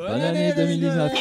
Bonne 0.00 0.22
année 0.22 0.50
2019. 0.56 1.12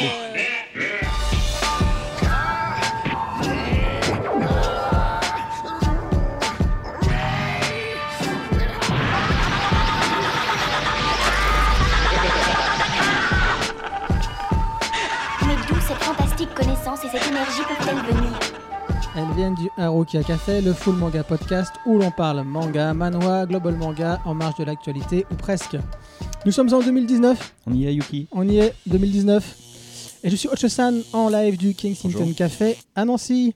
Mais 15.46 15.56
d'où 15.68 15.76
cette 15.82 15.98
fantastique 15.98 16.54
connaissance 16.54 17.04
et 17.04 17.10
cette 17.10 17.28
énergie 17.28 17.62
peuvent-elles 17.68 18.16
venir 18.16 18.40
Elles 19.18 19.36
viennent 19.36 19.56
du 19.56 19.70
Harukia 19.78 20.24
Café, 20.24 20.62
le 20.62 20.72
full 20.72 20.96
manga 20.96 21.24
podcast 21.24 21.76
où 21.86 22.00
l'on 22.00 22.12
parle 22.12 22.44
manga, 22.44 22.94
manhwa, 22.94 23.46
global 23.46 23.76
manga, 23.76 24.22
en 24.24 24.34
marge 24.36 24.56
de 24.56 24.64
l'actualité 24.64 25.26
ou 25.30 25.36
presque. 25.36 25.76
Nous 26.46 26.52
sommes 26.54 26.74
en 26.74 26.80
2019, 26.80 27.54
On 27.68 27.74
y 27.74 27.86
est, 27.86 27.94
Yuki 27.94 28.28
on 28.32 28.48
y 28.48 28.60
est, 28.60 28.74
2019. 28.88 30.20
Et 30.24 30.30
je 30.30 30.36
suis 30.36 30.48
Ocho-san 30.48 31.02
en 31.12 31.30
live 31.30 31.58
du 31.58 31.74
Kensington 31.74 32.20
Bonjour. 32.20 32.36
Café 32.36 32.78
à 32.96 33.04
Nancy. 33.04 33.54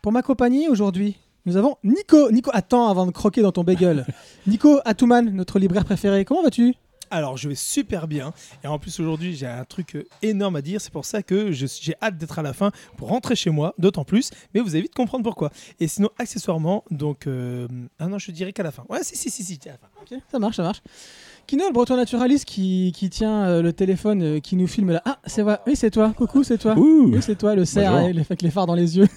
Pour 0.00 0.10
m'accompagner 0.12 0.68
aujourd'hui, 0.68 1.16
nous 1.44 1.56
avons 1.56 1.76
Nico. 1.84 2.30
Nico, 2.30 2.50
attends 2.54 2.88
avant 2.88 3.04
de 3.06 3.10
croquer 3.10 3.42
dans 3.42 3.52
ton 3.52 3.62
bagel. 3.62 4.06
Nico 4.46 4.80
Atouman, 4.86 5.30
notre 5.30 5.58
libraire 5.58 5.84
préféré. 5.84 6.24
Comment 6.24 6.42
vas-tu? 6.42 6.74
Alors, 7.12 7.36
je 7.36 7.48
vais 7.48 7.54
super 7.54 8.08
bien. 8.08 8.32
Et 8.64 8.66
en 8.66 8.78
plus, 8.78 8.98
aujourd'hui, 8.98 9.36
j'ai 9.36 9.46
un 9.46 9.64
truc 9.64 9.96
euh, 9.96 10.04
énorme 10.22 10.56
à 10.56 10.62
dire. 10.62 10.80
C'est 10.80 10.92
pour 10.92 11.04
ça 11.04 11.22
que 11.22 11.52
j'ai 11.52 11.94
hâte 12.02 12.16
d'être 12.16 12.38
à 12.38 12.42
la 12.42 12.52
fin 12.54 12.70
pour 12.96 13.08
rentrer 13.08 13.36
chez 13.36 13.50
moi, 13.50 13.74
d'autant 13.78 14.04
plus. 14.04 14.30
Mais 14.54 14.60
vous 14.60 14.70
allez 14.70 14.82
vite 14.82 14.94
comprendre 14.94 15.22
pourquoi. 15.22 15.50
Et 15.78 15.88
sinon, 15.88 16.08
accessoirement, 16.18 16.84
donc. 16.90 17.26
euh, 17.26 17.68
Ah 17.98 18.06
non, 18.06 18.18
je 18.18 18.30
dirais 18.32 18.52
qu'à 18.54 18.62
la 18.62 18.70
fin. 18.72 18.84
Ouais, 18.88 19.00
si, 19.02 19.14
si, 19.16 19.30
si, 19.30 19.44
si, 19.44 19.60
à 19.68 19.72
la 19.72 19.78
fin. 19.78 19.88
Ok, 20.00 20.18
ça 20.30 20.38
marche, 20.38 20.56
ça 20.56 20.62
marche. 20.62 20.80
Kino, 21.46 21.66
le 21.66 21.72
breton 21.72 21.96
naturaliste 21.96 22.46
qui, 22.46 22.92
qui 22.96 23.10
tient 23.10 23.44
euh, 23.44 23.62
le 23.62 23.72
téléphone, 23.74 24.22
euh, 24.22 24.40
qui 24.40 24.56
nous 24.56 24.66
filme 24.66 24.92
là. 24.92 25.02
Ah, 25.04 25.18
c'est 25.26 25.42
vrai. 25.42 25.58
Oui, 25.66 25.76
c'est 25.76 25.90
toi. 25.90 26.14
Coucou, 26.16 26.44
c'est 26.44 26.56
toi. 26.58 26.78
Ouh 26.78 27.10
Oui, 27.12 27.20
c'est 27.20 27.36
toi, 27.36 27.54
le 27.54 27.64
cerf 27.66 27.92
avec 27.94 28.40
les- 28.42 28.50
phares 28.50 28.66
dans 28.66 28.74
les 28.74 28.96
yeux. 28.96 29.08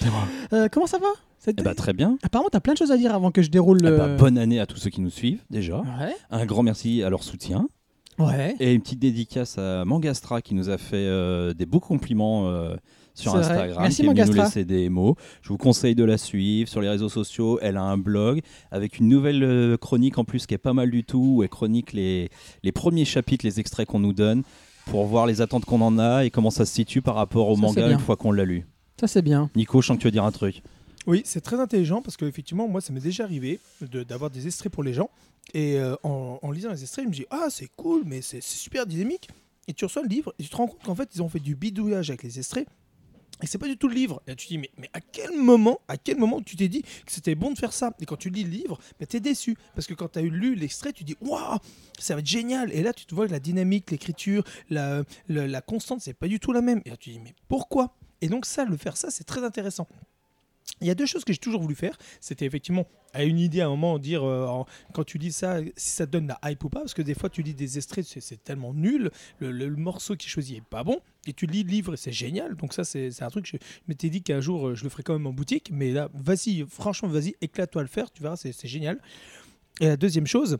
C'est 0.00 0.08
moi. 0.10 0.22
Euh, 0.52 0.68
comment 0.72 0.86
ça 0.86 0.98
va? 0.98 1.08
Eh 1.46 1.62
bah, 1.62 1.74
très 1.74 1.92
bien. 1.92 2.18
Apparemment, 2.22 2.48
t'as 2.50 2.60
plein 2.60 2.72
de 2.72 2.78
choses 2.78 2.90
à 2.92 2.96
dire 2.96 3.14
avant 3.14 3.30
que 3.30 3.42
je 3.42 3.50
déroule 3.50 3.78
Eh 3.82 3.86
le. 3.88 3.96
bah, 3.96 4.08
bonne 4.16 4.38
année 4.38 4.58
à 4.60 4.66
tous 4.66 4.76
ceux 4.78 4.90
qui 4.90 5.00
nous 5.00 5.10
suivent, 5.10 5.42
déjà. 5.50 5.78
Ouais. 5.78 6.14
Un 6.30 6.46
grand 6.46 6.62
merci 6.62 7.02
à 7.02 7.10
leur 7.10 7.22
soutien. 7.22 7.68
Ouais. 8.18 8.56
Et 8.60 8.72
une 8.72 8.80
petite 8.80 8.98
dédicace 8.98 9.58
à 9.58 9.84
Mangastra 9.84 10.40
qui 10.40 10.54
nous 10.54 10.70
a 10.70 10.78
fait 10.78 10.96
euh, 10.96 11.52
des 11.52 11.66
beaux 11.66 11.80
compliments 11.80 12.48
euh, 12.48 12.74
sur 13.14 13.32
vrai. 13.32 13.40
Instagram. 13.40 13.78
Merci, 13.82 13.96
qui 14.02 14.08
est 14.08 14.12
venu 14.12 14.24
nous 14.30 14.42
laisser 14.42 14.64
des 14.64 14.88
mots. 14.88 15.16
Je 15.42 15.50
vous 15.50 15.58
conseille 15.58 15.94
de 15.94 16.04
la 16.04 16.16
suivre 16.16 16.68
sur 16.70 16.80
les 16.80 16.88
réseaux 16.88 17.10
sociaux. 17.10 17.58
Elle 17.60 17.76
a 17.76 17.82
un 17.82 17.98
blog 17.98 18.40
avec 18.70 18.98
une 18.98 19.08
nouvelle 19.08 19.42
euh, 19.44 19.76
chronique 19.76 20.16
en 20.16 20.24
plus 20.24 20.46
qui 20.46 20.54
est 20.54 20.58
pas 20.58 20.72
mal 20.72 20.90
du 20.90 21.04
tout. 21.04 21.34
Où 21.36 21.42
elle 21.42 21.50
chronique 21.50 21.92
les, 21.92 22.30
les 22.62 22.72
premiers 22.72 23.04
chapitres, 23.04 23.44
les 23.44 23.60
extraits 23.60 23.86
qu'on 23.86 24.00
nous 24.00 24.14
donne 24.14 24.42
pour 24.86 25.04
voir 25.04 25.26
les 25.26 25.42
attentes 25.42 25.66
qu'on 25.66 25.82
en 25.82 25.98
a 25.98 26.24
et 26.24 26.30
comment 26.30 26.50
ça 26.50 26.64
se 26.64 26.72
situe 26.72 27.02
par 27.02 27.16
rapport 27.16 27.48
au 27.50 27.54
Ça, 27.56 27.60
manga 27.60 27.90
une 27.90 27.98
fois 27.98 28.16
qu'on 28.16 28.32
l'a 28.32 28.44
lu. 28.46 28.66
Ça, 28.98 29.06
c'est 29.08 29.20
bien. 29.20 29.50
Nico, 29.56 29.82
je 29.82 29.88
sens 29.88 29.96
que 29.98 30.00
tu 30.02 30.06
veux 30.06 30.12
dire 30.12 30.24
un 30.24 30.32
truc? 30.32 30.62
Oui, 31.06 31.22
c'est 31.24 31.40
très 31.40 31.60
intelligent 31.60 32.02
parce 32.02 32.16
qu'effectivement, 32.16 32.66
moi, 32.68 32.80
ça 32.80 32.92
m'est 32.92 33.00
déjà 33.00 33.24
arrivé 33.24 33.60
de- 33.80 34.02
d'avoir 34.02 34.30
des 34.30 34.46
extraits 34.46 34.72
pour 34.72 34.82
les 34.82 34.92
gens. 34.92 35.10
Et 35.54 35.78
euh, 35.78 35.94
en, 36.02 36.50
lisant 36.50 36.70
les 36.72 36.82
extraits, 36.82 37.04
je 37.04 37.08
me 37.08 37.14
dis 37.14 37.26
Ah, 37.30 37.46
c'est 37.50 37.68
cool, 37.76 38.02
mais 38.04 38.22
c'est 38.22 38.42
super 38.42 38.86
dynamique. 38.86 39.28
Et 39.68 39.74
tu 39.74 39.84
reçois 39.84 40.02
le 40.02 40.08
livre 40.08 40.34
et 40.38 40.42
tu 40.42 40.48
te 40.48 40.56
rends 40.56 40.66
compte 40.66 40.82
qu'en 40.82 40.94
fait, 40.94 41.08
ils 41.14 41.22
ont 41.22 41.28
fait 41.28 41.38
du 41.40 41.54
bidouillage 41.54 42.10
avec 42.10 42.22
les 42.24 42.38
extraits. 42.38 42.66
Et 43.42 43.46
c'est 43.46 43.58
pas 43.58 43.68
du 43.68 43.76
tout 43.76 43.86
le 43.88 43.94
livre. 43.94 44.22
Et 44.26 44.34
tu 44.34 44.46
te 44.46 44.52
dis, 44.52 44.58
mais, 44.58 44.70
mais 44.78 44.88
à 44.94 45.00
quel 45.00 45.36
moment, 45.36 45.80
à 45.88 45.98
quel 45.98 46.16
moment 46.16 46.40
tu 46.40 46.56
t'es 46.56 46.68
dit 46.68 46.82
que 46.82 47.12
c'était 47.12 47.34
bon 47.34 47.52
de 47.52 47.58
faire 47.58 47.72
ça? 47.72 47.92
Et 48.00 48.06
quand 48.06 48.16
tu 48.16 48.30
lis 48.30 48.44
le 48.44 48.50
livre, 48.50 48.78
tu 49.08 49.16
es 49.16 49.20
déçu. 49.20 49.56
Parce 49.74 49.86
que 49.86 49.92
quand 49.94 50.08
tu 50.12 50.18
as 50.18 50.22
lu 50.22 50.54
l'extrait, 50.54 50.92
tu 50.92 51.04
dis, 51.04 51.16
waouh, 51.20 51.58
ça 51.98 52.14
va 52.14 52.20
être 52.20 52.26
génial. 52.26 52.72
Et 52.72 52.82
là, 52.82 52.92
tu 52.94 53.04
te 53.04 53.14
vois 53.14 53.26
que 53.26 53.32
la 53.32 53.40
dynamique, 53.40 53.90
l'écriture, 53.90 54.42
la, 54.70 55.02
la, 55.28 55.46
la 55.46 55.60
constante, 55.60 56.00
c'est 56.00 56.14
pas 56.14 56.28
du 56.28 56.40
tout 56.40 56.52
la 56.52 56.62
même. 56.62 56.80
Et 56.86 56.90
là, 56.90 56.96
tu 56.96 57.10
te 57.10 57.14
dis, 57.16 57.20
mais 57.22 57.34
pourquoi? 57.46 57.94
Et 58.22 58.28
donc, 58.28 58.46
ça, 58.46 58.64
le 58.64 58.76
faire 58.76 58.96
ça, 58.96 59.10
c'est 59.10 59.24
très 59.24 59.44
intéressant. 59.44 59.86
Il 60.80 60.86
y 60.86 60.90
a 60.90 60.94
deux 60.94 61.06
choses 61.06 61.24
que 61.24 61.32
j'ai 61.32 61.38
toujours 61.38 61.62
voulu 61.62 61.74
faire. 61.74 61.96
C'était 62.20 62.44
effectivement 62.44 62.86
à 63.14 63.24
une 63.24 63.38
idée 63.38 63.62
à 63.62 63.66
un 63.66 63.70
moment 63.70 63.98
dire 63.98 64.24
euh, 64.24 64.62
quand 64.92 65.04
tu 65.04 65.16
lis 65.16 65.32
ça 65.32 65.60
si 65.76 65.90
ça 65.90 66.06
te 66.06 66.12
donne 66.12 66.26
la 66.26 66.38
hype 66.50 66.62
ou 66.64 66.68
pas 66.68 66.80
parce 66.80 66.92
que 66.92 67.00
des 67.00 67.14
fois 67.14 67.30
tu 67.30 67.40
lis 67.40 67.54
des 67.54 67.78
extraits 67.78 68.04
c'est- 68.04 68.44
tellement 68.44 68.74
nul 68.74 69.10
le, 69.38 69.70
morceau 69.70 70.16
qui 70.16 70.26
est 70.26 70.30
choisi 70.30 70.56
est 70.56 70.64
pas 70.64 70.84
bon 70.84 71.00
et 71.26 71.32
tu 71.32 71.46
lis 71.46 71.62
le 71.62 71.70
livre 71.70 71.94
et 71.94 71.96
c'est 71.96 72.12
génial. 72.12 72.56
Donc 72.56 72.74
ça 72.74 72.84
c'est 72.84 73.22
un 73.22 73.30
truc 73.30 73.46
je, 73.46 73.56
je 73.56 73.82
m'étais 73.88 74.10
dit 74.10 74.22
qu'un 74.22 74.42
jour 74.42 74.68
euh, 74.68 74.74
je 74.74 74.84
le 74.84 74.90
ferais 74.90 75.02
quand 75.02 75.14
même 75.14 75.26
en 75.26 75.32
boutique 75.32 75.70
mais 75.72 75.92
là 75.92 76.10
vas-y 76.12 76.66
franchement 76.68 77.08
vas-y 77.08 77.34
éclate-toi 77.40 77.80
à 77.80 77.84
le 77.84 77.88
faire 77.88 78.10
tu 78.10 78.22
verras 78.22 78.36
c'est 78.36 78.52
génial. 78.66 79.00
Et 79.80 79.86
la 79.86 79.96
deuxième 79.96 80.26
chose 80.26 80.58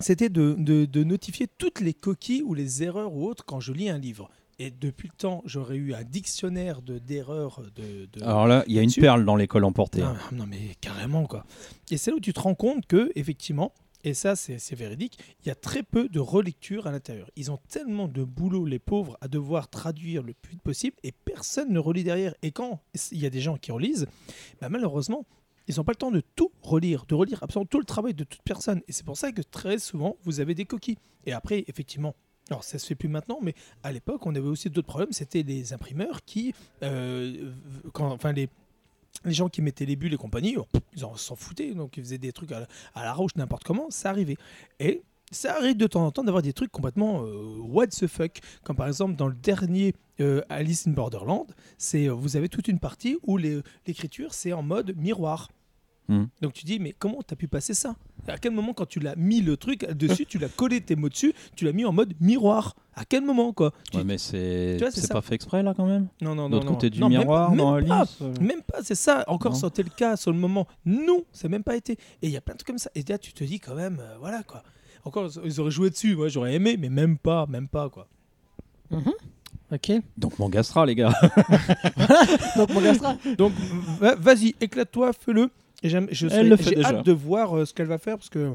c'était 0.00 0.28
de 0.28 1.04
notifier 1.04 1.46
toutes 1.46 1.80
les 1.80 1.94
coquilles 1.94 2.42
ou 2.42 2.52
les 2.54 2.82
erreurs 2.82 3.12
ou 3.12 3.28
autres 3.28 3.44
quand 3.44 3.60
je 3.60 3.72
lis 3.72 3.88
un 3.88 3.98
livre 3.98 4.28
et 4.58 4.70
depuis 4.70 5.08
le 5.08 5.16
temps 5.16 5.42
j'aurais 5.46 5.76
eu 5.76 5.94
un 5.94 6.04
dictionnaire 6.04 6.82
de 6.82 6.98
d'erreurs 6.98 7.62
de, 7.74 8.06
de- 8.06 8.22
Alors 8.22 8.46
là, 8.46 8.64
il 8.66 8.74
y 8.74 8.78
a 8.78 8.82
une 8.82 8.92
perle 8.92 9.24
dans 9.24 9.36
l'école 9.36 9.64
emportée. 9.64 10.00
non, 10.02 10.14
non, 10.32 10.46
mais 10.46 10.74
carrément 10.80 11.26
quoi. 11.26 11.44
Et 11.90 11.96
c'est 11.96 12.10
là 12.10 12.16
où 12.16 12.20
tu 12.20 12.32
te 12.32 12.40
rends 12.40 12.54
compte 12.54 12.86
que 12.86 13.10
effectivement, 13.14 13.72
et 14.04 14.14
ça 14.14 14.36
c'est 14.36 14.58
c'est 14.58 14.76
véridique, 14.76 15.18
il 15.42 15.48
y 15.48 15.50
a 15.50 15.54
très 15.54 15.82
peu 15.82 16.08
de 16.08 16.20
relecture 16.20 16.86
à 16.86 16.92
l'intérieur. 16.92 17.30
Ils 17.36 17.50
ont 17.50 17.58
tellement 17.68 18.06
de 18.08 18.22
boulot 18.24 18.64
les 18.66 18.78
pauvres 18.78 19.16
à 19.20 19.28
devoir 19.28 19.68
traduire 19.68 20.22
le 20.22 20.34
plus 20.34 20.52
vite 20.52 20.62
possible 20.62 20.96
et 21.02 21.12
personne 21.12 21.72
ne 21.72 21.78
relit 21.78 22.04
derrière. 22.04 22.34
Et 22.42 22.50
quand 22.52 22.80
il 23.12 23.18
y 23.18 23.26
a 23.26 23.30
des 23.30 23.40
gens 23.40 23.56
qui 23.56 23.72
relisent, 23.72 24.06
bah, 24.60 24.68
malheureusement. 24.68 25.26
Ils 25.66 25.76
n'ont 25.76 25.84
pas 25.84 25.92
le 25.92 25.96
temps 25.96 26.10
de 26.10 26.20
tout 26.36 26.50
relire, 26.60 27.06
de 27.08 27.14
relire 27.14 27.42
absolument 27.42 27.64
tout 27.64 27.78
le 27.78 27.86
travail 27.86 28.12
de 28.12 28.24
toute 28.24 28.42
personne. 28.42 28.82
Et 28.86 28.92
c'est 28.92 29.02
pour 29.06 29.16
ça 29.16 29.32
que 29.32 29.40
très 29.40 29.78
souvent, 29.78 30.18
vous 30.22 30.40
avez 30.40 30.54
des 30.54 30.66
coquilles. 30.66 30.98
Et 31.24 31.32
après, 31.32 31.64
effectivement, 31.68 32.14
alors 32.50 32.62
ça 32.64 32.78
se 32.78 32.86
fait 32.86 32.94
plus 32.94 33.08
maintenant, 33.08 33.38
mais 33.42 33.54
à 33.82 33.92
l'époque, 33.92 34.26
on 34.26 34.34
avait 34.34 34.48
aussi 34.48 34.68
d'autres 34.68 34.86
problèmes. 34.86 35.12
C'était 35.12 35.42
les 35.42 35.72
imprimeurs 35.72 36.24
qui, 36.24 36.54
euh, 36.82 37.52
quand, 37.92 38.10
enfin 38.10 38.32
les, 38.32 38.48
gens 39.24 39.48
qui 39.48 39.62
mettaient 39.62 39.86
les 39.86 39.96
bulles 39.96 40.12
et 40.12 40.18
compagnie, 40.18 40.56
oh, 40.58 40.66
ils 40.94 41.04
en 41.04 41.16
s'en 41.16 41.36
foutaient, 41.36 41.72
donc 41.74 41.96
ils 41.96 42.02
faisaient 42.02 42.18
des 42.18 42.32
trucs 42.32 42.52
à 42.52 42.60
la, 42.60 42.66
à 42.94 43.12
roche, 43.14 43.34
n'importe 43.36 43.64
comment, 43.64 43.90
ça 43.90 44.10
arrivait. 44.10 44.36
Et 44.78 45.02
ça 45.30 45.56
arrive 45.56 45.76
de 45.76 45.86
temps 45.86 46.04
en 46.04 46.10
temps 46.10 46.22
d'avoir 46.22 46.42
des 46.42 46.52
trucs 46.52 46.70
complètement 46.70 47.22
euh, 47.24 47.56
what 47.60 47.88
the 47.88 48.06
fuck, 48.06 48.40
comme 48.62 48.76
par 48.76 48.86
exemple 48.86 49.16
dans 49.16 49.28
le 49.28 49.34
dernier 49.34 49.94
euh, 50.20 50.42
Alice 50.50 50.86
in 50.86 50.92
Borderland, 50.92 51.46
c'est 51.78 52.08
vous 52.08 52.36
avez 52.36 52.48
toute 52.48 52.68
une 52.68 52.78
partie 52.78 53.16
où 53.22 53.38
l'écriture 53.38 54.34
c'est 54.34 54.52
en 54.52 54.62
mode 54.62 54.94
miroir. 54.96 55.48
Mhm. 56.08 56.28
Donc 56.42 56.52
tu 56.52 56.64
dis 56.66 56.78
mais 56.78 56.92
comment 56.98 57.22
t'as 57.22 57.36
pu 57.36 57.48
passer 57.48 57.72
ça? 57.74 57.96
À 58.28 58.36
quel 58.38 58.52
moment 58.52 58.72
quand 58.74 58.86
tu 58.86 59.00
l'as 59.00 59.16
mis 59.16 59.40
le 59.40 59.56
truc 59.56 59.86
dessus, 59.92 60.26
tu 60.26 60.38
l'as 60.38 60.48
collé 60.48 60.80
tes 60.80 60.96
mots 60.96 61.08
dessus, 61.08 61.32
tu 61.56 61.64
l'as 61.64 61.72
mis 61.72 61.84
en 61.84 61.92
mode 61.92 62.12
miroir? 62.20 62.74
À 62.94 63.04
quel 63.04 63.24
moment 63.24 63.52
quoi? 63.52 63.72
Tu- 63.90 63.98
Ouais, 63.98 64.04
mais 64.04 64.18
c'est 64.18 64.78
pas 65.10 65.20
fait 65.22 65.34
exprès 65.34 65.62
là 65.62 65.72
quand 65.74 65.86
même? 65.86 66.08
Non 66.20 66.34
non 66.34 66.48
De 66.48 66.50
non. 66.50 66.56
l'autre 66.56 66.66
non. 66.66 66.72
côté 66.74 66.90
du 66.90 67.00
Non, 67.00 67.08
même- 67.08 67.20
miroir, 67.20 67.50
même 67.50 67.58
dans 67.58 67.72
pas. 67.86 67.96
Alice. 68.00 68.18
euh. 68.22 68.32
Même 68.40 68.62
pas, 68.62 68.82
c'est 68.82 68.94
ça. 68.94 69.24
Encore 69.28 69.54
été 69.66 69.82
le 69.82 69.88
cas 69.90 70.16
sur 70.16 70.30
le 70.32 70.38
moment. 70.38 70.66
Non, 70.86 71.24
ça 71.32 71.48
n'a 71.48 71.52
même 71.52 71.64
pas 71.64 71.76
été. 71.76 71.92
Et 71.92 71.98
il 72.28 72.30
y 72.30 72.36
a 72.36 72.40
plein 72.40 72.54
de 72.54 72.58
trucs 72.58 72.68
comme 72.68 72.78
ça. 72.78 72.90
Et 72.94 73.02
là, 73.08 73.18
tu 73.18 73.32
te 73.32 73.42
dis 73.44 73.58
quand 73.60 73.74
même, 73.74 73.98
euh, 74.00 74.16
voilà 74.20 74.42
quoi. 74.42 74.62
Encore, 75.04 75.30
ils 75.44 75.60
auraient 75.60 75.70
joué 75.70 75.90
dessus. 75.90 76.16
Moi, 76.16 76.28
j'aurais 76.28 76.54
aimé, 76.54 76.76
mais 76.78 76.88
même 76.88 77.18
pas, 77.18 77.46
même 77.46 77.68
pas 77.68 77.88
quoi. 77.90 78.08
Ok. 79.72 79.90
Donc 80.16 80.38
Mangastra, 80.38 80.86
les 80.86 80.94
gars. 80.94 81.12
Donc, 82.56 82.72
mon 82.72 82.80
gastra. 82.80 83.16
Donc, 83.38 83.52
va- 84.00 84.14
vas-y, 84.14 84.54
éclate-toi, 84.60 85.12
fais-le. 85.12 85.50
J'aime- 85.84 86.08
je 86.10 86.26
Elle 86.28 86.48
le 86.48 86.56
fait 86.56 86.70
j'ai 86.70 86.74
déjà. 86.76 86.88
hâte 86.88 87.06
de 87.06 87.12
voir 87.12 87.56
euh, 87.56 87.64
ce 87.66 87.74
qu'elle 87.74 87.86
va 87.86 87.98
faire 87.98 88.16
parce 88.16 88.30
que. 88.30 88.54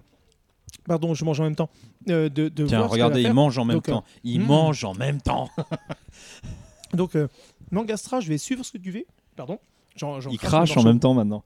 Pardon, 0.86 1.14
je 1.14 1.26
mange 1.26 1.40
en 1.40 1.44
même 1.44 1.56
temps. 1.56 1.70
Euh, 2.10 2.30
de, 2.30 2.48
de 2.50 2.66
Tiens, 2.68 2.78
voir 2.80 2.90
ce 2.90 2.96
qu'elle 2.96 3.04
regardez, 3.04 3.14
va 3.16 3.20
il 3.20 3.26
faire. 3.26 3.34
mange 3.36 3.58
en 3.58 3.66
même 3.66 3.78
Donc, 3.78 3.90
euh, 3.90 3.92
temps. 3.94 4.04
Il 4.24 4.40
hmm. 4.42 4.46
mange 4.46 4.84
en 4.84 4.94
même 4.94 5.22
temps. 5.22 5.50
Donc, 6.94 7.16
euh, 7.16 7.28
Mangastra, 7.72 8.20
je 8.20 8.30
vais 8.30 8.38
suivre 8.38 8.64
ce 8.64 8.72
que 8.74 8.78
tu 8.78 8.92
fais. 8.92 9.06
Pardon. 9.36 9.60
J'en- 9.96 10.20
j'en 10.22 10.30
Il 10.32 10.38
crache 10.38 10.76
en 10.78 10.84
même 10.84 11.00
temps 11.00 11.14
maintenant. 11.14 11.44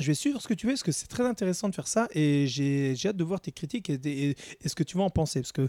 Je 0.00 0.06
vais 0.08 0.14
suivre 0.14 0.40
ce 0.42 0.48
que 0.48 0.54
tu 0.54 0.66
fais 0.66 0.72
parce 0.72 0.82
que 0.82 0.90
c'est 0.90 1.06
très 1.06 1.24
intéressant 1.24 1.68
de 1.68 1.74
faire 1.74 1.86
ça 1.86 2.08
et 2.12 2.46
j'ai 2.48 2.96
j'ai 2.96 3.10
hâte 3.10 3.16
de 3.16 3.22
voir 3.22 3.40
tes 3.40 3.52
critiques 3.52 3.88
et, 3.90 3.96
des- 3.96 4.10
et- 4.30 4.36
et 4.62 4.68
ce 4.68 4.74
que 4.74 4.82
tu 4.82 4.96
vas 4.98 5.04
en 5.04 5.10
penser. 5.10 5.40
Parce 5.40 5.52
que 5.52 5.68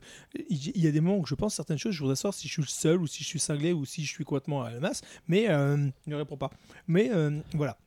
il 0.49 0.71
il 0.75 0.83
y 0.83 0.87
a 0.87 0.91
des 0.91 0.99
moments 0.99 1.19
où 1.19 1.25
je 1.27 1.35
pense 1.35 1.53
certaines 1.53 1.77
choses, 1.77 1.93
je 1.93 1.99
voudrais 1.99 2.15
savoir 2.15 2.33
si 2.33 2.47
je 2.47 2.53
suis 2.53 2.61
le 2.63 2.67
seul 2.67 2.99
ou 3.01 3.05
si 3.07 3.23
je 3.23 3.27
suis 3.27 3.39
cinglé 3.39 3.71
ou 3.71 3.85
si 3.85 4.03
je 4.03 4.09
suis 4.11 4.23
complètement 4.23 4.63
à 4.63 4.71
la 4.71 4.79
masse, 4.79 5.01
mais 5.27 5.45
euh, 5.49 5.77
il 6.07 6.09
ne 6.09 6.15
répond 6.15 6.37
pas. 6.37 6.49
Mais 6.87 7.11
euh, 7.13 7.39
voilà. 7.53 7.77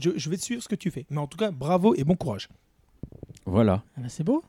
Je, 0.00 0.10
je 0.16 0.30
vais 0.30 0.36
te 0.36 0.42
suivre 0.42 0.62
ce 0.62 0.68
que 0.68 0.74
tu 0.74 0.90
fais. 0.90 1.06
Mais 1.10 1.18
en 1.18 1.26
tout 1.26 1.38
cas, 1.38 1.50
bravo 1.50 1.94
et 1.94 2.04
bon 2.04 2.14
courage. 2.14 2.48
Voilà. 3.46 3.82
Ah 3.96 4.00
bah, 4.02 4.08
c'est 4.08 4.24
beau. 4.24 4.42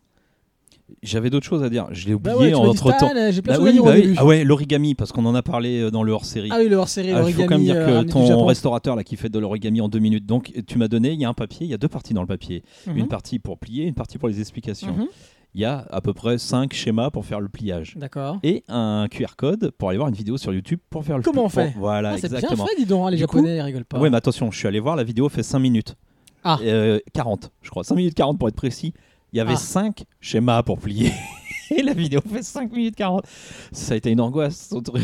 J'avais 1.03 1.29
d'autres 1.29 1.45
choses 1.45 1.63
à 1.63 1.69
dire. 1.69 1.87
Je 1.91 2.07
l'ai 2.07 2.15
Bah 2.15 2.35
oublié 2.35 2.53
ouais, 2.53 2.59
en 2.59 2.67
entre 2.67 2.97
temps. 2.97 3.11
Euh, 3.15 3.31
J'ai 3.31 3.41
plein 3.41 3.57
Bah 3.57 3.63
oui, 3.63 3.79
bah 3.83 3.91
oui. 3.93 4.15
Ah 4.17 4.25
ouais, 4.25 4.43
l'origami, 4.43 4.95
parce 4.95 5.11
qu'on 5.11 5.25
en 5.25 5.35
a 5.35 5.43
parlé 5.43 5.81
euh, 5.81 5.91
dans 5.91 6.03
le 6.03 6.11
hors-série. 6.11 6.49
Ah 6.51 6.57
oui, 6.59 6.67
le 6.67 6.75
hors-série, 6.77 7.11
Ah, 7.13 7.23
Il 7.27 7.33
faut 7.33 7.43
quand 7.43 7.49
même 7.57 7.61
dire 7.63 7.75
euh, 7.75 8.03
que 8.03 8.09
ton 8.09 8.45
restaurateur 8.45 8.95
là 8.95 9.03
qui 9.03 9.15
fait 9.15 9.29
de 9.29 9.39
l'origami 9.39 9.81
en 9.81 9.87
deux 9.87 9.99
minutes, 9.99 10.25
donc 10.25 10.51
tu 10.67 10.77
m'as 10.77 10.87
donné, 10.87 11.11
il 11.11 11.19
y 11.21 11.25
a 11.25 11.29
un 11.29 11.33
papier, 11.33 11.65
il 11.65 11.69
y 11.69 11.73
a 11.73 11.77
deux 11.77 11.87
parties 11.87 12.13
dans 12.13 12.21
le 12.21 12.27
papier. 12.27 12.63
Mhm. 12.87 12.97
Une 12.97 13.07
partie 13.07 13.39
pour 13.39 13.59
plier, 13.59 13.85
une 13.85 13.93
partie 13.93 14.17
pour 14.17 14.29
les 14.29 14.39
explications. 14.39 14.93
Mhm. 14.93 15.07
Il 15.55 15.61
y 15.61 15.65
a 15.65 15.85
à 15.89 15.99
peu 16.01 16.13
près 16.13 16.37
cinq 16.37 16.73
schémas 16.73 17.09
pour 17.09 17.25
faire 17.25 17.39
le 17.39 17.49
pliage. 17.49 17.95
D'accord. 17.97 18.37
Et 18.43 18.63
un 18.67 19.07
QR 19.09 19.35
code 19.35 19.71
pour 19.77 19.89
aller 19.89 19.97
voir 19.97 20.09
une 20.09 20.15
vidéo 20.15 20.37
sur 20.37 20.53
YouTube 20.53 20.79
pour 20.91 21.03
faire 21.03 21.17
le 21.17 21.23
Comment 21.23 21.41
on 21.41 21.43
pour- 21.45 21.51
fait 21.53 21.73
Voilà, 21.75 22.09
Ah, 22.11 22.17
c'est 22.17 22.27
bien 22.29 22.37
exactement. 22.37 22.65
fait, 22.67 22.75
dis 22.77 22.85
donc, 22.85 23.07
hein, 23.07 23.09
les 23.09 23.17
Du 23.17 23.21
Japonais, 23.21 23.57
ils 23.57 23.61
rigolent 23.61 23.83
pas. 23.85 23.99
Ouais, 23.99 24.09
mais 24.11 24.17
attention, 24.17 24.51
je 24.51 24.57
suis 24.59 24.67
allé 24.67 24.79
voir, 24.79 24.95
la 24.95 25.03
vidéo 25.03 25.27
fait 25.27 25.41
5 25.43 25.57
minutes. 25.59 25.95
Ah. 26.43 26.59
Euh, 26.63 26.99
40, 27.13 27.51
je 27.63 27.69
crois. 27.71 27.83
5 27.83 27.95
minutes 27.95 28.13
40 28.13 28.37
pour 28.37 28.47
être 28.47 28.55
précis. 28.55 28.93
Il 29.33 29.37
y 29.37 29.39
avait 29.39 29.53
Ah. 29.53 29.57
5 29.57 30.05
schémas 30.21 30.61
pour 30.63 30.77
plier. 30.79 31.11
et 31.75 31.81
la 31.81 31.93
vidéo 31.93 32.21
fait 32.31 32.43
5 32.43 32.71
minutes 32.71 32.95
40. 32.95 33.25
Ça 33.71 33.95
a 33.95 33.97
été 33.97 34.11
une 34.11 34.21
angoisse, 34.21 34.69
ce 34.71 34.77
truc. 34.79 35.03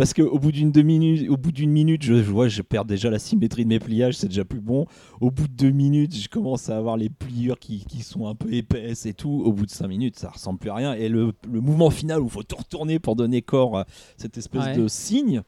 Parce 0.00 0.14
qu'au 0.14 0.38
bout 0.38 0.50
d'une 0.50 0.72
minute, 0.82 1.28
au 1.28 1.36
bout 1.36 1.52
d'une 1.52 1.68
minute, 1.70 2.02
je, 2.02 2.14
je 2.14 2.30
vois, 2.30 2.48
je 2.48 2.62
perds 2.62 2.86
déjà 2.86 3.10
la 3.10 3.18
symétrie 3.18 3.64
de 3.64 3.68
mes 3.68 3.78
pliages, 3.78 4.16
c'est 4.16 4.28
déjà 4.28 4.46
plus 4.46 4.62
bon. 4.62 4.86
Au 5.20 5.30
bout 5.30 5.46
de 5.46 5.52
deux 5.52 5.68
minutes, 5.72 6.16
je 6.16 6.26
commence 6.26 6.70
à 6.70 6.78
avoir 6.78 6.96
les 6.96 7.10
pliures 7.10 7.58
qui, 7.58 7.84
qui 7.84 8.00
sont 8.00 8.26
un 8.26 8.34
peu 8.34 8.50
épaisses 8.50 9.04
et 9.04 9.12
tout. 9.12 9.42
Au 9.44 9.52
bout 9.52 9.66
de 9.66 9.70
cinq 9.70 9.88
minutes, 9.88 10.18
ça 10.18 10.30
ressemble 10.30 10.58
plus 10.58 10.70
à 10.70 10.74
rien. 10.76 10.94
Et 10.94 11.10
le, 11.10 11.34
le 11.52 11.60
mouvement 11.60 11.90
final 11.90 12.22
où 12.22 12.24
il 12.24 12.30
faut 12.30 12.42
tout 12.42 12.56
retourner 12.56 12.98
pour 12.98 13.14
donner 13.14 13.42
corps 13.42 13.76
à 13.76 13.84
cette 14.16 14.38
espèce 14.38 14.64
Ouais. 14.64 14.74
de 14.74 14.88
signe 14.88 15.42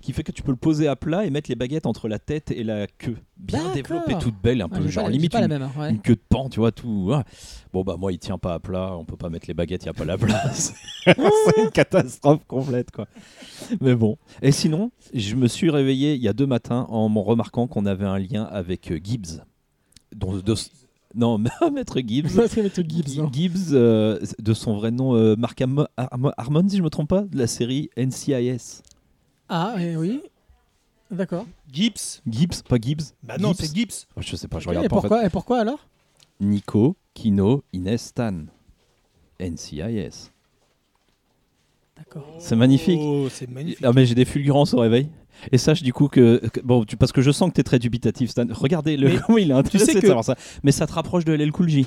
qui 0.00 0.12
fait 0.12 0.22
que 0.22 0.32
tu 0.32 0.42
peux 0.42 0.50
le 0.50 0.56
poser 0.56 0.88
à 0.88 0.96
plat 0.96 1.24
et 1.26 1.30
mettre 1.30 1.50
les 1.50 1.56
baguettes 1.56 1.86
entre 1.86 2.08
la 2.08 2.18
tête 2.18 2.50
et 2.50 2.64
la 2.64 2.86
queue. 2.86 3.16
Bien 3.36 3.72
développée, 3.72 4.14
toute 4.20 4.40
belle, 4.42 4.62
un 4.62 4.68
peu 4.68 4.82
j'ai 4.82 4.90
genre 4.90 5.04
pas 5.04 5.10
limite 5.10 5.34
une, 5.34 5.46
même. 5.46 5.62
hein, 5.62 5.70
ouais. 5.78 5.90
une 5.90 6.00
queue 6.00 6.14
de 6.14 6.22
pan, 6.28 6.48
tu 6.48 6.60
vois, 6.60 6.72
tout. 6.72 7.12
Bon, 7.72 7.82
bah, 7.82 7.96
moi, 7.98 8.12
il 8.12 8.18
tient 8.18 8.38
pas 8.38 8.54
à 8.54 8.58
plat, 8.58 8.96
on 8.96 9.04
peut 9.04 9.16
pas 9.16 9.28
mettre 9.30 9.46
les 9.48 9.54
baguettes, 9.54 9.82
il 9.84 9.86
n'y 9.86 9.90
a 9.90 9.94
pas 9.94 10.04
la 10.04 10.18
place. 10.18 10.74
c'est 11.04 11.62
une 11.62 11.70
catastrophe 11.70 12.44
complète, 12.46 12.90
quoi. 12.90 13.06
Mais 13.80 13.94
bon. 13.94 14.16
Et 14.42 14.52
sinon, 14.52 14.90
je 15.14 15.34
me 15.36 15.46
suis 15.48 15.70
réveillé 15.70 16.14
il 16.14 16.22
y 16.22 16.28
a 16.28 16.32
deux 16.32 16.46
matins 16.46 16.86
en 16.88 17.08
me 17.08 17.18
remarquant 17.20 17.66
qu'on 17.66 17.86
avait 17.86 18.06
un 18.06 18.18
lien 18.18 18.44
avec 18.44 18.90
euh, 18.90 18.98
Gibbs. 19.02 19.42
Dont, 20.14 20.36
de- 20.36 20.54
non, 21.14 21.38
Maître 21.72 21.98
Gibbs. 22.04 22.34
Maître 22.36 22.82
Gibbs. 22.86 23.32
Gibbs, 23.32 23.72
euh, 23.72 24.18
de 24.38 24.54
son 24.54 24.76
vrai 24.76 24.90
nom, 24.90 25.14
euh, 25.14 25.34
Mark 25.36 25.60
Harmon, 25.60 26.68
si 26.68 26.76
je 26.76 26.82
me 26.82 26.90
trompe 26.90 27.08
pas, 27.08 27.22
de 27.22 27.36
la 27.38 27.46
série 27.46 27.90
NCIS. 27.96 28.82
Ah, 29.50 29.74
eh 29.78 29.96
oui. 29.96 30.22
D'accord. 31.10 31.44
Gibbs 31.70 32.22
Gibbs, 32.26 32.62
pas 32.68 32.76
Gibbs 32.80 33.02
Bah 33.22 33.36
non, 33.38 33.48
Gibbs. 33.48 33.56
c'est 33.66 33.74
Gibbs. 33.74 34.06
Oh, 34.16 34.20
Je 34.22 34.36
sais 34.36 34.46
pas, 34.48 34.60
je 34.60 34.68
regarde 34.68 34.86
et, 34.86 34.88
pas 34.88 34.96
en 34.96 35.00
fait. 35.02 35.08
pourquoi, 35.08 35.26
et 35.26 35.30
pourquoi 35.30 35.58
alors? 35.60 35.86
Nico, 36.40 36.96
Kino, 37.14 37.64
Ines, 37.72 37.98
Stan. 37.98 38.44
NCIS. 39.40 40.30
D'accord. 41.96 42.26
C'est 42.38 42.56
magnifique. 42.56 43.00
Oh, 43.02 43.28
c'est 43.30 43.48
magnifique. 43.50 43.84
Ah 43.84 43.92
mais 43.92 44.06
j'ai 44.06 44.14
des 44.14 44.24
fulgurances 44.24 44.72
au 44.74 44.78
réveil. 44.78 45.08
Et 45.52 45.58
sache 45.58 45.82
du 45.82 45.92
coup 45.92 46.08
que, 46.08 46.46
que- 46.48 46.60
bon 46.60 46.84
tu- 46.84 46.96
parce 46.96 47.12
que 47.12 47.20
je 47.22 47.30
sens 47.30 47.48
que 47.50 47.54
tu 47.54 47.60
es 47.60 47.64
très 47.64 47.78
dubitatif 47.78 48.30
Stan. 48.30 48.44
Regardez 48.50 48.96
le 48.96 49.08
Mais 49.08 49.18
comment 49.26 49.38
il 49.38 49.50
est 49.50 49.54
intéressé 49.54 49.86
sais 49.86 49.94
de 49.94 50.00
que- 50.00 50.06
savoir 50.06 50.24
ça. 50.24 50.36
Mais 50.62 50.72
ça 50.72 50.86
te 50.86 50.92
rapproche 50.92 51.24
de 51.24 51.32
LL 51.32 51.50
Cool 51.52 51.68
J. 51.68 51.86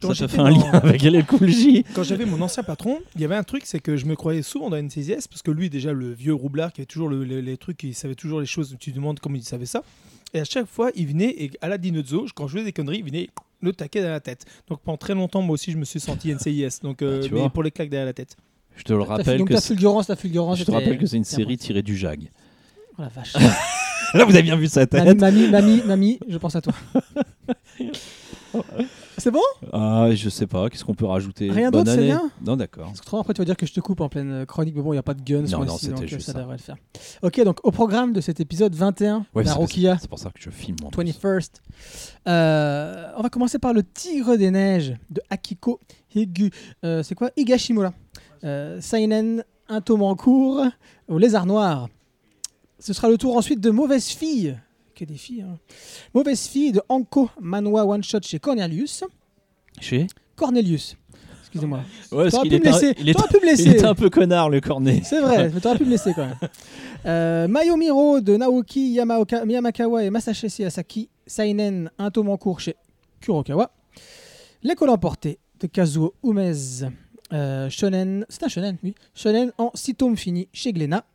Quand 0.00 0.14
Ça 0.14 0.28
fait 0.28 0.38
un 0.38 0.50
dans- 0.50 0.58
lien 0.58 0.70
avec 0.72 1.02
LL 1.02 1.24
Cool 1.26 1.48
J. 1.50 1.84
Quand 1.94 2.02
j'avais 2.02 2.24
mon 2.24 2.40
ancien 2.40 2.62
patron, 2.62 2.98
il 3.16 3.20
y 3.20 3.24
avait 3.24 3.34
un 3.36 3.42
truc, 3.42 3.62
c'est 3.66 3.80
que 3.80 3.96
je 3.96 4.06
me 4.06 4.16
croyais 4.16 4.42
souvent 4.42 4.70
dans 4.70 4.76
NCIS, 4.76 5.26
parce 5.28 5.42
que 5.42 5.50
lui, 5.50 5.68
déjà, 5.68 5.92
le 5.92 6.12
vieux 6.12 6.32
roublard 6.34 6.72
qui 6.72 6.80
avait 6.80 6.86
toujours 6.86 7.08
le- 7.08 7.24
le- 7.24 7.40
les 7.40 7.56
trucs, 7.58 7.82
il 7.82 7.94
savait 7.94 8.14
toujours 8.14 8.40
les 8.40 8.46
choses, 8.46 8.74
tu 8.80 8.90
te 8.92 8.96
demandes 8.96 9.20
comment 9.20 9.36
il 9.36 9.42
savait 9.44 9.66
ça. 9.66 9.82
Et 10.32 10.40
à 10.40 10.44
chaque 10.44 10.66
fois, 10.66 10.90
il 10.94 11.06
venait, 11.08 11.28
et 11.42 11.50
à 11.60 11.68
la 11.68 11.76
Dinozzo, 11.76 12.26
quand 12.34 12.46
je 12.48 12.52
faisais 12.54 12.64
des 12.64 12.72
conneries, 12.72 12.98
il 12.98 13.04
venait 13.04 13.28
le 13.62 13.72
taquet 13.72 14.00
dans 14.02 14.08
la 14.10 14.20
tête. 14.20 14.46
Donc 14.68 14.80
pendant 14.80 14.96
très 14.96 15.14
longtemps, 15.14 15.42
moi 15.42 15.54
aussi, 15.54 15.70
je 15.72 15.76
me 15.76 15.84
suis 15.84 16.00
senti 16.00 16.30
NCIS, 16.32 16.80
donc, 16.82 17.02
euh, 17.02 17.20
Bah, 17.22 17.28
mais 17.32 17.38
vois. 17.40 17.50
pour 17.50 17.62
les 17.62 17.70
claques 17.70 17.90
derrière 17.90 18.06
la 18.06 18.12
tête. 18.14 18.36
Je 18.76 18.84
te 18.84 18.92
le 18.94 19.02
rappelle 19.02 19.38
Donc 19.38 19.48
que 19.48 19.54
ta 19.54 19.60
c'est- 19.60 19.68
fulgurance, 19.74 20.06
ta 20.06 20.16
fulgurance. 20.16 20.58
je 20.58 20.64
te 20.64 20.70
rappelle 20.70 20.96
que 20.96 21.04
c'est 21.06 21.16
une 21.18 21.24
série 21.24 21.58
tirée 21.58 21.82
du 21.82 21.96
Jag. 21.96 22.30
Oh 22.96 23.02
la 23.02 23.08
vache. 23.08 23.34
Là 24.14 24.24
vous 24.24 24.32
avez 24.32 24.42
bien 24.42 24.56
vu 24.56 24.66
sa 24.66 24.86
mamie, 24.90 25.04
tête. 25.10 25.20
mamie, 25.20 25.48
mamie, 25.48 25.82
mamie, 25.86 26.18
je 26.28 26.38
pense 26.38 26.56
à 26.56 26.60
toi. 26.62 26.72
c'est 29.20 29.30
bon? 29.30 29.40
Ah 29.72 30.08
je 30.12 30.28
sais 30.28 30.46
pas, 30.46 30.68
qu'est-ce 30.68 30.84
qu'on 30.84 30.94
peut 30.94 31.06
rajouter? 31.06 31.50
Rien 31.50 31.70
d'autre, 31.70 31.90
c'est 31.92 32.02
bien? 32.04 32.30
Non 32.44 32.56
d'accord. 32.56 32.86
Parce 32.86 33.00
que 33.00 33.06
trop 33.06 33.18
après 33.18 33.34
tu 33.34 33.40
vas 33.40 33.44
dire 33.44 33.56
que 33.56 33.66
je 33.66 33.72
te 33.72 33.80
coupe 33.80 34.00
en 34.00 34.08
pleine 34.08 34.30
euh, 34.32 34.44
chronique, 34.46 34.74
mais 34.74 34.82
bon, 34.82 34.92
il 34.92 34.96
n'y 34.96 35.00
a 35.00 35.02
pas 35.04 35.14
de 35.14 35.22
gun 35.22 35.42
Non, 35.42 35.64
non, 35.64 35.76
c'était 35.78 36.08
juste 36.08 36.26
ça, 36.26 36.32
ça. 36.32 36.38
devrait 36.40 36.56
le 36.56 36.62
faire. 36.62 36.76
Ok, 37.22 37.40
donc 37.44 37.58
au 37.62 37.70
programme 37.70 38.12
de 38.12 38.20
cet 38.20 38.40
épisode 38.40 38.74
21, 38.74 39.26
Ouais, 39.34 39.44
la 39.44 39.52
c'est- 39.52 39.56
Rokia 39.58 39.98
C'est 40.00 40.08
pour 40.10 40.18
ça 40.18 40.30
que 40.30 40.40
je 40.40 40.50
filme 40.50 40.76
en 40.84 40.90
plus. 40.90 41.04
21st, 41.04 41.60
euh, 42.28 43.12
on 43.16 43.22
va 43.22 43.28
commencer 43.28 43.58
par 43.58 43.72
le 43.72 43.82
Tigre 43.82 44.36
des 44.36 44.50
Neiges 44.50 44.94
de 45.10 45.20
Akiko 45.30 45.80
Higu. 46.14 46.50
Euh, 46.84 47.02
c'est 47.02 47.14
quoi? 47.14 47.30
Higashimura. 47.36 47.92
Euh, 48.44 48.80
Seinen, 48.80 49.44
un 49.68 49.80
tome 49.80 50.02
en 50.02 50.14
cours 50.16 50.64
au 51.08 51.18
Lézard 51.18 51.46
Noir. 51.46 51.88
Ce 52.78 52.92
sera 52.92 53.08
le 53.10 53.18
tour 53.18 53.36
ensuite 53.36 53.60
de 53.60 53.70
Mauvaise 53.70 54.06
Fille. 54.06 54.58
Que 55.00 55.06
des 55.06 55.16
filles, 55.16 55.40
hein. 55.48 55.56
Mauvaise 56.12 56.46
Fille 56.46 56.72
de 56.72 56.82
Anko 56.90 57.30
Manwa 57.40 57.86
One 57.86 58.02
Shot 58.04 58.18
chez 58.22 58.38
Cornelius. 58.38 59.02
Chez 59.80 60.06
Cornelius. 60.36 60.94
Excusez-moi. 61.40 61.78
Ouais, 62.12 62.24
parce 62.24 62.30
T'aurais 62.32 62.48
qu'il 62.50 62.60
pu, 62.60 62.68
me 62.68 62.68
était, 62.68 62.68
un- 62.68 62.72
laisser. 62.72 62.94
il 62.98 63.08
était- 63.08 63.12
T'aurais 63.18 63.28
pu 63.28 63.36
me 63.36 63.42
il 63.42 63.46
laisser. 63.46 63.70
était 63.70 63.84
un 63.86 63.94
peu 63.94 64.10
connard 64.10 64.50
le 64.50 64.60
cornet. 64.60 65.00
C'est 65.02 65.22
vrai, 65.22 65.48
mais 65.54 65.58
t'aurais 65.60 65.78
pu 65.78 65.86
me 65.86 65.90
laisser 65.90 66.12
quand 66.12 66.26
même. 66.26 66.36
Euh, 67.06 67.48
Mayomiro 67.48 68.20
de 68.20 68.36
Naoki 68.36 68.94
Yamaoka- 68.94 69.50
Yamakawa 69.50 70.04
et 70.04 70.10
Masashi 70.10 70.62
Asaki 70.66 71.08
Seinen, 71.26 71.90
un 71.98 72.10
tome 72.10 72.28
en 72.28 72.36
cours 72.36 72.60
chez 72.60 72.76
Kurokawa. 73.22 73.70
L'école 74.62 74.90
emportée 74.90 75.38
de 75.60 75.66
Kazuo 75.66 76.12
Umez. 76.22 76.82
Euh, 77.32 77.70
shonen, 77.70 78.26
c'est 78.28 78.42
un 78.42 78.48
shonen, 78.48 78.76
oui. 78.84 78.94
Shonen 79.14 79.50
en 79.56 79.70
6 79.72 79.94
tomes 79.94 80.18
finis 80.18 80.48
chez 80.52 80.74
Glénat. 80.74 81.06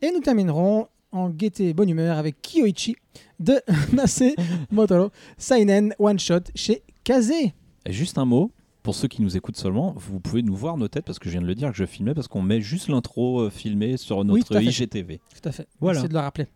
Et 0.00 0.10
nous 0.12 0.20
terminerons 0.20 0.86
en 1.14 1.30
gaieté 1.30 1.68
et 1.68 1.74
bonne 1.74 1.88
humeur 1.88 2.18
avec 2.18 2.36
Kyoichi 2.42 2.96
de 3.38 3.60
Nase 3.92 4.34
Motoro. 4.70 5.10
Seinen 5.38 5.94
One 5.98 6.18
Shot 6.18 6.40
chez 6.54 6.82
Kaze. 7.04 7.30
Et 7.30 7.52
Juste 7.92 8.18
un 8.18 8.24
mot, 8.24 8.50
pour 8.82 8.94
ceux 8.94 9.08
qui 9.08 9.22
nous 9.22 9.36
écoutent 9.36 9.56
seulement, 9.56 9.94
vous 9.96 10.20
pouvez 10.20 10.42
nous 10.42 10.56
voir 10.56 10.76
nos 10.76 10.88
têtes 10.88 11.04
parce 11.04 11.18
que 11.18 11.26
je 11.26 11.32
viens 11.32 11.40
de 11.42 11.46
le 11.46 11.54
dire 11.54 11.70
que 11.70 11.76
je 11.76 11.86
filmais 11.86 12.14
parce 12.14 12.28
qu'on 12.28 12.42
met 12.42 12.60
juste 12.60 12.88
l'intro 12.88 13.42
euh, 13.42 13.50
filmée 13.50 13.96
sur 13.96 14.18
Oui, 14.18 14.26
notre 14.26 14.54
tout. 14.54 14.60
IGTV. 14.60 15.20
Tout 15.40 15.48
à 15.48 15.52
fait. 15.52 15.68
Voilà. 15.80 16.00
Merci 16.00 16.08
de 16.08 16.14
le 16.14 16.20
rappeler. 16.20 16.46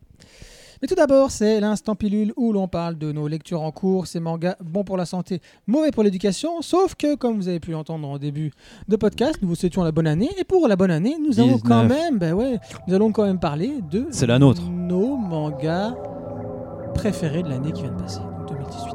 Mais 0.81 0.89
tout 0.89 0.95
d'abord, 0.95 1.31
c'est 1.31 1.61
l'instant 1.61 1.95
pilule 1.95 2.33
où 2.37 2.53
l'on 2.53 2.69
parle 2.69 2.97
de 2.97 3.11
nos 3.13 3.27
lectures 3.29 3.63
en 3.63 3.71
cours, 3.73 4.07
ces 4.07 4.21
mangas 4.21 4.57
bons 4.65 4.85
pour 4.85 4.97
la 4.97 5.07
santé, 5.07 5.41
mauvais 5.67 5.91
pour 5.91 6.03
l'éducation. 6.05 6.63
Sauf 6.63 6.95
que, 6.95 7.15
comme 7.17 7.37
vous 7.37 7.49
avez 7.49 7.61
pu 7.61 7.73
l'entendre 7.73 8.09
en 8.09 8.19
début 8.19 8.53
de 8.89 8.97
podcast, 8.97 9.37
nous 9.43 9.49
vous 9.49 9.55
souhaitions 9.57 9.83
la 9.83 9.93
bonne 9.93 10.07
année. 10.07 10.31
Et 10.39 10.45
pour 10.45 10.69
la 10.69 10.77
bonne 10.77 10.91
année, 10.91 11.17
nous 11.21 11.39
allons 11.41 11.57
19. 11.57 11.63
quand 11.63 11.85
même, 11.85 12.19
ben 12.19 12.33
ouais, 12.35 12.59
nous 12.87 12.95
allons 12.95 13.11
quand 13.13 13.25
même 13.25 13.39
parler 13.41 13.81
de 13.91 14.07
C'est 14.11 14.27
la 14.27 14.39
nôtre. 14.39 14.63
nos 14.71 15.17
mangas 15.17 15.95
préférés 16.95 17.43
de 17.43 17.49
l'année 17.49 17.73
qui 17.73 17.83
vient 17.83 17.93
de 17.93 18.01
passer, 18.03 18.21
donc 18.21 18.49
2018. 18.49 18.95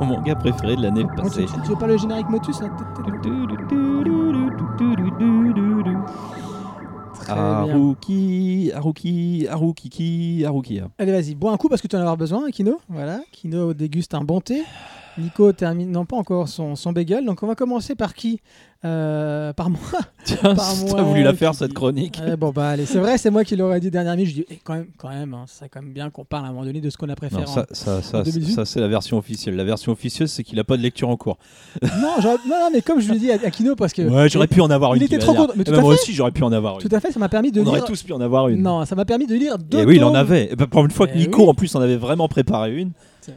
Mon 0.00 0.06
manga 0.06 0.34
préféré 0.34 0.76
de 0.76 0.82
l'année 0.82 1.04
tu, 1.16 1.22
passée. 1.22 1.46
tu- 1.46 1.60
tu 1.62 1.68
veux 1.70 1.76
pas 1.76 1.86
le 1.86 1.96
générique 1.96 2.28
Motus 2.28 2.60
là. 2.60 2.68
Haruki, 7.28 8.70
Haruki, 8.74 9.46
Harukiki, 9.48 10.44
Harukia. 10.44 10.88
Allez, 10.98 11.12
vas-y, 11.12 11.34
bois 11.34 11.52
un 11.52 11.56
coup 11.56 11.68
parce 11.68 11.82
que 11.82 11.88
tu 11.88 11.96
en 11.96 11.98
as 11.98 12.02
avoir 12.02 12.16
besoin, 12.16 12.50
Kino. 12.50 12.80
Voilà, 12.88 13.20
Kino 13.32 13.74
déguste 13.74 14.14
un 14.14 14.22
bon 14.22 14.40
thé. 14.40 14.62
Nico 15.18 15.52
termine, 15.52 15.90
non 15.90 16.04
pas 16.04 16.16
encore 16.16 16.48
son, 16.48 16.76
son 16.76 16.92
bagel. 16.92 17.24
Donc 17.24 17.42
on 17.42 17.46
va 17.46 17.54
commencer 17.54 17.94
par 17.94 18.14
qui? 18.14 18.40
Euh, 18.84 19.52
Par 19.54 19.70
moi. 19.70 19.80
Tiens, 20.24 20.36
Par 20.54 20.56
t'as 20.56 20.92
moi 20.92 21.02
voulu 21.02 21.22
la 21.22 21.32
faire 21.34 21.52
qui- 21.52 21.56
cette 21.56 21.72
chronique. 21.72 22.20
Bon 22.38 22.50
bah 22.50 22.68
allez, 22.68 22.84
c'est 22.86 22.98
vrai, 22.98 23.16
c'est 23.18 23.30
moi 23.30 23.42
qui 23.42 23.56
l'aurais 23.56 23.80
dit 23.80 23.90
dernière 23.90 24.14
minute. 24.14 24.28
Je 24.28 24.34
dis 24.34 24.44
eh, 24.50 24.58
quand 24.62 24.74
même, 24.74 24.86
quand 24.98 25.08
même, 25.08 25.32
hein, 25.34 25.44
serait 25.48 25.68
quand 25.70 25.80
même 25.82 25.92
bien 25.92 26.10
qu'on 26.10 26.24
parle 26.24 26.44
à 26.44 26.48
un 26.48 26.52
moment 26.52 26.64
donné 26.64 26.80
de 26.80 26.90
ce 26.90 26.96
qu'on 26.98 27.08
a 27.08 27.16
préféré. 27.16 27.42
Non, 27.42 27.46
ça, 27.48 27.66
ça, 27.72 28.02
ça, 28.02 28.18
en 28.18 28.22
2018. 28.22 28.54
ça, 28.54 28.64
c'est 28.66 28.78
la 28.80 28.86
version 28.88 29.16
officielle. 29.18 29.56
La 29.56 29.64
version 29.64 29.90
officieuse, 29.92 30.30
c'est 30.30 30.44
qu'il 30.44 30.58
a 30.60 30.64
pas 30.64 30.76
de 30.76 30.82
lecture 30.82 31.08
en 31.08 31.16
cours. 31.16 31.38
non, 31.82 31.88
non, 32.22 32.36
non, 32.48 32.68
mais 32.72 32.82
comme 32.82 33.00
je 33.00 33.08
lui 33.08 33.16
ai 33.16 33.18
dit 33.18 33.32
à, 33.32 33.36
à 33.44 33.50
Kino 33.50 33.74
parce 33.74 33.92
que 33.94 34.02
Ouais, 34.02 34.28
j'aurais 34.28 34.46
pu 34.46 34.60
en 34.60 34.70
avoir 34.70 34.94
il 34.94 34.98
une. 35.00 35.06
était 35.06 35.16
qui 35.16 35.22
trop 35.24 35.34
content, 35.34 35.52
mais 35.56 35.62
Eh 35.62 35.64
tout 35.64 35.72
ben, 35.72 35.78
à 35.78 35.80
moi 35.80 35.94
fait. 35.96 36.02
aussi, 36.02 36.12
j'aurais 36.12 36.30
pu 36.32 36.42
en 36.44 36.52
avoir 36.52 36.74
une. 36.80 36.86
tout 36.88 36.94
à 36.94 37.00
fait, 37.00 37.10
ça 37.10 37.18
m'a 37.18 37.30
permis 37.30 37.50
de 37.50 37.62
On 37.62 37.66
aurait 37.66 37.78
lire. 37.78 37.86
tous 37.86 38.02
pu 38.02 38.12
en 38.12 38.20
avoir 38.20 38.48
une. 38.48 38.62
Non, 38.62 38.84
ça 38.84 38.94
m'a 38.94 39.06
permis 39.06 39.26
de 39.26 39.34
lire 39.34 39.58
deux. 39.58 39.78
Et 39.80 39.84
oui, 39.86 39.96
il 39.96 40.04
en 40.04 40.14
avait. 40.14 40.52
Et 40.52 40.56
ben, 40.56 40.66
pour 40.66 40.84
une 40.84 40.90
fois 40.90 41.06
que 41.06 41.12
Eh 41.14 41.18
Nico, 41.18 41.48
en 41.48 41.54
plus, 41.54 41.74
en 41.74 41.80
avait 41.80 41.96
vraiment 41.96 42.28
préparé 42.28 42.76
une. 42.76 42.92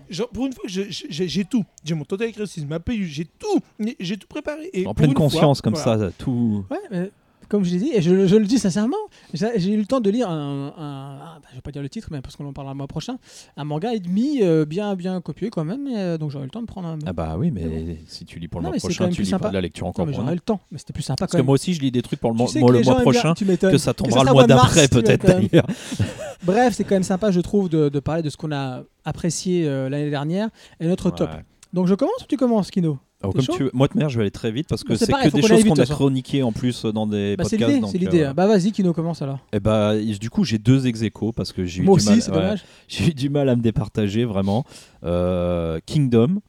Genre, 0.10 0.30
pour 0.30 0.46
une 0.46 0.54
fois, 0.54 0.64
j'ai 0.68 1.46
tout. 1.46 1.64
J'ai 1.84 1.94
mon 1.96 2.06
total 2.06 2.30
écrétisme, 2.30 2.68
ma 2.68 2.80
paye, 2.80 3.06
j'ai 3.06 3.26
tout. 3.26 3.60
J'ai 4.00 4.18
tout 4.18 4.28
préparé. 4.28 4.70
Et 4.74 4.86
En 4.88 4.94
pleine 4.94 5.12
fois, 5.12 5.18
conscience, 5.18 5.62
comme 5.62 5.74
voilà. 5.76 6.10
ça, 6.10 6.12
tout. 6.18 6.66
Ouais, 6.70 6.78
mais 6.92 7.12
comme 7.50 7.64
je 7.66 7.72
l'ai 7.72 7.80
dit, 7.80 7.92
et 7.94 8.02
je, 8.02 8.28
je 8.28 8.36
le 8.36 8.46
dis 8.46 8.60
sincèrement, 8.60 8.96
j'ai 9.34 9.72
eu 9.74 9.78
le 9.78 9.86
temps 9.86 10.00
de 10.00 10.10
lire 10.10 10.30
un, 10.30 10.68
un- 10.78 10.84
un- 10.84 11.40
bah, 11.40 11.48
je 11.50 11.56
vais 11.56 11.62
pas 11.62 11.72
dire 11.72 11.82
le 11.82 11.90
titre, 11.90 12.08
mais 12.12 12.22
parce 12.22 12.36
qu'on 12.36 12.46
en 12.48 12.54
parlera 12.54 12.74
le 12.74 12.78
mois 12.78 12.88
prochain, 12.88 13.18
un 13.58 13.64
manga 13.64 13.94
et 13.94 14.00
demi 14.00 14.40
euh, 14.42 14.66
bien 14.66 14.96
bien 14.96 15.20
copié 15.22 15.50
quand 15.50 15.66
même, 15.66 15.88
euh, 15.94 16.18
donc 16.18 16.32
j'aurai 16.32 16.46
le 16.46 16.52
temps 16.52 16.62
de 16.62 16.68
prendre 16.68 16.88
un. 16.88 17.00
Ah 17.06 17.14
bah 17.14 17.36
oui, 17.38 17.52
mais 17.52 17.98
si 18.08 18.24
tu 18.26 18.40
lis 18.40 18.48
pour 18.48 18.62
le 18.62 18.66
Non, 18.66 18.70
mois 18.72 18.78
prochain, 18.80 19.06
même 19.06 19.14
tu 19.14 19.24
lis 19.24 19.30
sympa. 19.30 19.44
pas 19.46 19.50
de 19.50 19.56
la 19.56 19.62
lecture 19.62 19.88
encore 19.88 20.06
mais 20.06 20.12
pour 20.14 20.22
j'aurai 20.22 20.32
nous. 20.32 20.36
le 20.36 20.42
temps, 20.42 20.60
mais 20.72 20.78
c'était 20.78 20.94
plus 20.94 21.04
sympa 21.04 21.18
Parce 21.20 21.32
quand 21.32 21.38
que 21.38 21.42
même. 21.42 21.46
moi 21.48 21.56
aussi, 21.56 21.74
je 21.74 21.82
lis 21.82 21.92
des 21.92 22.02
trucs 22.02 22.20
pour 22.20 22.32
le, 22.32 22.38
Tu 22.38 22.48
sais 22.48 22.60
moi, 22.60 22.72
le 22.72 22.82
mois 22.82 22.94
bien- 22.96 23.02
prochain, 23.02 23.34
que 23.34 23.78
ça 23.78 23.94
tombera 23.94 24.20
ça 24.20 24.26
le 24.26 24.32
mois 24.34 24.46
d'après, 24.48 24.88
peut-être 24.88 25.26
d'ailleurs. 25.26 25.68
Bref, 26.44 26.74
c'est 26.76 26.84
quand 26.84 26.96
même 26.96 27.04
sympa, 27.04 27.32
je 27.32 27.42
trouve, 27.42 27.68
de, 27.70 27.90
de 27.90 28.00
parler 28.00 28.22
de 28.24 28.30
ce 28.30 28.38
qu'on 28.38 28.52
a 28.52 28.84
apprécié 29.04 29.68
euh, 29.68 29.90
l'année 29.90 30.10
dernière 30.10 30.50
et 30.80 30.88
notre 30.88 31.10
top. 31.12 31.30
Donc 31.74 31.88
je 31.88 31.96
commence 31.96 32.22
ou 32.24 32.26
tu 32.28 32.38
commences, 32.38 32.72
Kino? 32.72 32.98
Alors, 33.22 33.34
T'es 33.34 33.40
comme 33.40 33.46
chaud 33.46 33.54
tu 33.58 33.64
veux. 33.64 33.72
Moi, 33.74 33.88
de 33.88 33.98
mère, 33.98 34.08
je 34.10 34.18
vais 34.18 34.22
aller 34.24 34.32
très 34.32 34.52
vite 34.52 34.68
parce 34.70 34.84
que 34.84 34.94
Bah, 34.94 34.98
c'est 34.98 35.12
que 35.12 35.36
des 35.36 35.42
choses 35.42 35.66
qu'on 35.66 35.74
a 35.74 35.86
chroniquées 35.86 36.42
en 36.42 36.54
plus 36.54 36.86
dans 36.86 37.06
des 37.06 37.36
bah, 37.36 37.44
C'est 37.46 37.58
podcasts. 37.58 37.92
c'est 37.92 37.98
l'idée. 37.98 38.24
euh, 38.24 38.34
Bah 38.34 38.48
vas-y, 38.48 38.72
Kino, 38.72 38.94
commence 38.94 39.22
alors. 39.22 39.40
Eh 39.52 39.60
bah, 39.60 39.94
du 39.98 40.30
coup, 40.30 40.46
j'ai 40.46 40.58
deux 40.58 40.88
ex 40.88 41.02
aequo 41.02 41.34
parce 41.34 41.52
que 41.52 41.66
j'ai 41.66 41.84
eu 41.84 41.88
ouais, 41.88 42.56
eu 43.08 43.14
du 43.14 43.30
mal 43.30 43.50
à 43.50 43.56
me 43.58 43.62
départager 43.62 44.24
vraiment. 44.24 44.64
Euh, 45.04 45.80
Kingdom. 45.86 46.40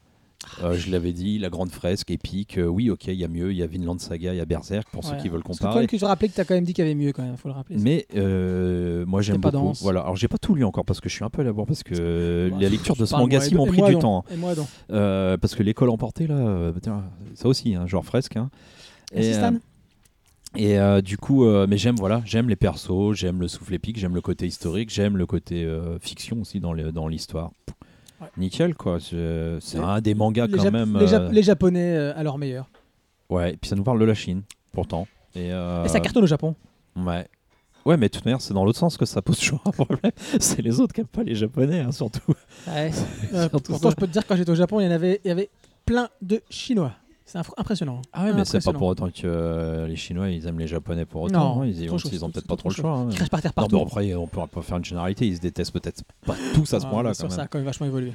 Euh, 0.62 0.74
je 0.74 0.90
l'avais 0.90 1.12
dit, 1.12 1.38
la 1.38 1.48
grande 1.50 1.70
fresque 1.70 2.10
épique. 2.10 2.58
euh, 2.58 2.66
oui, 2.66 2.90
ok, 2.90 3.06
il 3.08 3.14
y 3.14 3.24
a 3.24 3.28
mieux. 3.28 3.50
Il 3.52 3.56
y 3.58 3.62
a 3.62 3.66
Vinland 3.66 3.98
Saga, 3.98 4.32
il 4.34 4.36
y 4.36 4.40
a 4.40 4.44
Berserk 4.44 4.88
pour 4.90 5.04
ceux 5.04 5.16
qui 5.16 5.28
veulent 5.28 5.42
comparer. 5.42 5.78
même 5.80 5.86
que 5.86 5.98
je 5.98 6.04
rappelais 6.04 6.28
que 6.28 6.34
tu 6.34 6.40
as 6.40 6.44
quand 6.44 6.54
même 6.54 6.64
dit 6.64 6.72
qu'il 6.74 6.84
y 6.84 6.86
avait 6.86 6.94
mieux 6.94 7.12
quand 7.12 7.22
même, 7.22 7.36
faut 7.36 7.48
le 7.48 7.54
rappeler. 7.54 7.76
Mais 7.78 8.06
euh, 8.16 9.04
moi 9.06 9.22
j'aime 9.22 9.38
beaucoup. 9.38 9.52
dense. 9.56 9.82
Voilà. 9.82 10.00
Alors 10.00 10.16
j'ai 10.16 10.28
pas 10.28 10.38
tout 10.38 10.54
lu 10.54 10.64
encore 10.64 10.84
parce 10.84 11.00
que 11.00 11.08
je 11.08 11.14
suis 11.14 11.24
un 11.24 11.30
peu 11.30 11.42
à 11.42 11.44
la 11.44 11.52
bourre 11.52 11.66
parce 11.66 11.82
que 11.82 12.48
Bah, 12.50 12.56
la 12.60 12.68
lecture 12.68 12.96
de 12.96 13.04
ce 13.06 13.10
Parle-moi, 13.10 13.28
manga 13.38 13.40
ci 13.40 13.54
et- 13.54 13.56
m'ont 13.56 13.66
et 13.66 13.68
pris 13.68 13.82
du 13.94 13.98
temps. 13.98 14.24
Et 14.32 14.36
moi. 14.36 14.52
Euh, 14.90 15.36
parce 15.36 15.54
que 15.54 15.62
l'école 15.62 15.90
emportée 15.90 16.26
là, 16.26 16.70
putain, 16.72 17.04
ça 17.34 17.48
aussi, 17.48 17.74
hein, 17.74 17.86
genre 17.86 18.04
fresque. 18.04 18.36
hein. 18.36 18.50
Stan. 19.20 19.54
et 20.56 20.78
euh, 20.78 21.00
du 21.00 21.16
coup, 21.16 21.44
euh, 21.44 21.66
mais 21.68 21.76
j'aime 21.78 21.96
voilà, 21.96 22.22
j'aime 22.24 22.48
les 22.48 22.56
persos, 22.56 23.14
j'aime 23.14 23.40
le 23.40 23.48
souffle 23.48 23.74
épique, 23.74 23.98
j'aime 23.98 24.14
le 24.14 24.20
côté 24.20 24.46
historique, 24.46 24.90
j'aime 24.90 25.16
le 25.16 25.26
côté 25.26 25.64
euh, 25.64 25.98
fiction 26.00 26.40
aussi 26.40 26.60
dans 26.60 26.72
l'histoire. 27.08 27.50
Ouais. 28.20 28.26
Nickel 28.36 28.74
quoi, 28.74 28.98
c'est 29.00 29.78
un 29.78 30.00
des 30.00 30.14
mangas 30.14 30.46
les, 30.46 30.52
quand 30.58 30.64
Jap- 30.64 30.70
même. 30.72 30.98
les, 30.98 31.06
Jap- 31.06 31.20
euh, 31.22 31.30
les 31.30 31.42
Japonais 31.42 31.96
euh, 31.96 32.12
à 32.16 32.22
leur 32.22 32.36
meilleur. 32.38 32.68
Ouais, 33.28 33.54
et 33.54 33.56
puis 33.56 33.68
ça 33.68 33.76
nous 33.76 33.82
parle 33.84 33.98
de 34.00 34.04
la 34.04 34.14
Chine 34.14 34.42
pourtant. 34.72 35.06
Et, 35.34 35.52
euh, 35.52 35.84
Et 35.84 35.88
ça 35.88 36.00
cartonne 36.00 36.24
au 36.24 36.26
Japon. 36.28 36.54
Ouais. 36.96 37.26
Ouais, 37.86 37.96
mais 37.96 38.08
de 38.08 38.12
toute 38.12 38.24
manière, 38.26 38.40
c'est 38.42 38.52
dans 38.52 38.64
l'autre 38.64 38.78
sens 38.78 38.96
que 38.98 39.06
ça 39.06 39.22
pose 39.22 39.38
toujours 39.38 39.62
un 39.64 39.70
problème. 39.70 40.12
C'est 40.38 40.60
les 40.60 40.80
autres 40.80 40.92
qui 40.92 41.00
n'aiment 41.00 41.06
pas 41.08 41.22
les 41.22 41.34
Japonais, 41.34 41.80
hein, 41.80 41.92
surtout. 41.92 42.34
Ouais. 42.68 42.90
Euh, 43.32 43.48
surtout 43.48 43.72
pourtant, 43.72 43.88
ça. 43.88 43.90
je 43.90 43.96
peux 43.96 44.06
te 44.06 44.12
dire, 44.12 44.26
quand 44.26 44.36
j'étais 44.36 44.50
au 44.50 44.54
Japon, 44.56 44.80
il 44.80 44.84
y 44.84 44.88
en 44.88 44.90
avait, 44.90 45.20
il 45.24 45.28
y 45.28 45.30
avait 45.30 45.48
plein 45.86 46.08
de 46.20 46.42
Chinois. 46.50 46.92
C'est 47.32 47.38
impressionnant. 47.58 48.02
Ah 48.12 48.24
ouais, 48.24 48.32
mais 48.34 48.44
c'est 48.44 48.64
pas 48.64 48.72
pour 48.72 48.88
autant 48.88 49.08
que 49.08 49.20
euh, 49.24 49.86
les 49.86 49.94
Chinois 49.94 50.30
ils 50.30 50.46
aiment 50.48 50.58
les 50.58 50.66
Japonais 50.66 51.04
pour 51.04 51.22
autant. 51.22 51.54
Non, 51.56 51.62
hein. 51.62 51.66
ils, 51.66 51.88
ont, 51.92 51.96
ils 51.96 52.18
peut-être 52.18 52.46
pas 52.48 52.56
trop 52.56 52.70
le 52.70 52.74
choix. 52.74 52.90
hein. 52.90 53.06
Ils 53.08 53.14
crachent 53.16 53.30
par 53.30 53.40
terre 53.40 53.52
Non, 53.56 53.62
partout. 53.62 53.76
mais 53.76 53.82
après, 53.82 54.14
on 54.16 54.26
pourra 54.26 54.48
pas 54.48 54.62
faire 54.62 54.78
une 54.78 54.84
généralité. 54.84 55.28
Ils 55.28 55.36
se 55.36 55.40
détestent 55.40 55.72
peut-être 55.72 56.02
pas 56.26 56.34
tous 56.54 56.74
à 56.74 56.80
ce 56.80 56.86
Ah, 56.86 56.90
point-là. 56.90 57.14
ça 57.14 57.26
a 57.26 57.46
quand 57.46 57.58
même 57.58 57.66
vachement 57.66 57.86
évolué. 57.86 58.12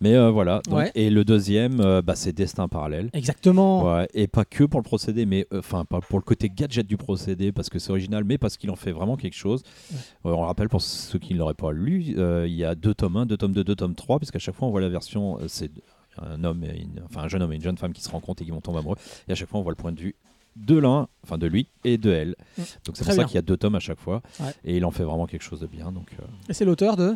Mais 0.00 0.14
euh, 0.14 0.30
voilà. 0.30 0.60
donc- 0.66 0.78
Ouais. 0.78 0.90
Et 0.94 1.10
le 1.10 1.24
deuxième, 1.24 1.80
euh, 1.80 2.02
bah, 2.02 2.14
c'est 2.14 2.32
Destin 2.32 2.66
parallèle. 2.68 3.10
Exactement. 3.12 3.84
Ouais, 3.96 4.08
et 4.14 4.26
pas 4.28 4.44
que 4.44 4.64
pour 4.64 4.78
le 4.80 4.84
procédé, 4.84 5.26
mais 5.26 5.46
euh, 5.52 5.58
enfin 5.58 5.84
pas 5.84 6.00
pour 6.00 6.18
le 6.18 6.24
côté 6.24 6.48
gadget 6.48 6.86
du 6.86 6.96
procédé, 6.96 7.50
parce 7.52 7.68
que 7.68 7.78
c'est 7.80 7.90
original, 7.90 8.22
mais 8.24 8.38
parce 8.38 8.56
qu'il 8.56 8.70
en 8.70 8.76
fait 8.76 8.92
vraiment 8.92 9.16
quelque 9.16 9.34
chose. 9.36 9.62
Euh, 9.92 10.30
on 10.30 10.42
rappelle 10.42 10.68
pour 10.68 10.82
ceux 10.82 11.18
qui 11.18 11.34
ne 11.34 11.38
l'auraient 11.38 11.54
pas 11.54 11.72
lu, 11.72 12.02
il 12.46 12.52
y 12.54 12.64
a 12.64 12.74
deux 12.74 12.94
tomes 12.94 13.16
1, 13.16 13.26
deux 13.26 13.36
tomes 13.36 13.52
2, 13.52 13.64
deux 13.64 13.74
tomes 13.76 13.94
3, 13.96 14.18
puisqu'à 14.18 14.38
chaque 14.38 14.54
fois 14.54 14.68
on 14.68 14.70
voit 14.70 14.80
la 14.80 14.88
version, 14.88 15.38
c'est 15.46 15.70
un 16.18 16.44
homme, 16.44 16.64
et 16.64 16.80
une- 16.82 17.02
enfin 17.04 17.22
un 17.22 17.28
jeune 17.28 17.42
homme 17.42 17.52
et 17.52 17.56
une 17.56 17.62
jeune 17.62 17.78
femme 17.78 17.92
qui 17.92 18.02
se 18.02 18.10
rencontrent 18.10 18.42
et 18.42 18.44
qui 18.44 18.50
vont 18.50 18.60
tomber 18.60 18.78
amoureux, 18.78 18.96
et 19.28 19.32
à 19.32 19.34
chaque 19.34 19.48
fois 19.48 19.60
on 19.60 19.62
voit 19.62 19.72
le 19.72 19.76
point 19.76 19.92
de 19.92 20.00
vue 20.00 20.14
de 20.56 20.76
l'un, 20.76 21.08
enfin 21.24 21.38
de 21.38 21.46
lui 21.46 21.66
et 21.84 21.96
de 21.96 22.10
elle. 22.12 22.36
Mm. 22.58 22.62
Donc 22.84 22.96
c'est 22.96 23.04
pour 23.04 23.14
ça 23.14 23.24
qu'il 23.24 23.34
y 23.36 23.38
a 23.38 23.42
deux 23.42 23.56
tomes 23.56 23.74
à 23.74 23.80
chaque 23.80 23.98
fois, 24.00 24.20
Ouais. 24.40 24.54
et 24.64 24.76
il 24.76 24.84
en 24.84 24.90
fait 24.90 25.04
vraiment 25.04 25.26
quelque 25.26 25.42
chose 25.42 25.60
de 25.60 25.66
bien. 25.66 25.90
Donc, 25.92 26.10
euh, 26.20 26.24
Et 26.48 26.52
c'est 26.54 26.64
l'auteur 26.66 26.96
de? 26.96 27.14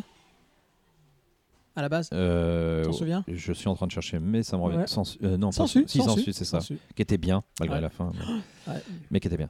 À 1.75 1.83
la 1.83 1.89
base? 1.89 2.09
Euh, 2.11 2.83
T'en 2.85 2.91
souviens? 2.91 3.23
Je 3.27 3.53
suis 3.53 3.67
en 3.67 3.75
train 3.75 3.85
de 3.85 3.91
chercher, 3.91 4.17
mais 4.17 4.41
ça 4.41 4.57
me 4.57 4.63
revient. 4.63 4.77
Ouais. 4.77 4.87
Sans, 4.87 5.15
euh, 5.21 5.37
non, 5.37 5.51
Sans 5.51 5.67
su, 5.67 5.83
si, 5.87 5.99
sans 5.99 6.17
su, 6.17 6.33
c'est 6.33 6.43
ça. 6.45 6.57
Qui 6.59 7.01
était 7.03 7.19
bien, 7.19 7.43
malgré 7.59 7.75
Ouais. 7.75 7.81
la 7.81 7.89
fin. 7.91 8.11
Mais, 8.15 8.73
Ouais. 8.73 8.81
mais 9.11 9.19
qui 9.19 9.27
était 9.27 9.37
bien. 9.37 9.49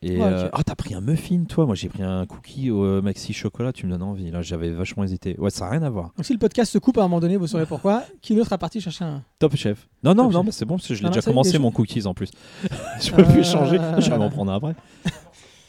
Et 0.00 0.16
Ouais, 0.16 0.22
euh, 0.24 0.48
ah, 0.52 0.62
t'as 0.62 0.76
pris 0.76 0.94
un 0.94 1.00
muffin, 1.00 1.42
toi 1.48 1.66
Moi, 1.66 1.74
j'ai 1.74 1.88
pris 1.88 2.04
un 2.04 2.24
cookie 2.24 2.70
au 2.70 2.84
euh, 2.84 3.02
maxi 3.02 3.32
chocolat. 3.32 3.72
Tu 3.72 3.84
me 3.86 3.90
donnes 3.90 4.02
envie. 4.04 4.30
Là, 4.30 4.42
j'avais 4.42 4.70
vachement 4.70 5.02
hésité. 5.02 5.34
Ouais, 5.38 5.50
ça 5.50 5.64
n'a 5.64 5.72
rien 5.72 5.82
à 5.82 5.90
voir. 5.90 6.12
Donc 6.16 6.24
si 6.24 6.32
le 6.32 6.38
podcast 6.38 6.70
se 6.72 6.78
coupe 6.78 6.98
à 6.98 7.00
un 7.00 7.04
moment 7.08 7.18
donné, 7.18 7.36
vous 7.36 7.48
saurez 7.48 7.66
pourquoi. 7.66 8.04
Kino 8.22 8.44
sera 8.44 8.58
parti 8.58 8.80
chercher 8.80 9.04
un. 9.04 9.24
Top 9.40 9.56
chef. 9.56 9.88
Non, 10.04 10.14
non, 10.14 10.24
Top 10.24 10.32
non, 10.34 10.44
mais 10.44 10.52
c'est 10.52 10.64
bon 10.64 10.76
parce 10.76 10.86
que 10.86 10.94
je 10.94 11.02
l'ai 11.02 11.08
déjà 11.10 11.22
commencé 11.22 11.58
mon 11.58 11.72
cookies 11.72 12.06
en 12.06 12.14
plus. 12.14 12.30
je 13.00 13.10
peux 13.12 13.24
plus 13.24 13.40
Euh, 13.40 13.42
changer. 13.42 13.78
Je 13.98 14.08
vais 14.10 14.18
m'en 14.18 14.30
prendre 14.30 14.52
un 14.52 14.56
après. 14.56 14.76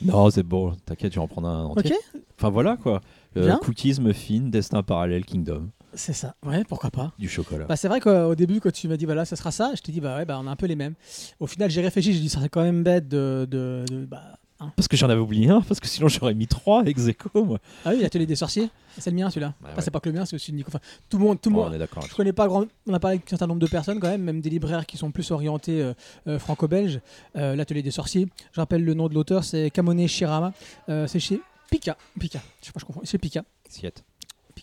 non, 0.04 0.30
c'est 0.30 0.44
bon. 0.44 0.74
T'inquiète, 0.86 1.12
je 1.14 1.20
vais 1.20 1.24
en 1.24 1.28
prendre 1.28 1.48
un 1.48 1.64
entier. 1.66 1.96
Ok 1.96 2.22
Enfin 2.38 2.50
voilà 2.50 2.78
quoi. 2.78 3.02
Euh, 3.36 3.58
cookies, 3.58 4.00
muffin, 4.00 4.42
destin 4.44 4.82
parallèle, 4.84 5.26
kingdom, 5.26 5.70
C'est 6.00 6.14
ça. 6.14 6.36
Ouais, 6.46 6.64
pourquoi 6.64 6.92
pas. 6.92 7.12
du 7.20 7.28
chocolat. 7.28 7.66
Bah, 7.66 7.76
c'est 7.76 7.90
vrai 7.90 8.00
qu'au 8.00 8.34
début, 8.34 8.62
quand 8.62 8.72
tu 8.72 8.88
m'as 8.88 8.96
dit 8.96 9.04
voilà, 9.06 9.26
ça 9.26 9.36
sera 9.36 9.52
ça, 9.52 9.72
je 9.76 9.82
t'ai 9.82 9.92
dit 9.92 10.00
bah 10.00 10.16
ouais, 10.16 10.24
bah 10.26 10.40
on 10.42 10.48
a 10.48 10.52
un 10.52 10.56
peu 10.56 10.66
les 10.66 10.78
mêmes. 10.78 10.94
Au 11.42 11.46
final, 11.48 11.70
j'ai 11.70 11.82
réfléchi, 11.82 12.14
j'ai 12.14 12.20
dit 12.22 12.30
ça 12.30 12.38
serait 12.38 12.48
quand 12.50 12.64
même 12.64 12.84
bête 12.84 13.10
de. 13.10 13.46
de, 13.52 13.84
de- 13.90 14.06
bah, 14.06 14.22
hein. 14.62 14.72
Parce 14.78 14.88
que 14.88 14.96
j'en 14.96 15.10
avais 15.10 15.20
oublié 15.20 15.50
un, 15.50 15.60
parce 15.62 15.82
que 15.82 15.88
sinon 15.88 16.08
j'aurais 16.08 16.34
mis 16.36 16.48
trois 16.48 16.86
ex 16.86 17.06
aequo, 17.08 17.44
moi. 17.44 17.60
Ah 17.84 17.90
oui, 17.94 18.00
l'atelier 18.02 18.26
des 18.26 18.38
sorciers, 18.38 18.70
c'est 18.98 19.10
le 19.10 19.18
mien 19.18 19.30
celui-là. 19.30 19.54
Bah 19.60 19.68
Enfin, 19.72 19.76
ouais. 19.78 19.82
c'est 19.84 19.92
pas 19.92 20.00
que 20.00 20.08
le 20.08 20.16
mien, 20.18 20.26
c'est 20.26 20.36
aussi 20.38 20.52
le 20.52 20.58
Nico. 20.58 20.70
Enfin, 20.70 20.80
tout 21.10 21.18
le 21.18 21.24
monde, 21.26 21.42
tout 21.42 21.50
le 21.50 21.56
Oh, 21.58 21.60
monde. 21.64 21.72
on 21.72 21.76
est 21.76 21.80
d'accord. 21.80 22.06
Je 22.10 22.16
connais 22.16 22.32
pas 22.34 22.48
grand. 22.48 22.64
On 22.88 22.94
a 22.94 23.00
parlé 23.02 23.18
avec 23.18 23.28
un 23.28 23.30
certain 23.32 23.48
nombre 23.48 23.60
de 23.60 23.68
personnes 23.68 24.00
quand 24.00 24.10
même, 24.10 24.22
même 24.24 24.40
des 24.40 24.50
libraires 24.50 24.86
qui 24.86 24.96
sont 24.96 25.12
plus 25.12 25.30
orientés 25.32 25.82
euh, 25.82 25.94
euh, 26.28 26.40
franco-belges. 26.40 27.02
Euh, 27.36 27.58
L'atelier 27.58 27.84
des 27.84 27.92
sorciers. 27.92 28.30
Je 28.54 28.62
rappelle 28.62 28.86
le 28.86 28.94
nom 28.94 29.10
de 29.10 29.14
l'auteur, 29.16 29.44
c'est 29.44 29.70
Kamone 29.70 30.08
Shirama. 30.08 30.54
C'est 30.88 31.20
chez 31.20 31.42
Pika. 31.70 31.98
Pika. 32.18 32.40
Je 32.62 32.68
sais 32.68 32.72
pas, 32.72 32.80
je 32.80 32.86
confonds. 32.86 33.02
C'est 33.04 33.18
Pika. 33.18 33.44
Siete. 33.68 34.04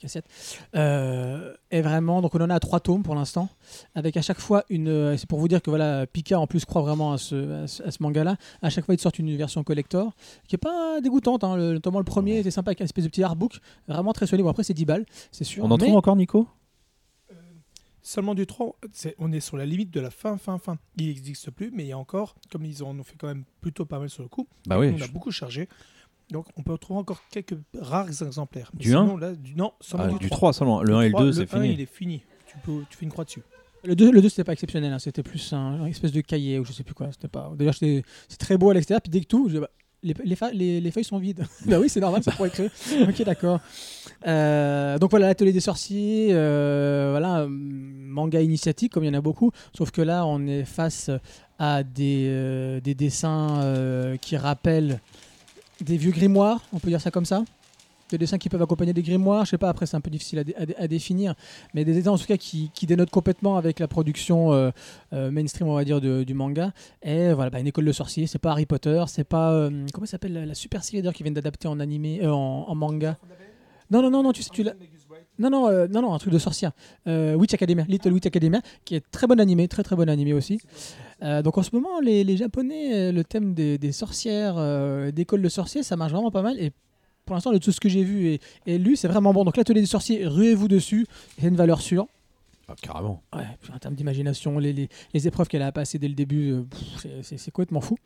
7. 0.06 0.24
Euh, 0.74 1.54
et 1.70 1.80
vraiment, 1.82 2.20
donc 2.22 2.34
on 2.34 2.40
en 2.40 2.50
a 2.50 2.60
trois 2.60 2.80
tomes 2.80 3.02
pour 3.02 3.14
l'instant, 3.14 3.48
avec 3.94 4.16
à 4.16 4.22
chaque 4.22 4.38
fois 4.40 4.64
une. 4.68 4.88
euh, 4.88 5.16
C'est 5.16 5.28
pour 5.28 5.38
vous 5.38 5.48
dire 5.48 5.62
que 5.62 5.70
voilà, 5.70 6.06
Pika 6.06 6.38
en 6.38 6.46
plus 6.46 6.64
croit 6.64 6.82
vraiment 6.82 7.12
à 7.12 7.18
ce, 7.18 7.62
à 7.64 7.66
ce, 7.66 7.82
à 7.82 7.90
ce 7.90 8.02
manga-là. 8.02 8.36
À 8.62 8.70
chaque 8.70 8.84
fois, 8.84 8.94
ils 8.94 8.98
te 8.98 9.02
sortent 9.02 9.18
une 9.18 9.36
version 9.36 9.64
collector 9.64 10.12
qui 10.48 10.54
est 10.54 10.58
pas 10.58 11.00
dégoûtante. 11.00 11.44
Hein. 11.44 11.56
Le, 11.56 11.72
notamment 11.74 11.98
le 11.98 12.04
premier 12.04 12.38
était 12.38 12.50
sympa 12.50 12.70
avec 12.70 12.80
une 12.80 12.84
espèce 12.84 13.04
de 13.04 13.08
petit 13.10 13.22
artbook, 13.22 13.58
vraiment 13.88 14.12
très 14.12 14.26
solide. 14.26 14.44
Bon 14.44 14.50
après 14.50 14.64
c'est 14.64 14.74
10 14.74 14.84
balles, 14.84 15.06
c'est 15.32 15.44
sûr. 15.44 15.64
On 15.64 15.70
en 15.70 15.76
mais- 15.76 15.84
trouve 15.84 15.96
encore, 15.96 16.16
Nico? 16.16 16.46
Seulement 18.02 18.36
du 18.36 18.46
3, 18.46 18.76
c'est- 18.92 19.16
on 19.18 19.32
est 19.32 19.40
sur 19.40 19.56
la 19.56 19.66
limite 19.66 19.90
de 19.90 19.98
la 19.98 20.10
fin, 20.10 20.36
fin, 20.38 20.58
fin. 20.58 20.78
Il 20.96 21.06
n'existe 21.08 21.50
plus, 21.50 21.72
mais 21.74 21.82
il 21.82 21.88
y 21.88 21.92
a 21.92 21.98
encore, 21.98 22.36
comme 22.52 22.64
ils 22.64 22.84
en 22.84 22.96
ont 22.96 23.02
fait 23.02 23.16
quand 23.18 23.26
même 23.26 23.42
plutôt 23.60 23.84
pas 23.84 23.98
mal 23.98 24.08
sur 24.08 24.22
le 24.22 24.28
coup, 24.28 24.46
Bah 24.68 24.78
oui. 24.78 24.94
on 24.96 25.02
a 25.02 25.08
beaucoup 25.08 25.32
chargé. 25.32 25.68
Donc 26.30 26.46
on 26.56 26.62
peut 26.62 26.72
retrouver 26.72 26.98
encore 26.98 27.20
quelques 27.30 27.54
rares 27.80 28.08
exemplaires. 28.08 28.70
Mais 28.74 28.80
Du 28.80 28.88
sinon, 28.88 29.16
là, 29.16 29.32
du, 29.34 29.54
Non, 29.54 29.72
seulement 29.80 30.06
Ah, 30.08 30.12
du, 30.12 30.18
du 30.18 30.26
3. 30.28 30.36
3 30.38 30.52
seulement. 30.52 30.82
Le 30.82 30.94
1 30.94 31.00
et 31.02 31.08
le 31.10 31.14
2, 31.18 31.32
c'est 31.32 31.40
Le 31.52 31.58
1, 31.58 31.62
fini. 31.62 31.74
il 31.74 31.80
est 31.80 31.86
fini. 31.86 32.22
Tu, 32.48 32.56
peux, 32.64 32.82
tu 32.90 32.96
fais 32.96 33.04
une 33.04 33.12
croix 33.12 33.24
dessus. 33.24 33.42
Le 33.84 33.94
2, 33.94 34.10
le 34.10 34.20
2 34.20 34.28
c'était 34.28 34.42
pas 34.44 34.52
exceptionnel, 34.52 34.92
hein. 34.92 34.98
c'était 34.98 35.22
plus 35.22 35.52
un, 35.52 35.78
une 35.78 35.86
espèce 35.86 36.10
de 36.10 36.20
cahier 36.20 36.58
ou 36.58 36.64
je 36.64 36.72
sais 36.72 36.82
plus 36.82 36.94
quoi. 36.94 37.08
C'était 37.12 37.28
pas. 37.28 37.52
D'ailleurs, 37.56 37.74
c'était- 37.74 38.02
c'est 38.28 38.38
très 38.38 38.56
beau 38.58 38.70
à 38.70 38.74
l'extérieur, 38.74 39.00
puis 39.02 39.10
dès 39.10 39.20
que 39.20 39.26
tout, 39.26 39.48
je 39.48 39.58
bah, 39.58 39.70
les, 40.02 40.14
les, 40.24 40.34
fa- 40.36 40.50
les- 40.52 40.80
les 40.80 40.90
feuilles 40.90 41.04
sont 41.04 41.18
vides. 41.18 41.44
bah 41.66 41.78
oui, 41.78 41.88
c'est 41.88 42.00
normal, 42.00 42.22
c'est 42.24 42.34
pour 42.34 42.46
écrire. 42.46 42.70
ok, 43.08 43.22
d'accord. 43.22 43.60
Euh, 44.26 44.98
donc 44.98 45.10
voilà, 45.10 45.28
l'atelier 45.28 45.52
des 45.52 45.60
sorciers, 45.60 46.28
euh, 46.32 47.08
voilà, 47.12 47.46
manga 47.48 48.40
initiatique 48.40 48.92
comme 48.92 49.04
il 49.04 49.08
y 49.08 49.10
en 49.10 49.14
a 49.18 49.20
beaucoup, 49.20 49.52
sauf 49.76 49.90
que 49.92 50.02
là, 50.02 50.26
on 50.26 50.46
est 50.46 50.64
face 50.64 51.10
à 51.58 51.82
des, 51.84 52.24
euh, 52.28 52.80
des 52.80 52.94
dessins 52.94 53.60
euh, 53.62 54.16
qui 54.16 54.36
rappellent 54.36 55.00
des 55.80 55.96
vieux 55.96 56.10
grimoires, 56.12 56.60
on 56.72 56.78
peut 56.78 56.88
dire 56.88 57.00
ça 57.00 57.10
comme 57.10 57.24
ça. 57.26 57.44
Des 58.08 58.18
dessins 58.18 58.38
qui 58.38 58.48
peuvent 58.48 58.62
accompagner 58.62 58.92
des 58.92 59.02
grimoires, 59.02 59.44
je 59.44 59.50
sais 59.50 59.58
pas, 59.58 59.68
après 59.68 59.84
c'est 59.84 59.96
un 59.96 60.00
peu 60.00 60.10
difficile 60.10 60.38
à, 60.38 60.44
dé- 60.44 60.54
à 60.56 60.64
dé- 60.64 60.76
à 60.78 60.86
définir, 60.86 61.34
mais 61.74 61.84
des 61.84 61.92
dessins 61.92 62.12
en 62.12 62.18
tout 62.18 62.26
cas 62.26 62.36
qui, 62.36 62.70
dénotent 62.86 63.10
complètement 63.10 63.56
avec 63.56 63.80
la 63.80 63.88
production 63.88 64.52
euh, 64.52 64.70
euh, 65.12 65.32
mainstream, 65.32 65.66
on 65.68 65.74
va 65.74 65.84
dire, 65.84 66.00
du 66.24 66.32
manga. 66.32 66.72
Et 67.02 67.32
voilà, 67.32 67.50
bah, 67.50 67.58
une 67.58 67.66
école 67.66 67.84
de 67.84 67.90
sorciers, 67.90 68.28
c'est 68.28 68.38
pas 68.38 68.52
Harry 68.52 68.64
Potter, 68.64 69.02
c'est 69.08 69.24
pas. 69.24 69.50
euh, 69.52 69.86
comment 69.92 70.06
s'appelle 70.06 70.34
la, 70.34 70.46
la 70.46 70.54
super 70.54 70.82
d'ailleurs 70.92 71.12
qui 71.14 71.24
viennent 71.24 71.34
d'adapter 71.34 71.66
en 71.66 71.80
animé, 71.80 72.20
euh, 72.22 72.30
en, 72.32 72.66
en 72.68 72.74
manga 72.76 73.18
Non, 73.90 74.02
non, 74.02 74.10
non, 74.10 74.22
non, 74.22 74.32
tu 74.32 74.42
sais, 74.44 74.50
tu 74.52 74.62
l'as. 74.62 74.74
Non, 75.38 75.50
non, 75.50 75.68
euh, 75.68 75.86
non, 75.88 76.02
non, 76.02 76.14
un 76.14 76.18
truc 76.18 76.32
de 76.32 76.38
sorcière. 76.38 76.72
Euh, 77.06 77.34
Witch 77.34 77.52
Academia, 77.54 77.84
Little 77.88 78.12
Witch 78.12 78.26
Academia, 78.26 78.60
qui 78.84 78.94
est 78.94 79.04
très 79.10 79.26
bon 79.26 79.38
animé, 79.40 79.68
très 79.68 79.82
très 79.82 79.96
bon 79.96 80.08
animé 80.08 80.32
aussi. 80.32 80.60
Euh, 81.22 81.42
donc 81.42 81.58
en 81.58 81.62
ce 81.62 81.70
moment, 81.74 82.00
les, 82.00 82.24
les 82.24 82.36
Japonais, 82.36 83.12
le 83.12 83.24
thème 83.24 83.54
des, 83.54 83.78
des 83.78 83.92
sorcières, 83.92 84.56
d'école 85.12 85.42
de 85.42 85.48
sorciers, 85.48 85.82
ça 85.82 85.96
marche 85.96 86.12
vraiment 86.12 86.30
pas 86.30 86.42
mal. 86.42 86.58
Et 86.60 86.72
pour 87.24 87.34
l'instant, 87.34 87.52
de 87.52 87.58
tout 87.58 87.72
ce 87.72 87.80
que 87.80 87.88
j'ai 87.88 88.04
vu 88.04 88.26
et, 88.28 88.40
et 88.66 88.78
lu, 88.78 88.96
c'est 88.96 89.08
vraiment 89.08 89.32
bon. 89.32 89.44
Donc 89.44 89.56
l'atelier 89.56 89.80
des 89.80 89.86
sorciers, 89.86 90.26
ruez-vous 90.26 90.68
dessus, 90.68 91.06
c'est 91.40 91.48
une 91.48 91.56
valeur 91.56 91.80
sûre. 91.80 92.06
Ah, 92.68 92.74
carrément. 92.82 93.22
Ouais, 93.32 93.44
en 93.72 93.78
termes 93.78 93.94
d'imagination, 93.94 94.58
les, 94.58 94.72
les, 94.72 94.88
les 95.14 95.28
épreuves 95.28 95.46
qu'elle 95.46 95.62
a 95.62 95.70
passées 95.70 96.00
dès 96.00 96.08
le 96.08 96.14
début, 96.14 96.50
euh, 96.52 96.62
c'est- 97.22 97.50
complètement 97.52 97.80
fou. 97.80 97.96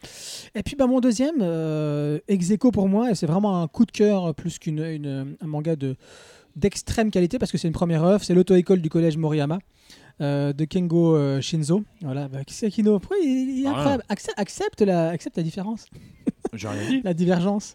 Et 0.54 0.62
puis 0.62 0.76
bah, 0.76 0.86
mon 0.86 1.00
deuxième, 1.00 1.36
euh, 1.40 2.18
ex 2.28 2.50
aequo 2.50 2.70
pour 2.70 2.86
moi, 2.86 3.14
c'est 3.14 3.24
vraiment 3.24 3.62
un 3.62 3.68
coup 3.68 3.86
de 3.86 3.90
cœur 3.90 4.34
plus 4.34 4.58
qu'un 4.58 5.24
manga 5.42 5.76
de 5.76 5.96
d'extrême 6.56 7.10
qualité 7.10 7.38
parce 7.38 7.52
que 7.52 7.58
c'est 7.58 7.68
une 7.68 7.74
première 7.74 8.04
œuvre, 8.04 8.22
c'est 8.24 8.34
l'auto-école 8.34 8.80
du 8.80 8.88
collège 8.90 9.16
Moriyama. 9.16 9.58
euh, 10.20 10.52
de 10.52 10.66
Kengo 10.66 11.16
euh, 11.16 11.40
Shinzo. 11.40 11.82
Voilà, 12.02 12.28
bah, 12.28 12.44
qui 12.44 12.52
c'est 12.52 12.70
Kino 12.70 12.98
Pourquoi 12.98 13.16
il, 13.24 13.58
il 13.60 13.64
est 13.64 13.66
Ah. 13.68 13.70
incroyable? 13.70 14.04
Accep- 14.10 14.34
accepte, 14.36 14.82
la, 14.82 15.08
accepte 15.08 15.36
la 15.38 15.42
différence, 15.42 15.86
J'ai 16.52 16.68
rien 16.68 16.88
dit. 16.90 17.00
la 17.02 17.14
divergence. 17.14 17.72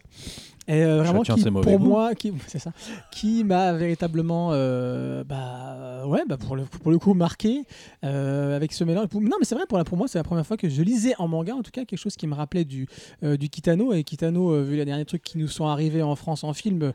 Et 0.68 0.82
euh, 0.84 1.02
vraiment, 1.02 1.22
qui, 1.22 1.32
pour 1.44 1.78
moi, 1.80 2.14
qui, 2.16 2.32
c'est 2.48 2.58
ça, 2.58 2.72
qui 3.12 3.42
m'a 3.44 3.72
véritablement, 3.72 4.50
euh, 4.52 5.22
bah, 5.24 6.04
ouais, 6.06 6.22
bah, 6.28 6.36
pour, 6.36 6.54
le, 6.56 6.64
pour 6.64 6.90
le 6.92 6.98
coup, 6.98 7.14
marqué 7.14 7.62
euh, 8.04 8.54
avec 8.56 8.72
ce 8.72 8.82
mélange. 8.84 9.06
Pour- 9.08 9.20
Non, 9.20 9.36
mais 9.40 9.44
c'est 9.44 9.54
vrai, 9.56 9.64
pour, 9.68 9.78
la, 9.78 9.84
pour 9.84 9.96
moi, 9.98 10.06
c'est 10.08 10.18
la 10.18 10.24
première 10.24 10.46
fois 10.46 10.56
que 10.56 10.68
je 10.68 10.82
lisais 10.82 11.14
en 11.18 11.26
manga, 11.28 11.54
en 11.54 11.62
tout 11.62 11.70
cas, 11.72 11.84
quelque 11.84 11.98
chose 11.98 12.16
qui 12.16 12.26
me 12.28 12.34
rappelait 12.34 12.64
du, 12.64 12.86
euh, 13.24 13.36
du 13.36 13.48
Kitano. 13.48 13.92
Et 13.92 14.02
Kitano, 14.04 14.52
euh, 14.52 14.62
vu 14.62 14.74
les 14.76 14.84
derniers 14.84 15.04
trucs 15.04 15.22
qui 15.22 15.38
nous 15.38 15.46
sont 15.48 15.66
arrivés 15.66 16.02
en 16.02 16.14
France 16.16 16.42
en 16.44 16.52
film, 16.52 16.92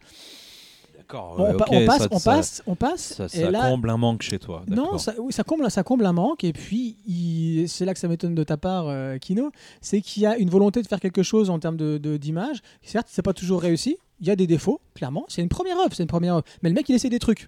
euh, 1.18 1.54
on, 1.72 1.86
passe, 1.86 2.02
ça- 2.04 2.08
on 2.12 2.20
passe, 2.20 2.64
on 2.68 2.76
passe. 2.76 3.14
Ça, 3.28 3.28
et 3.40 3.50
là, 3.50 3.70
comble 3.70 3.90
un 3.90 3.98
manque 3.98 4.22
chez 4.22 4.40
toi. 4.40 4.64
non, 4.68 4.98
ça, 4.98 5.14
oui, 5.20 5.32
ça 5.34 5.44
comble, 5.44 5.70
ça 5.72 5.84
comble 5.84 6.06
un 6.06 6.14
manque. 6.14 6.44
Et 6.44 6.54
puis, 6.54 6.98
il- 7.08 7.68
c'est 7.68 7.86
là 7.86 7.94
que 7.94 8.00
ça 8.00 8.08
m'étonne 8.08 8.36
de 8.36 8.44
ta 8.44 8.58
part, 8.58 8.86
euh, 8.88 9.18
Kino, 9.18 9.52
c'est 9.82 10.02
qu'il 10.02 10.24
y 10.24 10.26
a 10.26 10.38
une 10.38 10.50
volonté 10.50 10.82
de 10.82 10.88
faire 10.88 11.00
quelque 11.00 11.24
chose 11.24 11.50
en 11.50 11.60
termes 11.60 11.78
de, 11.78 12.18
d'image. 12.18 12.62
Certes, 12.84 13.08
c'est 13.10 13.22
pas 13.22 13.34
toujours 13.34 13.62
réussi. 13.62 13.98
Il 14.20 14.28
y 14.28 14.32
a 14.32 14.36
des 14.36 14.48
défauts, 14.48 14.80
clairement. 14.94 15.26
C'est 15.28 15.42
une 15.42 15.50
première 15.50 15.78
œuvre, 15.80 15.90
c'est 15.94 16.04
une 16.04 16.08
première 16.08 16.36
œuvre. 16.36 16.46
Mais 16.62 16.70
le 16.70 16.76
mec, 16.76 16.88
il 16.90 16.96
essaie 16.96 17.10
des 17.10 17.20
trucs. 17.20 17.48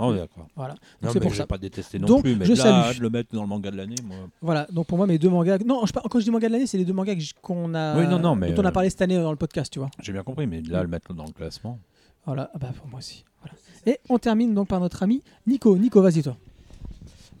Oh, 0.00 0.12
d'accord. 0.12 0.48
Voilà. 0.56 0.74
C'est 1.12 1.20
pour 1.20 1.30
je 1.30 1.36
ça. 1.36 1.46
pas 1.46 1.56
détester 1.56 2.00
non 2.00 2.06
Donc, 2.08 2.22
plus, 2.22 2.34
mais 2.34 2.44
je 2.46 2.52
là, 2.54 2.56
salue. 2.84 2.96
de 2.98 3.02
le 3.02 3.10
mettre 3.10 3.32
dans 3.32 3.42
le 3.42 3.46
manga 3.48 3.70
de 3.70 3.76
l'année, 3.76 3.94
moi. 4.02 4.16
Voilà. 4.42 4.66
Donc 4.72 4.86
pour 4.88 4.98
moi, 4.98 5.06
mes 5.06 5.18
deux 5.18 5.28
mangas. 5.30 5.58
Non, 5.64 5.86
je, 5.86 5.92
quand 5.92 6.18
je 6.18 6.24
dis 6.24 6.30
manga 6.32 6.48
de 6.48 6.52
l'année, 6.52 6.66
c'est 6.66 6.78
les 6.78 6.84
deux 6.84 6.92
mangas 6.92 7.14
qu'on 7.40 7.74
a. 7.74 7.96
Oui, 7.96 8.06
non, 8.08 8.18
non, 8.18 8.34
mais, 8.34 8.52
dont 8.52 8.62
on 8.62 8.64
a 8.64 8.70
euh, 8.70 8.72
parlé 8.72 8.90
cette 8.90 9.02
année 9.02 9.16
dans 9.16 9.30
le 9.30 9.36
podcast, 9.36 9.72
tu 9.72 9.78
vois. 9.78 9.90
J'ai 10.02 10.12
bien 10.12 10.24
compris, 10.24 10.48
mais 10.48 10.62
là, 10.62 10.82
le 10.82 10.88
mettre 10.88 11.14
dans 11.14 11.24
le 11.24 11.30
classement. 11.32 11.78
Voilà. 12.26 12.50
Ah 12.54 12.58
bah 12.58 12.72
pour 12.76 12.86
moi 12.88 12.98
aussi. 12.98 13.24
Voilà. 13.40 13.56
Et 13.86 13.98
on 14.08 14.18
termine 14.18 14.54
donc 14.54 14.68
par 14.68 14.80
notre 14.80 15.02
ami 15.02 15.22
Nico. 15.46 15.76
Nico, 15.76 16.00
vas-y 16.02 16.22
toi. 16.22 16.36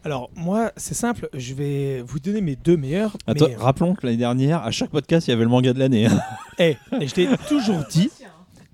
Alors, 0.04 0.30
moi, 0.36 0.70
c'est 0.76 0.92
simple, 0.94 1.30
je 1.32 1.54
vais 1.54 2.02
vous 2.02 2.18
donner 2.18 2.42
mes 2.42 2.56
deux 2.56 2.76
meilleurs. 2.76 3.16
Attends, 3.26 3.48
mais- 3.48 3.56
rappelons 3.56 3.94
que 3.94 4.04
l'année 4.06 4.18
dernière, 4.18 4.62
à 4.62 4.70
chaque 4.70 4.90
podcast, 4.90 5.26
il 5.26 5.30
y 5.30 5.32
avait 5.32 5.44
le 5.44 5.48
manga 5.48 5.72
de 5.72 5.78
l'année. 5.78 6.06
hein. 6.06 6.20
Eh, 6.58 6.76
et 7.00 7.08
je 7.08 7.14
t'ai 7.14 7.26
toujours 7.48 7.82
dit, 7.90 8.10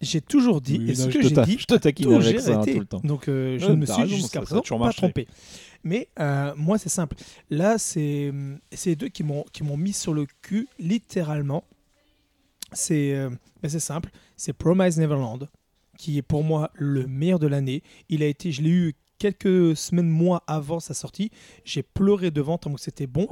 j'ai 0.01 0.21
toujours 0.21 0.61
dit, 0.61 0.79
Oui, 0.81 0.91
et 0.91 0.95
ce 0.97 1.03
non, 1.03 1.13
que 1.13 1.23
je 1.23 1.29
te 1.29 1.35
j'ai 1.35 1.43
dit, 1.47 1.59
je 1.61 1.67
te 1.67 1.75
taquine 1.77 2.13
avec 2.15 2.23
j'ai 2.27 2.39
ça 2.41 2.51
hein, 2.51 2.55
arrêté. 2.57 2.73
tout 2.75 2.81
le 2.81 2.87
temps. 2.87 3.01
Donc, 3.05 3.29
euh, 3.29 3.59
je 3.61 3.67
ne 3.71 3.77
me 3.77 3.87
suis 3.87 4.09
jusqu'à 4.09 4.41
ça 4.41 4.47
présent 4.61 4.63
pas 4.63 4.79
marché. 4.87 4.97
trompé. 4.99 5.29
Mais 5.85 6.09
euh, 6.19 6.53
moi, 6.57 6.79
c'est 6.79 6.89
simple. 6.89 7.15
Là, 7.49 7.79
c'est 7.79 8.33
les 8.85 8.97
deux 8.97 9.09
qui 9.09 9.23
m'ont 9.23 9.45
qui 9.53 9.63
m'ont 9.63 9.77
mis 9.77 9.93
sur 9.93 10.13
le 10.13 10.27
cul, 10.43 10.67
littéralement. 10.81 11.63
C'est 12.73 13.15
euh, 13.15 13.31
c'est 13.67 13.79
simple. 13.81 14.11
C'est 14.37 14.53
Promise 14.53 14.99
Neverland, 14.99 15.49
qui 16.01 16.17
est 16.17 16.23
pour 16.23 16.43
moi 16.43 16.71
le 16.75 17.07
meilleur 17.07 17.39
de 17.39 17.47
l'année. 17.47 17.83
Il 18.09 18.23
a 18.23 18.27
été, 18.27 18.51
je 18.53 18.63
l'ai 18.63 18.71
eu 18.71 18.95
quelques 19.19 19.77
semaines, 19.77 20.09
mois 20.09 20.43
avant 20.47 20.81
sa 20.81 20.95
sortie. 20.95 21.31
J'ai 21.65 21.83
pleuré 21.83 22.31
devant 22.31 22.57
tellement 22.57 22.77
que 22.77 22.81
c'était 22.83 23.07
bon. 23.07 23.27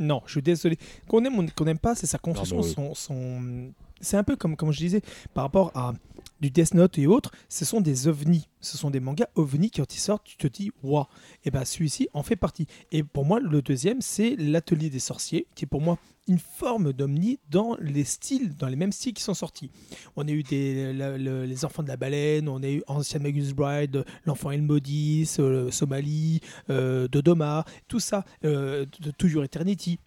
Non, 0.00 0.20
je 0.26 0.32
suis 0.32 0.42
désolé. 0.42 0.76
Qu'on 1.06 1.24
aime 1.24 1.38
ou 1.38 1.46
qu'on 1.54 1.64
n'aime 1.66 1.78
pas, 1.78 1.94
c'est 1.94 2.08
sa 2.08 2.18
construction, 2.18 2.94
son- 2.94 3.72
c'est 4.00 4.16
un 4.16 4.24
peu 4.24 4.34
comme, 4.34 4.56
comme 4.56 4.72
je 4.72 4.78
disais, 4.78 5.02
par 5.34 5.44
rapport 5.44 5.70
à 5.76 5.92
du 6.40 6.50
Death 6.50 6.74
Note 6.74 6.98
et 6.98 7.06
autres, 7.06 7.30
ce 7.48 7.64
sont 7.64 7.80
des 7.80 8.08
ovnis. 8.08 8.48
Ce 8.60 8.76
sont 8.76 8.90
des 8.90 9.00
mangas 9.00 9.28
ovnis 9.34 9.70
qui, 9.70 9.80
quand 9.80 9.94
ils 9.94 9.98
sortent, 10.00 10.24
tu 10.24 10.36
te 10.36 10.46
dis, 10.46 10.70
waouh. 10.82 11.04
Et 11.44 11.50
ben 11.50 11.64
celui-ci 11.64 12.08
en 12.12 12.22
fait 12.22 12.36
partie. 12.36 12.66
Et 12.92 13.02
pour 13.02 13.24
moi, 13.24 13.40
le 13.40 13.62
deuxième, 13.62 14.00
c'est 14.00 14.36
l'Atelier 14.36 14.90
des 14.90 14.98
sorciers, 14.98 15.46
qui 15.54 15.64
est 15.64 15.68
pour 15.68 15.80
moi 15.80 15.98
une 16.26 16.38
forme 16.38 16.94
d'omni 16.94 17.38
dans 17.50 17.76
les 17.80 18.04
styles, 18.04 18.56
dans 18.56 18.68
les 18.68 18.76
mêmes 18.76 18.92
styles 18.92 19.12
qui 19.12 19.22
sont 19.22 19.34
sortis. 19.34 19.70
On 20.16 20.26
a 20.26 20.30
eu 20.30 20.42
le- 20.50 21.44
les 21.44 21.64
enfants 21.66 21.82
de 21.82 21.88
la 21.88 21.98
baleine, 21.98 22.48
on 22.48 22.62
a 22.62 22.68
eu 22.70 22.82
Ancien 22.86 23.20
Magus 23.20 23.52
Bride, 23.52 24.04
l'enfant 24.24 24.50
El 24.50 24.62
Maudit, 24.62 25.28
euh, 25.38 25.70
Somalie, 25.70 26.40
euh, 26.70 27.08
Dodoma, 27.08 27.64
tout 27.88 28.00
ça, 28.00 28.24
euh, 28.44 28.86
Toujours 29.18 29.44
Eternity. 29.44 29.98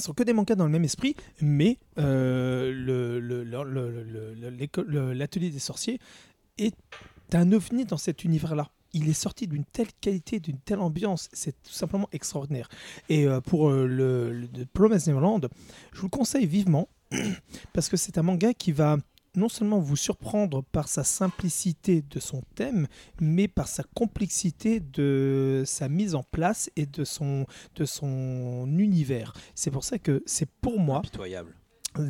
Sont 0.00 0.12
que 0.14 0.22
des 0.22 0.32
mangas 0.32 0.54
dans 0.54 0.64
le 0.64 0.70
même 0.70 0.84
esprit, 0.84 1.14
mais 1.40 1.78
euh, 1.98 2.72
le- 2.72 3.20
le- 3.20 3.44
le- 3.44 3.64
le- 3.64 3.90
le- 4.02 4.34
le- 4.34 4.84
le- 4.86 5.12
l'atelier 5.12 5.50
des 5.50 5.58
sorciers 5.58 5.98
est 6.58 6.74
un 7.32 7.52
ovni 7.52 7.84
dans 7.84 7.96
cet 7.96 8.24
univers-là. 8.24 8.70
Il 8.92 9.08
est 9.08 9.12
sorti 9.12 9.46
d'une 9.46 9.64
telle 9.64 9.86
qualité, 10.00 10.40
d'une 10.40 10.58
telle 10.58 10.80
ambiance, 10.80 11.28
c'est 11.32 11.52
tout 11.62 11.72
simplement 11.72 12.08
extraordinaire. 12.12 12.68
Et 13.08 13.26
euh, 13.26 13.40
pour 13.40 13.70
euh, 13.70 13.86
le, 13.86 14.32
le 14.32 14.66
Promised 14.72 15.06
Neverland, 15.06 15.48
je 15.92 16.00
vous 16.00 16.06
le 16.06 16.10
conseille 16.10 16.46
vivement, 16.46 16.88
parce 17.72 17.88
que 17.88 17.96
c'est 17.96 18.18
un 18.18 18.22
manga 18.22 18.52
qui 18.52 18.72
va 18.72 18.96
non 19.34 19.48
seulement 19.48 19.78
vous 19.78 19.96
surprendre 19.96 20.62
par 20.62 20.88
sa 20.88 21.04
simplicité 21.04 22.02
de 22.02 22.20
son 22.20 22.42
thème, 22.54 22.86
mais 23.20 23.48
par 23.48 23.68
sa 23.68 23.82
complexité 23.94 24.80
de 24.80 25.62
sa 25.66 25.88
mise 25.88 26.14
en 26.14 26.22
place 26.22 26.70
et 26.76 26.86
de 26.86 27.04
son, 27.04 27.46
de 27.76 27.84
son 27.84 28.66
univers. 28.78 29.32
C'est 29.54 29.70
pour 29.70 29.84
ça 29.84 29.98
que 29.98 30.22
c'est 30.26 30.48
pour 30.48 30.78
moi. 30.78 31.02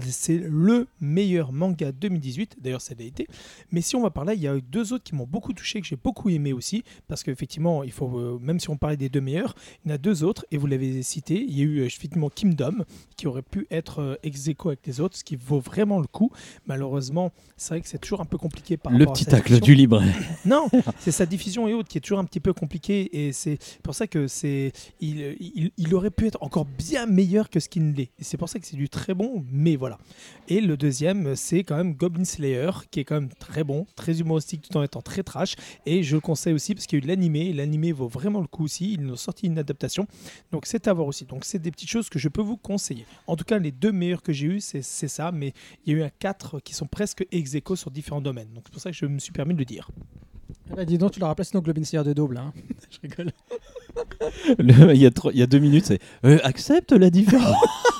C'est 0.08 0.38
le 0.38 0.86
meilleur 1.00 1.52
manga 1.52 1.92
2018. 1.92 2.56
D'ailleurs, 2.60 2.80
ça 2.80 2.94
l'a 2.98 3.04
été. 3.04 3.26
Mais 3.72 3.80
si 3.80 3.96
on 3.96 4.02
va 4.02 4.10
par 4.10 4.24
là, 4.24 4.34
il 4.34 4.40
y 4.40 4.48
a 4.48 4.56
eu 4.56 4.62
deux 4.62 4.92
autres 4.92 5.04
qui 5.04 5.14
m'ont 5.14 5.26
beaucoup 5.26 5.52
touché, 5.52 5.80
que 5.80 5.86
j'ai 5.86 5.96
beaucoup 5.96 6.28
aimé 6.30 6.52
aussi. 6.52 6.84
Parce 7.08 7.22
qu'effectivement, 7.22 7.82
il 7.82 7.92
faut, 7.92 8.18
euh, 8.18 8.38
même 8.40 8.60
si 8.60 8.70
on 8.70 8.76
parlait 8.76 8.96
des 8.96 9.08
deux 9.08 9.20
meilleurs, 9.20 9.54
il 9.84 9.88
y 9.88 9.92
en 9.92 9.94
a 9.94 9.98
deux 9.98 10.22
autres, 10.24 10.44
et 10.50 10.58
vous 10.58 10.66
l'avez 10.66 11.02
cité. 11.02 11.40
Il 11.42 11.58
y 11.58 11.62
a 11.62 11.64
eu 11.64 11.78
euh, 11.80 11.86
effectivement 11.86 12.28
Kingdom, 12.30 12.84
qui 13.16 13.26
aurait 13.26 13.42
pu 13.42 13.66
être 13.70 14.00
euh, 14.00 14.16
ex 14.22 14.48
aequo 14.48 14.68
avec 14.68 14.86
les 14.86 15.00
autres, 15.00 15.16
ce 15.16 15.24
qui 15.24 15.36
vaut 15.36 15.60
vraiment 15.60 16.00
le 16.00 16.06
coup. 16.06 16.30
Malheureusement, 16.66 17.32
c'est 17.56 17.74
vrai 17.74 17.80
que 17.80 17.88
c'est 17.88 17.98
toujours 17.98 18.20
un 18.20 18.24
peu 18.26 18.38
compliqué 18.38 18.76
par 18.76 18.92
Le 18.92 18.98
rapport 18.98 19.12
à 19.12 19.14
petit 19.14 19.24
sa 19.24 19.30
tacle 19.32 19.48
diffusion. 19.54 19.64
du 19.64 19.74
libraire. 19.74 20.14
Non, 20.44 20.68
c'est 20.98 21.10
sa 21.12 21.26
diffusion 21.26 21.68
et 21.68 21.74
autres 21.74 21.88
qui 21.88 21.98
est 21.98 22.00
toujours 22.00 22.18
un 22.18 22.24
petit 22.24 22.40
peu 22.40 22.52
compliquée 22.52 23.26
et 23.26 23.32
c'est 23.32 23.58
pour 23.82 23.94
ça 23.94 24.06
que 24.06 24.26
c'est 24.26 24.72
il, 25.00 25.36
il, 25.38 25.70
il 25.76 25.94
aurait 25.94 26.10
pu 26.10 26.26
être 26.26 26.38
encore 26.42 26.64
bien 26.64 27.06
meilleur 27.06 27.50
que 27.50 27.60
ce 27.60 27.68
qu'il 27.68 27.86
ne 27.86 27.92
l'est. 27.94 28.10
Et 28.18 28.24
c'est 28.24 28.36
pour 28.36 28.48
ça 28.48 28.58
que 28.58 28.66
c'est 28.66 28.76
du 28.76 28.88
très 28.88 29.14
bon, 29.14 29.44
mais 29.52 29.69
voilà. 29.76 29.98
Et 30.48 30.60
le 30.60 30.76
deuxième, 30.76 31.36
c'est 31.36 31.62
quand 31.62 31.76
même 31.76 31.94
Goblin 31.94 32.24
Slayer 32.24 32.70
qui 32.90 33.00
est 33.00 33.04
quand 33.04 33.14
même 33.14 33.28
très 33.38 33.62
bon, 33.64 33.86
très 33.96 34.18
humoristique 34.20 34.62
tout 34.68 34.76
en 34.76 34.82
étant 34.82 35.00
très 35.02 35.22
trash 35.22 35.54
et 35.86 36.02
je 36.02 36.16
le 36.16 36.20
conseille 36.20 36.52
aussi 36.54 36.74
parce 36.74 36.86
qu'il 36.86 36.96
y 36.96 36.98
a 36.98 37.00
eu 37.00 37.02
de 37.02 37.08
l'animé 37.08 37.52
l'animé 37.52 37.92
vaut 37.92 38.08
vraiment 38.08 38.40
le 38.40 38.46
coup 38.48 38.64
aussi. 38.64 38.94
Ils 38.94 39.00
nous 39.02 39.12
ont 39.12 39.16
sorti 39.16 39.46
une 39.46 39.58
adaptation, 39.58 40.06
donc 40.52 40.66
c'est 40.66 40.88
à 40.88 40.92
voir 40.92 41.06
aussi. 41.06 41.24
Donc 41.24 41.44
c'est 41.44 41.58
des 41.60 41.70
petites 41.70 41.88
choses 41.90 42.08
que 42.08 42.18
je 42.18 42.28
peux 42.28 42.42
vous 42.42 42.56
conseiller. 42.56 43.06
En 43.26 43.36
tout 43.36 43.44
cas, 43.44 43.58
les 43.58 43.70
deux 43.72 43.92
meilleurs 43.92 44.22
que 44.22 44.32
j'ai 44.32 44.46
eu, 44.46 44.60
c'est 44.60 44.82
ça, 44.82 45.30
mais 45.32 45.52
il 45.86 45.92
y 45.92 45.96
a 45.96 45.98
eu 46.00 46.02
un 46.02 46.10
4 46.18 46.60
qui 46.60 46.74
sont 46.74 46.86
presque 46.86 47.26
ex 47.30 47.54
aequo 47.54 47.76
sur 47.76 47.90
différents 47.90 48.20
domaines. 48.20 48.48
Donc 48.54 48.64
c'est 48.66 48.72
pour 48.72 48.82
ça 48.82 48.90
que 48.90 48.96
je 48.96 49.06
me 49.06 49.18
suis 49.18 49.32
permis 49.32 49.54
de 49.54 49.58
le 49.58 49.64
dire. 49.64 49.88
Ah 50.72 50.74
bah, 50.76 50.84
dis 50.84 50.98
donc, 50.98 51.12
tu 51.12 51.20
leur 51.20 51.28
as 51.30 51.34
placé 51.34 51.50
nos 51.54 51.62
Globin 51.62 51.84
Slayer 51.84 52.04
de 52.04 52.12
double. 52.12 52.36
Hein. 52.36 52.52
Je 52.90 52.98
rigole. 53.02 53.30
Le- 54.58 54.94
il, 54.94 55.00
y 55.00 55.06
a 55.06 55.10
trois- 55.10 55.32
il 55.32 55.38
y 55.38 55.42
a 55.42 55.46
deux 55.46 55.58
minutes, 55.58 55.86
c'est 55.86 56.00
euh, 56.24 56.38
accepte 56.42 56.92
la 56.92 57.10
différence. 57.10 57.56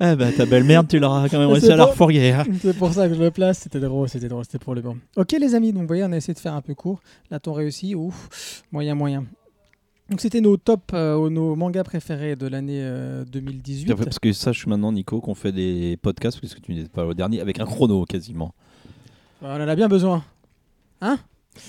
ah 0.00 0.16
bah 0.16 0.32
ta 0.32 0.46
belle 0.46 0.64
merde, 0.64 0.88
tu 0.88 0.98
l'auras 0.98 1.28
quand 1.28 1.38
même 1.38 1.50
réussi 1.50 1.70
à 1.70 1.76
la 1.76 1.84
refourguer. 1.86 2.32
hein. 2.32 2.44
C'est 2.60 2.76
pour 2.76 2.92
ça 2.92 3.08
que 3.08 3.14
je 3.14 3.20
le 3.22 3.30
place. 3.30 3.58
C'était 3.58 3.80
drôle, 3.80 4.08
c'était 4.08 4.28
drôle, 4.28 4.44
c'était 4.44 4.58
pour 4.58 4.74
le 4.74 4.80
bon. 4.82 4.96
Ok, 5.16 5.32
les 5.32 5.54
amis, 5.54 5.72
donc 5.72 5.82
vous 5.82 5.88
voyez, 5.88 6.04
on 6.04 6.12
a 6.12 6.16
essayé 6.16 6.34
de 6.34 6.38
faire 6.38 6.54
un 6.54 6.60
peu 6.62 6.74
court. 6.74 7.00
Là, 7.30 7.40
t'on 7.40 7.52
réussi. 7.52 7.94
Ouf, 7.94 8.62
moyen, 8.72 8.94
moyen. 8.94 9.24
Donc, 10.08 10.20
c'était 10.20 10.40
nos 10.40 10.56
top, 10.56 10.92
euh, 10.94 11.28
nos 11.30 11.56
mangas 11.56 11.82
préférés 11.82 12.36
de 12.36 12.46
l'année 12.46 12.80
euh, 12.80 13.24
2018. 13.24 13.94
Parce 13.94 14.20
que 14.20 14.32
sache 14.32 14.66
maintenant, 14.66 14.92
Nico, 14.92 15.20
qu'on 15.20 15.34
fait 15.34 15.50
des 15.50 15.98
podcasts, 16.00 16.40
parce 16.40 16.54
que 16.54 16.60
tu 16.60 16.74
n'étais 16.74 16.88
pas 16.88 17.04
au 17.04 17.14
dernier, 17.14 17.40
avec 17.40 17.58
un 17.58 17.64
chrono 17.64 18.04
quasiment. 18.04 18.54
On 19.42 19.48
en 19.48 19.68
a 19.68 19.74
bien 19.74 19.88
besoin. 19.88 20.24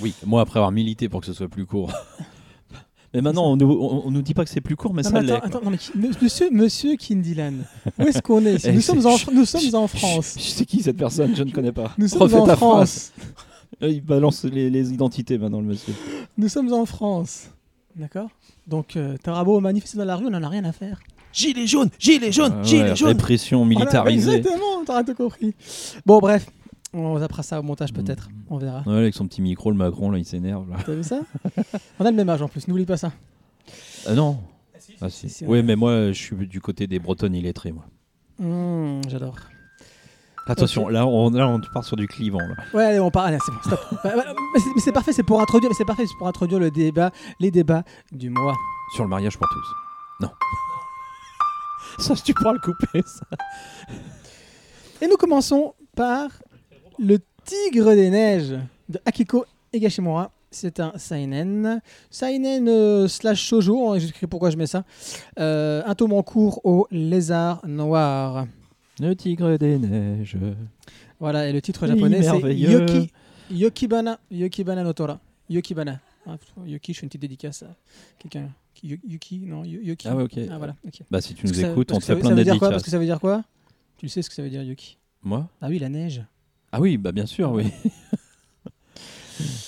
Oui, 0.02 0.14
moi 0.26 0.42
après 0.42 0.60
avoir 0.60 0.72
milité 0.72 1.10
pour 1.10 1.22
que 1.22 1.26
ce 1.28 1.34
soit 1.34 1.48
plus 1.48 1.66
court. 1.66 1.92
Mais 3.18 3.24
maintenant, 3.24 3.52
on 3.52 3.56
nous, 3.58 3.66
on, 3.72 4.06
on 4.06 4.12
nous 4.12 4.22
dit 4.22 4.36
pas 4.36 4.44
que 4.44 4.52
c'est 4.52 4.62
plus 4.62 4.76
court, 4.76 4.94
mais 4.94 5.02
Non, 5.02 5.10
ça 5.10 5.22
l'est. 5.22 5.32
attends, 5.32 5.48
attends, 5.48 5.62
non, 5.64 5.72
mais 5.72 5.80
qui- 5.80 5.92
monsieur, 6.22 6.50
monsieur 6.52 6.96
Kindilan, 6.98 7.54
où 7.98 8.04
est-ce 8.04 8.22
qu'on 8.22 8.46
est? 8.46 8.64
Eh, 8.64 8.72
nous, 8.74 8.80
c'est- 8.82 8.92
sommes 8.94 9.08
en, 9.08 9.16
nous 9.34 9.46
sommes 9.46 9.74
en 9.74 9.88
France. 9.88 10.36
Sais 10.38 10.66
qui 10.66 10.84
cette 10.84 10.98
personne, 10.98 11.36
je 11.36 11.42
ne 11.42 11.50
connais 11.50 11.72
pas. 11.72 11.94
Nous 11.98 12.08
sommes 12.08 12.22
Refais 12.22 12.36
en 12.38 12.46
France. 12.56 13.12
Euh, 13.84 13.90
Il 13.90 14.02
balance 14.02 14.44
les, 14.44 14.70
les 14.70 14.92
identités 14.94 15.38
maintenant, 15.38 15.60
le 15.60 15.66
monsieur. 15.68 15.94
Nous 16.38 16.48
sommes 16.48 16.72
en 16.74 16.86
France. 16.86 17.50
D'accord? 17.96 18.30
Donc, 18.68 18.96
euh, 18.96 19.18
t'auras 19.24 19.44
beau 19.44 19.60
manifester 19.60 19.98
dans 19.98 20.06
la 20.06 20.16
rue, 20.16 20.26
on 20.28 20.30
n'en 20.32 20.42
a 20.44 20.50
rien 20.50 20.64
à 20.66 20.72
faire. 20.72 21.00
Gilet 21.34 21.68
jaune, 21.68 21.90
gilet 22.00 22.32
jaune, 22.32 22.54
Ah 22.60 22.64
gilet 22.64 22.84
ouais, 22.92 22.96
jaune. 22.96 23.08
Répression 23.10 23.66
militarisée. 23.66 24.26
Voilà, 24.26 24.38
exactement, 24.38 24.86
t'auras 24.86 25.04
tout 25.04 25.14
compris. 25.16 25.54
Bon, 26.06 26.20
bref, 26.20 26.48
on 27.00 27.20
zappera 27.20 27.44
ça 27.44 27.60
au 27.60 27.64
montage 27.64 27.94
peut-être. 27.94 28.30
Mm. 28.30 28.34
On 28.50 28.58
verra. 28.58 28.84
Ouais, 28.86 28.98
avec 28.98 29.14
son 29.16 29.28
petit 29.28 29.42
micro, 29.42 29.72
le 29.72 29.78
Macron, 29.78 30.12
là, 30.12 30.18
il 30.18 30.26
s'énerve. 30.26 30.66
T'as 30.86 30.94
vu 30.94 31.04
ça? 31.04 31.20
On 32.00 32.06
a 32.06 32.12
le 32.12 32.18
même 32.18 32.30
âge 32.30 32.42
en 32.42 32.48
plus, 32.48 32.68
n'oublie 32.68 32.86
pas 32.86 32.98
ça. 32.98 33.12
Ah 34.08 34.14
non 34.14 34.40
Ah 35.02 35.10
si. 35.10 35.30
si, 35.30 35.30
si, 35.30 35.46
Oui, 35.46 35.64
mais 35.64 35.76
moi, 35.76 36.12
je 36.12 36.22
suis 36.22 36.48
du 36.48 36.62
côté 36.62 36.88
des 36.88 37.00
Bretonnes 37.00 37.36
illettrés, 37.36 37.72
moi. 37.72 37.86
Mmh, 38.40 39.02
J'adore. 39.10 39.36
Attention, 40.50 40.88
là, 40.88 41.06
on, 41.06 41.30
là, 41.32 41.46
on 41.48 41.60
part 41.74 41.84
sur 41.84 41.98
du 41.98 42.08
clivant. 42.08 42.40
Là. 42.40 42.56
Ouais, 42.74 42.86
allez, 42.86 43.00
on 43.02 43.12
part. 43.12 43.26
Allez, 43.26 43.38
c'est 43.46 43.52
bon, 43.52 43.58
stop. 43.66 43.80
Mais 44.06 44.82
c'est- 44.82 44.94
parfait, 44.94 45.12
c'est 45.12 45.24
pour 45.24 45.42
introduire, 45.42 45.70
mais 45.70 45.76
c'est 45.78 45.84
parfait, 45.84 46.06
c'est 46.08 46.18
pour 46.18 46.28
introduire 46.28 46.60
le 46.60 46.72
débat, 46.72 47.12
les 47.42 47.52
débats 47.52 47.84
du 48.14 48.30
mois. 48.30 48.56
Sur 48.96 49.04
le 49.04 49.10
mariage 49.10 49.38
pour 49.38 49.48
tous. 49.50 50.26
Non. 50.26 50.32
ça, 52.00 52.16
tu 52.16 52.34
pourras 52.34 52.54
le 52.54 52.60
couper, 52.60 53.02
ça. 53.06 53.26
Et 55.02 55.08
nous 55.08 55.18
commençons 55.18 55.74
par 55.96 56.30
le 57.00 57.18
Tigre 57.46 57.96
des 57.96 58.10
Neiges 58.10 58.56
de 58.90 59.00
Akiko 59.06 59.46
Higashimura. 59.74 60.32
C'est 60.50 60.80
un 60.80 60.94
seinen, 60.98 61.82
seinen 62.10 62.68
euh, 62.70 63.08
slash 63.10 63.42
shoujo. 63.44 63.92
hein, 63.92 64.00
J'écris 64.00 64.28
pourquoi 64.28 64.50
je 64.50 64.56
mets 64.58 64.66
ça. 64.66 64.86
Euh, 65.40 65.84
un 65.86 65.94
tome 65.94 66.14
en 66.14 66.24
cours 66.24 66.62
au 66.66 66.88
lézard 66.90 67.62
noir. 67.68 68.48
Le 69.00 69.14
tigre 69.14 69.58
des 69.58 69.78
neiges. 69.78 70.38
Voilà, 71.20 71.48
et 71.50 71.52
le 71.54 71.62
titre 71.62 71.86
japonais 71.86 72.22
c'est. 72.24 72.56
Yoki, 72.56 73.12
Yokibana, 73.52 74.20
Yokibana 74.32 74.84
no 74.84 74.94
Tora. 74.94 75.20
Yokibana. 75.50 76.00
Ah, 76.26 76.38
Yoki, 76.66 76.94
je 76.94 77.00
fais 77.00 77.06
une 77.06 77.10
petite 77.10 77.22
dédicace 77.22 77.64
à 77.64 77.76
quelqu'un. 78.18 78.50
Yuki, 78.84 79.40
non, 79.46 79.64
Yo- 79.66 79.82
Yoki. 79.82 80.08
Ah 80.08 80.16
ouais, 80.16 80.24
ok. 80.24 80.40
Ah 80.52 80.58
voilà. 80.58 80.76
Bah, 81.12 81.20
si 81.22 81.34
tu 81.34 81.46
nous 81.46 81.52
que 81.52 81.58
ça- 81.58 81.72
écoutes, 81.72 81.92
on 81.92 82.00
te 82.00 82.04
fait 82.06 82.16
plein 82.16 82.30
ça 82.30 82.36
de 82.36 82.44
quoi? 82.58 82.70
Parce 82.70 82.84
que 82.84 82.90
dédicaces. 82.90 82.92
ça 82.92 82.98
veut 83.00 83.06
dire 83.06 83.20
quoi? 83.20 83.44
Tu 83.98 84.08
sais 84.08 84.22
ce 84.22 84.30
que 84.30 84.36
ça 84.36 84.42
veut 84.44 84.50
dire 84.50 84.64
Yuki 84.64 84.98
Moi? 85.24 85.48
Ah 85.62 85.68
oui, 85.68 85.78
la 85.80 85.90
neige. 85.90 86.24
Ah 86.72 86.82
oui, 86.82 86.98
bah 86.98 87.12
bien 87.12 87.26
sûr, 87.26 87.52
oui. 87.52 87.66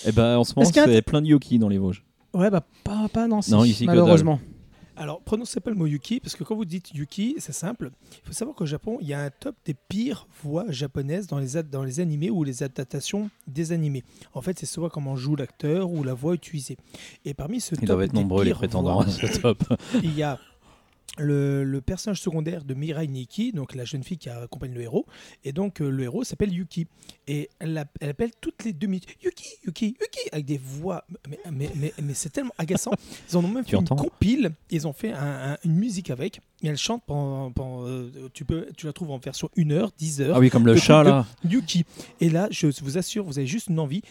Et 0.06 0.12
bah, 0.12 0.40
en 0.40 0.44
ce 0.44 0.54
moment, 0.56 0.64
Est-ce 0.64 0.74
qu'il 0.74 0.82
y 0.82 0.86
a 0.86 0.90
un- 0.90 0.94
c'est 0.94 1.02
plein 1.02 1.22
de 1.22 1.28
Yoki 1.28 1.60
dans 1.60 1.70
les 1.70 1.78
Vosges. 1.78 2.04
Ouais, 2.34 2.50
bah 2.50 2.64
pas, 2.84 3.08
pas 3.10 3.28
Nancy, 3.28 3.52
Non, 3.52 3.64
ici, 3.64 3.84
que 3.86 3.88
malheureusement. 3.88 4.40
Alors, 4.96 5.22
prononcez 5.22 5.62
pas 5.62 5.70
le 5.70 5.78
mot 5.78 5.86
Yuki, 5.88 6.20
parce 6.20 6.36
que 6.36 6.44
quand 6.44 6.56
vous 6.56 6.66
dites 6.66 6.94
Yuki, 6.94 7.36
c'est 7.38 7.54
simple. 7.54 7.90
Il 8.12 8.28
faut 8.28 8.34
savoir 8.34 8.54
qu'au 8.56 8.66
Japon, 8.66 8.98
il 9.00 9.08
y 9.08 9.14
a 9.14 9.22
un 9.22 9.30
top 9.30 9.56
des 9.66 9.74
pires 9.74 10.28
voix 10.44 10.66
japonaises 10.70 11.26
dans 11.28 11.40
les, 11.40 11.56
ad- 11.56 11.70
dans 11.70 11.84
les 11.86 12.02
animés 12.02 12.30
ou 12.30 12.44
les 12.44 12.64
adaptations 12.64 13.30
des 13.48 13.72
animés. 13.72 14.04
En 14.34 14.42
fait, 14.42 14.60
c'est 14.60 14.66
soit 14.66 14.90
comment 14.90 15.16
joue 15.16 15.38
l'acteur 15.38 15.90
ou 15.90 16.04
la 16.04 16.14
voix 16.14 16.34
utilisée. 16.34 16.76
Et 17.24 17.34
parmi 17.34 17.62
ce 17.62 17.76
Ils 17.76 17.80
top 17.80 17.88
doivent 17.88 18.02
être 18.02 18.12
des 18.14 18.20
nombreux, 18.20 18.44
les 18.44 18.50
pires 18.50 18.58
prétendants 18.58 18.96
voix, 18.96 19.06
à 19.06 19.10
ce 19.10 19.40
top. 19.40 19.64
il 20.04 20.14
y 20.18 20.24
a 20.24 20.38
le, 21.20 21.64
le 21.64 21.82
personnage 21.82 22.22
secondaire 22.22 22.64
de 22.64 22.74
Mirai 22.74 23.08
Nikki, 23.08 23.52
donc 23.52 23.76
la 23.76 23.86
jeune 23.86 24.04
fille 24.04 24.18
qui 24.18 24.30
accompagne 24.30 24.74
le 24.74 24.82
héros, 24.82 25.06
et 25.44 25.52
donc 25.52 25.82
euh, 25.82 25.90
le 25.90 26.04
héros 26.04 26.24
s'appelle 26.24 26.52
Yuki. 26.54 26.88
Et 27.28 27.50
elle, 27.60 27.78
appelle 27.78 28.32
toutes 28.42 28.64
les 28.64 28.74
deux 28.74 28.88
minutes 28.88 29.06
Yuki, 29.24 29.46
Yuki, 29.66 29.86
Yuki, 30.02 30.30
avec 30.32 30.46
des 30.46 30.58
voix. 30.58 31.06
Mais, 31.30 31.40
mais, 31.52 31.70
mais, 31.76 31.94
mais 32.02 32.14
c'est 32.14 32.30
tellement 32.30 32.54
agaçant. 32.58 32.92
Ils 33.32 33.38
en 33.38 33.44
ont 33.44 33.48
même 33.48 33.64
Tu 33.64 33.72
fait 33.72 33.78
une 33.78 33.84
entends? 33.84 33.96
compile, 33.98 34.52
ils 34.72 34.88
ont 34.88 34.94
fait 34.94 35.12
un- 35.12 35.52
un- 35.54 35.58
une 35.64 35.76
musique 35.76 36.10
avec, 36.10 36.38
et 36.64 36.68
elle 36.68 36.78
chante 36.78 37.04
pendant. 37.06 37.52
pendant, 37.52 37.86
euh, 37.88 38.10
tu, 38.34 38.46
peux, 38.46 38.68
tu 38.76 38.86
la 38.88 38.94
trouves 38.94 39.12
en 39.12 39.18
version 39.20 39.50
1 39.58 39.72
heure, 39.72 39.92
10 39.98 40.22
heures. 40.22 40.36
Ah 40.38 40.40
oui, 40.40 40.50
comme 40.50 40.66
le 40.66 40.76
chat 40.76 41.04
là. 41.04 41.26
Yuki. 41.44 41.86
Et 42.22 42.30
là, 42.30 42.48
je 42.52 42.68
vous 42.82 42.98
assure, 42.98 43.26
vous 43.26 43.38
avez 43.38 43.48
juste 43.48 43.68
une 43.68 43.80
envie. 43.80 44.02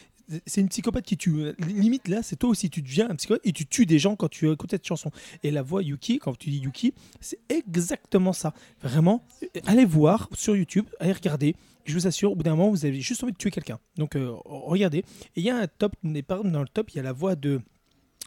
C'est 0.47 0.61
une 0.61 0.69
psychopathe 0.69 1.05
qui 1.05 1.17
tue. 1.17 1.55
Limite, 1.59 2.09
là, 2.09 2.23
c'est 2.23 2.37
toi 2.37 2.51
aussi, 2.51 2.71
tu 2.71 2.83
deviens 2.83 3.09
un 3.11 3.17
psychopathe 3.17 3.47
et 3.47 3.53
tu 3.53 3.67
tues 3.67 3.87
des 3.87 3.99
gens 3.99 4.17
quand 4.17 4.29
tu 4.29 4.51
écoutes 4.51 4.71
cette 4.71 4.87
chanson. 4.87 5.11
Et 5.43 5.51
la 5.51 5.63
voix 5.63 5.83
Yuki, 5.83 6.19
quand 6.19 6.37
tu 6.37 6.51
dis 6.51 6.59
Yuki, 6.59 6.93
c'est 7.21 7.39
exactement 7.49 8.33
ça. 8.33 8.53
Vraiment, 8.83 9.25
allez 9.67 9.85
voir 9.85 10.29
sur 10.35 10.57
YouTube, 10.57 10.87
allez 11.01 11.13
regarder. 11.13 11.55
Je 11.85 11.95
vous 11.95 12.07
assure, 12.07 12.33
au 12.33 12.37
bout 12.37 12.43
d'un 12.43 12.55
moment, 12.55 12.71
vous 12.71 12.85
avez 12.85 13.01
juste 13.01 13.25
envie 13.25 13.33
de 13.33 13.39
tuer 13.39 13.51
quelqu'un. 13.51 13.79
Donc, 13.97 14.15
euh, 14.15 14.35
regardez. 14.45 14.99
Et 14.99 15.05
il 15.37 15.43
y 15.43 15.51
a 15.51 15.57
un 15.57 15.67
top, 15.67 15.95
dans 16.03 16.61
le 16.61 16.69
top, 16.69 16.91
il 16.91 16.97
y 16.97 17.01
a 17.01 17.03
la 17.03 17.13
voix 17.13 17.35
de 17.35 17.61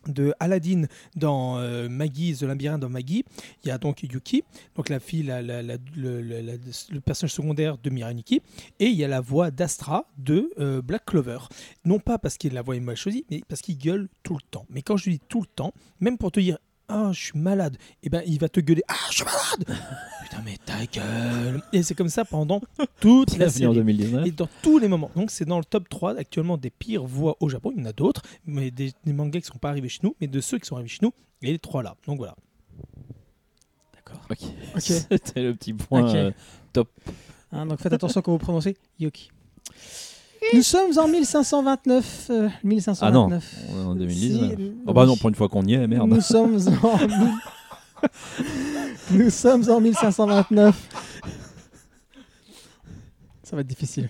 de 0.08 0.34
Aladdin 0.40 0.84
dans 1.16 1.58
euh, 1.58 1.90
Maggie, 1.90 2.36
The 2.36 2.44
Labyrinthe 2.44 2.82
dans 2.82 2.90
Maggie. 2.90 3.24
Il 3.64 3.68
y 3.68 3.72
a 3.72 3.78
donc 3.78 4.04
Yuki, 4.04 4.44
donc 4.76 4.90
la 4.90 5.00
fille, 5.00 5.24
le, 5.24 7.00
personnage 7.00 7.34
secondaire 7.34 7.78
de 7.78 7.90
Mirai 7.90 8.14
Nikki. 8.14 8.42
Et 8.80 8.88
il 8.88 8.96
y 8.96 9.04
a 9.04 9.08
la 9.08 9.22
voix 9.22 9.52
d'Astra 9.52 10.06
de 10.18 10.52
euh, 10.60 10.82
Black 10.82 11.06
Clover. 11.06 11.40
Non 11.86 12.00
pas 12.00 12.18
parce 12.18 12.38
que 12.38 12.48
la 12.48 12.62
voix 12.62 12.76
est 12.76 12.80
mal 12.80 12.96
choisie, 12.96 13.26
mais 13.30 13.42
parce 13.48 13.62
qu'il 13.62 13.78
gueule 13.78 14.10
tout 14.24 14.36
le 14.36 14.42
temps. 14.50 14.66
Mais 14.70 14.82
quand 14.82 14.98
je 14.98 15.10
dis 15.10 15.20
tout 15.20 15.42
le 15.42 15.48
temps, 15.48 15.74
même 16.00 16.18
pour 16.18 16.32
te 16.32 16.40
dire 16.40 16.58
Ah, 16.94 17.12
je 17.14 17.20
suis 17.26 17.40
malade, 17.40 17.78
et 18.04 18.10
ben 18.10 18.22
il 18.26 18.38
va 18.40 18.50
te 18.50 18.60
gueuler 18.60 18.84
Ah, 18.88 18.96
je 19.10 19.16
suis 19.16 19.24
malade 19.26 19.66
Putain, 20.24 20.42
mais 20.44 20.58
ta 20.66 20.86
gueule 20.86 21.62
Et 21.74 21.84
c'est 21.84 21.96
comme 21.96 22.10
ça 22.10 22.26
pendant 22.26 22.62
toute 23.00 23.38
la 23.38 23.48
en 23.48 23.50
série. 23.50 23.74
2019. 23.76 24.28
Et 24.28 24.32
dans 24.32 24.48
tous 24.62 24.78
les 24.78 24.88
moments. 24.88 25.10
Donc 25.16 25.32
c'est 25.32 25.46
dans 25.46 25.58
le 25.58 25.66
top 25.66 25.88
3 25.90 26.18
actuellement 26.18 26.58
des 26.58 26.70
pires 26.70 27.04
voix 27.06 27.38
au 27.40 27.50
Japon. 27.50 27.72
Il 27.76 27.80
y 27.82 27.84
en 27.84 27.90
a 27.90 27.94
d'autres, 27.94 28.22
mais 28.46 28.72
des, 28.72 28.92
des 29.06 29.14
mangas 29.14 29.40
qui 29.42 29.48
ne 29.48 29.54
sont 29.54 29.60
pas 29.60 29.70
arrivés 29.70 29.90
chez 29.90 30.00
nous, 30.04 30.16
mais 30.22 30.28
de 30.28 30.40
ceux 30.42 30.58
qui 30.60 30.68
sont 30.68 30.76
arrivés 30.76 30.90
chez 30.90 31.00
nous, 31.02 31.14
il 31.42 31.48
y 31.48 31.52
a 31.52 31.54
les 31.54 31.60
trois 31.60 31.82
là. 31.84 31.96
Donc 32.08 32.18
voilà. 32.18 32.36
D'accord. 33.96 34.22
Ok. 34.30 34.40
Ok. 34.76 34.82
C'était 34.82 35.44
le 35.44 35.56
petit 35.56 35.74
point. 35.74 36.08
Ok. 36.10 36.16
euh, 36.16 36.84
Hein, 37.54 37.66
donc 37.66 37.80
faites 37.82 37.92
attention 37.92 38.22
quand 38.22 38.32
vous 38.32 38.38
prononcez 38.38 38.78
Yoki. 39.00 39.30
Nous 40.54 40.64
sommes 40.64 40.98
en 40.98 41.08
1529. 41.08 42.28
euh, 42.32 42.50
1529. 42.64 43.00
Ah 43.02 43.12
non, 43.12 43.30
on 43.76 43.82
est 43.82 43.86
en 43.86 43.96
2019. 43.96 44.56
Si, 44.58 44.72
Oh 44.88 44.94
bah 44.94 45.06
non, 45.06 45.16
pour 45.16 45.30
une 45.30 45.36
fois 45.36 45.48
qu'on 45.50 45.64
y 45.66 45.74
est, 45.76 45.88
merde. 45.88 46.10
Nous 46.10 46.22
sommes 46.22 46.58
en. 46.84 46.98
mille- 46.98 47.34
Nous 49.12 49.30
sommes 49.30 49.70
en 49.70 49.80
1529. 49.80 50.90
Ça 53.44 53.56
va 53.56 53.62
être 53.62 53.68
difficile. 53.68 54.10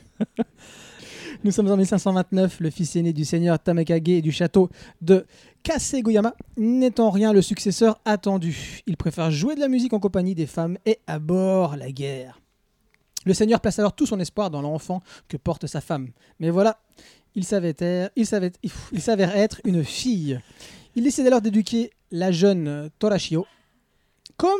Nous 1.43 1.51
sommes 1.51 1.69
en 1.71 1.75
1529. 1.77 2.59
Le 2.59 2.69
fils 2.69 2.95
aîné 2.95 3.11
du 3.13 3.25
seigneur 3.25 3.59
Tamakage 3.59 4.01
et 4.07 4.21
du 4.21 4.31
château 4.31 4.69
de 5.01 5.25
Kasegoyama 5.63 6.33
n'est 6.57 6.99
en 6.99 7.09
rien 7.09 7.33
le 7.33 7.41
successeur 7.41 7.99
attendu. 8.05 8.81
Il 8.87 8.95
préfère 8.97 9.31
jouer 9.31 9.55
de 9.55 9.59
la 9.59 9.67
musique 9.67 9.93
en 9.93 9.99
compagnie 9.99 10.35
des 10.35 10.45
femmes 10.47 10.77
et 10.85 10.99
aborde 11.07 11.77
la 11.77 11.91
guerre. 11.91 12.40
Le 13.25 13.33
seigneur 13.33 13.59
place 13.61 13.77
alors 13.79 13.93
tout 13.95 14.05
son 14.05 14.19
espoir 14.19 14.49
dans 14.49 14.61
l'enfant 14.61 15.01
que 15.27 15.37
porte 15.37 15.67
sa 15.67 15.81
femme. 15.81 16.09
Mais 16.39 16.49
voilà, 16.49 16.79
il 17.35 17.45
s'avère 17.45 17.73
être, 17.79 18.11
il 18.15 18.25
s'avère- 18.25 18.51
il 18.91 19.01
s'avère 19.01 19.35
être 19.35 19.61
une 19.65 19.83
fille. 19.83 20.39
Il 20.95 21.03
décide 21.03 21.27
alors 21.27 21.41
d'éduquer 21.41 21.91
la 22.11 22.31
jeune 22.31 22.89
Torashio 22.99 23.45
comme 24.37 24.51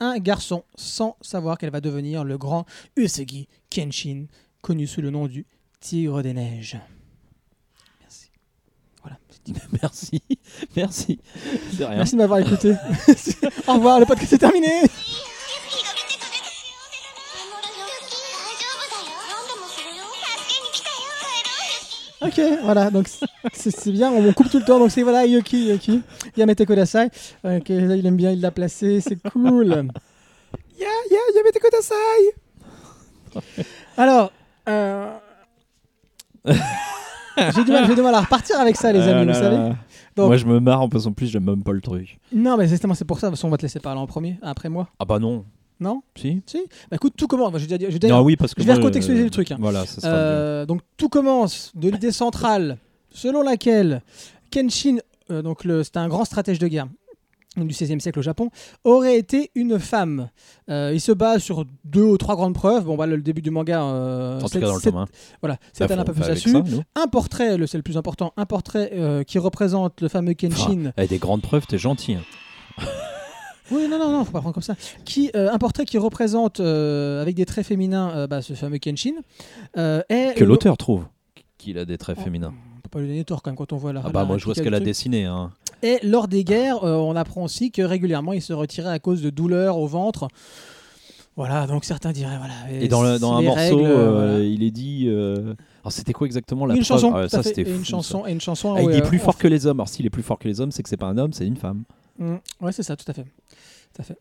un 0.00 0.18
garçon, 0.18 0.64
sans 0.74 1.16
savoir 1.20 1.58
qu'elle 1.58 1.70
va 1.70 1.80
devenir 1.80 2.24
le 2.24 2.38
grand 2.38 2.64
Usagi 2.96 3.46
Kenshin, 3.70 4.26
connu 4.62 4.86
sous 4.86 5.00
le 5.02 5.10
nom 5.10 5.26
du 5.26 5.44
Tigre 5.80 6.22
des 6.22 6.32
Neiges. 6.32 6.78
Merci. 8.00 8.30
Voilà. 9.02 9.18
Merci. 9.82 10.22
Merci. 10.76 11.20
Rien. 11.78 11.88
Merci 11.96 12.12
de 12.14 12.18
m'avoir 12.18 12.38
écouté. 12.40 12.74
Au 13.68 13.74
revoir, 13.74 14.00
le 14.00 14.06
podcast 14.06 14.32
est 14.32 14.38
terminé. 14.38 14.68
Ok, 22.28 22.40
voilà, 22.62 22.90
donc 22.90 23.08
c'est 23.52 23.90
bien, 23.92 24.10
on 24.12 24.32
coupe 24.32 24.50
tout 24.50 24.58
le 24.58 24.64
temps, 24.64 24.78
donc 24.78 24.90
c'est 24.90 25.02
voilà, 25.02 25.24
Yoki, 25.26 25.68
Yoki, 25.68 26.02
Yamete 26.36 26.64
Kodasai. 26.64 27.06
Ok, 27.44 27.68
il 27.70 28.06
aime 28.06 28.16
bien, 28.16 28.30
il 28.30 28.40
l'a 28.40 28.50
placé, 28.50 29.00
c'est 29.00 29.20
cool. 29.30 29.88
Ya, 30.80 30.86
ya, 31.10 31.18
yamete 31.34 31.58
kudasai 31.58 31.94
Alors, 33.96 34.30
euh... 34.68 35.12
j'ai 36.46 37.64
du, 37.64 37.72
mal- 37.72 37.86
j'ai 37.88 37.94
du 37.96 38.00
mal 38.02 38.14
à 38.14 38.20
repartir 38.20 38.60
avec 38.60 38.76
ça, 38.76 38.92
les 38.92 39.00
Ah 39.00 39.16
amis, 39.18 39.26
là 39.26 39.32
vous 39.32 39.38
savez. 39.40 39.56
là. 39.56 39.76
Donc- 40.14 40.28
Moi, 40.28 40.36
je 40.36 40.46
me 40.46 40.60
marre 40.60 40.80
en 40.80 40.88
passant 40.88 41.10
plus, 41.10 41.26
j'aime 41.26 41.44
même 41.44 41.64
pas 41.64 41.72
le 41.72 41.80
truc. 41.80 42.18
Non, 42.32 42.56
mais 42.56 42.68
justement, 42.68 42.94
c'est 42.94 43.04
pour 43.04 43.18
ça, 43.18 43.26
de 43.26 43.32
toute 43.32 43.38
façon, 43.38 43.48
on 43.48 43.50
va 43.50 43.56
te 43.56 43.62
laisser 43.62 43.80
parler 43.80 44.00
en 44.00 44.06
premier, 44.06 44.38
après 44.40 44.68
moi. 44.68 44.88
Ah 45.00 45.04
bah 45.04 45.18
non. 45.18 45.44
Non 45.80 46.02
Si 46.16 46.42
Si 46.46 46.58
Bah 46.90 46.96
écoute, 46.96 47.14
tout 47.16 47.26
commence. 47.28 47.52
Bah, 47.52 47.58
je 47.58 47.66
vais 47.66 47.78
dire- 47.78 47.88
je 47.88 47.92
vais 47.94 47.98
dire- 48.00 48.14
Ah 48.14 48.22
oui, 48.22 48.36
parce 48.36 48.54
que 48.54 48.62
je 48.62 48.66
vais 48.66 48.72
moi, 48.72 48.80
recontextualiser 48.82 49.22
euh, 49.22 49.26
le 49.26 49.30
truc, 49.30 49.52
hein. 49.52 49.56
Voilà, 49.60 49.86
ça 49.86 50.00
sera 50.00 50.12
mieux. 50.12 50.18
Euh, 50.18 50.66
donc 50.66 50.80
tout 50.96 51.08
commence 51.08 51.72
de 51.74 51.88
l'idée 51.88 52.12
centrale 52.12 52.78
selon 53.10 53.42
laquelle 53.42 54.02
Kenshin, 54.50 54.98
euh, 55.30 55.42
donc 55.42 55.64
le- 55.64 55.84
c'était 55.84 55.98
un 55.98 56.08
grand 56.08 56.24
stratège 56.24 56.58
de 56.58 56.66
guerre 56.68 56.86
donc 57.56 57.66
du 57.66 57.74
XVIe 57.74 58.00
siècle 58.00 58.18
au 58.20 58.22
Japon, 58.22 58.50
aurait 58.84 59.16
été 59.18 59.50
une 59.56 59.80
femme. 59.80 60.28
Euh, 60.70 60.92
il 60.94 61.00
se 61.00 61.10
base 61.10 61.42
sur 61.42 61.64
deux 61.84 62.02
ou 62.04 62.16
trois 62.16 62.36
grandes 62.36 62.54
preuves. 62.54 62.84
Bon, 62.84 62.94
voilà, 62.94 63.16
le 63.16 63.22
début 63.22 63.42
du 63.42 63.50
manga. 63.50 63.82
euh, 63.82 64.36
En 64.38 64.42
tout 64.42 64.48
c'est- 64.48 64.60
cas, 64.60 64.66
dans 64.66 64.74
le 64.74 64.80
c'est- 64.80 64.90
tome 64.92 65.00
1. 65.00 65.06
Voilà, 65.42 65.56
c'est 65.72 65.90
un 65.90 66.04
peu 66.04 66.12
plus 66.12 66.22
avec 66.22 66.36
dessus. 66.36 66.52
ça, 66.52 66.60
nous. 66.60 66.82
Un 66.94 67.08
portrait, 67.08 67.56
le- 67.56 67.66
c'est 67.66 67.78
le 67.78 67.82
plus 67.82 67.96
important, 67.96 68.32
un 68.36 68.46
portrait 68.46 68.90
euh, 68.92 69.24
qui 69.24 69.38
représente 69.40 70.00
le 70.02 70.08
fameux 70.08 70.34
Kenshin. 70.34 70.92
Avec 70.96 71.10
des 71.10 71.18
grandes 71.18 71.42
preuves, 71.42 71.66
t'es 71.66 71.78
gentil. 71.78 72.14
hein. 72.14 72.22
Oui, 73.70 73.86
non, 73.88 73.98
non, 73.98 74.10
non, 74.10 74.24
faut 74.24 74.32
pas 74.32 74.40
prendre 74.40 74.54
comme 74.54 74.62
ça. 74.62 74.74
Qui, 75.04 75.30
euh, 75.36 75.50
un 75.52 75.58
portrait 75.58 75.84
qui 75.84 75.98
représente 75.98 76.60
euh, 76.60 77.20
avec 77.22 77.34
des 77.34 77.44
traits 77.44 77.66
féminins 77.66 78.10
euh, 78.16 78.26
bah, 78.26 78.40
ce 78.42 78.54
fameux 78.54 78.78
Kenshin. 78.78 79.14
est 79.76 80.34
Que 80.36 80.44
l'auteur 80.44 80.76
trouve 80.76 81.04
qu'il 81.58 81.78
a 81.78 81.84
des 81.84 81.98
traits 81.98 82.16
Oh. 82.20 82.24
féminins. 82.24 82.52
On 82.76 82.80
peut 82.80 82.88
pas 82.90 83.00
lui 83.00 83.08
donner 83.08 83.24
tort 83.24 83.42
quand 83.42 83.50
même 83.50 83.56
quand 83.56 83.72
on 83.72 83.76
voit 83.76 83.92
la. 83.92 84.00
Ah 84.04 84.10
bah 84.10 84.20
la 84.20 84.26
moi 84.26 84.38
je 84.38 84.44
vois 84.44 84.54
ce 84.54 84.62
qu'elle 84.62 84.74
a 84.74 84.80
dessiné. 84.80 85.24
Hein. 85.24 85.50
Et 85.82 85.98
lors 86.02 86.26
des 86.28 86.42
guerres, 86.44 86.82
on 86.84 87.14
apprend 87.16 87.42
aussi 87.44 87.70
que 87.70 87.82
régulièrement 87.82 88.32
il 88.32 88.40
se 88.42 88.52
retirait 88.52 88.90
à 88.90 88.98
cause 88.98 89.20
de 89.22 89.30
douleurs 89.30 89.76
au 89.78 89.86
ventre. 89.86 90.28
Voilà, 91.36 91.66
donc 91.68 91.84
certains 91.84 92.10
diraient 92.10 92.38
voilà. 92.38 92.54
Et 92.82 92.88
dans, 92.88 93.02
le- 93.02 93.18
dans 93.20 93.34
un 93.36 93.42
morceau, 93.42 93.76
règles, 93.76 93.82
euh, 93.90 94.10
voilà. 94.12 94.44
il 94.44 94.62
est 94.64 94.72
dit. 94.72 95.04
euh, 95.06 95.54
Alors 95.82 95.92
c'était 95.92 96.12
quoi 96.12 96.26
exactement 96.26 96.66
la 96.66 96.74
une 96.74 96.82
chanson, 96.82 97.12
Ah, 97.14 97.24
tout 97.24 97.28
Ça 97.28 97.42
c'était 97.44 97.62
une 97.62 97.78
ça. 97.84 97.90
chanson, 97.90 98.26
et 98.26 98.32
une 98.32 98.40
chanson. 98.40 98.74
Ah, 98.76 98.82
il 98.82 98.90
est 98.90 99.02
plus 99.02 99.20
fort 99.20 99.38
que 99.38 99.46
les 99.46 99.66
hommes. 99.66 99.78
Alors 99.78 99.88
s'il 99.88 100.04
est 100.04 100.10
plus 100.10 100.24
fort 100.24 100.38
que 100.38 100.48
les 100.48 100.60
hommes, 100.60 100.72
c'est 100.72 100.82
que 100.82 100.88
c'est 100.88 100.96
pas 100.96 101.06
un 101.06 101.16
homme, 101.18 101.32
c'est 101.32 101.46
une 101.46 101.56
femme. 101.56 101.84
Mm, 102.18 102.36
ouais, 102.60 102.72
c'est 102.72 102.82
ça, 102.82 102.96
tout 102.96 103.08
à 103.08 103.14
fait. 103.14 103.24
Tout 103.94 104.02
à 104.02 104.04
fait. 104.04 104.18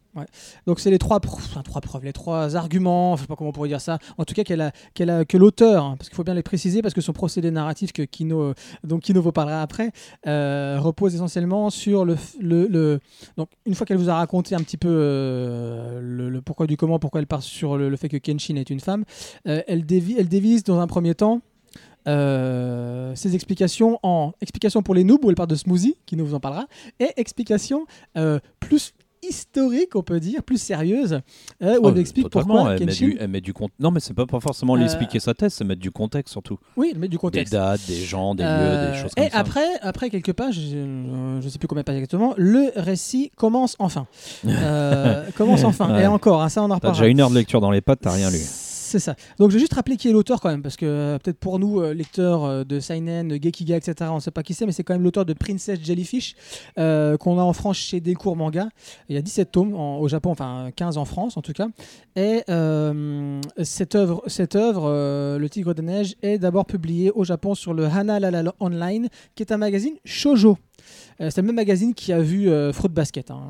Donc 0.66 0.80
c'est 0.80 0.90
les 0.90 0.98
trois, 0.98 1.20
preuves, 1.20 2.04
les 2.04 2.14
trois 2.14 2.56
arguments, 2.56 3.18
je 3.18 3.24
sais 3.24 3.28
pas 3.28 3.36
comment 3.36 3.50
on 3.50 3.54
pourrait 3.54 3.68
dire 3.68 3.82
ça. 3.82 4.00
En 4.18 4.24
tout 4.24 4.34
cas, 4.34 4.44
qu'elle 4.44 4.72
que 4.96 5.38
l'auteur, 5.38 5.84
hein, 5.84 5.96
parce 5.98 6.08
qu'il 6.10 6.16
faut 6.16 6.24
bien 6.24 6.34
les 6.36 6.42
préciser, 6.42 6.82
parce 6.82 6.94
que 6.94 7.02
son 7.02 7.12
procédé 7.12 7.52
narratif 7.52 7.92
que 7.92 8.04
Kino, 8.04 8.54
donc 8.84 9.02
Kino 9.02 9.22
vous 9.22 9.34
parlera 9.34 9.62
après, 9.62 9.92
euh, 10.26 10.78
repose 10.80 11.16
essentiellement 11.16 11.70
sur 11.70 12.06
le, 12.06 13.00
donc 13.36 13.50
une 13.66 13.76
fois 13.76 13.86
qu'elle 13.86 13.98
vous 13.98 14.10
a 14.10 14.16
raconté 14.16 14.56
un 14.56 14.60
petit 14.62 14.78
peu 14.78 14.90
euh, 14.90 16.00
le, 16.02 16.42
pourquoi 16.42 16.66
du 16.66 16.78
comment, 16.78 16.98
pourquoi 16.98 17.20
elle 17.20 17.28
part 17.28 17.44
sur 17.44 17.78
le, 17.78 17.90
le 17.90 17.98
fait 17.98 18.10
que 18.10 18.18
Kenshin 18.18 18.56
est 18.56 18.70
une 18.70 18.80
femme, 18.80 19.04
euh, 19.48 19.62
elle, 19.68 19.86
dévi- 19.86 20.16
elle 20.18 20.30
dévise 20.30 20.64
dans 20.64 20.80
un 20.80 20.88
premier 20.88 21.14
temps. 21.14 21.42
Euh, 22.08 23.14
ses 23.16 23.36
explications 23.36 24.00
en 24.04 24.32
explications 24.42 24.82
pour 24.82 24.96
les 24.96 25.04
noobs 25.04 25.24
où 25.26 25.30
elle 25.30 25.36
parle 25.36 25.50
de 25.50 25.56
smoothie 25.56 25.96
qui 26.06 26.16
nous 26.16 26.26
vous 26.26 26.36
en 26.36 26.40
parlera 26.40 26.66
et 27.00 27.10
explications 27.18 27.86
euh, 28.18 28.40
plus 28.60 28.94
historiques 29.24 29.96
on 29.96 30.04
peut 30.04 30.20
dire 30.20 30.44
plus 30.44 30.62
sérieuses 30.62 31.22
euh, 31.64 31.78
où 31.80 31.86
Oh, 31.86 31.90
elle 31.90 31.98
explique 31.98 32.30
pourquoi 32.30 32.76
elle, 32.76 32.86
met 32.86 32.94
du, 32.94 33.18
elle 33.20 33.28
met 33.28 33.42
du 33.42 33.52
compte. 33.52 33.72
Non 33.80 33.90
mais 33.90 34.00
c'est 34.00 34.14
pas, 34.14 34.28
pas 34.28 34.40
forcément 34.40 34.76
Euh, 34.76 34.80
l'expliquer 34.80 35.20
sa 35.20 35.34
thèse, 35.34 35.54
c'est 35.56 35.64
mettre 35.64 35.82
du 35.82 35.90
contexte 35.92 36.32
surtout. 36.32 36.60
oui 36.78 36.90
elle 36.94 37.00
met 37.00 37.08
du 37.08 37.18
Des 37.18 37.22
contexte 37.22 37.52
dates, 37.52 37.82
des 37.88 37.96
gens, 38.06 38.36
des 38.36 38.44
Euh, 38.46 38.86
lieux, 38.88 38.92
des 38.94 39.02
choses 39.02 39.12
comme 39.16 39.24
et 39.26 39.30
ça. 39.32 39.38
après, 39.40 39.68
après 39.82 40.10
quelques 40.12 40.34
pages, 40.34 40.60
je 40.60 40.78
ne 41.44 41.50
sais 41.50 41.58
plus 41.58 41.68
combien 41.68 41.82
de 41.82 41.86
pages 41.86 41.96
exactement, 41.96 42.36
le 42.38 42.72
récit 42.76 43.32
commence 43.36 43.76
enfin. 43.80 44.06
Euh, 44.48 45.24
commence 45.36 45.64
enfin. 45.64 45.92
Ouais. 45.94 46.04
Et 46.04 46.08
encore, 46.08 46.42
hein, 46.44 46.50
ça 46.50 46.62
on 46.62 46.66
en 46.66 46.70
T'as 46.70 46.76
reparlera. 46.76 47.02
déjà 47.02 47.12
une 47.12 47.20
heure 47.20 47.30
de 47.32 47.36
lecture 47.36 47.60
dans 47.60 47.72
les 47.72 47.82
pattes, 47.82 48.00
t'as 48.02 48.12
rien 48.12 48.30
lu. 48.30 48.38
C'est 48.88 49.00
ça. 49.00 49.18
Donc 49.38 49.50
je 49.50 49.56
vais 49.56 49.60
juste 49.60 49.74
rappeler 49.74 49.98
qui 49.98 50.08
est 50.08 50.14
l'auteur 50.14 50.40
quand 50.40 50.50
même, 50.50 50.62
parce 50.62 50.78
que 50.78 50.86
euh, 50.86 51.20
peut-être 51.20 51.40
pour 51.40 51.60
nous, 51.60 51.82
euh, 51.82 51.94
lecteurs 51.94 52.46
euh, 52.46 52.64
de 52.64 52.80
Seinen, 52.80 53.32
Gekiga, 53.32 53.76
etc., 53.76 54.10
on 54.10 54.16
ne 54.16 54.20
sait 54.22 54.32
pas 54.32 54.44
qui 54.44 54.54
c'est, 54.54 54.66
mais 54.66 54.72
c'est 54.72 54.86
quand 54.86 54.94
même 54.94 55.04
l'auteur 55.04 55.26
de 55.26 55.34
Princess 55.34 55.78
Jellyfish, 55.84 56.36
qu'on 56.78 57.38
a 57.38 57.42
en 57.42 57.52
France 57.52 57.76
chez 57.76 58.00
Delcourt 58.00 58.38
Manga. 58.38 58.70
Il 59.10 59.16
y 59.16 59.20
a 59.20 59.22
17 59.22 59.52
tomes 59.52 59.74
au 59.74 60.08
Japon, 60.08 60.32
enfin 60.32 60.70
15 60.74 60.98
en 60.98 61.04
France 61.04 61.36
en 61.36 61.42
tout 61.42 61.52
cas. 61.52 61.68
Et 62.16 62.44
cette 63.62 63.96
œuvre, 63.96 64.24
cette 64.28 64.56
œuvre 64.56 65.38
Le 65.38 65.50
Tigre 65.50 65.74
de 65.74 65.82
Neige, 65.82 66.16
est 66.22 66.38
d'abord 66.38 66.66
publiée 66.66 67.12
au 67.12 67.26
Japon 67.26 67.56
sur 67.56 67.74
le 67.74 67.86
Hana 67.86 68.22
Lala 68.22 68.54
Online, 68.62 69.10
qui 69.36 69.44
est 69.44 69.52
un 69.52 69.58
magazine 69.58 69.96
shoujo. 70.06 70.58
Euh, 71.22 71.30
c'est 71.32 71.42
le 71.42 71.48
même 71.48 71.56
magazine 71.56 71.94
qui 71.94 72.14
a 72.14 72.22
vu 72.22 72.50
euh, 72.50 72.72
Fruit 72.74 72.90
Basket, 72.90 73.32
hein. 73.32 73.42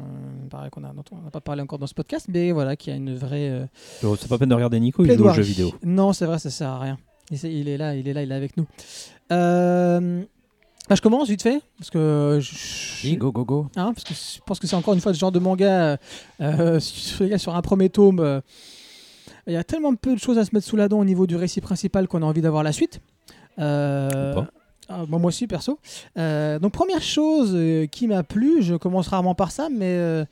pareil 0.50 0.70
qu'on 0.70 0.84
a, 0.84 0.94
dont 0.94 1.04
on 1.12 1.22
n'a 1.22 1.30
pas 1.32 1.42
parlé 1.42 1.62
encore 1.62 1.80
dans 1.80 1.88
ce 1.88 1.94
podcast, 1.94 2.28
mais 2.30 2.52
voilà, 2.52 2.76
qui 2.76 2.90
a 2.92 2.96
une 2.96 3.14
vraie 3.16 3.50
euh, 3.50 3.66
Oh, 4.04 4.16
C'est 4.16 4.30
pas 4.30 4.38
peine 4.38 4.50
de 4.50 4.54
regarder 4.56 4.80
Nico, 4.80 5.04
il 5.04 5.08
joue 5.08 5.12
aux 5.14 5.16
plaidoirie. 5.16 5.38
jeux 5.38 5.44
vidéo. 5.44 5.74
Non, 5.84 6.14
c'est 6.14 6.26
vrai, 6.26 6.40
ça 6.40 6.50
sert 6.50 6.70
à 6.70 6.80
rien. 6.80 6.98
Il, 7.32 7.68
est 7.68 7.78
là, 7.78 7.94
il 7.96 8.08
est 8.08 8.14
là, 8.14 8.24
il 8.24 8.32
est 8.32 8.36
avec 8.36 8.56
nous. 8.56 8.66
Euh, 9.34 10.24
bah, 10.88 10.96
je 10.96 11.02
commence 11.02 11.28
vite 11.28 11.42
fait 11.42 11.60
parce 11.78 11.90
que 11.90 12.40
je, 12.42 13.08
Oui, 13.08 13.18
go, 13.18 13.32
go, 13.34 13.44
go. 13.44 13.68
hein, 13.76 13.92
parce 13.94 14.06
que 14.06 14.14
je 14.14 14.40
pense 14.46 14.60
que 14.60 14.68
c'est 14.68 14.76
encore 14.78 14.94
une 14.94 15.02
fois 15.02 15.14
ce 15.14 15.20
genre 15.20 15.34
de 15.34 15.40
manga 15.40 15.98
euh, 16.40 16.80
sur, 16.80 17.40
sur 17.40 17.56
un 17.56 17.62
premier 17.62 17.90
tome. 17.90 18.20
euh, 18.22 18.40
il 19.46 19.54
y 19.54 19.58
a 19.58 19.64
tellement 19.66 19.94
peu 19.96 20.14
de 20.16 20.20
choses 20.20 20.38
à 20.38 20.46
se 20.46 20.52
mettre 20.54 20.66
sous 20.66 20.78
la 20.78 20.88
dent 20.88 21.00
au 21.00 21.06
niveau 21.06 21.28
du 21.28 21.36
récit 21.36 21.60
principal 21.62 22.08
qu'on 22.08 22.22
a 22.22 22.26
envie 22.26 22.42
d'avoir 22.42 22.64
la 22.64 22.72
suite. 22.72 23.02
Euh, 23.60 24.32
Ou 24.32 24.36
pas. 24.36 24.48
Ah, 24.90 25.06
bon, 25.08 25.20
moi 25.20 25.30
aussi, 25.30 25.48
perso. 25.48 25.80
Euh, 26.18 26.60
donc, 26.60 26.72
première 26.74 27.02
chose 27.02 27.52
euh, 27.54 27.86
qui 27.88 28.08
m'a 28.08 28.24
plu, 28.24 28.62
je 28.62 28.76
commence 28.76 29.08
rarement 29.08 29.36
par 29.36 29.52
ça, 29.52 29.68
mais 29.70 29.92
euh, 29.98 30.26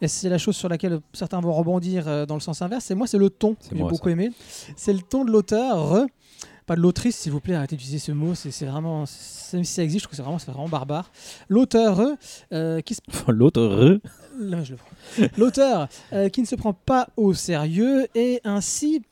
et 0.00 0.08
c'est 0.08 0.28
la 0.28 0.38
chose 0.38 0.56
sur 0.56 0.68
laquelle 0.68 1.00
certains 1.12 1.40
vont 1.40 1.52
rebondir 1.52 2.26
dans 2.26 2.34
le 2.34 2.40
sens 2.40 2.60
inverse. 2.62 2.84
C'est 2.84 2.94
moi, 2.94 3.06
c'est 3.06 3.18
le 3.18 3.30
ton 3.30 3.54
que 3.54 3.60
j'ai 3.72 3.76
beaucoup 3.78 4.08
ça. 4.08 4.12
aimé. 4.12 4.32
C'est 4.76 4.92
le 4.92 5.00
ton 5.00 5.24
de 5.24 5.30
l'auteur, 5.30 6.06
pas 6.66 6.76
de 6.76 6.80
l'autrice, 6.80 7.16
s'il 7.16 7.32
vous 7.32 7.40
plaît, 7.40 7.54
arrêtez 7.54 7.76
d'utiliser 7.76 7.98
ce 7.98 8.12
mot. 8.12 8.34
C'est 8.34 8.64
vraiment, 8.66 9.04
même 9.52 9.64
si 9.64 9.72
ça 9.72 9.82
existe, 9.82 10.00
je 10.00 10.04
trouve 10.06 10.10
que 10.10 10.16
c'est 10.16 10.22
vraiment, 10.22 10.38
vraiment 10.38 10.68
barbare. 10.68 11.10
L'auteur 11.48 12.00
qui 12.84 12.94
se. 12.94 13.00
L'auteur 15.36 15.88
euh, 16.12 16.28
qui 16.28 16.40
ne 16.40 16.46
se 16.46 16.54
prend 16.54 16.72
pas 16.72 17.08
au 17.16 17.34
sérieux 17.34 18.06
et 18.14 18.40
ainsi 18.44 19.02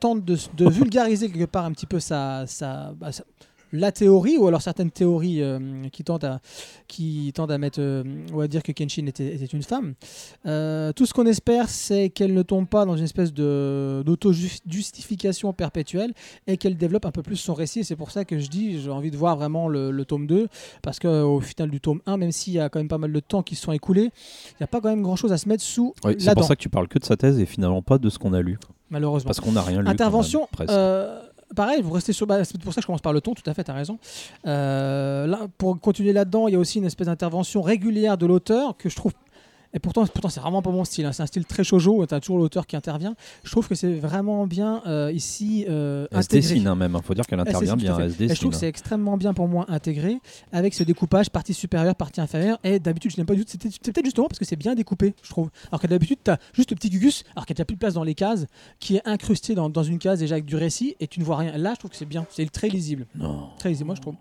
tente 0.00 0.24
de, 0.24 0.38
de 0.56 0.68
vulgariser 0.70 1.30
quelque 1.30 1.44
part 1.50 1.66
un 1.66 1.72
petit 1.72 1.84
peu 1.86 2.00
sa, 2.00 2.46
sa- 2.46 2.92
bah, 2.98 3.12
sa- 3.12 3.24
la 3.72 3.92
théorie 3.92 4.36
ou 4.38 4.46
alors 4.46 4.62
certaines 4.62 4.90
théories 4.90 5.42
euh, 5.42 5.58
qui, 5.92 6.04
tentent 6.04 6.24
à, 6.24 6.40
qui 6.88 7.32
tendent 7.34 7.52
à 7.52 7.58
mettre 7.58 7.80
euh, 7.80 8.02
ou 8.32 8.40
à 8.40 8.48
dire 8.48 8.62
que 8.62 8.72
Kenshin 8.72 9.06
était, 9.06 9.34
était 9.34 9.44
une 9.46 9.62
femme. 9.62 9.94
Euh, 10.46 10.92
tout 10.92 11.06
ce 11.06 11.14
qu'on 11.14 11.26
espère, 11.26 11.68
c'est 11.68 12.10
qu'elle 12.10 12.34
ne 12.34 12.42
tombe 12.42 12.68
pas 12.68 12.84
dans 12.84 12.96
une 12.96 13.04
espèce 13.04 13.32
d'auto-justification 13.32 15.52
perpétuelle 15.52 16.12
et 16.46 16.56
qu'elle 16.56 16.76
développe 16.76 17.06
un 17.06 17.12
peu 17.12 17.22
plus 17.22 17.36
son 17.36 17.54
récit. 17.54 17.84
C'est 17.84 17.96
pour 17.96 18.10
ça 18.10 18.24
que 18.24 18.38
je 18.38 18.48
dis, 18.48 18.80
j'ai 18.80 18.90
envie 18.90 19.10
de 19.10 19.16
voir 19.16 19.36
vraiment 19.36 19.68
le, 19.68 19.90
le 19.90 20.04
tome 20.04 20.26
2 20.26 20.48
parce 20.82 20.98
qu'au 20.98 21.40
final 21.40 21.70
du 21.70 21.80
tome 21.80 22.00
1, 22.06 22.16
même 22.16 22.32
s'il 22.32 22.54
y 22.54 22.60
a 22.60 22.68
quand 22.68 22.78
même 22.78 22.88
pas 22.88 22.98
mal 22.98 23.12
de 23.12 23.20
temps 23.20 23.42
qui 23.42 23.54
se 23.54 23.62
sont 23.62 23.72
écoulés, 23.72 24.10
il 24.50 24.56
n'y 24.60 24.64
a 24.64 24.68
pas 24.68 24.80
quand 24.80 24.88
même 24.88 25.02
grand 25.02 25.16
chose 25.16 25.32
à 25.32 25.38
se 25.38 25.48
mettre 25.48 25.62
sous 25.62 25.94
Oui, 26.04 26.14
c'est 26.18 26.26
la 26.26 26.34
pour 26.34 26.42
dent, 26.42 26.48
ça 26.48 26.56
que 26.56 26.62
tu 26.62 26.68
parles 26.68 26.88
que 26.88 26.98
de 26.98 27.04
sa 27.04 27.16
thèse 27.16 27.38
et 27.38 27.46
finalement 27.46 27.82
pas 27.82 27.98
de 27.98 28.08
ce 28.10 28.18
qu'on 28.18 28.32
a 28.32 28.42
lu. 28.42 28.58
malheureusement. 28.90 29.28
Parce 29.28 29.40
qu'on 29.40 29.52
n'a 29.52 29.62
rien 29.62 29.82
lu. 29.82 29.88
Intervention. 29.88 30.48
même, 30.58 31.20
pareil, 31.54 31.82
vous 31.82 31.92
restez 31.92 32.12
sur. 32.12 32.26
bah, 32.26 32.44
c'est 32.44 32.60
pour 32.60 32.72
ça 32.72 32.80
que 32.80 32.82
je 32.82 32.86
commence 32.86 33.00
par 33.00 33.12
le 33.12 33.20
ton, 33.20 33.34
tout 33.34 33.48
à 33.48 33.54
fait, 33.54 33.64
tu 33.64 33.70
as 33.70 33.74
raison. 33.74 33.98
Euh, 34.46 35.26
là, 35.26 35.40
pour 35.58 35.78
continuer 35.80 36.12
là-dedans, 36.12 36.48
il 36.48 36.52
y 36.52 36.56
a 36.56 36.58
aussi 36.58 36.78
une 36.78 36.86
espèce 36.86 37.06
d'intervention 37.06 37.62
régulière 37.62 38.18
de 38.18 38.26
l'auteur 38.26 38.76
que 38.76 38.88
je 38.88 38.96
trouve. 38.96 39.12
Et 39.72 39.78
pourtant, 39.78 40.04
pourtant 40.06 40.28
c'est 40.28 40.40
vraiment 40.40 40.62
pas 40.62 40.70
mon 40.70 40.84
style. 40.84 41.06
hein. 41.06 41.12
C'est 41.12 41.22
un 41.22 41.26
style 41.26 41.44
très 41.44 41.62
shoujo. 41.64 42.04
Tu 42.06 42.14
as 42.14 42.20
toujours 42.20 42.38
l'auteur 42.38 42.66
qui 42.66 42.76
intervient. 42.76 43.14
Je 43.44 43.50
trouve 43.50 43.68
que 43.68 43.74
c'est 43.74 43.94
vraiment 43.94 44.46
bien 44.46 44.82
euh, 44.86 45.12
ici 45.12 45.64
euh, 45.68 46.06
Elle 46.10 46.22
se 46.24 46.28
dessine 46.28 46.66
hein, 46.66 46.74
même, 46.74 46.96
il 46.96 47.02
faut 47.04 47.14
dire 47.14 47.26
qu'elle 47.26 47.38
intervient 47.40 47.76
bien, 47.76 47.96
fait. 47.96 48.04
elle 48.04 48.12
se 48.14 48.22
Et 48.24 48.28
je 48.28 48.34
trouve 48.40 48.50
que 48.50 48.56
c'est 48.56 48.68
extrêmement 48.68 49.16
bien 49.16 49.32
pour 49.32 49.46
moi 49.48 49.64
intégré 49.68 50.18
avec 50.52 50.74
ce 50.74 50.82
découpage 50.82 51.30
partie 51.30 51.54
supérieure, 51.54 51.94
partie 51.94 52.20
inférieure. 52.20 52.58
Et 52.64 52.78
d'habitude, 52.80 53.12
je 53.12 53.16
n'aime 53.16 53.26
pas 53.26 53.34
du 53.34 53.44
tout. 53.44 53.52
C'est 53.60 53.80
peut-être 53.92 54.04
justement 54.04 54.26
parce 54.26 54.38
que 54.38 54.44
c'est 54.44 54.56
bien 54.56 54.74
découpé, 54.74 55.14
je 55.22 55.30
trouve. 55.30 55.50
Alors 55.70 55.80
que 55.80 55.86
d'habitude, 55.86 56.18
tu 56.24 56.30
as 56.30 56.38
juste 56.52 56.70
le 56.70 56.76
petit 56.76 56.90
gugus, 56.90 57.22
alors 57.36 57.46
qu'il 57.46 57.54
n'y 57.56 57.62
a 57.62 57.64
plus 57.64 57.74
de 57.76 57.80
place 57.80 57.94
dans 57.94 58.04
les 58.04 58.14
cases, 58.14 58.46
qui 58.80 58.96
est 58.96 59.02
incrusté 59.06 59.54
dans, 59.54 59.70
dans 59.70 59.82
une 59.84 59.98
case 59.98 60.18
déjà 60.18 60.34
avec 60.34 60.46
du 60.46 60.56
récit 60.56 60.96
et 61.00 61.06
tu 61.06 61.20
ne 61.20 61.24
vois 61.24 61.36
rien. 61.36 61.56
Là, 61.56 61.72
je 61.74 61.78
trouve 61.78 61.90
que 61.90 61.96
c'est 61.96 62.06
bien. 62.06 62.26
C'est 62.30 62.50
très 62.50 62.68
lisible. 62.68 63.06
Non, 63.14 63.50
Très 63.58 63.68
lisible, 63.68 63.86
moi, 63.86 63.94
je 63.94 64.00
trouve. 64.00 64.14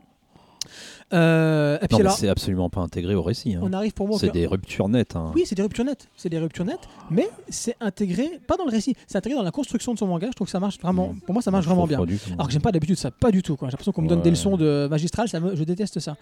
Euh, 1.11 1.79
non 1.91 2.09
c'est 2.11 2.27
absolument 2.29 2.69
pas 2.69 2.81
intégré 2.81 3.15
au 3.15 3.23
récit. 3.23 3.55
hein. 3.55 3.61
on 3.63 3.73
arrive 3.73 3.93
pour 3.93 4.07
moi. 4.07 4.19
C'est 4.19 4.31
des 4.31 4.45
ruptures 4.45 4.87
nettes. 4.89 5.15
hein. 5.15 5.31
Oui, 5.35 5.43
c'est 5.45 5.55
des 5.55 5.61
ruptures 5.63 5.83
nettes. 5.85 6.07
C'est 6.15 6.29
des 6.29 6.37
ruptures 6.37 6.65
nettes, 6.65 6.87
mais 7.09 7.27
c'est 7.49 7.75
intégré, 7.81 8.39
pas 8.45 8.57
dans 8.57 8.65
le 8.65 8.71
récit, 8.71 8.95
c'est 9.07 9.17
intégré 9.17 9.35
dans 9.37 9.43
la 9.43 9.51
construction 9.51 9.93
de 9.93 9.99
son 9.99 10.05
manga. 10.05 10.27
Je 10.29 10.33
trouve 10.35 10.45
que 10.45 10.51
ça 10.51 10.59
marche 10.59 10.79
vraiment. 10.79 11.13
Mm. 11.13 11.19
Pour 11.21 11.33
moi, 11.33 11.41
ça 11.41 11.49
marche 11.51 11.65
vraiment 11.65 11.87
bien. 11.87 11.99
Alors 12.33 12.45
que 12.47 12.53
j'aime 12.53 12.61
pas 12.61 12.71
d'habitude 12.71 12.97
ça, 12.97 13.09
pas 13.09 13.31
du 13.31 13.41
tout. 13.41 13.57
J'ai 13.59 13.65
l'impression 13.67 13.91
qu'on 13.91 14.01
me 14.03 14.07
donne 14.07 14.19
Ouais. 14.19 14.23
des 14.25 14.29
leçons 14.29 14.55
de 14.57 14.87
magistral, 14.89 15.27
ça 15.29 15.39
me- 15.39 15.55
je 15.55 15.63
déteste 15.63 15.99
ça. 15.99 16.15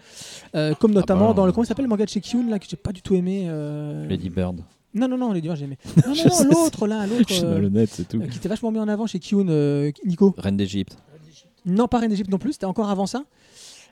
Euh, 0.54 0.74
comme 0.74 0.92
Ah 0.92 1.00
notamment 1.00 1.28
bah, 1.28 1.34
dans 1.34 1.46
le 1.46 1.52
comment 1.52 1.64
s'appelle 1.64 1.84
le 1.84 1.90
manga 1.90 2.04
de 2.04 2.10
chez 2.10 2.20
Kyun 2.20 2.48
là 2.48 2.58
que 2.58 2.66
j'ai 2.68 2.76
pas 2.76 2.92
du 2.92 3.02
tout 3.02 3.14
aimé. 3.14 3.46
euh, 3.48 4.06
Lady 4.08 4.30
Bird. 4.30 4.60
Non 4.94 5.06
non 5.06 5.18
non, 5.18 5.32
Lady 5.32 5.48
Bird 5.48 5.58
j'ai 5.58 5.64
aimé. 5.66 5.76
Non 6.06 6.14
non, 6.14 6.44
non 6.44 6.62
l'autre 6.64 6.86
là, 6.86 7.06
l'autre 7.06 7.30
euh, 7.44 7.86
c'est 7.90 8.08
tout. 8.08 8.22
euh, 8.22 8.26
qui 8.26 8.38
était 8.38 8.48
vachement 8.48 8.70
mis 8.70 8.78
en 8.78 8.88
avant 8.88 9.06
chez 9.06 9.18
Kyun, 9.18 9.48
euh, 9.50 9.90
Nico. 10.06 10.34
Reine 10.38 10.56
d'Égypte. 10.56 10.96
Non 11.66 11.88
pas 11.88 11.98
Reine 11.98 12.08
d'Égypte 12.10 12.30
non 12.30 12.38
plus, 12.38 12.52
c'était 12.54 12.64
encore 12.66 12.88
avant 12.88 13.04
ça. 13.06 13.24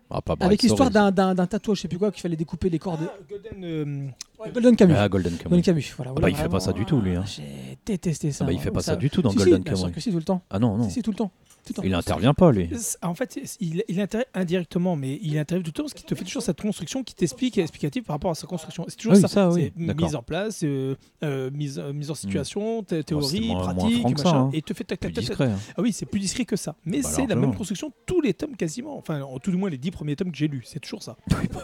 Ah, 0.09 0.23
pas 0.23 0.37
avec 0.40 0.62
l'histoire 0.62 0.90
d'un- 0.90 1.47
tatouage, 1.47 1.79
je 1.79 1.83
sais 1.83 1.88
plus 1.88 1.99
quoi, 1.99 2.12
qu'il 2.12 2.23
fallait 2.23 2.37
découper 2.37 2.71
les 2.71 2.79
corps 2.79 2.97
de 2.99 3.07
Golden, 3.29 3.64
euh, 3.64 4.09
Golden 4.53 4.77
Camus. 4.77 4.94
Ah, 4.96 5.09
Golden 5.09 5.33
Kamuy. 5.33 5.44
Golden 5.51 5.62
Camus, 5.62 5.94
voilà. 5.96 6.12
Ah 6.16 6.20
bah, 6.20 6.31
il 6.31 6.37
fait 6.37 6.49
pas 6.49 6.61
ça 6.61 6.72
du 6.72 6.85
tout, 6.85 7.01
lui, 7.01 7.16
hein. 7.16 7.25
J'ai 7.27 7.79
détesté 7.85 8.33
ça. 8.33 8.44
Ah 8.44 8.46
bah, 8.46 8.53
il 8.53 8.61
fait 8.61 8.70
pas 8.70 8.83
ça 8.83 8.96
du 8.96 9.11
tout 9.11 9.22
dans 9.22 9.31
Si, 9.31 9.38
si, 9.38 9.44
Golden 9.44 9.62
bien 9.62 9.77
sûr 9.77 9.92
que 9.92 10.01
si, 10.01 10.11
tout 10.11 10.16
le 10.18 10.22
temps. 10.25 10.42
Ah 10.51 10.59
non, 10.59 10.77
non. 10.77 10.88
Si, 10.88 11.03
tout 11.03 11.11
le 11.11 11.16
temps. 11.16 11.31
Tout 11.64 11.72
le 11.72 11.77
temps. 11.79 11.83
Il 11.85 11.94
intervient 11.94 12.33
pas, 12.33 12.53
lui. 12.53 12.70
En 13.03 13.16
fait, 13.16 13.40
il, 13.61 13.83
il 13.88 14.01
intervient 14.01 14.27
indirectement, 14.35 14.94
mais 14.94 15.18
il 15.20 15.37
intervient 15.37 15.64
tout 15.64 15.70
le 15.70 15.72
temps 15.72 15.83
parce 15.83 15.94
qu'il 15.94 16.05
te 16.07 16.14
fait 16.14 16.25
toujours 16.25 16.42
cette 16.42 16.61
construction 16.61 17.03
qui 17.03 17.12
t'explique 17.16 17.59
et 17.59 17.62
explicative 17.62 18.05
par 18.05 18.14
rapport 18.14 18.31
à 18.31 18.37
sa 18.37 18.46
construction. 18.46 18.85
C'est 18.87 18.94
toujours 18.94 19.14
Ah 19.14 19.16
oui, 19.16 19.22
ça. 19.22 19.29
ça, 19.29 19.51
oui. 19.51 19.72
Mise 19.77 20.14
en 20.14 20.22
place, 20.22 20.61
euh, 20.62 20.94
euh, 21.25 21.51
mise, 21.53 21.81
euh, 21.81 21.92
mise 21.92 22.09
en 22.12 22.14
situation, 22.14 22.85
thé- 22.85 23.03
théorie, 23.03 23.49
moins- 23.49 23.64
moins 23.64 23.75
pratique, 23.75 24.03
que 24.05 24.11
machin. 24.11 24.22
ça, 24.22 24.37
hein. 24.37 24.51
Et 24.53 24.59
il 24.59 24.62
te 24.62 24.75
fait 24.75 25.11
discret. 25.11 25.46
hein. 25.46 25.59
Ah 25.77 25.83
oui, 25.83 25.92
c'est 25.92 26.07
plus 26.07 26.20
discret 26.20 26.44
que 26.44 26.55
ça. 26.55 26.77
Mais 26.85 27.01
Bah, 27.01 27.09
c'est 27.11 27.27
la 27.27 27.35
même 27.35 27.53
construction 27.57 27.90
tous 28.07 28.20
les 28.20 28.33
tomes 28.33 28.55
quasiment. 28.55 28.96
Enfin, 28.96 29.22
en 29.22 29.40
tout 29.40 29.51
du 29.51 29.57
moins 29.57 29.68
les 29.68 29.79
dix 29.79 29.90
premiers 29.90 30.14
tomes 30.14 30.31
que 30.31 30.38
j'ai 30.38 30.46
lus. 30.46 30.62
C'est 30.66 30.79
toujours 30.79 31.03
ça. 31.03 31.16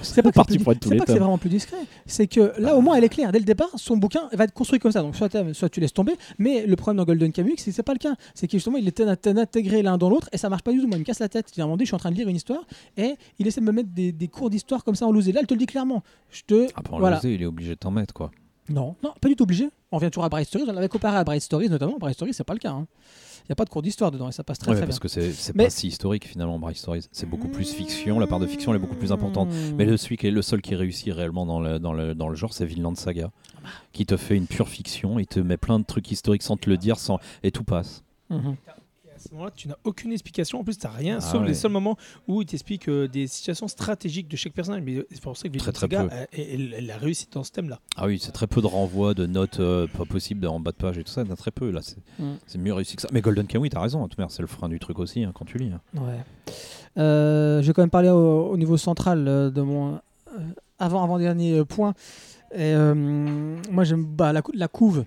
C'est 0.03 0.23
pas, 0.23 0.33
parti 0.33 0.59
pour 0.59 0.73
être 0.73 0.81
tous 0.81 0.89
c'est 0.89 0.95
les 0.95 0.99
pas 0.99 1.05
que 1.05 1.13
c'est 1.13 1.19
tomes. 1.19 1.23
vraiment 1.27 1.39
plus 1.39 1.51
discret. 1.51 1.77
C'est 2.07 2.27
que 2.27 2.61
là, 2.63 2.77
au 2.77 2.81
moins, 2.81 2.97
elle 2.97 3.05
est 3.05 3.09
claire. 3.09 3.33
Dès 3.33 3.39
le 3.39 3.45
départ, 3.45 3.69
son 3.77 3.97
bouquin 3.97 4.29
va 4.33 4.45
être 4.45 4.53
construit 4.55 4.79
comme 4.79 4.93
ça. 4.93 5.03
Donc, 5.03 5.15
soit, 5.17 5.31
soit 5.55 5.69
tu 5.69 5.81
laisses 5.81 5.93
tomber. 5.93 6.15
Mais 6.39 6.67
le 6.67 6.77
problème 6.77 6.97
dans 6.99 7.05
Golden 7.05 7.33
Kamuy, 7.33 7.55
c'est 7.59 7.71
que 7.71 7.77
c'est 7.77 7.83
pas 7.83 7.93
le 7.93 7.99
cas. 7.99 8.15
C'est 8.35 8.47
que 8.47 8.53
justement, 8.53 8.79
il 8.79 8.87
est 8.87 9.01
in- 9.01 9.17
intégré 9.37 9.83
l'un 9.83 9.99
dans 9.99 10.09
l'autre 10.09 10.29
et 10.33 10.39
ça 10.39 10.49
marche 10.49 10.63
pas 10.63 10.73
du 10.73 10.81
tout. 10.81 10.87
Moi, 10.87 10.97
il 10.97 11.01
me 11.01 11.05
casse 11.05 11.19
la 11.21 11.29
tête. 11.29 11.53
À 11.57 11.61
un 11.61 11.65
moment 11.65 11.77
donné, 11.77 11.85
je 11.85 11.89
suis 11.91 11.95
en 11.95 11.99
train 11.99 12.11
de 12.11 12.17
lire 12.17 12.29
une 12.29 12.37
histoire 12.37 12.65
et 12.97 13.17
il 13.39 13.47
essaie 13.47 13.61
de 13.61 13.67
me 13.67 13.73
mettre 13.73 13.91
des, 13.91 14.13
des 14.13 14.29
cours 14.29 14.51
d'histoire 14.51 14.85
comme 14.85 14.95
ça 14.95 15.07
en 15.07 15.13
loose. 15.13 15.29
Là, 15.29 15.41
elle 15.41 15.47
te 15.47 15.55
le 15.55 15.59
dit 15.59 15.67
clairement. 15.67 16.03
Je 16.31 16.43
te. 16.47 16.67
Ah, 16.75 16.83
pour 16.83 16.99
Voilà. 16.99 17.21
il 17.25 17.43
est 17.43 17.47
obligé 17.47 17.71
de 17.71 17.79
t'en 17.79 17.91
mettre, 17.91 18.15
quoi. 18.15 18.31
Non, 18.69 18.95
non, 19.03 19.13
pas 19.21 19.29
du 19.29 19.37
tout 19.37 19.43
obligé. 19.45 19.69
On 19.93 19.97
revient 19.97 20.11
toujours 20.11 20.25
à 20.25 20.29
Bright 20.31 20.47
Stories. 20.49 20.65
On 20.69 20.73
l'avait 20.73 20.89
comparé 20.89 21.19
à 21.19 21.25
Bright 21.25 21.43
Stories, 21.43 21.69
notamment. 21.69 21.99
Bright 21.99 22.15
Stories, 22.15 22.33
c'est 22.35 22.45
pas 22.45 22.55
le 22.55 22.59
cas. 22.59 22.73
hein. 22.73 22.87
Il 23.45 23.47
n'y 23.51 23.53
a 23.53 23.57
pas 23.57 23.65
de 23.65 23.71
cours 23.71 23.83
d'histoire 23.83 24.11
dedans 24.13 24.29
et 24.29 24.33
ça 24.33 24.45
passe 24.45 24.59
très 24.59 24.71
Ouais, 24.71 24.77
très 24.77 24.87
parce 24.87 25.01
bien. 25.01 25.09
que 25.27 25.33
c'est 25.35 25.55
Mais- 25.55 25.65
pas 25.65 25.71
si 25.71 25.89
historique, 25.89 26.27
finalement, 26.29 26.59
Bright 26.59 26.77
Stories. 26.77 27.07
C'est 27.13 27.29
beaucoup 27.29 27.49
plus 27.49 27.73
fiction. 27.73 28.19
La 28.21 28.27
part 28.29 28.39
de 28.41 28.47
fiction, 28.47 28.73
elle 28.73 28.77
est 28.77 28.81
beaucoup 28.81 28.95
plus 28.97 29.11
importante. 29.13 29.49
Mmh. 29.51 29.75
Mais 29.77 29.85
le, 29.85 29.97
celui 29.97 30.17
qui 30.17 30.29
est 30.29 30.31
le 30.31 30.43
seul 30.43 30.63
qui 30.63 30.75
réussit 30.77 31.13
réellement 31.13 31.45
dans 31.45 31.61
le, 31.61 31.79
dans 31.79 31.93
le, 31.93 32.15
dans 32.15 32.29
le 32.29 32.37
genre, 32.37 32.53
c'est 32.55 32.65
Vinland 32.65 32.95
Saga, 32.97 33.31
qui 33.93 34.07
te 34.07 34.17
fait 34.17 34.37
une 34.37 34.47
pure 34.47 34.69
fiction, 34.69 35.19
il 35.19 35.27
te 35.27 35.41
met 35.41 35.57
plein 35.57 35.79
de 35.81 35.85
trucs 35.85 36.11
historiques 36.11 36.43
sans 36.43 36.57
te 36.57 36.71
le 36.71 36.77
dire, 36.77 36.99
sans... 36.99 37.19
et 37.43 37.51
tout 37.51 37.65
passe. 37.65 38.03
Mhm. 38.31 38.57
Ce 39.23 39.31
moment-là, 39.33 39.51
tu 39.55 39.69
n'as 39.69 39.77
aucune 39.85 40.13
explication. 40.13 40.61
En 40.61 40.65
plus, 40.65 40.77
tu 40.79 40.87
n'as 40.87 40.93
rien, 40.93 41.17
Ah 41.19 41.21
sauf 41.23 41.41
ouais. 41.43 41.49
les 41.49 41.55
seuls 41.55 41.71
moments 41.73 41.97
où 42.29 42.43
il 42.43 42.47
t'explique 42.47 42.89
euh, 42.89 43.09
des 43.09 43.27
situations 43.27 43.69
stratégiques 43.69 44.29
de 44.29 44.37
chaque 44.37 44.53
personnage. 44.53 44.83
Mais 44.85 45.05
c'est 45.11 45.23
pour 45.23 45.37
ça 45.37 45.49
que 45.49 45.57
Très, 45.59 45.73
très 45.73 45.81
Saga, 45.83 46.05
peu. 46.05 46.15
euh, 46.15 46.25
elle, 46.33 46.75
elle 46.77 46.91
a 46.91 46.97
réussi 46.97 47.27
dans 47.33 47.45
ce 47.45 47.53
thème-là. 47.53 47.81
Ah 47.97 48.07
oui, 48.07 48.19
c'est 48.21 48.33
très 48.33 48.47
peu 48.47 48.61
de 48.61 48.67
renvois, 48.67 49.15
de 49.15 49.27
notes 49.27 49.61
euh, 49.61 49.87
pas 49.87 50.05
possibles 50.05 50.47
en 50.47 50.61
bas 50.61 50.73
de 50.73 50.77
page 50.77 50.99
et 50.99 51.05
tout 51.05 51.11
ça, 51.13 51.23
il 51.23 51.29
y 51.29 51.31
en 51.31 51.35
a 51.35 51.37
très 51.37 51.51
peu. 51.51 51.71
Là, 51.71 51.81
c'est 51.83 51.97
Mm. 52.19 52.33
c'est 52.47 52.59
mieux 52.59 52.75
réussi 52.75 52.97
que 52.97 53.03
ça. 53.03 53.09
Mais 53.13 53.21
Golden 53.23 53.47
Kamuy, 53.47 53.71
t'as 53.71 53.81
raison, 53.81 54.03
en 54.03 54.09
tout 54.09 54.17
cas, 54.17 54.27
c'est 54.29 54.43
le 54.43 54.49
frein 54.49 54.69
du 54.69 54.79
truc 54.79 54.99
aussi 54.99 55.23
hein, 55.25 55.33
quand 55.35 55.45
tu 55.45 55.57
lis. 55.59 55.71
hein. 55.73 55.81
Ouais. 56.01 56.53
Euh, 56.99 57.63
je 57.63 57.67
vais 57.69 57.73
quand 57.73 57.83
même 57.83 57.91
parler 57.91 58.11
au, 58.11 58.49
au 58.51 58.57
niveau 58.57 58.77
central 58.77 59.27
euh, 59.27 59.51
de 59.51 59.63
mon 59.63 59.95
euh, 59.95 59.99
avant 60.79 61.03
avant 61.03 61.19
dernier 61.19 61.65
point. 61.65 61.95
Et, 62.55 62.75
euh, 62.75 63.57
moi 63.71 63.85
j'aime 63.85 64.05
bah, 64.05 64.33
la, 64.33 64.43
cou- 64.43 64.53
la 64.55 64.69
couve 64.69 65.05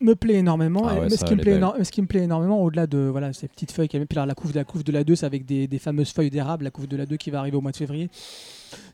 me 0.00 0.14
plaît 0.14 0.34
énormément. 0.34 0.86
Ah 0.88 0.94
ouais, 0.94 1.00
mais 1.04 1.16
ce 1.16 1.24
qui 1.24 1.34
me 1.34 1.40
plaît, 1.40 1.52
belle. 1.58 1.62
éno- 1.62 1.84
ce 1.84 1.90
qui 1.90 2.00
me 2.02 2.06
plaît 2.06 2.22
énormément 2.22 2.62
au-delà 2.62 2.86
de 2.86 2.98
voilà 2.98 3.32
ces 3.32 3.48
petites 3.48 3.72
feuilles 3.72 3.88
qu'il 3.88 4.00
y 4.00 4.02
a, 4.02 4.06
puis 4.06 4.16
alors, 4.18 4.26
la 4.26 4.34
couve 4.34 4.52
de 4.52 4.56
la 4.58 4.64
couve 4.64 4.82
de 4.84 4.92
la 4.92 5.04
2 5.04 5.14
c'est 5.16 5.26
avec 5.26 5.44
des, 5.46 5.66
des 5.66 5.78
fameuses 5.78 6.10
feuilles 6.12 6.30
d'érable, 6.30 6.64
la 6.64 6.70
couve 6.70 6.86
de 6.86 6.96
la 6.96 7.06
2 7.06 7.16
qui 7.16 7.30
va 7.30 7.38
arriver 7.40 7.56
au 7.56 7.60
mois 7.60 7.72
de 7.72 7.76
février. 7.76 8.08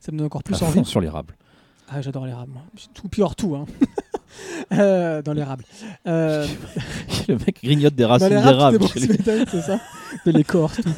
Ça 0.01 0.11
me 0.13 0.19
donne 0.19 0.27
encore 0.27 0.43
plus 0.43 0.61
À 0.63 0.67
envie. 0.67 0.85
sur 0.85 1.01
l'érable. 1.01 1.35
Ah, 1.89 2.03
j'adore 2.03 2.27
l'érable. 2.27 2.53
Tout 2.95 3.09
puis 3.09 3.23
hors 3.23 3.37
tout 3.37 3.55
hein. 3.55 3.65
Euh, 4.73 5.23
dans 5.23 5.33
l'érable. 5.33 5.65
Euh, 6.07 6.47
le 7.29 7.37
mec 7.37 7.63
grignote 7.63 7.95
des 7.95 8.05
racines 8.05 8.29
d'érable. 8.29 8.79
c'est 8.95 9.25
bon, 9.25 9.61
ça 9.63 9.81
De 10.27 10.31
l'écorce, 10.33 10.77
tout. 10.83 10.91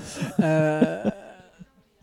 Euh, 0.43 1.05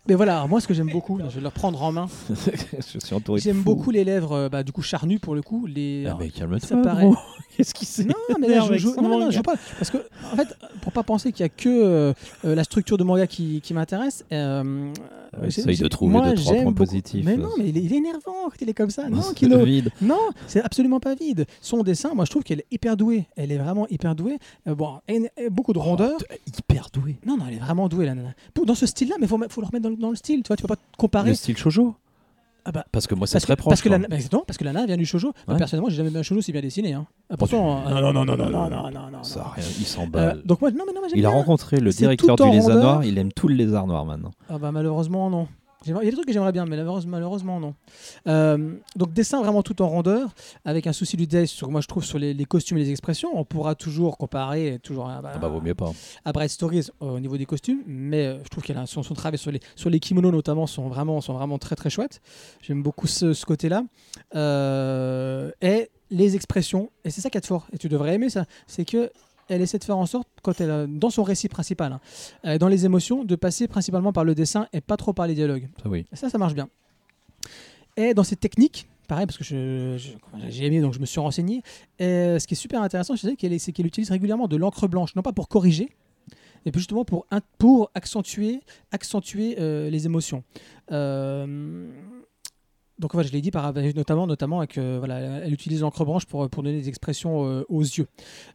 Mais 0.08 0.14
voilà, 0.14 0.36
alors 0.36 0.48
moi 0.48 0.60
ce 0.60 0.66
que 0.68 0.74
j'aime 0.74 0.90
beaucoup, 0.90 1.18
je 1.18 1.34
vais 1.34 1.40
le 1.40 1.48
reprendre 1.48 1.82
en 1.82 1.92
main. 1.92 2.06
je 2.30 2.98
suis 2.98 3.14
entouré 3.14 3.40
de 3.40 3.44
J'aime 3.44 3.62
beaucoup 3.62 3.90
les 3.90 4.04
lèvres, 4.04 4.32
euh, 4.32 4.48
bah, 4.48 4.62
du 4.62 4.72
coup 4.72 4.82
charnues 4.82 5.18
pour 5.18 5.34
le 5.34 5.42
coup. 5.42 5.66
Les, 5.66 6.04
Ah, 6.04 6.08
alors, 6.10 6.20
mais 6.20 6.30
calme-toi, 6.30 6.60
ça 6.68 6.76
paraît-. 6.76 7.10
Qu'est-ce 7.56 7.74
qui 7.74 7.86
s'est 7.86 8.04
Non, 8.04 8.14
mais 8.40 8.48
là, 8.54 8.60
je, 8.70 8.74
je- 8.78 8.86
non, 8.88 9.02
non, 9.08 9.18
non, 9.18 9.30
je 9.30 9.36
veux 9.38 9.42
pas. 9.42 9.54
Parce 9.78 9.90
que, 9.90 9.98
en 10.32 10.36
fait, 10.36 10.48
pour 10.82 10.92
pas 10.92 11.02
penser 11.02 11.32
qu'il 11.32 11.42
y 11.42 11.46
a 11.46 11.48
que 11.48 11.68
euh, 11.68 12.12
la 12.44 12.64
structure 12.64 12.98
de 12.98 13.04
manga 13.04 13.26
qui, 13.26 13.60
qui 13.62 13.74
m'intéresse. 13.74 14.24
euh, 14.32 14.92
Ouais, 15.40 15.50
j'ai- 15.50 15.60
essaye 15.62 15.76
de 15.78 15.88
trouver 15.88 16.12
moi, 16.12 16.28
deux, 16.30 16.36
trois 16.36 16.54
points 16.54 16.62
beaucoup- 16.64 16.74
positifs. 16.76 17.24
Mais 17.24 17.36
non, 17.36 17.50
mais 17.58 17.68
il 17.68 17.76
est, 17.76 17.82
il 17.82 17.92
est 17.92 17.96
énervant 17.96 18.44
quand 18.44 18.56
il 18.60 18.68
est 18.70 18.74
comme 18.74 18.90
ça. 18.90 19.08
Non, 19.10 19.20
C'est 19.22 19.34
Kino. 19.34 19.62
vide. 19.64 19.90
Non, 20.00 20.20
c'est 20.46 20.62
absolument 20.62 21.00
pas 21.00 21.14
vide. 21.14 21.46
Son 21.60 21.82
dessin, 21.82 22.14
moi, 22.14 22.24
je 22.24 22.30
trouve 22.30 22.42
qu'elle 22.42 22.60
est 22.60 22.66
hyper 22.70 22.96
douée. 22.96 23.26
Elle 23.36 23.52
est 23.52 23.58
vraiment 23.58 23.86
hyper 23.88 24.14
douée. 24.14 24.38
Euh, 24.66 24.74
bon, 24.74 25.00
et- 25.08 25.28
et 25.36 25.50
beaucoup 25.50 25.72
de 25.74 25.78
rondeur. 25.78 26.12
Oh, 26.20 26.34
hyper 26.58 26.88
doué. 26.92 27.16
Non, 27.26 27.36
non, 27.36 27.44
elle 27.48 27.54
est 27.56 27.60
vraiment 27.60 27.88
douée, 27.88 28.06
la 28.06 28.14
nana. 28.14 28.30
Dans 28.64 28.74
ce 28.74 28.86
style-là, 28.86 29.16
mais 29.18 29.26
il 29.26 29.28
faut, 29.28 29.38
faut 29.50 29.60
le 29.60 29.66
remettre 29.66 29.82
dans, 29.84 29.90
le- 29.90 29.95
dans 30.00 30.10
le 30.10 30.16
style. 30.16 30.42
Tu 30.42 30.48
vois, 30.48 30.56
tu 30.56 30.62
peux 30.62 30.68
pas 30.68 30.76
te 30.76 30.96
comparer. 30.96 31.30
Le 31.30 31.34
style 31.34 31.56
shoujo 31.56 31.94
Ah 32.64 32.72
bah, 32.72 32.84
Parce 32.92 33.06
que 33.06 33.14
moi, 33.14 33.26
c'est 33.26 33.38
très 33.40 33.54
que, 33.54 33.58
proche. 33.60 33.70
parce, 33.70 33.82
que 33.82 33.88
la, 33.88 33.98
bah, 33.98 34.06
exactement, 34.12 34.42
parce 34.46 34.56
que 34.58 34.64
la 34.64 34.72
nana 34.72 34.86
vient 34.86 34.96
du 34.96 35.06
shoujo. 35.06 35.32
Personnellement, 35.46 35.88
j'ai 35.90 35.96
jamais 35.96 36.10
vu 36.10 36.18
un 36.18 36.22
shoujo 36.22 36.40
si 36.42 36.52
bien 36.52 36.60
dessiné. 36.60 36.92
Hein. 36.94 37.06
Ah, 37.30 37.36
pourtant, 37.36 37.86
euh, 37.86 37.90
non, 38.00 38.12
non, 38.12 38.24
non, 38.24 38.36
non, 38.36 38.50
non, 38.50 38.68
non, 38.70 38.90
non, 38.90 39.10
non. 39.10 39.22
Ça 39.22 39.40
non. 39.40 39.46
rien, 39.54 39.64
il 39.78 39.82
Euh, 39.82 39.86
s'emballe. 39.86 40.42
donc 40.44 40.60
moi, 40.60 40.70
non, 40.70 40.84
mais 40.86 40.92
non, 40.92 41.00
mais 41.02 41.08
il 41.14 41.24
a 41.26 41.30
rencontré 41.30 41.78
le 41.80 41.90
directeur 41.90 42.36
du 42.36 42.50
lézard 42.50 42.76
noir, 42.76 43.04
il 43.04 43.18
aime 43.18 43.32
tout 43.32 43.48
le 43.48 43.54
lézard 43.54 43.86
noir 43.86 44.04
maintenant. 44.04 44.30
Ah 44.48 44.58
bah 44.58 44.72
malheureusement 44.72 45.30
non. 45.30 45.48
Il 45.86 45.94
y 45.94 45.96
a 45.96 46.00
des 46.00 46.12
trucs 46.12 46.26
que 46.26 46.32
j'aimerais 46.32 46.52
bien, 46.52 46.66
mais 46.66 46.76
malheureusement, 47.06 47.60
non. 47.60 47.74
Euh, 48.26 48.74
donc 48.96 49.12
dessin 49.12 49.40
vraiment 49.40 49.62
tout 49.62 49.80
en 49.82 49.88
rondeur, 49.88 50.34
avec 50.64 50.86
un 50.86 50.92
souci 50.92 51.16
du 51.16 51.26
détail 51.26 51.46
sur 51.48 51.70
moi 51.70 51.80
je 51.80 51.86
trouve 51.88 52.04
sur 52.04 52.18
les, 52.18 52.34
les 52.34 52.44
costumes 52.44 52.78
et 52.78 52.80
les 52.84 52.90
expressions. 52.90 53.30
On 53.34 53.44
pourra 53.44 53.74
toujours 53.74 54.18
comparer 54.18 54.78
toujours 54.82 55.08
à, 55.08 55.22
Ah 55.24 55.38
bah 55.38 55.48
vaut 55.48 55.60
mieux 55.60 55.74
pas. 55.74 55.92
à 56.24 56.32
Bright 56.32 56.50
Stories 56.50 56.88
euh, 57.02 57.16
au 57.16 57.20
niveau 57.20 57.36
des 57.36 57.46
costumes, 57.46 57.82
mais 57.86 58.26
euh, 58.26 58.38
je 58.44 58.48
trouve 58.48 58.64
qu'elle 58.64 58.78
a 58.78 58.86
son, 58.86 59.02
son 59.02 59.14
travail 59.14 59.38
sur 59.38 59.50
les 59.50 59.60
sur 59.74 59.90
les 59.90 60.00
kimonos 60.00 60.32
notamment 60.32 60.66
sont 60.66 60.88
vraiment 60.88 61.20
sont 61.20 61.34
vraiment 61.34 61.58
très 61.58 61.76
très 61.76 61.90
chouettes. 61.90 62.20
J'aime 62.62 62.82
beaucoup 62.82 63.06
ce, 63.06 63.32
ce 63.32 63.44
côté-là. 63.46 63.84
Euh, 64.34 65.50
et 65.60 65.90
les 66.10 66.36
expressions, 66.36 66.90
et 67.04 67.10
c'est 67.10 67.20
ça 67.20 67.30
qui 67.30 67.38
est 67.38 67.46
fort, 67.46 67.66
et 67.72 67.78
tu 67.78 67.88
devrais 67.88 68.14
aimer 68.14 68.30
ça, 68.30 68.44
c'est 68.66 68.84
que 68.84 69.10
elle 69.48 69.60
essaie 69.62 69.78
de 69.78 69.84
faire 69.84 69.96
en 69.98 70.06
sorte, 70.06 70.28
quand 70.42 70.60
elle, 70.60 70.86
dans 70.98 71.10
son 71.10 71.22
récit 71.22 71.48
principal, 71.48 71.92
hein, 71.92 72.00
euh, 72.44 72.58
dans 72.58 72.68
les 72.68 72.84
émotions, 72.84 73.24
de 73.24 73.36
passer 73.36 73.68
principalement 73.68 74.12
par 74.12 74.24
le 74.24 74.34
dessin 74.34 74.66
et 74.72 74.80
pas 74.80 74.96
trop 74.96 75.12
par 75.12 75.26
les 75.26 75.34
dialogues. 75.34 75.68
Ça 75.82 75.88
oui. 75.88 76.04
Ça, 76.12 76.28
ça 76.30 76.38
marche 76.38 76.54
bien. 76.54 76.68
Et 77.96 78.12
dans 78.14 78.24
ces 78.24 78.36
techniques, 78.36 78.88
pareil, 79.08 79.26
parce 79.26 79.38
que 79.38 79.44
je- 79.44 79.96
je- 79.98 80.48
j'ai 80.50 80.66
aimé, 80.66 80.80
donc 80.80 80.92
je 80.92 80.98
me 81.00 81.06
suis 81.06 81.20
renseigné. 81.20 81.62
Et 81.98 82.38
ce 82.38 82.46
qui 82.46 82.54
est 82.54 82.56
super 82.56 82.82
intéressant, 82.82 83.14
qu'elle 83.36 83.60
c'est 83.60 83.72
qu'elle 83.72 83.86
utilise 83.86 84.10
régulièrement 84.10 84.48
de 84.48 84.56
l'encre 84.56 84.86
blanche, 84.88 85.14
non 85.16 85.22
pas 85.22 85.32
pour 85.32 85.48
corriger, 85.48 85.88
mais 86.66 86.72
justement 86.74 87.04
pour 87.04 87.26
accentuer, 87.94 88.60
accentuer 88.90 89.56
euh, 89.60 89.88
les 89.88 90.04
émotions. 90.06 90.42
Euh, 90.92 91.88
donc 92.98 93.12
voilà, 93.12 93.28
je 93.28 93.32
l'ai 93.32 93.40
dit 93.42 93.50
notamment, 93.52 94.58
avec, 94.58 94.78
euh, 94.78 94.96
voilà, 94.98 95.18
elle 95.18 95.52
utilise 95.52 95.82
l'encre 95.82 96.04
blanche 96.04 96.24
pour, 96.26 96.48
pour 96.48 96.62
donner 96.62 96.80
des 96.80 96.88
expressions 96.88 97.46
euh, 97.46 97.64
aux 97.68 97.82
yeux. 97.82 98.06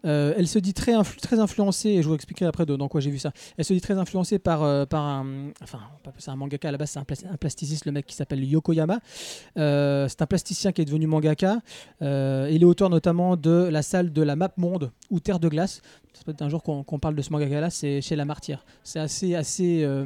Euh, 0.05 0.33
elle 0.37 0.47
se 0.47 0.57
dit 0.59 0.73
très, 0.73 0.93
très 1.21 1.39
influencée, 1.39 1.89
et 1.89 2.01
je 2.01 2.07
vous 2.07 2.15
expliquerai 2.15 2.45
après 2.47 2.65
de- 2.65 2.75
dans 2.75 2.87
quoi 2.87 3.01
j'ai 3.01 3.11
vu 3.11 3.19
ça. 3.19 3.31
Elle 3.57 3.65
se 3.65 3.73
dit 3.73 3.81
très 3.81 3.97
influencée 3.97 4.39
par, 4.39 4.63
euh, 4.63 4.85
par 4.85 5.03
un, 5.03 5.49
enfin, 5.61 5.79
c'est 6.17 6.31
un 6.31 6.35
mangaka 6.35 6.69
à 6.69 6.71
la 6.71 6.77
base, 6.77 6.89
c'est 6.91 6.99
un, 6.99 7.05
un 7.31 7.37
plasticiste, 7.37 7.85
le 7.85 7.91
mec 7.91 8.05
qui 8.05 8.15
s'appelle 8.15 8.43
Yokoyama. 8.43 8.99
Euh, 9.57 10.07
c'est 10.07 10.21
un 10.21 10.27
plasticien 10.27 10.71
qui 10.71 10.81
est 10.81 10.85
devenu 10.85 11.07
mangaka. 11.07 11.59
Euh, 12.01 12.49
il 12.51 12.61
est 12.61 12.65
auteur 12.65 12.89
notamment 12.89 13.37
de 13.37 13.69
la 13.71 13.81
salle 13.81 14.11
de 14.11 14.21
la 14.21 14.35
map 14.35 14.51
monde 14.57 14.91
ou 15.09 15.19
Terre 15.19 15.39
de 15.39 15.49
glace. 15.49 15.81
C'est 16.13 16.25
peut-être 16.25 16.41
un 16.41 16.49
jour 16.49 16.61
qu'on 16.63 16.83
qu'on 16.83 16.99
parle 16.99 17.15
de 17.15 17.21
ce 17.21 17.31
mangaka 17.31 17.61
là, 17.61 17.69
c'est 17.69 18.01
chez 18.01 18.15
La 18.15 18.25
Martyre. 18.25 18.65
C'est 18.83 18.99
assez, 18.99 19.35
assez 19.35 19.83
euh, 19.83 20.05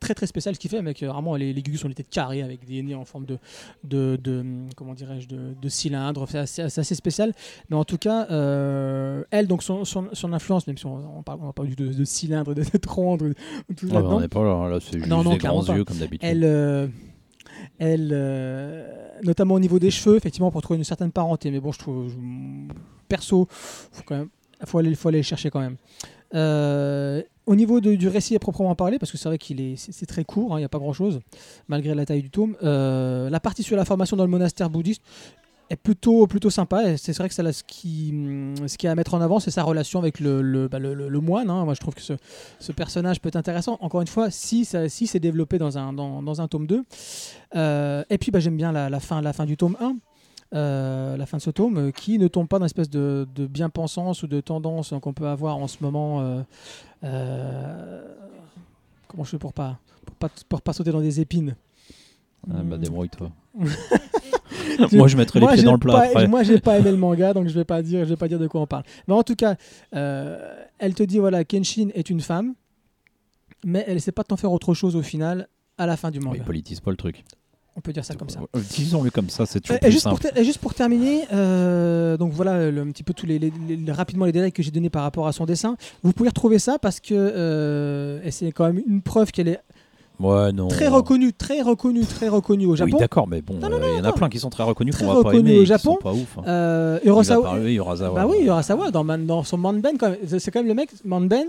très 0.00 0.14
très 0.14 0.26
spécial 0.26 0.54
ce 0.54 0.60
qu'il 0.60 0.70
fait, 0.70 0.76
avec 0.78 1.02
euh, 1.02 1.08
vraiment 1.10 1.36
les, 1.36 1.52
les 1.52 1.62
gugus 1.62 1.84
ont 1.84 1.88
été 1.88 2.04
carrés 2.04 2.42
avec 2.42 2.64
des 2.66 2.82
nez 2.82 2.94
en 2.94 3.04
forme 3.04 3.24
de, 3.26 3.38
de, 3.84 4.16
de 4.22 4.44
comment 4.76 4.94
dirais-je, 4.94 5.26
de, 5.28 5.54
de 5.60 5.68
cylindre. 5.68 6.26
C'est 6.46 6.62
assez, 6.62 6.94
spécial. 6.94 7.32
Mais 7.70 7.76
en 7.76 7.84
tout 7.84 7.98
cas, 7.98 8.26
euh, 8.30 9.24
elle, 9.30 9.46
donc 9.46 9.62
son, 9.62 9.84
son, 9.84 10.08
son 10.12 10.32
influence, 10.32 10.66
même 10.66 10.76
si 10.78 10.86
on, 10.86 11.18
on 11.18 11.22
parle, 11.22 11.40
on 11.42 11.52
parle 11.52 11.74
de, 11.74 11.92
de 11.92 12.04
cylindre, 12.04 12.54
de, 12.54 12.62
de 12.62 12.76
tronc, 12.78 13.16
de, 13.18 13.28
de 13.28 13.74
tout 13.74 13.88
Ah 13.90 14.02
bah, 14.02 14.08
on 14.10 14.20
n'est 14.20 14.28
pas 14.28 14.42
là, 14.44 14.68
là 14.68 14.78
c'est 14.80 14.98
juste 14.98 15.08
Non, 15.10 15.22
non, 15.24 15.32
des 15.32 15.38
grands 15.38 15.64
pas. 15.64 15.74
yeux 15.76 15.84
comme 15.84 15.98
d'habitude. 15.98 16.28
elle, 16.28 16.44
euh, 16.44 16.86
elle 17.78 18.10
euh, 18.12 18.86
notamment 19.24 19.54
au 19.54 19.60
niveau 19.60 19.78
des 19.78 19.90
cheveux, 19.90 20.16
effectivement, 20.16 20.50
pour 20.50 20.60
trouver 20.62 20.76
une 20.78 20.84
certaine 20.84 21.10
parenté. 21.12 21.50
Mais 21.50 21.60
bon, 21.60 21.72
je 21.72 21.78
trouve, 21.78 22.08
je- 22.10 22.74
perso, 23.08 23.46
faut 23.50 24.02
quand 24.04 24.16
même, 24.16 24.28
faut 24.64 24.78
aller, 24.78 24.94
faut 24.94 25.08
aller 25.08 25.18
le 25.18 25.24
chercher 25.24 25.48
quand 25.50 25.60
même. 25.60 25.76
Euh, 26.34 27.22
au 27.46 27.54
niveau 27.56 27.80
du 27.80 28.08
récit 28.08 28.34
à 28.36 28.38
proprement 28.38 28.74
parler, 28.74 28.98
parce 28.98 29.12
que 29.12 29.18
c'est 29.18 29.28
vrai 29.28 29.38
qu'il 29.38 29.60
est, 29.60 29.76
c'est 29.76 30.06
très 30.06 30.24
court, 30.24 30.52
hein, 30.54 30.58
il 30.58 30.62
n'y 30.62 30.64
a 30.64 30.68
pas 30.68 30.78
grand-chose, 30.78 31.20
malgré 31.68 31.94
la 31.94 32.04
taille 32.04 32.22
du 32.22 32.30
tome. 32.30 32.56
euh, 32.62 33.30
la 33.30 33.40
partie 33.40 33.62
sur 33.62 33.76
la 33.76 33.84
formation 33.84 34.16
dans 34.16 34.24
le 34.24 34.30
monastère 34.30 34.68
bouddhiste 34.68 35.02
est 35.68 35.76
plutôt, 35.76 36.26
plutôt 36.26 36.50
sympa. 36.50 36.96
C'est 36.96 37.16
vrai 37.16 37.28
que 37.28 37.34
ce, 37.34 37.62
qui, 37.66 38.14
ce 38.66 38.76
qui 38.76 38.86
est 38.86 38.90
à 38.90 38.94
mettre 38.94 39.14
en 39.14 39.20
avant, 39.20 39.40
c'est 39.40 39.50
sa 39.50 39.64
relation 39.64 39.98
avec 39.98 40.20
le, 40.20 40.40
le, 40.42 40.68
bah, 40.68 40.78
moine. 41.20 41.50
hein. 41.50 41.64
Moi, 41.64 41.74
je 41.74 41.80
trouve 41.80 41.94
que 41.94 42.00
ce, 42.02 42.12
ce 42.60 42.70
personnage 42.72 43.20
peut 43.20 43.28
être 43.28 43.36
intéressant. 43.36 43.76
Encore 43.80 44.00
une 44.00 44.06
fois, 44.06 44.30
si, 44.30 44.64
si 44.64 45.06
c'est 45.08 45.18
développé 45.18 45.58
dans 45.58 45.76
un, 45.76 45.92
dans, 45.92 46.22
dans 46.22 46.40
un 46.40 46.46
tome 46.46 46.68
2. 46.68 46.84
Euh, 47.56 48.04
et 48.10 48.18
puis, 48.18 48.30
bah, 48.30 48.38
j'aime 48.38 48.56
bien 48.56 48.70
la 48.70 49.00
fin, 49.00 49.20
la 49.20 49.32
fin 49.32 49.44
du 49.44 49.56
tome 49.56 49.76
1. 49.80 49.96
Euh, 50.54 51.16
la 51.16 51.26
fin 51.26 51.36
de 51.38 51.42
ce 51.42 51.50
tome, 51.50 51.76
euh, 51.78 51.90
qui 51.90 52.18
ne 52.18 52.28
tombe 52.28 52.46
pas 52.48 52.58
dans 52.58 52.64
une 52.64 52.66
espèce 52.66 52.90
de, 52.90 53.26
de 53.34 53.46
bien-pensance 53.46 54.22
ou 54.22 54.26
de 54.26 54.40
tendance 54.40 54.94
qu'on 55.02 55.12
peut 55.12 55.26
avoir 55.28 55.56
en 55.56 55.66
ce 55.68 55.78
moment. 55.80 56.20
euh, 56.20 56.42
euh, 57.04 58.02
comment 59.08 59.24
je 59.24 59.30
fais 59.30 59.38
pour 59.38 59.52
pas, 59.52 59.78
pour 60.04 60.14
pas, 60.16 60.28
pour 60.48 60.62
pas 60.62 60.72
sauter 60.72 60.92
dans 60.92 61.00
des 61.00 61.20
épines 61.20 61.56
Ah 62.50 62.62
bah 62.62 62.76
Hmm. 62.76 62.80
débrouille-toi. 62.80 63.30
Moi 64.92 65.08
je 65.08 65.16
mettrais 65.16 65.40
les 65.40 65.46
moi, 65.46 65.54
pieds 65.54 65.62
dans 65.62 65.72
le 65.72 65.78
plat 65.78 65.92
pas- 65.94 66.06
après. 66.08 66.28
Moi, 66.28 66.42
j'ai 66.42 66.60
pas 66.60 66.78
aimé 66.78 66.90
le 66.90 66.96
manga, 66.96 67.32
donc 67.32 67.48
je 67.48 67.54
vais 67.54 67.64
pas 67.64 67.82
dire, 67.82 68.00
je 68.04 68.10
vais 68.10 68.16
pas 68.16 68.28
dire 68.28 68.38
de 68.38 68.46
quoi 68.46 68.60
on 68.60 68.66
parle. 68.66 68.84
Mais 69.08 69.14
en 69.14 69.22
tout 69.22 69.34
cas, 69.36 69.56
euh, 69.94 70.54
elle 70.78 70.94
te 70.94 71.02
dit 71.02 71.18
voilà, 71.18 71.44
Kenshin 71.44 71.88
est 71.94 72.10
une 72.10 72.20
femme, 72.20 72.54
mais 73.64 73.84
elle 73.86 74.00
sait 74.00 74.12
pas 74.12 74.24
t'en 74.24 74.36
faire 74.36 74.52
autre 74.52 74.74
chose 74.74 74.96
au 74.96 75.02
final 75.02 75.48
à 75.78 75.86
la 75.86 75.96
fin 75.96 76.10
du 76.10 76.20
manga. 76.20 76.38
Il 76.38 76.44
politise 76.44 76.80
pas 76.80 76.90
le 76.90 76.96
truc. 76.96 77.24
On 77.76 77.80
peut 77.82 77.92
dire 77.92 78.04
ça 78.06 78.14
comme 78.14 78.30
ça. 78.30 78.40
Euh, 78.56 78.60
Disons-le 78.74 79.10
comme 79.10 79.28
ça, 79.28 79.44
c'est 79.44 79.60
toujours 79.60 79.74
Et, 79.74 79.76
et 79.76 79.80
plus 79.80 79.92
juste 79.92 80.08
pour, 80.08 80.18
simple. 80.18 80.32
ter- 80.34 80.40
et 80.40 80.44
juste 80.44 80.58
pour 80.58 80.72
terminer, 80.74 81.24
euh, 81.32 82.16
donc 82.16 82.32
voilà 82.32 82.70
le- 82.70 82.80
un 82.80 82.90
petit 82.90 83.02
peu 83.02 83.12
tous 83.12 83.26
les, 83.26 83.38
les- 83.38 83.52
les- 83.68 83.92
rapidement 83.92 84.24
les 84.24 84.32
détails 84.32 84.50
que 84.52 84.62
j'ai 84.62 84.70
donnés 84.70 84.88
par 84.88 85.02
rapport 85.02 85.26
à 85.26 85.32
son 85.32 85.44
dessin. 85.44 85.76
Vous 86.02 86.12
pouvez 86.12 86.30
retrouver 86.30 86.58
ça 86.58 86.78
parce 86.78 87.00
que 87.00 87.12
euh, 87.14 88.30
c'est 88.30 88.50
quand 88.52 88.64
même 88.64 88.82
une 88.86 89.02
preuve 89.02 89.30
qu'elle 89.30 89.48
est 89.48 89.60
Ouais, 90.18 90.50
non. 90.52 90.68
très 90.68 90.88
reconnue, 90.88 91.32
très 91.34 91.60
reconnue, 91.60 92.04
très 92.06 92.28
reconnue 92.28 92.64
au 92.66 92.70
Oui, 92.70 92.76
Japon. 92.78 92.96
d'accord, 92.98 93.28
mais 93.28 93.42
bon, 93.42 93.54
euh, 93.62 93.92
il 93.92 93.98
y 93.98 94.00
en 94.00 94.04
a 94.04 94.12
plein 94.12 94.28
qui 94.30 94.38
sont 94.38 94.48
très 94.48 94.62
reconnus 94.62 94.94
Très 94.94 95.04
qu'on 95.04 95.12
va 95.12 95.22
pas 95.22 95.28
reconnus 95.28 95.50
aimer, 95.50 95.58
au 95.58 95.62
qui 95.62 95.66
Japon. 95.66 95.92
sont 95.92 95.96
pas 96.02 96.12
ouf. 96.12 96.38
hein. 96.38 96.42
Euh, 96.46 96.98
Urasawa- 97.04 97.42
parler, 97.42 97.74
Urasawa. 97.74 98.14
Bah 98.22 98.26
oui, 98.26 98.44
Urasawa 98.46 98.90
dans, 98.90 99.04
dans 99.04 99.42
son 99.44 99.58
Manben, 99.58 99.96
c'est 100.38 100.50
quand 100.50 100.60
même 100.60 100.68
le 100.68 100.74
mec, 100.74 100.88
Manben, 101.04 101.46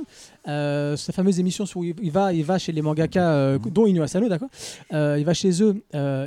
euh, 0.50 0.98
sa 0.98 1.14
fameuse 1.14 1.40
émission 1.40 1.64
où 1.76 1.84
il 1.84 2.12
va, 2.12 2.34
il 2.34 2.44
va 2.44 2.58
chez 2.58 2.72
les 2.74 2.82
mangaka, 2.82 3.30
euh, 3.30 3.58
dont 3.72 3.86
Inu 3.88 4.02
Asano, 4.02 4.28
d'accord 4.28 4.50
Il 4.92 5.24
va 5.26 5.34
chez 5.34 5.64
eux 5.64 5.82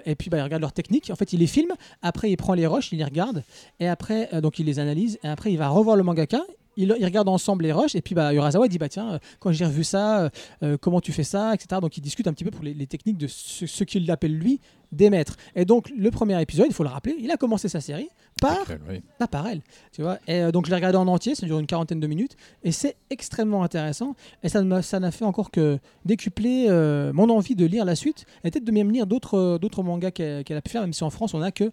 et 0.07 0.14
puis 0.14 0.31
bah, 0.31 0.38
il 0.38 0.42
regarde 0.42 0.62
leurs 0.62 0.72
techniques. 0.72 1.11
En 1.12 1.16
fait, 1.16 1.33
il 1.33 1.40
les 1.40 1.46
filme, 1.46 1.72
après 2.03 2.31
il 2.31 2.37
prend 2.37 2.55
les 2.55 2.66
rushs, 2.66 2.90
il 2.92 2.98
les 2.98 3.05
regarde, 3.05 3.42
et 3.81 3.88
après, 3.88 4.29
donc 4.40 4.59
il 4.59 4.66
les 4.66 4.79
analyse, 4.79 5.18
et 5.22 5.29
après 5.29 5.53
il 5.53 5.59
va 5.59 5.68
revoir 5.68 5.96
le 5.96 6.03
mangaka. 6.03 6.40
Ils, 6.80 6.94
ils 6.98 7.04
regardent 7.04 7.28
ensemble 7.28 7.64
les 7.64 7.72
rushs 7.72 7.94
et 7.94 8.02
puis 8.02 8.14
bah, 8.14 8.32
Urasawa 8.32 8.68
dit 8.68 8.78
bah 8.78 8.88
tiens 8.88 9.14
euh, 9.14 9.18
quand 9.38 9.52
j'ai 9.52 9.64
revu 9.64 9.84
ça 9.84 10.20
euh, 10.20 10.28
euh, 10.62 10.76
comment 10.80 11.00
tu 11.00 11.12
fais 11.12 11.24
ça 11.24 11.54
etc 11.54 11.80
donc 11.80 11.96
ils 11.96 12.00
discutent 12.00 12.26
un 12.26 12.32
petit 12.32 12.44
peu 12.44 12.50
pour 12.50 12.64
les, 12.64 12.74
les 12.74 12.86
techniques 12.86 13.18
de 13.18 13.26
ce, 13.26 13.66
ce 13.66 13.84
qu'il 13.84 14.10
appelle 14.10 14.36
lui 14.36 14.60
des 14.92 15.10
maîtres 15.10 15.36
et 15.54 15.64
donc 15.64 15.90
le 15.96 16.10
premier 16.10 16.40
épisode 16.40 16.66
il 16.68 16.74
faut 16.74 16.82
le 16.82 16.88
rappeler 16.88 17.16
il 17.18 17.30
a 17.30 17.36
commencé 17.36 17.68
sa 17.68 17.80
série 17.80 18.08
par 18.40 18.64
oui. 18.88 19.02
pas 19.18 19.26
par 19.26 19.46
elle, 19.46 19.60
tu 19.92 20.02
vois. 20.02 20.18
Et 20.26 20.40
euh, 20.40 20.52
donc 20.52 20.66
je 20.66 20.70
l'ai 20.70 20.76
regardé 20.76 20.96
en 20.98 21.06
entier, 21.06 21.34
ça 21.34 21.46
dure 21.46 21.58
une 21.58 21.66
quarantaine 21.66 22.00
de 22.00 22.06
minutes, 22.06 22.36
et 22.62 22.72
c'est 22.72 22.96
extrêmement 23.10 23.62
intéressant. 23.62 24.14
Et 24.42 24.48
ça 24.48 24.62
n'a 24.62 25.10
fait 25.10 25.24
encore 25.24 25.50
que 25.50 25.78
décupler 26.04 26.66
euh, 26.68 27.12
mon 27.12 27.28
envie 27.30 27.54
de 27.54 27.66
lire 27.66 27.84
la 27.84 27.96
suite, 27.96 28.24
et 28.44 28.50
peut-être 28.50 28.64
de 28.64 28.72
même 28.72 28.90
lire 28.90 29.06
d'autres 29.06 29.58
d'autres 29.58 29.82
mangas 29.82 30.10
qu'elle 30.10 30.56
a 30.56 30.62
pu 30.62 30.70
faire, 30.70 30.82
même 30.82 30.92
si 30.92 31.04
en 31.04 31.10
France 31.10 31.34
on 31.34 31.40
n'a 31.40 31.52
que 31.52 31.70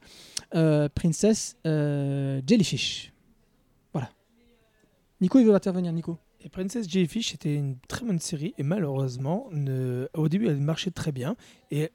Princess 0.90 1.56
Jellyfish. 1.66 3.14
Nico, 5.22 5.40
il 5.40 5.46
veut 5.46 5.56
intervenir, 5.56 5.92
Nico. 5.94 6.18
Et 6.44 6.50
Princess 6.50 6.88
Jellyfish 6.90 7.34
était 7.34 7.56
une 7.56 7.78
très 7.88 8.06
bonne 8.06 8.20
série 8.20 8.54
et 8.58 8.64
malheureusement, 8.64 9.48
ne- 9.52 10.08
au 10.14 10.30
début, 10.30 10.48
elle 10.48 10.58
marchait 10.58 10.92
très 10.92 11.12
bien 11.12 11.36
et 11.72 11.90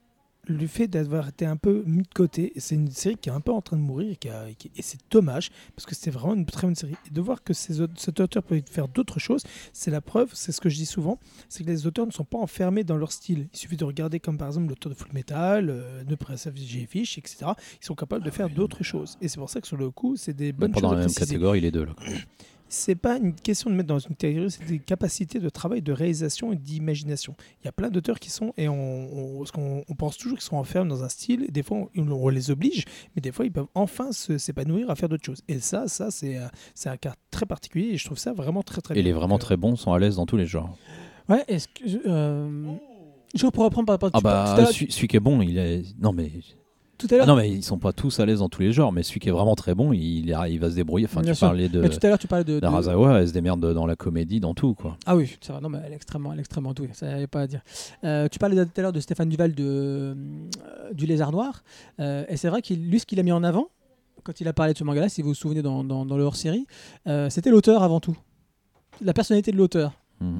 le 0.49 0.67
fait 0.67 0.89
d'avoir 0.89 1.29
été 1.29 1.47
un 1.47 1.57
peu 1.57 1.85
mis 1.87 2.03
de 2.03 2.09
côté, 2.13 2.53
c'est 2.57 2.75
une 2.75 2.91
série 2.91 3.15
qui 3.17 3.29
est 3.29 3.33
un 3.33 3.41
peu 3.41 3.53
en 3.53 3.61
train 3.63 3.77
de 3.77 3.83
mourir 3.83 4.11
et, 4.11 4.17
qui 4.17 4.29
a- 4.29 4.53
qui- 4.59 4.73
et 4.75 4.83
c'est 4.83 4.99
dommage 5.09 5.51
parce 5.77 5.87
que 5.87 5.95
c'était 5.95 6.11
vraiment 6.11 6.35
une 6.35 6.45
très 6.47 6.67
bonne 6.67 6.75
série. 6.75 6.97
Et 7.07 7.11
de 7.15 7.21
voir 7.21 7.45
que 7.45 7.55
ces, 7.55 7.75
cet 7.97 8.19
auteur 8.19 8.43
peut 8.43 8.61
faire 8.69 8.89
d'autres 8.89 9.21
choses, 9.21 9.45
c'est 9.73 9.93
la 9.93 10.01
preuve, 10.01 10.31
c'est 10.35 10.51
ce 10.51 10.61
que 10.61 10.69
je 10.69 10.75
dis 10.75 10.85
souvent, 10.87 11.21
c'est 11.49 11.63
que 11.63 11.69
les 11.71 11.87
auteurs 11.87 12.07
ne 12.07 12.11
sont 12.11 12.25
pas 12.25 12.39
enfermés 12.39 12.83
dans 12.83 12.97
leur 12.97 13.13
style. 13.13 13.47
Il 13.53 13.57
suffit 13.57 13.77
de 13.77 13.85
regarder 13.85 14.19
comme 14.19 14.37
par 14.37 14.49
exemple 14.49 14.67
l'auteur 14.71 14.91
de 14.91 14.97
Full 14.99 15.13
Metal, 15.13 15.71
euh, 15.71 16.03
de 16.03 16.15
Princess 16.17 16.53
Jellyfish, 16.57 17.19
etc. 17.19 17.53
Ils 17.81 17.87
sont 17.87 17.95
capables 17.95 18.25
de 18.25 18.31
faire 18.31 18.51
d'autres 18.51 18.83
choses. 18.83 19.17
Et 19.21 19.29
c'est 19.29 19.39
pour 19.39 19.49
ça 19.49 19.61
que 19.61 19.69
sur 19.69 19.77
le 19.77 19.93
coup, 19.93 20.17
c'est 20.17 20.35
des 20.35 20.53
bonnes 20.53 20.73
Pas 20.73 20.81
choses 20.81 20.91
dans 20.91 20.95
la 20.97 21.03
même 21.07 21.15
catégorie, 21.15 21.61
les 21.61 21.71
deux. 21.71 21.85
Là. 21.85 21.95
c'est 22.73 22.95
pas 22.95 23.19
une 23.19 23.35
question 23.35 23.69
de 23.71 23.75
mettre 23.77 23.89
dans 23.89 23.99
une 23.99 24.17
catégorie, 24.17 24.51
c'est 24.51 24.65
des 24.67 24.79
capacités 24.79 25.39
de 25.41 25.49
travail, 25.49 25.83
de 25.83 25.93
réalisation 25.93 26.53
et 26.53 26.57
d'imagination. 26.57 27.35
Il 27.61 27.67
y 27.67 27.69
a 27.69 27.73
plein 27.73 27.91
d'auteurs 27.91 28.19
qui 28.19 28.31
sont, 28.31 28.53
et 28.57 28.69
on, 28.69 28.75
on- 28.75 29.39
parce 29.39 29.51
qu'on- 29.51 29.85
on 29.89 29.95
pense 29.95 30.17
toujours 30.17 30.39
qu'ils 30.39 30.47
sont 30.47 30.57
enfermés 30.57 30.89
dans 30.89 31.05
un 31.05 31.09
style, 31.09 31.45
et 31.47 31.51
des 31.51 31.63
fois 31.63 31.79
on, 31.97 32.11
on 32.11 32.29
les 32.29 32.51
oblige, 32.51 32.85
mais 33.14 33.20
des 33.20 33.31
fois 33.33 33.45
ils 33.45 33.53
peuvent 33.53 33.66
enfin 33.75 34.11
s'épanouir 34.12 34.91
à 34.91 34.97
faire 34.97 35.09
d'autres 35.09 35.25
choses. 35.25 35.43
Et 35.49 35.59
ça, 35.61 35.87
ça 35.89 36.11
c'est 36.11 36.37
un- 36.39 36.51
c'est 36.75 36.89
un 36.89 36.97
cas 36.97 37.14
très 37.31 37.47
particulier, 37.47 37.89
et 37.93 37.97
je 37.99 38.05
trouve 38.07 38.18
ça 38.18 38.33
vraiment 38.33 38.62
très 38.62 38.81
très 38.81 38.95
Et 38.95 39.03
bien. 39.03 39.05
les 39.05 39.12
vraiment 39.12 39.35
Donc, 39.35 39.41
très 39.43 39.57
bons 39.57 39.77
sont 39.77 39.93
à 39.93 39.99
l'aise 39.99 40.16
dans 40.16 40.27
tous 40.27 40.37
les 40.37 40.47
genres. 40.47 40.77
Ouais, 41.29 41.45
est-ce 41.49 41.68
que. 41.68 41.87
je- 41.89 41.99
euh, 42.07 42.73
Je 43.35 43.47
pour 43.47 43.64
reprendre 43.64 43.87
par 43.87 43.95
rapport 43.95 44.11
Ah 44.12 44.18
à 44.18 44.20
bah, 44.20 44.55
l'heure- 44.59 44.68
celui, 44.73 44.91
celui 44.93 45.09
qui 45.09 45.16
est 45.16 45.20
bon, 45.20 45.41
il 45.43 45.57
est. 45.59 45.83
Non 45.99 46.12
mais. 46.12 46.31
Tout 47.07 47.14
à 47.14 47.16
l'heure. 47.18 47.24
Ah 47.24 47.30
non 47.30 47.36
mais 47.36 47.50
ils 47.50 47.62
sont 47.62 47.78
pas 47.78 47.92
tous 47.92 48.20
à 48.20 48.26
l'aise 48.26 48.38
dans 48.38 48.48
tous 48.48 48.62
les 48.62 48.72
genres, 48.72 48.92
mais 48.92 49.03
celui 49.03 49.20
qui 49.20 49.28
est 49.28 49.32
vraiment 49.32 49.55
très 49.55 49.74
bon, 49.74 49.92
il, 49.92 50.30
va 50.32 50.70
se 50.70 50.74
débrouiller. 50.74 51.07
Enfin, 51.07 51.20
Bien 51.20 51.32
tu 51.32 51.38
sûr. 51.38 51.48
parlais 51.48 51.68
de 51.68 51.80
mais 51.80 51.88
tout 51.88 51.98
à 52.03 52.09
l'heure, 52.09 52.18
tu 52.18 52.28
parlais 52.28 52.44
de. 52.44 52.55
de- 52.55 52.61
d'Arazawa, 52.61 53.20
elle 53.20 53.28
se 53.28 53.32
démerde 53.32 53.74
dans 53.74 53.86
la 53.86 53.96
comédie, 53.96 54.40
dans 54.40 54.55
tout 54.55 54.74
quoi. 54.74 54.96
Ah 55.07 55.16
oui, 55.16 55.36
c'est 55.40 55.53
vrai. 55.53 55.61
Non, 55.61 55.68
mais 55.68 55.78
elle 55.84 55.92
est 55.92 55.96
extrêmement, 55.96 56.32
elle 56.32 56.38
est 56.38 56.42
extrêmement 56.42 56.72
douée. 56.72 56.90
Ça 56.92 57.16
n'y 57.16 57.22
a 57.22 57.26
pas 57.26 57.42
à 57.42 57.46
dire. 57.46 57.62
Euh, 58.05 58.28
tu 58.28 58.38
parlais 58.38 58.57
tout 58.64 58.70
à 58.76 58.82
l'heure 58.82 58.92
de 58.92 59.00
Stéphane 59.00 59.28
Duval 59.28 59.55
de, 59.55 59.64
euh, 59.64 60.14
du 60.92 61.07
Lézard 61.07 61.32
Noir. 61.32 61.62
Euh, 62.00 62.24
et 62.28 62.36
c'est 62.36 62.48
vrai 62.48 62.62
qu'il, 62.62 62.88
lui, 62.88 63.00
ce 63.00 63.07
qu'il 63.07 63.18
a 63.20 63.22
mis 63.22 63.32
en 63.32 63.42
avant, 63.42 63.68
quand 64.22 64.40
il 64.40 64.48
a 64.48 64.53
parlé 64.53 64.72
de 64.72 64.78
ce 64.78 64.84
manga-là, 64.84 65.09
si 65.09 65.22
vous 65.22 65.28
vous 65.28 65.34
souvenez 65.34 65.62
dans, 65.62 65.84
dans, 65.84 66.07
dans 66.07 66.16
le 66.16 66.22
hors-série, 66.22 66.66
c'était 67.28 67.50
l'auteur 67.50 67.82
avant 67.82 68.00
tout. 68.00 68.16
La 69.00 69.12
personnalité 69.12 69.50
de 69.53 69.57
l'auteur. 69.57 69.92
Hmm. 70.20 70.38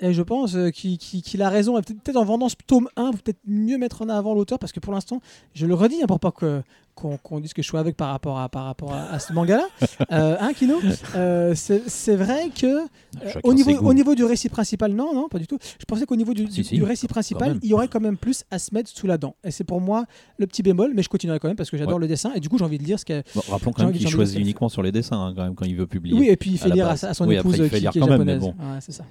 Et 0.00 0.12
je 0.12 0.22
pense 0.22 0.56
euh, 0.56 0.70
qu'il, 0.70 0.98
qu'il- 0.98 1.22
qu'il 1.22 1.40
a 1.42 1.48
raison. 1.48 1.78
Et 1.78 1.82
Peut-être, 1.82 2.16
en 2.16 2.24
vendant 2.24 2.48
ce 2.48 2.56
tome 2.66 2.88
1, 2.96 3.12
vous 3.12 3.18
peut-être 3.18 3.38
mieux 3.46 3.78
mettre 3.78 4.02
en 4.02 4.08
avant 4.08 4.34
l'auteur 4.34 4.58
parce 4.58 4.72
que 4.72 4.80
pour 4.80 4.92
l'instant, 4.92 5.20
je 5.54 5.66
le 5.66 5.74
redis 5.74 6.02
hein, 6.02 6.06
pour 6.08 6.18
pas 6.18 6.32
que, 6.32 6.62
qu'on, 6.96 7.16
qu'on 7.16 7.38
dise 7.40 7.52
que 7.52 7.62
je 7.62 7.68
suis 7.68 7.78
avec 7.78 7.96
par 7.96 8.08
rapport 8.10 8.38
à, 8.40 8.48
par 8.48 8.64
rapport 8.64 8.92
à, 8.92 9.04
à 9.12 9.18
ce 9.20 9.32
manga-là. 9.32 9.66
euh, 10.12 10.36
hein, 10.40 10.52
Kino 10.52 10.74
Euh, 11.14 11.54
c'est, 11.54 12.16
vrai 12.16 12.50
que 12.50 12.66
euh, 12.66 12.80
Chacun 13.24 13.40
au, 13.44 13.54
niveau, 13.54 13.70
au 13.70 13.94
niveau 13.94 14.14
du 14.16 14.24
récit 14.24 14.48
principal, 14.48 14.92
non, 14.92 15.14
non, 15.14 15.28
pas 15.28 15.38
du 15.38 15.46
tout. 15.46 15.58
Je 15.78 15.84
pensais 15.84 16.06
qu'au 16.06 16.16
niveau 16.16 16.34
du, 16.34 16.46
Si, 16.48 16.52
du- 16.54 16.64
si, 16.64 16.74
du 16.74 16.82
récit 16.82 17.06
principal, 17.06 17.58
il 17.62 17.68
y 17.68 17.72
aurait 17.74 17.88
quand 17.88 18.00
même 18.00 18.16
plus 18.16 18.42
à 18.50 18.58
se 18.58 18.74
mettre 18.74 18.90
sous 18.90 19.06
la 19.06 19.16
dent. 19.16 19.36
Et 19.44 19.52
c'est 19.52 19.64
pour 19.64 19.80
moi 19.80 20.06
le 20.38 20.46
petit 20.48 20.62
bémol, 20.64 20.92
mais 20.94 21.02
je 21.04 21.08
continuerai 21.08 21.38
quand 21.38 21.48
même 21.48 21.56
parce 21.56 21.70
que 21.70 21.76
j'adore 21.76 21.94
Ouais. 21.94 22.00
le 22.00 22.08
dessin 22.08 22.32
et 22.34 22.40
du 22.40 22.48
coup 22.48 22.58
j'ai 22.58 22.64
envie 22.64 22.78
de 22.78 22.84
lire 22.84 22.98
ce 22.98 23.04
qu'elle. 23.04 23.22
Bon, 23.34 23.42
rappelons 23.48 23.70
quand 23.72 23.84
même 23.84 23.92
qu'il 23.94 24.08
choisit 24.08 24.40
uniquement 24.40 24.68
sur 24.68 24.82
les 24.82 24.90
dessins 24.90 25.26
hein, 25.28 25.32
quand 25.36 25.44
même 25.44 25.54
quand 25.54 25.66
il 25.66 25.76
veut 25.76 25.86
publier. 25.86 26.18
Oui, 26.18 26.28
et 26.28 26.36
puis 26.36 26.50
il 26.50 26.58
fait 26.58 26.70
lire 26.70 26.88
à, 26.88 26.96
son 26.96 27.26
Oui, 27.28 27.36
après, 27.36 27.50
épouse 27.50 27.58
il 27.64 27.68
fait 27.70 27.76
qui, 27.76 27.82
lire 27.82 27.90
qui 27.92 27.98
est 27.98 28.00
quand 28.00 28.08
même, 28.08 28.24
mais 28.24 28.32
japonaise. 28.34 28.54
bon. 28.58 28.72
Ouais, 28.72 28.78
c'est 28.80 28.92
ça, 28.92 29.04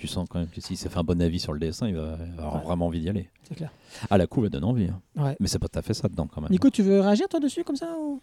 Tu 0.00 0.06
sens 0.06 0.26
quand 0.28 0.38
même 0.38 0.48
que 0.48 0.60
s'il 0.60 0.76
s'est 0.76 0.88
fait 0.88 0.98
un 0.98 1.04
bon 1.04 1.20
avis 1.20 1.38
sur 1.38 1.52
le 1.52 1.58
dessin, 1.60 1.86
il 1.86 1.94
va 1.94 2.16
avoir 2.38 2.56
Ouais. 2.56 2.62
vraiment 2.62 2.86
envie 2.86 3.00
d'y 3.00 3.08
aller. 3.08 3.28
c'est 3.42 3.54
clair. 3.54 3.70
Ah 4.08 4.16
la 4.18 4.26
couve 4.26 4.44
elle 4.46 4.50
donne 4.50 4.64
envie. 4.64 4.88
hein. 4.88 5.00
Ouais. 5.22 5.36
Mais 5.40 5.46
c'est 5.46 5.58
pas 5.58 5.68
tout 5.68 5.78
à 5.78 5.82
fait 5.82 5.92
ça 5.94 6.08
dedans 6.08 6.26
quand 6.26 6.40
même. 6.40 6.50
Nico, 6.50 6.70
tu 6.70 6.82
veux 6.82 7.00
réagir 7.00 7.28
toi 7.28 7.38
dessus 7.38 7.62
comme 7.64 7.76
ça 7.76 7.94
ou- 7.98 8.20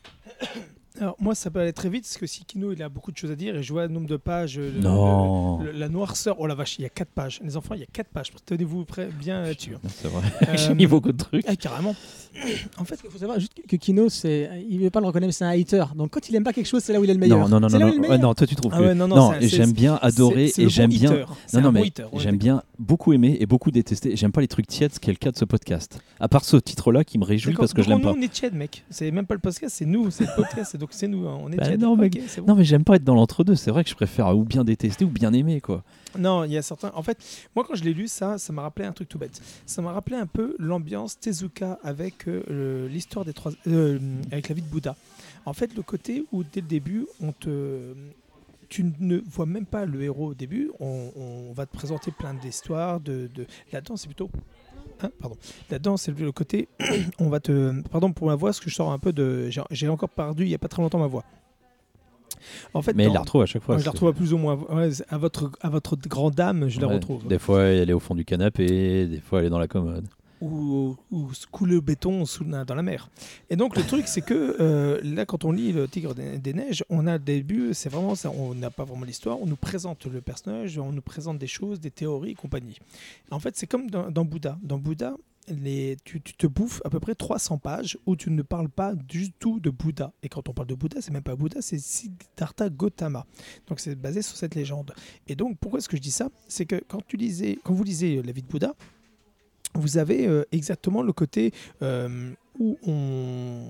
Alors 1.00 1.16
moi 1.20 1.36
ça 1.36 1.50
peut 1.52 1.60
aller 1.60 1.74
très 1.74 1.90
vite 1.90 2.04
parce 2.04 2.18
que 2.18 2.26
si 2.26 2.44
Kino 2.46 2.72
il 2.72 2.82
a 2.82 2.90
beaucoup 2.90 3.12
de 3.12 3.18
choses 3.18 3.32
à 3.32 3.36
dire 3.36 3.56
et 3.56 3.64
je 3.64 3.72
vois 3.72 3.88
le 3.88 3.94
nombre 3.94 4.08
de 4.08 4.18
pages, 4.18 4.58
le- 4.58 4.72
Non. 4.72 5.60
le- 5.60 5.72
le- 5.72 5.78
la 5.78 5.90
noirceur, 5.90 6.36
oh 6.40 6.48
la 6.48 6.56
vache, 6.56 6.80
il 6.80 6.84
y 6.84 6.86
a 6.86 6.90
4 6.90 7.10
pages. 7.10 7.40
Les 7.44 7.56
enfants, 7.58 7.76
il 7.76 7.82
y 7.82 7.84
a 7.84 7.88
4 7.92 8.10
pages. 8.10 8.32
Tenez-vous 8.46 8.84
prêts, 8.86 9.08
bien 9.20 9.42
là-dessus. 9.42 9.76
hein. 9.76 9.80
C'est 9.88 10.08
vrai. 10.08 10.24
Euh, 10.48 10.56
J'ai 10.58 10.74
mis 10.74 10.88
beaucoup 10.88 11.12
de 11.12 11.18
trucs. 11.18 11.44
Ah, 11.48 11.56
carrément. 11.56 11.96
En 12.78 12.84
fait, 12.86 13.00
Il 13.04 13.10
faut 13.10 13.18
savoir 13.18 13.40
juste 13.40 13.54
que 13.68 13.76
Kino, 13.78 14.10
c'est, 14.10 14.50
il 14.70 14.80
veut 14.80 14.90
pas 14.92 15.00
le 15.00 15.08
reconnaître, 15.08 15.34
c'est 15.34 15.46
un 15.46 15.50
hater. 15.50 15.86
Donc 15.96 16.12
quand 16.12 16.30
il 16.30 16.36
aime 16.36 16.44
pas 16.44 16.54
quelque 16.54 16.68
chose, 16.68 16.84
c'est 16.84 16.94
là 16.94 17.00
où 17.00 17.04
il 17.04 17.10
est 17.10 17.14
le 17.14 17.20
meilleur. 17.20 17.40
Non, 17.40 17.60
non, 17.60 17.60
non, 17.70 17.80
non, 17.80 17.94
non, 17.94 18.10
ouais, 18.10 18.18
non, 18.18 18.34
toi 18.34 18.46
tu 18.48 18.56
trouves 18.56 18.72
Ah 18.76 18.82
ouais, 18.82 18.94
non, 18.96 19.08
non, 19.08 19.34
c'est- 19.40 19.48
j'aime 19.48 19.72
bien 19.72 19.98
adorer 20.02 20.46
et 20.46 20.54
le 20.58 20.64
bon 20.66 20.70
j'aime 20.70 20.90
bien. 20.92 21.12
Non, 21.12 21.18
non, 21.54 21.62
bon 21.62 21.72
mais 21.72 21.88
hitter, 21.88 22.04
ouais, 22.04 22.10
j'aime 22.20 22.38
bien 22.38 22.62
beaucoup 22.80 23.14
aimer 23.14 23.38
et 23.40 23.46
beaucoup 23.46 23.72
détester. 23.72 24.16
J'aime 24.16 24.32
pas 24.32 24.42
les 24.42 24.48
trucs 24.48 24.68
tièdes, 24.68 24.94
ce 24.94 25.00
qui 25.00 25.10
est 25.10 25.14
le 25.14 25.18
cas 25.18 25.32
de 25.32 25.38
ce 25.38 25.46
podcast. 25.46 26.00
À 26.20 26.28
part 26.28 26.46
ce 26.46 26.58
titre-là 26.58 27.04
qui 27.04 27.18
me 27.18 27.24
réjouit 27.26 27.54
parce 27.54 27.74
que 27.74 27.82
je 27.82 27.90
l'aime 27.90 28.00
nous, 28.00 28.04
pas. 28.04 28.14
on 28.18 28.22
est 28.22 28.32
tiède, 28.32 28.54
mec. 28.54 28.84
C'est 28.90 29.10
même 29.12 29.26
pas 29.26 29.34
le 29.36 29.40
podcast, 29.40 29.76
c'est 29.78 29.86
nous, 29.86 30.12
c'est 30.12 30.26
le 30.26 30.36
podcast, 30.36 30.72
donc 30.88 30.94
c'est 30.94 31.08
nous. 31.10 31.28
hein, 31.28 31.38
On 31.42 31.52
est 31.52 31.58
Bah 31.58 31.76
non, 31.76 31.98
bon. 31.98 32.56
Mais 32.56 32.64
j'aime 32.64 32.86
pas 32.86 32.96
être 32.96 33.04
dans 33.04 33.14
l'entre-deux. 33.16 33.56
C'est 33.56 33.72
vrai 33.72 33.84
que 33.84 33.90
je 33.90 33.96
préfère 33.96 34.36
ou 34.38 34.46
bien 34.46 34.64
détester 34.64 35.04
ou 35.04 35.10
bien 35.10 35.34
aimer, 35.34 35.60
quoi. 35.60 35.84
Non, 36.18 36.46
il 36.46 36.52
y 36.54 36.58
a 36.58 36.62
certains. 36.62 36.94
En 36.96 37.04
fait, 37.04 37.18
moi, 37.56 37.66
quand 37.68 37.76
je 37.76 37.84
l'ai 37.84 37.94
lu, 37.94 38.08
ça, 38.08 38.38
ça 38.38 38.54
m'a 38.54 38.62
rappelé 38.62 38.88
un 38.88 38.94
truc 38.94 39.10
tout 39.10 39.20
bête. 39.20 39.42
Ça 39.66 39.82
m'a 39.82 39.92
rappelé 39.92 40.16
un 40.16 40.28
peu 40.28 40.56
l'ambiance 40.60 41.20
Tezuka 41.20 41.78
avec 41.84 42.28
euh, 42.30 42.88
l'histoire 42.88 43.26
des 43.26 43.34
trois, 43.34 43.52
euh, 43.68 44.00
avec 44.32 44.48
la 44.48 44.56
vie 44.56 44.62
de 44.62 44.68
Bouddha. 44.70 44.96
En 45.46 45.52
fait, 45.54 45.76
le 45.76 45.82
côté 45.82 46.24
où 46.32 46.44
dès 46.46 46.62
le 46.62 46.68
début, 46.68 47.06
on 47.22 47.34
te, 47.34 47.94
tu 48.70 48.86
ne 49.00 49.18
vois 49.30 49.46
même 49.46 49.66
pas 49.66 49.86
le 49.86 50.02
héros 50.02 50.28
au 50.28 50.34
début. 50.34 50.72
On, 50.80 51.12
on 51.18 51.54
va 51.54 51.66
te 51.66 51.74
présenter 51.76 52.12
plein 52.12 52.34
d'histoires. 52.34 53.02
De, 53.02 53.30
de... 53.36 53.46
là-dedans, 53.74 53.98
c'est 53.98 54.08
plutôt. 54.08 54.30
Hein, 55.02 55.10
pardon. 55.20 55.36
Là-dedans, 55.70 55.98
c'est 55.98 56.18
le 56.18 56.32
côté. 56.32 56.68
on 57.20 57.30
va 57.30 57.40
te. 57.40 57.82
Pardon 57.90 58.12
pour 58.14 58.28
ma 58.28 58.36
voix, 58.36 58.50
parce 58.50 58.60
que 58.60 58.70
je 58.70 58.76
sors 58.76 58.92
un 58.92 59.00
peu 59.00 59.14
de. 59.14 59.50
j'ai- 59.72 59.88
encore 59.90 60.10
perdu 60.10 60.44
il 60.44 60.50
y 60.50 60.56
a 60.56 60.58
pas 60.60 60.68
très 60.68 60.82
longtemps 60.82 61.00
ma 61.00 61.08
voix. 61.08 61.24
En 62.74 62.82
fait, 62.82 62.94
Mais 62.96 63.06
dans- 63.06 63.12
il 63.12 63.14
la 63.14 63.20
retrouve 63.22 63.42
à 63.42 63.46
chaque 63.46 63.64
fois. 63.64 63.76
moi, 63.76 63.80
je 63.82 63.86
la 63.86 63.92
retrouve 63.92 64.10
à 64.10 64.14
plus 64.14 64.34
ou 64.34 64.38
moins. 64.38 64.56
ouais, 64.70 64.90
à, 65.10 65.18
votre, 65.18 65.52
à 65.62 65.70
votre 65.70 65.96
grande 66.08 66.36
dame, 66.36 66.68
je 66.70 66.80
la 66.80 66.88
retrouve. 66.88 67.28
Des 67.28 67.40
fois, 67.40 67.64
elle 67.64 67.90
est 67.90 67.94
au 67.94 68.00
fond 68.00 68.16
du 68.16 68.26
canapé, 68.26 69.08
des 69.08 69.20
fois, 69.20 69.40
elle 69.40 69.46
est 69.46 69.50
dans 69.50 69.60
la 69.60 69.68
commode. 69.68 70.08
Ou, 70.40 70.96
ou 71.12 71.32
couler 71.52 71.78
au 71.78 71.82
béton 71.82 72.26
sous, 72.26 72.44
dans 72.44 72.76
la 72.76 72.84
mer. 72.84 73.10
Et 73.50 73.56
donc, 73.56 73.76
le 73.76 73.84
truc, 73.84 74.08
c'est 74.08 74.22
que 74.22 74.56
euh, 74.60 75.00
là, 75.04 75.26
quand 75.26 75.46
on 75.46 75.52
lit 75.52 75.72
Le 75.72 75.88
Tigre 75.88 76.14
des, 76.14 76.54
Neiges, 76.54 76.84
on 76.90 77.08
a 77.08 77.14
le 77.14 77.24
début, 77.24 77.74
c'est 77.74 77.90
vraiment 77.90 78.16
ça. 78.16 78.32
On 78.32 78.54
n'a 78.54 78.70
pas 78.70 78.84
vraiment 78.84 79.06
l'histoire. 79.06 79.42
On 79.42 79.46
nous 79.46 79.56
présente 79.56 80.06
le 80.06 80.22
personnage, 80.22 80.78
on 80.78 80.92
nous 80.92 81.02
présente 81.02 81.38
des 81.40 81.48
choses, 81.48 81.80
des 81.80 81.92
théories 81.92 82.36
compagnie. 82.36 82.78
En 83.32 83.40
fait, 83.40 83.58
c'est 83.58 83.68
comme 83.68 83.90
dans, 83.90 84.26
Bouddha. 84.26 84.58
Dans 84.62 84.78
Bouddha, 84.78 85.16
tu, 86.04 86.22
tu 86.22 86.34
te 86.34 86.48
bouffes 86.48 86.82
à 86.86 86.90
peu 86.90 87.00
près 87.00 87.16
300 87.16 87.58
pages 87.58 87.98
où 88.06 88.16
tu 88.16 88.30
ne 88.30 88.42
parles 88.42 88.70
pas 88.70 88.94
du 88.94 89.32
tout 89.32 89.60
de 89.60 89.70
Bouddha. 89.70 90.12
Et 90.24 90.30
quand 90.30 90.50
on 90.50 90.54
parle 90.54 90.68
de 90.68 90.76
Bouddha, 90.76 91.02
c'est 91.02 91.12
même 91.12 91.24
pas 91.24 91.36
Bouddha, 91.36 91.62
c'est 91.62 91.80
Siddhartha 91.80 92.70
Gautama. 92.70 93.26
Donc 93.68 93.80
c'est 93.80 93.96
basé 93.96 94.22
sur 94.22 94.36
cette 94.36 94.56
légende. 94.56 94.94
Et 95.28 95.36
donc 95.36 95.58
pourquoi 95.60 95.80
est-ce 95.80 95.90
que 95.90 95.98
je 95.98 96.02
dis 96.02 96.12
ça? 96.12 96.30
C'est 96.48 96.66
que 96.66 96.82
quand 96.88 97.02
tu 97.08 97.18
lisais, 97.18 97.58
quand 97.64 97.74
vous 97.74 97.84
lisez 97.84 98.22
la 98.22 98.32
vie 98.32 98.42
de 98.42 98.48
Bouddha, 98.48 98.74
vous 99.78 99.98
avez 99.98 100.28
euh, 100.28 100.44
exactement 100.52 101.02
le 101.02 101.14
côté 101.14 101.54
euh, 101.82 102.32
où 102.60 102.78
on, 102.86 103.64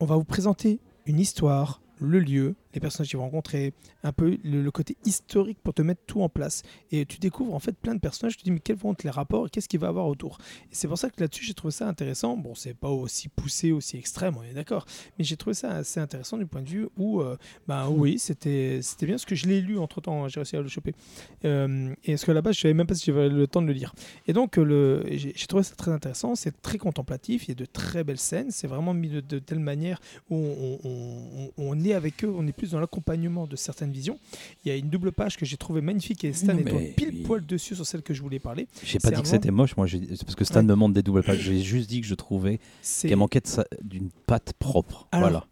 on 0.00 0.04
va 0.06 0.16
vous 0.16 0.24
présenter 0.24 0.80
une 1.06 1.20
histoire, 1.20 1.80
le 2.00 2.18
lieu, 2.18 2.54
les 2.76 2.80
personnages 2.80 3.08
qu'ils 3.08 3.18
vont 3.18 3.24
rencontrer, 3.24 3.72
un 4.04 4.12
peu 4.12 4.38
le, 4.44 4.62
le 4.62 4.70
côté 4.70 4.96
historique 5.04 5.58
pour 5.62 5.74
te 5.74 5.82
mettre 5.82 6.02
tout 6.06 6.22
en 6.22 6.28
place. 6.28 6.62
Et 6.92 7.04
tu 7.06 7.18
découvres 7.18 7.54
en 7.54 7.58
fait 7.58 7.72
plein 7.76 7.94
de 7.94 8.00
personnages, 8.00 8.34
tu 8.36 8.38
te 8.40 8.44
dis 8.44 8.50
mais 8.52 8.60
quels 8.60 8.76
vont 8.76 8.92
être 8.92 9.02
les 9.04 9.10
rapports 9.10 9.46
et 9.46 9.50
qu'est-ce 9.50 9.68
qu'il 9.68 9.80
va 9.80 9.88
avoir 9.88 10.06
autour? 10.06 10.38
Et 10.70 10.74
c'est 10.74 10.86
pour 10.88 10.98
ça 10.98 11.10
que 11.10 11.20
là-dessus 11.20 11.44
j'ai 11.44 11.54
trouvé 11.54 11.72
ça 11.72 11.88
intéressant. 11.88 12.36
Bon, 12.36 12.54
c'est 12.54 12.74
pas 12.74 12.90
aussi 12.90 13.28
poussé, 13.28 13.72
aussi 13.72 13.96
extrême, 13.96 14.36
on 14.38 14.42
est 14.44 14.54
d'accord, 14.54 14.86
mais 15.18 15.24
j'ai 15.24 15.36
trouvé 15.36 15.54
ça 15.54 15.70
assez 15.72 15.98
intéressant 16.00 16.38
du 16.38 16.46
point 16.46 16.62
de 16.62 16.68
vue 16.68 16.88
où, 16.96 17.20
euh, 17.20 17.36
bah 17.66 17.88
oui, 17.88 18.18
c'était 18.18 18.80
bien 19.02 19.14
parce 19.14 19.24
que 19.24 19.34
je 19.34 19.46
l'ai 19.46 19.60
lu 19.60 19.78
entre 19.78 20.00
temps, 20.00 20.28
j'ai 20.28 20.40
réussi 20.40 20.56
à 20.56 20.60
le 20.62 20.68
choper. 20.68 20.94
Euh, 21.44 21.94
et 22.04 22.12
parce 22.12 22.24
que 22.24 22.32
là-bas, 22.32 22.52
je 22.52 22.60
savais 22.60 22.74
même 22.74 22.86
pas 22.86 22.94
si 22.94 23.06
j'avais 23.06 23.28
le 23.28 23.46
temps 23.46 23.62
de 23.62 23.66
le 23.66 23.72
lire. 23.72 23.94
Et 24.26 24.32
donc, 24.32 24.58
euh, 24.58 24.62
le, 24.64 25.04
j'ai 25.12 25.32
j'ai 25.34 25.46
trouvé 25.46 25.62
ça 25.62 25.74
très 25.74 25.90
intéressant. 25.90 26.34
C'est 26.34 26.60
très 26.62 26.78
contemplatif. 26.78 27.44
Il 27.46 27.48
y 27.48 27.52
a 27.52 27.54
de 27.54 27.64
très 27.64 28.04
belles 28.04 28.18
scènes. 28.18 28.50
C'est 28.50 28.66
vraiment 28.66 28.94
mis 28.94 29.08
de, 29.08 29.20
de 29.20 29.38
telle 29.38 29.58
manière 29.60 30.00
où 30.30 30.36
on, 30.36 30.78
on- 30.84 31.30
on- 31.46 31.50
on 31.56 31.84
est 31.84 31.92
avec 31.94 32.24
eux. 32.24 32.32
On 32.36 32.46
est 32.46 32.52
plus 32.52 32.65
dans 32.70 32.80
l'accompagnement 32.80 33.46
de 33.46 33.56
certaines 33.56 33.92
visions. 33.92 34.18
Il 34.64 34.68
y 34.68 34.70
a 34.72 34.76
une 34.76 34.88
double 34.90 35.12
page 35.12 35.36
que 35.36 35.44
j'ai 35.46 35.56
trouvée 35.56 35.80
magnifique 35.80 36.24
et 36.24 36.32
Stan 36.32 36.54
Non, 36.54 36.58
est 36.60 36.64
toi 36.64 36.80
pile 36.96 37.10
oui. 37.12 37.22
poil 37.22 37.44
dessus 37.46 37.74
sur 37.74 37.86
celle 37.86 38.02
que 38.02 38.14
je 38.14 38.22
voulais 38.22 38.38
parler. 38.38 38.68
J'ai 38.84 38.98
pas 38.98 39.10
dit 39.10 39.22
que 39.22 39.28
c'était 39.28 39.50
moche, 39.50 39.76
moi, 39.76 39.86
parce 40.20 40.34
que 40.34 40.44
Stan 40.44 40.60
Ouais. 40.60 40.66
me 40.66 40.74
montre 40.74 40.94
des 40.94 41.02
doubles 41.02 41.22
pages. 41.22 41.40
J'ai 41.40 41.60
juste 41.62 41.88
dit 41.88 42.00
que 42.00 42.06
je 42.06 42.14
trouvais 42.14 42.60
qu'elle 43.02 43.16
manquait 43.16 43.42
d'une 43.82 44.10
patte 44.26 44.52
propre. 44.58 45.06
Alors, 45.12 45.28
voilà. 45.28 45.46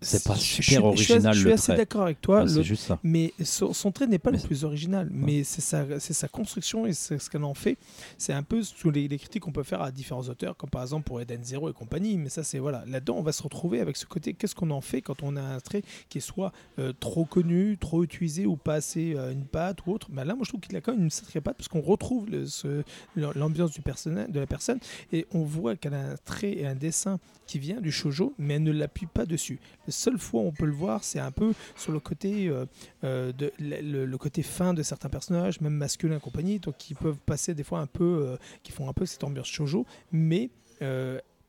C'est 0.00 0.22
pas 0.24 0.34
je- 0.34 0.40
super 0.40 0.62
je 0.62 0.70
suis- 0.70 0.76
original 0.78 1.34
Je 1.34 1.38
suis 1.40 1.48
le 1.48 1.54
assez 1.54 1.62
trait. 1.72 1.76
d'accord 1.76 2.02
avec 2.02 2.20
toi. 2.20 2.38
Ouais, 2.38 2.42
Le- 2.44 2.48
c'est 2.50 2.62
juste 2.62 2.84
ça. 2.84 2.98
Mais 3.02 3.32
son, 3.42 3.72
son 3.72 3.90
trait 3.90 4.06
n'est 4.06 4.18
pas 4.18 4.30
Mais 4.30 4.38
le 4.38 4.42
plus 4.44 4.64
original, 4.64 5.08
mais 5.10 5.42
c'est 5.44 5.60
sa, 5.60 6.28
construction 6.28 6.86
et 6.86 6.92
c'est 6.92 7.18
ce 7.18 7.28
qu'elle 7.28 7.42
en 7.44 7.54
fait. 7.54 7.76
C'est 8.16 8.32
un 8.32 8.42
peu 8.44 8.62
sous 8.62 8.90
les, 8.90 9.08
les 9.08 9.18
critiques 9.18 9.42
qu'on 9.42 9.52
peut 9.52 9.62
faire 9.64 9.82
à 9.82 9.90
différents 9.90 10.22
auteurs, 10.28 10.56
comme 10.56 10.70
par 10.70 10.82
exemple 10.82 11.04
pour 11.04 11.20
Eden 11.20 11.42
Zero 11.42 11.68
et 11.68 11.72
compagnie. 11.72 12.16
Mais 12.16 12.28
ça, 12.28 12.44
c'est 12.44 12.58
voilà. 12.60 12.84
Là-dedans, 12.86 13.16
on 13.18 13.22
va 13.22 13.32
se 13.32 13.42
retrouver 13.42 13.80
avec 13.80 13.96
ce 13.96 14.06
côté 14.06 14.34
qu'est-ce 14.34 14.54
qu'on 14.54 14.70
en 14.70 14.80
fait 14.80 15.02
quand 15.02 15.22
on 15.22 15.36
a 15.36 15.42
un 15.42 15.60
trait 15.60 15.82
qui 16.08 16.18
est 16.18 16.20
soit 16.20 16.52
euh, 16.78 16.92
trop 17.00 17.24
connu, 17.24 17.76
trop 17.78 18.04
utilisé 18.04 18.46
ou 18.46 18.56
pas 18.56 18.74
assez 18.74 19.14
euh, 19.16 19.32
une 19.32 19.44
patte 19.46 19.84
ou 19.86 19.92
autre? 19.92 20.08
Mais 20.12 20.24
là, 20.24 20.34
moi, 20.34 20.44
je 20.44 20.50
trouve 20.50 20.60
qu'il 20.60 20.76
a 20.76 20.80
quand 20.80 20.92
même 20.92 21.02
une 21.04 21.10
sacrée 21.10 21.40
patte 21.40 21.56
parce 21.56 21.68
qu'on 21.68 21.80
retrouve 21.80 22.26
l'ambiance 23.16 23.72
du 23.72 23.80
de 23.80 24.38
la 24.40 24.46
personne 24.46 24.78
et 25.12 25.26
on 25.32 25.42
voit 25.44 25.74
qu'elle 25.76 25.94
a 25.94 26.10
un 26.12 26.16
trait 26.24 26.52
et 26.56 26.66
un 26.66 26.74
dessin 26.74 27.18
qui 27.46 27.58
vient 27.58 27.80
du 27.80 27.90
shojo, 27.90 28.34
mais 28.38 28.54
elle 28.54 28.62
ne 28.62 28.72
l'appuie 28.72 29.06
pas 29.06 29.24
dessus. 29.24 29.58
Seule 29.88 30.18
fois 30.18 30.42
où 30.42 30.46
on 30.46 30.52
peut 30.52 30.66
le 30.66 30.72
voir, 30.72 31.04
c'est 31.04 31.18
un 31.18 31.30
peu 31.30 31.52
sur 31.76 31.92
le 31.92 32.00
côté, 32.00 32.48
euh, 32.48 32.66
euh, 33.04 33.32
le, 33.58 34.16
côté 34.16 34.42
fin 34.42 34.74
de 34.74 34.82
certains 34.82 35.08
personnages, 35.08 35.60
même 35.60 35.74
masculins 35.74 36.16
et 36.16 36.20
compagnie, 36.20 36.58
donc 36.58 36.76
qui 36.78 36.94
peuvent 36.94 37.18
passer 37.26 37.54
des 37.54 37.64
fois 37.64 37.80
un 37.80 37.86
peu, 37.86 38.04
euh, 38.04 38.36
qui 38.62 38.72
font 38.72 38.88
un 38.88 38.92
peu 38.92 39.06
cette 39.06 39.24
ambiance 39.24 39.48
shojo, 39.48 39.86
mais 40.12 40.50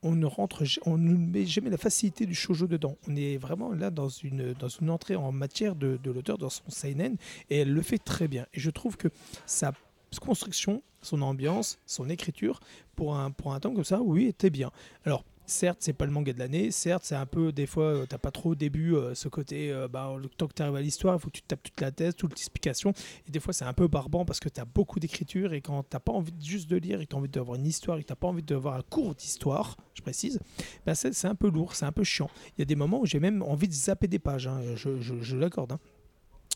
on 0.02 0.16
ne 0.16 0.26
rentre, 0.26 0.64
on 0.86 0.98
ne 0.98 1.14
met 1.14 1.46
jamais 1.46 1.70
la 1.70 1.78
facilité 1.78 2.26
du 2.26 2.34
shojo 2.34 2.68
dedans. 2.68 2.96
On 3.10 3.18
est 3.18 3.36
vraiment 3.36 3.74
là 3.74 3.90
dans 3.90 4.08
une, 4.08 4.56
entrée 4.88 5.18
en 5.18 5.34
matière 5.34 5.76
de, 5.76 6.00
de 6.02 6.12
l'auteur 6.12 6.38
dans 6.38 6.50
son 6.50 6.70
seinen, 6.70 7.18
et 7.50 7.60
elle 7.60 7.74
le 7.74 7.82
fait 7.82 7.98
très 7.98 8.30
bien. 8.30 8.46
Et 8.54 8.62
je 8.62 8.70
trouve 8.70 8.96
que 8.96 9.10
sa 9.46 9.74
construction, 10.22 10.82
son 11.02 11.22
ambiance, 11.22 11.80
son 11.86 12.10
écriture, 12.10 12.60
pour 12.96 13.18
un, 13.18 13.32
pour 13.32 13.54
un 13.54 13.60
temps 13.60 13.74
comme 13.74 13.84
ça, 13.84 14.02
oui, 14.02 14.26
était 14.26 14.50
bien. 14.50 14.72
Alors, 15.06 15.24
Certes, 15.50 15.80
c'est 15.82 15.94
pas 15.94 16.06
le 16.06 16.12
manga 16.12 16.32
de 16.32 16.38
l'année. 16.38 16.70
Certes, 16.70 17.04
c'est 17.06 17.16
un 17.16 17.26
peu 17.26 17.52
des 17.52 17.66
fois, 17.66 17.86
euh, 17.86 18.06
t'as 18.08 18.20
pas 18.20 18.30
trop 18.30 18.52
au 18.52 18.56
début 18.56 18.94
euh, 18.96 19.16
ce 19.16 19.28
côté. 19.30 19.72
euh, 19.72 19.88
bah, 19.88 20.14
le 20.16 20.30
temps 20.30 20.48
que 20.48 20.54
tu 20.54 20.62
arrives 20.62 20.76
à 20.76 20.82
l'histoire, 20.82 21.16
il 21.16 21.20
faut 21.20 21.28
que 21.30 21.38
tu 21.38 21.42
tapes 21.42 21.64
toute 21.64 21.82
la 21.82 21.92
thèse, 21.92 22.14
toute 22.16 22.30
l'explication. 22.32 22.94
Et 23.28 23.32
des 23.32 23.40
fois, 23.40 23.52
c'est 23.52 23.66
un 23.66 23.74
peu 23.74 23.88
barbant 23.88 24.26
parce 24.26 24.40
que 24.40 24.48
tu 24.48 24.62
as 24.62 24.66
beaucoup 24.66 25.00
d'écriture 25.00 25.54
et 25.54 25.62
quand 25.62 25.82
t'as 25.90 26.00
pas 26.00 26.12
envie 26.12 26.32
juste 26.40 26.70
de 26.70 26.78
lire 26.78 27.02
et 27.02 27.06
que 27.06 27.10
tu 27.10 27.16
as 27.16 27.20
envie 27.20 27.30
d'avoir 27.30 27.58
une 27.58 27.66
histoire 27.66 27.98
et 27.98 28.04
t'as 28.04 28.16
pas 28.16 28.28
envie 28.28 28.44
d'avoir 28.44 28.76
un 28.76 28.84
cours 28.84 29.16
d'histoire, 29.16 29.76
je 29.96 30.04
précise, 30.04 30.40
bah, 30.86 30.94
c'est 30.94 31.26
un 31.26 31.36
peu 31.36 31.50
lourd, 31.50 31.74
c'est 31.74 31.86
un 31.86 31.92
peu 31.92 32.04
chiant. 32.04 32.30
Il 32.58 32.60
y 32.60 32.62
a 32.62 32.66
des 32.66 32.76
moments 32.76 33.00
où 33.02 33.06
j'ai 33.08 33.20
même 33.20 33.42
envie 33.42 33.68
de 33.68 33.74
zapper 33.74 34.08
des 34.08 34.20
pages. 34.20 34.46
hein, 34.48 34.62
je 34.76 35.02
je- 35.02 35.20
je 35.22 35.36
l'accorde. 35.36 35.72
hein. 35.72 35.80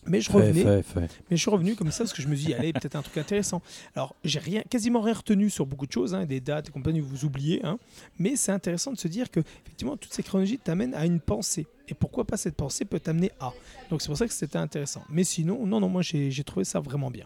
Mais 0.06 0.22
je 0.22 0.32
revenais. 0.32 0.64
fait, 0.64 0.84
fait. 0.84 1.00
Mais 1.30 1.38
je 1.38 1.42
suis 1.42 1.50
revenu 1.50 1.76
comme 1.76 1.92
ça 1.92 2.00
parce 2.04 2.14
que 2.14 2.22
je 2.22 2.28
me 2.28 2.36
suis 2.36 2.48
dit, 2.48 2.54
allez, 2.54 2.74
peut-être 2.74 2.96
un 2.96 3.02
truc 3.02 3.18
intéressant. 3.18 3.62
Alors, 3.96 4.16
j'ai 4.24 4.40
rien, 4.40 4.62
quasiment 4.70 5.02
rien 5.02 5.14
retenu 5.14 5.50
sur 5.50 5.66
beaucoup 5.66 5.86
de 5.88 5.92
choses, 5.92 6.14
hein, 6.14 6.26
des 6.26 6.40
dates 6.40 6.70
et 6.70 6.72
compagnie, 6.72 7.00
vous 7.00 7.26
oubliez. 7.26 7.64
hein. 7.66 7.78
mais 8.20 8.36
c'est 8.36 8.52
intéressant 8.52 8.92
de 8.92 8.98
se 8.98 9.08
dire 9.08 9.32
que, 9.32 9.40
effectivement, 9.66 9.96
toutes 9.98 10.14
ces 10.14 10.24
chronologies 10.24 10.58
t'amènent 10.58 10.94
à 10.94 11.06
une 11.06 11.20
pensée. 11.20 11.68
Et 11.88 11.94
pourquoi 11.94 12.26
pas 12.26 12.38
cette 12.38 12.56
pensée 12.56 12.86
peut 12.86 13.00
t'amener 13.00 13.32
à. 13.40 13.52
Donc, 13.90 14.02
c'est 14.02 14.08
pour 14.08 14.18
ça 14.18 14.28
que 14.28 14.34
c'était 14.34 14.58
intéressant. 14.58 15.04
Mais 15.10 15.24
sinon, 15.24 15.66
non, 15.66 15.80
non, 15.80 15.90
moi, 15.90 16.02
j'ai 16.02 16.44
trouvé 16.44 16.64
ça 16.66 16.80
vraiment 16.80 17.12
bien. 17.12 17.26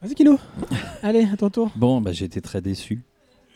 Vas-y, 0.00 0.14
Kilo. 0.14 0.38
Allez, 1.02 1.24
à 1.32 1.36
ton 1.36 1.50
tour. 1.50 1.70
Bon, 1.76 2.00
bah, 2.00 2.12
j'ai 2.12 2.24
été 2.24 2.40
très 2.40 2.60
déçu. 2.62 3.02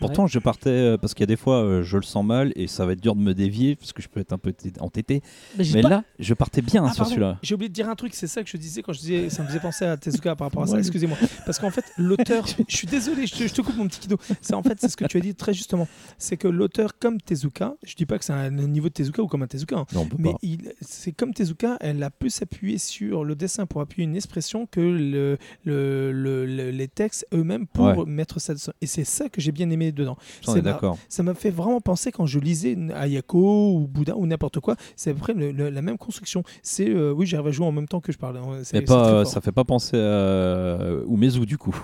Pourtant, 0.06 0.26
je 0.26 0.38
partais 0.38 0.70
euh, 0.70 0.96
parce 0.98 1.14
qu'il 1.14 1.22
y 1.22 1.24
a 1.24 1.26
des 1.26 1.36
fois, 1.36 1.62
euh, 1.62 1.82
je 1.82 1.96
le 1.96 2.02
sens 2.02 2.24
mal 2.24 2.52
et 2.56 2.66
ça 2.66 2.84
va 2.86 2.92
être 2.92 3.00
dur 3.00 3.14
de 3.14 3.20
me 3.20 3.34
dévier 3.34 3.76
parce 3.76 3.92
que 3.92 4.02
je 4.02 4.08
peux 4.08 4.20
être 4.20 4.32
un 4.32 4.38
peu 4.38 4.52
entêté. 4.80 5.22
Mais 5.58 5.64
j'ai 5.64 5.74
Mais 5.74 5.82
pas- 5.82 5.88
là, 5.88 6.04
je 6.18 6.34
partais 6.34 6.62
bien 6.62 6.84
Ah, 6.88 6.92
sur 6.92 7.06
celui-là. 7.06 7.38
J'ai 7.42 7.54
oublié 7.54 7.68
de 7.68 7.74
dire 7.74 7.88
un 7.88 7.94
truc, 7.94 8.14
c'est 8.14 8.26
ça 8.26 8.42
que 8.42 8.48
je 8.50 8.56
disais 8.56 8.82
quand 8.82 8.92
je 8.92 9.00
disais, 9.00 9.30
ça 9.30 9.42
me 9.42 9.48
faisait 9.48 9.60
penser 9.60 9.84
à 9.84 9.96
Tezuka 9.96 10.36
par 10.36 10.46
rapport 10.48 10.62
à 10.62 10.66
ça, 10.66 10.74
Ouais. 10.74 10.78
excusez-moi. 10.80 11.16
Parce 11.46 11.58
qu'en 11.58 11.70
fait, 11.70 11.84
l'auteur, 11.98 12.44
je 12.68 12.76
suis 12.76 12.86
désolé, 12.86 13.26
je 13.26 13.34
te, 13.34 13.46
je 13.46 13.52
te 13.54 13.62
coupe 13.62 13.76
mon 13.76 13.86
petit 13.88 14.00
kido. 14.00 14.16
C'est 14.40 14.54
en 14.54 14.62
fait, 14.62 14.78
c'est 14.80 14.88
ce 14.88 14.96
que 14.96 15.04
tu 15.06 15.16
as 15.16 15.20
dit 15.20 15.34
très 15.34 15.52
justement. 15.54 15.88
C'est 16.18 16.36
que 16.36 16.48
l'auteur, 16.48 16.98
comme 16.98 17.20
Tezuka, 17.20 17.74
je 17.84 17.94
dis 17.94 18.06
pas 18.06 18.18
que 18.18 18.24
c'est 18.24 18.32
un 18.32 18.50
niveau 18.50 18.88
de 18.88 18.94
Tezuka 18.94 19.22
ou 19.22 19.26
comme 19.26 19.42
un 19.42 19.46
Tezuka, 19.46 19.76
hein, 19.76 19.86
Non, 19.94 20.08
Mais 20.18 20.34
c'est 20.80 21.12
comme 21.12 21.32
Tezuka, 21.34 21.76
elle 21.80 22.02
a 22.02 22.10
pu 22.10 22.30
s'appuyer 22.30 22.78
sur 22.78 23.24
le 23.24 23.34
dessin 23.34 23.66
pour 23.66 23.80
appuyer 23.80 24.04
une 24.04 24.16
expression 24.16 24.66
que 24.66 24.80
le, 24.80 25.38
le- 25.64 26.12
le- 26.12 26.46
le- 26.46 26.70
les 26.70 26.88
textes 26.88 27.26
eux-mêmes 27.32 27.66
pour 27.66 27.84
Ouais. 27.86 28.04
mettre 28.06 28.40
ça 28.40 28.54
dessus. 28.54 28.70
Et 28.80 28.86
c'est 28.86 29.04
ça 29.04 29.28
que 29.28 29.40
j'ai 29.40 29.52
bien 29.52 29.68
aimé 29.70 29.92
dedans. 29.94 30.16
J'en 30.42 30.52
d'accord. 30.62 30.98
Ça 31.08 31.22
m'a 31.22 31.34
fait 31.34 31.50
vraiment 31.50 31.80
penser 31.80 32.12
quand 32.12 32.26
je 32.26 32.38
lisais 32.38 32.76
Ayako 32.94 33.72
ou 33.74 33.86
Bouddha 33.86 34.16
ou 34.16 34.26
n'importe 34.26 34.60
quoi, 34.60 34.76
c'est 34.96 35.10
à 35.10 35.14
peu 35.14 35.20
près 35.20 35.34
le- 35.34 35.52
le- 35.52 35.70
la 35.70 35.82
même 35.82 35.98
construction. 35.98 36.42
C'est 36.62 36.88
euh, 36.88 37.12
oui, 37.12 37.26
j'arrive 37.26 37.46
à 37.48 37.50
jouer 37.50 37.66
en 37.66 37.72
même 37.72 37.88
temps 37.88 38.00
que 38.00 38.12
je 38.12 38.18
parle. 38.18 38.38
Mais 38.72 38.82
pas, 38.82 39.10
euh, 39.12 39.24
ça 39.24 39.40
fait 39.40 39.52
pas 39.52 39.64
penser 39.64 39.96
à 39.98 40.78
Umezu 41.08 41.46
du 41.46 41.58
coup. 41.58 41.76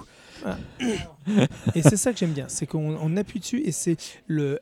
Et 1.74 1.82
c'est 1.82 1.96
ça 1.98 2.12
que 2.12 2.18
j'aime 2.18 2.32
bien, 2.32 2.46
c'est 2.48 2.66
qu'on 2.66 2.96
on 3.00 3.16
appuie 3.16 3.40
dessus 3.40 3.60
et 3.64 3.72
c'est 3.72 3.96
le, 4.26 4.58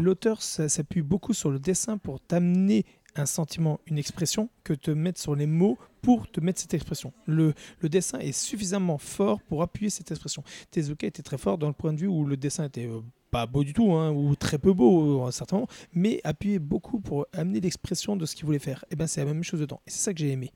l'auteur 0.00 0.40
s'appuie 0.42 1.02
beaucoup 1.02 1.34
sur 1.34 1.50
le 1.50 1.58
dessin 1.58 1.98
pour 1.98 2.20
t'amener 2.20 2.84
un 3.18 3.26
sentiment, 3.26 3.80
une 3.86 3.98
expression, 3.98 4.48
que 4.64 4.72
te 4.72 4.90
mettre 4.90 5.20
sur 5.20 5.34
les 5.34 5.46
mots 5.46 5.78
pour 6.02 6.30
te 6.30 6.40
mettre 6.40 6.60
cette 6.60 6.74
expression. 6.74 7.12
Le, 7.26 7.54
le 7.80 7.88
dessin 7.88 8.18
est 8.18 8.32
suffisamment 8.32 8.98
fort 8.98 9.40
pour 9.42 9.62
appuyer 9.62 9.90
cette 9.90 10.10
expression. 10.10 10.42
Tezuka 10.70 11.06
était 11.06 11.22
très 11.22 11.38
fort 11.38 11.58
dans 11.58 11.68
le 11.68 11.72
point 11.72 11.92
de 11.92 11.98
vue 11.98 12.06
où 12.06 12.24
le 12.24 12.36
dessin 12.36 12.64
était 12.64 12.86
euh, 12.86 13.00
pas 13.30 13.46
beau 13.46 13.64
du 13.64 13.72
tout, 13.72 13.92
hein, 13.92 14.10
ou 14.10 14.34
très 14.36 14.58
peu 14.58 14.72
beau 14.72 15.26
euh, 15.26 15.30
moments, 15.52 15.68
mais 15.92 16.20
appuyait 16.24 16.58
beaucoup 16.58 17.00
pour 17.00 17.26
amener 17.32 17.60
l'expression 17.60 18.16
de 18.16 18.26
ce 18.26 18.34
qu'il 18.34 18.46
voulait 18.46 18.58
faire. 18.58 18.84
Et 18.90 18.96
ben 18.96 19.06
c'est 19.06 19.24
la 19.24 19.32
même 19.32 19.42
chose 19.44 19.60
dedans. 19.60 19.80
Et 19.86 19.90
c'est 19.90 19.98
ça 20.00 20.12
que 20.12 20.20
j'ai 20.20 20.30
aimé. 20.30 20.52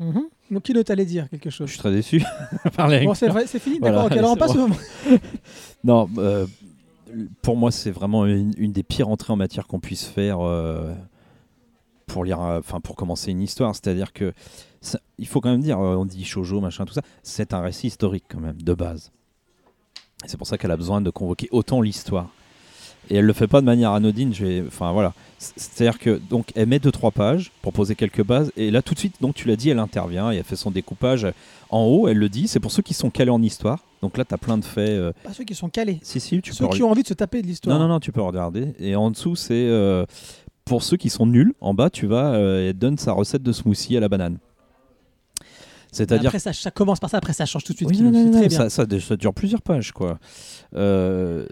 Mhm. 0.00 0.24
Donc, 0.50 0.62
Kilo, 0.64 0.82
t'allais 0.82 1.04
dire 1.04 1.28
quelque 1.30 1.50
Je 1.50 1.56
chose. 1.56 1.70
suis 1.70 1.78
très 1.78 1.92
déçu. 1.92 2.20
Bon, 2.76 3.14
c'est 3.14 3.58
fini. 3.58 3.78
Voilà, 3.78 4.02
D'accord, 4.02 4.12
ok, 4.12 4.18
alors 4.18 4.32
on 4.32 4.36
passe 4.36 4.54
bon. 4.54 4.64
au 4.64 4.68
moment. 4.68 4.80
Non, 5.84 6.08
euh, 6.18 6.46
pour 7.42 7.56
moi, 7.56 7.70
c'est 7.70 7.90
vraiment 7.90 8.26
une, 8.26 8.52
une 8.56 8.72
des 8.72 8.82
pires 8.82 9.08
entrées 9.08 9.32
en 9.32 9.36
matière 9.36 9.66
qu'on 9.66 9.80
puisse 9.80 10.04
faire 10.04 10.40
euh, 10.40 10.94
pour 12.06 12.24
lire, 12.24 12.40
euh, 12.42 12.58
enfin 12.60 12.80
pour 12.80 12.96
commencer 12.96 13.30
une 13.30 13.42
histoire. 13.42 13.74
C'est-à-dire 13.74 14.12
que 14.12 14.32
ça- 14.80 15.00
il 15.18 15.26
faut 15.26 15.40
quand 15.40 15.50
même 15.50 15.62
dire, 15.62 15.78
euh, 15.78 15.96
on 15.96 16.04
dit 16.04 16.24
shoujo, 16.24 16.60
machin, 16.60 16.84
tout 16.84 16.94
ça. 16.94 17.02
C'est 17.22 17.54
un 17.54 17.60
récit 17.60 17.86
historique 17.88 18.24
quand 18.28 18.40
même 18.40 18.60
de 18.60 18.74
base. 18.74 19.10
C'est 20.26 20.36
pour 20.36 20.46
ça 20.46 20.56
qu'elle 20.58 20.70
a 20.70 20.76
besoin 20.76 21.00
de 21.00 21.10
convoquer 21.10 21.48
autant 21.50 21.80
l'histoire. 21.80 22.28
Et 23.10 23.16
elle 23.16 23.26
le 23.26 23.32
fait 23.34 23.46
pas 23.46 23.60
de 23.60 23.66
manière 23.66 23.90
anodine. 23.92 24.32
Je 24.32 24.46
vais, 24.46 24.64
enfin 24.66 24.90
voilà. 24.92 25.12
C'est-à-dire 25.38 25.98
que 25.98 26.18
donc 26.30 26.52
elle 26.54 26.66
met 26.68 26.78
deux 26.78 26.90
trois 26.92 27.10
pages 27.10 27.52
pour 27.60 27.74
poser 27.74 27.94
quelques 27.94 28.24
bases. 28.24 28.50
Et 28.56 28.70
là 28.70 28.80
tout 28.80 28.94
de 28.94 28.98
suite, 28.98 29.16
donc 29.20 29.34
tu 29.34 29.46
l'as 29.46 29.56
dit, 29.56 29.68
elle 29.68 29.78
intervient 29.78 30.32
et 30.32 30.36
elle 30.36 30.44
fait 30.44 30.56
son 30.56 30.70
découpage 30.70 31.26
en 31.68 31.82
haut. 31.82 32.08
Elle 32.08 32.16
le 32.16 32.30
dit. 32.30 32.48
C'est 32.48 32.60
pour 32.60 32.70
ceux 32.72 32.80
qui 32.82 32.94
sont 32.94 33.10
calés 33.10 33.30
en 33.30 33.42
histoire. 33.42 33.80
Donc 34.00 34.16
là, 34.18 34.24
tu 34.24 34.32
as 34.34 34.38
plein 34.38 34.56
de 34.56 34.64
faits. 34.64 34.88
euh, 34.88 35.12
Pas 35.22 35.32
ceux 35.34 35.44
qui 35.44 35.54
sont 35.54 35.68
calés. 35.68 35.98
si, 36.02 36.20
si, 36.20 36.40
tu 36.40 36.52
Ceux 36.54 36.66
peux 36.66 36.74
qui 36.76 36.82
ont 36.82 36.90
envie 36.90 37.02
de 37.02 37.08
se 37.08 37.14
taper 37.14 37.40
de 37.42 37.46
l'histoire. 37.46 37.78
Non, 37.78 37.82
non, 37.84 37.94
non, 37.94 38.00
tu 38.00 38.12
peux 38.12 38.20
regarder. 38.22 38.74
Et 38.78 38.96
en 38.96 39.10
dessous, 39.10 39.34
c'est 39.36 39.52
euh, 39.54 40.04
pour 40.64 40.82
ceux 40.82 40.96
qui 40.96 41.10
sont 41.10 41.26
nuls. 41.26 41.54
En 41.60 41.74
bas, 41.74 41.90
tu 41.90 42.06
vas, 42.06 42.34
euh, 42.34 42.68
elle 42.70 42.78
donne 42.78 42.98
sa 42.98 43.12
recette 43.12 43.42
de 43.42 43.52
smoothie 43.52 43.96
à 43.96 44.00
la 44.00 44.08
banane. 44.08 44.38
C'est-à-dire. 45.92 46.28
Après, 46.28 46.38
ça, 46.40 46.52
ça 46.52 46.70
commence 46.70 46.98
par 46.98 47.08
ça, 47.10 47.18
après, 47.18 47.32
ça 47.32 47.46
change 47.46 47.62
tout 47.64 47.72
de 47.72 47.76
suite. 47.76 47.88
Oui, 47.90 48.00
non, 48.00 48.10
non, 48.10 48.24
non, 48.24 48.30
très 48.32 48.48
bien. 48.48 48.58
ça, 48.58 48.70
ça, 48.70 48.84
ça 49.00 49.16
dure 49.16 49.32
plusieurs 49.32 49.62
pages, 49.62 49.92
quoi. 49.92 50.18
Euh, 50.74 51.46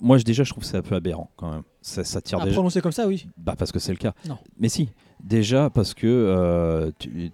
Moi, 0.00 0.18
déjà, 0.18 0.44
je 0.44 0.50
trouve 0.50 0.62
que 0.64 0.68
c'est 0.68 0.76
un 0.76 0.82
peu 0.82 0.94
aberrant, 0.94 1.30
quand 1.36 1.50
même. 1.50 1.62
Ça, 1.80 2.04
ça 2.04 2.20
tire 2.20 2.38
À 2.40 2.44
déjà. 2.44 2.54
prononcer 2.54 2.80
comme 2.82 2.92
ça, 2.92 3.06
oui. 3.08 3.26
Bah, 3.38 3.54
parce 3.58 3.72
que 3.72 3.78
c'est 3.78 3.92
le 3.92 3.98
cas. 3.98 4.12
Non. 4.28 4.36
Mais 4.58 4.68
si. 4.68 4.90
Déjà, 5.24 5.70
parce 5.70 5.94
que. 5.94 6.06
euh, 6.06 6.90
tu- 6.98 7.32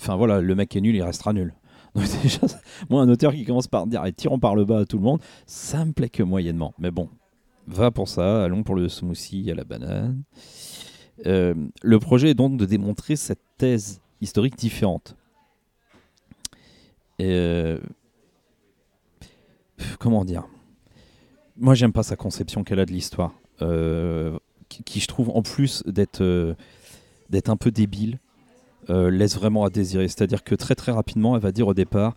Enfin, 0.00 0.16
voilà, 0.16 0.40
le 0.40 0.54
mec 0.56 0.74
est 0.74 0.80
nul, 0.80 0.96
il 0.96 1.02
restera 1.02 1.32
nul. 1.32 1.54
Donc, 1.94 2.04
déjà, 2.22 2.48
ça- 2.48 2.60
moi, 2.90 3.02
un 3.02 3.08
auteur 3.08 3.32
qui 3.34 3.44
commence 3.44 3.68
par 3.68 3.86
dire 3.86 4.04
et 4.06 4.12
tirons 4.12 4.38
par 4.40 4.56
le 4.56 4.64
bas 4.64 4.80
à 4.80 4.84
tout 4.86 4.96
le 4.96 5.04
monde, 5.04 5.20
ça 5.46 5.84
me 5.84 5.92
plaît 5.92 6.08
que 6.08 6.22
moyennement. 6.24 6.72
Mais 6.78 6.90
bon, 6.90 7.08
va 7.66 7.90
pour 7.90 8.08
ça, 8.08 8.44
allons 8.44 8.62
pour 8.62 8.74
le 8.74 8.88
smoothie 8.88 9.50
à 9.50 9.54
la 9.54 9.64
banane. 9.64 10.22
Euh, 11.26 11.54
le 11.82 11.98
projet 11.98 12.30
est 12.30 12.34
donc 12.34 12.56
de 12.56 12.64
démontrer 12.64 13.16
cette 13.16 13.42
thèse 13.58 14.00
historique 14.20 14.56
différente. 14.56 15.16
Euh, 17.20 17.78
Comment 19.98 20.24
dire? 20.24 20.46
Moi, 21.56 21.74
j'aime 21.74 21.92
pas 21.92 22.02
sa 22.02 22.16
conception 22.16 22.64
qu'elle 22.64 22.80
a 22.80 22.86
de 22.86 22.92
l'histoire. 22.92 23.32
Euh, 23.60 24.38
qui, 24.68 24.82
qui, 24.84 25.00
je 25.00 25.06
trouve, 25.06 25.30
en 25.30 25.42
plus 25.42 25.82
d'être 25.86 26.56
d'être 27.30 27.48
un 27.48 27.56
peu 27.56 27.70
débile, 27.70 28.18
laisse 28.88 29.36
vraiment 29.36 29.64
à 29.64 29.70
désirer. 29.70 30.08
C'est-à-dire 30.08 30.44
que 30.44 30.54
très 30.54 30.74
très 30.74 30.92
rapidement, 30.92 31.36
elle 31.36 31.42
va 31.42 31.52
dire 31.52 31.66
au 31.66 31.74
départ 31.74 32.14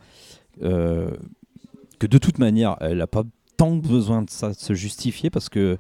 que 0.62 1.18
de 2.08 2.18
toute 2.18 2.38
manière, 2.38 2.78
elle 2.82 2.98
n'a 2.98 3.08
pas 3.08 3.24
tant 3.58 3.76
besoin 3.76 4.22
de 4.22 4.30
ça 4.30 4.50
de 4.50 4.54
se 4.56 4.74
justifier 4.74 5.30
parce 5.30 5.50
que 5.50 5.78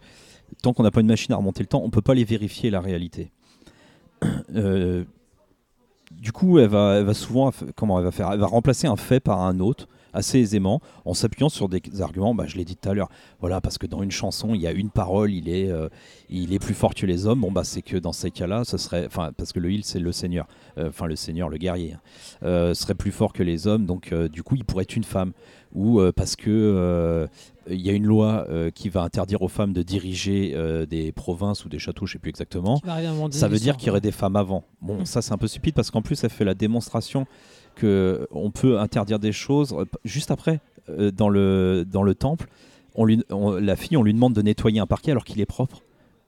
tant 0.62 0.74
qu'on 0.74 0.84
n'a 0.84 0.92
pas 0.92 1.02
une 1.02 1.08
machine 1.08 1.34
à 1.34 1.38
remonter 1.38 1.64
le 1.64 1.68
temps, 1.68 1.82
on 1.84 1.90
peut 1.90 2.02
pas 2.02 2.14
les 2.14 2.24
vérifier 2.24 2.70
la 2.70 2.82
réalité. 2.82 3.32
Euh, 4.56 5.04
du 6.12 6.32
coup, 6.32 6.60
elle 6.60 6.70
va, 6.70 6.96
elle 6.96 7.04
va 7.04 7.14
souvent, 7.14 7.52
comment 7.76 8.00
elle 8.00 8.06
va 8.06 8.12
faire? 8.12 8.32
Elle 8.32 8.40
va 8.40 8.48
remplacer 8.48 8.88
un 8.88 8.96
fait 8.96 9.20
par 9.20 9.42
un 9.42 9.60
autre 9.60 9.88
assez 10.16 10.40
aisément 10.40 10.82
en 11.06 11.14
s'appuyant 11.14 11.50
sur 11.50 11.70
des 11.70 11.82
arguments. 12.02 12.34
Bah, 12.34 12.46
je 12.48 12.58
l'ai 12.58 12.66
dit 12.66 12.76
tout 12.76 12.90
à 12.90 12.94
l'heure. 12.94 13.10
Voilà, 13.40 13.62
parce 13.62 13.78
que 13.78 13.86
dans 13.86 14.02
une 14.02 14.12
chanson, 14.12 14.56
il 14.56 14.62
y 14.62 14.68
a 14.68 14.72
une 14.72 14.90
parole, 14.90 15.32
il 15.32 15.48
est, 15.50 15.70
euh, 15.70 15.90
il 16.30 16.54
est 16.54 16.60
plus 16.60 16.74
fort 16.74 16.96
que 16.96 17.06
les 17.06 17.28
hommes. 17.28 17.42
Bon, 17.42 17.52
bah, 17.52 17.64
c'est 17.64 17.82
que 17.84 17.98
dans 17.98 18.14
ces 18.14 18.32
cas-là, 18.32 18.64
ce 18.64 18.78
serait, 18.78 19.06
enfin, 19.06 19.32
parce 19.38 19.54
que 19.54 19.60
le 19.60 19.72
il, 19.72 19.84
c'est 19.84 20.00
le 20.00 20.12
seigneur, 20.12 20.48
Euh, 20.78 20.90
enfin 20.90 21.06
le 21.06 21.16
seigneur, 21.16 21.48
le 21.50 21.58
guerrier, 21.58 21.94
hein. 21.94 22.00
euh, 22.44 22.74
serait 22.74 22.96
plus 22.96 23.12
fort 23.12 23.32
que 23.32 23.44
les 23.44 23.68
hommes. 23.68 23.86
Donc, 23.86 24.14
du 24.14 24.42
coup, 24.44 24.56
il 24.56 24.66
pourrait 24.66 24.84
être 24.84 24.96
une 24.96 25.04
femme. 25.04 25.34
Ou 25.74 26.00
parce 26.16 26.38
que 26.38 27.28
il 27.70 27.82
y 27.82 27.90
a 27.90 27.94
une 27.94 28.06
loi 28.06 28.46
euh, 28.50 28.70
qui 28.70 28.90
va 28.90 29.02
interdire 29.02 29.42
aux 29.42 29.48
femmes 29.48 29.74
de 29.74 29.82
diriger 29.82 30.54
euh, 30.56 30.86
des 30.86 31.12
provinces 31.12 31.66
ou 31.66 31.70
des 31.70 31.80
châteaux, 31.80 32.06
je 32.06 32.14
sais 32.14 32.20
plus 32.20 32.30
exactement. 32.30 32.80
Ça 33.32 33.48
veut 33.48 33.58
dire 33.58 33.78
qu'il 33.78 33.88
y 33.88 33.90
aurait 33.90 34.02
des 34.02 34.12
femmes 34.12 34.36
avant. 34.36 34.64
Bon, 34.82 35.06
ça 35.06 35.22
c'est 35.22 35.34
un 35.34 35.38
peu 35.38 35.48
stupide 35.48 35.74
parce 35.74 35.92
qu'en 35.92 36.02
plus 36.02 36.24
elle 36.24 36.30
fait 36.30 36.46
la 36.46 36.54
démonstration 36.54 37.26
que 37.76 38.28
on 38.32 38.52
peut 38.52 38.80
interdire 38.80 39.20
des 39.20 39.32
choses 39.32 39.74
euh, 39.74 39.86
juste 40.04 40.32
après 40.32 40.60
euh, 40.90 41.12
dans 41.12 41.30
le 41.30 41.86
dans 41.86 42.04
le 42.04 42.16
temple. 42.16 42.48
On 42.96 43.04
lui, 43.04 43.22
la 43.30 43.76
fille, 43.76 43.98
on 43.98 44.04
lui 44.04 44.14
demande 44.14 44.34
de 44.34 44.42
nettoyer 44.42 44.80
un 44.80 44.88
parquet 44.88 45.12
alors 45.12 45.26
qu'il 45.26 45.42
est 45.42 45.46
propre. 45.46 45.82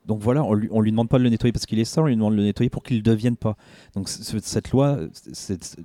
Donc 0.07 0.21
voilà, 0.21 0.43
on 0.43 0.53
lui, 0.53 0.69
on 0.71 0.81
lui 0.81 0.91
demande 0.91 1.09
pas 1.09 1.17
de 1.17 1.23
le 1.23 1.29
nettoyer 1.29 1.51
parce 1.51 1.65
qu'il 1.65 1.79
est 1.79 1.85
sale, 1.85 2.05
on 2.05 2.07
lui 2.07 2.15
demande 2.15 2.33
de 2.33 2.37
le 2.37 2.45
nettoyer 2.45 2.69
pour 2.69 2.81
qu'il 2.81 2.97
ne 2.97 3.01
devienne 3.01 3.35
pas. 3.35 3.57
Donc 3.93 4.07
cette 4.07 4.71
loi, 4.71 4.99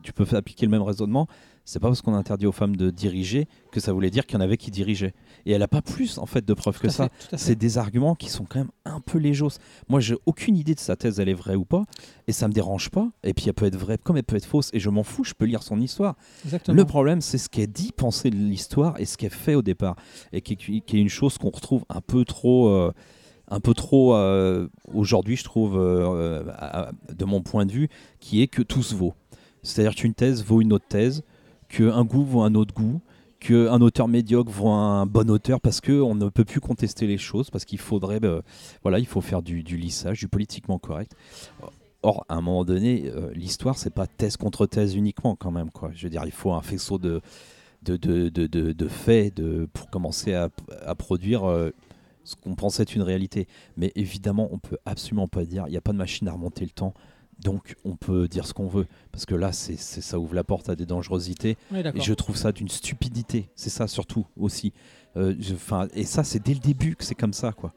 tu 0.03 0.12
peux 0.12 0.27
appliquer 0.37 0.64
le 0.64 0.70
même 0.70 0.83
raisonnement. 0.83 1.27
C'est 1.64 1.79
pas 1.79 1.89
parce 1.89 2.03
qu'on 2.03 2.14
a 2.14 2.16
interdit 2.16 2.47
aux 2.47 2.53
femmes 2.53 2.75
de 2.75 2.91
diriger 2.91 3.47
que 3.70 3.79
ça 3.79 3.93
voulait 3.93 4.11
dire 4.11 4.27
qu'il 4.27 4.37
y 4.37 4.39
en 4.39 4.41
avait 4.41 4.57
qui 4.57 4.73
dirigeaient. 4.73 5.14
Et 5.47 5.53
elle 5.53 5.62
a 5.62 5.68
pas 5.68 5.81
plus 5.81 6.18
en 6.18 6.27
fait 6.27 6.45
de 6.45 6.55
preuves 6.55 6.81
que 6.81 6.89
ça. 6.89 7.09
C'est 7.37 7.55
des 7.55 7.79
arguments 7.79 8.16
qui 8.16 8.31
sont 8.31 8.45
quand 8.45 8.59
même 8.59 8.70
un 8.85 9.01
peu 9.01 9.18
légers. 9.18 9.47
Moi, 9.89 10.01
j'ai 10.01 10.16
aucune 10.27 10.57
idée 10.57 10.75
de 10.75 10.81
sa 10.81 10.97
thèse, 10.97 11.20
elle 11.20 11.29
est 11.29 11.35
vraie 11.35 11.55
ou 11.55 11.64
pas, 11.64 11.85
et 12.27 12.33
ça 12.33 12.49
me 12.49 12.53
dérange 12.53 12.91
pas. 12.91 13.09
Et 13.23 13.33
puis, 13.33 13.45
elle 13.47 13.55
peut 13.55 13.66
être 13.66 13.77
vraie 13.77 13.97
comme 13.97 14.16
elle 14.16 14.25
peut 14.25 14.37
être 14.37 14.45
fausse, 14.45 14.70
et 14.73 14.81
je 14.81 14.91
m'en 14.91 15.05
fous, 15.05 15.23
je 15.23 15.35
peux 15.35 15.45
lire 15.45 15.62
son 15.62 15.81
histoire. 15.81 16.16
Exactement. 16.45 16.77
Le 16.77 16.85
problème, 16.85 17.20
c'est 17.20 17.39
ce 17.39 17.49
qu'elle 17.49 17.70
dit 17.70 17.93
penser 17.93 18.31
de 18.31 18.37
l'histoire 18.37 18.99
et 18.99 19.05
ce 19.05 19.16
qu'elle 19.16 19.31
fait 19.31 19.55
au 19.55 19.62
départ, 19.62 19.95
et 20.33 20.41
qui 20.41 20.83
est 20.85 21.01
une 21.01 21.09
chose 21.09 21.39
qu'on 21.39 21.51
retrouve 21.51 21.85
un 21.89 22.01
peu 22.01 22.25
trop, 22.25 22.70
euh, 22.70 22.93
un 23.53 23.61
peu 23.61 23.74
trop 23.74 24.14
euh, 24.14 24.66
aujourd'hui, 24.94 25.36
je 25.36 25.44
trouve, 25.44 25.76
euh, 25.76 26.42
de 27.14 27.24
mon 27.26 27.42
point 27.42 27.66
de 27.66 27.72
vue, 27.72 27.88
qui 28.18 28.40
est 28.40 28.46
que 28.46 28.62
tout 28.62 28.82
se 28.82 28.94
vaut. 28.94 29.12
C'est-à-dire 29.62 29.94
qu'une 29.94 30.14
thèse 30.14 30.42
vaut 30.42 30.62
une 30.62 30.72
autre 30.72 30.86
thèse, 30.88 31.22
qu'un 31.68 32.03
goût 32.05 32.24
vaut 32.24 32.40
un 32.40 32.55
autre 32.55 32.74
goût, 32.74 33.03
qu'un 33.40 33.80
auteur 33.82 34.09
médiocre 34.09 34.50
voit 34.50 34.72
un 34.72 35.05
bon 35.05 35.30
auteur 35.30 35.61
parce 35.61 35.82
qu'on 35.82 36.14
ne 36.14 36.30
peut 36.30 36.46
plus 36.46 36.61
contester 36.61 37.07
les 37.07 37.18
choses, 37.18 37.50
parce 37.50 37.66
qu'il 37.66 37.78
faudrait, 37.78 38.20
bah, 38.20 38.40
voilà, 38.82 38.98
il 38.98 39.07
faut 39.07 39.20
faire 39.20 39.42
du, 39.42 39.61
lissage, 39.62 40.20
du 40.20 40.28
politiquement 40.28 40.78
correct. 40.78 41.12
Or, 42.03 42.24
à 42.30 42.36
un 42.36 42.40
moment 42.40 42.64
donné, 42.64 43.11
euh, 43.14 43.30
l'histoire, 43.34 43.76
c'est 43.76 43.92
pas 43.92 44.07
thèse 44.07 44.38
contre 44.38 44.64
thèse 44.66 44.96
uniquement, 44.96 45.36
quand 45.36 45.50
même. 45.50 45.70
Quoi. 45.70 45.90
Je 45.94 46.05
veux 46.05 46.11
dire, 46.11 46.22
il 46.24 46.32
faut 46.32 46.53
un 46.53 46.62
faisceau 46.62 46.98
de, 46.98 47.20
de, 47.82 48.88
faits 48.88 49.40
pour 49.74 49.90
commencer 49.90 50.32
à, 50.32 50.48
produire 50.94 51.44
euh, 51.44 51.70
ce 52.25 52.37
qu'on 52.37 52.55
pensait 52.55 52.83
être 52.85 52.95
une 52.95 53.03
réalité. 53.03 53.49
Mais 53.77 53.93
évidemment, 53.95 54.49
on 54.53 54.59
peut 54.59 54.79
absolument 54.87 55.29
pas 55.29 55.45
dire, 55.45 55.64
il 55.66 55.70
n'y 55.70 55.77
a 55.77 55.81
pas 55.81 55.93
de 55.93 55.99
machine 55.99 56.29
à 56.29 56.33
remonter 56.33 56.64
le 56.64 56.70
temps, 56.70 56.95
donc 57.43 57.75
on 57.85 57.97
peut 57.97 58.29
dire 58.29 58.47
ce 58.47 58.55
qu'on 58.55 58.68
veut. 58.68 58.87
Parce 59.11 59.27
que 59.27 59.35
là, 59.35 59.53
c'est 59.53 59.77
c'est- 59.77 60.01
ça 60.01 60.18
ouvre 60.18 60.35
la 60.35 60.45
porte 60.45 60.68
à 60.68 60.77
des 60.77 60.87
dangerosités. 60.87 61.57
Oui, 61.73 61.83
Et 61.99 62.01
je 62.01 62.14
trouve 62.14 62.37
ça 62.37 62.53
d'une 62.53 62.68
stupidité. 62.68 63.51
C'est 63.57 63.70
ça 63.70 63.89
surtout 63.89 64.27
aussi. 64.37 64.73
Euh, 65.16 65.35
je- 65.41 65.55
et 65.95 66.05
ça, 66.05 66.25
c'est 66.25 66.43
dès 66.43 66.55
le 66.55 66.61
début 66.61 66.95
que 66.97 67.05
c'est 67.05 67.14
comme 67.16 67.33
ça, 67.35 67.53
quoi. 67.53 67.73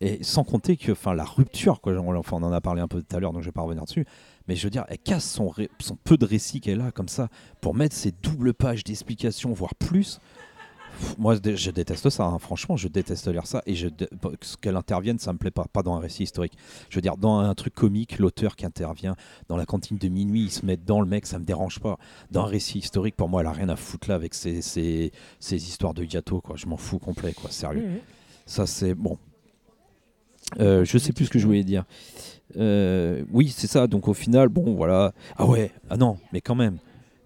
Et 0.00 0.22
sans 0.24 0.42
compter 0.44 0.76
que, 0.76 0.92
enfin, 0.92 1.14
la 1.14 1.24
rupture, 1.24 1.80
quoi. 1.80 1.92
on- 1.94 2.16
Enfin, 2.16 2.36
on 2.38 2.42
en 2.42 2.52
a 2.52 2.60
parlé 2.60 2.80
un 2.82 2.88
peu 2.88 3.00
tout 3.02 3.16
à 3.16 3.20
l'heure, 3.20 3.32
donc 3.32 3.42
je 3.42 3.46
vais 3.46 3.52
pas 3.52 3.62
revenir 3.62 3.84
dessus. 3.84 4.04
Mais 4.48 4.56
je 4.56 4.64
veux 4.64 4.70
dire, 4.70 4.84
elle 4.88 4.98
casse 4.98 5.30
son, 5.30 5.48
ré- 5.48 5.70
son 5.78 5.96
peu 5.96 6.16
de 6.18 6.24
récit 6.26 6.60
qu'elle 6.60 6.80
a 6.80 6.90
comme 6.90 7.08
ça 7.08 7.28
pour 7.60 7.74
mettre 7.74 7.94
ces 7.94 8.10
doubles 8.10 8.52
pages 8.52 8.82
d'explications, 8.84 9.52
voire 9.52 9.74
plus. 9.76 10.18
Moi, 11.18 11.36
je 11.44 11.70
déteste 11.70 12.10
ça. 12.10 12.24
hein. 12.24 12.38
Franchement, 12.38 12.76
je 12.76 12.88
déteste 12.88 13.28
lire 13.28 13.46
ça. 13.46 13.62
Et 13.66 13.74
je, 13.74 13.88
dé- 13.88 14.08
ce 14.40 14.56
qu'elle 14.56 14.76
intervienne, 14.76 15.18
ça 15.18 15.32
me 15.32 15.38
plaît 15.38 15.50
pas. 15.50 15.64
Pas 15.72 15.82
dans 15.82 15.94
un 15.94 16.00
récit 16.00 16.22
historique. 16.24 16.56
Je 16.90 16.96
veux 16.96 17.02
dire, 17.02 17.16
dans 17.16 17.38
un 17.38 17.54
truc 17.54 17.74
comique, 17.74 18.18
l'auteur 18.18 18.56
qui 18.56 18.64
intervient 18.66 19.16
dans 19.48 19.56
la 19.56 19.66
cantine 19.66 19.98
de 19.98 20.08
minuit, 20.08 20.44
il 20.44 20.50
se 20.50 20.64
met 20.64 20.76
dans 20.76 21.00
le 21.00 21.06
mec, 21.06 21.26
ça 21.26 21.38
me 21.38 21.44
dérange 21.44 21.80
pas. 21.80 21.98
Dans 22.30 22.42
un 22.42 22.46
récit 22.46 22.78
historique, 22.78 23.16
pour 23.16 23.28
moi, 23.28 23.40
elle 23.42 23.46
a 23.48 23.52
rien 23.52 23.68
à 23.68 23.76
foutre 23.76 24.08
là 24.08 24.14
avec 24.14 24.34
ses, 24.34 24.62
ses, 24.62 25.12
ses 25.40 25.56
histoires 25.56 25.94
de 25.94 26.04
gâteau, 26.04 26.40
quoi. 26.40 26.56
Je 26.56 26.66
m'en 26.66 26.76
fous 26.76 26.98
complet, 26.98 27.32
quoi. 27.32 27.50
Sérieux. 27.50 28.00
Ça, 28.46 28.66
c'est 28.66 28.94
bon. 28.94 29.18
Euh, 30.60 30.84
je 30.84 30.98
sais 30.98 31.12
plus 31.12 31.24
ce 31.26 31.30
que 31.30 31.38
je 31.38 31.46
voulais 31.46 31.64
dire. 31.64 31.84
Euh, 32.56 33.24
oui, 33.32 33.48
c'est 33.48 33.66
ça. 33.66 33.86
Donc 33.86 34.06
au 34.08 34.14
final, 34.14 34.48
bon, 34.48 34.74
voilà. 34.74 35.12
Ah 35.36 35.46
ouais. 35.46 35.72
Ah 35.90 35.96
non, 35.96 36.18
mais 36.32 36.40
quand 36.40 36.54
même, 36.54 36.78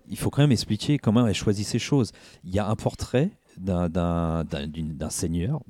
il 0.08 0.16
faut 0.16 0.30
quand 0.30 0.40
même 0.42 0.52
expliquer 0.52 0.98
comment 0.98 1.26
elle 1.26 1.34
choisit 1.34 1.66
ces 1.66 1.78
choses. 1.80 2.12
Il 2.44 2.54
y 2.54 2.58
a 2.58 2.66
un 2.68 2.76
portrait 2.76 3.30
d'un 3.58 5.10
seigneur. 5.10 5.60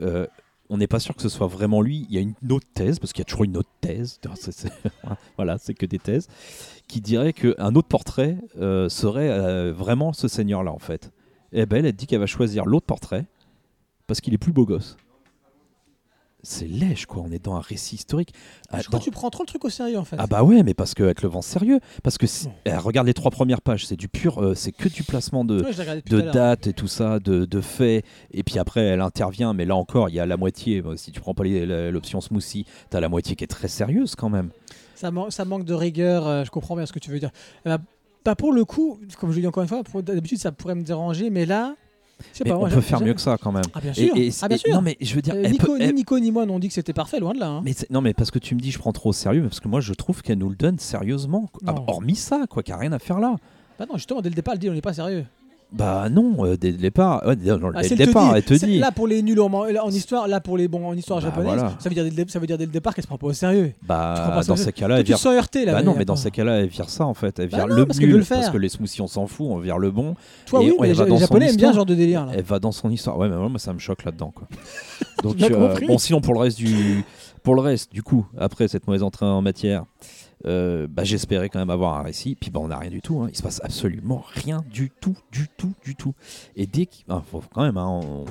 euh, 0.00 0.26
on 0.72 0.76
n'est 0.76 0.86
pas 0.86 1.00
sûr 1.00 1.16
que 1.16 1.22
ce 1.22 1.28
soit 1.28 1.48
vraiment 1.48 1.82
lui. 1.82 2.06
Il 2.08 2.14
y 2.14 2.18
a 2.18 2.20
une 2.20 2.34
autre 2.52 2.66
thèse, 2.72 3.00
parce 3.00 3.12
qu'il 3.12 3.20
y 3.20 3.22
a 3.22 3.24
toujours 3.24 3.44
une 3.44 3.56
autre 3.56 3.70
thèse. 3.80 4.20
Voilà, 5.36 5.58
c'est 5.58 5.74
que 5.74 5.84
des 5.86 5.98
thèses 5.98 6.28
qui 6.86 7.00
dirait 7.00 7.32
qu'un 7.32 7.74
autre 7.74 7.88
portrait 7.88 8.36
euh, 8.60 8.88
serait 8.88 9.30
euh, 9.30 9.72
vraiment 9.72 10.12
ce 10.12 10.28
seigneur-là, 10.28 10.72
en 10.72 10.78
fait. 10.78 11.10
Et 11.52 11.66
ben, 11.66 11.78
elle, 11.78 11.86
elle 11.86 11.92
dit 11.92 12.06
qu'elle 12.06 12.20
va 12.20 12.26
choisir 12.26 12.66
l'autre 12.66 12.86
portrait 12.86 13.26
parce 14.06 14.20
qu'il 14.20 14.32
est 14.34 14.38
plus 14.38 14.52
beau 14.52 14.64
gosse. 14.64 14.96
C'est 16.42 16.66
lèche, 16.66 17.06
quoi. 17.06 17.22
On 17.26 17.30
est 17.30 17.44
dans 17.44 17.54
un 17.54 17.60
récit 17.60 17.96
historique. 17.96 18.32
Ah, 18.70 18.78
Je 18.80 18.86
crois 18.86 18.92
dans- 18.92 18.98
que 19.00 19.04
tu 19.04 19.10
prends 19.10 19.28
trop 19.30 19.42
le 19.42 19.46
truc 19.48 19.64
au 19.64 19.68
sérieux 19.68 19.98
en 19.98 20.04
fait. 20.04 20.16
ah 20.18 20.26
bah 20.26 20.42
ouais, 20.42 20.62
mais 20.62 20.74
parce 20.74 20.94
qu'elle 20.94 21.14
te 21.14 21.22
le 21.22 21.28
vend 21.28 21.42
sérieux. 21.42 21.80
Parce 22.02 22.16
que 22.18 22.26
si- 22.26 22.48
eh, 22.64 22.74
regarde 22.76 23.06
les 23.06 23.14
trois 23.14 23.30
premières 23.30 23.60
pages, 23.60 23.86
c'est 23.86 23.96
du 23.96 24.08
pur, 24.08 24.42
euh, 24.42 24.54
c'est 24.54 24.72
que 24.72 24.88
du 24.88 25.02
placement 25.02 25.44
de, 25.44 25.62
Ouais, 25.62 26.02
de 26.06 26.20
dates 26.22 26.66
et 26.66 26.72
tout 26.72 26.88
ça, 26.88 27.18
de, 27.18 27.44
de 27.44 27.60
faits. 27.60 28.04
Et 28.32 28.42
puis 28.42 28.58
après, 28.58 28.80
elle 28.82 29.00
intervient, 29.02 29.52
mais 29.52 29.64
là 29.66 29.76
encore, 29.76 30.08
il 30.08 30.14
y 30.14 30.20
a 30.20 30.26
la 30.26 30.36
moitié. 30.36 30.80
Bon, 30.82 30.96
Si 30.96 31.12
tu 31.12 31.20
prends 31.20 31.34
pas 31.34 31.44
l'option 31.44 32.20
smoothie, 32.20 32.64
t'as 32.88 33.00
la 33.00 33.08
moitié 33.08 33.36
qui 33.36 33.44
est 33.44 33.48
très 33.48 33.68
sérieuse 33.68 34.14
quand 34.16 34.30
même. 34.30 34.50
Ça, 34.94 35.10
man- 35.10 35.30
ça 35.30 35.44
manque 35.44 35.64
de 35.64 35.74
rigueur, 35.74 36.26
euh, 36.26 36.44
je 36.44 36.50
comprends 36.50 36.76
bien 36.76 36.86
ce 36.86 36.92
que 36.92 36.98
tu 36.98 37.10
veux 37.10 37.18
dire. 37.18 37.30
Euh, 37.66 37.78
bah, 38.24 38.34
pour 38.34 38.52
le 38.52 38.64
coup, 38.64 38.98
comme 39.18 39.30
je 39.30 39.36
le 39.36 39.42
dis 39.42 39.46
encore 39.46 39.62
une 39.62 39.68
fois, 39.68 39.82
d'habitude 40.02 40.38
ça 40.38 40.52
pourrait 40.52 40.74
me 40.74 40.82
déranger, 40.82 41.30
mais 41.30 41.46
là, 41.46 41.74
Mais 42.44 42.50
pas. 42.50 42.56
on 42.58 42.68
peut 42.68 42.80
faire 42.80 43.00
mieux 43.00 43.14
que 43.14 43.20
ça 43.20 43.36
quand 43.40 43.52
même. 43.52 43.62
Ah 43.74 43.80
bien 43.80 43.92
sûr. 43.92 44.16
et- 44.16 44.30
ah 44.42 44.48
bien 44.48 44.56
et- 44.56 44.60
sûr. 44.60 44.74
Non 44.74 44.82
mais 44.82 44.96
je 45.00 45.14
veux 45.14 45.22
dire, 45.22 45.34
Euh, 45.34 45.42
elle 45.44 45.52
Nico, 45.52 45.66
peut- 45.66 45.78
ni 45.78 45.92
Nico 45.92 46.18
ni 46.18 46.30
moi 46.30 46.46
n'ont 46.46 46.58
dit 46.58 46.68
que 46.68 46.74
c'était 46.74 46.92
parfait, 46.92 47.20
loin 47.20 47.32
de 47.34 47.40
là. 47.40 47.48
hein. 47.48 47.60
Mais 47.64 47.74
non 47.90 48.00
mais 48.00 48.14
parce 48.14 48.30
que 48.30 48.38
tu 48.38 48.54
me 48.54 48.60
dis 48.60 48.70
je 48.70 48.78
prends 48.78 48.92
trop 48.92 49.10
au 49.10 49.12
sérieux, 49.12 49.42
mais 49.42 49.48
parce 49.48 49.60
que 49.60 49.68
moi 49.68 49.80
je 49.80 49.92
trouve 49.92 50.22
qu'elle 50.22 50.38
nous 50.38 50.48
le 50.48 50.56
donne 50.56 50.78
sérieusement. 50.78 51.48
quoi. 51.52 51.74
Hormis 51.88 52.16
ça, 52.16 52.44
quoi, 52.48 52.62
qu'il 52.62 52.72
n'y 52.74 52.78
a 52.78 52.80
rien 52.80 52.92
à 52.92 52.98
faire 52.98 53.18
là. 53.20 53.36
Bah 53.78 53.86
non, 53.88 53.96
justement, 53.96 54.20
dès 54.20 54.28
le 54.28 54.34
départ, 54.34 54.54
elle 54.54 54.60
dit 54.60 54.68
on 54.70 54.74
n'est 54.74 54.80
pas 54.82 54.92
sérieux. 54.94 55.24
Bah 55.72 56.08
non, 56.10 56.34
euh, 56.44 56.56
dès 56.56 56.72
le 56.72 56.78
départ, 56.78 57.24
ouais, 57.24 57.36
dès, 57.36 57.56
non, 57.56 57.70
Ah, 57.74 57.82
dès 57.82 57.88
c'est 57.88 57.94
le 57.96 58.06
départ, 58.06 58.34
elle 58.36 58.42
te 58.42 58.54
C'est- 58.54 58.66
dit. 58.66 58.78
Là 58.80 58.90
pour 58.90 59.06
les 59.06 59.22
nuls 59.22 59.38
en, 59.40 59.46
en 59.52 59.90
histoire, 59.90 60.26
là 60.26 60.40
pour 60.40 60.56
les 60.58 60.66
bons 60.66 60.84
en 60.84 60.94
histoire 60.94 61.20
Bah, 61.20 61.26
japonaise, 61.26 61.54
voilà. 61.54 61.74
ça 61.78 61.88
veut 61.88 61.94
dire 61.94 62.02
dès 62.02 62.10
le, 62.10 62.16
dé- 62.16 62.24
ça 62.28 62.40
veut 62.40 62.46
dire 62.48 62.58
dès 62.58 62.66
le 62.66 62.72
départ 62.72 62.92
qu'elle 62.92 63.02
se 63.04 63.06
prend 63.06 63.18
pas 63.18 63.28
au 63.28 63.32
sérieux. 63.32 63.68
Tu 63.68 63.86
prends 63.86 63.86
Bah 63.86 64.14
pas 64.34 64.42
ça 64.42 64.48
dans 64.48 64.54
au 64.54 64.56
ces 64.56 64.64
sérieux. 64.64 64.72
cas-là, 64.72 64.94
Toi, 64.94 64.98
elle 64.98 65.04
tu 65.04 65.08
vire 65.08 65.16
te 65.18 65.22
sens 65.22 65.34
heurté 65.36 65.64
là. 65.64 65.72
Bah 65.74 65.82
non, 65.84 65.94
mais 65.96 66.04
dans 66.04 66.16
ces 66.16 66.32
cas-là, 66.32 66.58
elle 66.60 66.68
vire 66.68 66.90
ça 66.90 67.06
en 67.06 67.14
fait. 67.14 67.38
Elle 67.38 67.48
Bah 67.50 67.58
vire 67.58 67.66
non, 67.68 67.76
le 67.76 67.86
parce 67.86 67.98
qu'elle 68.00 68.08
veut 68.08 68.14
nul 68.14 68.18
le 68.20 68.24
faire. 68.24 68.38
parce 68.40 68.50
que 68.50 68.58
les 68.58 68.68
smoothies 68.68 69.00
on 69.00 69.06
s'en 69.06 69.28
fout, 69.28 69.46
on 69.48 69.58
vire 69.58 69.78
le 69.78 69.92
bon. 69.92 70.16
Toi 70.46 70.60
Et 70.62 70.64
oui, 70.66 70.74
on- 70.76 70.82
mais 70.82 70.88
elle 70.88 70.94
les, 70.94 70.98
va 70.98 71.04
dans 71.04 71.14
les 71.14 71.20
son 71.20 71.26
japonais 71.26 71.44
aiment 71.46 71.56
bien 71.56 71.68
histoire. 71.68 71.72
ce 71.72 71.76
genre 71.76 71.86
de 71.86 71.94
délire 71.94 72.26
là. 72.26 72.32
Elle 72.34 72.42
va 72.44 72.58
dans 72.58 72.72
son 72.72 72.90
histoire. 72.90 73.16
Ouais, 73.16 73.28
mais 73.28 73.36
moi 73.36 73.50
ça 73.58 73.72
me 73.72 73.78
choque 73.78 74.04
là-dedans 74.04 74.32
quoi. 74.34 74.48
Donc 75.22 75.34
J'ai 75.38 75.52
euh, 75.52 75.68
compris. 75.68 75.86
bon, 75.86 75.98
sinon 75.98 76.20
pour 76.20 76.34
le 76.34 76.40
reste 76.40 76.58
du, 76.58 77.04
pour 77.44 77.54
le 77.54 77.60
reste 77.60 77.92
du 77.92 78.02
coup, 78.02 78.26
après 78.36 78.66
cette 78.66 78.86
mauvaise 78.88 79.02
entrée 79.04 79.24
en 79.26 79.40
matière, 79.40 79.84
euh, 80.46 80.86
bah, 80.88 81.04
j'espérais 81.04 81.48
quand 81.48 81.58
même 81.58 81.70
avoir 81.70 81.98
un 81.98 82.02
récit. 82.02 82.34
Puis 82.34 82.50
bah 82.50 82.60
on 82.60 82.68
n'a 82.68 82.78
rien 82.78 82.90
du 82.90 83.02
tout. 83.02 83.20
hein. 83.20 83.28
Il 83.30 83.36
se 83.36 83.42
passe 83.42 83.60
absolument 83.62 84.24
rien 84.34 84.64
du 84.70 84.90
tout, 85.00 85.16
du 85.32 85.48
tout, 85.56 85.72
du 85.84 85.94
tout. 85.94 86.14
Et 86.56 86.66
dès 86.66 86.86
qu'il 86.86 87.04
faut 87.30 87.42
quand 87.52 87.62
même, 87.62 87.76
hein, 87.76 87.88
on, 87.88 88.24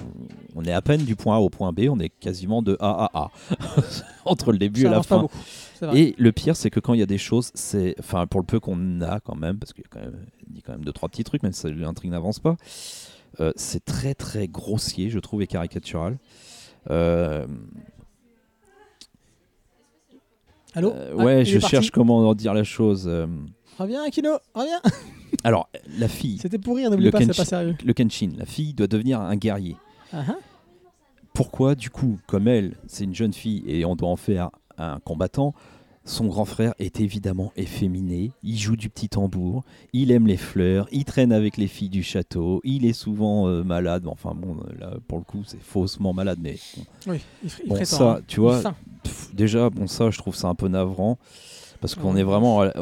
on 0.56 0.64
est 0.66 0.72
à 0.72 0.82
peine 0.82 1.04
du 1.04 1.16
point 1.16 1.38
A 1.38 1.40
au 1.40 1.50
point 1.50 1.72
B, 1.72 1.82
on 1.90 2.00
est 2.00 2.10
quasiment 2.10 2.62
de 2.62 2.78
A 2.80 3.06
à 3.06 3.24
A 3.26 3.32
entre 4.26 4.52
le 4.52 4.58
début 4.58 4.82
Ça 4.82 4.88
et 4.88 4.92
la 4.92 5.04
fin. 5.04 5.28
Et 5.94 6.14
le 6.18 6.32
pire, 6.32 6.56
c'est 6.56 6.70
que 6.70 6.80
quand 6.80 6.94
il 6.94 7.00
y 7.00 7.04
a 7.04 7.08
des 7.08 7.18
choses, 7.18 7.52
c'est, 7.54 7.96
enfin, 8.00 8.28
pour 8.28 8.42
le 8.42 8.46
peu 8.46 8.60
qu'on 8.60 9.00
a 9.02 9.20
quand 9.22 9.36
même, 9.36 9.58
parce 9.60 9.72
qu'il 9.72 9.84
y 9.84 9.86
a 9.86 9.90
quand 9.90 10.02
même, 10.02 10.26
il 10.48 10.54
dit 10.56 10.62
quand 10.62 10.74
même 10.74 10.84
deux 10.84 10.92
trois 10.92 11.08
petits 11.10 11.24
trucs, 11.24 11.42
même 11.44 11.54
si 11.54 11.72
l'intrigue 11.74 12.12
n'avance 12.12 12.40
pas, 12.40 12.58
euh, 13.40 13.54
c'est 13.56 13.86
très 13.86 14.14
très 14.14 14.48
grossier, 14.48 15.10
je 15.10 15.20
trouve, 15.20 15.42
et 15.42 15.48
caricatural. 15.48 16.18
Euh, 16.90 17.46
Allô 20.74 20.92
euh, 20.94 21.16
Ah, 21.18 21.24
ouais, 21.24 21.46
je 21.46 21.60
cherche 21.60 21.92
comment 21.92 22.34
dire 22.36 22.54
la 22.54 22.64
chose. 22.64 23.06
euh. 23.08 23.28
Reviens, 23.78 24.10
Kino, 24.10 24.32
reviens. 24.54 24.82
Alors, 25.44 25.70
la 25.98 26.08
fille, 26.08 26.38
C'était 26.40 26.58
pour 26.58 26.76
rire, 26.76 26.90
n'oublie 26.90 27.06
Le 27.06 27.12
pas, 27.12 27.20
c'est 27.20 27.28
pas 27.36 27.46
sérieux. 27.46 27.76
le 27.84 27.94
Kenshin, 27.94 28.32
la 28.38 28.46
fille 28.46 28.74
doit 28.74 28.88
devenir 28.88 29.22
un 29.22 29.36
guerrier. 29.36 29.76
Ah, 30.12 30.24
ah. 30.28 30.36
Pourquoi, 31.34 31.76
du 31.76 31.90
coup, 31.90 32.18
comme 32.28 32.48
elle, 32.48 32.76
c'est 32.88 33.04
une 33.06 33.16
jeune 33.16 33.34
fille 33.34 33.64
et 33.68 33.86
on 33.86 33.96
doit 33.96 34.10
en 34.10 34.16
faire 34.18 34.50
un 34.78 35.00
combattant, 35.00 35.54
son 36.04 36.26
grand 36.28 36.46
frère 36.46 36.74
est 36.80 37.00
évidemment 37.00 37.52
efféminé, 37.56 38.32
il 38.42 38.58
joue 38.58 38.76
du 38.76 38.90
petit 38.90 39.10
tambour, 39.10 39.64
il 39.94 40.12
aime 40.12 40.26
les 40.26 40.38
fleurs, 40.38 40.88
il 40.92 41.06
traîne 41.06 41.32
avec 41.32 41.56
les 41.58 41.68
filles 41.68 41.90
du 41.90 42.02
château, 42.02 42.62
il 42.64 42.86
est 42.86 42.94
souvent 42.94 43.48
euh, 43.48 43.64
malade, 43.64 44.08
enfin 44.08 44.34
bon, 44.36 44.58
là 44.80 44.96
pour 45.08 45.20
le 45.20 45.24
coup 45.24 45.44
c'est 45.46 45.62
faussement 45.62 46.12
malade, 46.14 46.40
mais 46.42 46.56
bon, 47.06 47.12
Oui, 47.12 47.20
il, 47.44 47.50
il 47.64 47.70
Bon, 47.70 47.76
prétend, 47.76 47.98
ça, 47.98 48.12
hein. 48.14 48.22
tu 48.28 48.40
vois. 48.40 48.62
Pff, 49.04 49.34
déjà, 49.34 49.70
bon 49.70 49.88
ça 49.88 50.10
je 50.12 50.18
trouve 50.18 50.36
ça 50.36 50.48
un 50.48 50.56
peu 50.56 50.68
navrant. 50.68 51.18
Parce 51.82 51.96
qu'on 51.96 52.18
est 52.18 52.24
vraiment. 52.24 52.62
la- 52.66 52.74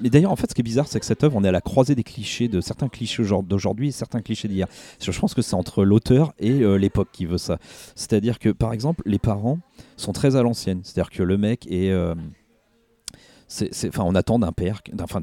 Mais 0.00 0.08
d'ailleurs, 0.08 0.30
en 0.30 0.36
fait, 0.36 0.48
ce 0.48 0.54
qui 0.54 0.60
est 0.60 0.62
bizarre, 0.62 0.86
c'est 0.86 1.00
que 1.00 1.04
cette 1.06 1.24
œuvre, 1.24 1.34
on 1.36 1.42
est 1.42 1.48
à 1.48 1.52
la 1.52 1.60
croisée 1.60 1.96
des 1.96 2.04
clichés, 2.04 2.46
de 2.46 2.60
certains 2.60 2.88
clichés 2.88 3.22
aujourd- 3.22 3.42
d'aujourd'hui 3.42 3.88
et 3.88 3.90
certains 3.90 4.20
clichés 4.22 4.46
d'hier. 4.46 4.68
Je 5.00 5.18
pense 5.18 5.34
que 5.34 5.42
c'est 5.42 5.56
entre 5.56 5.82
l'auteur 5.84 6.32
et 6.38 6.60
euh, 6.62 6.76
l'époque 6.76 7.08
qui 7.12 7.26
veut 7.26 7.38
ça. 7.38 7.58
C'est-à-dire 7.96 8.38
que, 8.38 8.50
par 8.50 8.72
exemple, 8.72 9.02
les 9.04 9.18
parents 9.18 9.58
sont 9.96 10.12
très 10.12 10.36
à 10.36 10.42
l'ancienne. 10.44 10.78
C'est-à-dire 10.84 11.10
que 11.10 11.24
le 11.24 11.36
mec 11.36 11.66
est. 11.68 11.90
euh, 11.90 12.14
Enfin, 13.86 14.02
on 14.04 14.14
attend 14.16 14.38
d'un 14.40 14.50
père, 14.52 14.80
enfin, 15.00 15.20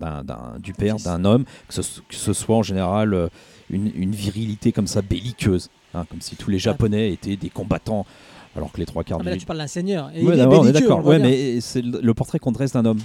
du 0.60 0.74
père, 0.74 0.96
d'un 0.98 1.26
homme, 1.26 1.44
que 1.68 1.74
ce, 1.82 2.00
que 2.02 2.16
ce 2.16 2.32
soit 2.32 2.56
en 2.56 2.64
général 2.64 3.14
euh, 3.14 3.28
une, 3.70 3.92
une 3.96 4.12
virilité 4.14 4.72
comme 4.72 4.88
ça, 4.88 5.02
belliqueuse. 5.02 5.70
hein, 5.94 6.06
comme 6.10 6.22
si 6.22 6.38
tous 6.38 6.50
les 6.50 6.58
Japonais 6.60 7.12
étaient 7.12 7.36
des 7.36 7.50
combattants, 7.50 8.06
alors 8.56 8.72
que 8.72 8.80
les 8.80 8.86
trois 8.86 9.04
quarts 9.04 9.18
Ah, 9.20 9.24
mais 9.24 9.32
là, 9.32 9.36
du, 9.36 9.40
tu 9.42 9.46
parles 9.46 9.60
d'un 9.60 9.68
seigneur. 9.68 10.10
Et 10.16 10.24
Ouais, 10.24 10.36
il 10.36 10.40
est 10.42 10.46
on 10.46 10.66
est 10.66 10.72
d'accord. 10.72 11.06
Ouais, 11.06 11.20
mais 11.20 11.60
c'est 11.62 11.82
le 11.82 12.14
portrait 12.14 12.40
qu'on 12.40 12.52
dresse 12.52 12.74
d'un 12.74 12.86
homme. 12.86 13.00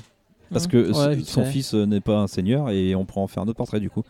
Parce 0.51 0.65
Hein. 0.65 0.69
que 0.71 0.93
Ouais, 1.09 1.19
son 1.25 1.45
fils 1.45 1.75
euh, 1.75 1.85
n'est 1.85 2.01
pas 2.01 2.17
un 2.21 2.27
seigneur 2.27 2.71
et 2.71 2.95
on 2.95 3.05
pourra 3.05 3.21
en 3.21 3.27
faire 3.27 3.43
un 3.43 3.47
autre 3.49 3.59
portrait 3.59 3.81
du 3.81 3.91
coup. 3.91 4.03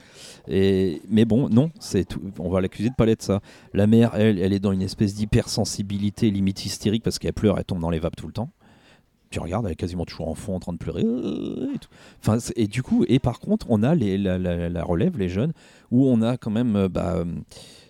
Et, 0.46 1.02
mais 1.10 1.24
bon, 1.24 1.48
non, 1.48 1.70
c'est 1.80 2.04
tout. 2.04 2.20
on 2.38 2.48
va 2.48 2.60
l'accuser 2.60 2.90
de 2.90 2.94
pas 2.94 3.06
l'être 3.06 3.22
ça. 3.22 3.40
La 3.74 3.88
mère, 3.88 4.12
elle, 4.14 4.38
elle 4.38 4.52
est 4.52 4.60
dans 4.60 4.70
une 4.70 4.82
espèce 4.82 5.14
d'hypersensibilité 5.16 6.30
limite 6.30 6.64
hystérique 6.64 7.02
parce 7.02 7.18
qu'elle 7.18 7.32
pleure, 7.32 7.58
elle 7.58 7.64
tombe 7.64 7.80
dans 7.80 7.90
les 7.90 7.98
vapes 7.98 8.14
tout 8.16 8.26
le 8.28 8.32
temps. 8.32 8.50
Tu 9.30 9.40
regardes, 9.40 9.66
elle 9.66 9.72
est 9.72 9.76
quasiment 9.76 10.04
toujours 10.06 10.28
en 10.28 10.34
fond 10.34 10.54
en 10.54 10.60
train 10.60 10.72
de 10.72 10.78
pleurer. 10.78 11.02
euh, 11.04 11.72
Et, 11.74 11.78
tout. 11.78 11.88
Enfin, 12.22 12.38
et 12.56 12.66
du 12.68 12.82
coup, 12.82 13.04
et 13.08 13.18
par 13.18 13.40
contre, 13.40 13.66
on 13.68 13.82
a 13.82 13.94
les, 13.96 14.16
la, 14.16 14.38
la- 14.38 14.68
la 14.68 14.84
relève, 14.84 15.18
les 15.18 15.28
jeunes, 15.28 15.52
où 15.90 16.06
on 16.08 16.22
a 16.22 16.36
quand 16.36 16.50
même 16.52 16.76
euh, 16.76 16.88
bah, 16.88 17.24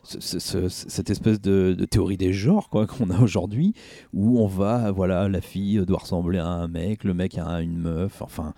ce- 0.09 0.38
ce- 0.38 0.68
ce- 0.68 0.88
cette 0.88 1.11
espèce 1.11 1.40
de, 1.40 1.74
de 1.78 1.84
théorie 1.84 2.16
des 2.16 2.32
genres 2.32 2.68
quoi 2.70 2.86
qu'on 2.88 3.11
a 3.11 3.20
aujourd'hui, 3.20 3.74
où 4.12 4.40
on 4.40 4.46
va, 4.46 4.90
voilà, 4.92 5.28
la 5.28 5.40
fille 5.40 5.84
doit 5.86 5.98
ressembler 5.98 6.38
à 6.38 6.46
un 6.46 6.68
mec, 6.68 7.04
le 7.04 7.14
mec 7.14 7.36
à 7.38 7.61
une 7.61 7.76
meuf, 7.78 8.22
enfin, 8.22 8.54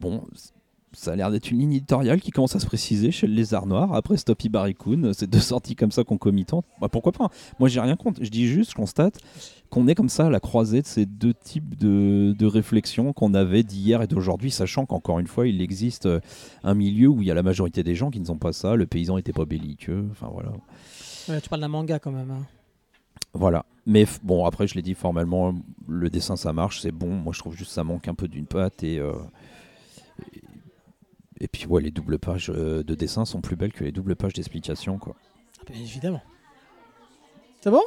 bon, 0.00 0.22
ça 0.98 1.12
a 1.12 1.16
l'air 1.16 1.30
d'être 1.30 1.50
une 1.50 1.58
ligne 1.60 1.72
éditoriale 1.74 2.20
qui 2.20 2.30
commence 2.32 2.56
à 2.56 2.60
se 2.60 2.66
préciser 2.66 3.10
chez 3.12 3.26
le 3.28 3.34
Lézard 3.34 3.66
Noir. 3.66 3.94
Après 3.94 4.16
Stoppy 4.16 4.48
Barricoon, 4.48 5.12
c'est 5.14 5.30
deux 5.30 5.38
sorties 5.38 5.76
comme 5.76 5.92
ça 5.92 6.02
concomitantes. 6.02 6.64
Bah, 6.80 6.88
pourquoi 6.88 7.12
pas 7.12 7.28
Moi, 7.60 7.68
j'ai 7.68 7.80
rien 7.80 7.94
contre. 7.96 8.22
Je 8.24 8.30
dis 8.30 8.46
juste, 8.48 8.70
je 8.70 8.74
constate 8.74 9.18
qu'on 9.70 9.86
est 9.86 9.94
comme 9.94 10.08
ça 10.08 10.26
à 10.26 10.30
la 10.30 10.40
croisée 10.40 10.82
de 10.82 10.86
ces 10.86 11.06
deux 11.06 11.34
types 11.34 11.76
de, 11.78 12.34
de 12.36 12.46
réflexions 12.46 13.12
qu'on 13.12 13.34
avait 13.34 13.62
d'hier 13.62 14.02
et 14.02 14.06
d'aujourd'hui, 14.06 14.50
sachant 14.50 14.86
qu'encore 14.86 15.18
une 15.20 15.26
fois, 15.26 15.46
il 15.46 15.60
existe 15.60 16.06
euh, 16.06 16.20
un 16.64 16.74
milieu 16.74 17.08
où 17.08 17.22
il 17.22 17.28
y 17.28 17.30
a 17.30 17.34
la 17.34 17.42
majorité 17.42 17.82
des 17.82 17.94
gens 17.94 18.10
qui 18.10 18.18
ne 18.18 18.24
sont 18.24 18.38
pas 18.38 18.52
ça. 18.52 18.74
Le 18.74 18.86
paysan 18.86 19.16
n'était 19.16 19.32
pas 19.32 19.44
belliqueux. 19.44 20.04
Enfin 20.10 20.28
voilà. 20.32 20.50
Ouais, 21.28 21.40
tu 21.40 21.48
parles 21.48 21.60
d'un 21.60 21.68
manga 21.68 21.98
quand 21.98 22.10
même. 22.12 22.30
hein. 22.30 22.46
Voilà. 23.34 23.66
Mais 23.86 24.06
bon, 24.22 24.46
après, 24.46 24.66
je 24.66 24.74
l'ai 24.74 24.82
dit 24.82 24.94
formellement, 24.94 25.54
le 25.86 26.10
dessin 26.10 26.34
ça 26.36 26.52
marche, 26.52 26.80
c'est 26.80 26.90
bon. 26.92 27.10
Moi, 27.14 27.32
je 27.34 27.38
trouve 27.38 27.54
juste 27.54 27.68
que 27.70 27.74
ça 27.74 27.84
manque 27.84 28.08
un 28.08 28.14
peu 28.14 28.26
d'une 28.26 28.46
patte 28.46 28.82
et. 28.82 28.98
euh, 28.98 29.12
et- 31.40 31.48
puis 31.48 31.66
ouais, 31.66 31.82
les 31.82 31.90
doubles 31.90 32.18
pages 32.18 32.50
euh, 32.54 32.82
de 32.82 32.94
dessin 32.94 33.24
sont 33.24 33.40
plus 33.40 33.56
belles 33.56 33.72
que 33.72 33.84
les 33.84 33.92
doubles 33.92 34.16
pages 34.16 34.32
d'explication 34.34 34.98
quoi. 34.98 35.14
Ah, 35.60 35.64
bah, 35.68 35.74
évidemment. 35.76 36.22
C'est 37.60 37.70
bon? 37.70 37.82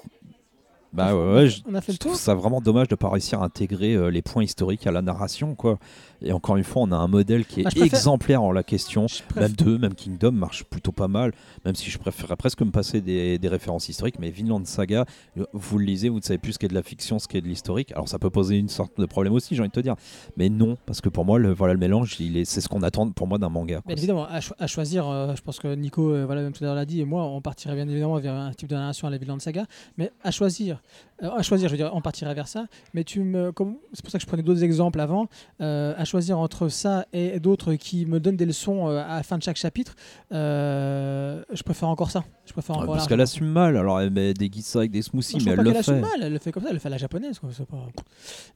Bah 0.93 1.15
ouais, 1.15 1.33
ouais, 1.33 1.47
je, 1.47 1.61
On 1.65 1.73
a 1.73 1.79
fait 1.79 1.93
je 1.93 1.95
le 1.95 1.99
trouve 1.99 2.11
tour? 2.13 2.19
ça 2.19 2.35
vraiment 2.35 2.59
dommage 2.59 2.89
de 2.89 2.95
pas 2.95 3.09
réussir 3.09 3.41
à 3.41 3.45
intégrer 3.45 3.93
euh, 3.93 4.09
les 4.11 4.21
points 4.21 4.43
historiques 4.43 4.85
à 4.87 4.91
la 4.91 5.01
narration 5.01 5.55
quoi. 5.55 5.79
Et 6.23 6.33
encore 6.33 6.55
une 6.57 6.63
fois, 6.63 6.83
on 6.83 6.91
a 6.91 6.95
un 6.95 7.07
modèle 7.07 7.45
qui 7.45 7.61
est 7.61 7.63
Bah, 7.63 7.71
exemplaire 7.85 8.43
en 8.43 8.51
la 8.51 8.63
question. 8.63 9.07
Même 9.35 9.51
2, 9.53 9.77
même 9.77 9.95
Kingdom 9.95 10.31
marche 10.31 10.63
plutôt 10.63 10.91
pas 10.91 11.07
mal, 11.07 11.31
même 11.65 11.75
si 11.75 11.89
je 11.89 11.97
préférerais 11.97 12.35
presque 12.35 12.61
me 12.61 12.71
passer 12.71 13.01
des, 13.01 13.39
des 13.39 13.47
références 13.47 13.89
historiques. 13.89 14.19
Mais 14.19 14.29
Vinland 14.29 14.63
Saga, 14.65 15.05
euh, 15.37 15.45
vous 15.53 15.77
le 15.79 15.85
lisez, 15.85 16.09
vous 16.09 16.17
ne 16.17 16.23
savez 16.23 16.37
plus 16.37 16.53
ce 16.53 16.59
qu'est 16.59 16.67
de 16.67 16.73
la 16.73 16.83
fiction, 16.83 17.17
ce 17.19 17.27
qu'est 17.27 17.41
de 17.41 17.47
l'historique. 17.47 17.91
Alors 17.93 18.07
ça 18.07 18.19
peut 18.19 18.29
poser 18.29 18.57
une 18.57 18.69
sorte 18.69 18.99
de 18.99 19.05
problème 19.05 19.33
aussi, 19.33 19.55
j'ai 19.55 19.61
envie 19.61 19.69
de 19.69 19.73
te 19.73 19.79
dire. 19.79 19.95
Mais 20.37 20.49
non, 20.49 20.77
parce 20.85 21.01
que 21.01 21.09
pour 21.09 21.25
moi, 21.25 21.39
le, 21.39 21.53
voilà, 21.53 21.73
le 21.73 21.79
mélange, 21.79 22.17
est, 22.21 22.45
c'est 22.45 22.61
ce 22.61 22.69
qu'on 22.69 22.83
attend 22.83 23.09
pour 23.09 23.27
moi 23.27 23.37
d'un 23.37 23.49
manga. 23.49 23.81
Bien 23.87 23.95
évidemment, 23.95 24.25
à, 24.25 24.41
cho- 24.41 24.53
à 24.59 24.67
choisir, 24.67 25.07
euh, 25.09 25.33
je 25.35 25.41
pense 25.41 25.59
que 25.59 25.73
Nico, 25.73 26.11
euh, 26.11 26.25
voilà, 26.25 26.41
même 26.43 26.53
tout 26.53 26.63
à 26.63 26.67
l'heure 26.67 26.75
l'a 26.75 26.85
dit, 26.85 27.01
et 27.01 27.05
moi, 27.05 27.23
on 27.25 27.41
partirait 27.41 27.75
bien 27.75 27.87
évidemment 27.87 28.19
vers 28.19 28.33
un 28.35 28.53
type 28.53 28.69
de 28.69 28.75
narration 28.75 29.07
à 29.07 29.11
la 29.11 29.17
Vinland 29.17 29.39
Saga, 29.39 29.65
mais 29.97 30.11
à 30.23 30.29
choisir, 30.31 30.81
euh, 31.23 31.31
à 31.31 31.41
choisir, 31.41 31.67
je 31.67 31.73
veux 31.73 31.77
dire, 31.77 31.89
on 31.93 32.01
partirait 32.01 32.33
vers 32.35 32.47
ça, 32.47 32.65
mais 32.93 33.03
tu 33.03 33.21
me, 33.21 33.51
comme, 33.51 33.77
c'est 33.93 34.03
pour 34.03 34.11
ça 34.11 34.17
que 34.19 34.23
je 34.23 34.27
prenais 34.27 34.43
d'autres 34.43 34.63
exemples 34.63 34.99
avant, 34.99 35.27
à 35.59 36.05
choisir 36.11 36.37
entre 36.39 36.67
ça 36.67 37.05
et 37.13 37.39
d'autres 37.39 37.75
qui 37.75 38.05
me 38.05 38.19
donnent 38.19 38.35
des 38.35 38.45
leçons 38.45 38.89
euh, 38.89 39.01
à 39.01 39.15
la 39.15 39.23
fin 39.23 39.37
de 39.37 39.43
chaque 39.43 39.55
chapitre, 39.55 39.95
euh, 40.33 41.41
je 41.53 41.63
préfère 41.63 41.87
encore 41.87 42.11
ça. 42.11 42.25
Je 42.45 42.51
préfère 42.51 42.75
Ouais, 42.75 42.83
encore 42.83 42.95
parce 42.95 43.07
qu'elle 43.07 43.21
assume 43.21 43.47
mal, 43.47 43.77
alors 43.77 44.01
elle 44.01 44.11
met 44.11 44.33
des 44.33 44.49
guides 44.49 44.65
avec 44.75 44.91
des 44.91 45.01
smoothies, 45.01 45.37
Non, 45.37 45.43
mais 45.45 45.51
elle 45.51 45.57
pas 45.57 45.63
le 45.63 45.77
assume 45.77 45.95
fait. 45.95 46.01
mal, 46.01 46.19
elle 46.21 46.33
le 46.33 46.39
fait 46.39 46.51
comme 46.51 46.63
ça, 46.63 46.69
elle 46.69 46.75
le 46.75 46.79
fait 46.79 46.89
à 46.89 46.91
la 46.91 46.97
japonaise, 46.97 47.39
quoi, 47.39 47.49
pas... 47.69 47.87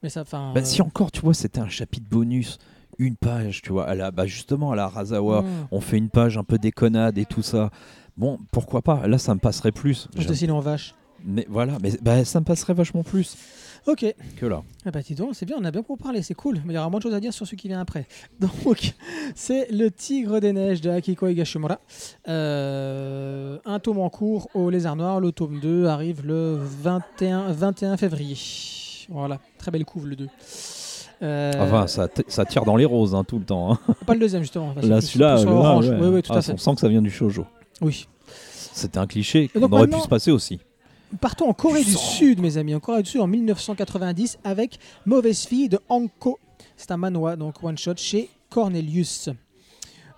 Mais 0.04 0.10
ça, 0.10 0.22
enfin... 0.22 0.52
Bah, 0.54 0.60
euh, 0.60 0.66
Si 0.66 0.82
encore, 0.82 1.12
tu 1.12 1.22
vois, 1.22 1.34
c'était 1.34 1.62
un 1.62 1.70
chapitre 1.70 2.08
bonus, 2.10 2.58
une 2.98 3.16
page, 3.16 3.62
tu 3.62 3.72
vois. 3.72 3.88
Elle 3.90 4.02
a, 4.02 4.12
bah, 4.12 4.26
justement, 4.26 4.74
à 4.74 4.76
la 4.76 4.90
Razawa, 4.90 5.42
hmm. 5.42 5.68
on 5.72 5.80
fait 5.80 5.98
une 5.98 6.10
page 6.10 6.38
un 6.38 6.44
peu 6.44 6.58
déconnade 6.58 7.18
et 7.18 7.26
tout 7.26 7.42
ça. 7.42 7.70
Bon, 8.18 8.38
pourquoi 8.52 8.82
pas 8.82 9.08
Là, 9.08 9.18
ça 9.18 9.34
me 9.34 9.40
passerait 9.40 9.72
plus. 9.72 10.10
Je 10.18 10.28
dessine 10.28 10.52
en 10.52 10.60
vache. 10.60 10.94
Mais 11.24 11.46
voilà, 11.50 11.78
mais 11.82 11.92
bah, 12.02 12.26
ça 12.26 12.42
me 12.42 12.46
passerait 12.46 12.74
vachement 12.74 13.04
plus 13.04 13.38
Ok, 13.88 14.04
que 14.38 14.46
là. 14.48 14.64
Ah 14.86 14.90
bah 14.92 15.02
dis 15.02 15.14
donc, 15.14 15.36
c'est 15.36 15.46
bien, 15.46 15.58
on 15.60 15.64
a 15.64 15.70
bien 15.70 15.84
pour 15.84 15.98
parler, 15.98 16.24
c'est 16.24 16.34
cool. 16.34 16.56
Mais 16.66 16.74
il 16.74 16.76
y 16.76 16.80
aura 16.80 16.90
moins 16.90 16.98
de 17.00 17.04
choses 17.04 17.14
à 17.14 17.20
dire 17.20 17.34
sur 17.34 17.46
ce 17.46 17.54
qui 17.56 17.68
vient 17.68 17.80
après. 17.80 18.08
Donc, 18.40 18.96
c'est 19.36 19.68
Le 19.72 19.92
Tigre 19.92 20.40
des 20.40 20.54
Neiges 20.54 20.82
de 20.82 20.90
Akiko 20.90 21.28
Higashimura. 21.28 21.80
Euh, 22.28 23.58
un 23.66 23.80
tome 23.80 24.00
en 24.00 24.10
cours 24.10 24.50
au 24.56 24.70
Lézard 24.72 24.96
Noir. 24.96 25.20
Le 25.20 25.32
tome 25.32 25.60
2 25.60 25.86
arrive 25.86 26.26
le 26.26 26.58
21, 26.60 27.52
21 27.52 27.98
février. 27.98 28.38
Voilà, 29.10 29.40
très 29.60 29.70
belle 29.72 29.86
couve 29.86 30.08
le 30.08 30.16
2. 30.16 30.28
Euh, 31.22 31.52
Enfin, 31.60 31.88
ça, 31.88 32.08
ça 32.28 32.44
tire 32.46 32.66
dans 32.66 32.76
les 32.76 32.86
roses 32.86 33.14
hein, 33.16 33.24
tout 33.24 33.38
le 33.40 33.46
temps. 33.46 33.74
hein. 33.74 33.80
pas 34.06 34.14
le 34.16 34.20
deuxième 34.20 34.42
justement. 34.42 34.70
Enfin, 34.76 34.82
Là, 34.88 35.00
celui-là, 35.00 35.38
ouais. 35.44 35.90
Oui, 36.02 36.08
oui, 36.16 36.22
tout 36.24 36.34
Ah, 36.34 36.40
on 36.40 36.58
sent 36.58 36.74
que 36.76 36.82
ça 36.82 36.90
vient 36.90 37.02
du 37.02 37.12
shoujo. 37.12 37.46
Oui. 37.82 38.08
C'était 38.74 38.98
un 38.98 39.08
cliché 39.08 39.48
qu'on 39.48 39.72
aurait 39.72 39.88
pu 39.88 40.00
se 40.00 40.08
passer 40.08 40.32
aussi. 40.32 40.60
Partons 41.22 41.50
en 41.50 41.54
Corée 41.54 41.84
Du. 41.84 41.94
Sud, 41.94 42.42
mes 42.42 42.58
amis. 42.58 42.76
En 42.76 42.80
Corée 42.80 43.04
du 43.04 43.10
Sud 43.10 43.22
en 43.22 43.28
1990 43.28 44.40
avec 44.44 44.80
Mauvaise 45.06 45.46
fille 45.46 45.70
de 45.70 45.80
Anko. 45.90 46.40
C'est 46.76 46.92
un 46.92 46.98
manoir, 46.98 47.38
donc 47.38 47.64
one 47.64 47.78
shot 47.78 47.96
chez 47.98 48.30
Cornelius. 48.50 49.30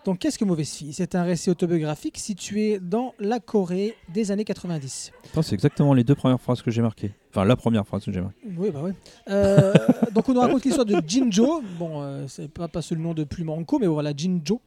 Donc 0.08 0.20
qu'est-ce 0.20 0.40
que 0.40 0.46
Mauvaise 0.46 0.72
fille? 0.72 0.94
C'est 0.94 1.16
un 1.16 1.24
récit 1.24 1.50
autobiographique 1.50 2.18
situé 2.18 2.80
dans 2.82 3.14
la 3.20 3.42
Corée 3.42 3.94
des 4.08 4.32
années 4.32 4.46
90. 4.46 5.12
Attends, 5.34 5.42
C'est 5.42 5.54
exactement 5.54 5.94
les 5.94 6.06
deux 6.06 6.16
premières 6.16 6.40
phrases 6.40 6.62
que 6.62 6.72
j'ai 6.72 6.82
marquées. 6.82 7.12
Enfin, 7.30 7.44
la 7.44 7.58
première 7.58 7.86
phrase 7.86 8.06
que 8.06 8.14
j'ai 8.14 8.22
marquée. 8.22 8.38
Oui, 8.58 8.70
bah 8.72 8.82
ouais. 8.84 8.94
Euh, 9.30 9.74
donc 10.16 10.30
on 10.30 10.34
nous 10.34 10.40
raconte 10.40 10.64
l'histoire 10.64 10.86
de 10.86 10.96
Jinjo. 11.06 11.62
Bon, 11.78 12.02
euh, 12.02 12.24
c'est 12.30 12.50
pas, 12.50 12.70
pas 12.70 12.82
seulement 12.82 13.10
le 13.10 13.10
nom 13.10 13.14
de 13.16 13.26
Plume 13.26 13.50
Anko, 13.50 13.80
mais 13.80 13.88
voilà, 13.88 14.14
Jinjo. 14.16 14.62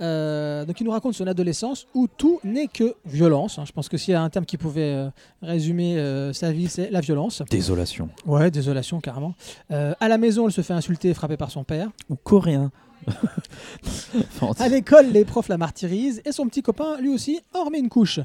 Euh, 0.00 0.64
donc 0.64 0.80
il 0.80 0.84
nous 0.84 0.90
raconte 0.90 1.12
son 1.12 1.26
adolescence 1.26 1.86
où 1.92 2.08
tout 2.08 2.40
n'est 2.42 2.68
que 2.68 2.94
violence. 3.04 3.58
hein. 3.58 3.64
Je 3.66 3.72
pense 3.72 3.90
que 3.90 3.98
s'il 3.98 4.12
y 4.12 4.14
a 4.14 4.22
un 4.22 4.30
terme 4.30 4.46
qui 4.46 4.56
pouvait 4.56 4.94
euh, 4.94 5.10
résumer 5.42 5.98
euh, 5.98 6.32
sa 6.32 6.50
vie, 6.50 6.68
c'est 6.68 6.90
la 6.90 7.02
violence. 7.02 7.42
Désolation. 7.50 8.08
Ouais, 8.24 8.50
désolation, 8.50 9.02
carrément. 9.02 9.34
Euh, 9.70 9.92
à 10.00 10.08
la 10.08 10.16
maison, 10.16 10.46
elle 10.46 10.52
se 10.54 10.62
fait 10.62 10.72
insulter 10.72 11.10
et 11.10 11.14
frapper 11.14 11.36
par 11.36 11.50
son 11.50 11.62
père. 11.62 11.90
Ou 12.08 12.16
coréen. 12.16 12.72
À 14.58 14.68
l'école, 14.68 15.06
les 15.12 15.24
profs 15.24 15.48
la 15.48 15.58
martyrisent 15.58 16.22
et 16.24 16.32
son 16.32 16.46
petit 16.46 16.62
copain, 16.62 16.98
lui 17.00 17.08
aussi, 17.08 17.40
en 17.52 17.64
remet 17.64 17.78
une 17.78 17.88
couche. 17.88 18.20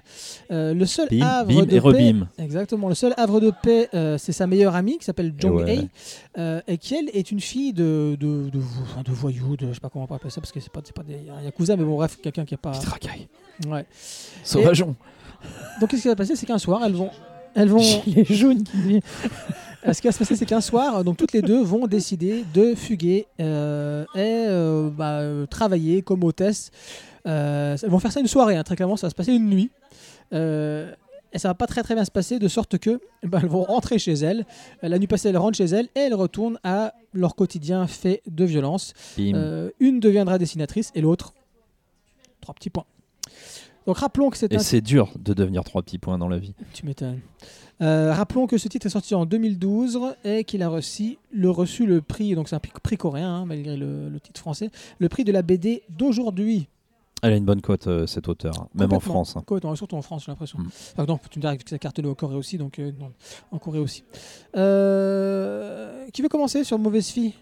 Euh, 0.51 0.73
le 0.73 0.85
seul 0.85 1.09
bim, 1.09 1.25
havre 1.25 1.47
bim 1.47 1.65
de 1.65 1.75
et 1.75 1.81
paix, 1.81 2.15
exactement, 2.37 2.89
le 2.89 2.95
seul 2.95 3.13
havre 3.17 3.39
de 3.39 3.51
paix, 3.61 3.89
euh, 3.93 4.17
c'est 4.17 4.31
sa 4.31 4.47
meilleure 4.47 4.75
amie 4.75 4.97
qui 4.97 5.05
s'appelle 5.05 5.33
Jong 5.37 5.63
ouais. 5.63 5.87
Euh, 6.37 6.61
et 6.67 6.77
qui 6.77 6.95
elle 6.95 7.09
est 7.13 7.31
une 7.31 7.39
fille 7.39 7.73
de 7.73 8.17
de, 8.19 8.49
de, 8.49 8.59
enfin, 8.83 9.01
de 9.03 9.11
voyous, 9.11 9.57
de 9.57 9.67
je 9.67 9.73
sais 9.73 9.79
pas 9.79 9.89
comment 9.89 10.05
on 10.05 10.07
peut 10.07 10.15
appeler 10.15 10.29
ça 10.29 10.41
parce 10.41 10.51
que 10.51 10.59
c'est 10.59 10.71
pas 10.71 10.81
c'est 10.83 10.95
pas 10.95 11.03
des 11.03 11.19
yakuza, 11.43 11.75
mais 11.75 11.83
bon 11.83 11.95
bref, 11.95 12.17
quelqu'un 12.21 12.45
qui 12.45 12.53
est 12.53 12.57
pas. 12.57 12.71
Petite 12.71 12.89
racaille. 12.89 13.27
Ouais. 13.67 13.85
Sauvageon. 14.43 14.95
Donc 15.79 15.89
qu'est-ce 15.89 16.03
qui 16.03 16.07
va 16.07 16.15
passer, 16.15 16.35
c'est 16.35 16.45
qu'un 16.45 16.57
soir, 16.57 16.81
elles 16.85 16.93
vont 16.93 17.11
elles 17.55 17.69
vont 17.69 17.79
Gilet 18.05 18.25
jaune 18.25 18.63
qui 18.63 19.01
ce 19.91 19.99
qui 20.01 20.07
va 20.07 20.11
se 20.13 20.19
passer, 20.19 20.35
c'est 20.37 20.45
qu'un 20.45 20.61
soir, 20.61 20.97
euh, 20.99 21.03
donc 21.03 21.17
toutes 21.17 21.33
les 21.33 21.41
deux 21.41 21.61
vont 21.61 21.87
décider 21.87 22.45
de 22.53 22.73
fuguer 22.75 23.25
euh, 23.41 24.03
et 24.15 24.45
euh, 24.47 24.89
bah, 24.89 25.19
euh, 25.19 25.45
travailler 25.45 26.01
comme 26.01 26.23
hôtesse. 26.23 26.71
Euh, 27.27 27.75
elles 27.81 27.89
vont 27.89 27.99
faire 27.99 28.11
ça 28.13 28.19
une 28.21 28.27
soirée, 28.27 28.55
hein, 28.55 28.63
très 28.63 28.75
clairement, 28.77 28.95
ça 28.95 29.07
va 29.07 29.11
se 29.11 29.15
passer 29.15 29.33
une 29.33 29.49
nuit. 29.49 29.71
Euh, 30.33 30.91
et 31.33 31.39
ça 31.39 31.47
va 31.49 31.53
pas 31.55 31.65
très 31.67 31.81
très 31.83 31.95
bien 31.95 32.05
se 32.05 32.11
passer 32.11 32.37
de 32.39 32.47
sorte 32.47 32.77
que 32.77 33.01
bah, 33.23 33.39
elles 33.41 33.49
vont 33.49 33.63
rentrer 33.63 33.97
chez 33.99 34.13
elles. 34.13 34.45
Euh, 34.83 34.87
La 34.87 34.99
nuit 34.99 35.07
passée, 35.07 35.29
elles 35.29 35.37
rentrent 35.37 35.57
chez 35.57 35.65
elles 35.65 35.87
et 35.95 35.99
elles 35.99 36.13
retournent 36.13 36.59
à 36.63 36.93
leur 37.11 37.35
quotidien 37.35 37.87
fait 37.87 38.21
de 38.27 38.45
violence. 38.45 38.93
Euh, 39.19 39.71
une 39.79 39.99
deviendra 39.99 40.37
dessinatrice 40.37 40.91
et 40.95 41.01
l'autre, 41.01 41.33
trois 42.39 42.53
petits 42.53 42.69
points. 42.69 42.85
Donc 43.87 43.97
rappelons 43.97 44.29
que 44.29 44.37
c'est 44.37 44.51
Et 44.53 44.55
un 44.55 44.59
c'est 44.59 44.79
dur 44.81 45.11
de 45.19 45.33
devenir 45.33 45.63
trois 45.63 45.81
petits 45.81 45.97
points 45.97 46.17
dans 46.17 46.29
la 46.29 46.37
vie. 46.37 46.53
tu 46.73 46.85
m'étonnes. 46.85 47.19
Euh, 47.83 48.13
rappelons 48.13 48.47
que 48.47 48.57
ce 48.57 48.67
titre 48.69 48.87
est 48.87 48.89
sorti 48.89 49.13
en 49.13 49.25
2012 49.25 49.99
et 50.23 50.43
qu'il 50.45 50.63
a 50.63 50.69
reçu 50.69 51.17
le, 51.31 51.49
reçu 51.51 51.85
le 51.85 52.01
prix, 52.01 52.33
donc 52.33 52.47
c'est 52.49 52.55
un 52.55 52.59
prix, 52.59 52.71
prix 52.81 52.97
coréen 52.97 53.29
hein, 53.29 53.45
malgré 53.45 53.75
le, 53.77 54.09
le 54.09 54.19
titre 54.19 54.39
français, 54.39 54.69
le 54.99 55.09
prix 55.09 55.23
de 55.25 55.31
la 55.31 55.41
BD 55.41 55.83
d'aujourd'hui. 55.89 56.67
Elle 57.21 57.33
a 57.33 57.35
une 57.37 57.45
bonne 57.45 57.61
cote, 57.61 57.87
euh, 57.87 58.05
cet 58.07 58.27
auteur, 58.27 58.53
hein. 58.59 58.67
même 58.75 58.91
en. 58.93 58.99
France. 58.99 59.35
hein. 59.37 59.43
Complètement, 59.45 59.75
surtout 59.75 59.95
en 59.95 60.01
France, 60.01 60.23
j'ai 60.25 60.31
l'impression. 60.31 60.59
Mm. 60.59 60.67
Enfin, 60.93 61.05
non, 61.07 61.19
tu 61.29 61.39
me 61.39 61.41
diras 61.41 61.55
que 61.57 61.69
ça 61.69 61.77
cartonne 61.79 62.05
au 62.07 62.15
Corée 62.15 62.35
aussi, 62.35 62.57
donc 62.57 62.79
euh, 62.79 62.91
non, 62.99 63.11
en 63.51 63.59
Corée 63.59 63.79
aussi. 63.79 64.03
Qui 64.53 66.21
veut 66.21 66.29
commencer 66.29 66.63
sur 66.63 66.77
Mauvaise 66.79 67.07
Fille? 67.07 67.33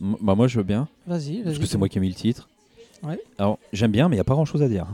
M- 0.00 0.16
Bah, 0.20 0.34
moi, 0.34 0.48
je 0.48 0.56
veux 0.58 0.64
bien, 0.64 0.88
Vas-y, 1.06 1.36
vas-y. 1.36 1.42
parce 1.44 1.58
que 1.58 1.66
c'est 1.66 1.78
moi 1.78 1.88
qui 1.88 1.98
ai 1.98 2.00
mis 2.00 2.08
le 2.08 2.14
titre. 2.14 2.48
Ouais. 3.02 3.20
Alors, 3.38 3.58
j'aime 3.72 3.92
bien, 3.92 4.08
mais 4.08 4.16
il 4.16 4.18
n'y 4.18 4.20
a 4.22 4.24
pas 4.24 4.34
grand-chose 4.34 4.62
à 4.62 4.68
dire. 4.68 4.86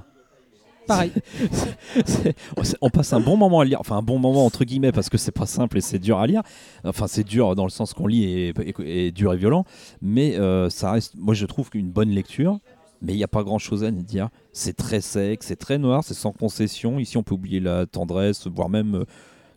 Pareil. 0.86 1.12
C'est- 2.06 2.34
on 2.80 2.90
passe 2.90 3.12
un 3.12 3.20
bon 3.20 3.36
moment 3.36 3.60
à 3.60 3.64
lire, 3.64 3.80
enfin 3.80 3.96
un 3.96 4.02
bon 4.02 4.18
moment 4.18 4.44
entre 4.46 4.64
guillemets 4.64 4.92
parce 4.92 5.08
que 5.08 5.18
c'est 5.18 5.32
pas 5.32 5.46
simple 5.46 5.78
et 5.78 5.80
c'est 5.80 5.98
dur 5.98 6.18
à 6.18 6.26
lire. 6.26 6.42
Enfin 6.84 7.06
c'est 7.06 7.24
dur 7.24 7.54
dans 7.54 7.64
le 7.64 7.70
sens 7.70 7.92
qu'on 7.94 8.06
lit 8.06 8.24
et, 8.24 8.48
et- 8.60 9.06
et 9.06 9.12
dur 9.12 9.32
et 9.32 9.36
violent, 9.36 9.64
mais 10.02 10.36
euh, 10.38 10.70
ça 10.70 10.92
reste, 10.92 11.14
moi 11.16 11.34
je 11.34 11.46
trouve 11.46 11.70
qu'une 11.70 11.90
bonne 11.90 12.10
lecture. 12.10 12.58
Mais 13.02 13.12
il 13.12 13.16
n'y 13.16 13.24
a 13.24 13.28
pas 13.28 13.42
grand 13.44 13.58
chose 13.58 13.84
à 13.84 13.90
dire. 13.90 14.30
C'est 14.52 14.74
très 14.74 15.02
sec, 15.02 15.42
c'est 15.42 15.56
très 15.56 15.76
noir, 15.76 16.02
c'est 16.02 16.14
sans 16.14 16.32
concession. 16.32 16.98
Ici 16.98 17.18
on 17.18 17.22
peut 17.22 17.34
oublier 17.34 17.60
la 17.60 17.84
tendresse, 17.84 18.46
voire 18.46 18.70
même 18.70 18.94
euh, 18.94 19.04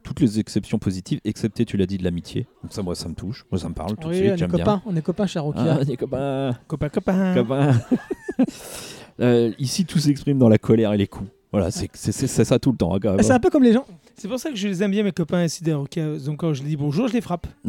toutes 0.04 0.20
les 0.20 0.40
exceptions 0.40 0.78
positives, 0.78 1.22
excepté 1.24 1.64
tu 1.64 1.78
l'as 1.78 1.86
dit 1.86 1.98
de 1.98 2.04
l'amitié. 2.04 2.48
Donc 2.64 2.74
ça 2.74 2.82
moi 2.84 2.96
ça 2.96 3.08
me 3.08 3.14
touche, 3.16 3.46
moi 3.50 3.58
ça 3.60 3.70
me 3.70 3.74
parle 3.74 3.96
tout 3.96 4.10
de 4.10 4.14
suite, 4.14 4.32
on 4.32 4.36
est 4.36 4.48
copains, 4.50 4.82
on 4.86 4.96
est 4.96 5.02
copains, 5.02 5.26
cher 5.26 5.44
Ah, 5.56 5.78
on 5.80 5.84
est 5.90 5.96
copains, 5.96 6.58
Copain, 6.68 6.90
copain. 6.90 7.34
copains. 7.34 7.80
Euh, 9.22 9.52
ici 9.60 9.86
tout 9.86 10.00
s'exprime 10.00 10.38
dans 10.40 10.50
la 10.50 10.58
colère 10.58 10.94
et 10.94 10.98
les 10.98 11.08
coups. 11.08 11.30
Voilà, 11.52 11.72
c'est 11.72 11.90
ça 12.44 12.60
tout 12.60 12.72
le 12.72 12.78
temps. 12.78 12.94
hein, 12.96 13.00
même. 13.04 13.24
C'est 13.24 13.32
un 13.34 13.40
peu 13.40 13.50
comme 13.50 13.64
les 13.64 13.74
gens. 13.74 13.86
C'est 14.16 14.28
pour 14.28 14.40
ça 14.40 14.50
que 14.50 14.56
je 14.56 14.68
les 14.68 14.84
aime 14.84 14.92
bien, 14.92 15.04
mes 15.04 15.12
copains 15.12 15.40
incidents. 15.40 15.86
Donc 16.26 16.38
quand 16.38 16.54
je 16.54 16.62
les 16.64 16.70
dis 16.70 16.76
bonjour, 16.78 17.08
je 17.08 17.14
les 17.14 17.22
frappe. 17.22 17.48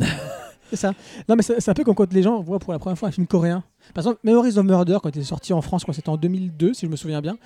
C'est 0.71 0.77
ça. 0.77 0.93
Non, 1.29 1.35
mais 1.35 1.43
c'est 1.43 1.69
un 1.69 1.75
peu 1.75 1.83
comme 1.83 1.97
quand 1.97 2.13
les 2.13 2.23
gens 2.23 2.41
voient 2.43 2.61
pour 2.61 2.73
la 2.73 2.79
première 2.79 2.97
fois 2.97 3.09
un 3.09 3.11
film 3.11 3.27
coréen. 3.27 3.65
Par 3.93 4.03
exemple, 4.05 4.21
Memories 4.23 4.57
of 4.57 4.65
Murder, 4.65 4.99
quand 5.03 5.11
il 5.17 5.21
est 5.23 5.25
sorti 5.25 5.53
en 5.53 5.63
France, 5.63 5.83
quand 5.85 5.93
c'était 5.93 6.11
en 6.11 6.17
2002, 6.17 6.75
si 6.75 6.87
je 6.87 6.91
me 6.93 6.95
souviens 6.95 7.21
bien. 7.21 7.37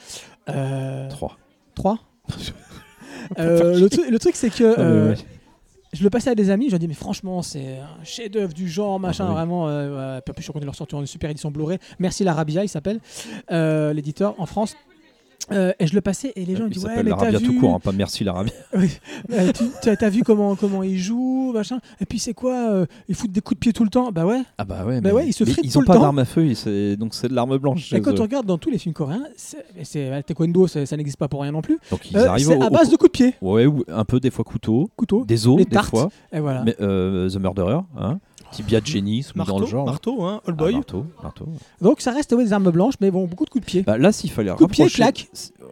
Euh, 0.51 1.09
Trois. 1.09 1.39
3 1.75 1.99
Euh, 3.39 3.79
le, 3.81 3.89
truc- 3.89 4.11
le 4.11 4.19
truc, 4.19 4.37
c'est 4.37 4.51
que. 4.51 4.75
Ah, 4.77 4.81
euh, 4.81 5.09
ouais. 5.11 5.17
Je 5.95 6.03
le 6.03 6.11
passais 6.11 6.31
à 6.31 6.35
des 6.35 6.51
amis, 6.51 6.67
je 6.67 6.73
leur 6.73 6.79
dis 6.81 6.89
mais 6.89 6.95
franchement 6.95 7.41
c'est 7.43 7.79
un 7.79 8.05
chef-d'œuvre 8.05 8.53
du 8.53 8.69
genre, 8.69 9.01
machin, 9.01 9.25
Ah 9.27 9.31
oui. 9.31 9.35
vraiment. 9.35 9.69
Euh, 9.69 10.17
ouais. 10.17 10.21
Puis 10.23 10.31
en 10.31 10.35
plus, 10.35 10.41
je 10.41 10.45
suis 10.45 10.53
content 10.53 10.61
de 10.61 10.67
leur 10.67 10.75
sortir 10.75 11.01
une 11.01 11.07
super 11.07 11.31
édition 11.31 11.51
Blu-ray. 11.51 11.79
Merci 11.99 12.25
l'Arabia, 12.25 12.63
il 12.65 12.69
s'appelle, 12.69 13.01
euh, 13.51 13.93
l'éditeur 13.93 14.35
en 14.39 14.47
France. 14.47 14.77
Euh, 15.53 15.73
et 15.79 15.87
je 15.87 15.95
le 15.95 16.01
passais 16.01 16.33
et 16.37 16.45
les 16.47 16.57
gens 16.57 16.65
me 16.65 16.69
Il 16.69 16.73
disent 16.73 16.85
ouais 16.87 17.03
mais 17.03 17.11
t'as 17.11 17.31
vu, 17.33 17.45
tout 17.45 17.61
court, 17.61 17.75
hein, 17.75 17.79
pas 17.79 17.93
merci 17.93 18.25
l'Arabia. 18.25 18.53
euh, 18.75 19.53
tu 19.53 19.65
t'as- 19.97 20.09
vu 20.09 20.23
comment 20.23 20.57
comment 20.57 20.83
ils 20.83 20.99
jouent 20.99 21.53
machin 21.53 21.81
et 22.01 22.07
puis 22.07 22.19
c'est 22.19 22.33
quoi 22.35 22.71
euh, 22.71 22.87
ils 23.09 23.15
foutent 23.15 23.31
des 23.33 23.43
coups 23.43 23.57
de 23.57 23.61
pied 23.61 23.73
tout 23.75 23.85
le 23.85 23.91
temps? 23.91 24.11
Bah 24.11 24.25
ouais 24.25 24.41
Ah 24.59 24.65
bah 24.65 24.85
ouais, 24.87 25.01
Bah 25.03 25.13
ouais, 25.13 25.27
ils 25.27 25.33
se 25.35 25.45
fritent 25.45 25.61
ils 25.63 25.71
tout 25.71 25.79
ont 25.79 25.81
le 25.83 25.87
pas 25.87 25.99
d'armes 25.99 26.19
à 26.19 26.25
feu, 26.25 26.47
ils- 26.47 26.97
donc 26.97 27.15
c'est 27.15 27.29
de 27.29 27.35
l'arme 27.35 27.59
blanche. 27.59 27.93
et 27.93 28.01
quand 28.01 28.13
eux. 28.13 28.15
tu 28.15 28.23
regardes 28.23 28.47
dans 28.47 28.57
tous 28.59 28.71
les 28.71 28.79
films 28.79 28.95
coréens 28.95 29.23
c'est 29.37 30.23
taekwondo 30.27 30.67
ça, 30.67 30.87
ça 30.87 30.97
n'existe 30.97 31.19
pas 31.19 31.29
pour 31.29 31.43
rien 31.43 31.53
non 31.53 31.61
plus 31.63 31.79
Donc 31.91 32.11
ils 32.11 32.17
Euh, 32.17 32.29
arrivent 32.31 32.49
au, 32.51 32.63
à 32.63 32.67
au- 32.67 32.71
base 32.71 32.89
de 32.91 32.97
coups 32.97 33.13
de 33.13 33.17
pied 33.19 33.35
Ouais, 33.43 33.67
ou 33.67 33.85
un 33.89 34.05
peu 34.07 34.21
des 34.21 34.31
fois 34.31 34.45
couteau, 34.45 34.89
couteau 34.97 35.25
des 35.27 35.47
os 35.47 35.57
des 35.57 35.67
tartes. 35.67 35.91
fois, 35.91 36.09
et 36.33 36.41
voilà 36.41 36.63
mais 36.65 36.75
euh, 36.81 37.29
The 37.29 37.37
Murderer, 37.37 37.81
hein, 37.99 38.19
Tibia 38.55 38.81
Jenny, 38.85 39.23
dans 39.35 39.39
Marteau, 39.45 39.59
le 39.61 39.67
genre. 39.67 39.87
marteau, 39.87 40.23
hein, 40.25 40.41
All 40.47 40.55
Ah, 40.57 40.63
Boy. 40.63 40.75
marteau, 40.75 41.07
marteau. 41.23 41.49
donc 41.81 42.01
ça 42.01 42.13
reste 42.13 42.33
ouais, 42.33 42.45
des 42.45 42.53
armes 42.53 42.71
blanches 42.71 42.95
mais 43.01 43.11
bon 43.11 43.27
beaucoup 43.27 43.45
de 43.45 43.51
coups 43.51 43.65
de 43.65 43.71
pied 43.71 43.83
Bah, 43.83 43.99
là, 43.99 44.13
s'il 44.13 44.31
fallait 44.31 44.53
Coup 44.55 44.67
de 44.67 44.71
pied, 44.71 44.85
rapprocher- 44.85 44.97
claque. 44.97 45.29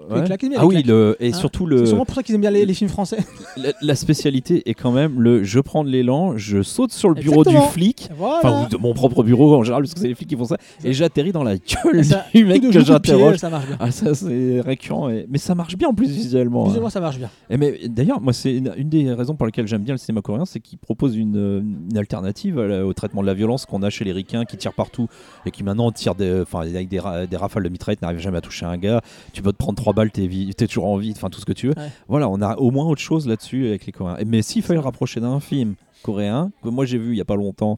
C'est- 0.08 0.14
ouais. 0.14 0.24
claques, 0.24 0.44
Ah 0.56 0.66
oui, 0.66 0.82
le, 0.82 1.16
et 1.20 1.28
Hein, 1.30 1.32
surtout 1.32 1.64
c'est 1.68 1.74
le, 1.76 1.86
sûrement 1.86 2.04
pour 2.04 2.14
ça 2.14 2.22
qu'ils 2.22 2.34
aiment 2.34 2.40
bien 2.40 2.50
les, 2.50 2.64
les 2.66 2.74
films 2.74 2.90
français 2.90 3.18
la, 3.56 3.70
la 3.80 3.94
spécialité 3.94 4.68
est 4.68 4.74
quand 4.74 4.92
même 4.92 5.20
le 5.20 5.44
je 5.44 5.60
prends 5.60 5.84
de 5.84 5.88
l'élan, 5.90 6.36
je 6.36 6.62
saute 6.62 6.92
sur 6.92 7.08
le 7.08 7.14
bureau 7.14 7.42
Exactement. 7.42 7.66
du 7.66 7.72
flic, 7.72 8.08
voilà 8.16 8.38
enfin 8.38 8.64
ou 8.64 8.68
de 8.68 8.76
mon 8.76 8.94
propre 8.94 9.22
bureau 9.22 9.54
en 9.56 9.62
général 9.62 9.82
parce 9.82 9.94
que 9.94 10.00
c'est 10.00 10.08
les 10.08 10.14
flics 10.14 10.28
qui 10.28 10.36
font 10.36 10.44
ça, 10.44 10.56
et 10.84 10.92
j'atterris 10.92 11.32
dans 11.32 11.44
la 11.44 11.56
gueule 11.56 12.04
ça, 12.04 12.24
du 12.34 12.44
mec 12.44 12.62
que 12.62 12.80
j'interroge. 12.80 13.36
ça 13.38 13.50
marche 13.50 13.66
bien 13.66 13.76
Ah 13.80 13.90
ça 13.90 14.14
c'est 14.14 14.60
récurrent, 14.60 15.08
et- 15.08 15.26
mais 15.28 15.38
ça 15.38 15.54
marche 15.54 15.76
bien 15.76 15.88
en 15.88 15.94
plus 15.94 16.08
visuellement. 16.10 16.66
hein. 16.66 16.70
Plus 16.70 16.78
ou 16.78 16.80
moins, 16.80 16.90
ça 16.90 17.00
marche 17.00 17.18
bien 17.18 17.30
Et 17.50 17.56
mais 17.56 17.80
d'ailleurs, 17.88 18.20
moi, 18.20 18.32
c'est 18.32 18.54
une, 18.54 18.72
une 18.76 18.88
des 18.88 19.12
raisons 19.12 19.34
pour 19.34 19.46
lesquelles 19.46 19.66
j'aime 19.66 19.82
bien 19.82 19.94
le 19.94 19.98
cinéma 19.98 20.20
coréen, 20.20 20.44
c'est 20.44 20.60
qu'il 20.60 20.78
propose 20.78 21.16
une, 21.16 21.86
une 21.90 21.96
alternative 21.98 22.60
la- 22.60 22.84
au 22.86 22.92
traitement 22.92 23.22
de 23.22 23.26
la 23.26 23.34
violence 23.34 23.66
qu'on 23.66 23.82
a 23.82 23.90
chez 23.90 24.04
les 24.04 24.12
ricains 24.12 24.44
qui 24.44 24.56
tirent 24.56 24.72
partout 24.74 25.08
et 25.46 25.50
qui 25.50 25.62
maintenant 25.64 25.90
tirent 25.92 26.14
des, 26.14 26.40
enfin, 26.42 26.60
avec 26.60 26.88
des, 26.88 26.98
ra- 27.00 27.26
des 27.26 27.36
rafales 27.36 27.62
de 27.62 27.68
mitraillette, 27.68 28.02
n'arrivent 28.02 28.20
jamais 28.20 28.38
à 28.38 28.40
toucher 28.40 28.66
un 28.66 28.76
gars. 28.76 29.00
Tu 29.32 29.42
peux 29.42 29.52
te 29.52 29.56
prendre 29.56 29.76
trois 29.82 29.92
balles, 29.92 30.10
t'es, 30.10 30.26
vi- 30.26 30.54
t'es 30.54 30.66
toujours 30.66 30.86
en 30.86 30.96
vie, 30.96 31.12
enfin 31.14 31.28
tout 31.30 31.40
ce 31.40 31.44
que 31.44 31.52
tu 31.52 31.66
veux. 31.68 31.74
Ouais. 31.76 31.90
Voilà, 32.08 32.28
on 32.28 32.40
a 32.40 32.56
au 32.56 32.70
moins 32.70 32.86
autre 32.86 33.00
chose 33.00 33.26
là-dessus 33.26 33.66
avec 33.66 33.84
les 33.86 33.92
Coréens. 33.92 34.16
Mais 34.26 34.42
s'il 34.42 34.62
fallait 34.62 34.78
le 34.80 34.84
rapprocher 34.84 35.20
d'un 35.20 35.40
film 35.40 35.74
coréen 36.02 36.50
que 36.64 36.68
moi 36.68 36.84
j'ai 36.84 36.98
vu 36.98 37.12
il 37.12 37.18
y 37.18 37.20
a 37.20 37.24
pas 37.24 37.36
longtemps, 37.36 37.76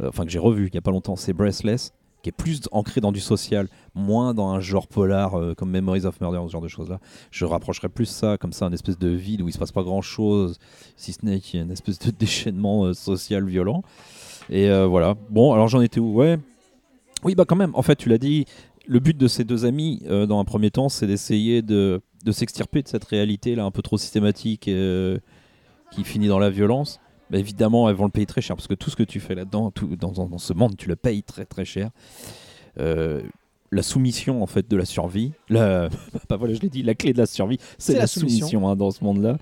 euh, 0.00 0.08
enfin 0.08 0.24
que 0.24 0.30
j'ai 0.30 0.38
revu 0.38 0.68
il 0.68 0.74
y 0.74 0.78
a 0.78 0.80
pas 0.82 0.90
longtemps, 0.92 1.16
c'est 1.16 1.32
Breathless 1.32 1.92
qui 2.22 2.30
est 2.30 2.32
plus 2.32 2.62
ancré 2.72 3.00
dans 3.00 3.12
du 3.12 3.20
social, 3.20 3.68
moins 3.94 4.34
dans 4.34 4.48
un 4.48 4.58
genre 4.60 4.88
polar 4.88 5.34
euh, 5.38 5.54
comme 5.54 5.70
Memories 5.70 6.06
of 6.06 6.20
Murder, 6.20 6.40
ce 6.46 6.52
genre 6.52 6.62
de 6.62 6.66
choses-là. 6.68 6.98
Je 7.30 7.44
rapprocherais 7.44 7.88
plus 7.88 8.06
ça 8.06 8.36
comme 8.38 8.52
ça, 8.52 8.64
un 8.66 8.72
espèce 8.72 8.98
de 8.98 9.08
vide 9.08 9.42
où 9.42 9.48
il 9.48 9.52
se 9.52 9.58
passe 9.58 9.70
pas 9.70 9.82
grand-chose, 9.84 10.58
si 10.96 11.12
ce 11.12 11.18
n'est 11.24 11.38
qu'il 11.38 11.58
y 11.58 11.62
a 11.62 11.64
une 11.66 11.70
espèce 11.70 11.98
de 12.00 12.10
déchaînement 12.18 12.86
euh, 12.86 12.94
social 12.94 13.44
violent. 13.46 13.82
Et 14.50 14.68
voilà. 14.86 15.14
Bon, 15.30 15.52
alors 15.52 15.68
j'en 15.68 15.80
étais 15.80 16.00
où? 16.00 16.14
Ouais. 16.14 16.38
Oui, 17.24 17.34
bah 17.34 17.44
quand 17.46 17.56
même. 17.56 17.72
En 17.74 17.82
fait, 17.82 17.96
tu 17.96 18.08
l'as 18.08 18.18
dit. 18.18 18.44
Le 18.88 19.00
but 19.00 19.16
de 19.16 19.26
ces 19.28 19.44
deux 19.44 19.64
amis, 19.64 20.02
euh, 20.06 20.26
dans 20.26 20.38
un 20.38 20.44
premier 20.44 20.70
temps, 20.70 20.88
c'est 20.88 21.06
d'essayer 21.06 21.60
de, 21.62 22.00
de 22.24 22.32
s'extirper 22.32 22.82
de 22.82 22.88
cette 22.88 23.04
réalité 23.04 23.54
là 23.54 23.64
un 23.64 23.70
peu 23.70 23.82
trop 23.82 23.98
systématique 23.98 24.68
euh, 24.68 25.18
qui 25.90 26.04
finit 26.04 26.28
dans 26.28 26.38
la 26.38 26.50
violence. 26.50 27.00
Bah, 27.30 27.38
évidemment, 27.38 27.88
elles 27.90 27.96
vont 27.96 28.04
le 28.04 28.10
payer 28.12 28.26
très 28.26 28.40
cher 28.40 28.54
parce 28.54 28.68
que 28.68 28.74
tout 28.74 28.88
ce 28.90 28.94
que 28.96 29.02
tu 29.02 29.18
fais 29.18 29.34
là-dedans, 29.34 29.72
dans, 29.98 30.12
dans- 30.12 30.26
dans 30.28 30.38
ce 30.38 30.52
monde, 30.52 30.76
tu 30.76 30.88
le 30.88 30.94
payes 30.96 31.24
très 31.24 31.44
très 31.44 31.64
cher. 31.64 31.90
Euh, 32.78 33.22
la 33.72 33.82
soumission 33.82 34.42
en 34.44 34.46
fait 34.46 34.70
de 34.70 34.76
la 34.76 34.84
survie, 34.84 35.32
la, 35.48 35.88
bah 36.28 36.36
voilà, 36.36 36.54
je 36.54 36.60
l'ai 36.60 36.68
dit, 36.68 36.84
la 36.84 36.94
clé 36.94 37.12
de 37.12 37.18
la 37.18 37.26
survie, 37.26 37.58
c'est 37.78 37.94
la, 37.94 38.00
la 38.00 38.06
soumission. 38.06 38.46
soumission 38.46 38.68
hein, 38.68 38.76
dans 38.76 38.92
ce 38.92 39.02
monde-là. 39.02 39.38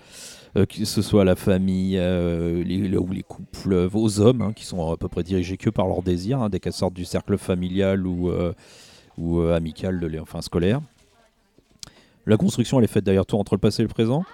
Que 0.55 0.85
ce 0.85 1.03
soit 1.03 1.25
la 1.25 1.35
famille 1.35 1.97
les, 1.97 2.89
le- 2.89 3.01
ou 3.01 3.11
les 3.13 3.25
couples, 3.25 3.89
aux 3.93 4.21
hommes 4.21 4.41
hein, 4.41 4.53
qui 4.55 4.65
sont 4.65 4.93
à 4.93 4.97
peu 4.97 5.09
près 5.09 5.25
dirigés 5.25 5.57
que 5.57 5.69
par 5.69 5.89
leurs 5.89 6.03
désirs, 6.03 6.41
hein, 6.41 6.49
dès 6.49 6.61
qu'elles 6.61 6.73
sortent 6.73 6.95
du 6.95 7.05
cercle 7.05 7.37
familial 7.37 8.07
ou, 8.07 8.31
ou 9.19 9.41
euh, 9.41 9.55
amical, 9.57 10.01
de, 10.01 10.19
enfin 10.21 10.41
scolaire. 10.43 10.81
La 12.27 12.37
construction, 12.37 12.79
elle 12.79 12.85
est 12.85 12.89
faite 12.89 13.05
d'ailleurs 13.05 13.27
tout 13.27 13.37
entre 13.37 13.55
le 13.55 13.59
passé 13.61 13.83
et 13.83 13.85
le 13.87 13.89
présent. 13.93 14.25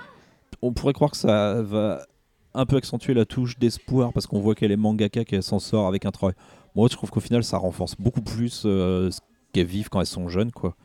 On 0.62 0.72
pourrait 0.72 0.92
croire 0.92 1.10
que 1.10 1.16
ça 1.16 1.60
va 1.62 2.06
un 2.54 2.66
peu 2.66 2.76
accentuer 2.76 3.14
la 3.14 3.24
touche 3.24 3.58
d'espoir 3.58 4.12
parce 4.12 4.26
qu'on 4.26 4.40
voit 4.40 4.54
qu'elle 4.54 4.72
est 4.72 4.76
mangaka, 4.76 5.24
qu'elle 5.24 5.42
s'en 5.42 5.58
sort 5.58 5.86
avec 5.86 6.04
un 6.06 6.10
travail. 6.10 6.34
Moi, 6.76 6.88
je 6.90 6.96
trouve 6.96 7.10
qu'au 7.10 7.20
final, 7.20 7.42
ça 7.42 7.58
renforce 7.58 7.96
beaucoup 7.98 8.22
plus 8.22 8.62
euh, 8.64 9.10
ce 9.10 9.20
qu'elles 9.52 9.66
vivent 9.66 9.88
quand 9.88 10.00
elles 10.00 10.06
sont 10.06 10.28
jeunes, 10.28 10.52
quoi. 10.52 10.76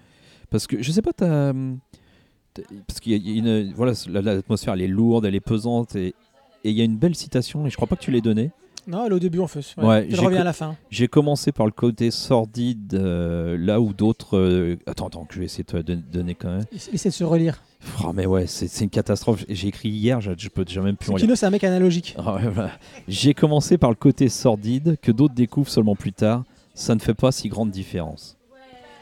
Parce 0.50 0.68
que 0.68 0.82
je 0.82 0.92
sais 0.92 1.02
pas, 1.02 1.12
parce 1.14 3.00
qu'il 3.02 3.74
voilà, 3.76 3.94
la- 4.10 4.22
l'atmosphère, 4.22 4.74
elle 4.74 4.82
est 4.82 4.88
lourde, 4.88 5.26
elle 5.26 5.36
est 5.36 5.40
pesante 5.40 5.96
et 5.96 6.16
et 6.64 6.72
il 6.72 6.76
y 6.76 6.82
a 6.82 6.84
une 6.84 6.98
belle 6.98 7.14
citation 7.16 7.68
et 7.68 7.70
je 7.70 7.76
crois 7.76 7.88
pas 7.88 7.96
que 7.96 8.02
tu 8.02 8.10
l'aies 8.10 8.22
donnée. 8.22 8.50
Non 8.88 9.06
elle 9.06 9.12
est 9.12 9.16
au 9.16 9.20
début 9.20 9.40
en 9.40 9.48
fait 9.48 9.64
Ouais, 9.78 10.08
je 10.10 10.20
reviens 10.22 10.42
à 10.42 10.44
la 10.46 10.54
fin 10.54 10.76
J'ai 10.90 11.08
commencé 11.08 11.52
par 11.52 11.66
le 11.66 11.72
côté 11.72 12.12
sordide, 12.12 12.94
euh, 12.94 13.58
là 13.60 13.82
où 13.82 13.94
d'autres. 13.94 14.38
euh, 14.38 14.78
Attends, 14.86 15.08
attends, 15.08 15.26
que 15.26 15.34
je 15.34 15.40
vais 15.40 15.46
essayer 15.46 15.64
de 15.64 15.72
te 15.72 15.78
don- 15.78 16.04
donner 16.12 16.36
quand 16.36 16.50
même. 16.52 16.66
essaie 16.94 17.10
de 17.10 17.14
se 17.14 17.24
relire 17.24 17.62
Oh, 18.04 18.12
mais 18.14 18.26
ouais, 18.26 18.48
c'est 18.48 18.68
c'est 18.68 18.84
une 18.84 18.90
catastrophe. 18.90 19.46
J'ai 19.48 19.68
écrit 19.68 19.90
hier, 19.90 20.20
je, 20.22 20.32
je 20.38 20.50
peux 20.50 20.66
déjà 20.66 20.82
même 20.82 20.96
plus 20.98 21.12
en 21.12 21.16
lire. 21.16 21.26
Kino 21.26 21.36
c'est 21.36 21.46
un 21.46 21.52
mec 21.52 21.64
analogique 21.64 22.16
Ah 22.18 22.36
ouais, 22.36 22.50
voilà. 22.50 22.72
J'ai 23.08 23.34
commencé 23.34 23.78
par 23.78 23.90
le 23.92 23.96
côté 23.96 24.28
sordide 24.30 24.98
que 25.02 25.12
d'autres 25.12 25.36
découvrent 25.36 25.70
seulement 25.70 25.96
plus 25.96 26.14
tard. 26.14 26.44
Ça 26.74 26.96
ne 26.96 27.00
fait 27.00 27.14
pas 27.14 27.32
si 27.32 27.48
grande 27.48 27.70
différence. 27.72 28.38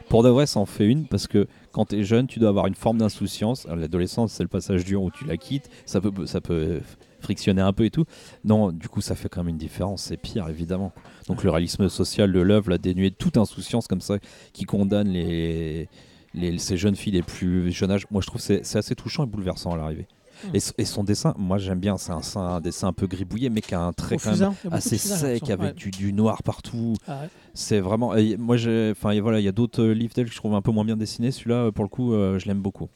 Pour 0.09 0.21
de 0.21 0.29
vrai, 0.29 0.45
ça 0.45 0.59
en 0.59 0.65
fait 0.65 0.85
une 0.85 1.05
parce 1.07 1.27
que 1.27 1.47
quand 1.71 1.85
tu 1.85 1.99
es 1.99 2.03
jeune, 2.03 2.27
tu 2.27 2.39
dois 2.39 2.49
avoir 2.49 2.67
une 2.67 2.75
forme 2.75 2.97
d'insouciance. 2.99 3.65
Alors, 3.65 3.77
L'adolescence, 3.77 4.33
c'est 4.33 4.43
le 4.43 4.49
passage 4.49 4.83
dur 4.83 5.01
où 5.01 5.09
tu 5.11 5.25
la 5.25 5.37
quittes. 5.37 5.69
Ça 5.85 6.01
peut, 6.01 6.11
ça 6.27 6.41
peut 6.41 6.81
frictionner 7.23 7.61
un 7.61 7.73
peu 7.73 7.85
et 7.85 7.89
tout. 7.89 8.05
Non, 8.45 8.71
du 8.71 8.87
coup, 8.89 9.01
ça 9.01 9.15
fait 9.15 9.29
quand 9.29 9.41
même 9.41 9.49
une 9.49 9.57
différence. 9.57 10.03
C'est 10.03 10.17
pire, 10.17 10.47
évidemment. 10.49 10.91
Donc, 11.27 11.43
le 11.43 11.49
réalisme 11.49 11.89
social 11.89 12.31
de 12.31 12.39
l'œuvre 12.39 12.69
l'a 12.69 12.77
dénué 12.77 13.09
de 13.09 13.15
toute 13.15 13.37
insouciance 13.37 13.87
comme 13.87 14.01
ça 14.01 14.17
qui 14.53 14.65
condamne 14.65 15.07
les, 15.09 15.87
les- 16.33 16.57
ces 16.59 16.77
jeunes 16.77 16.95
filles 16.95 17.13
les 17.13 17.23
plus 17.23 17.71
jeunes 17.71 17.91
âges. 17.91 18.05
Moi, 18.11 18.21
je 18.21 18.27
trouve 18.27 18.45
que 18.45 18.61
c'est 18.63 18.77
assez 18.77 18.95
touchant 18.95 19.23
et 19.23 19.27
bouleversant 19.27 19.71
à 19.73 19.77
l'arrivée. 19.77 20.07
Et, 20.53 20.57
s- 20.57 20.73
et 20.79 20.83
son 20.83 21.03
dessin, 21.05 21.33
moi 21.37 21.57
j'aime 21.59 21.79
bien, 21.79 21.95
c'est 21.97 22.11
un, 22.11 22.19
un 22.41 22.59
dessin 22.59 22.87
un 22.87 22.91
peu 22.93 23.05
gribouillé, 23.07 23.49
mais 23.49 23.61
qui 23.61 23.75
a 23.75 23.79
un 23.81 23.93
trait 23.93 24.15
Au 24.15 24.17
quand 24.17 24.25
même 24.25 24.33
fusain, 24.33 24.53
assez 24.71 24.97
fusain, 24.97 25.15
sec, 25.15 25.49
avec 25.49 25.75
du, 25.75 25.89
du 25.91 26.11
noir 26.11 26.41
partout. 26.43 26.95
Ah 27.07 27.21
ouais. 27.21 27.29
C'est 27.53 27.79
vraiment. 27.79 28.15
et 28.15 28.35
moi, 28.35 28.57
j'ai- 28.57 28.89
enfin, 28.91 29.17
voilà, 29.21 29.39
il 29.39 29.43
y 29.43 29.47
a 29.47 29.51
d'autres 29.53 29.81
euh, 29.83 29.93
livres 29.93 30.13
d'elle 30.15 30.25
que 30.25 30.31
je 30.31 30.35
trouve 30.37 30.55
un 30.55 30.61
peu 30.61 30.71
moins 30.71 30.83
bien 30.85 30.97
dessinés. 30.97 31.31
Celui-là, 31.31 31.65
euh, 31.67 31.71
pour 31.71 31.85
le 31.85 31.89
coup, 31.89 32.13
euh, 32.13 32.39
je 32.39 32.47
l'aime 32.47 32.61
beaucoup. 32.61 32.89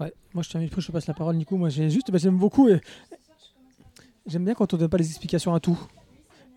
Ouais. 0.00 0.12
Moi, 0.34 0.42
je 0.42 0.50
t'invite, 0.50 0.72
je 0.80 0.86
te 0.86 0.92
passe 0.92 1.06
la 1.08 1.14
parole, 1.14 1.36
Nico. 1.36 1.56
Moi, 1.56 1.68
j'ai 1.68 1.90
juste, 1.90 2.10
bah, 2.10 2.18
j'aime 2.18 2.38
beaucoup 2.38 2.68
et 2.68 2.80
j'aime 4.26 4.44
bien 4.44 4.54
quand 4.54 4.72
on 4.74 4.76
donne 4.76 4.88
pas 4.88 4.98
les 4.98 5.08
explications 5.08 5.54
à 5.54 5.60
tout. 5.60 5.78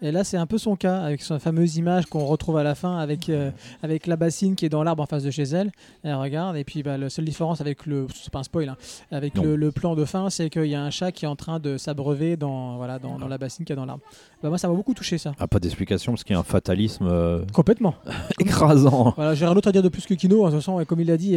Et 0.01 0.11
là, 0.11 0.26
c'est 0.26 0.36
un 0.36 0.45
peu 0.45 0.57
son 0.57 0.76
cas 0.76 0.97
avec 1.03 1.22
sa 1.22 1.39
fameuse 1.39 1.78
image 1.78 2.05
qu'on 2.07 2.26
retrouve 2.26 2.57
à 2.57 2.63
la 2.63 2.76
fin 2.76 2.97
avec 2.97 3.30
euh, 3.30 3.49
avec 3.82 4.07
la 4.07 4.18
bassine 4.18 4.55
qui 4.55 4.66
est 4.66 4.70
dans 4.70 4.84
l'arbre 4.84 5.01
en 5.01 5.05
face 5.05 5.24
de 5.24 5.32
chez 5.32 5.43
elle. 5.43 5.72
Elle 6.03 6.16
regarde 6.16 6.57
et 6.57 6.66
puis 6.66 6.84
bah, 6.84 6.97
la 6.97 7.09
seule 7.09 7.24
différence 7.24 7.61
avec 7.61 7.86
le, 7.86 8.05
c'est 8.13 8.30
pas 8.30 8.39
un 8.39 8.43
spoil, 8.43 8.68
hein, 8.68 8.76
avec 9.09 9.36
le, 9.38 9.55
le 9.55 9.72
plan 9.72 9.95
de 9.95 10.03
fin, 10.03 10.30
c'est 10.30 10.49
qu'il 10.49 10.66
y 10.66 10.76
a 10.76 10.84
un 10.84 10.89
chat 10.89 11.13
qui 11.13 11.24
est 11.24 11.30
en 11.30 11.38
train 11.38 11.59
de 11.61 11.78
s'abreuver 11.78 12.36
dans 12.36 12.76
voilà 12.76 12.99
dans, 12.99 13.18
dans 13.18 13.30
la 13.30 13.38
bassine 13.38 13.63
qui 13.63 13.72
est 13.72 13.76
dans 13.78 13.86
l'arbre. 13.86 14.03
Bah, 14.43 14.49
moi, 14.49 14.57
ça 14.57 14.68
m'a 14.68 14.74
beaucoup 14.74 14.93
touché 14.93 15.18
ça. 15.18 15.32
Ah, 15.39 15.47
pas 15.47 15.61
d'explication 15.61 16.11
parce 16.11 16.26
qu'il 16.26 16.34
y 16.34 16.38
a 16.38 16.41
un 16.41 16.43
fatalisme 16.43 17.07
euh, 17.09 17.45
Complètement. 17.53 17.95
écrasant. 18.39 19.13
Voilà, 19.16 19.34
j'ai 19.34 19.45
rien 19.45 19.55
d'autre 19.55 19.70
à 19.70 19.72
dire 19.72 19.82
de 19.82 19.89
plus 19.89 20.05
que 20.05 20.13
Kino. 20.13 20.43
Toute 20.43 20.55
façon, 20.55 20.78
et 20.82 20.86
comme 20.86 20.99
il 20.99 21.07
l'a 21.07 21.16
dit, 21.18 21.30
il 21.30 21.32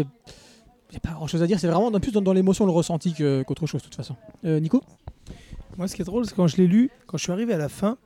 n'y 0.90 0.96
a 0.96 1.00
pas 1.00 1.12
grand 1.12 1.28
chose 1.28 1.44
à 1.44 1.46
dire. 1.46 1.60
C'est 1.60 1.68
vraiment 1.68 1.92
dans- 1.92 2.00
plus 2.00 2.10
dans, 2.10 2.22
dans 2.22 2.32
l'émotion, 2.32 2.66
le 2.66 2.72
ressenti 2.72 3.12
que- 3.14 3.44
qu'autre 3.44 3.66
chose, 3.66 3.82
de 3.82 3.84
toute 3.86 3.94
façon. 3.94 4.16
Euh, 4.44 4.58
Nico? 4.58 4.82
Moi, 5.78 5.86
ce 5.86 5.94
qui 5.94 6.02
est 6.02 6.04
drôle, 6.04 6.26
c'est 6.26 6.34
quand 6.34 6.48
je 6.48 6.56
l'ai 6.56 6.66
lu, 6.66 6.90
quand 7.06 7.16
je 7.18 7.22
suis 7.22 7.32
arrivé 7.32 7.54
à 7.54 7.58
la 7.58 7.68
fin, 7.68 7.96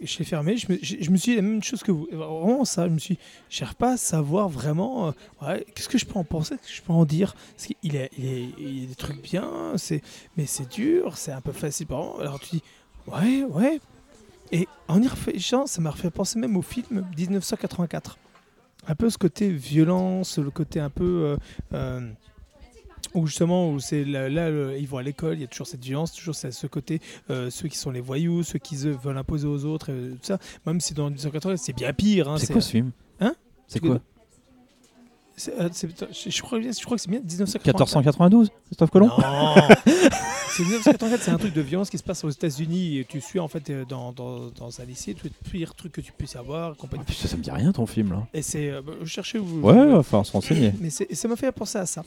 je 0.00 0.18
l'ai 0.18 0.24
fermé, 0.24 0.56
je 0.56 0.72
me, 0.72 0.78
suis 0.78 1.32
dit 1.32 1.36
la 1.36 1.42
même 1.42 1.62
chose 1.62 1.82
que 1.82 1.92
vous. 1.92 2.08
Vraiment 2.10 2.64
ça, 2.64 2.88
je 2.88 2.92
me 2.92 2.98
suis, 2.98 3.18
je 3.50 3.60
n'arrive 3.60 3.76
pas 3.76 3.92
à 3.92 3.96
savoir 3.98 4.48
vraiment, 4.48 5.12
euh, 5.42 5.60
qu'est-ce 5.74 5.90
que 5.90 5.98
je 5.98 6.06
peux 6.06 6.18
en 6.18 6.24
penser, 6.24 6.56
qu'est-ce 6.56 6.68
que 6.68 6.76
je 6.76 6.82
peux 6.82 6.92
en 6.94 7.04
dire. 7.04 7.34
Il 7.82 7.94
y 7.94 7.98
a 7.98 8.08
des 8.86 8.94
trucs 8.96 9.20
bien, 9.22 9.74
mais 10.38 10.46
c'est 10.46 10.70
dur, 10.70 11.18
c'est 11.18 11.32
un 11.32 11.42
peu 11.42 11.52
facile. 11.52 11.86
Alors 11.90 12.40
tu 12.40 12.56
dis, 12.56 12.62
ouais, 13.06 13.44
ouais. 13.44 13.78
Et 14.50 14.66
en 14.88 15.02
y 15.02 15.06
réfléchissant, 15.06 15.66
ça 15.66 15.82
m'a 15.82 15.90
refait 15.90 16.10
penser 16.10 16.38
même 16.38 16.56
au 16.56 16.62
film 16.62 17.04
1984. 17.18 18.16
Un 18.86 18.94
peu 18.94 19.10
ce 19.10 19.18
côté 19.18 19.50
violence, 19.50 20.38
le 20.38 20.50
côté 20.50 20.80
un 20.80 20.88
peu. 20.88 21.04
euh, 21.04 21.36
euh, 21.74 22.10
où 23.14 23.26
justement, 23.26 23.70
où 23.70 23.80
c'est 23.80 24.04
là, 24.04 24.28
là, 24.28 24.50
le- 24.50 24.78
ils 24.78 24.86
vont 24.88 24.98
à 24.98 25.02
l'école, 25.02 25.34
il 25.34 25.40
y 25.40 25.44
a 25.44 25.46
toujours 25.46 25.66
cette 25.66 25.84
violence, 25.84 26.12
toujours 26.12 26.34
ce 26.34 26.66
côté, 26.66 27.00
euh, 27.30 27.50
ceux 27.50 27.68
qui 27.68 27.76
sont 27.78 27.90
les 27.90 28.00
voyous, 28.00 28.42
ceux 28.42 28.58
qui 28.58 28.76
veulent 28.76 29.18
imposer 29.18 29.46
aux 29.46 29.64
autres, 29.64 29.90
et 29.90 30.10
tout 30.12 30.18
ça. 30.22 30.38
Même 30.66 30.80
si 30.80 30.94
dans 30.94 31.04
1980, 31.06 31.56
c'est 31.56 31.72
bien 31.72 31.92
pire. 31.92 32.28
hein, 32.28 32.36
C'est 32.38 32.52
quoi 32.52 32.60
ce 32.62 32.70
film? 32.70 32.90
Hein? 33.20 33.34
C'est 33.66 33.80
quoi? 33.80 34.00
C'est- 35.36 35.52
euh, 35.60 35.68
c'est- 35.72 35.88
je, 36.30 36.42
crois, 36.42 36.60
je 36.60 36.84
crois 36.84 36.96
que 36.96 37.00
c'est 37.02 37.08
bien 37.10 37.20
1984. 37.20 37.62
1492 37.86 38.50
Christophe 38.66 38.90
Colomb? 38.90 39.06
Non 39.06 39.14
C'est 40.50 40.64
1984, 40.64 41.22
c'est 41.22 41.30
un 41.30 41.36
truc 41.38 41.54
de 41.54 41.60
violence 41.60 41.90
qui 41.90 41.98
se 41.98 42.02
passe 42.02 42.24
aux 42.24 42.30
États-Unis 42.30 42.98
et 42.98 43.04
tu 43.04 43.20
suis 43.20 43.38
en 43.38 43.46
fait 43.46 43.70
euh, 43.70 43.84
dans, 43.84 44.10
dans, 44.12 44.50
dans 44.50 44.80
un 44.80 44.84
lycée, 44.84 45.14
tous 45.14 45.26
les 45.26 45.32
pires 45.50 45.74
trucs 45.76 45.92
que 45.92 46.00
tu 46.00 46.10
puisses 46.10 46.34
avoir, 46.34 46.74
compagnie. 46.76 47.04
Ah, 47.06 47.10
putain, 47.12 47.28
Ça 47.28 47.36
me 47.36 47.42
dit 47.42 47.50
rien 47.52 47.70
ton 47.70 47.86
film 47.86 48.10
là. 48.10 48.26
Et 48.34 48.42
c'est. 48.42 48.68
euh, 48.70 48.82
bah, 48.82 48.94
je 49.02 49.06
cherchais 49.06 49.38
où. 49.38 49.60
Ouais, 49.60 50.02
falloir 50.02 50.26
se 50.26 50.32
renseigner. 50.32 50.72
Mais 50.80 50.90
c'est- 50.90 51.14
ça 51.14 51.28
m'a 51.28 51.36
fait 51.36 51.52
penser 51.52 51.78
à 51.78 51.86
ça. 51.86 52.02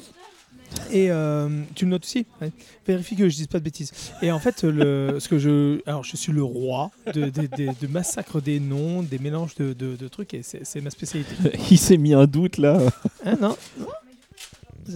Et 0.91 1.11
euh, 1.11 1.49
tu 1.75 1.85
le 1.85 1.91
notes 1.91 2.03
aussi 2.03 2.25
Ouais. 2.41 2.51
Vérifie 2.87 3.15
que 3.15 3.27
je 3.29 3.35
dise 3.35 3.47
pas 3.47 3.59
de 3.59 3.63
bêtises. 3.63 3.91
Et 4.21 4.31
en 4.31 4.39
fait, 4.39 4.63
le, 4.63 5.17
ce 5.19 5.27
que 5.29 5.37
je, 5.39 5.79
alors 5.87 6.03
je 6.03 6.15
suis 6.17 6.31
le 6.31 6.43
roi 6.43 6.91
de, 7.13 7.25
de, 7.25 7.47
de- 7.57 7.71
de 7.79 7.87
massacre 7.87 8.41
des 8.41 8.59
noms, 8.59 9.01
des 9.01 9.19
mélanges 9.19 9.55
de, 9.55 9.73
de- 9.73 9.95
de 9.95 10.07
trucs, 10.07 10.33
et 10.33 10.43
c'est 10.43 10.65
c'est 10.65 10.81
ma 10.81 10.89
spécialité. 10.89 11.33
Il 11.71 11.77
s'est 11.77 11.97
mis 11.97 12.13
un 12.13 12.25
doute 12.25 12.57
là. 12.57 12.79
Hein, 13.25 13.35
non 13.41 13.55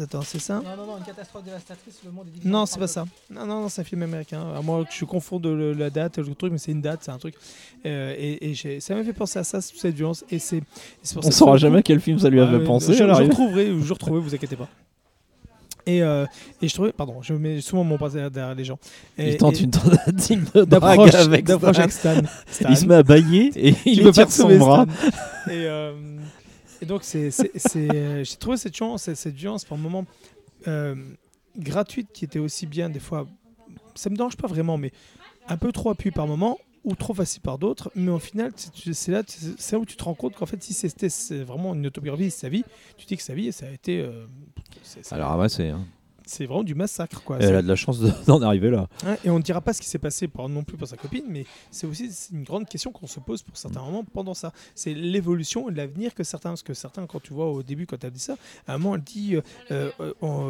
Attends, 0.01 0.23
c'est 0.23 0.39
ça 0.39 0.55
Non, 0.55 0.75
non, 0.75 0.87
non, 0.87 0.97
une 0.97 1.03
catastrophe 1.05 1.45
dévastatrice, 1.45 1.99
le 2.03 2.11
monde 2.11 2.25
est 2.27 2.45
Non, 2.45 2.65
c'est 2.65 2.79
pas 2.79 2.87
ça. 2.87 3.05
Non, 3.29 3.45
non, 3.45 3.61
non, 3.61 3.69
c'est 3.69 3.79
un 3.81 3.83
film 3.85 4.01
américain. 4.03 4.43
À 4.57 4.61
moi, 4.61 4.83
je 4.89 5.05
confonde 5.05 5.45
le- 5.45 5.71
la 5.73 5.89
date, 5.89 6.17
le 6.17 6.35
truc, 6.35 6.51
mais 6.51 6.57
c'est 6.57 6.71
une 6.71 6.81
date, 6.81 7.01
c'est 7.03 7.11
un 7.11 7.17
truc. 7.17 7.35
Euh, 7.85 8.13
et 8.17 8.49
et 8.49 8.53
j'ai- 8.55 8.79
ça 8.81 8.93
m'a 8.95 9.03
fait 9.05 9.13
penser 9.13 9.39
à 9.39 9.43
ça, 9.45 9.61
cette 9.61 9.95
violence. 9.95 10.25
Et 10.31 10.39
c'est 10.39 10.57
et 10.57 10.63
c'est 11.03 11.13
pour 11.13 11.23
ça 11.23 11.29
On 11.29 11.31
saura 11.31 11.57
jamais 11.57 11.81
quel 11.83 12.01
film 12.01 12.19
ça 12.19 12.29
lui 12.29 12.41
Ah, 12.41 12.47
avait 12.47 12.57
ouais, 12.57 12.63
pensé. 12.65 12.93
Je, 12.93 13.03
à 13.03 13.13
je 13.13 13.21
retrouverai, 13.23 13.67
je 13.81 13.93
retrouverai, 13.93 14.19
vous 14.21 14.35
inquiétez 14.35 14.55
pas. 14.57 14.67
Et, 15.85 16.01
euh, 16.01 16.25
et 16.61 16.67
je 16.67 16.73
trouvais, 16.73 16.91
pardon, 16.91 17.21
je 17.21 17.33
mets 17.33 17.61
souvent 17.61 17.83
mon 17.83 17.95
bras 17.95 18.09
derrière 18.09 18.55
les 18.55 18.65
gens. 18.65 18.79
Et, 19.17 19.33
Il 19.33 19.37
tente 19.37 19.59
et- 19.59 19.63
une 19.63 19.71
tentative 19.71 20.51
d'approche 20.53 21.13
avec 21.13 21.49
avec 21.49 21.91
Stan. 21.91 22.13
Stan. 22.49 22.69
Il 22.69 22.77
se 22.77 22.85
met 22.85 22.95
à 22.95 23.03
bailler 23.03 23.51
et 23.55 23.75
il 23.85 24.11
te 24.11 24.29
son 24.29 24.57
bras. 24.57 24.85
Stan. 24.85 25.51
Et, 25.51 25.65
euh, 25.65 25.93
et 26.81 26.85
donc, 26.85 27.03
c'est, 27.03 27.29
euh, 27.75 28.23
j'ai 28.23 28.35
trouvé 28.37 28.57
cette 28.57 28.75
chance, 28.75 29.09
cette, 29.13 29.35
violence 29.35 29.65
par 29.65 29.77
moments 29.77 30.05
euh, 30.67 30.95
gratuite 31.57 32.09
qui 32.13 32.25
était 32.25 32.39
aussi 32.39 32.65
bien 32.65 32.89
des 32.89 32.99
fois. 32.99 33.27
Ça 33.93 34.09
me 34.09 34.15
dérange 34.15 34.35
pas 34.37 34.47
vraiment, 34.47 34.77
mais 34.77 34.91
un 35.47 35.57
peu 35.57 35.71
trop 35.71 35.91
appuyé 35.91 36.11
par 36.11 36.27
moment 36.27 36.57
ou 36.85 36.95
trop 36.95 37.13
facile 37.13 37.41
par 37.41 37.57
d'autres. 37.57 37.91
Mais 37.95 38.11
au 38.11 38.19
final, 38.19 38.51
c'est, 38.55 39.11
là, 39.11 39.21
là 39.71 39.79
où 39.79 39.85
tu 39.85 39.95
te 39.97 40.03
rends 40.03 40.13
compte 40.13 40.35
qu'en 40.35 40.45
fait, 40.45 40.61
si 40.63 40.73
c'était 40.73 41.09
vraiment 41.43 41.73
une 41.73 41.85
autobiographie, 41.87 42.31
c'est 42.31 42.41
sa 42.41 42.49
vie, 42.49 42.63
tu 42.97 43.05
dis 43.05 43.17
que 43.17 43.23
sa 43.23 43.33
vie, 43.33 43.51
ça 43.51 43.65
a 43.67 43.71
été. 43.71 43.99
euh, 43.99 44.25
c'est- 44.83 45.11
Alors 45.13 45.29
ramasser. 45.29 45.69
Hein. 45.69 45.85
C'est 46.25 46.45
vraiment 46.45 46.63
du 46.63 46.75
massacre, 46.75 47.21
quoi. 47.23 47.37
Elle 47.39 47.55
a 47.55 47.61
de 47.61 47.67
la 47.67 47.75
chance 47.75 47.99
de- 47.99 48.11
d'en 48.27 48.41
arriver 48.41 48.69
là. 48.69 48.87
Ouais, 49.05 49.17
et 49.23 49.29
on 49.29 49.37
ne 49.37 49.43
dira 49.43 49.61
pas 49.61 49.73
ce 49.73 49.81
qui 49.81 49.87
s'est 49.87 49.99
passé 49.99 50.27
pour, 50.27 50.47
non 50.49 50.63
plus 50.63 50.77
pour 50.77 50.87
sa 50.87 50.97
copine, 50.97 51.25
mais 51.29 51.45
c'est 51.71 51.87
aussi 51.87 52.09
une 52.31 52.43
grande 52.43 52.67
question 52.67 52.91
qu'on 52.91 53.07
se 53.07 53.19
pose 53.19 53.41
pour 53.43 53.55
certains 53.57 53.81
moments 53.81 54.03
pendant 54.03 54.33
ça. 54.33 54.51
C'est 54.73 54.93
l'évolution 54.93 55.69
et 55.69 55.73
l'avenir 55.73 56.13
que 56.15 56.23
certains, 56.23 56.49
parce 56.49 56.63
que 56.63 56.73
certains, 56.73 57.05
quand 57.05 57.21
tu 57.21 57.33
vois 57.33 57.49
au 57.51 57.63
début, 57.63 57.85
quand 57.85 58.03
elle 58.03 58.11
dit 58.11 58.19
ça, 58.19 58.35
à 58.67 58.73
un 58.73 58.77
moment, 58.77 58.95
elle 58.95 59.01
dit 59.01 59.35
euh, 59.35 59.41
euh, 59.71 59.91
euh, 59.99 60.13
on, 60.21 60.47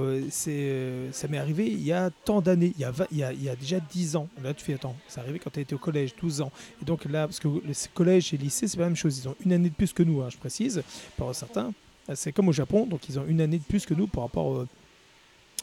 euh, 0.48 1.10
Ça 1.12 1.28
m'est 1.28 1.38
arrivé 1.38 1.68
il 1.68 1.84
y 1.84 1.92
a 1.92 2.10
tant 2.24 2.42
d'années, 2.42 2.74
il 2.76 2.82
y 2.82 2.86
a, 2.86 2.92
vingt- 2.92 3.08
il, 3.12 3.18
il 3.38 3.44
y 3.44 3.50
a 3.50 3.56
déjà 3.56 3.80
10 3.80 4.16
ans. 4.16 4.28
Là, 4.44 4.54
tu 4.54 4.64
fais 4.64 4.74
attends, 4.76 4.96
c'est 5.08 5.20
arrivé 5.20 5.40
quand 5.40 5.50
tu 5.52 5.60
étais 5.60 5.74
au 5.76 5.78
collège, 5.80 6.16
12 6.22 6.42
ans. 6.42 6.52
Et 6.82 6.86
donc 6.86 7.06
là, 7.06 7.28
parce 7.28 7.40
que 7.40 7.48
le 7.48 7.74
collège 7.94 8.34
et 8.34 8.38
lycée, 8.38 8.68
c'est 8.68 8.78
pas 8.78 8.84
la 8.84 8.90
même 8.90 8.96
chose. 8.96 9.20
Ils 9.20 9.28
ont 9.28 9.36
une 9.46 9.54
année 9.54 9.70
de 9.70 9.74
plus 9.76 9.94
que 9.94 10.04
nous, 10.04 10.22
hein, 10.22 10.30
je 10.30 10.38
précise, 10.38 10.82
pour 11.18 11.34
certains. 11.36 11.74
C'est 12.14 12.32
comme 12.32 12.48
au 12.50 12.54
Japon, 12.54 12.86
donc 12.86 13.10
ils 13.10 13.18
ont 13.20 13.26
une 13.28 13.42
année 13.42 13.58
de 13.58 13.64
plus 13.64 13.86
que 13.86 13.94
nous 13.96 14.06
par 14.08 14.24
rapport 14.24 14.46
au 14.46 14.66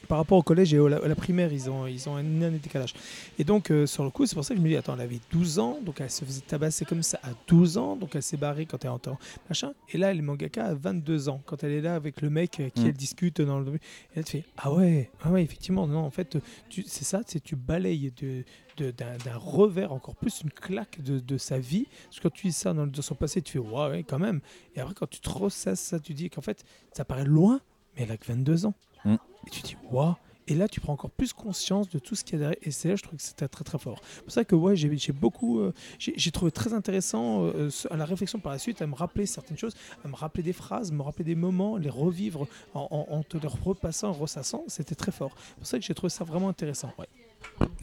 par 0.08 0.18
rapport 0.18 0.38
au 0.38 0.42
collège 0.42 0.72
et 0.74 0.78
au- 0.78 0.86
à 0.86 1.08
la 1.08 1.14
primaire, 1.14 1.52
ils 1.52 1.70
ont, 1.70 1.86
ils 1.86 2.08
ont 2.08 2.16
année 2.16 2.50
de 2.50 2.58
décalage. 2.58 2.94
Et 3.38 3.44
donc, 3.44 3.70
euh, 3.70 3.86
sur 3.86 4.04
le 4.04 4.10
coup, 4.10 4.26
c'est 4.26 4.34
pour 4.34 4.44
ça 4.44 4.54
que 4.54 4.60
je 4.60 4.64
me 4.64 4.68
dis, 4.68 4.76
attends, 4.76 4.94
elle 4.94 5.00
avait 5.02 5.20
12 5.30 5.58
ans, 5.58 5.78
donc 5.84 6.00
elle 6.00 6.10
se 6.10 6.24
faisait 6.24 6.40
tabasser 6.42 6.84
comme 6.84 7.02
ça 7.02 7.18
à 7.22 7.30
12 7.46 7.78
ans, 7.78 7.96
donc 7.96 8.14
elle 8.14 8.22
s'est 8.22 8.36
barrée 8.36 8.66
quand 8.66 8.78
elle 8.84 8.90
est 8.90 8.92
en 8.92 8.98
temps, 8.98 9.18
machin. 9.48 9.72
Et 9.90 9.98
là, 9.98 10.10
elle 10.10 10.18
est 10.18 10.22
mangaka 10.22 10.64
à 10.66 10.74
22 10.74 11.28
ans, 11.28 11.40
quand 11.46 11.62
elle 11.64 11.72
est 11.72 11.80
là 11.80 11.94
avec 11.94 12.20
le 12.20 12.30
mec 12.30 12.60
euh, 12.60 12.68
qui 12.70 12.82
Mm. 12.82 12.86
elle 12.88 12.92
discute 12.94 13.40
dans 13.40 13.60
le. 13.60 13.74
Et 13.74 13.78
elle 14.16 14.24
te 14.24 14.30
fait, 14.30 14.44
ah 14.58 14.72
ouais, 14.72 15.10
ah 15.22 15.30
ouais, 15.30 15.42
effectivement, 15.42 15.86
non, 15.86 16.00
en 16.00 16.10
fait, 16.10 16.36
tu- 16.68 16.84
c'est 16.86 17.04
ça, 17.04 17.20
c'est 17.26 17.40
tu 17.42 17.56
balayes 17.56 18.12
de, 18.20 18.44
d'un, 18.78 19.36
revers 19.36 19.92
encore 19.92 20.16
plus 20.16 20.40
une 20.42 20.50
claque 20.50 21.00
de, 21.02 21.18
de 21.20 21.38
sa 21.38 21.58
vie. 21.58 21.86
Parce 22.04 22.18
que 22.18 22.22
quand 22.24 22.32
tu 22.34 22.46
dis 22.48 22.52
ça 22.52 22.72
dans, 22.72 22.86
dans 22.86 23.02
son 23.02 23.14
passé, 23.14 23.40
tu 23.42 23.52
fais, 23.52 23.58
ouais, 23.58 23.88
ouais, 23.90 24.02
quand 24.02 24.18
même. 24.18 24.40
Et 24.74 24.80
après, 24.80 24.94
quand 24.94 25.08
tu 25.08 25.20
te 25.20 25.28
ressasses 25.28 25.80
ça, 25.80 26.00
tu 26.00 26.14
dis 26.14 26.30
qu'en 26.30 26.40
fait, 26.40 26.64
ça 26.92 27.04
paraît 27.04 27.24
loin, 27.26 27.60
mais 27.96 28.02
elle 28.04 28.10
a 28.12 28.16
que 28.16 28.26
22 28.26 28.66
ans. 28.66 28.74
Et 29.46 29.50
tu 29.50 29.62
dis, 29.62 29.76
waouh! 29.90 30.14
Et 30.48 30.54
là, 30.54 30.68
tu 30.68 30.80
prends 30.80 30.92
encore 30.92 31.10
plus 31.10 31.32
conscience 31.32 31.88
de 31.88 31.98
tout 31.98 32.16
ce 32.16 32.24
qu'il 32.24 32.34
y 32.34 32.36
a 32.36 32.38
derrière. 32.40 32.58
Et 32.62 32.70
c'est 32.72 32.88
là, 32.88 32.96
je 32.96 33.02
trouve 33.02 33.16
que 33.16 33.22
c'était 33.22 33.46
très 33.46 33.62
très 33.62 33.78
fort. 33.78 34.00
C'est 34.02 34.22
pour 34.22 34.32
ça 34.32 34.44
que 34.44 34.56
ouais, 34.56 34.74
j'ai 34.74 35.12
beaucoup, 35.12 35.60
euh, 35.60 35.72
j'ai 35.98 36.30
trouvé 36.32 36.50
très 36.50 36.74
intéressant 36.74 37.44
euh, 37.44 37.70
à 37.90 37.96
la 37.96 38.04
réflexion 38.04 38.40
par 38.40 38.52
la 38.52 38.58
suite, 38.58 38.82
à 38.82 38.86
me 38.86 38.94
rappeler 38.94 39.26
certaines 39.26 39.56
choses, 39.56 39.74
à 40.04 40.08
me 40.08 40.14
rappeler 40.14 40.42
des 40.42 40.52
phrases, 40.52 40.90
me 40.90 41.02
rappeler 41.02 41.24
des 41.24 41.36
moments, 41.36 41.76
les 41.76 41.90
revivre 41.90 42.48
en, 42.74 43.22
te 43.22 43.36
les 43.36 43.46
repassant, 43.46 44.08
en 44.08 44.12
ressassant. 44.12 44.64
C'était 44.66 44.96
très 44.96 45.12
fort. 45.12 45.32
C'est 45.36 45.56
pour 45.56 45.66
ça 45.66 45.78
que 45.78 45.84
j'ai 45.84 45.94
trouvé 45.94 46.10
ça 46.10 46.24
vraiment 46.24 46.48
intéressant. 46.48 46.92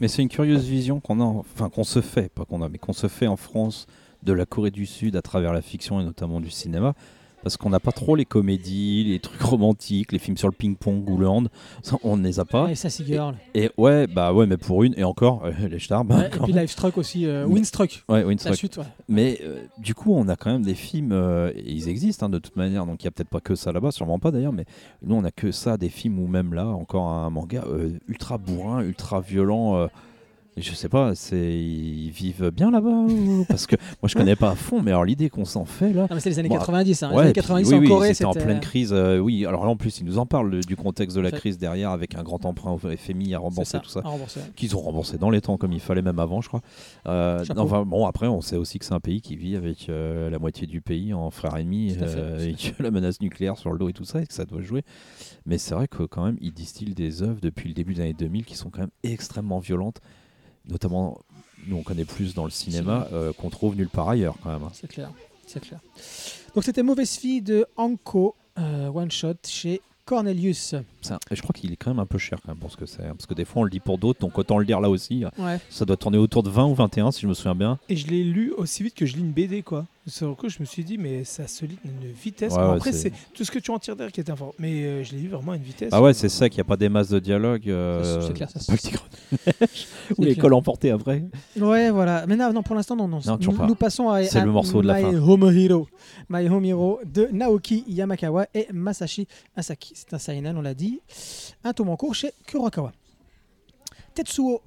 Mais 0.00 0.08
c'est 0.08 0.22
une 0.22 0.28
curieuse 0.28 0.64
vision 0.64 1.00
qu'on 1.00 1.20
a, 1.20 1.24
enfin 1.24 1.70
qu'on 1.70 1.84
se 1.84 2.00
fait, 2.00 2.30
pas 2.30 2.44
qu'on 2.44 2.62
a, 2.62 2.68
mais 2.68 2.78
qu'on 2.78 2.92
se 2.92 3.08
fait 3.08 3.26
en 3.26 3.36
France 3.36 3.86
de 4.22 4.32
la 4.34 4.44
Corée 4.44 4.70
du 4.70 4.84
Sud 4.84 5.16
à 5.16 5.22
travers 5.22 5.54
la 5.54 5.62
fiction 5.62 6.00
et 6.00 6.04
notamment 6.04 6.40
du 6.40 6.50
cinéma. 6.50 6.94
Parce 7.42 7.56
qu'on 7.56 7.70
n'a 7.70 7.80
pas 7.80 7.92
trop 7.92 8.16
les 8.16 8.24
comédies, 8.26 9.04
les 9.04 9.18
trucs 9.18 9.40
romantiques, 9.40 10.12
les 10.12 10.18
films 10.18 10.36
sur 10.36 10.48
le 10.48 10.52
ping-pong 10.52 11.08
ou 11.08 11.16
le 11.16 11.26
hand, 11.26 11.48
ça, 11.82 11.96
on 12.04 12.16
ne 12.18 12.22
les 12.24 12.38
a 12.38 12.44
pas. 12.44 12.64
Ouais, 12.66 12.74
Sassy 12.74 13.04
Girl. 13.06 13.34
Et 13.54 13.70
ouais, 13.78 14.06
bah 14.06 14.32
ouais, 14.34 14.46
mais 14.46 14.58
pour 14.58 14.84
une, 14.84 14.94
et 14.98 15.04
encore, 15.04 15.44
euh, 15.46 15.52
les 15.70 15.78
stars, 15.78 16.04
Ouais, 16.10 16.26
et 16.26 16.38
puis 16.38 16.52
Livestruck 16.52 16.98
aussi, 16.98 17.26
euh, 17.26 17.46
Mais- 17.46 17.54
Winstruck. 17.54 18.04
Ouais, 18.08 18.20
La 18.20 18.26
Winstruck. 18.26 18.54
suite, 18.56 18.76
ouais. 18.76 18.84
Mais 19.08 19.38
euh, 19.42 19.62
du 19.78 19.94
coup, 19.94 20.12
on 20.14 20.28
a 20.28 20.36
quand 20.36 20.50
même 20.52 20.62
des 20.64 20.74
films, 20.74 21.12
euh, 21.12 21.50
et 21.56 21.72
ils 21.72 21.88
existent 21.88 22.26
hein, 22.26 22.28
de 22.30 22.38
toute 22.38 22.56
manière, 22.56 22.84
donc 22.84 23.02
il 23.02 23.06
n'y 23.06 23.08
a 23.08 23.12
peut-être 23.12 23.30
pas 23.30 23.40
que 23.40 23.54
ça 23.54 23.72
là-bas, 23.72 23.90
sûrement 23.90 24.18
pas 24.18 24.30
d'ailleurs, 24.30 24.52
mais 24.52 24.66
nous 25.02 25.14
on 25.14 25.24
a 25.24 25.30
que 25.30 25.50
ça, 25.50 25.76
des 25.78 25.88
films 25.88 26.18
ou 26.18 26.26
même 26.26 26.52
là, 26.52 26.66
encore 26.66 27.08
un 27.08 27.30
manga 27.30 27.64
ultra 28.08 28.36
bourrin, 28.38 28.82
ultra 28.82 29.20
violent. 29.20 29.88
Euh, 30.58 30.60
je 30.60 30.72
sais 30.74 30.88
pas, 30.88 31.14
c'est 31.14 31.58
ils 31.58 32.10
vivent 32.10 32.50
bien 32.50 32.70
là-bas 32.70 32.88
ou- 32.90 33.44
Parce 33.48 33.66
que 33.66 33.76
moi 34.02 34.08
je 34.08 34.14
connais 34.14 34.36
pas 34.36 34.50
à 34.50 34.54
fond, 34.54 34.82
mais 34.82 34.90
alors 34.90 35.04
l'idée 35.04 35.30
qu'on 35.30 35.44
s'en 35.44 35.64
fait 35.64 35.92
là. 35.92 36.02
Non, 36.02 36.08
mais 36.14 36.20
c'est 36.20 36.30
les 36.30 36.38
années 36.38 36.48
Bon, 36.48 36.56
90. 36.58 37.02
Hein. 37.02 37.08
Ouais, 37.10 37.14
les 37.14 37.20
années 37.22 37.32
puis 37.32 37.40
90 37.42 37.68
oui, 37.70 37.74
en 37.74 37.80
oui, 37.80 37.88
Corée, 37.88 38.14
c'était 38.14 38.24
en 38.26 38.32
pleine 38.32 38.60
crise. 38.60 38.92
euh, 38.92 39.18
oui, 39.18 39.46
alors 39.46 39.64
là 39.64 39.70
en 39.70 39.76
plus, 39.76 40.00
ils 40.00 40.04
nous 40.04 40.18
en 40.18 40.26
parlent 40.26 40.50
le- 40.50 40.60
du 40.60 40.76
contexte 40.76 41.16
de 41.16 41.20
la 41.22 41.30
crise 41.30 41.58
derrière, 41.58 41.90
avec 41.90 42.14
un 42.14 42.22
grand 42.22 42.44
emprunt 42.44 42.72
au 42.72 42.78
FMI 42.78 43.34
à 43.34 43.38
rembourser 43.38 43.72
ça, 43.72 43.80
tout 43.80 43.90
ça 43.90 44.02
qu'ils 44.56 44.76
ont 44.76 44.80
remboursé 44.80 45.18
dans 45.18 45.30
les 45.30 45.40
temps 45.40 45.56
comme 45.56 45.72
il 45.72 45.80
fallait 45.80 46.02
même 46.02 46.18
avant 46.18 46.40
je 46.40 46.48
crois 46.48 46.60
Euh, 47.06 47.44
Chapeau. 47.44 47.60
enfin 47.60 47.84
bon 47.84 48.06
après 48.06 48.26
on 48.26 48.40
sait 48.40 48.56
aussi 48.56 48.78
que 48.78 48.84
c'est 48.84 48.94
un 48.94 49.00
pays 49.00 49.20
qui 49.20 49.36
vit 49.36 49.56
avec 49.56 49.88
euh, 49.88 50.30
la 50.30 50.38
moitié 50.38 50.66
du 50.66 50.80
pays 50.80 51.12
en 51.14 51.28
euh, 51.28 51.30
tout 51.30 52.04
à 52.04 52.44
et 52.46 52.54
que 52.54 52.82
la 52.82 52.90
menace 52.90 53.20
nucléaire 53.20 53.56
sur 53.56 53.72
le 53.72 53.78
dos 53.78 53.88
et 53.88 53.92
tout 53.92 54.04
ça 54.04 54.20
et 54.20 54.26
que 54.26 54.32
ça 54.34 54.44
doit 54.44 54.60
jouer 54.62 54.82
mais 55.46 55.58
c'est 55.58 55.74
vrai 55.74 55.88
que 55.88 56.02
quand 56.02 56.24
même 56.24 56.36
ils 56.40 56.52
distillent 56.52 56.94
des 56.94 57.22
œuvres 57.22 57.40
depuis 57.40 57.68
le 57.68 57.74
début 57.74 57.94
des 57.94 58.02
années 58.02 58.12
2000 58.18 58.44
qui 58.44 58.56
sont 58.56 58.70
quand 58.70 58.80
même 58.80 58.90
extrêmement 59.02 59.58
violentes 59.58 60.00
notamment 60.70 61.18
nous 61.66 61.76
on 61.76 61.82
connaît 61.82 62.04
plus 62.04 62.34
dans 62.34 62.44
le 62.44 62.50
cinéma 62.50 63.08
euh, 63.12 63.32
qu'on 63.32 63.50
trouve 63.50 63.76
nulle 63.76 63.88
part 63.88 64.08
ailleurs 64.08 64.36
quand 64.42 64.50
même 64.50 64.62
hein. 64.62 64.72
C'est 64.72 64.88
clair, 64.88 65.10
c'est 65.46 65.60
clair. 65.60 65.80
Donc 66.54 66.64
c'était 66.64 66.82
Mauvaise 66.82 67.16
Fille 67.16 67.42
de 67.42 67.66
Anko, 67.76 68.34
euh, 68.58 68.88
One 68.88 69.10
Shot 69.10 69.34
chez 69.46 69.80
Cornelius. 70.04 70.74
C'est 71.02 71.12
un- 71.14 71.18
et 71.30 71.36
je 71.36 71.42
crois 71.42 71.52
qu'il 71.54 71.72
est 71.72 71.76
quand 71.76 71.90
même 71.90 71.98
un 72.00 72.06
peu 72.06 72.18
cher 72.18 72.38
quand 72.44 72.52
même 72.52 72.58
pour 72.58 72.70
ce 72.70 72.76
que 72.76 72.86
c'est 72.86 73.02
hein, 73.02 73.14
parce 73.16 73.26
que 73.26 73.34
des 73.34 73.44
fois 73.44 73.62
on 73.62 73.64
le 73.64 73.70
dit 73.70 73.80
pour 73.80 73.96
d'autres 73.98 74.20
donc 74.20 74.36
autant 74.38 74.58
le 74.58 74.64
dire 74.66 74.80
là 74.80 74.90
aussi 74.90 75.24
Ouais. 75.38 75.58
ça 75.70 75.84
doit 75.84 75.96
tourner 75.96 76.18
autour 76.18 76.42
de 76.42 76.50
20 76.50 76.66
ou 76.66 76.74
21 76.74 77.10
si 77.10 77.22
je 77.22 77.26
me 77.26 77.34
souviens 77.34 77.54
bien 77.54 77.78
Et 77.88 77.96
je 77.96 78.06
l'ai 78.08 78.22
lu 78.24 78.52
aussi 78.56 78.82
vite 78.82 78.94
que 78.94 79.06
je 79.06 79.14
lis 79.16 79.20
une 79.22 79.32
BD, 79.32 79.62
quoi. 79.62 79.86
Sur 80.06 80.28
le 80.28 80.34
coup, 80.34 80.48
je 80.48 80.58
me 80.60 80.64
suis 80.64 80.82
dit, 80.82 80.96
mais 80.98 81.24
ça 81.24 81.46
se 81.46 81.64
lit 81.64 81.78
à 81.84 81.88
une 81.88 82.10
vitesse. 82.10 82.52
Ouais, 82.54 82.58
Bon, 82.58 82.70
ouais, 82.70 82.76
après, 82.76 82.92
c'est- 82.92 83.12
tout 83.34 83.44
ce 83.44 83.50
que 83.50 83.58
tu 83.58 83.70
en 83.70 83.78
tires 83.78 83.94
derrière 83.94 84.10
qui 84.12 84.20
est 84.20 84.30
important. 84.30 84.54
Mais 84.58 84.82
euh, 84.82 85.04
je 85.04 85.12
l'ai 85.12 85.20
lu 85.20 85.28
vraiment 85.28 85.52
à 85.52 85.56
une 85.56 85.62
vitesse. 85.62 85.90
ah 85.92 86.02
ouais 86.02 86.14
c'est 86.14 86.28
ça 86.30 86.48
qu'il 86.48 86.56
n'y 86.56 86.62
a 86.62 86.64
pas 86.64 86.76
des 86.78 86.88
masses 86.88 87.10
de 87.10 87.18
dialogue 87.20 87.68
euh, 87.68 88.26
C'est- 88.26 88.32
clair, 88.32 88.48
ça, 88.50 88.58
ou 88.72 88.76
clair. 88.76 89.02
l'école 90.18 90.54
emportée 90.54 90.90
après 90.90 91.24
Ouais, 91.58 91.90
voilà. 91.90 92.26
Mais 92.26 92.36
non, 92.36 92.52
non 92.52 92.62
pour 92.62 92.74
l'instant, 92.74 92.96
non. 92.96 93.06
non. 93.08 93.20
Nous, 93.40 93.52
pas. 93.52 93.66
nous 93.66 93.74
passons 93.74 94.08
à, 94.08 94.24
C'est 94.24 94.38
à 94.40 94.44
le 94.44 94.50
morceau 94.50 94.82
de 94.82 94.86
la 94.88 94.94
My 94.94 95.02
fin. 95.02 95.18
Home 95.18 95.50
Hero. 95.56 95.88
My 96.28 96.48
Home 96.48 96.64
Hero 96.64 96.98
de 97.04 97.28
Naoki 97.32 97.84
Yamakawa 97.86 98.46
et 98.54 98.66
Masashi 98.72 99.28
Asaki. 99.56 99.92
C'est 99.94 100.12
un 100.14 100.18
seinen, 100.18 100.56
on 100.56 100.62
l'a 100.62 100.74
dit. 100.74 100.89
Un 101.64 101.72
tome 101.72 101.90
en 101.90 101.96
cours 101.96 102.14
chez 102.14 102.32
Kurokawa. 102.46 102.92
Tetsuo 104.14 104.62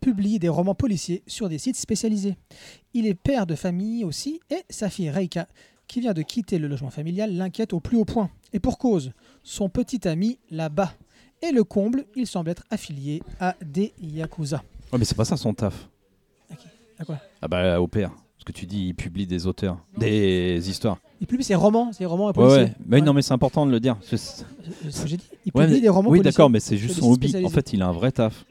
publie 0.00 0.38
des 0.38 0.48
romans 0.48 0.74
policiers 0.74 1.22
sur 1.26 1.48
des 1.48 1.58
sites 1.58 1.76
spécialisés. 1.76 2.36
Il 2.94 3.06
est 3.06 3.14
père 3.14 3.46
de 3.46 3.54
famille 3.54 4.04
aussi 4.04 4.40
et 4.50 4.62
sa 4.70 4.90
fille 4.90 5.10
Reika, 5.10 5.46
qui 5.86 6.00
vient 6.00 6.14
de 6.14 6.22
quitter 6.22 6.58
le 6.58 6.68
logement 6.68 6.90
familial, 6.90 7.34
l'inquiète 7.34 7.72
au 7.72 7.80
plus 7.80 7.96
haut 7.96 8.04
point. 8.04 8.30
Et 8.52 8.60
pour 8.60 8.78
cause, 8.78 9.12
son 9.42 9.68
petit 9.68 10.06
ami 10.06 10.38
là-bas. 10.50 10.92
Et 11.42 11.52
le 11.52 11.64
comble, 11.64 12.06
il 12.14 12.26
semble 12.26 12.50
être 12.50 12.64
affilié 12.70 13.22
à 13.40 13.56
des 13.64 13.92
Yakuza. 14.00 14.62
Ouais, 14.92 14.98
mais 14.98 15.04
c'est 15.04 15.14
pas 15.14 15.24
ça 15.24 15.36
son 15.36 15.54
taf. 15.54 15.88
À 16.98 17.04
quoi? 17.04 17.20
Ah 17.42 17.48
bah 17.48 17.80
au 17.80 17.88
père. 17.88 18.10
Parce 18.10 18.44
que 18.44 18.52
tu 18.52 18.66
dis 18.66 18.88
il 18.88 18.94
publie 18.94 19.26
des 19.26 19.46
auteurs, 19.46 19.78
des 19.98 20.70
histoires. 20.70 20.98
Il 21.20 21.26
publie 21.26 21.44
ses 21.44 21.54
romans, 21.54 21.92
ses 21.92 22.04
romans 22.04 22.30
et 22.32 22.38
Ouais. 22.38 22.72
Mais 22.86 23.00
non 23.00 23.12
mais 23.14 23.22
c'est 23.22 23.32
important 23.32 23.64
de 23.66 23.70
le 23.70 23.80
dire. 23.80 23.96
C'est- 24.02 24.16
ce 24.18 25.02
que 25.02 25.08
j'ai 25.08 25.16
dit. 25.16 25.24
Il 25.46 25.52
publie 25.52 25.66
mais- 25.74 25.80
des 25.80 25.88
romans 25.88 26.10
oui 26.10 26.20
d'accord 26.20 26.50
mais 26.50 26.60
c'est 26.60 26.76
juste 26.76 26.98
son 27.00 27.12
hobby. 27.12 27.34
En 27.44 27.48
fait 27.48 27.72
il 27.72 27.82
a 27.82 27.86
un 27.88 27.92
vrai 27.92 28.12
taf. 28.12 28.44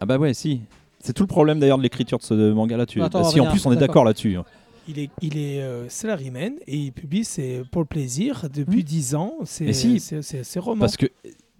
Ah 0.00 0.06
bah 0.06 0.18
ouais 0.18 0.34
si. 0.34 0.60
C'est 1.02 1.12
tout 1.12 1.22
le 1.22 1.28
problème 1.28 1.60
d'ailleurs 1.60 1.78
de 1.78 1.82
l'écriture 1.82 2.18
de 2.18 2.24
ce 2.24 2.52
manga 2.52 2.76
là-dessus. 2.76 2.98
Bah, 3.00 3.08
on 3.14 3.24
si 3.24 3.40
en 3.40 3.46
plus 3.50 3.64
on 3.66 3.72
est 3.72 3.76
d'accord. 3.76 4.04
là-dessus. 4.04 4.36
hein. 4.36 4.44
Il 4.88 4.98
est, 4.98 5.10
il 5.22 5.38
est 5.38 5.62
euh, 5.62 5.88
salaryman 5.88 6.54
et 6.66 6.76
il 6.76 6.92
publie 6.92 7.24
ses, 7.24 7.62
pour 7.70 7.80
le 7.82 7.86
plaisir 7.86 8.46
depuis 8.52 8.82
10 8.82 9.14
ans. 9.14 9.34
C'est 9.44 9.64
Mais 9.66 9.72
si. 9.72 10.00
c'est- 10.00 10.22
c'est- 10.22 10.42
ses 10.42 10.58
romans. 10.58 10.80
Parce 10.80 10.96
que 10.96 11.06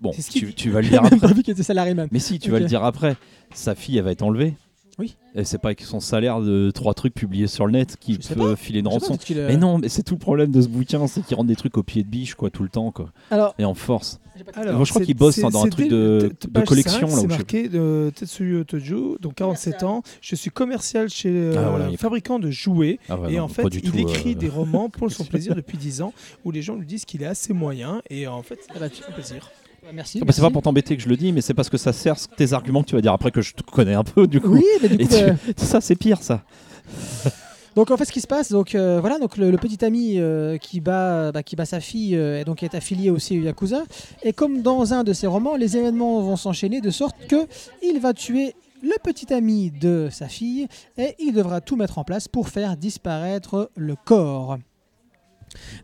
bon 0.01 0.11
tu, 0.11 0.53
tu 0.55 0.71
vas 0.71 0.81
le 0.81 0.89
dire 0.91 1.05
après. 1.05 1.17
pas 1.19 1.29
vu 1.29 1.43
qu'il 1.43 1.53
était 1.53 1.63
salarié 1.63 1.95
même. 1.95 2.09
Mais 2.11 2.19
si 2.19 2.39
tu 2.39 2.51
vas 2.51 2.59
le 2.59 2.65
dire 2.67 2.83
après. 2.85 3.17
Sa 3.55 3.75
fille 3.75 3.99
elle 3.99 4.05
va 4.05 4.13
être 4.13 4.23
enlevée. 4.23 4.55
Oui. 5.01 5.17
Et 5.35 5.45
c'est 5.45 5.59
pas 5.59 5.69
avec 5.69 5.81
son 5.83 5.99
salaire 5.99 6.41
de 6.41 6.71
trois 6.73 6.93
trucs 6.95 7.15
publiés 7.15 7.47
sur 7.47 7.65
le 7.67 7.73
net 7.73 7.97
qu'il 7.99 8.19
peut 8.19 8.55
filer 8.55 8.81
une 8.81 8.85
pas, 8.85 8.91
rançon. 8.91 9.17
euh, 9.31 9.49
Mais 9.49 9.57
non, 9.57 9.79
mais 9.79 9.89
c'est 9.89 10.03
tout 10.03 10.15
le 10.15 10.19
problème 10.21 10.51
de 10.51 10.61
ce 10.61 10.69
bouquin, 10.69 11.07
c'est 11.07 11.23
qu'il 11.25 11.37
rend 11.37 11.45
des 11.45 11.57
trucs 11.57 11.77
au 11.79 11.83
pied 11.83 12.03
de 12.03 12.09
biche, 12.09 12.35
quoi, 12.35 12.51
tout 12.51 12.63
le 12.63 12.69
temps, 12.69 12.93
quoi. 12.93 13.11
Alors, 13.31 13.55
Et 13.59 13.65
en 13.65 13.75
force. 13.75 14.21
Alors, 14.55 14.77
Moi, 14.77 14.85
je 14.85 14.91
crois 14.91 15.05
qu'il 15.05 15.17
bosse 15.17 15.39
dans 15.39 15.65
un 15.65 15.69
truc 15.69 15.89
de- 15.89 16.33
de 16.51 16.61
collection, 16.61 17.09
5, 17.09 17.15
là, 17.17 17.21
C'est 17.23 17.27
marqué 17.27 17.69
de 17.69 18.11
Tetsuya 18.15 18.61
Otojo, 18.61 19.19
donc 19.21 19.35
47 19.35 19.83
ans. 19.83 20.03
Je 20.21 20.35
suis 20.35 20.51
commercial 20.51 21.09
chez 21.11 21.31
euh, 21.31 21.55
Ah, 21.59 21.69
voilà, 21.71 21.89
il 21.91 21.97
fabricant 21.99 22.39
de 22.39 22.51
jouets. 22.51 22.99
Ah 23.09 23.19
ouais, 23.19 23.33
et 23.33 23.37
non, 23.37 23.45
en 23.45 23.49
fait, 23.49 23.63
il 23.73 23.83
tout, 23.83 23.97
écrit 23.99 24.33
euh, 24.33 24.35
des 24.37 24.49
romans 24.49 24.89
pour 24.89 25.11
son 25.13 25.25
plaisir 25.27 25.55
depuis 25.55 25.77
10 25.79 26.01
ans, 26.03 26.13
où 26.45 26.51
les 26.51 26.63
gens 26.63 26.75
lui 26.77 26.87
disent 26.87 27.05
qu'il 27.05 27.23
est 27.23 27.27
assez 27.27 27.53
moyen. 27.53 28.03
Et 28.11 28.27
en 28.27 28.43
fait, 28.43 28.57
tu- 28.57 28.63
c'est 28.75 29.09
un 29.09 29.13
plaisir. 29.13 29.51
Bah, 29.91 29.97
merci. 29.97 30.19
Ah 30.23 30.25
bah, 30.25 30.33
c'est 30.33 30.43
pas 30.43 30.51
pour 30.51 30.63
t'embêter 30.63 30.97
que 30.97 31.03
je 31.03 31.09
le 31.09 31.17
dis, 31.17 31.33
mais 31.33 31.41
c'est 31.41 31.55
parce 31.55 31.69
que 31.69 31.77
ça 31.77 31.93
sert 31.93 32.17
tes 32.37 32.53
arguments 32.53 32.83
que 32.83 32.89
tu 32.89 32.95
vas 32.95 33.01
dire 33.03 33.13
après 33.13 33.31
que 33.31 33.43
je 33.43 33.55
te 33.55 33.63
connais 33.63 33.95
un 33.95 34.05
peu, 34.05 34.27
du 34.27 34.41
coup. 34.41 34.55
Oui, 34.55 34.65
mais 34.83 34.89
du 34.89 34.95
Et 34.97 35.07
coup, 35.07 35.15
tu- 35.15 35.23
euh, 35.23 35.33
Ça, 35.57 35.81
c'est 35.81 35.97
pire, 35.97 36.23
ça. 36.23 36.43
Donc 37.77 37.93
en 37.93 37.97
fait, 37.97 38.05
ce 38.05 38.11
qui 38.13 38.21
se 38.21 38.27
passe, 38.27 38.51
donc 38.51 38.75
euh, 38.75 38.99
voilà, 39.01 39.21
donc 39.21 39.37
le, 39.37 39.53
le 39.53 39.57
petit 39.57 39.85
ami 39.85 40.15
euh, 40.19 40.59
qui 40.59 40.81
bat, 40.81 41.31
bah, 41.31 41.45
qui 41.45 41.55
bat 41.55 41.65
sa 41.65 41.79
fille, 41.79 42.17
euh, 42.17 42.41
et 42.41 42.45
donc 42.45 42.65
est 42.65 42.75
affilié 42.75 43.11
aussi 43.11 43.39
au 43.39 43.43
yakuza. 43.43 43.85
Et 44.25 44.33
comme 44.33 44.61
dans 44.61 44.93
un 44.93 45.05
de 45.05 45.13
ses 45.13 45.29
romans, 45.29 45.55
les 45.55 45.77
événements 45.77 46.21
vont 46.21 46.35
s'enchaîner 46.35 46.81
de 46.81 46.91
sorte 46.91 47.15
que 47.29 47.47
il 47.81 48.01
va 48.01 48.13
tuer 48.13 48.55
le 48.83 48.95
petit 49.05 49.33
ami 49.33 49.71
de 49.71 50.09
sa 50.11 50.27
fille 50.27 50.67
et 50.99 51.15
il 51.21 51.33
devra 51.33 51.61
tout 51.61 51.77
mettre 51.77 51.99
en 51.99 52.05
place 52.05 52.27
pour 52.27 52.49
faire 52.49 52.77
disparaître 52.77 53.71
le 53.77 53.95
corps. 54.05 54.59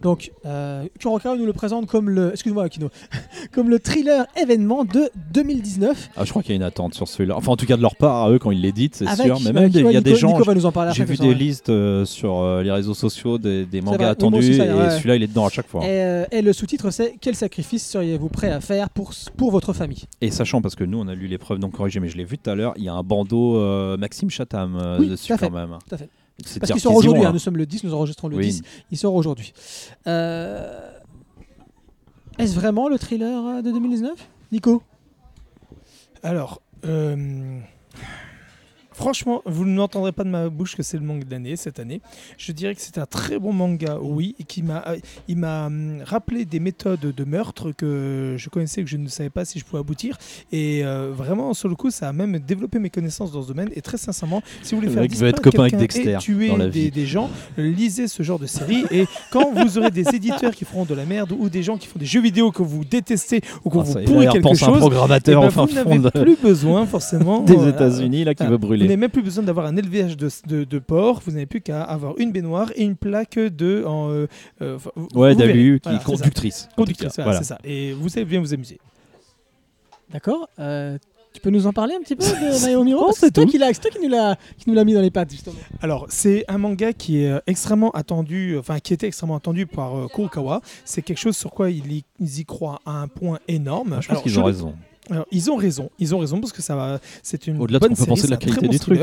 Donc, 0.02 0.32
euh, 0.44 0.84
Kurokawa 0.98 1.36
nous 1.36 1.46
le 1.46 1.52
présente 1.52 1.86
comme 1.86 2.10
le, 2.10 2.30
excuse-moi 2.32 2.66
comme 3.52 3.70
le 3.70 3.78
thriller 3.78 4.26
événement 4.40 4.84
de 4.84 5.10
2019. 5.32 6.10
Ah, 6.16 6.24
je 6.24 6.30
crois 6.30 6.42
qu'il 6.42 6.50
y 6.50 6.54
a 6.54 6.56
une 6.56 6.62
attente 6.62 6.94
sur 6.94 7.08
celui-là. 7.08 7.36
Enfin, 7.36 7.52
en 7.52 7.56
tout 7.56 7.66
cas, 7.66 7.76
de 7.76 7.82
leur 7.82 7.96
part, 7.96 8.24
à 8.24 8.30
eux, 8.30 8.38
quand 8.38 8.50
ils 8.50 8.60
l'éditent, 8.60 8.96
c'est 8.96 9.06
sûr. 9.22 9.38
Mais 9.44 9.52
même, 9.52 9.70
il 9.72 9.80
y 9.80 9.86
a 9.86 9.90
Nico- 9.90 10.00
des 10.00 10.14
gens. 10.16 10.38
J'ai 10.92 11.04
vu 11.04 11.16
des 11.16 11.34
listes 11.34 11.70
euh, 11.70 12.04
sur 12.04 12.38
euh, 12.38 12.62
les 12.62 12.70
réseaux 12.70 12.94
sociaux 12.94 13.38
des, 13.38 13.64
des 13.64 13.80
mangas 13.80 13.96
vrai. 13.96 14.06
Attendus 14.06 14.54
ça, 14.56 14.66
et 14.66 14.72
ouais. 14.72 14.90
celui-là 14.90 15.16
il 15.16 15.22
est 15.22 15.26
dedans 15.26 15.46
à 15.46 15.50
chaque 15.50 15.66
fois. 15.66 15.82
Et, 15.84 15.88
euh, 15.88 16.24
et 16.30 16.42
le 16.42 16.52
sous-titre 16.52 16.90
c'est 16.90 17.16
Quel 17.20 17.34
sacrifice 17.34 17.86
seriez-vous 17.86 18.28
prêt 18.28 18.50
à 18.50 18.60
faire 18.60 18.90
pour, 18.90 19.12
pour 19.36 19.50
votre 19.50 19.72
famille? 19.72 20.04
Et 20.20 20.30
sachant, 20.30 20.62
parce 20.62 20.74
que 20.74 20.84
nous 20.84 20.98
on 20.98 21.08
a 21.08 21.14
lu 21.14 21.26
l'épreuve 21.26 21.58
non 21.58 21.70
corrigée, 21.70 22.00
mais 22.00 22.08
je 22.08 22.16
l'ai 22.16 22.24
vu 22.24 22.38
tout 22.38 22.48
à 22.50 22.54
l'heure, 22.54 22.74
il 22.76 22.84
y 22.84 22.88
a 22.88 22.94
un 22.94 23.02
bandeau 23.02 23.96
Maxime 23.96 24.30
Chatham 24.30 24.96
Oui, 24.98 25.08
dessus 25.08 25.32
quand 25.36 25.50
même. 25.50 25.76
Tout 25.88 25.94
à 25.94 25.98
fait. 25.98 26.08
C'est 26.44 26.60
Parce 26.60 26.72
qu'il 26.72 26.80
sort 26.80 26.94
aujourd'hui, 26.94 27.24
hein, 27.24 27.32
nous 27.32 27.38
sommes 27.38 27.56
le 27.56 27.66
10, 27.66 27.84
nous 27.84 27.94
enregistrons 27.94 28.28
le 28.28 28.36
Oui. 28.36 28.46
10, 28.46 28.62
il 28.90 28.98
sort 28.98 29.14
aujourd'hui. 29.14 29.54
Euh, 30.06 30.90
Est-ce 32.38 32.54
vraiment 32.54 32.88
le 32.88 32.98
thriller 32.98 33.46
euh, 33.46 33.62
de 33.62 33.70
2019 33.70 34.12
Nico? 34.52 34.82
Alors, 36.22 36.60
euh, 36.84 37.58
franchement, 38.96 39.42
vous 39.44 39.64
n'entendrez 39.66 40.12
pas 40.12 40.24
de 40.24 40.30
ma 40.30 40.48
bouche 40.48 40.74
que 40.74 40.82
c'est 40.82 40.96
le 40.96 41.04
manga 41.04 41.24
de 41.24 41.30
l'année 41.30 41.54
cette 41.56 41.78
année. 41.78 42.00
Je 42.38 42.50
dirais 42.52 42.74
que 42.74 42.80
c'est 42.80 42.98
un 42.98 43.06
très 43.06 43.38
bon 43.38 43.52
manga, 43.52 43.98
oui, 44.00 44.34
et 44.40 44.44
qui 44.44 44.62
m'a, 44.62 44.84
il 45.28 45.36
m'a 45.36 45.66
hum, 45.66 46.00
rappelé 46.04 46.44
des 46.44 46.60
méthodes 46.60 47.00
de 47.00 47.24
meurtre 47.24 47.72
que 47.72 48.34
je 48.38 48.48
connaissais 48.48 48.82
que 48.82 48.88
je 48.88 48.96
ne 48.96 49.08
savais 49.08 49.30
pas 49.30 49.44
si 49.44 49.58
je 49.58 49.64
pouvais 49.64 49.80
aboutir. 49.80 50.16
Et 50.50 50.84
euh, 50.84 51.12
vraiment, 51.14 51.52
sur 51.54 51.68
le 51.68 51.74
coup, 51.76 51.90
ça 51.90 52.08
a 52.08 52.12
même 52.12 52.38
développé 52.38 52.78
mes 52.78 52.90
connaissances 52.90 53.32
dans 53.32 53.42
ce 53.42 53.48
domaine. 53.48 53.68
Et 53.76 53.82
très 53.82 53.98
sincèrement, 53.98 54.42
si 54.62 54.74
vous 54.74 54.80
voulez 54.80 54.88
Le 54.88 54.94
faire 54.94 55.06
disparaître 55.06 55.42
copain 55.42 55.64
avec 55.64 55.72
quelqu'un 55.72 55.86
Dexter 55.86 56.14
et 56.14 56.18
tuer 56.18 56.48
dans 56.48 56.56
la 56.56 56.68
des, 56.68 56.80
vie. 56.84 56.90
des 56.90 57.06
gens, 57.06 57.30
lisez 57.58 58.08
ce 58.08 58.22
genre 58.22 58.38
de 58.38 58.46
série. 58.46 58.84
Et 58.90 59.04
quand 59.30 59.52
vous 59.52 59.78
aurez 59.78 59.90
des 59.90 60.08
éditeurs 60.14 60.54
qui 60.54 60.64
feront 60.64 60.84
de 60.84 60.94
la 60.94 61.04
merde 61.04 61.32
ou 61.38 61.48
des 61.50 61.62
gens 61.62 61.76
qui 61.76 61.86
font 61.86 61.98
des 61.98 62.06
jeux 62.06 62.22
vidéo 62.22 62.50
que 62.50 62.62
vous 62.62 62.84
détestez 62.84 63.42
ou 63.64 63.70
que 63.70 63.78
Ah, 63.78 63.82
vous 63.82 63.94
pourrez 64.04 64.28
quelque 64.28 64.48
un 64.48 64.54
chose, 64.54 64.78
programmateur 64.78 65.44
eh 65.44 65.54
ben, 65.54 65.66
vous 65.66 65.74
n'avez 65.74 65.98
de- 65.98 66.08
plus 66.10 66.36
besoin 66.36 66.86
forcément 66.86 67.40
des 67.42 67.56
euh, 67.56 67.70
États-Unis 67.70 68.24
là 68.24 68.34
qui 68.34 68.42
ah, 68.42 68.50
veut 68.50 68.58
brûler. 68.58 68.85
N'avez 68.86 68.96
même 68.96 69.10
plus 69.10 69.22
besoin 69.22 69.44
d'avoir 69.44 69.66
un 69.66 69.76
élevage 69.76 70.16
de, 70.16 70.28
de, 70.46 70.64
de 70.64 70.78
porc, 70.78 71.20
vous 71.24 71.32
n'avez 71.32 71.46
plus 71.46 71.60
qu'à 71.60 71.82
avoir 71.82 72.18
une 72.18 72.32
baignoire 72.32 72.70
et 72.74 72.84
une 72.84 72.96
plaque 72.96 73.38
de. 73.38 73.84
En, 73.86 74.10
euh, 74.10 74.26
euh, 74.62 74.78
vous- 74.94 75.08
Ouais, 75.14 75.32
vous 75.34 75.38
d'alu, 75.40 75.80
qui 75.80 75.88
Voilà, 75.88 76.00
est 76.00 76.04
conductrice. 76.04 76.68
Conductrice, 76.76 77.14
voilà, 77.16 77.24
Voilà. 77.30 77.38
c'est 77.38 77.44
ça. 77.48 77.58
Et 77.64 77.92
vous 77.92 78.08
savez 78.08 78.24
bien 78.26 78.40
vous 78.40 78.52
amuser. 78.54 78.78
D'accord 80.12 80.48
euh, 80.58 80.98
Tu 81.32 81.40
peux 81.40 81.50
nous 81.50 81.66
en 81.66 81.72
parler 81.72 81.94
un 81.94 82.00
petit 82.00 82.16
peu 82.16 82.24
de 82.24 82.66
Naomi 82.66 82.92
Miro 82.92 83.12
c'est 83.12 83.30
toi 83.32 83.44
qui 83.44 83.58
l'a- 83.58 83.72
c'est 83.74 83.80
toi 83.80 83.90
qui 83.90 83.98
nous 84.00 84.08
l'a 84.08 84.36
qui 84.56 84.68
nous 84.70 84.74
l'a 84.74 84.84
mis 84.84 84.94
dans 84.94 85.00
les 85.00 85.10
pattes, 85.10 85.30
justement. 85.30 85.56
Alors, 85.82 86.06
c'est 86.08 86.44
un 86.48 86.58
manga 86.58 86.92
qui 86.92 87.22
est 87.24 87.34
extrêmement 87.46 87.90
attendu, 87.90 88.56
enfin 88.58 88.78
qui 88.78 88.94
était 88.94 89.06
extrêmement 89.08 89.36
attendu 89.36 89.66
par 89.66 89.96
euh, 89.96 90.06
Kurokawa. 90.08 90.60
C'est 90.84 91.02
quelque 91.02 91.18
chose 91.18 91.36
sur 91.36 91.50
quoi 91.50 91.70
ils 91.70 91.92
y, 91.92 92.04
ils 92.20 92.38
y 92.40 92.44
croient 92.44 92.80
à 92.86 92.92
un 93.02 93.08
point 93.08 93.38
énorme. 93.48 93.94
Ah, 93.98 94.00
Je 94.00 94.08
pense 94.08 94.22
qu'ils 94.22 94.38
ont 94.38 94.42
le- 94.42 94.46
raison. 94.46 94.74
Alors, 95.10 95.26
ils 95.30 95.50
ont 95.50 95.56
raison, 95.56 95.90
ils 95.98 96.14
ont 96.14 96.18
raison 96.18 96.40
parce 96.40 96.52
que 96.52 96.62
ça 96.62 96.74
va, 96.74 97.00
c'est 97.22 97.46
une 97.46 97.60
Au-delà 97.60 97.78
de 97.78 97.84
ce 97.84 97.88
bonne 97.88 97.96
qu'on 97.96 98.04
peut 98.04 98.08
penser 98.08 98.26
de 98.26 98.32
la 98.32 98.36
qualité 98.36 98.68
des 98.68 98.78
trucs. 98.78 99.00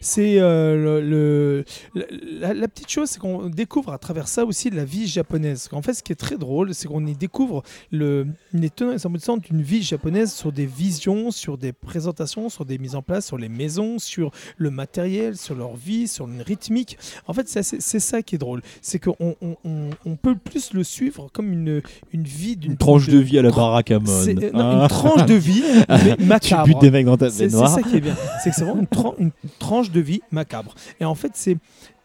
C'est 0.00 0.38
euh, 0.40 1.00
le, 1.00 1.64
le- 1.94 2.04
la, 2.40 2.54
la 2.54 2.68
petite 2.68 2.90
chose, 2.90 3.08
c'est 3.10 3.18
qu'on 3.18 3.48
découvre 3.48 3.92
à 3.92 3.98
travers 3.98 4.28
ça 4.28 4.44
aussi 4.44 4.70
la 4.70 4.84
vie 4.84 5.06
japonaise. 5.06 5.68
En 5.72 5.82
fait, 5.82 5.94
ce 5.94 6.02
qui 6.02 6.12
est 6.12 6.16
très 6.16 6.36
drôle, 6.36 6.74
c'est 6.74 6.88
qu'on 6.88 7.06
y 7.06 7.14
découvre 7.14 7.62
le, 7.90 8.26
les 8.52 8.70
tenants 8.70 8.92
et 8.92 9.04
aboutissants 9.06 9.36
d'une 9.36 9.62
vie 9.62 9.82
japonaise 9.82 10.32
sur 10.32 10.52
des 10.52 10.66
visions, 10.66 11.30
sur 11.30 11.58
des 11.58 11.72
présentations, 11.72 12.48
sur 12.48 12.64
des 12.64 12.78
mises 12.78 12.94
en 12.94 13.02
place, 13.02 13.26
sur 13.26 13.38
les 13.38 13.48
maisons, 13.48 13.98
sur 13.98 14.30
le 14.56 14.70
matériel, 14.70 15.36
sur 15.36 15.54
leur 15.54 15.74
vie, 15.76 16.08
sur 16.08 16.26
une 16.28 16.42
rythmique. 16.42 16.98
En 17.26 17.32
fait, 17.32 17.48
c'est 17.48 18.00
ça 18.00 18.22
qui 18.22 18.34
est 18.34 18.38
drôle. 18.38 18.62
C'est 18.82 18.98
qu'on 18.98 19.16
on, 19.20 19.56
on- 19.64 19.90
on 20.06 20.16
peut 20.16 20.34
plus 20.36 20.72
le 20.72 20.84
suivre 20.84 21.28
comme 21.32 21.52
une, 21.52 21.82
une 22.12 22.24
vie 22.24 22.56
d'une 22.56 22.72
Une 22.72 22.76
tranche 22.78 23.08
de 23.08 23.18
vie 23.18 23.38
à 23.38 23.42
la 23.42 23.50
c'est- 24.06 24.44
euh, 24.44 24.50
Ah. 24.54 24.80
une 24.82 24.88
tranche 24.88 25.26
de 25.26 25.34
vie, 25.34 25.62
mais 25.88 26.16
Tu 26.16 26.24
macabre. 26.24 26.64
butes 26.66 26.80
des 26.80 26.90
mecs 26.90 27.06
dans 27.06 27.16
ta 27.16 27.30
C'est 27.30 27.48
ça 27.50 27.82
qui 27.82 27.96
est 27.96 28.00
bien. 28.00 28.16
C'est 28.42 28.50
que 28.50 28.56
c'est 28.56 28.64
vraiment 28.64 28.80
une, 28.80 28.86
tran- 28.86 29.14
une 29.18 29.30
tranche 29.58 29.63
de 29.90 30.00
vie 30.00 30.20
macabre. 30.30 30.74
Et 31.00 31.04
en 31.04 31.14
fait, 31.14 31.32
c'est 31.34 31.56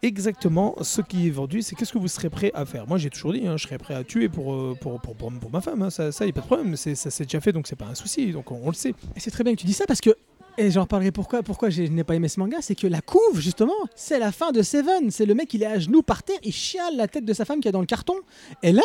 exactement 0.01 0.75
ce 0.81 1.01
qui 1.01 1.27
est 1.27 1.31
vendu. 1.31 1.61
C'est 1.61 1.75
qu'est-ce 1.75 1.93
que 1.93 1.97
vous 1.97 2.07
serez 2.07 2.29
prêt 2.29 2.51
à 2.53 2.65
faire. 2.65 2.87
Moi, 2.87 2.97
j'ai 2.97 3.09
toujours 3.09 3.33
dit, 3.33 3.45
hein, 3.47 3.57
je 3.57 3.63
serais 3.67 3.77
prêt 3.77 3.93
à 3.93 4.03
tuer 4.03 4.29
pour, 4.29 4.53
euh, 4.53 4.75
pour, 4.79 4.99
pour, 5.01 5.15
pour, 5.15 5.31
pour 5.31 5.51
ma 5.51 5.61
femme. 5.61 5.81
hein. 5.81 5.89
Ça, 5.89 6.09
il 6.21 6.23
n'y 6.25 6.29
a 6.29 6.33
pas 6.33 6.41
de 6.41 6.45
problème. 6.45 6.75
C'est- 6.75 6.95
Ça 6.95 7.09
s'est 7.09 7.23
déjà 7.25 7.39
fait, 7.41 7.51
donc 7.51 7.67
c'est 7.67 7.75
pas 7.75 7.85
un 7.87 7.95
souci. 7.95 8.31
Donc 8.31 8.51
on, 8.51 8.67
le 8.67 8.73
sait. 8.73 8.93
Et 9.15 9.19
c'est 9.19 9.31
très 9.31 9.43
bien 9.43 9.53
que 9.55 9.59
tu 9.59 9.65
dis 9.65 9.73
ça 9.73 9.85
parce 9.85 10.01
que, 10.01 10.11
et 10.57 10.71
j'en 10.71 10.81
reparlerai 10.81 11.11
pourquoi, 11.11 11.43
pourquoi 11.43 11.69
je 11.69 11.83
n'ai 11.83 12.03
pas 12.03 12.15
aimé 12.15 12.27
ce 12.27 12.39
manga, 12.39 12.57
c'est 12.61 12.75
que 12.75 12.87
la 12.87 13.01
couve, 13.01 13.39
justement, 13.39 13.73
c'est 13.95 14.19
la 14.19 14.31
fin 14.31 14.51
de 14.51 14.61
Seven. 14.61 15.11
C'est 15.11 15.25
le 15.25 15.33
mec, 15.33 15.53
il 15.53 15.63
est 15.63 15.67
à 15.67 15.79
genoux 15.79 16.01
par 16.01 16.23
terre, 16.23 16.39
il 16.43 16.51
chiale 16.53 16.95
la 16.97 17.07
tête 17.07 17.25
de 17.25 17.33
sa 17.33 17.45
femme 17.45 17.59
qui 17.61 17.67
est 17.67 17.71
dans 17.71 17.79
le 17.81 17.85
carton. 17.85 18.15
Et 18.63 18.71
là, 18.71 18.81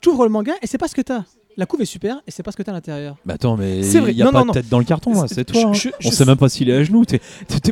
tu 0.00 0.08
ouvres 0.10 0.24
le 0.24 0.30
manga 0.30 0.54
et 0.62 0.66
c'est 0.66 0.78
pas 0.78 0.88
ce 0.88 0.94
que 0.94 1.02
t'as. 1.02 1.24
La 1.56 1.66
couve 1.66 1.82
est 1.82 1.86
super 1.86 2.16
et 2.26 2.30
c'est 2.30 2.42
pas 2.42 2.50
ce 2.52 2.56
que 2.56 2.62
t'as 2.62 2.72
à 2.72 2.74
l'intérieur. 2.74 3.16
Mais 3.26 3.34
attends, 3.34 3.56
mais 3.56 3.80
il 3.80 4.14
n'y 4.14 4.22
a 4.22 4.24
Non, 4.26 4.30
pas 4.32 4.38
non, 4.38 4.42
de 4.44 4.46
non. 4.48 4.52
tête 4.54 4.68
dans 4.68 4.78
le 4.78 4.84
carton, 4.84 5.12
là, 5.20 5.28
C'est- 5.28 5.44
toi. 5.44 5.60
hein. 5.66 5.72
je- 5.74 5.80
je- 5.80 5.88
On 6.06 6.10
je- 6.10 6.14
sait 6.16 6.24
même 6.24 6.36
pas 6.36 6.48
s'il 6.48 6.70
est 6.70 6.74
à 6.76 6.82
genoux, 6.84 7.04
t'es 7.04 7.20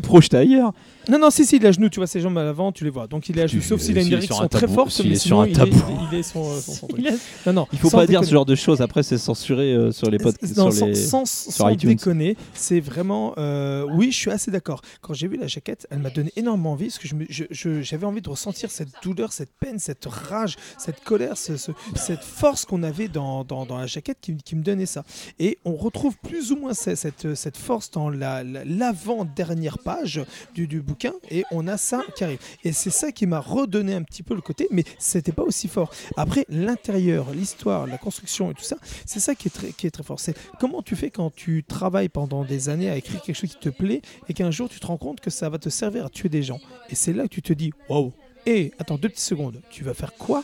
projeté 0.01 0.37
ailleurs. 0.37 0.73
Non, 1.09 1.19
non, 1.19 1.31
si, 1.31 1.45
si, 1.47 1.57
il 1.57 1.65
est 1.65 1.69
à 1.69 1.73
genoux. 1.73 1.89
Tu 1.89 1.99
vois 1.99 2.07
ses 2.07 2.21
jambes 2.21 2.37
à 2.39 2.45
l'avant, 2.45 2.73
tu 2.73 2.85
les 2.85 2.91
vois. 2.91 3.07
Donc 3.07 3.29
il 3.29 3.39
est 3.39 3.43
à 3.43 3.47
genoux. 3.47 3.63
Sauf 3.63 3.81
s'il 3.81 3.97
a 3.99 4.03
une 4.03 4.13
est 4.13 4.31
un 4.33 4.49
très 4.49 4.69
forte. 4.69 5.01
mais 5.05 5.13
est 5.13 5.15
sur 5.17 5.23
sinon, 5.23 5.41
un 5.43 5.47
il 5.47 5.53
tabou. 5.57 5.77
Il 6.13 6.19
est 6.19 6.23
son, 6.23 6.61
son- 6.61 6.73
son 6.73 6.87
truc. 6.89 7.05
Non, 7.47 7.53
non. 7.53 7.67
Il 7.73 7.79
faut 7.79 7.91
pas 7.91 8.07
dire 8.07 8.25
ce 8.25 8.31
genre 8.31 8.45
de 8.45 8.55
choses, 8.55 8.81
après 8.83 9.03
c'est 9.03 9.19
censuré 9.19 9.73
euh, 9.73 9.93
sur 9.93 10.11
les 10.11 10.19
podcasts. 10.19 10.55
Sur 10.55 10.73
sans, 10.73 10.87
les... 10.87 10.95
sans- 10.95 11.25
sans 11.27 11.69
iTunes. 11.71 11.91
déconner, 11.91 12.37
c'est 12.55 12.81
vraiment. 12.81 13.35
euh, 13.39 13.87
oui, 13.93 14.13
je 14.13 14.17
suis 14.17 14.31
assez 14.31 14.51
d'accord. 14.51 14.83
Quand 15.01 15.15
j'ai 15.15 15.27
vu 15.29 15.37
la 15.37 15.47
jaquette, 15.47 15.87
elle 15.91 15.99
m'a 16.01 16.11
donné 16.11 16.33
énormément 16.37 16.73
envie 16.73 16.87
parce 16.87 16.99
que 16.99 17.09
je 17.09 17.15
me- 17.15 17.27
je- 17.29 17.45
je- 17.51 17.81
j'avais 17.83 18.07
envie 18.07 18.21
de 18.21 18.29
ressentir 18.29 18.71
cette 18.71 18.91
douleur, 19.03 19.33
cette 19.33 19.51
peine, 19.59 19.79
cette 19.79 20.05
rage, 20.07 20.57
cette 20.79 21.03
colère, 21.03 21.37
ce- 21.37 21.57
ce- 21.57 21.73
cette 21.97 22.23
force 22.23 22.65
qu'on 22.65 22.83
avait 22.83 23.09
dans, 23.09 23.45
dans, 23.45 23.65
dans 23.67 23.79
la 23.79 23.87
jaquette 23.87 24.19
qui, 24.21 24.37
qui 24.37 24.55
me 24.55 24.63
donnait 24.63 24.87
ça. 24.87 25.05
Et 25.39 25.59
on 25.65 25.75
retrouve 25.77 26.17
plus 26.19 26.53
ou 26.53 26.57
moins 26.57 26.75
ce- 26.75 26.95
cette, 26.95 27.35
cette 27.35 27.57
force 27.57 27.91
dans 27.91 28.11
la- 28.11 28.45
la- 28.45 28.65
l'avant-dernière 28.65 29.79
page 29.79 30.21
du, 30.55 30.67
du 30.67 30.83
et 31.31 31.45
on 31.51 31.67
a 31.67 31.77
ça 31.77 32.03
qui 32.17 32.25
arrive. 32.25 32.39
Et 32.65 32.73
c'est 32.73 32.91
ça 32.91 33.13
qui 33.13 33.27
m'a 33.27 33.41
redonné 33.41 33.95
un 33.95 34.03
petit 34.03 34.23
peu 34.23 34.35
le 34.35 34.41
côté, 34.41 34.69
mais 34.71 34.85
c'était 34.99 35.33
pas 35.33 35.43
aussi 35.43 35.69
fort. 35.69 35.91
Après, 36.17 36.45
l'intérieur, 36.49 37.33
l'histoire, 37.33 37.87
la 37.87 37.99
construction 37.99 38.51
et 38.51 38.55
tout 38.55 38.65
ça, 38.65 38.77
c'est 39.07 39.21
ça 39.21 39.35
qui 39.35 39.49
est 39.49 39.51
très, 39.51 39.73
qui 39.73 39.87
est 39.87 39.91
très 39.91 40.03
fort. 40.03 40.21
C'est 40.21 40.37
comment 40.59 40.83
tu 40.83 40.97
fais 40.97 41.11
quand 41.11 41.35
tu 41.35 41.65
travailles 41.65 42.09
pendant 42.09 42.45
des 42.45 42.69
années 42.69 42.91
à 42.91 42.97
écrire 42.97 43.23
quelque 43.23 43.37
chose 43.37 43.51
qui 43.51 43.59
te 43.59 43.69
plaît 43.69 44.03
et 44.29 44.35
qu'un 44.35 44.51
jour 44.51 44.69
tu 44.69 44.81
te 44.81 44.87
rends 44.87 44.99
compte 44.99 45.21
que 45.21 45.31
ça 45.31 45.49
va 45.49 45.59
te 45.59 45.69
servir 45.69 46.07
à 46.07 46.09
tuer 46.09 46.29
des 46.29 46.43
gens. 46.43 46.61
Et 46.91 46.95
c'est 46.95 47.13
là 47.13 47.25
que 47.25 47.35
tu 47.35 47.43
te 47.43 47.53
dis, 47.53 47.73
waouh, 47.89 48.13
et 48.47 48.73
attends 48.79 48.97
deux 48.97 49.09
petites 49.09 49.25
secondes, 49.25 49.61
tu 49.71 49.85
vas 49.85 49.95
faire 49.95 50.15
quoi 50.15 50.43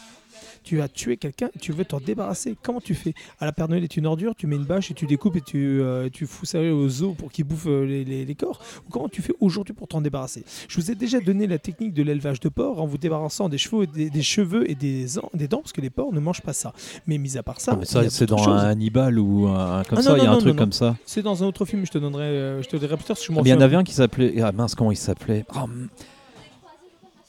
tu 0.67 0.83
as 0.83 0.89
tué 0.89 1.17
quelqu'un, 1.17 1.49
tu 1.61 1.71
veux 1.73 1.85
t'en 1.85 2.01
débarrasser. 2.01 2.57
Comment 2.61 2.81
tu 2.81 2.95
fais? 2.95 3.14
À 3.39 3.45
la 3.47 3.53
Père 3.53 3.69
Noël 3.69 3.85
est 3.85 3.97
une 3.97 4.05
ordure, 4.05 4.35
tu 4.35 4.49
mets 4.49 4.57
une 4.57 4.64
bâche 4.64 4.91
et 4.91 4.95
tu 4.95 5.07
découpes 5.07 5.37
et 5.37 5.41
tu, 5.41 5.81
euh, 5.81 6.09
tu 6.12 6.27
fous 6.27 6.45
ça 6.45 6.61
aux 6.61 6.89
zoo 6.89 7.12
pour 7.12 7.31
qu'ils 7.31 7.45
bouffent 7.45 7.69
euh, 7.69 7.85
les, 7.87 8.05
les- 8.05 8.25
les 8.25 8.35
corps. 8.35 8.61
Ou 8.87 8.91
comment 8.91 9.09
tu 9.09 9.23
fais 9.23 9.33
aujourd'hui 9.41 9.73
pour 9.75 9.87
t'en 9.87 10.01
débarrasser? 10.01 10.45
Je 10.69 10.81
vous 10.81 10.91
ai 10.91 10.97
déjà 10.97 11.21
donné 11.21 11.47
la 11.47 11.59
technique 11.59 11.95
de 11.95 12.03
l'élevage 12.03 12.41
de 12.41 12.49
porc 12.49 12.81
en 12.83 12.87
vous 12.87 12.99
débarrassant 12.99 13.49
des 13.49 13.59
cheveux, 13.59 13.85
et 13.85 13.87
des, 13.87 14.11
des 14.11 14.23
cheveux 14.23 14.69
et 14.69 14.75
des, 14.75 15.07
des 15.35 15.47
dents 15.49 15.59
parce 15.62 15.73
que 15.73 15.81
les 15.81 15.91
porcs 15.91 16.12
ne 16.12 16.19
mangent 16.21 16.43
pas 16.43 16.53
ça. 16.53 16.73
Mais 17.07 17.17
mis 17.19 17.39
à 17.39 17.45
part 17.45 17.61
ça, 17.61 17.79
Ah, 17.81 17.85
ça, 17.85 18.11
c'est 18.11 18.27
dans 18.27 18.49
un 18.49 18.59
Hannibal 18.59 19.19
ou 19.21 19.47
un, 19.47 19.85
comme 19.85 19.99
Ah, 19.99 20.03
ça, 20.03 20.17
il 20.17 20.19
y 20.19 20.21
a 20.23 20.25
non, 20.25 20.31
un 20.33 20.35
non, 20.35 20.41
truc 20.41 20.57
comme 20.57 20.73
ça. 20.73 20.97
C'est 21.07 21.23
dans 21.23 21.45
un 21.45 21.47
autre 21.47 21.64
film, 21.64 21.87
je 21.87 21.93
te 21.93 21.99
donnerai, 21.99 22.25
euh, 22.25 22.62
je 22.62 22.69
te 22.69 22.77
dirai 22.77 22.97
plus 22.97 23.05
tard. 23.05 23.17
que 23.17 23.23
je 23.23 23.31
Ah, 23.33 23.41
il 23.45 23.49
y 23.49 23.55
en 23.55 23.61
avait 23.61 23.77
un 23.77 23.85
qui 23.85 23.93
s'appelait. 23.95 24.35
Ah 24.43 24.51
mince, 24.51 24.75
comment 24.75 24.91
il 24.91 24.97
s'appelait? 24.97 25.45
Ah, 25.55 25.67
mm. 25.69 25.89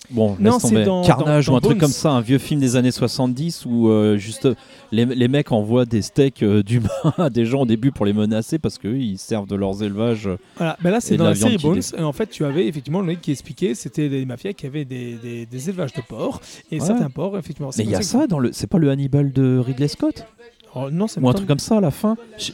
Bon, 0.09 0.37
Non, 0.39 0.53
laisse 0.53 0.61
c'est 0.61 0.69
tomber. 0.69 0.83
dans- 0.85 1.03
Carnage 1.03 1.47
dans- 1.47 1.53
ou 1.53 1.55
un 1.57 1.59
truc 1.59 1.77
comme 1.79 1.91
ça, 1.91 2.11
un 2.11 2.21
vieux 2.21 2.37
film 2.37 2.61
des 2.61 2.77
années 2.77 2.91
70 2.91 3.65
où 3.65 3.89
euh, 3.89 4.15
juste 4.17 4.47
les, 4.93 5.03
les 5.05 5.27
mecs 5.27 5.51
envoient 5.51 5.85
des 5.85 6.01
steaks 6.01 6.43
euh, 6.43 6.63
d'humains 6.63 6.87
à 7.17 7.29
des 7.29 7.45
gens 7.45 7.61
au 7.63 7.65
début 7.65 7.91
pour 7.91 8.05
les 8.05 8.13
menacer 8.13 8.57
parce 8.57 8.77
qu'eux 8.77 8.97
ils 8.97 9.17
servent 9.17 9.47
de 9.47 9.55
leurs 9.57 9.83
élevages. 9.83 10.29
Voilà, 10.55 10.77
ben 10.81 10.91
là 10.91 11.01
c'est 11.01 11.17
dans 11.17 11.25
la 11.25 11.31
la 11.31 11.35
série 11.35 11.57
Bones. 11.57 11.81
Et 11.97 12.01
en 12.03 12.13
fait, 12.13 12.27
tu 12.29 12.45
avais 12.45 12.67
effectivement 12.67 13.01
le 13.01 13.07
mec 13.07 13.19
qui 13.21 13.31
expliquait, 13.31 13.75
c'était 13.75 14.07
les 14.07 14.25
mafias 14.25 14.53
qui 14.53 14.65
avaient 14.65 14.85
des, 14.85 15.15
des- 15.21 15.45
des 15.45 15.69
élevages 15.69 15.91
de 15.93 16.01
porcs 16.01 16.39
et 16.71 16.79
Ouais. 16.79 16.85
certains 16.85 17.09
porcs 17.09 17.37
effectivement. 17.37 17.71
Mais 17.77 17.83
il 17.83 17.89
y 17.89 17.95
a 17.95 18.01
ça 18.01 18.27
dans 18.27 18.39
le. 18.39 18.51
C'est 18.53 18.67
pas 18.67 18.77
le 18.77 18.89
Hannibal 18.89 19.33
de 19.33 19.57
Ridley 19.59 19.89
Scott? 19.89 20.25
Oh, 20.73 20.89
non, 20.91 21.07
c'est 21.07 21.19
Ou 21.19 21.27
un 21.27 21.33
truc 21.33 21.47
comme 21.47 21.59
ça 21.59 21.77
à 21.77 21.81
la 21.81 21.91
fin? 21.91 22.15
Je- 22.37 22.51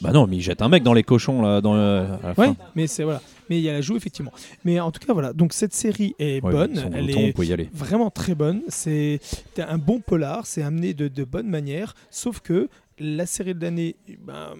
Bah 0.00 0.10
non, 0.12 0.26
mais 0.26 0.36
il 0.36 0.40
jette 0.40 0.62
un 0.62 0.68
mec 0.68 0.82
dans 0.82 0.94
les 0.94 1.02
cochons 1.04 1.40
là. 1.42 1.60
Dans 1.60 1.74
le- 1.74 1.80
à 2.24 2.28
la 2.28 2.28
Ouais, 2.36 2.46
fin. 2.48 2.56
mais 2.74 2.86
c'est 2.88 3.04
voilà. 3.04 3.20
Mais 3.50 3.58
il 3.58 3.62
y 3.62 3.68
a 3.68 3.72
la 3.72 3.80
joue 3.80 3.96
effectivement. 3.96 4.32
Mais 4.64 4.80
en 4.80 4.90
tout 4.90 5.00
cas 5.04 5.12
voilà. 5.12 5.32
Donc 5.32 5.52
cette 5.52 5.74
série 5.74 6.14
est 6.18 6.42
Ouais, 6.44 6.52
bonne. 6.52 6.90
Elle 6.94 7.06
bouton, 7.06 7.20
est 7.20 7.44
y 7.46 7.52
aller. 7.52 7.68
vraiment 7.72 8.10
très 8.10 8.34
bonne. 8.34 8.62
C'est 8.68 9.20
c'est 9.22 9.62
un 9.62 9.78
bon 9.78 10.00
polar, 10.00 10.46
c'est 10.46 10.62
amené 10.62 10.94
de, 10.94 11.08
de 11.08 11.24
bonne 11.24 11.48
manière, 11.48 11.94
sauf 12.10 12.40
que 12.40 12.68
la 12.98 13.26
série 13.26 13.54
de 13.54 13.60
l'année, 13.62 13.96
ben, 14.20 14.54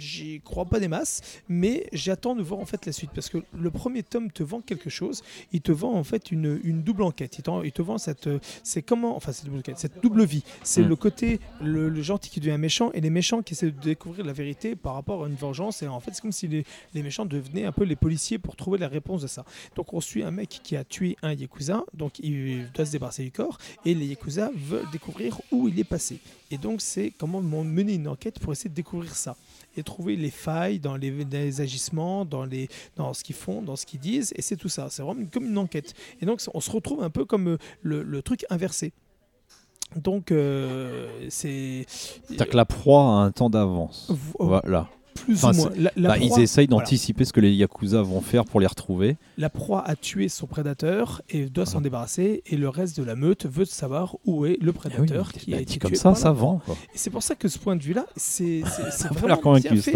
j'y 0.00 0.40
crois 0.40 0.64
pas 0.64 0.80
des 0.80 0.88
masses, 0.88 1.40
mais 1.48 1.86
j'attends 1.92 2.34
de 2.34 2.42
voir 2.42 2.60
en 2.60 2.66
fait 2.66 2.86
la 2.86 2.92
suite. 2.92 3.10
Parce 3.14 3.28
que 3.28 3.38
le 3.56 3.70
premier 3.70 4.02
tome 4.02 4.30
te 4.30 4.42
vend 4.42 4.60
quelque 4.60 4.90
chose, 4.90 5.22
il 5.52 5.60
te 5.60 5.72
vend 5.72 5.94
en 5.94 6.04
fait 6.04 6.32
une, 6.32 6.60
une 6.64 6.82
double 6.82 7.02
enquête, 7.02 7.38
il, 7.38 7.72
te 7.72 7.82
vend 7.82 7.98
cette, 7.98 8.28
c'est 8.62 8.82
comment, 8.82 9.16
enfin 9.16 9.32
cette 9.32 9.46
double 9.46 9.58
enquête, 9.58 9.78
cette 9.78 10.02
double 10.02 10.24
vie, 10.24 10.42
c'est 10.64 10.82
Mm. 10.82 10.88
le 10.88 10.96
côté 10.96 11.40
le, 11.60 11.88
le 11.88 12.02
gentil 12.02 12.30
qui 12.30 12.40
devient 12.40 12.58
méchant 12.58 12.90
et 12.92 13.00
les 13.00 13.10
méchants 13.10 13.42
qui 13.42 13.54
essaient 13.54 13.70
de 13.70 13.80
découvrir 13.80 14.24
la 14.24 14.32
vérité 14.32 14.76
par 14.76 14.94
rapport 14.94 15.24
à 15.24 15.28
une 15.28 15.34
vengeance. 15.34 15.82
Et 15.82 15.88
en 15.88 16.00
fait 16.00 16.12
c'est 16.14 16.22
comme 16.22 16.32
si 16.32 16.48
les, 16.48 16.64
les 16.94 17.02
méchants 17.02 17.26
devenaient 17.26 17.64
un 17.64 17.72
peu 17.72 17.84
les 17.84 17.96
policiers 17.96 18.38
pour 18.38 18.56
trouver 18.56 18.78
la 18.78 18.88
réponse 18.88 19.22
de 19.22 19.26
ça. 19.26 19.44
Donc 19.76 19.92
on 19.94 20.00
suit 20.00 20.22
un 20.22 20.30
mec 20.30 20.60
qui 20.62 20.76
a 20.76 20.84
tué 20.84 21.16
un 21.22 21.32
yakuza, 21.34 21.84
donc 21.94 22.18
il 22.20 22.70
doit 22.72 22.86
se 22.86 22.92
débarrasser 22.92 23.24
du 23.24 23.32
corps, 23.32 23.58
et 23.84 23.94
les 23.94 24.06
yakuza 24.06 24.50
veulent 24.54 24.90
découvrir 24.92 25.40
où 25.50 25.68
il 25.68 25.78
est 25.78 25.84
passé. 25.84 26.20
Et 26.50 26.58
donc 26.58 26.80
c'est 26.80 27.12
comment 27.18 27.42
mener 27.42 27.94
une 27.94 28.08
enquête 28.08 28.38
pour 28.38 28.52
essayer 28.52 28.70
de 28.70 28.74
découvrir 28.74 29.14
ça 29.14 29.36
et 29.76 29.82
trouver 29.82 30.16
les 30.16 30.30
failles 30.30 30.80
dans 30.80 30.96
les, 30.96 31.10
dans 31.24 31.38
les 31.38 31.60
agissements, 31.60 32.24
dans, 32.24 32.44
les, 32.44 32.68
dans 32.96 33.14
ce 33.14 33.22
qu'ils 33.22 33.36
font, 33.36 33.62
dans 33.62 33.76
ce 33.76 33.86
qu'ils 33.86 34.00
disent, 34.00 34.32
et 34.36 34.42
c'est 34.42 34.56
tout 34.56 34.68
ça. 34.68 34.88
C'est 34.90 35.02
vraiment 35.02 35.24
comme 35.32 35.46
une 35.46 35.58
enquête. 35.58 35.94
Et 36.20 36.26
donc 36.26 36.40
on 36.54 36.60
se 36.60 36.70
retrouve 36.70 37.02
un 37.02 37.10
peu 37.10 37.24
comme 37.24 37.48
euh, 37.48 37.58
le, 37.82 38.02
le 38.02 38.22
truc 38.22 38.44
inversé. 38.50 38.92
Donc 39.96 40.32
euh, 40.32 41.08
c'est 41.30 41.86
C'est-à-dire 41.88 42.48
que 42.48 42.56
la 42.56 42.66
proie 42.66 43.00
a 43.02 43.06
un 43.24 43.30
temps 43.30 43.48
d'avance. 43.50 44.06
Vo- 44.10 44.34
Voilà. 44.46 44.88
Plus 45.24 45.34
Enfin, 45.44 45.52
ou 45.52 45.56
moins. 45.56 45.70
La, 45.76 45.90
la 45.96 46.08
Bah, 46.10 46.16
proie- 46.16 46.38
ils 46.38 46.42
essayent 46.42 46.66
voilà. 46.66 46.84
d'anticiper 46.84 47.24
ce 47.24 47.32
que 47.32 47.40
les 47.40 47.52
Yakuza 47.54 48.02
vont 48.02 48.20
faire 48.20 48.44
pour 48.44 48.60
les 48.60 48.66
retrouver. 48.66 49.16
La 49.36 49.50
proie 49.50 49.82
a 49.86 49.96
tué 49.96 50.28
son 50.28 50.46
prédateur 50.46 51.22
et 51.30 51.46
doit 51.46 51.66
s'en 51.66 51.80
débarrasser, 51.80 52.42
et 52.46 52.56
le 52.56 52.68
reste 52.68 52.96
de 52.98 53.04
la 53.04 53.14
meute 53.14 53.46
veut 53.46 53.64
savoir 53.64 54.16
où 54.26 54.46
est 54.46 54.56
le 54.60 54.70
Ah 54.70 54.72
oui, 54.72 54.72
prédateur 54.72 55.32
qui 55.32 55.50
bah, 55.50 55.56
a 55.56 55.60
dit 55.60 55.64
été 55.64 55.78
comme 55.78 55.90
tué 55.90 55.96
ça, 55.98 56.14
ça 56.14 56.32
vend. 56.32 56.60
quoi. 56.64 56.76
Et 56.94 56.98
c'est 56.98 57.10
pour 57.10 57.22
ça 57.22 57.34
que 57.34 57.48
ce 57.48 57.58
point 57.58 57.76
de 57.76 57.82
vue-là, 57.82 58.06
c'est 58.16 58.60
vraiment 59.12 59.54
bien 59.54 59.76
fait. 59.76 59.94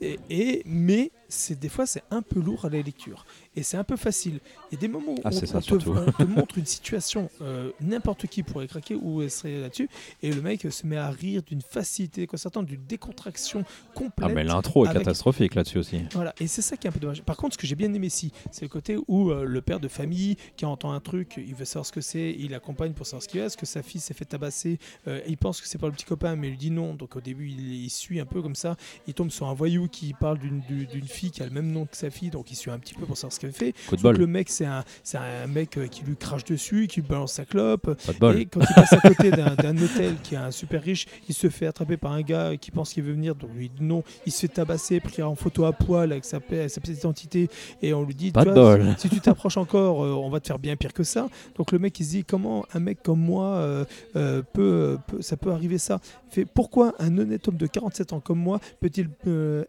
Et, 0.00 0.18
et- 0.30 0.62
mais 0.66 1.10
c'est 1.28 1.58
des 1.58 1.68
fois 1.70 1.86
c'est 1.86 2.02
un 2.10 2.20
peu 2.20 2.40
lourd 2.40 2.66
à 2.66 2.68
la 2.68 2.82
lecture 2.82 3.24
et 3.56 3.62
c'est 3.62 3.76
un 3.76 3.84
peu 3.84 3.96
facile. 3.96 4.40
Il 4.70 4.74
y 4.74 4.78
a 4.78 4.80
des 4.80 4.88
moments 4.88 5.12
où 5.12 5.18
Ah, 5.24 5.28
on, 5.28 5.32
ça, 5.32 5.56
on 5.56 5.60
te, 5.60 5.64
surtout. 5.64 5.94
on 5.96 6.10
te 6.12 6.22
montre 6.24 6.58
une 6.58 6.66
situation, 6.66 7.28
euh, 7.40 7.70
n'importe 7.80 8.26
qui 8.26 8.42
pourrait 8.42 8.66
craquer 8.68 8.94
ou 8.94 9.26
serait 9.28 9.58
là-dessus, 9.60 9.88
et 10.22 10.32
le 10.32 10.40
mec 10.40 10.66
se 10.70 10.86
met 10.86 10.96
à 10.96 11.10
rire 11.10 11.42
d'une 11.42 11.60
facilité 11.62 12.26
concertante, 12.26 12.66
d'une 12.66 12.84
décontraction 12.86 13.64
complète. 13.94 14.28
Ah, 14.30 14.34
mais 14.34 14.44
l'intro 14.44 14.84
est 14.84 14.88
avec- 14.88 15.02
catastrophique 15.02 15.54
là-dessus 15.54 15.78
aussi. 15.78 16.00
Voilà, 16.12 16.34
et 16.40 16.46
c'est 16.46 16.62
ça 16.62 16.76
qui 16.76 16.86
est 16.86 16.90
un 16.90 16.92
peu 16.92 17.00
dommage. 17.00 17.22
Par 17.22 17.36
contre, 17.36 17.54
ce 17.54 17.58
que 17.58 17.66
j'ai 17.66 17.74
bien 17.74 17.92
aimé 17.92 18.06
ici, 18.06 18.32
c'est 18.50 18.62
le 18.62 18.68
côté 18.68 18.96
où 19.08 19.30
euh, 19.30 19.44
le 19.44 19.60
père 19.60 19.80
de 19.80 19.88
famille 19.88 20.36
qui 20.56 20.64
entend 20.64 20.92
un 20.92 21.00
truc, 21.00 21.34
il 21.36 21.54
veut 21.54 21.64
savoir 21.64 21.86
ce 21.86 21.92
que 21.92 22.00
c'est, 22.00 22.34
il 22.38 22.54
accompagne 22.54 22.92
pour 22.92 23.06
savoir 23.06 23.22
ce 23.22 23.28
qu'il 23.28 23.40
y 23.40 23.42
a, 23.42 23.46
est-ce 23.46 23.56
que 23.56 23.66
sa 23.66 23.82
fille 23.82 24.00
s'est 24.00 24.14
fait 24.14 24.24
tabasser, 24.24 24.78
euh, 25.08 25.20
il 25.28 25.36
pense 25.36 25.60
que 25.60 25.66
c'est 25.68 25.78
pas 25.78 25.86
le 25.88 25.92
petit 25.92 26.04
copain, 26.04 26.36
mais 26.36 26.48
il 26.48 26.50
lui 26.52 26.56
dit 26.58 26.70
non, 26.70 26.94
donc 26.94 27.16
au 27.16 27.20
début 27.20 27.48
il, 27.50 27.84
il 27.84 27.90
suit 27.90 28.20
un 28.20 28.26
peu 28.26 28.40
comme 28.42 28.54
ça, 28.54 28.76
il 29.06 29.14
tombe 29.14 29.30
sur 29.30 29.46
un 29.48 29.54
voyou 29.54 29.88
qui 29.88 30.14
parle 30.14 30.38
d'une 30.38 30.60
du- 30.60 30.86
d'une 30.86 31.06
fille 31.06 31.30
qui 31.30 31.42
a 31.42 31.46
le 31.46 31.50
même 31.52 31.70
nom 31.70 31.86
que 31.86 31.96
sa 31.96 32.10
fille, 32.10 32.30
donc 32.30 32.50
il 32.50 32.54
suit 32.56 32.70
un 32.70 32.78
petit 32.78 32.94
peu 32.94 33.04
pour 33.06 33.16
savoir 33.16 33.32
ce 33.32 33.40
qu'elle 33.42 33.52
fait. 33.52 33.74
Sauf 33.88 33.98
que 33.98 34.02
bol. 34.02 34.16
le 34.16 34.26
mec, 34.26 34.48
c'est 34.48 34.64
un, 34.64 34.82
c'est 35.04 35.18
un 35.18 35.46
mec 35.46 35.76
euh, 35.76 35.86
qui 35.86 36.02
lui 36.04 36.16
crache 36.16 36.44
dessus, 36.44 36.86
qui 36.88 37.00
lui 37.00 37.08
balance 37.08 37.34
sa 37.34 37.44
clope, 37.44 37.94
Pas 38.06 38.12
de 38.12 38.18
bol. 38.18 38.36
et 38.38 38.46
quand 38.46 38.60
il 38.60 38.74
passe 38.74 38.92
à 38.94 39.00
côté 39.00 39.30
d'un 39.30 39.54
d'un 39.54 39.76
hôtel 39.76 40.14
qui 40.22 40.34
est 40.34 40.38
un 40.38 40.50
super 40.50 40.82
riche, 40.82 41.06
il 41.28 41.34
se 41.34 41.48
fait 41.50 41.66
attraper 41.66 41.96
par 41.96 42.12
un 42.12 42.22
gars 42.22 42.56
qui 42.56 42.70
pense 42.70 42.92
qu'il 42.92 43.02
veut 43.02 43.12
venir, 43.12 43.34
donc 43.34 43.50
lui 43.54 43.68
dit 43.68 43.82
non, 43.84 44.02
il 44.26 44.32
se 44.32 44.40
fait 44.40 44.48
tabasser, 44.48 45.00
pris 45.00 45.22
en 45.22 45.34
photo 45.34 45.64
à 45.64 45.72
poil 45.72 46.10
avec 46.12 46.24
sa, 46.24 46.38
sa 46.38 46.80
petite 46.80 46.98
identité, 46.98 47.48
et 47.82 47.92
on 47.94 48.04
lui 48.04 48.14
dit, 48.14 48.30
Pas 48.32 48.42
tu 48.44 48.48
de 48.48 48.54
vois, 48.54 48.76
bol. 48.78 48.94
si 48.98 49.08
tu 49.10 49.20
t'approches 49.20 49.56
encore, 49.56 50.04
euh, 50.04 50.12
on 50.12 50.30
va 50.30 50.40
te 50.40 50.46
faire 50.46 50.58
bien 50.58 50.76
pire 50.76 50.92
que 50.92 51.02
ça. 51.04 51.28
Donc 51.56 51.72
le 51.72 51.78
mec 51.78 51.98
il 52.00 52.04
se 52.04 52.10
dit 52.10 52.24
comment 52.24 52.64
un 52.74 52.80
mec 52.80 53.02
comme 53.02 53.20
moi 53.20 53.46
euh, 53.56 53.84
euh, 54.16 54.42
peut, 54.52 54.98
peut- 55.06 55.20
ça 55.22 55.36
peut 55.36 55.50
arriver 55.50 55.78
ça? 55.78 56.00
Il 56.30 56.34
fait 56.34 56.44
pourquoi 56.46 56.94
un 56.98 57.18
honnête 57.18 57.46
homme 57.48 57.56
de 57.56 57.66
47 57.66 58.12
ans 58.14 58.20
comme 58.20 58.38
moi 58.38 58.58
peut-il 58.80 59.08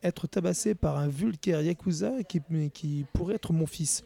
être 0.04 0.28
tabassé 0.28 0.76
par 0.76 0.98
un 0.98 1.08
vulgaire 1.08 1.62
yakuza 1.62 2.12
qui, 2.28 2.41
qui 2.74 3.06
pourrait 3.14 3.36
être 3.36 3.54
mon 3.54 3.62
fils 3.68 4.03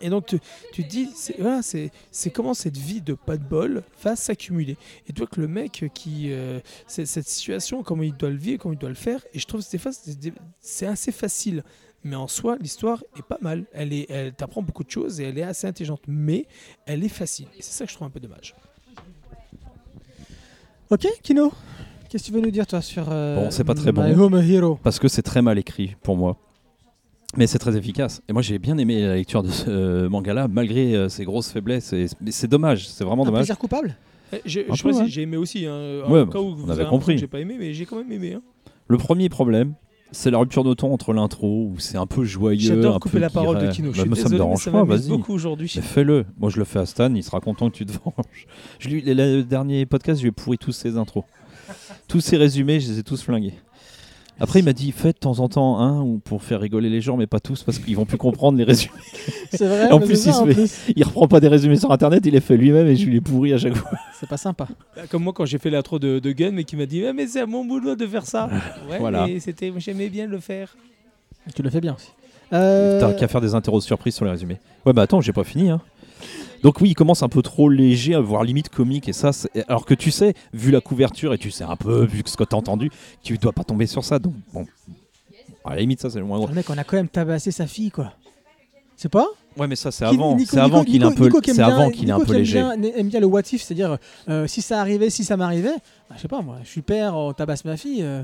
et 0.00 0.10
donc 0.10 0.26
tu, 0.26 0.38
tu 0.72 0.84
te 0.84 0.88
dis, 0.88 1.08
c'est 1.16 1.40
voilà, 1.40 1.60
c'est 1.60 1.90
c'est 2.12 2.30
comment 2.30 2.54
cette 2.54 2.76
vie 2.76 3.00
de 3.00 3.14
pas 3.14 3.36
de 3.36 3.42
bol 3.42 3.82
va 4.04 4.14
s'accumuler. 4.14 4.76
Et 5.08 5.12
tu 5.12 5.18
vois 5.18 5.26
que 5.26 5.40
le 5.40 5.48
mec 5.48 5.86
qui, 5.92 6.30
euh, 6.30 6.60
c'est- 6.86 7.04
cette 7.04 7.26
situation, 7.28 7.82
comment 7.82 8.04
il 8.04 8.16
doit 8.16 8.30
le 8.30 8.36
vivre, 8.36 8.60
comment 8.62 8.74
il 8.74 8.78
doit 8.78 8.88
le 8.90 8.94
faire. 8.94 9.20
Et 9.34 9.40
je 9.40 9.46
trouve 9.48 9.60
que 9.60 9.66
c'est 10.60 10.86
assez 10.86 11.10
facile, 11.10 11.64
mais 12.04 12.14
en 12.14 12.28
soi 12.28 12.56
l'histoire 12.60 13.02
est 13.18 13.24
pas 13.24 13.38
mal. 13.40 13.64
Elle 13.72 13.92
est, 13.92 14.06
elle 14.08 14.32
t'apprend 14.34 14.62
beaucoup 14.62 14.84
de 14.84 14.90
choses 14.90 15.18
et 15.20 15.24
elle 15.24 15.36
est 15.38 15.42
assez 15.42 15.66
intelligente, 15.66 16.02
mais 16.06 16.46
elle 16.86 17.02
est 17.02 17.08
facile. 17.08 17.46
Et 17.58 17.62
c'est 17.62 17.72
ça 17.72 17.84
que 17.84 17.90
je 17.90 17.96
trouve 17.96 18.06
un 18.06 18.10
peu 18.10 18.20
dommage. 18.20 18.54
Ok, 20.90 21.08
Kino 21.24 21.52
Qu'est-ce 22.08 22.22
que 22.22 22.28
tu 22.28 22.32
veux 22.34 22.40
nous 22.40 22.50
dire, 22.52 22.66
toi, 22.68 22.80
sur 22.80 23.06
euh, 23.10 23.34
Bon, 23.34 23.50
c'est 23.50 23.64
pas 23.64 23.74
très 23.74 23.90
My 23.92 24.14
bon. 24.14 24.20
Home 24.32 24.36
Hero? 24.42 24.78
Parce 24.82 24.98
que 25.00 25.08
c'est 25.08 25.22
très 25.22 25.42
mal 25.42 25.58
écrit 25.58 25.96
pour 26.02 26.16
moi. 26.16 26.36
Mais 27.36 27.46
c'est 27.46 27.58
très 27.58 27.76
efficace. 27.76 28.22
Et 28.28 28.32
moi 28.32 28.42
j'ai 28.42 28.58
bien 28.58 28.78
aimé 28.78 29.02
la 29.02 29.14
lecture 29.14 29.42
de 29.42 29.50
ce 29.50 29.68
euh, 29.68 30.08
manga-là, 30.08 30.48
malgré 30.48 30.94
euh, 30.96 31.08
ses 31.08 31.24
grosses 31.24 31.50
faiblesses. 31.50 31.92
Et- 31.92 32.06
Mais 32.20 32.30
c'est 32.30 32.48
dommage, 32.48 32.88
c'est 32.88 33.04
vraiment 33.04 33.22
Un 33.22 33.26
dommage. 33.26 33.40
plaisir 33.40 33.58
coupable 33.58 33.96
Eh, 34.32 34.38
J'ai 34.44 34.66
Un 34.68 34.72
ouais. 34.90 35.10
aimé 35.22 35.36
aussi. 35.36 35.66
Hein, 35.66 36.02
Ouais, 36.08 36.20
au 36.20 36.26
cas 36.26 36.38
où 36.38 36.46
on 36.46 36.54
vous 36.54 36.70
avait 36.70 36.86
compris. 36.86 37.18
J'ai 37.18 37.26
pas 37.26 37.40
aimé, 37.40 37.56
mais 37.58 37.72
j'ai 37.74 37.84
quand 37.86 37.96
même 37.96 38.10
aimé. 38.12 38.34
Hein. 38.34 38.42
Le 38.88 38.96
premier 38.96 39.28
problème, 39.28 39.74
c'est 40.10 40.30
la 40.30 40.38
rupture 40.38 40.64
de 40.64 40.72
ton 40.74 40.92
entre 40.92 41.12
l'intro, 41.12 41.66
où 41.72 41.78
c'est 41.78 41.98
un 41.98 42.06
peu 42.06 42.24
joyeux. 42.24 42.72
un 42.72 42.74
J'adore 42.76 43.00
couper 43.00 43.12
peu 43.14 43.18
la 43.20 43.30
parole 43.30 43.58
de. 43.58 43.70
Kino. 43.70 43.88
Bah, 43.88 43.94
je 43.96 44.00
suis 44.00 44.08
moi, 44.08 44.16
ça 44.16 44.22
me 44.24 44.28
désolé, 44.30 44.38
mais 44.38 44.44
dérange 44.46 44.62
ça 44.64 44.70
pas, 44.70 44.84
vas-y. 44.84 45.08
beaucoup 45.08 45.32
aujourd'hui. 45.34 45.70
Mais 45.76 45.82
fais-le. 45.82 46.24
Moi, 46.38 46.48
je 46.50 46.56
le 46.58 46.64
fais 46.64 46.78
à 46.78 46.86
Stan, 46.86 47.14
il 47.14 47.22
sera 47.22 47.40
content 47.40 47.68
que 47.70 47.76
tu 47.76 47.84
te 47.86 47.92
venges. 47.92 48.46
Je 48.78 48.88
lui, 48.88 49.02
le 49.02 49.42
dernier 49.42 49.84
podcast, 49.86 50.18
je 50.18 50.24
lui 50.24 50.28
ai 50.28 50.32
pourri 50.32 50.56
tous 50.58 50.72
ses 50.72 50.96
intros. 50.96 51.24
tous 52.06 52.20
ses 52.20 52.38
résumés, 52.38 52.80
je 52.80 52.90
les 52.92 52.98
ai 53.00 53.02
tous 53.02 53.22
flingués. 53.22 53.52
Après, 54.40 54.60
il 54.60 54.64
m'a 54.64 54.72
dit, 54.72 54.92
faites 54.92 55.16
de 55.16 55.20
temps 55.20 55.40
en 55.40 55.48
temps 55.48 55.78
un 55.80 56.00
ou 56.00 56.18
pour 56.18 56.42
faire 56.44 56.60
rigoler 56.60 56.88
les 56.90 57.00
gens, 57.00 57.16
mais 57.16 57.26
pas 57.26 57.40
tous, 57.40 57.64
parce 57.64 57.78
qu'ils 57.78 57.96
vont 57.96 58.04
plus 58.06 58.18
comprendre 58.18 58.56
les 58.56 58.62
résumés. 58.64 58.92
C'est 59.50 59.66
vrai, 59.66 59.90
En 59.90 59.98
mais 59.98 60.06
plus, 60.06 60.16
ça, 60.16 60.30
il 60.30 60.34
se 60.34 60.38
en 60.40 60.46
fait- 60.46 60.54
plus. 60.54 60.72
Il 60.96 61.04
reprend 61.04 61.26
pas 61.26 61.40
des 61.40 61.48
résumés 61.48 61.76
sur 61.76 61.90
internet, 61.90 62.22
il 62.24 62.32
les 62.34 62.40
fait 62.40 62.56
lui-même 62.56 62.86
et 62.86 62.94
je 62.94 63.04
lui 63.06 63.14
les 63.14 63.20
pourris 63.20 63.52
à 63.52 63.58
chaque 63.58 63.74
fois. 63.74 63.90
C'est 64.18 64.28
pas 64.28 64.36
sympa. 64.36 64.68
Bah, 64.94 65.02
Comme 65.10 65.24
moi 65.24 65.32
quand 65.32 65.44
j'ai 65.44 65.58
fait 65.58 65.70
l'intro 65.70 65.98
de, 65.98 66.18
de 66.20 66.32
Gun, 66.32 66.52
mais 66.52 66.62
qui 66.64 66.76
m'a 66.76 66.86
dit 66.86 67.04
Ah, 67.04 67.12
mais 67.12 67.26
c'est 67.26 67.40
à 67.40 67.46
mon 67.46 67.64
boulot 67.64 67.96
de 67.96 68.06
faire 68.06 68.26
ça. 68.26 68.48
Ouais, 68.90 68.98
Voilà. 68.98 69.26
mais 69.26 69.40
c'était, 69.40 69.72
j'aimais 69.78 70.08
bien 70.08 70.26
le 70.26 70.38
faire. 70.38 70.76
Tu 71.54 71.62
le 71.62 71.70
fais 71.70 71.80
bien 71.80 71.94
aussi. 71.94 72.10
Euh, 72.52 73.00
T'as 73.00 73.12
qu'à 73.14 73.28
faire 73.28 73.40
des 73.40 73.54
interros 73.54 73.80
surprises 73.80 74.14
sur 74.14 74.24
les 74.24 74.30
résumés. 74.30 74.58
Ouais, 74.86 74.92
bah 74.92 75.02
attends, 75.02 75.20
j'ai 75.20 75.32
pas 75.32 75.44
fini. 75.44 75.68
Hein. 75.70 75.80
Donc 76.62 76.80
oui, 76.80 76.90
il 76.90 76.94
commence 76.94 77.22
un 77.22 77.28
peu 77.28 77.42
trop 77.42 77.68
léger, 77.68 78.16
voire 78.16 78.42
limite 78.44 78.68
comique, 78.68 79.08
et 79.08 79.12
ça, 79.12 79.30
alors 79.68 79.84
que 79.86 79.94
tu 79.94 80.10
sais, 80.10 80.34
vu 80.52 80.70
la 80.70 80.80
couverture 80.80 81.32
et 81.34 81.38
tu 81.38 81.50
sais 81.50 81.64
un 81.64 81.76
peu, 81.76 82.04
vu 82.04 82.22
ce 82.26 82.36
que 82.36 82.44
t'as 82.44 82.56
entendu, 82.56 82.90
tu 83.22 83.38
dois 83.38 83.52
pas 83.52 83.64
tomber 83.64 83.86
sur 83.86 84.04
ça. 84.04 84.18
Donc 84.18 84.34
bon, 84.52 84.66
à 85.64 85.74
la 85.74 85.80
limite, 85.82 86.00
ça 86.00 86.10
c'est 86.10 86.18
le 86.18 86.24
moins 86.24 86.38
gros. 86.38 86.48
Le 86.48 86.54
mec, 86.54 86.68
on 86.70 86.76
a 86.78 86.84
quand 86.84 86.96
même 86.96 87.08
tabassé 87.08 87.50
sa 87.50 87.66
fille, 87.66 87.90
quoi. 87.90 88.12
C'est 88.96 89.08
pas? 89.08 89.26
Ouais, 89.56 89.66
mais 89.68 89.76
ça 89.76 89.90
c'est 89.92 90.04
avant, 90.04 90.36
c'est 90.38 90.58
avant 90.58 90.84
qu'il 90.84 91.02
est 91.02 91.04
un 91.04 91.12
peu, 91.12 91.30
c'est 91.44 91.60
avant 91.60 91.90
qu'il 91.90 92.08
est 92.08 92.12
un 92.12 92.18
peu 92.20 92.32
aime 92.32 92.38
léger. 92.38 92.60
bien- 92.62 92.72
aime 92.96 93.08
bien 93.08 93.20
le 93.20 93.26
what 93.26 93.40
if, 93.52 93.62
c'est-à-dire 93.62 93.98
euh, 94.28 94.46
si 94.46 94.60
ça 94.62 94.80
arrivait, 94.80 95.10
si 95.10 95.24
ça 95.24 95.36
m'arrivait, 95.36 95.74
bah, 96.08 96.14
je 96.16 96.22
sais 96.22 96.28
pas 96.28 96.42
moi, 96.42 96.58
je 96.64 96.68
suis 96.68 96.82
père, 96.82 97.16
on 97.16 97.32
tabasse 97.32 97.64
ma 97.64 97.76
fille. 97.76 98.02
euh, 98.02 98.22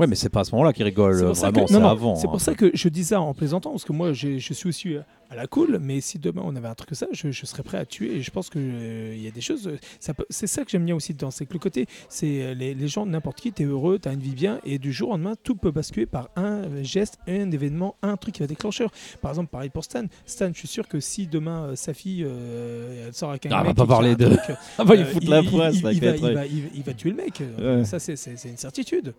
Ouais, 0.00 0.06
mais 0.06 0.14
c'est 0.16 0.28
pas 0.30 0.40
à 0.40 0.44
ce 0.44 0.52
moment-là 0.52 0.72
qu'il 0.72 0.84
rigole. 0.84 1.16
C'est 1.18 1.24
pour 1.26 1.36
ça 1.36 1.50
Vraiment, 1.50 1.66
c'est 1.68 1.74
avant. 1.76 2.14
C'est 2.16 2.26
hein. 2.26 2.30
pour 2.30 2.40
ça 2.40 2.54
que 2.54 2.70
je 2.74 2.88
dis 2.88 3.04
ça 3.04 3.20
en 3.20 3.34
plaisantant, 3.34 3.70
parce 3.70 3.84
que 3.84 3.92
moi 3.92 4.12
je 4.12 4.38
suis 4.38 4.68
aussi 4.68 4.94
euh, 4.94 5.02
à 5.30 5.36
la 5.36 5.46
cool, 5.46 5.78
mais 5.80 6.00
si 6.00 6.18
demain 6.18 6.42
on 6.44 6.56
avait 6.56 6.66
un 6.68 6.74
truc 6.74 6.88
comme 6.90 6.96
ça, 6.96 7.06
je, 7.12 7.30
je 7.30 7.46
serais 7.46 7.62
prêt 7.62 7.78
à 7.78 7.84
tuer. 7.86 8.16
Et 8.16 8.22
je 8.22 8.30
pense 8.30 8.50
qu'il 8.50 9.20
y 9.22 9.28
a 9.28 9.30
des 9.30 9.40
choses. 9.40 9.68
euh, 9.68 9.78
ça 10.00 10.12
C'est 10.30 10.46
ça 10.46 10.64
que 10.64 10.70
j'aime 10.70 10.84
bien 10.84 10.94
aussi 10.96 11.12
dedans, 11.14 11.30
c'est 11.30 11.46
que 11.46 11.52
le 11.52 11.58
côté, 11.58 11.86
c'est 12.08 12.42
euh, 12.42 12.54
les, 12.54 12.74
les 12.74 12.88
gens, 12.88 13.06
n'importe 13.06 13.40
qui, 13.40 13.52
t'es 13.52 13.64
heureux, 13.64 13.98
t'as 13.98 14.12
une 14.12 14.20
vie 14.20 14.34
bien, 14.34 14.58
et 14.64 14.78
du 14.78 14.92
jour 14.92 15.10
au 15.10 15.12
lendemain, 15.12 15.34
tout 15.42 15.54
peut 15.54 15.70
basculer 15.70 16.06
par 16.06 16.30
un 16.36 16.62
geste, 16.82 17.18
un 17.28 17.50
événement, 17.50 17.94
un 18.02 18.16
truc 18.16 18.34
qui 18.34 18.40
va 18.40 18.46
déclencheur. 18.46 18.90
Par 19.20 19.30
exemple, 19.30 19.50
pareil 19.50 19.70
pour 19.70 19.84
Stan. 19.84 20.04
Stan, 20.26 20.50
je 20.52 20.58
suis 20.58 20.68
sûr 20.68 20.88
que 20.88 20.98
si 20.98 21.26
demain 21.26 21.64
euh, 21.66 21.76
sa 21.76 21.92
fille 21.94 22.24
euh, 22.26 23.06
elle 23.08 23.14
sort 23.14 23.30
avec 23.30 23.46
un 23.46 23.50
Ah, 23.52 23.56
on 23.60 23.62
va 23.62 23.68
mec 23.68 23.76
pas 23.76 23.84
qui 23.84 23.90
a 23.90 23.94
parler 23.94 24.16
de- 24.16 24.26
truc, 24.34 24.56
Ah 24.78 24.84
bah, 24.84 24.94
il 24.96 25.02
euh, 25.02 25.04
fout 25.04 25.24
la 25.28 25.42
poisse. 25.42 25.74
il- 25.76 25.82
va- 25.82 25.88
va 25.90 25.92
il 25.92 26.00
va- 26.22 26.32
va- 26.34 26.46
il 26.46 26.82
va 26.82 26.94
tuer 26.94 27.10
le 27.10 27.16
mec. 27.16 27.40
Euh, 27.40 27.78
Ouais. 27.80 27.84
Ça, 27.84 27.98
c'est 27.98 28.14
une 28.48 28.56
certitude. 28.56 29.14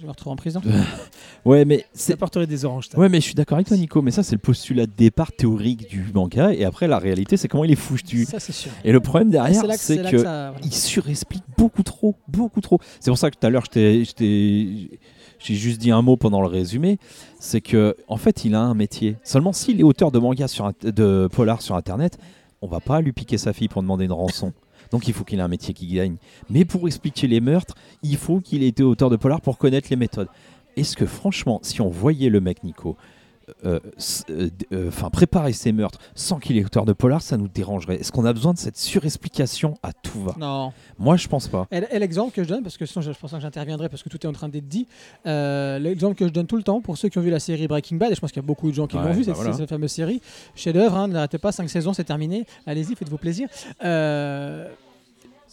Je 0.00 0.04
me 0.06 0.10
retrouve 0.10 0.32
en 0.32 0.36
prison. 0.36 0.60
Ouais, 1.44 1.64
mais 1.64 1.78
Ça 1.78 1.84
c'est. 1.94 2.12
apporterait 2.12 2.46
des 2.46 2.64
oranges. 2.64 2.88
Ouais, 2.96 3.08
mais 3.08 3.18
je 3.18 3.24
suis 3.24 3.34
d'accord 3.34 3.56
avec 3.56 3.66
toi, 3.66 3.76
Nico. 3.76 4.00
Mais 4.00 4.12
ça, 4.12 4.22
c'est 4.22 4.36
le 4.36 4.40
postulat 4.40 4.86
de 4.86 4.92
départ 4.96 5.32
théorique 5.32 5.88
du 5.90 6.06
manga. 6.14 6.52
Et 6.52 6.64
après, 6.64 6.86
la 6.86 7.00
réalité, 7.00 7.36
c'est 7.36 7.48
comment 7.48 7.64
il 7.64 7.72
est 7.72 7.76
foutu. 7.76 8.26
Ça, 8.26 8.38
c'est 8.38 8.52
sûr. 8.52 8.70
Et 8.84 8.92
le 8.92 9.00
problème 9.00 9.28
Et 9.28 9.32
derrière, 9.32 9.62
c'est 9.62 9.66
que, 9.66 9.74
c'est 9.76 9.96
c'est 9.96 10.02
là 10.04 10.10
que 10.12 10.16
que 10.18 10.22
ça. 10.22 10.50
voilà. 10.52 10.64
il 10.64 10.72
surexplique 10.72 11.42
beaucoup 11.58 11.82
trop, 11.82 12.14
beaucoup 12.28 12.60
trop. 12.60 12.78
C'est 13.00 13.10
pour 13.10 13.18
ça 13.18 13.28
que 13.32 13.36
tout 13.36 13.44
à 13.46 13.50
l'heure, 13.50 13.64
je 13.74 14.88
j'ai 15.40 15.54
juste 15.56 15.80
dit 15.80 15.90
un 15.90 16.02
mot 16.02 16.16
pendant 16.16 16.40
le 16.42 16.46
résumé. 16.46 16.98
C'est 17.40 17.60
que, 17.60 17.96
en 18.06 18.18
fait, 18.18 18.44
il 18.44 18.54
a 18.54 18.60
un 18.60 18.74
métier. 18.74 19.16
Seulement 19.24 19.52
s'il 19.52 19.80
est 19.80 19.84
auteur 19.84 20.12
de 20.12 20.20
manga 20.20 20.46
sur 20.46 20.70
de 20.80 21.28
polar 21.32 21.60
sur 21.60 21.74
Internet, 21.74 22.18
on 22.60 22.68
va 22.68 22.78
pas 22.78 23.00
lui 23.00 23.10
piquer 23.12 23.36
sa 23.38 23.52
fille 23.52 23.66
pour 23.66 23.82
demander 23.82 24.04
une 24.04 24.12
rançon. 24.12 24.52
Donc 24.92 25.08
il 25.08 25.14
faut 25.14 25.24
qu'il 25.24 25.38
ait 25.38 25.42
un 25.42 25.48
métier 25.48 25.74
qui 25.74 25.86
gagne. 25.88 26.16
Mais 26.50 26.64
pour 26.64 26.86
expliquer 26.86 27.26
les 27.26 27.40
meurtres, 27.40 27.74
il 28.02 28.16
faut 28.16 28.40
qu'il 28.40 28.62
ait 28.62 28.68
été 28.68 28.82
auteur 28.84 29.10
de 29.10 29.16
polar 29.16 29.40
pour 29.40 29.58
connaître 29.58 29.88
les 29.90 29.96
méthodes. 29.96 30.28
Est-ce 30.76 30.96
que 30.96 31.06
franchement, 31.06 31.58
si 31.62 31.80
on 31.80 31.88
voyait 31.90 32.28
le 32.30 32.40
mec 32.40 32.62
Nico, 32.62 32.96
euh, 33.66 33.80
euh, 34.30 34.48
euh, 34.72 34.88
enfin 34.88 35.10
préparer 35.10 35.52
ses 35.52 35.72
meurtres 35.72 35.98
sans 36.14 36.38
qu'il 36.38 36.56
ait 36.56 36.64
auteur 36.64 36.84
de 36.86 36.92
polar, 36.92 37.20
ça 37.20 37.36
nous 37.36 37.48
dérangerait? 37.48 37.96
Est-ce 37.96 38.12
qu'on 38.12 38.24
a 38.24 38.32
besoin 38.32 38.54
de 38.54 38.58
cette 38.58 38.78
surexplication 38.78 39.74
à 39.82 39.92
tout 39.92 40.22
va? 40.22 40.34
Non. 40.38 40.72
Moi, 40.98 41.16
je 41.16 41.26
pense 41.28 41.48
pas. 41.48 41.66
Et, 41.72 41.82
et 41.90 41.98
l'exemple 41.98 42.32
que 42.32 42.42
je 42.44 42.48
donne, 42.48 42.62
parce 42.62 42.78
que 42.78 42.86
sinon 42.86 43.02
je, 43.02 43.12
je 43.12 43.18
pense 43.18 43.32
que 43.32 43.40
j'interviendrai 43.40 43.88
parce 43.88 44.02
que 44.02 44.08
tout 44.08 44.18
est 44.22 44.26
en 44.28 44.32
train 44.32 44.48
d'être 44.48 44.68
dit. 44.68 44.86
euh, 45.26 45.78
l'exemple 45.78 46.14
que 46.14 46.26
je 46.26 46.32
donne 46.32 46.46
tout 46.46 46.56
le 46.56 46.62
temps 46.62 46.80
pour 46.80 46.96
ceux 46.96 47.08
qui 47.10 47.18
ont 47.18 47.22
vu 47.22 47.30
la 47.30 47.40
série 47.40 47.66
Breaking 47.66 47.96
Bad, 47.96 48.12
et 48.12 48.14
je 48.14 48.20
pense 48.20 48.30
qu'il 48.32 48.40
y 48.40 48.44
a 48.44 48.46
beaucoup 48.46 48.70
de 48.70 48.74
gens 48.74 48.86
qui 48.86 48.96
Ouais, 48.96 49.02
l'ont 49.02 49.12
vu, 49.12 49.20
bah 49.20 49.24
cette, 49.26 49.34
voilà. 49.36 49.52
cette 49.52 49.68
fameuse 49.68 49.90
série, 49.92 50.22
chef-d'œuvre, 50.54 50.96
hein, 50.96 51.08
n'arrêtez 51.08 51.38
pas, 51.38 51.52
5 51.52 51.68
saisons, 51.68 51.92
c'est 51.92 52.04
terminé. 52.04 52.46
Allez-y, 52.66 52.94
faites-vous 52.94 53.18
plaisir. 53.18 53.48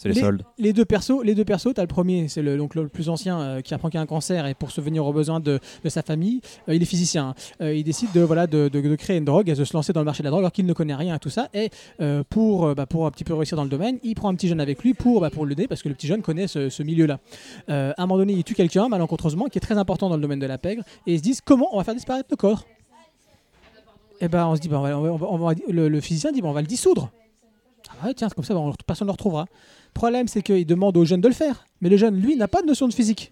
C'est 0.01 0.07
les, 0.07 0.15
Les- 0.15 0.21
soldes. 0.21 0.43
les 0.57 0.71
deux 0.71 0.85
persos, 0.85 1.21
les 1.25 1.35
deux 1.35 1.43
persos, 1.43 1.73
t'as 1.75 1.81
le 1.81 1.87
premier, 1.89 2.29
c'est 2.29 2.41
le, 2.41 2.55
donc 2.55 2.73
le 2.73 2.87
plus 2.87 3.09
ancien 3.09 3.37
euh, 3.41 3.59
qui 3.61 3.73
apprend 3.73 3.89
qu'il 3.89 3.99
a 3.99 4.01
un 4.01 4.05
cancer 4.05 4.45
et 4.45 4.53
pour 4.53 4.71
subvenir 4.71 5.05
aux 5.05 5.11
besoins 5.11 5.41
de, 5.41 5.59
de 5.83 5.89
sa 5.89 6.03
famille, 6.03 6.39
euh, 6.69 6.75
il 6.75 6.81
est 6.81 6.85
physicien. 6.85 7.35
Euh, 7.59 7.73
il 7.75 7.83
décide 7.83 8.09
de 8.13 8.21
voilà 8.21 8.47
de, 8.47 8.69
de- 8.69 8.79
de 8.79 8.95
créer 8.95 9.17
une 9.17 9.25
drogue 9.25 9.49
et 9.49 9.55
de 9.55 9.65
se 9.65 9.73
lancer 9.73 9.91
dans 9.91 9.99
le 9.99 10.05
marché 10.05 10.23
de 10.23 10.27
la 10.27 10.29
drogue 10.31 10.39
alors 10.43 10.53
qu'il 10.53 10.65
ne 10.65 10.71
connaît 10.71 10.95
rien 10.95 11.15
à 11.15 11.19
tout 11.19 11.29
ça. 11.29 11.49
Et 11.53 11.69
pour 12.29 12.73
bah, 12.75 12.85
pour 12.85 13.05
un 13.07 13.11
petit 13.11 13.25
peu 13.25 13.33
réussir 13.33 13.57
dans 13.57 13.65
le 13.65 13.69
domaine, 13.69 13.99
il 14.03 14.15
prend 14.15 14.29
un 14.29 14.35
petit 14.35 14.47
jeune 14.47 14.61
avec 14.61 14.81
lui 14.83 14.93
pour 14.93 15.19
bah, 15.19 15.29
pour 15.29 15.45
l'aider 15.45 15.67
parce 15.67 15.83
que 15.83 15.89
le 15.89 15.95
petit 15.95 16.07
jeune 16.07 16.21
connaît 16.21 16.47
ce, 16.47 16.69
ce 16.69 16.81
milieu-là. 16.81 17.19
À 17.67 17.93
un 18.01 18.05
moment 18.05 18.17
donné, 18.19 18.31
il 18.31 18.45
tue 18.45 18.55
quelqu'un 18.55 18.87
malencontreusement 18.87 19.47
qui 19.47 19.57
est 19.57 19.61
très 19.61 19.77
important 19.77 20.07
dans 20.07 20.15
le 20.15 20.21
domaine 20.21 20.39
de 20.39 20.45
la 20.47 20.57
pègre 20.57 20.83
et 21.07 21.13
ils 21.15 21.17
se 21.17 21.23
disent 21.23 21.41
comment 21.41 21.67
on 21.73 21.77
va 21.77 21.83
faire 21.83 21.95
disparaître 21.95 22.29
le 22.31 22.37
corps? 22.37 22.63
Et 24.21 24.29
ben 24.29 24.47
on 24.47 24.55
se 24.55 24.61
dit 24.61 24.69
bah, 24.69 24.79
on 24.79 24.83
va- 24.83 24.97
on 24.97 25.17
va- 25.17 25.27
on 25.29 25.37
va- 25.37 25.53
le, 25.69 25.89
le 25.89 25.99
physicien 26.01 26.31
dit 26.31 26.41
bah, 26.41 26.47
on 26.47 26.53
va 26.53 26.61
le 26.61 26.67
dissoudre. 26.67 27.09
Ah 28.01 28.07
ouais, 28.07 28.13
tiens, 28.13 28.29
comme 28.29 28.43
ça, 28.43 28.53
bah, 28.53 28.59
on- 28.59 28.73
personne 28.85 29.05
ne 29.07 29.09
le 29.09 29.13
retrouvera. 29.13 29.45
Le 29.89 29.93
problème, 29.93 30.27
c'est 30.27 30.41
qu'il 30.41 30.65
demande 30.65 30.95
au 30.97 31.05
jeune 31.05 31.21
de 31.21 31.27
le 31.27 31.33
faire. 31.33 31.65
Mais 31.81 31.89
le 31.89 31.97
jeune, 31.97 32.15
lui, 32.19 32.35
n'a 32.35 32.47
pas 32.47 32.61
de 32.61 32.67
notion 32.67 32.87
de 32.87 32.93
physique. 32.93 33.31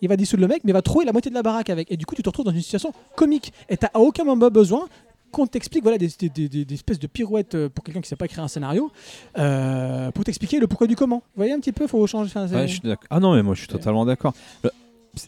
Il 0.00 0.08
va 0.08 0.16
dissoudre 0.16 0.42
le 0.42 0.48
mec, 0.48 0.62
mais 0.64 0.70
il 0.70 0.74
va 0.74 0.82
trouver 0.82 1.04
la 1.04 1.12
moitié 1.12 1.28
de 1.30 1.34
la 1.34 1.42
baraque 1.42 1.70
avec. 1.70 1.90
Et 1.90 1.96
du 1.96 2.06
coup, 2.06 2.14
tu 2.14 2.22
te 2.22 2.28
retrouves 2.28 2.44
dans 2.46 2.52
une 2.52 2.60
situation 2.62 2.92
comique. 3.16 3.52
Et 3.68 3.76
tu 3.76 3.84
à 3.92 3.98
aucun 3.98 4.24
moment 4.24 4.48
besoin 4.48 4.86
qu'on 5.32 5.46
t'explique 5.46 5.82
voilà, 5.82 5.98
des, 5.98 6.08
des- 6.18 6.28
des- 6.30 6.48
des- 6.48 6.64
des 6.64 6.74
espèces 6.74 6.98
de 6.98 7.06
pirouettes 7.06 7.54
euh, 7.54 7.68
pour 7.68 7.84
quelqu'un 7.84 8.00
qui 8.00 8.06
ne 8.06 8.08
sait 8.08 8.16
pas 8.16 8.24
écrire 8.24 8.42
un 8.44 8.48
scénario, 8.48 8.90
euh, 9.36 10.10
pour 10.12 10.24
t'expliquer 10.24 10.58
le 10.60 10.66
pourquoi 10.66 10.86
du 10.86 10.96
comment. 10.96 11.16
Vous 11.18 11.22
voyez 11.36 11.52
un 11.52 11.60
petit 11.60 11.72
peu, 11.72 11.84
il 11.84 11.88
faut 11.88 12.06
changer. 12.06 12.30
enfin, 12.34 12.46
Ouais. 12.62 12.66
Ah 13.10 13.20
non, 13.20 13.34
mais 13.34 13.42
moi, 13.42 13.54
je 13.54 13.60
suis 13.60 13.68
totalement 13.68 14.06
d'accord. 14.06 14.32
Le- 14.64 14.70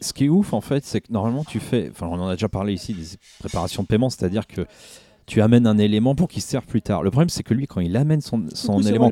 Ce 0.00 0.12
qui 0.12 0.26
est 0.26 0.28
ouf, 0.28 0.52
en 0.52 0.60
fait, 0.60 0.84
c'est 0.86 1.00
que 1.00 1.12
normalement, 1.12 1.44
tu 1.44 1.58
fais. 1.60 1.88
Enfin, 1.90 2.06
on 2.06 2.20
en 2.20 2.28
a 2.28 2.34
déjà 2.34 2.48
parlé 2.48 2.72
ici 2.72 2.94
des 2.94 3.04
préparations 3.40 3.82
de 3.82 3.88
paiement, 3.88 4.08
c'est-à-dire 4.08 4.46
que 4.46 4.62
tu 5.30 5.40
amènes 5.40 5.64
un 5.68 5.78
élément 5.78 6.16
pour 6.16 6.26
qu'il 6.26 6.42
serve 6.42 6.66
plus 6.66 6.82
tard. 6.82 7.04
Le 7.04 7.10
problème, 7.12 7.28
c'est 7.28 7.44
que 7.44 7.54
lui, 7.54 7.68
quand 7.68 7.80
il 7.80 7.96
amène 7.96 8.20
son, 8.20 8.44
Coucou, 8.72 8.80
élément, 8.88 9.04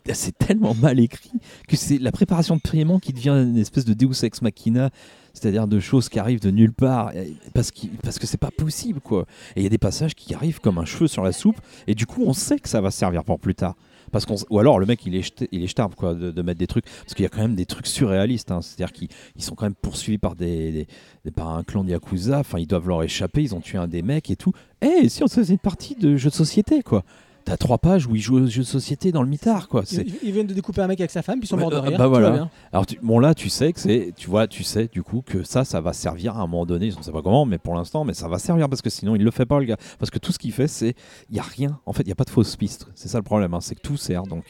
c'est 0.12 0.36
tellement 0.36 0.74
mal 0.74 1.00
écrit 1.00 1.32
que 1.66 1.76
c'est 1.76 1.96
la 1.96 2.12
préparation 2.12 2.56
de 2.56 2.60
paiement 2.60 2.98
qui 2.98 3.14
devient 3.14 3.30
une 3.30 3.56
espèce 3.56 3.86
de 3.86 3.94
Deus 3.94 4.22
ex 4.22 4.42
machina, 4.42 4.90
c'est-à-dire 5.32 5.66
de 5.66 5.80
choses 5.80 6.10
qui 6.10 6.18
arrivent 6.18 6.42
de 6.42 6.50
nulle 6.50 6.74
part 6.74 7.12
parce, 7.54 7.70
qu'il- 7.70 7.88
parce 8.02 8.18
que 8.18 8.26
c'est 8.26 8.36
pas 8.36 8.50
possible 8.50 9.00
quoi. 9.00 9.24
Et 9.56 9.60
il 9.60 9.62
y 9.62 9.66
a 9.66 9.70
des 9.70 9.78
passages 9.78 10.14
qui 10.14 10.34
arrivent 10.34 10.60
comme 10.60 10.76
un 10.76 10.84
cheveu 10.84 11.06
sur 11.06 11.22
la 11.24 11.32
soupe 11.32 11.58
et 11.86 11.94
du 11.94 12.04
coup 12.04 12.22
on 12.26 12.34
sait 12.34 12.58
que 12.58 12.68
ça 12.68 12.82
va 12.82 12.90
servir 12.90 13.24
pour 13.24 13.40
plus 13.40 13.54
tard. 13.54 13.76
Parce 14.14 14.26
qu'on, 14.26 14.36
ou 14.48 14.60
alors 14.60 14.78
le 14.78 14.86
mec 14.86 15.04
il 15.06 15.16
est 15.16 15.22
jeté- 15.22 15.48
il 15.50 15.64
est 15.64 15.96
quoi 15.96 16.14
de, 16.14 16.40
mettre 16.42 16.60
des 16.60 16.68
trucs 16.68 16.84
parce 16.84 17.14
qu'il 17.14 17.24
y 17.24 17.26
a 17.26 17.28
quand 17.28 17.40
même 17.40 17.56
des 17.56 17.66
trucs 17.66 17.88
surréalistes 17.88 18.52
hein. 18.52 18.62
c'est-à-dire 18.62 18.92
qu'ils 18.92 19.08
ils 19.34 19.42
sont 19.42 19.56
quand 19.56 19.66
même 19.66 19.74
poursuivis 19.74 20.18
par 20.18 20.36
des, 20.36 20.86
par 21.34 21.48
un 21.48 21.64
clan 21.64 21.82
de 21.82 21.90
yakuza 21.90 22.38
enfin 22.38 22.60
ils 22.60 22.68
doivent 22.68 22.86
leur 22.86 23.02
échapper 23.02 23.42
ils 23.42 23.56
ont 23.56 23.60
tué 23.60 23.76
un 23.76 23.88
des 23.88 24.02
mecs 24.02 24.30
et 24.30 24.36
tout 24.36 24.52
eh 24.82 25.08
si 25.08 25.24
on 25.24 25.26
faisait 25.26 25.54
une 25.54 25.58
partie 25.58 25.96
de 25.96 26.16
jeu 26.16 26.30
de 26.30 26.34
société 26.34 26.84
quoi 26.84 27.02
T'as 27.44 27.58
trois 27.58 27.76
pages 27.76 28.06
où 28.06 28.16
ils 28.16 28.22
jouent 28.22 28.38
aux 28.38 28.46
jeux 28.46 28.62
de 28.62 28.66
société 28.66 29.12
dans 29.12 29.22
le 29.22 29.28
mitard, 29.28 29.68
quoi. 29.68 29.82
C'est- 29.84 30.00
Ils, 30.06 30.14
ils 30.22 30.32
viennent 30.32 30.46
de 30.46 30.54
découper 30.54 30.80
un 30.80 30.86
mec 30.86 30.98
avec 31.00 31.10
sa 31.10 31.20
femme, 31.22 31.40
puis 31.40 31.46
ils 31.46 31.50
sont 31.50 31.58
morts 31.58 31.70
de 31.70 31.76
euh, 31.76 31.80
rire. 31.80 31.98
bah 31.98 32.06
voilà. 32.06 32.30
bien. 32.30 32.50
Alors 32.72 32.86
tu- 32.86 32.98
bon 33.02 33.18
là, 33.18 33.34
tu 33.34 33.50
sais 33.50 33.70
que 33.74 33.80
c'est, 33.80 34.12
tu 34.16 34.30
vois, 34.30 34.46
tu 34.46 34.64
sais 34.64 34.88
du 34.90 35.02
coup 35.02 35.22
que 35.24 35.42
ça, 35.42 35.64
ça 35.64 35.82
va 35.82 35.92
servir 35.92 36.36
à 36.38 36.40
un 36.40 36.46
moment 36.46 36.64
donné. 36.64 36.90
Je 36.90 36.96
ne 36.96 37.02
sais 37.02 37.12
pas 37.12 37.20
comment, 37.20 37.44
mais 37.44 37.58
pour 37.58 37.74
l'instant, 37.74 38.04
mais 38.04 38.14
ça 38.14 38.28
va 38.28 38.38
servir 38.38 38.68
parce 38.70 38.80
que 38.80 38.88
sinon 38.88 39.14
il 39.14 39.22
le 39.22 39.30
fait 39.30 39.44
pas 39.44 39.58
le 39.58 39.66
gars. 39.66 39.76
Parce 39.98 40.10
que 40.10 40.18
tout 40.18 40.32
ce 40.32 40.38
qu'il 40.38 40.52
fait, 40.52 40.68
c'est, 40.68 40.94
il 41.28 41.36
y 41.36 41.38
a 41.38 41.42
rien. 41.42 41.78
En 41.84 41.92
fait, 41.92 42.02
il 42.04 42.08
y 42.08 42.12
a 42.12 42.16
pas 42.16 42.24
de 42.24 42.30
fausse 42.30 42.56
piste. 42.56 42.86
C'est 42.94 43.08
ça 43.08 43.18
le 43.18 43.24
problème, 43.24 43.52
hein, 43.52 43.60
c'est 43.60 43.74
que 43.74 43.82
tout 43.82 43.98
sert. 43.98 44.22
Donc 44.22 44.44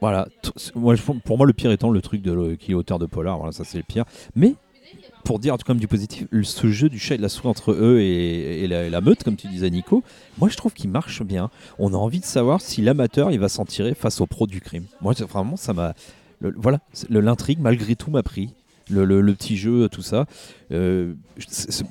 voilà. 0.00 0.28
Moi, 0.74 0.94
pour 1.24 1.36
moi, 1.38 1.46
le 1.46 1.52
pire 1.52 1.70
étant 1.72 1.90
le 1.90 2.00
truc 2.02 2.22
de 2.22 2.32
le- 2.32 2.56
qui 2.56 2.72
est 2.72 2.74
auteur 2.74 2.98
de 2.98 3.06
polar. 3.06 3.36
Voilà, 3.38 3.52
ça 3.52 3.64
c'est 3.64 3.78
le 3.78 3.84
pire. 3.84 4.04
Mais 4.34 4.54
pour 5.26 5.40
dire 5.40 5.56
quand 5.58 5.74
même 5.74 5.80
du 5.80 5.88
positif, 5.88 6.28
ce 6.42 6.68
jeu 6.68 6.88
du 6.88 7.00
chat 7.00 7.16
et 7.16 7.18
de 7.18 7.22
la 7.22 7.28
souris 7.28 7.48
entre 7.48 7.72
eux 7.72 8.00
et, 8.00 8.66
la, 8.68 9.00
meute, 9.00 9.24
comme 9.24 9.34
tu 9.34 9.48
disais 9.48 9.68
Nico, 9.68 10.04
moi 10.38 10.48
je 10.48 10.56
trouve 10.56 10.72
qu'il 10.72 10.88
marche 10.88 11.22
bien. 11.22 11.50
On 11.80 11.92
a 11.92 11.96
envie 11.96 12.20
de 12.20 12.24
savoir 12.24 12.60
si 12.60 12.80
l'amateur 12.80 13.32
il 13.32 13.40
va 13.40 13.48
s'en 13.48 13.64
tirer 13.64 13.94
face 13.94 14.20
au 14.20 14.26
pro 14.26 14.46
du 14.46 14.60
crime. 14.60 14.84
Moi 15.02 15.14
vraiment 15.28 15.56
ça 15.56 15.72
m'a, 15.72 15.94
voilà, 16.40 16.78
l'intrigue 17.10 17.58
malgré 17.60 17.96
tout 17.96 18.10
m'a 18.10 18.22
pris. 18.22 18.54
Le, 18.88 19.20
petit 19.34 19.56
jeu, 19.56 19.88
tout 19.88 20.02
ça. 20.02 20.26
Euh, 20.70 21.14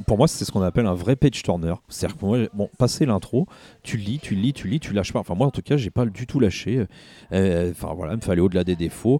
pour 0.08 0.18
moi, 0.18 0.30
c'est 0.30 0.46
ce 0.46 0.52
qu'on 0.54 0.62
appelle 0.62 0.86
un 0.86 0.94
vrai 0.94 1.18
page 1.18 1.44
turner. 1.44 1.74
C'est-à-dire 1.90 2.18
que 2.18 2.26
moi, 2.26 2.38
bon, 2.54 2.70
passer 2.78 3.06
l'intro, 3.06 3.48
tu 3.84 3.98
lis, 3.98 4.18
tu 4.20 4.34
lis, 4.34 4.54
tu 4.54 4.70
lis, 4.70 4.80
tu 4.80 4.94
lâches 4.94 5.12
pas. 5.12 5.20
Enfin, 5.20 5.36
moi, 5.36 5.46
en 5.46 5.52
tout 5.52 5.62
cas, 5.62 5.76
j'ai 5.76 5.90
pas 5.90 6.06
du 6.06 6.26
tout 6.26 6.40
lâché. 6.40 6.86
Euh, 7.34 7.72
Enfin, 7.72 7.94
voilà, 7.94 8.14
il 8.14 8.16
me 8.16 8.22
fallait 8.22 8.40
au-delà 8.40 8.64
des 8.64 8.78
défauts. 8.78 9.20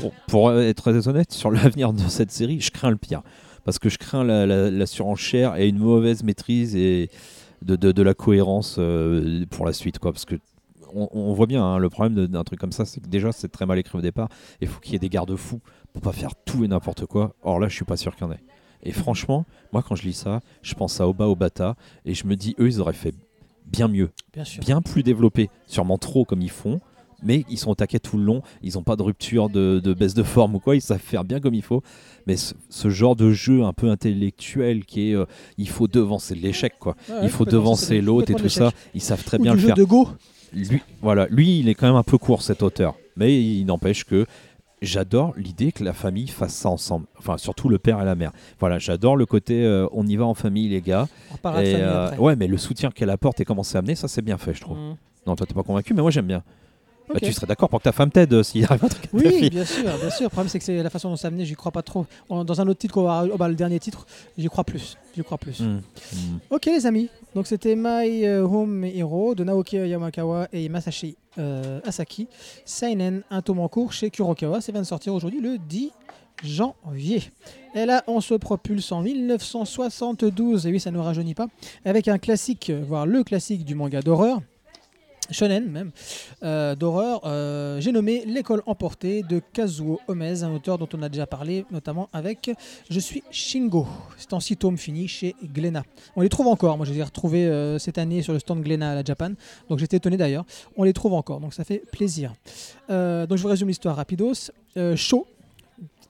Pour, 0.00 0.12
pour 0.28 0.52
être 0.52 0.82
très 0.82 1.08
honnête, 1.08 1.32
sur 1.32 1.50
l'avenir 1.50 1.92
de 1.92 2.00
cette 2.08 2.30
série, 2.30 2.60
je 2.60 2.70
crains 2.70 2.90
le 2.90 2.96
pire. 2.96 3.22
Parce 3.64 3.78
que 3.78 3.88
je 3.88 3.98
crains 3.98 4.24
la, 4.24 4.46
la- 4.46 4.70
la 4.70 4.86
surenchère 4.86 5.56
et 5.56 5.68
une 5.68 5.78
mauvaise 5.78 6.22
maîtrise 6.22 6.74
et 6.76 7.10
de, 7.62 7.76
de- 7.76 7.92
de 7.92 8.02
la 8.02 8.14
cohérence 8.14 8.76
euh, 8.78 9.44
pour 9.50 9.66
la 9.66 9.72
suite. 9.72 9.98
Quoi. 9.98 10.12
Parce 10.12 10.24
que 10.24 10.36
on, 10.94 11.08
on 11.12 11.32
voit 11.34 11.46
bien 11.46 11.62
hein, 11.64 11.78
le 11.78 11.90
problème 11.90 12.26
d'un 12.28 12.44
truc 12.44 12.58
comme 12.58 12.72
ça, 12.72 12.84
c'est 12.86 13.00
que 13.00 13.08
déjà 13.08 13.30
c'est 13.32 13.48
très 13.48 13.66
mal 13.66 13.78
écrit 13.78 13.98
au 13.98 14.00
départ. 14.00 14.28
Il 14.60 14.68
faut 14.68 14.80
qu'il 14.80 14.92
y 14.94 14.96
ait 14.96 15.00
des 15.00 15.10
garde-fous 15.10 15.60
pour 15.92 16.00
pas 16.02 16.12
faire 16.12 16.30
tout 16.46 16.64
et 16.64 16.68
n'importe 16.68 17.04
quoi. 17.06 17.34
Or 17.42 17.58
là, 17.60 17.68
je 17.68 17.74
suis 17.74 17.84
pas 17.84 17.96
sûr 17.96 18.14
qu'il 18.16 18.24
y 18.26 18.28
en 18.28 18.32
ait. 18.32 18.40
Et 18.84 18.92
franchement, 18.92 19.44
moi 19.72 19.82
quand 19.86 19.96
je 19.96 20.04
lis 20.04 20.12
ça, 20.14 20.40
je 20.62 20.74
pense 20.74 21.00
à 21.00 21.08
Oba 21.08 21.26
Obata 21.26 21.74
et 22.06 22.14
je 22.14 22.26
me 22.26 22.36
dis, 22.36 22.54
eux, 22.60 22.68
ils 22.68 22.80
auraient 22.80 22.92
fait 22.94 23.12
bien 23.66 23.88
mieux 23.88 24.10
Bien 24.32 24.44
sûr. 24.44 24.62
bien 24.62 24.80
plus 24.80 25.02
développé, 25.02 25.50
sûrement 25.66 25.98
trop 25.98 26.24
comme 26.24 26.40
ils 26.40 26.50
font, 26.50 26.80
mais 27.22 27.44
ils 27.50 27.58
sont 27.58 27.70
au 27.70 27.74
taquet 27.74 27.98
tout 27.98 28.16
le 28.16 28.24
long, 28.24 28.42
ils 28.62 28.74
n'ont 28.74 28.82
pas 28.82 28.96
de 28.96 29.02
rupture 29.02 29.48
de, 29.48 29.80
de 29.80 29.94
baisse 29.94 30.14
de 30.14 30.22
forme 30.22 30.54
ou 30.56 30.58
quoi, 30.60 30.76
ils 30.76 30.80
savent 30.80 30.98
faire 31.00 31.24
bien 31.24 31.40
comme 31.40 31.54
il 31.54 31.62
faut. 31.62 31.82
Mais 32.26 32.36
ce, 32.36 32.54
ce 32.68 32.88
genre 32.90 33.16
de 33.16 33.30
jeu 33.32 33.64
un 33.64 33.72
peu 33.72 33.90
intellectuel 33.90 34.84
qui 34.84 35.10
est 35.10 35.14
euh, 35.14 35.24
il 35.56 35.68
faut 35.68 35.88
devancer 35.88 36.34
l'échec 36.34 36.74
quoi, 36.78 36.94
Ouais, 37.08 37.16
il 37.22 37.28
faut 37.30 37.44
devancer 37.44 38.00
l'autre 38.00 38.30
et 38.30 38.34
tout 38.34 38.48
ça, 38.48 38.70
ils 38.94 39.00
savent 39.00 39.24
très 39.24 39.38
Ou 39.38 39.42
bien 39.42 39.54
le 39.54 39.58
jeu 39.58 39.68
faire. 39.68 39.76
de 39.76 39.84
Go. 39.84 40.08
Lui, 40.54 40.80
voilà, 41.02 41.26
lui 41.30 41.58
il 41.60 41.68
est 41.68 41.74
quand 41.74 41.86
même 41.86 41.96
un 41.96 42.02
peu 42.02 42.18
court 42.18 42.42
cet 42.42 42.62
auteur, 42.62 42.94
mais 43.16 43.42
il 43.42 43.64
n'empêche 43.66 44.04
que 44.04 44.24
j'adore 44.80 45.34
l'idée 45.36 45.72
que 45.72 45.82
la 45.82 45.92
famille 45.92 46.28
fasse 46.28 46.54
ça 46.54 46.68
ensemble, 46.68 47.06
enfin 47.18 47.36
surtout 47.36 47.68
le 47.68 47.78
père 47.78 48.00
et 48.00 48.04
la 48.04 48.14
mère. 48.14 48.32
Voilà, 48.60 48.78
j'adore 48.78 49.16
le 49.16 49.26
côté 49.26 49.64
euh, 49.64 49.86
on 49.92 50.06
y 50.06 50.16
va 50.16 50.24
en 50.24 50.34
famille 50.34 50.68
les 50.68 50.80
gars. 50.80 51.08
On 51.44 51.60
Et, 51.60 51.74
euh, 51.74 52.06
après. 52.06 52.18
ouais, 52.18 52.36
mais 52.36 52.46
le 52.46 52.56
soutien 52.56 52.90
qu'elle 52.90 53.10
apporte 53.10 53.40
et 53.40 53.44
comment 53.44 53.62
c'est 53.62 53.76
amené, 53.78 53.94
ça 53.94 54.08
c'est 54.08 54.22
bien 54.22 54.38
fait 54.38 54.54
je 54.54 54.60
trouve. 54.60 54.78
Mm. 54.78 54.96
Non, 55.26 55.36
toi 55.36 55.46
t'es 55.46 55.54
pas 55.54 55.62
convaincu, 55.62 55.92
mais 55.94 56.02
moi 56.02 56.10
j'aime 56.10 56.26
bien. 56.26 56.42
Bah, 57.08 57.20
tu 57.20 57.32
serais 57.32 57.46
d'accord 57.46 57.68
pour 57.68 57.78
que 57.78 57.84
ta 57.84 57.92
femme 57.92 58.10
t'aide 58.10 58.32
euh, 58.32 58.42
s'il 58.42 58.64
arrive 58.64 58.84
un 58.84 58.88
truc 58.88 59.06
à 59.06 59.08
Oui, 59.12 59.50
bien 59.50 59.64
sûr, 59.64 59.84
bien 59.84 60.10
sûr. 60.10 60.24
Le 60.24 60.28
problème, 60.28 60.48
c'est 60.48 60.58
que 60.58 60.64
c'est 60.64 60.82
la 60.82 60.90
façon 60.90 61.10
dont 61.10 61.16
ça 61.16 61.28
amené, 61.28 61.44
j'y 61.44 61.54
crois 61.54 61.72
pas 61.72 61.82
trop. 61.82 62.06
Dans 62.28 62.60
un 62.60 62.68
autre 62.68 62.78
titre 62.78 63.02
va. 63.02 63.24
oh, 63.32 63.36
bah, 63.36 63.48
le 63.48 63.54
dernier 63.54 63.78
titre, 63.78 64.06
j'y 64.36 64.48
crois 64.48 64.64
plus. 64.64 64.96
J'y 65.16 65.22
crois 65.22 65.38
plus. 65.38 65.60
Mm. 65.60 65.80
Mm. 66.12 66.38
Ok, 66.50 66.66
les 66.66 66.86
amis. 66.86 67.08
Donc, 67.34 67.46
c'était 67.46 67.74
My 67.76 68.26
euh, 68.26 68.42
Home 68.42 68.84
Hero 68.84 69.34
de 69.34 69.44
Naoki 69.44 69.76
Yamakawa 69.76 70.48
et 70.52 70.68
Masashi 70.68 71.16
euh, 71.38 71.80
Asaki. 71.84 72.28
Seinen, 72.64 73.22
un 73.30 73.42
tome 73.42 73.60
en 73.60 73.68
cours 73.68 73.92
chez 73.92 74.10
Kurokawa. 74.10 74.60
Ça 74.60 74.72
vient 74.72 74.82
de 74.82 74.86
sortir 74.86 75.14
aujourd'hui 75.14 75.40
le 75.40 75.58
10 75.58 75.90
janvier. 76.44 77.22
Et 77.74 77.86
là, 77.86 78.04
on 78.06 78.20
se 78.20 78.34
propulse 78.34 78.92
en 78.92 79.02
1972. 79.02 80.66
Et 80.66 80.70
oui, 80.70 80.80
ça 80.80 80.90
ne 80.90 80.96
nous 80.96 81.02
rajeunit 81.02 81.34
pas. 81.34 81.48
Avec 81.84 82.08
un 82.08 82.18
classique, 82.18 82.70
voire 82.70 83.06
le 83.06 83.24
classique 83.24 83.64
du 83.64 83.74
manga 83.74 84.02
d'horreur. 84.02 84.40
Shonen 85.30 85.70
même, 85.70 85.90
euh, 86.42 86.74
d'horreur, 86.74 87.22
euh, 87.24 87.80
j'ai 87.80 87.92
nommé 87.92 88.24
L'école 88.26 88.62
emportée 88.66 89.22
de 89.22 89.40
Kazuo 89.52 90.00
Omez, 90.08 90.42
un 90.42 90.52
auteur 90.52 90.78
dont 90.78 90.88
on 90.94 91.02
a 91.02 91.08
déjà 91.08 91.26
parlé, 91.26 91.66
notamment 91.70 92.08
avec 92.12 92.50
Je 92.90 93.00
suis 93.00 93.22
Shingo. 93.30 93.86
C'est 94.16 94.32
en 94.32 94.40
six 94.40 94.56
tomes 94.56 94.78
fini 94.78 95.06
chez 95.06 95.34
Glénat. 95.42 95.84
On 96.16 96.22
les 96.22 96.28
trouve 96.28 96.46
encore, 96.46 96.76
moi 96.76 96.86
je 96.86 96.92
les 96.92 97.00
ai 97.00 97.04
euh, 97.46 97.78
cette 97.78 97.98
année 97.98 98.22
sur 98.22 98.32
le 98.32 98.38
stand 98.38 98.62
Glénat 98.62 98.92
à 98.92 98.94
la 98.94 99.04
Japan, 99.04 99.32
donc 99.68 99.78
j'étais 99.78 99.98
étonné 99.98 100.16
d'ailleurs. 100.16 100.44
On 100.76 100.82
les 100.82 100.92
trouve 100.92 101.12
encore, 101.12 101.40
donc 101.40 101.52
ça 101.52 101.64
fait 101.64 101.82
plaisir. 101.92 102.32
Donc 102.88 103.36
je 103.36 103.42
vous 103.42 103.48
résume 103.48 103.68
l'histoire 103.68 103.96
rapidos. 103.96 104.50
Sho, 104.96 105.26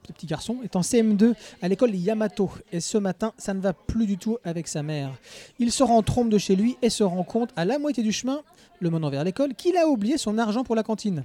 ce 0.07 0.12
petit 0.12 0.27
garçon, 0.27 0.57
est 0.65 0.74
en 0.77 0.81
CM2 0.81 1.35
à 1.61 1.69
l'école 1.69 1.95
Yamato. 1.95 2.51
Et 2.73 2.81
ce 2.81 2.97
matin, 2.99 3.32
ça 3.36 3.53
ne 3.55 3.61
va 3.61 3.73
plus 3.74 4.07
du 4.07 4.16
tout 4.16 4.39
avec 4.45 4.66
sa 4.69 4.82
mère. 4.82 5.11
Il 5.59 5.70
se 5.73 5.82
rend 5.82 6.03
trompe 6.03 6.31
de 6.31 6.39
chez 6.39 6.57
lui 6.57 6.77
et 6.82 6.89
se 6.90 7.03
rend 7.05 7.24
compte 7.24 7.51
à 7.57 7.65
la 7.65 7.78
moitié 7.78 8.03
du 8.03 8.12
chemin, 8.12 8.40
le 8.81 8.90
menant 8.90 9.11
vers 9.11 9.24
l'école, 9.24 9.55
qu'il 9.55 9.77
a 9.77 9.86
oublié 9.86 10.16
son 10.19 10.39
argent 10.39 10.65
pour 10.65 10.74
la 10.77 10.82
cantine. 10.82 11.24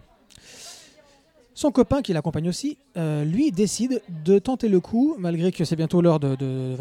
Son 1.55 1.71
copain, 1.71 2.01
qui 2.01 2.13
l'accompagne 2.13 2.49
aussi, 2.49 2.79
euh, 2.97 3.23
lui 3.23 3.51
décide 3.51 4.01
de 4.25 4.39
tenter 4.39 4.67
le 4.69 4.79
coup, 4.79 5.15
malgré 5.19 5.51
que 5.51 5.63
c'est 5.65 5.75
bientôt 5.75 6.01
l'heure 6.01 6.19
de, 6.19 6.33
de- 6.35 6.75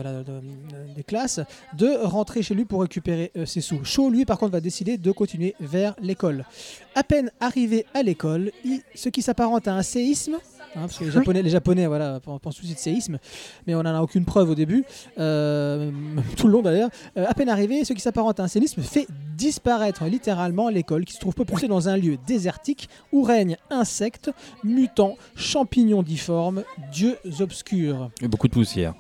des 0.97 1.03
classes, 1.03 1.41
de 1.77 1.89
rentrer 2.07 2.43
chez 2.43 2.55
lui 2.55 2.65
pour 2.65 2.81
récupérer 2.81 3.31
euh, 3.37 3.45
ses 3.45 3.61
sous. 3.61 3.85
Shaw, 3.85 4.09
lui, 4.09 4.25
par 4.25 4.39
contre, 4.39 4.53
va 4.53 4.61
décider 4.63 4.97
de 4.97 5.13
continuer 5.13 5.55
vers 5.61 5.95
l'école. 6.01 6.47
À 6.95 7.03
peine 7.05 7.31
arrivé 7.39 7.85
à 7.93 8.03
l'école, 8.03 8.51
ce 8.95 9.11
qui 9.11 9.21
s'apparente 9.21 9.69
à 9.69 9.75
un 9.75 9.83
séisme, 9.83 10.39
hein, 10.75 10.81
parce 10.83 10.99
que 10.99 11.05
les 11.05 11.11
Japonais, 11.11 11.43
les 11.43 11.51
Japonais 11.51 11.87
voilà, 11.87 12.21
pen- 12.21 12.39
pensent 12.41 12.59
aussi 12.61 12.75
de 12.75 12.79
séisme, 12.79 13.19
mais 13.67 13.75
on 13.75 13.83
n'en 13.83 13.95
a 13.95 14.01
aucune 14.03 14.25
preuve 14.25 14.51
au 14.51 14.55
début, 14.55 14.85
euh, 15.19 15.91
tout 16.37 16.47
le 16.47 16.53
long 16.53 16.63
d'ailleurs. 16.63 16.91
Euh, 17.17 17.25
à 17.29 17.35
peine 17.35 17.49
arrivé, 17.49 17.85
ce 17.85 17.93
qui 17.93 18.01
s'apparente 18.01 18.41
à 18.41 18.45
un 18.45 18.49
séisme 18.49 18.83
fait 18.83 19.07
disparaître 19.37 20.05
littéralement 20.05 20.69
l'école, 20.69 21.05
qui 21.05 21.15
se 21.15 21.19
trouve 21.21 21.35
propulsée 21.35 21.69
dans 21.69 21.89
un 21.89 21.97
lieu 21.97 22.17
désertique 22.27 22.89
où 23.13 23.23
règnent 23.23 23.57
insectes, 23.71 24.31
mutants, 24.65 25.17
champignons 25.37 26.03
difformes, 26.03 26.63
dieux 26.93 27.17
obscurs. 27.41 28.11
Et 28.21 28.29
beaucoup 28.29 28.49
de 28.49 28.53
poussière. 28.53 28.95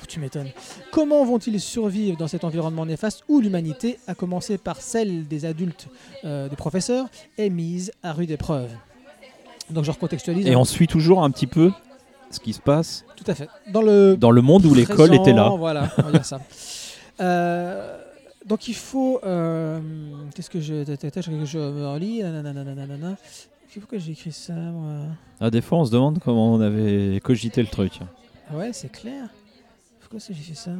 Oh, 0.00 0.04
Tu 0.06 0.20
m'étonnes. 0.20 0.50
Comment 0.92 1.24
vont-ils 1.24 1.60
survivre 1.60 2.16
dans 2.16 2.28
cet 2.28 2.44
environnement 2.44 2.86
néfaste 2.86 3.24
où 3.28 3.40
l'humanité, 3.40 3.98
à 4.06 4.14
commencer 4.14 4.56
par 4.56 4.80
celle 4.80 5.26
des 5.26 5.44
adultes, 5.44 5.88
euh, 6.24 6.48
des 6.48 6.54
professeurs, 6.54 7.06
est 7.36 7.50
mise 7.50 7.90
à 8.04 8.12
rude 8.12 8.30
épreuve? 8.30 8.70
Donc 9.70 9.84
je 9.84 9.90
recontextualise. 9.90 10.46
Et 10.46 10.56
on 10.56 10.64
suit 10.64 10.86
toujours 10.86 11.22
un 11.22 11.30
petit 11.30 11.46
peu 11.46 11.70
ce 12.30 12.40
qui 12.40 12.52
se 12.52 12.60
passe 12.60 13.04
Tout 13.16 13.24
à 13.26 13.34
fait. 13.34 13.48
Dans 13.72 13.82
le 13.82 14.16
dans 14.16 14.30
le 14.30 14.42
monde 14.42 14.64
où 14.66 14.74
l'école 14.74 15.14
était 15.14 15.32
là. 15.32 15.50
Voilà, 15.56 15.90
on 15.98 16.02
va 16.02 16.12
dire 16.12 16.24
ça. 16.24 16.40
Euh, 17.20 17.98
donc 18.46 18.68
il 18.68 18.74
faut. 18.76 19.18
euh, 19.24 19.80
Qu'est-ce 20.36 20.48
que 20.50 20.60
je. 20.60 20.84
Je, 20.84 21.44
je 21.44 21.58
me 21.58 21.86
relis. 21.88 22.22
Pourquoi 23.80 23.98
j'ai 23.98 24.12
écrit 24.12 24.30
ça 24.30 24.52
moi 24.52 25.06
Ah, 25.40 25.50
des 25.50 25.60
fois, 25.60 25.78
on 25.78 25.84
se 25.84 25.90
demande 25.90 26.20
comment 26.24 26.54
on 26.54 26.60
avait 26.60 27.18
cogité 27.20 27.60
le 27.60 27.66
truc. 27.66 27.98
Ouais, 28.52 28.70
c'est 28.72 28.92
clair. 28.92 29.24
Pourquoi 30.00 30.20
j'ai 30.28 30.34
fait 30.34 30.54
ça 30.54 30.70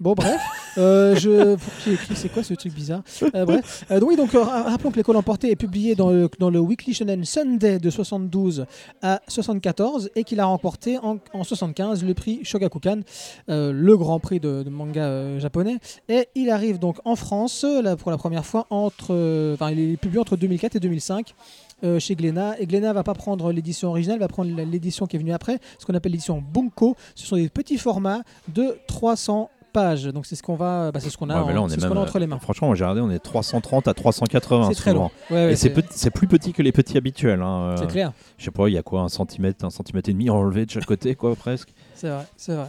Bon, 0.00 0.14
bref, 0.14 0.40
euh, 0.78 1.16
je, 1.16 1.56
pourquoi 1.56 1.74
j'ai 1.84 1.92
écrit, 1.94 2.14
c'est 2.14 2.28
quoi 2.28 2.44
ce 2.44 2.54
truc 2.54 2.72
bizarre 2.72 3.02
Euh, 3.34 3.44
Bref, 3.44 3.84
Euh, 3.90 3.98
donc 3.98 4.10
oui, 4.10 4.16
donc 4.16 4.30
ra- 4.30 4.62
rappelons 4.62 4.92
que 4.92 4.96
l'école 4.96 5.16
emportée 5.16 5.50
est 5.50 5.56
publié 5.56 5.96
dans 5.96 6.10
le, 6.10 6.30
dans 6.38 6.50
le 6.50 6.60
Weekly 6.60 6.94
Shonen 6.94 7.24
Sunday 7.24 7.80
de 7.80 7.90
72 7.90 8.64
à 9.02 9.20
74 9.26 10.10
et 10.14 10.22
qu'il 10.22 10.38
a 10.38 10.44
remporté 10.46 10.98
en, 10.98 11.18
en 11.32 11.42
75 11.42 12.04
le 12.04 12.14
prix 12.14 12.40
Shogakukan, 12.44 13.00
le 13.48 13.96
grand 13.96 14.20
prix 14.20 14.38
de, 14.38 14.64
manga 14.70 15.38
japonais. 15.40 15.78
Et 16.08 16.28
il 16.36 16.50
arrive 16.50 16.78
donc 16.78 16.98
en 17.04 17.16
France 17.16 17.66
pour 17.98 18.10
la 18.12 18.16
première 18.18 18.46
fois 18.46 18.66
entre, 18.70 19.54
enfin, 19.54 19.70
il 19.72 19.80
est 19.80 19.96
publié 19.96 20.20
entre 20.20 20.36
2004 20.36 20.76
et 20.76 20.80
2005 20.80 21.34
euh, 21.82 21.98
chez 21.98 22.14
Glénat. 22.14 22.54
Et 22.60 22.66
Glénat 22.66 22.92
va 22.92 23.02
pas 23.02 23.14
prendre 23.14 23.50
l'édition 23.52 23.88
originale, 23.88 24.20
va 24.20 24.28
prendre 24.28 24.50
l'édition 24.62 25.06
qui 25.06 25.16
est 25.16 25.18
venue 25.18 25.32
après, 25.32 25.58
ce 25.80 25.86
qu'on 25.86 25.94
appelle 25.94 26.12
l'édition 26.12 26.40
Bunko. 26.40 26.94
Ce 27.16 27.26
sont 27.26 27.36
des 27.36 27.48
petits 27.48 27.78
formats 27.78 28.22
de 28.54 28.76
300 28.86 29.50
pages. 29.72 30.04
Donc 30.06 30.26
c'est 30.26 30.36
ce 30.36 30.42
qu'on 30.42 30.56
va, 30.56 30.90
bah, 30.92 31.00
c'est 31.00 31.10
ce 31.10 31.16
qu'on 31.18 31.30
a, 31.30 31.40
Ouais, 31.40 31.46
mais 31.48 31.54
là, 31.54 31.60
en- 31.60 31.64
on 31.64 31.68
c'est 31.68 31.76
est 31.76 31.80
ce 31.80 31.86
qu'on 31.86 31.94
même, 31.94 31.98
a 31.98 32.06
entre 32.06 32.18
les 32.18 32.26
mains. 32.26 32.38
Franchement, 32.38 32.74
j'ai 32.74 32.84
regardé, 32.84 33.00
on 33.00 33.10
est 33.10 33.18
330 33.18 33.86
à 33.88 33.94
380 33.94 34.68
C'est 34.68 34.74
très 34.74 34.90
souvent. 34.92 35.04
long. 35.30 35.34
Ouais, 35.36 35.44
ouais, 35.46 35.52
Et 35.52 35.56
c'est 35.56 35.74
c'est 35.74 35.84
c'est 35.92 36.10
plus 36.10 36.26
petit 36.26 36.52
que 36.52 36.62
les 36.62 36.72
petits 36.72 36.96
habituels. 36.96 37.42
hein. 37.42 37.74
c'est 37.76 37.84
Euh, 37.84 37.86
clair. 37.86 38.12
Je 38.38 38.44
sais 38.44 38.50
pas, 38.50 38.68
il 38.68 38.74
y 38.74 38.78
a 38.78 38.82
quoi, 38.82 39.00
un 39.02 39.08
centimètre, 39.08 39.64
un 39.64 39.70
centimètre 39.70 40.08
et 40.08 40.12
demi 40.12 40.30
enlevé 40.30 40.66
de 40.66 40.70
chaque 40.70 40.86
côté, 40.86 41.14
quoi, 41.14 41.34
presque. 41.36 41.68
C'est 41.94 42.08
vrai, 42.10 42.24
c'est 42.36 42.54
vrai. 42.54 42.66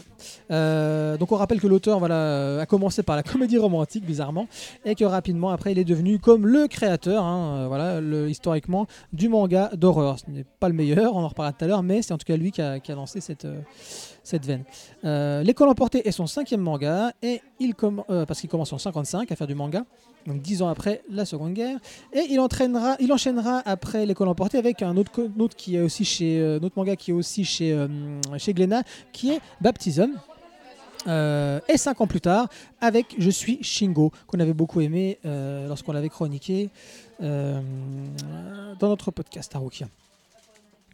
Euh, 0.52 1.16
donc 1.18 1.32
on 1.32 1.36
rappelle 1.36 1.62
que 1.62 1.68
l'auteur 1.68 2.00
voilà, 2.00 2.16
euh, 2.16 2.60
a 2.62 2.66
commencé 2.66 3.04
par 3.04 3.16
la 3.16 3.22
comédie 3.24 3.58
romantique, 3.60 4.04
bizarrement, 4.04 4.48
et 4.86 4.96
que 4.96 5.06
rapidement 5.06 5.50
après 5.52 5.72
il 5.72 5.78
est 5.80 5.84
devenu 5.84 6.18
comme 6.18 6.48
le 6.48 6.68
créateur, 6.68 7.24
hein, 7.24 7.68
voilà, 7.68 8.02
le- 8.02 8.28
historiquement, 8.30 8.88
du 9.14 9.30
manga 9.30 9.70
d'horreur. 9.76 10.18
Ce 10.18 10.24
n'est 10.32 10.46
pas 10.60 10.68
le 10.68 10.74
meilleur, 10.74 11.16
on 11.16 11.20
en 11.24 11.28
reparlera 11.28 11.54
tout 11.54 11.64
à 11.64 11.68
l'heure, 11.68 11.84
mais 11.84 12.02
c'est 12.02 12.14
en 12.14 12.18
tout 12.18 12.26
cas 12.26 12.38
lui 12.38 12.52
qui 12.52 12.62
a, 12.62 12.80
qui 12.80 12.92
a 12.92 12.96
lancé 12.96 13.22
cette, 13.22 13.46
euh, 13.46 13.60
cette 14.24 14.46
veine. 14.46 14.64
Euh, 15.06 15.44
L'école 15.44 15.70
emportée 15.70 16.08
est 16.08 16.12
son 16.12 16.28
cinquième 16.28 16.62
manga, 16.62 17.14
et 17.22 17.42
il 17.60 17.74
euh, 18.10 18.26
parce 18.26 18.42
qu'il 18.42 18.50
commence 18.50 18.74
en 18.74 18.78
55 18.78 19.32
à 19.32 19.36
faire 19.36 19.48
du 19.48 19.56
manga, 19.56 19.86
donc 20.28 20.42
dix 20.42 20.62
ans 20.62 20.70
après 20.70 21.02
la 21.10 21.26
Seconde 21.26 21.54
Guerre, 21.54 21.80
et 22.14 22.26
il 22.30 22.40
entraînera, 22.40 22.96
il 23.00 23.12
enchaînera 23.12 23.62
après 23.66 24.06
l'école 24.06 24.28
emportée 24.28 24.58
avec 24.58 24.82
un 24.82 24.96
autre, 24.98 25.12
autre 25.38 25.56
qui 25.56 25.76
est 25.76 25.82
aussi 25.82 26.06
chez, 26.06 26.40
euh, 26.40 26.60
manga 26.76 26.96
qui 26.96 27.12
est 27.12 27.14
aussi 27.14 27.46
chez, 27.46 27.74
euh, 27.74 27.88
chez 28.38 28.54
Glénat, 28.54 28.84
qui 29.12 29.32
est 29.32 29.42
Baptism. 29.62 30.12
Euh, 31.08 31.62
et 31.70 31.78
cinq 31.78 32.02
ans 32.02 32.08
plus 32.08 32.20
tard, 32.20 32.50
avec 32.82 33.16
Je 33.18 33.30
suis 33.30 33.64
Shingo, 33.64 34.12
qu'on 34.28 34.40
avait 34.42 34.54
beaucoup 34.54 34.82
aimé 34.82 35.18
lorsqu'on 35.24 35.94
l'avait 35.94 36.10
chroniqué 36.10 36.70
dans 37.22 37.64
notre 38.82 39.12
podcast 39.12 39.56
Harukia. 39.56 39.88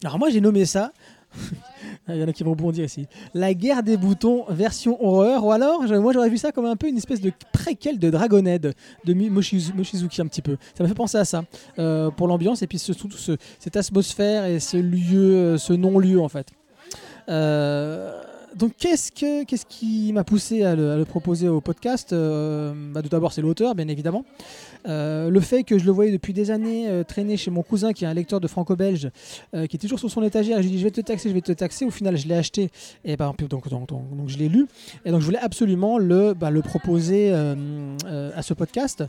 Alors 0.04 0.20
moi 0.20 0.30
j'ai 0.30 0.42
nommé 0.42 0.66
ça, 0.66 0.92
il 2.10 2.16
y 2.18 2.24
en 2.24 2.28
a 2.28 2.34
qui 2.34 2.44
vont 2.44 2.56
bondir 2.56 2.86
ici, 2.86 3.08
la 3.34 3.54
guerre 3.54 3.84
des 3.84 3.98
boutons 3.98 4.46
version 4.50 5.04
horreur, 5.06 5.46
ou 5.46 5.52
alors 5.52 5.84
moi 6.02 6.14
j'aurais 6.14 6.30
vu 6.30 6.38
ça 6.38 6.52
comme 6.52 6.66
un 6.66 6.76
peu 6.76 6.88
une 6.88 6.98
espèce 6.98 7.22
de 7.22 7.32
préquel 7.52 8.00
de 8.00 8.10
Dragonhead 8.10 8.74
de 9.06 9.14
Mi- 9.14 9.30
Moshizu- 9.30 9.74
Mochizuki 9.76 10.22
un 10.22 10.28
petit 10.28 10.42
peu. 10.42 10.58
Ça 10.78 10.84
m'a 10.84 10.88
fait 10.90 10.96
penser 10.96 11.18
à 11.18 11.26
ça, 11.26 11.44
euh, 11.80 12.10
pour 12.12 12.28
l'ambiance 12.28 12.62
et 12.62 12.68
puis 12.68 12.80
ce, 12.80 12.94
tout 12.94 13.10
ce- 13.12 13.38
cette 13.60 13.76
atmosphère 13.78 14.46
et 14.46 14.60
ce 14.60 14.78
lieu, 14.78 15.36
euh, 15.36 15.58
ce 15.58 15.74
non-lieu 15.74 16.20
en 16.22 16.30
fait. 16.30 16.48
Euh, 17.30 18.22
donc 18.56 18.72
qu'est-ce 18.78 19.12
que 19.12 19.44
qui 19.68 20.14
m'a 20.14 20.24
poussé 20.24 20.64
à 20.64 20.76
le, 20.76 21.04
proposer 21.04 21.50
au 21.50 21.60
podcast? 21.60 22.14
Euh, 22.14 22.74
bah, 22.94 23.02
Tout 23.02 23.10
d'abord 23.10 23.34
c'est 23.34 23.42
l'auteur 23.42 23.76
bien 23.76 23.88
évidemment. 23.88 24.24
Euh, 24.88 25.30
le 25.30 25.40
fait 25.42 25.64
que 25.64 25.78
je 25.78 25.86
le 25.86 25.92
voyais 25.92 26.12
depuis 26.12 26.32
des 26.32 26.52
années 26.52 26.88
euh, 26.88 27.04
traîner 27.04 27.38
chez 27.38 27.52
mon 27.52 27.64
cousin 27.64 27.92
qui 27.92 28.06
est 28.06 28.08
un 28.08 28.14
lecteur 28.14 28.40
de 28.40 28.48
franco-belge 28.48 29.10
qui 29.54 29.76
est 29.76 29.80
toujours 29.80 30.00
sur 30.00 30.10
son 30.10 30.24
étagère. 30.24 30.58
Je 30.58 30.64
lui 30.64 30.72
dis 30.72 30.80
je 30.80 30.86
vais 30.86 30.92
te 30.92 31.02
taxer, 31.02 31.30
je 31.30 31.34
vais 31.34 31.42
te 31.42 31.52
taxer. 31.52 31.86
Au 31.86 31.90
final 31.90 32.16
je 32.18 32.28
l'ai 32.28 32.36
acheté 32.36 32.70
et 33.04 33.18
bah, 33.18 33.34
donc, 33.38 33.50
donc, 33.50 33.70
donc, 33.70 33.88
donc 33.90 34.30
je 34.30 34.38
l'ai 34.38 34.48
lu 34.48 34.68
et 35.04 35.12
donc 35.12 35.20
je 35.20 35.26
voulais 35.26 35.40
absolument 35.40 35.98
le, 35.98 36.34
bah, 36.34 36.50
le 36.50 36.62
proposer 36.62 37.34
à 37.34 38.42
ce 38.42 38.54
podcast. 38.54 39.04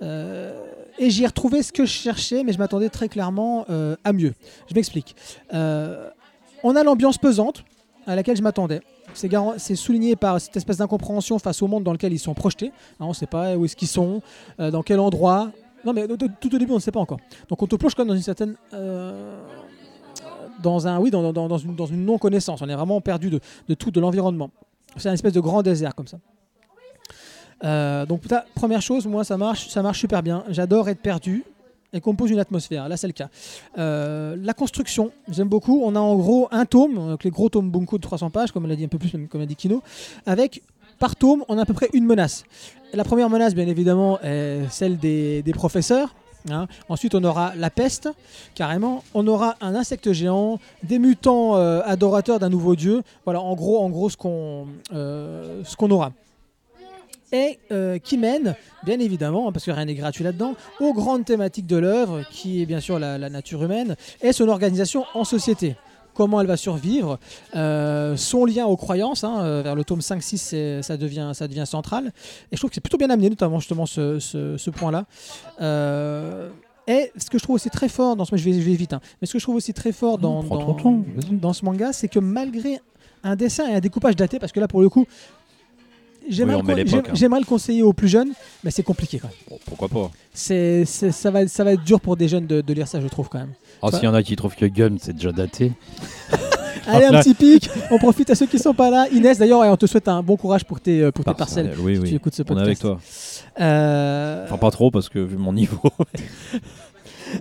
Et 0.00 1.10
j'y 1.10 1.24
ai 1.24 1.26
retrouvé 1.26 1.62
ce 1.62 1.72
que 1.72 1.84
je 1.84 1.92
cherchais 1.92 2.44
mais 2.44 2.52
je 2.52 2.58
m'attendais 2.58 2.90
très 2.90 3.08
clairement 3.08 3.66
à 4.04 4.12
mieux. 4.12 4.34
Je 4.68 4.74
m'explique. 4.74 5.16
On 5.52 6.76
a 6.76 6.82
l'ambiance 6.82 7.18
pesante 7.18 7.64
à 8.06 8.14
laquelle 8.16 8.36
je 8.36 8.42
m'attendais. 8.42 8.80
C'est 9.12 9.76
souligné 9.76 10.16
par 10.16 10.40
cette 10.40 10.56
espèce 10.56 10.78
d'incompréhension 10.78 11.38
face 11.38 11.62
au 11.62 11.66
monde 11.68 11.84
dans 11.84 11.92
lequel 11.92 12.12
ils 12.12 12.18
sont 12.18 12.34
projetés. 12.34 12.68
Hein, 13.00 13.04
on 13.06 13.08
ne 13.08 13.14
sait 13.14 13.26
pas 13.26 13.56
où 13.56 13.64
est-ce 13.64 13.76
qu'ils 13.76 13.88
sont, 13.88 14.20
euh, 14.60 14.70
dans 14.70 14.82
quel 14.82 14.98
endroit. 15.00 15.50
Non, 15.84 15.92
mais 15.92 16.06
tout 16.08 16.54
au 16.54 16.58
début, 16.58 16.72
on 16.72 16.76
ne 16.76 16.80
sait 16.80 16.90
pas 16.92 17.00
encore. 17.00 17.18
Donc 17.48 17.62
on 17.62 17.66
te 17.66 17.76
plonge 17.76 17.94
quand 17.94 18.06
dans 18.06 18.14
une 18.14 18.22
certaine. 18.22 18.54
euh, 18.72 19.40
dans 20.62 20.86
un 20.86 20.98
oui 21.00 21.10
dans, 21.10 21.32
une, 21.58 21.74
dans 21.74 21.86
une 21.86 22.04
non 22.04 22.16
connaissance 22.16 22.62
on 22.62 22.68
est 22.68 22.74
vraiment 22.74 23.00
perdu 23.00 23.28
de, 23.28 23.74
tout 23.74 23.90
de 23.90 24.00
l'environnement 24.00 24.50
c'est 24.96 25.08
un 25.08 25.12
espèce 25.12 25.32
de 25.32 25.40
grand 25.40 25.62
désert 25.62 25.94
comme 25.94 26.06
ça 26.06 26.18
Euh, 27.64 28.04
donc 28.06 28.22
première 28.54 28.82
chose 28.82 29.06
moi 29.06 29.24
ça 29.24 29.36
marche 29.36 29.68
ça 29.68 29.82
marche 29.82 29.98
super 29.98 30.22
bien 30.22 30.44
j'adore 30.48 30.88
être 30.88 31.00
perdu 31.00 31.44
et 31.94 32.00
compose 32.00 32.30
une 32.30 32.40
atmosphère 32.40 32.88
là 32.88 32.96
c'est 32.96 33.06
le 33.06 33.12
cas 33.12 33.28
euh, 33.78 34.36
la 34.40 34.54
construction, 34.54 35.10
j'aime 35.28 35.48
beaucoup. 35.48 35.82
On 35.84 35.94
a 35.96 36.00
en 36.00 36.16
gros 36.16 36.48
un 36.50 36.64
tome, 36.64 36.94
donc 36.94 37.24
les 37.24 37.30
gros 37.30 37.48
tomes 37.48 37.70
Bunko 37.70 37.98
de 37.98 38.02
300 38.02 38.30
pages, 38.30 38.52
comme 38.52 38.66
l'a 38.66 38.76
dit 38.76 38.84
un 38.84 38.88
peu 38.88 38.98
plus, 38.98 39.10
comme 39.28 39.40
l'a 39.40 39.46
dit 39.46 39.56
Kino, 39.56 39.82
avec 40.26 40.62
par 40.98 41.16
tome, 41.16 41.44
on 41.48 41.58
a 41.58 41.62
à 41.62 41.64
peu 41.64 41.74
près 41.74 41.88
une 41.92 42.04
menace. 42.04 42.44
La 42.92 43.04
première 43.04 43.28
menace, 43.28 43.54
bien 43.54 43.66
évidemment, 43.66 44.20
est 44.22 44.60
celle 44.70 44.98
des, 44.98 45.42
professeurs. 45.52 46.14
hein. 46.50 46.68
Ensuite, 46.88 47.14
on 47.14 47.24
aura 47.24 47.54
la 47.56 47.70
peste, 47.70 48.08
carrément. 48.54 49.02
On 49.12 49.26
aura 49.26 49.56
un 49.60 49.74
insecte 49.74 50.12
géant, 50.12 50.60
des 50.84 51.00
mutants 51.00 51.56
euh, 51.56 51.80
adorateurs 51.84 52.38
d'un 52.38 52.48
nouveau 52.50 52.76
dieu. 52.76 53.02
Voilà, 53.24 53.40
en 53.40 53.54
gros, 53.54 53.80
en 53.80 53.90
gros, 53.90 54.08
ce 54.08 54.16
qu'on 54.16 54.68
euh, 54.92 55.62
qu'on 55.76 55.90
aura 55.90 56.12
et 57.34 57.58
euh, 57.72 57.98
qui 57.98 58.16
mène, 58.16 58.54
bien 58.84 59.00
évidemment, 59.00 59.48
hein, 59.48 59.52
parce 59.52 59.64
que 59.64 59.72
rien 59.72 59.84
n'est 59.86 59.94
gratuit 59.94 60.22
là-dedans, 60.22 60.54
aux 60.80 60.92
grandes 60.94 61.24
thématiques 61.24 61.66
de 61.66 61.76
l'œuvre, 61.76 62.22
qui 62.30 62.62
est 62.62 62.66
bien 62.66 62.78
sûr 62.80 62.98
la, 63.00 63.18
la 63.18 63.28
nature 63.28 63.62
humaine 63.64 63.96
et 64.22 64.32
son 64.32 64.48
organisation 64.48 65.04
en 65.14 65.24
société. 65.24 65.74
Comment 66.14 66.40
elle 66.40 66.46
va 66.46 66.56
survivre, 66.56 67.18
euh, 67.56 68.16
son 68.16 68.44
lien 68.44 68.66
aux 68.66 68.76
croyances, 68.76 69.24
hein, 69.24 69.40
euh, 69.42 69.62
vers 69.64 69.74
le 69.74 69.82
tome 69.82 69.98
5-6, 70.00 70.38
c'est- 70.40 70.80
ça 70.82 70.96
devient, 70.96 71.32
ça 71.34 71.48
devient 71.48 71.64
central. 71.66 72.12
Et 72.52 72.56
je 72.56 72.60
trouve 72.60 72.70
que 72.70 72.74
c'est 72.76 72.80
plutôt 72.80 72.98
bien 72.98 73.10
amené, 73.10 73.28
notamment 73.30 73.58
justement 73.58 73.84
ce, 73.84 74.20
ce- 74.20 74.56
ce 74.56 74.70
point-là. 74.70 75.06
Euh, 75.60 76.50
et 76.86 77.10
ce 77.16 77.30
que 77.30 77.38
je 77.38 77.42
trouve 77.42 77.56
aussi 77.56 77.70
très 77.70 77.88
fort 77.88 78.14
dans 78.14 78.24
ce, 78.24 78.36
je 78.36 78.44
vais, 78.44 78.52
je 78.52 78.60
vais 78.60 78.74
vite, 78.76 78.92
hein, 78.92 79.00
mais 79.20 79.26
ce 79.26 79.32
que 79.32 79.38
je 79.38 79.44
trouve 79.44 79.56
aussi 79.56 79.72
très 79.72 79.90
fort 79.92 80.18
dans, 80.18 80.42
dans 81.32 81.52
ce 81.52 81.64
manga, 81.64 81.92
c'est 81.92 82.08
que 82.08 82.18
malgré 82.20 82.78
un 83.22 83.36
dessin 83.36 83.66
et 83.68 83.74
un 83.74 83.80
découpage 83.80 84.16
daté, 84.16 84.38
parce 84.38 84.52
que 84.52 84.60
là 84.60 84.68
pour 84.68 84.82
le 84.82 84.88
coup, 84.90 85.06
j'aimerais 86.28 86.56
Oui, 86.56 86.62
le, 86.84 86.94
hein. 86.98 87.38
le 87.40 87.44
conseiller 87.44 87.82
aux 87.82 87.92
plus 87.92 88.08
jeunes, 88.08 88.30
mais 88.62 88.70
c'est 88.70 88.82
compliqué 88.82 89.18
quand 89.18 89.28
même. 89.28 89.36
Bon, 89.50 89.58
pourquoi 89.66 89.88
pas 89.88 90.10
C'est, 90.32 90.84
ça, 90.84 91.30
va, 91.30 91.46
ça 91.46 91.64
va 91.64 91.72
être 91.72 91.84
dur 91.84 92.00
pour 92.00 92.16
des 92.16 92.28
jeunes 92.28 92.46
de, 92.46 92.60
de 92.60 92.72
lire 92.72 92.88
ça, 92.88 93.00
je 93.00 93.08
trouve 93.08 93.28
quand 93.28 93.38
même. 93.38 93.52
Ça- 93.82 93.98
s'il 93.98 94.04
y 94.04 94.08
en 94.08 94.14
a 94.14 94.22
qui 94.22 94.34
trouvent 94.36 94.54
que 94.56 94.66
Gun, 94.66 94.96
c'est 95.00 95.12
déjà 95.14 95.32
daté. 95.32 95.72
Allez, 96.86 97.06
un 97.06 97.20
petit 97.20 97.32
pic. 97.34 97.70
On 97.90 97.98
profite 97.98 98.28
à 98.28 98.34
ceux 98.34 98.44
qui 98.46 98.58
sont 98.58 98.74
pas 98.74 98.90
là. 98.90 99.06
Inès, 99.10 99.38
d'ailleurs, 99.38 99.60
on 99.60 99.76
te 99.76 99.86
souhaite 99.86 100.06
un 100.08 100.22
bon 100.22 100.36
courage 100.36 100.64
pour 100.64 100.80
tes, 100.80 101.10
pour 101.12 101.24
tes 101.24 101.32
parcelles. 101.32 101.74
Oui, 101.78 101.94
si 101.96 102.00
oui. 102.02 102.08
tu 102.10 102.14
écoutes 102.16 102.34
ce 102.34 102.42
On 102.48 102.58
est 102.58 102.60
avec 102.60 102.78
toi. 102.78 102.98
Euh, 103.60 104.44
Enfin, 104.44 104.58
pas 104.58 104.70
trop 104.70 104.90
parce 104.90 105.08
que 105.08 105.18
vu 105.18 105.36
mon 105.36 105.52
niveau. 105.52 105.80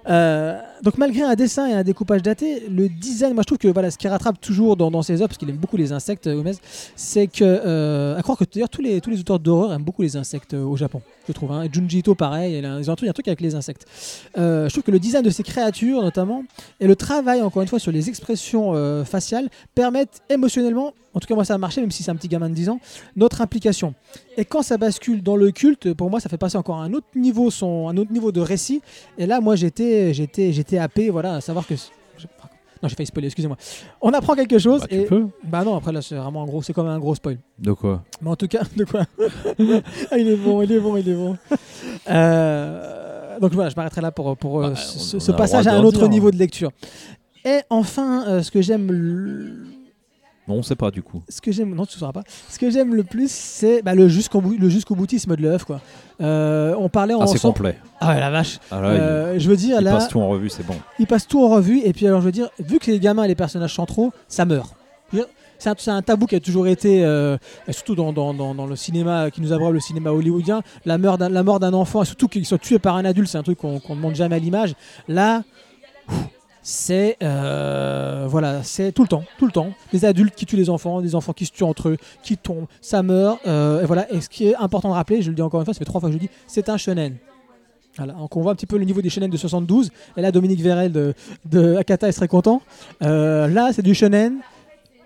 Euh, 0.10 0.60
donc 0.84 0.98
malgré 0.98 1.24
un 1.24 1.34
dessin 1.36 1.66
et 1.68 1.74
un 1.74 1.84
découpage 1.84 2.22
daté, 2.22 2.68
le 2.70 2.90
design, 2.90 3.34
moi 3.34 3.42
je 3.44 3.48
trouve 3.48 3.58
que 3.58 3.70
voilà, 3.70 3.90
ce 3.90 3.98
qui 3.98 4.08
rattrape 4.08 4.40
toujours 4.42 4.76
dans, 4.76 5.02
ses 5.02 5.14
œuvres, 5.14 5.30
parce 5.30 5.38
qu'il 5.38 5.50
aime 5.50 5.56
beaucoup 5.56 5.78
les 5.78 5.94
insectes, 5.94 6.28
euh, 6.28 6.36
Gomez, 6.36 6.54
c'est 6.96 7.28
que, 7.28 7.44
euh, 7.44 8.18
à 8.18 8.22
croire 8.22 8.38
que 8.38 8.44
d'ailleurs 8.54 8.70
tous 8.70 8.82
les, 8.82 9.00
tous 9.00 9.10
les 9.10 9.20
auteurs 9.20 9.40
d'horreur 9.40 9.74
aiment 9.74 9.84
beaucoup 9.84 10.02
les 10.02 10.18
insectes 10.18 10.54
euh, 10.54 10.64
au 10.64 10.76
Japon, 10.76 11.02
je 11.28 11.32
trouve. 11.32 11.54
Hein. 11.54 11.68
Junji 11.72 12.00
Ito 12.00 12.16
pareil, 12.16 12.58
il 12.58 12.66
a- 12.66 12.80
ils 12.80 12.90
ont 12.90 12.94
un 12.94 13.14
truc, 13.14 13.28
avec 13.28 13.40
les 13.40 13.56
insectes. 13.56 13.86
Euh, 14.38 14.68
je 14.68 14.74
trouve 14.74 14.84
que 14.84 14.92
le 14.92 15.00
design 15.00 15.24
de 15.24 15.30
ces 15.30 15.44
créatures 15.44 16.02
notamment, 16.02 16.44
et 16.82 16.88
le 16.88 16.96
travail 16.98 17.42
encore 17.42 17.62
une 17.62 17.68
fois 17.70 17.80
sur 17.80 17.92
les 17.92 18.10
expressions 18.10 18.74
euh, 18.76 19.06
faciales, 19.06 19.50
permettent 19.76 20.22
émotionnellement, 20.30 20.94
en 21.14 21.20
tout 21.20 21.28
cas 21.28 21.36
moi 21.36 21.46
ça 21.46 21.54
a 21.54 21.58
marché, 21.58 21.80
même 21.80 21.92
si 21.92 22.04
c'est 22.04 22.12
un 22.12 22.16
petit 22.16 22.28
gamin 22.28 22.50
de 22.50 22.56
10 22.56 22.70
ans, 22.70 22.80
notre 23.16 23.40
implication. 23.42 23.94
Et 24.36 24.46
quand 24.46 24.64
ça 24.64 24.78
bascule 24.78 25.22
dans 25.22 25.36
le 25.36 25.52
culte, 25.52 25.94
pour 25.94 26.10
moi, 26.10 26.20
ça 26.20 26.28
fait 26.28 26.40
passer 26.40 26.58
encore 26.58 26.78
un 26.82 26.92
autre 26.94 27.06
niveau, 27.16 27.52
son, 27.52 27.88
un 27.88 27.98
autre 27.98 28.12
niveau 28.12 28.32
de 28.32 28.42
récit. 28.42 28.82
Et 29.20 29.28
là, 29.28 29.42
moi, 29.42 29.56
j'étais, 29.56 30.12
j'étais, 30.14 30.52
j'étais 30.52 30.73
happé, 30.78 31.10
voilà, 31.10 31.36
à 31.36 31.42
savoir 31.42 31.66
que. 31.68 31.76
je- 31.76 32.28
Non, 32.82 32.90
j'ai 32.90 32.96
failli 32.96 33.08
spoiler, 33.08 33.28
excusez-moi. 33.28 33.56
On 34.02 34.12
apprend 34.12 34.36
quelque 34.36 34.60
chose 34.60 34.82
Bah, 34.82 34.88
tu 34.90 34.96
et. 34.96 35.06
peux. 35.06 35.28
Bah 35.46 35.64
non, 35.64 35.76
après 35.78 35.92
là, 35.94 36.02
c'est 36.02 36.16
vraiment 36.16 36.44
un 36.44 36.46
gros, 36.46 36.62
c'est 36.62 36.74
comme 36.74 36.88
un 36.88 37.00
gros 37.00 37.16
spoil. 37.16 37.38
De 37.58 37.72
quoi? 37.72 38.04
Mais 38.22 38.30
en 38.30 38.36
tout 38.36 38.48
cas, 38.50 38.64
de 38.76 38.84
quoi? 38.84 39.06
Ah, 40.12 40.18
Il 40.18 40.28
est 40.28 40.36
bon, 40.36 40.62
il 40.62 40.72
est 40.72 40.80
bon, 40.80 40.98
il 40.98 41.08
est 41.08 41.16
bon. 41.16 41.38
Euh, 42.10 43.40
donc 43.40 43.54
voilà, 43.54 43.70
je 43.70 43.76
m'arrêterai 43.76 44.02
là 44.02 44.12
pour, 44.12 44.36
pour 44.38 44.64
euh, 44.64 44.70
Bah, 44.72 44.76
ce, 44.76 45.18
on- 45.18 45.34
on 45.34 45.38
passage 45.38 45.68
à 45.68 45.74
un 45.76 45.84
autre 45.84 46.00
dire. 46.00 46.10
niveau 46.10 46.32
de 46.32 46.38
lecture. 46.38 46.72
Et 47.46 47.60
enfin, 47.70 48.26
euh, 48.28 48.42
ce 48.44 48.52
que 48.52 48.62
j'aime 48.62 48.90
Non, 50.48 50.56
on 50.56 50.64
sait 50.64 50.76
pas 50.76 50.92
du 50.92 51.02
coup. 51.02 51.24
ce 51.30 51.40
que 51.40 51.52
j'aime, 51.52 51.74
non, 51.74 51.86
tu 51.86 51.98
sauras 51.98 52.12
pas. 52.12 52.24
Ce 52.50 52.60
que 52.60 52.70
j'aime 52.70 52.94
le 52.96 53.04
plus, 53.04 53.32
c'est 53.32 53.82
bah, 53.82 53.96
le 53.96 54.08
jusqu'au 54.10 54.42
bout, 54.42 54.58
le 54.58 54.70
jusqu'au 54.70 54.94
boutisme 54.96 55.36
de 55.36 55.42
l'œuvre, 55.42 55.66
quoi. 55.66 55.80
Euh, 56.22 56.76
on 56.78 56.90
parlait 56.90 57.14
en 57.14 57.22
Ah, 57.22 57.28
c'est 57.28 57.36
ensemble- 57.36 57.54
complet. 57.56 57.78
Ah 58.02 58.10
ouais, 58.10 58.20
la 58.20 58.30
vache. 58.30 58.60
Ah, 58.70 58.82
là, 58.82 58.94
il- 58.94 59.00
Euh, 59.00 59.40
je 59.40 59.50
veux 59.50 59.56
dire, 59.56 59.78
il, 59.80 59.84
là, 59.86 59.92
passe 59.94 60.10
tout 60.10 60.20
en 60.20 60.28
revue, 60.28 60.50
c'est 60.50 60.66
bon. 60.66 60.76
il 61.00 61.08
passe 61.08 61.28
tout 61.28 61.42
en 61.44 61.48
revue. 61.50 61.80
Et 61.86 61.94
puis, 61.94 62.06
alors, 62.08 62.20
je 62.20 62.26
veux 62.26 62.32
dire, 62.34 62.50
vu 62.60 62.78
que 62.80 62.92
les 62.92 63.00
gamins 63.00 63.24
et 63.24 63.28
les 63.30 63.36
personnages 63.36 63.74
centraux, 63.74 64.12
ça 64.28 64.44
meurt. 64.46 64.76
C'est 65.60 65.70
un, 65.70 65.76
c'est 65.78 65.92
un 65.92 66.02
tabou 66.02 66.26
qui 66.26 66.36
a 66.36 66.42
toujours 66.42 66.68
été, 66.68 67.06
euh, 67.06 67.38
et 67.70 67.72
surtout 67.72 67.96
dans, 67.96 68.12
dans- 68.12 68.34
dans- 68.34 68.54
dans 68.54 68.66
le 68.66 68.76
cinéma 68.76 69.32
qui 69.32 69.40
nous 69.40 69.54
abreuve 69.54 69.72
le 69.72 69.80
cinéma 69.80 70.12
hollywoodien, 70.12 70.62
la 70.84 70.98
mort 70.98 71.18
d'un, 71.18 71.30
la 71.30 71.42
mort 71.42 71.62
d'un 71.62 71.72
enfant, 71.72 72.02
et 72.02 72.06
surtout 72.06 72.28
qu'il 72.28 72.46
soit 72.46 72.58
tué 72.58 72.80
par 72.80 72.98
un 72.98 73.06
adulte, 73.06 73.30
c'est 73.30 73.38
un 73.38 73.44
truc 73.44 73.60
qu'on 73.60 73.80
qu'on 73.80 73.96
ne 73.96 74.02
montre 74.02 74.16
jamais 74.16 74.36
à 74.36 74.40
l'image. 74.40 74.74
Là, 75.08 75.44
c'est 76.64 77.18
euh, 77.22 78.26
voilà, 78.28 78.64
c'est 78.64 78.92
tout 78.94 79.02
le 79.04 79.08
temps, 79.10 79.24
tout 79.38 79.46
le 79.46 79.52
temps. 79.52 79.72
Des 79.92 80.06
adultes 80.06 80.34
qui 80.34 80.46
tuent 80.46 80.56
les 80.56 80.70
enfants, 80.70 81.02
des 81.02 81.14
enfants 81.14 81.34
qui 81.34 81.46
se 81.46 81.52
tuent 81.52 81.64
entre 81.64 81.90
eux, 81.90 81.98
qui 82.24 82.38
tombent, 82.38 82.66
ça 82.82 83.04
meurt. 83.04 83.40
euh, 83.46 83.82
et 83.84 83.86
voilà. 83.86 84.12
Et 84.14 84.22
ce 84.22 84.30
qui 84.30 84.48
est 84.48 84.56
important 84.56 84.90
de 84.90 84.94
rappeler, 84.94 85.22
je 85.22 85.30
le 85.30 85.36
dis 85.36 85.42
encore 85.42 85.60
une 85.60 85.66
fois, 85.66 85.74
ça 85.74 85.80
fait 85.80 85.86
trois 85.86 86.00
fois 86.00 86.10
que 86.10 86.14
je 86.16 86.20
le 86.20 86.26
dis, 86.28 86.30
c'est 86.48 86.70
un 86.70 86.78
shonen. 86.78 87.16
Voilà, 87.98 88.14
donc 88.14 88.36
on 88.36 88.42
voit 88.42 88.54
un 88.54 88.56
petit 88.56 88.66
peu 88.66 88.78
le 88.78 88.86
niveau 88.86 89.02
des 89.02 89.10
shonen 89.10 89.30
de 89.30 89.38
72. 89.38 89.92
Et 90.18 90.22
là, 90.22 90.32
Dominique 90.32 90.62
Vérel 90.62 90.92
de, 90.92 91.14
de 91.46 91.76
Akata 91.76 92.08
il 92.08 92.14
serait 92.14 92.28
content. 92.28 92.62
Euh, 93.04 93.48
là, 93.48 93.70
c'est 93.74 93.84
du 93.84 93.94
shonen. 93.94 94.38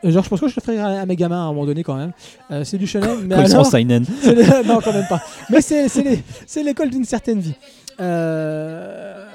Genre, 0.04 0.24
je 0.24 0.30
pense 0.30 0.40
que 0.40 0.48
je 0.48 0.56
le 0.56 0.62
ferai 0.62 0.78
à, 0.80 1.06
mes 1.08 1.16
gamins 1.16 1.40
à 1.40 1.46
un 1.46 1.48
moment 1.48 1.66
donné 1.66 1.84
quand 1.84 1.96
même. 1.96 2.12
Euh, 2.52 2.64
c'est 2.64 2.78
du 2.78 2.86
shonen, 2.88 3.26
mais 3.26 3.34
alors, 3.36 3.66
seinen. 3.66 4.06
les- 4.24 4.64
non, 4.66 4.80
quand 4.82 4.94
même 4.94 5.08
pas. 5.10 5.22
Mais 5.50 5.60
c'est 5.60 6.64
l'école 6.64 6.92
d'une 6.92 7.04
certaine 7.04 7.40
vie. 7.40 7.56
Euh, 8.00 9.26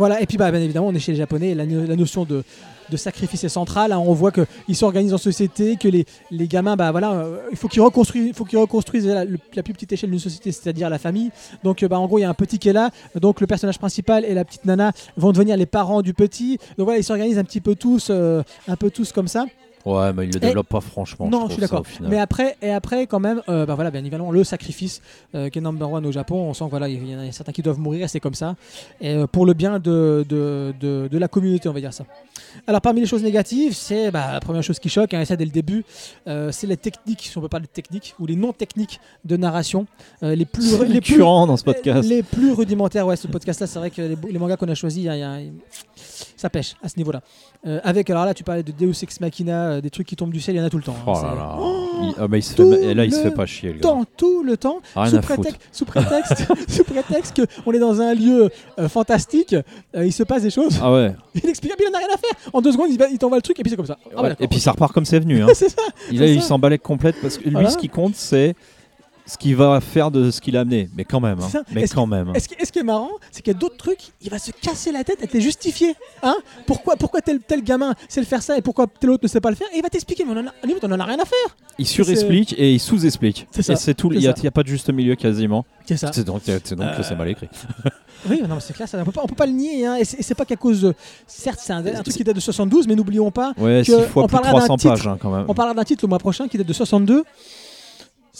Voilà, 0.00 0.22
et 0.22 0.24
puis 0.24 0.38
bah, 0.38 0.50
bien 0.50 0.62
évidemment, 0.62 0.86
on 0.86 0.94
est 0.94 0.98
chez 0.98 1.12
les 1.12 1.18
Japonais, 1.18 1.54
la, 1.54 1.66
no- 1.66 1.84
la 1.84 1.94
notion 1.94 2.24
de, 2.24 2.42
sacrifice 2.96 3.44
est 3.44 3.50
centrale. 3.50 3.92
hein. 3.92 3.98
On 3.98 4.14
voit 4.14 4.32
qu'ils 4.32 4.74
s'organisent 4.74 5.12
en 5.12 5.18
société, 5.18 5.76
que 5.76 5.88
les, 5.88 6.06
gamins, 6.48 6.74
bah, 6.74 6.90
voilà, 6.90 7.12
euh, 7.12 7.36
il 7.50 7.58
faut 7.58 7.68
qu'ils 7.68 7.82
reconstruisent, 7.82 9.06
la 9.06 9.62
plus 9.62 9.74
petite 9.74 9.92
échelle 9.92 10.08
d'une 10.08 10.18
société, 10.18 10.52
c'est-à-dire 10.52 10.88
la 10.88 10.98
famille. 10.98 11.30
Donc, 11.64 11.82
euh, 11.82 11.88
bah, 11.88 11.98
en 11.98 12.06
gros, 12.06 12.16
il 12.16 12.22
y 12.22 12.24
a 12.24 12.30
un 12.30 12.34
petit 12.34 12.58
qui 12.58 12.70
est 12.70 12.72
là. 12.72 12.88
Donc, 13.20 13.42
le 13.42 13.46
personnage 13.46 13.78
principal 13.78 14.24
et 14.24 14.32
la 14.32 14.46
petite 14.46 14.64
nana 14.64 14.92
vont 15.18 15.32
devenir 15.32 15.58
les 15.58 15.66
parents 15.66 16.00
du 16.00 16.14
petit. 16.14 16.56
Donc, 16.78 16.86
voilà, 16.86 16.98
ils 16.98 17.04
s'organisent 17.04 17.38
un 17.38 17.44
petit 17.44 17.60
peu 17.60 17.74
tous, 17.74 18.06
euh, 18.08 18.42
un 18.68 18.76
peu 18.76 18.88
tous 18.90 19.12
comme 19.12 19.28
ça. 19.28 19.44
Ouais, 19.86 20.12
mais 20.12 20.24
il 20.26 20.32
le 20.34 20.40
développe 20.40 20.68
pas 20.68 20.80
franchement. 20.80 21.28
Non, 21.30 21.46
je 21.46 21.52
suis 21.52 21.60
d'accord. 21.60 21.82
Mais 22.10 22.18
après, 22.18 22.56
et 22.60 22.70
après, 22.70 23.06
quand 23.06 23.20
même, 23.20 23.40
euh, 23.48 23.64
bah 23.64 23.74
voilà, 23.74 23.90
bien 23.90 24.00
évidemment, 24.00 24.30
le 24.30 24.44
sacrifice 24.44 25.00
euh, 25.34 25.48
qui 25.48 25.58
est 25.58 25.62
number 25.62 25.90
one 25.90 26.04
au 26.06 26.12
Japon, 26.12 26.36
on 26.36 26.54
sent 26.54 26.64
que 26.64 26.70
voilà, 26.70 26.88
il 26.88 27.08
y 27.08 27.16
en 27.16 27.20
a 27.20 27.32
certains 27.32 27.52
qui 27.52 27.62
doivent 27.62 27.78
mourir, 27.78 28.08
c'est 28.10 28.20
comme 28.20 28.34
ça. 28.34 28.56
Et 29.00 29.14
euh, 29.14 29.26
pour 29.26 29.46
le 29.46 29.54
bien 29.54 29.78
de, 29.78 30.24
de, 30.28 30.74
de, 30.80 31.08
de 31.10 31.18
la 31.18 31.28
communauté, 31.28 31.68
on 31.68 31.72
va 31.72 31.80
dire 31.80 31.94
ça. 31.94 32.04
Alors, 32.66 32.80
parmi 32.80 33.00
les 33.00 33.06
choses 33.06 33.22
négatives, 33.22 33.74
c'est 33.74 34.10
bah, 34.10 34.32
la 34.32 34.40
première 34.40 34.62
chose 34.62 34.78
qui 34.78 34.88
choque, 34.88 35.14
hein, 35.14 35.20
et 35.20 35.24
ça 35.24 35.36
dès 35.36 35.44
le 35.44 35.50
début, 35.50 35.84
euh, 36.26 36.50
c'est 36.52 36.66
les 36.66 36.76
techniques, 36.76 37.22
si 37.30 37.38
on 37.38 37.40
peut 37.40 37.48
parler 37.48 37.66
de 37.66 37.72
techniques, 37.72 38.14
ou 38.18 38.26
les 38.26 38.36
non-techniques 38.36 39.00
de 39.24 39.36
narration, 39.36 39.86
euh, 40.22 40.34
les 40.34 40.44
plus, 40.44 40.76
les 40.84 41.00
plus 41.00 41.18
dans 41.18 41.56
ce 41.56 41.64
podcast. 41.64 42.08
les 42.08 42.22
plus 42.22 42.52
rudimentaires, 42.52 43.06
ouais, 43.06 43.16
ce 43.16 43.28
podcast-là, 43.28 43.66
c'est 43.66 43.78
vrai 43.78 43.90
que 43.90 44.02
les, 44.02 44.16
les 44.32 44.38
mangas 44.38 44.56
qu'on 44.56 44.68
a 44.68 44.74
choisis, 44.74 44.98
il 45.02 45.06
y 45.06 45.08
a- 45.08 45.16
il 45.16 45.20
y 45.46 45.48
a- 45.48 45.50
ça 46.36 46.50
pêche 46.50 46.74
à 46.82 46.88
ce 46.88 46.96
niveau-là. 46.98 47.20
Avec, 47.84 48.08
alors 48.08 48.24
là, 48.24 48.32
tu 48.32 48.42
parlais 48.42 48.62
de 48.62 48.72
Deus 48.72 48.94
Ex 49.02 49.20
Machina, 49.20 49.69
euh, 49.70 49.80
des 49.80 49.90
trucs 49.90 50.06
qui 50.06 50.16
tombent 50.16 50.32
du 50.32 50.40
ciel, 50.40 50.56
il 50.56 50.58
y 50.58 50.62
en 50.62 50.66
a 50.66 50.70
tout 50.70 50.76
le 50.76 50.82
temps. 50.82 50.96
hein. 50.98 51.04
Oh 51.06 51.14
C'est- 51.16 51.22
là 51.26 51.34
là. 51.34 51.58
Il- 52.02 52.14
ah, 52.18 52.28
bah, 52.28 52.36
il 52.38 52.42
se 52.42 52.54
fait... 52.54 52.84
Et 52.84 52.94
là, 52.94 53.04
il 53.04 53.12
se 53.12 53.18
le 53.18 53.22
fait 53.24 53.30
pas 53.34 53.46
chier, 53.46 53.68
le 53.70 53.74
gars. 53.76 53.80
Temps, 53.82 54.04
tout 54.16 54.42
le 54.42 54.56
temps, 54.56 54.80
Rien 54.96 55.06
sous, 55.10 55.16
à 55.16 55.20
prétexte, 55.20 55.60
sous 55.72 55.84
prétexte, 55.84 56.46
sous 56.68 56.84
prétexte 56.84 57.40
qu'on 57.64 57.72
est 57.72 57.78
dans 57.78 58.00
un 58.00 58.14
lieu 58.14 58.48
euh, 58.78 58.88
fantastique, 58.88 59.54
euh, 59.54 60.06
il 60.06 60.12
se 60.12 60.22
passe 60.22 60.42
des 60.42 60.50
choses. 60.50 60.78
Ah 60.82 60.92
ouais. 60.92 61.14
Il 61.34 61.48
explique, 61.48 61.72
ah, 61.74 61.80
il 61.80 61.88
en 61.88 61.94
a 61.94 61.98
rien 61.98 62.08
à 62.14 62.18
faire. 62.18 62.50
En 62.52 62.60
deux 62.60 62.72
secondes, 62.72 62.88
il, 62.90 63.18
t'envoie 63.18 63.38
le 63.38 63.42
truc 63.42 63.58
et 63.60 63.62
puis 63.62 63.70
c'est 63.70 63.76
comme 63.76 63.86
ça. 63.86 63.98
Ah, 64.06 64.08
bah, 64.16 64.22
Ouais. 64.22 64.36
Et 64.40 64.48
puis 64.48 64.58
ça 64.60 64.72
repart 64.72 64.92
comme 64.92 65.04
c'est 65.04 65.20
venu. 65.20 65.42
Hein. 65.42 65.48
ça. 65.54 65.66
Il, 66.10 66.20
il 66.22 66.42
s'en 66.42 66.58
complète 66.82 67.16
parce 67.22 67.38
que 67.38 67.44
lui, 67.44 67.52
Voilà. 67.52 67.70
ce 67.70 67.78
qui 67.78 67.88
compte, 67.88 68.14
c'est 68.16 68.54
ce 69.30 69.38
qu'il 69.38 69.54
va 69.54 69.80
faire 69.80 70.10
de 70.10 70.30
ce 70.30 70.40
qu'il 70.40 70.56
a 70.56 70.60
amené. 70.60 70.90
Mais 70.96 71.04
quand 71.04 71.20
même. 71.20 71.38
hein. 71.40 71.48
Ça. 71.48 71.62
Mais 71.72 71.82
Est-ce 71.82 71.94
quand 71.94 72.06
même. 72.06 72.32
Et 72.34 72.40
ce, 72.40 72.48
qui, 72.48 72.54
et 72.58 72.64
ce 72.64 72.72
qui 72.72 72.80
est 72.80 72.84
marrant, 72.84 73.10
c'est 73.30 73.42
qu'il 73.42 73.52
y 73.52 73.56
a 73.56 73.58
d'autres 73.58 73.76
trucs, 73.76 74.00
il 74.22 74.28
va 74.30 74.38
se 74.38 74.50
casser 74.50 74.90
la 74.90 75.04
tête 75.04 75.22
et 75.22 75.28
te 75.28 75.34
les 75.34 75.40
justifier. 75.40 75.94
Hein 76.22 76.36
pourquoi, 76.66 76.96
pourquoi 76.96 77.20
tel, 77.20 77.38
tel 77.40 77.62
gamin 77.62 77.94
sait 78.08 78.20
le 78.20 78.26
faire 78.26 78.42
ça 78.42 78.58
et 78.58 78.62
pourquoi 78.62 78.86
tel 78.88 79.10
autre 79.10 79.22
ne 79.24 79.28
sait 79.28 79.40
pas 79.40 79.50
le 79.50 79.56
faire? 79.56 79.68
Et 79.72 79.76
il 79.78 79.82
va 79.82 79.88
t'expliquer, 79.88 80.24
mais 80.24 80.32
on 80.32 80.38
en 80.40 80.46
a, 80.48 80.52
limite, 80.66 80.82
on 80.84 80.90
en 80.90 80.98
a 81.00 81.04
rien 81.04 81.18
à 81.18 81.24
faire. 81.24 81.56
Il 81.78 81.86
surexplique 81.86 82.54
et 82.58 82.72
il 82.74 82.80
sous-explique. 82.80 83.46
C'est 83.52 83.62
c'est 83.76 83.94
tout. 83.94 84.12
Il 84.12 84.18
n'y 84.18 84.26
a, 84.26 84.50
pas 84.50 84.62
de 84.62 84.68
juste 84.68 84.90
milieu 84.92 85.14
quasiment. 85.14 85.64
C'est 85.86 85.96
ça. 85.96 86.10
C'est 86.12 86.24
donc, 86.24 86.42
c'est 86.44 86.74
donc 86.74 86.96
que 86.96 87.02
c'est 87.02 87.14
mal 87.16 87.28
écrit. 87.28 87.48
Oui, 88.28 88.42
non, 88.46 88.56
mais 88.56 88.60
c'est 88.60 88.74
clair, 88.74 88.86
ça, 88.86 88.98
on 89.00 89.04
peut 89.04 89.12
pas, 89.12 89.22
on 89.24 89.26
peut 89.26 89.34
pas 89.34 89.46
le 89.46 89.52
nier. 89.52 89.86
Hein, 89.86 89.96
et 89.96 90.04
c'est 90.04 90.34
pas 90.34 90.44
qu'à 90.44 90.56
cause 90.56 90.82
de. 90.82 90.94
Certes, 91.26 91.58
c'est 91.62 91.72
un, 91.72 91.78
un 91.86 92.02
truc 92.02 92.14
qui 92.14 92.22
date 92.24 92.34
de 92.34 92.40
72, 92.40 92.86
mais 92.86 92.94
n'oublions 92.94 93.30
pas, 93.30 93.54
Ouais, 93.56 93.82
que 93.86 93.94
six 93.94 94.02
fois 94.08 94.24
on 94.24 94.26
plus 94.26 94.36
de 94.36 94.42
parlera 94.42 94.60
d'un 94.60 94.66
300 94.66 94.76
titre. 94.76 94.94
pages 94.94 95.06
hein, 95.08 95.16
quand 95.20 95.30
même. 95.34 95.44
on 95.48 95.54
parlera 95.54 95.74
d'un 95.74 95.84
titre 95.84 96.04
le 96.04 96.08
mois 96.08 96.18
prochain 96.18 96.46
qui 96.48 96.58
date 96.58 96.66
de 96.66 96.72
62. 96.74 97.24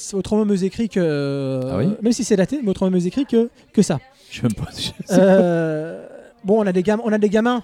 C'est 0.01 0.16
autrement 0.16 0.44
mieux 0.44 0.64
écrit 0.64 0.89
que. 0.89 1.60
Ah 1.70 1.77
oui 1.78 1.89
même 2.02 2.12
si 2.12 2.24
c'est 2.24 2.36
daté, 2.36 2.60
mais 2.62 2.70
autrement 2.70 2.90
mieux 2.90 3.06
écrit 3.06 3.27
que, 3.27 3.51
que 3.72 3.82
ça. 3.82 3.98
Je 4.31 4.36
sais 4.36 4.43
même 4.43 4.55
pas. 4.55 4.68
je 4.77 4.90
Euh, 5.10 6.06
bon, 6.44 6.62
on 6.62 6.66
a 6.66 6.72
des 6.72 6.82
gamins, 6.82 7.02
on 7.05 7.12
a 7.12 7.18
des 7.18 7.28
gamins. 7.28 7.62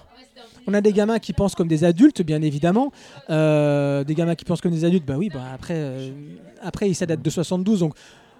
On 0.69 0.73
a 0.73 0.81
des 0.81 0.91
gamins 0.91 1.17
qui 1.19 1.31
pensent 1.31 1.55
comme 1.55 1.69
des 1.69 1.83
adultes, 1.85 2.21
bien 2.21 2.41
évidemment. 2.41 2.91
Euh, 3.29 4.03
des 4.03 4.13
gamins 4.15 4.35
qui 4.35 4.43
pensent 4.43 4.59
comme 4.59 4.73
des 4.73 4.83
adultes, 4.83 5.05
bah 5.05 5.15
oui, 5.17 5.29
bah 5.33 5.39
après, 5.53 5.75
euh, 5.77 6.09
après, 6.61 6.93
ça 6.93 7.05
date 7.05 7.21
de 7.21 7.29
72, 7.29 7.79
donc 7.79 7.93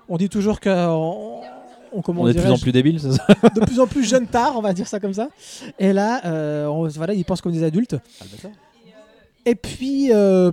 on 0.10 0.18
dit 0.18 0.28
toujours 0.28 0.60
qu'on 0.60 1.42
on, 1.94 2.02
comment 2.02 2.24
On 2.24 2.28
est 2.28 2.34
de 2.34 2.42
plus 2.42 2.52
en 2.52 2.58
plus 2.58 2.74
débile, 2.74 3.00
c'est 3.00 3.14
ça 3.14 3.26
de 3.56 3.62
plus 3.62 3.80
en 3.80 3.88
plus 3.88 4.04
jeune 4.04 4.28
tard, 4.28 4.56
on 4.58 4.62
va 4.62 4.74
dire 4.74 4.88
ça 4.90 5.00
comme 5.00 5.14
ça. 5.14 5.30
Et 5.80 5.94
là, 5.94 6.22
euh, 6.26 6.66
on- 6.68 6.88
voilà, 6.90 7.14
ils 7.14 7.24
pensent 7.24 7.40
comme 7.42 7.54
des 7.54 7.64
adultes. 7.64 7.96
Et 9.46 9.56
puis, 9.56 10.10
euh, 10.14 10.52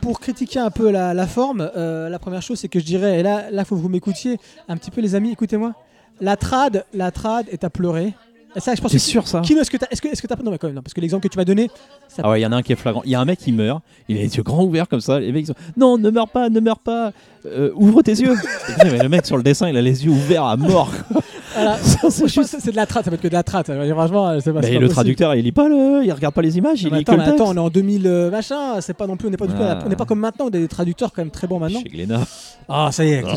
pour 0.00 0.20
critiquer 0.20 0.58
un 0.58 0.70
peu 0.70 0.90
la, 0.90 1.14
la 1.14 1.26
forme, 1.26 1.70
euh, 1.76 2.08
la 2.08 2.18
première 2.18 2.42
chose, 2.42 2.58
c'est 2.58 2.68
que 2.68 2.78
je 2.80 2.84
dirais, 2.84 3.20
et 3.20 3.22
là, 3.22 3.50
là, 3.50 3.64
faut 3.64 3.76
que 3.76 3.80
vous 3.80 3.88
m'écoutiez 3.88 4.38
un 4.68 4.76
petit 4.76 4.90
peu, 4.90 5.00
les 5.00 5.14
amis, 5.14 5.32
écoutez-moi. 5.32 5.72
La 6.20 6.36
trad, 6.36 6.84
la 6.92 7.10
trad 7.10 7.46
est 7.50 7.64
à 7.64 7.70
pleurer. 7.70 8.12
Et 8.56 8.60
ça, 8.60 8.72
je 8.76 8.80
pense 8.80 8.92
T'es 8.92 8.98
que- 8.98 9.02
sûr 9.02 9.26
ça 9.26 9.40
Kino, 9.40 9.60
est-ce 9.62 9.70
que 9.70 9.76
t'as, 9.78 9.86
est-ce 9.90 10.00
que, 10.00 10.06
est-ce 10.06 10.22
que 10.22 10.28
t'as- 10.28 10.36
non, 10.36 10.52
mais 10.52 10.58
quand 10.58 10.68
même, 10.68 10.76
non, 10.76 10.82
parce 10.82 10.94
que 10.94 11.00
l'exemple 11.00 11.24
que 11.26 11.32
tu 11.32 11.36
m'as 11.36 11.44
donné, 11.44 11.68
ça- 12.06 12.22
Ah 12.24 12.30
ouais, 12.30 12.38
il 12.38 12.42
y 12.44 12.46
en 12.46 12.52
a 12.52 12.56
un 12.56 12.62
qui 12.62 12.72
est 12.72 12.76
flagrant. 12.76 13.02
Il 13.04 13.10
y 13.10 13.16
a 13.16 13.20
un 13.20 13.24
mec 13.24 13.40
qui 13.40 13.50
meurt, 13.50 13.82
il 14.08 14.16
a 14.16 14.20
les 14.20 14.36
yeux 14.36 14.44
grands 14.44 14.62
ouverts 14.64 14.88
comme 14.88 15.00
ça. 15.00 15.18
Les 15.18 15.32
mecs 15.32 15.48
sont 15.48 15.54
Non, 15.76 15.98
ne 15.98 16.08
meurs 16.10 16.28
pas, 16.28 16.48
ne 16.50 16.60
meurs 16.60 16.78
pas, 16.78 17.12
Euh, 17.46 17.72
ouvre 17.74 18.00
tes 18.02 18.12
yeux. 18.12 18.34
Mais 18.84 19.02
le 19.02 19.08
mec 19.08 19.26
sur 19.26 19.36
le 19.36 19.42
dessin, 19.42 19.68
il 19.68 19.76
a 19.76 19.82
les 19.82 20.04
yeux 20.04 20.12
ouverts 20.12 20.44
à 20.44 20.56
mort. 20.56 20.90
voilà, 21.54 21.78
c'est 22.10 22.70
de 22.70 22.76
la 22.76 22.86
trad, 22.86 23.04
ça 23.04 23.10
peut 23.10 23.14
être 23.16 23.22
que 23.22 23.28
de 23.28 23.32
la 23.32 23.42
trad. 23.42 23.66
ça, 23.66 23.74
Franchement, 23.94 24.38
c'est 24.40 24.52
pas, 24.52 24.62
c'est 24.62 24.68
Mais 24.68 24.74
pas 24.74 24.80
le 24.80 24.80
possible. 24.80 24.88
traducteur, 24.90 25.34
il 25.34 25.44
lit 25.44 25.52
pas 25.52 25.68
le, 25.68 26.02
il 26.04 26.12
regarde 26.12 26.34
pas 26.34 26.42
les 26.42 26.58
images, 26.58 26.82
il 26.82 26.90
Mais 26.90 26.98
lit 26.98 27.02
attends, 27.02 27.12
que 27.12 27.18
mais 27.18 27.24
le 27.26 27.30
texte. 27.32 27.42
attends, 27.42 27.52
on 27.52 27.56
est 27.56 27.66
en 27.66 27.70
2000 27.70 28.06
euh, 28.06 28.30
machin, 28.30 28.80
c'est 28.80 28.94
pas 28.94 29.06
non 29.06 29.16
plus, 29.16 29.28
on 29.28 29.30
n'est 29.30 29.36
pas 29.36 29.46
Ah. 29.58 29.78
on 29.84 29.88
n'est 29.88 29.96
pas 29.96 30.04
comme 30.06 30.20
maintenant, 30.20 30.46
on 30.46 30.48
a 30.48 30.50
des 30.52 30.68
traducteurs 30.68 31.12
quand 31.12 31.22
même 31.22 31.30
très 31.30 31.46
bons 31.46 31.58
maintenant. 31.58 31.80
Chez 31.80 31.88
Glénat. 31.88 32.20
Ah, 32.68 32.88
ça 32.92 33.04
y 33.04 33.12
est. 33.12 33.22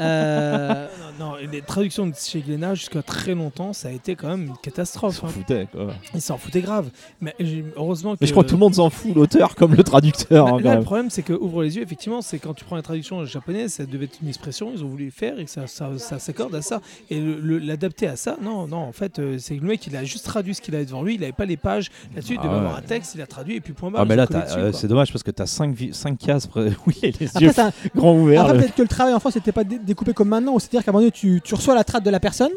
Euh, 0.00 0.86
Non, 1.18 1.26
non, 1.30 1.32
les 1.50 1.62
traductions 1.62 2.06
de 2.06 2.14
chez 2.14 2.40
Glénat 2.40 2.74
jusqu'à 2.74 3.02
très 3.02 3.34
longtemps, 3.34 3.72
ça 3.72 3.88
a 3.88 3.90
été 3.90 4.14
quand 4.14 4.28
même 4.28 4.42
une 4.46 4.52
Ils 4.52 4.58
catastrophe. 4.62 5.16
s'en 5.20 5.26
hein. 5.26 5.30
foutaient, 5.30 5.66
quoi. 5.72 5.88
Ils 6.14 6.20
s'en 6.20 6.36
foutaient 6.38 6.60
grave. 6.60 6.90
Mais 7.20 7.34
heureusement 7.76 8.12
que. 8.14 8.18
Mais 8.20 8.26
je 8.26 8.32
crois 8.32 8.44
que 8.44 8.48
tout 8.48 8.54
le 8.56 8.60
monde 8.60 8.74
s'en 8.74 8.90
fout, 8.90 9.14
l'auteur 9.14 9.54
comme 9.54 9.74
le 9.74 9.82
traducteur. 9.82 10.44
Bah, 10.46 10.50
hein, 10.54 10.58
quand 10.62 10.68
là, 10.68 10.76
le 10.76 10.82
problème, 10.82 11.10
c'est 11.10 11.22
que 11.22 11.32
ouvre 11.32 11.62
les 11.62 11.76
yeux, 11.76 11.82
effectivement, 11.82 12.22
c'est 12.22 12.38
quand 12.38 12.54
tu 12.54 12.64
prends 12.64 12.76
la 12.76 12.82
traduction 12.82 13.24
japonaise, 13.24 13.72
ça 13.74 13.86
devait 13.86 14.04
être 14.04 14.18
une 14.22 14.28
expression, 14.28 14.70
ils 14.74 14.84
ont 14.84 14.88
voulu 14.88 15.10
faire 15.10 15.38
et 15.38 15.44
que 15.44 15.50
ça, 15.50 15.66
ça, 15.66 15.90
ça 15.96 16.18
s'accorde 16.18 16.54
à 16.54 16.62
ça. 16.62 16.80
Et 17.10 17.20
le- 17.20 17.37
l'adapter 17.42 18.06
à 18.08 18.16
ça, 18.16 18.36
non, 18.42 18.66
non, 18.66 18.78
en 18.78 18.92
fait, 18.92 19.18
euh, 19.18 19.36
c'est 19.38 19.56
que 19.56 19.62
le 19.62 19.68
mec, 19.68 19.86
il 19.86 19.96
a 19.96 20.04
juste 20.04 20.24
traduit 20.24 20.54
ce 20.54 20.60
qu'il 20.60 20.74
avait 20.74 20.84
devant 20.84 21.02
lui, 21.02 21.14
il 21.14 21.22
avait 21.22 21.32
pas 21.32 21.44
les 21.44 21.56
pages 21.56 21.90
là-dessus, 22.14 22.34
il 22.34 22.38
Ah 22.40 22.44
devait 22.46 22.56
avoir 22.56 22.72
ouais. 22.74 22.78
un 22.78 22.82
texte, 22.82 23.14
il 23.14 23.22
a 23.22 23.26
traduit, 23.26 23.56
et 23.56 23.60
puis 23.60 23.72
point 23.72 23.90
barre. 23.90 24.02
Ah, 24.02 24.04
mais 24.04 24.16
là, 24.16 24.26
euh, 24.56 24.72
c'est 24.72 24.88
dommage 24.88 25.12
parce 25.12 25.22
que 25.22 25.30
t'as 25.30 25.46
5 25.46 25.76
cinq 25.92 26.18
cases. 26.18 26.46
près- 26.46 26.72
Oui, 26.86 26.94
les 27.02 27.10
yeux 27.10 27.48
Après, 27.48 27.52
ça- 27.52 27.72
grands 27.96 28.14
ouverts. 28.16 28.42
Après, 28.42 28.58
peut-être 28.58 28.74
que 28.74 28.82
le 28.82 28.88
travail 28.88 29.14
en 29.14 29.20
France 29.20 29.36
n'était 29.36 29.52
pas 29.52 29.64
dé- 29.64 29.78
découpé 29.78 30.12
comme 30.14 30.28
maintenant, 30.28 30.58
c'est-à-dire 30.58 30.84
qu'à 30.84 30.90
un 30.90 30.92
moment 30.92 31.00
donné, 31.02 31.12
tu, 31.12 31.40
tu 31.42 31.54
reçois 31.54 31.74
la 31.74 31.84
traite 31.84 32.02
de 32.04 32.10
la 32.10 32.20
personne. 32.20 32.50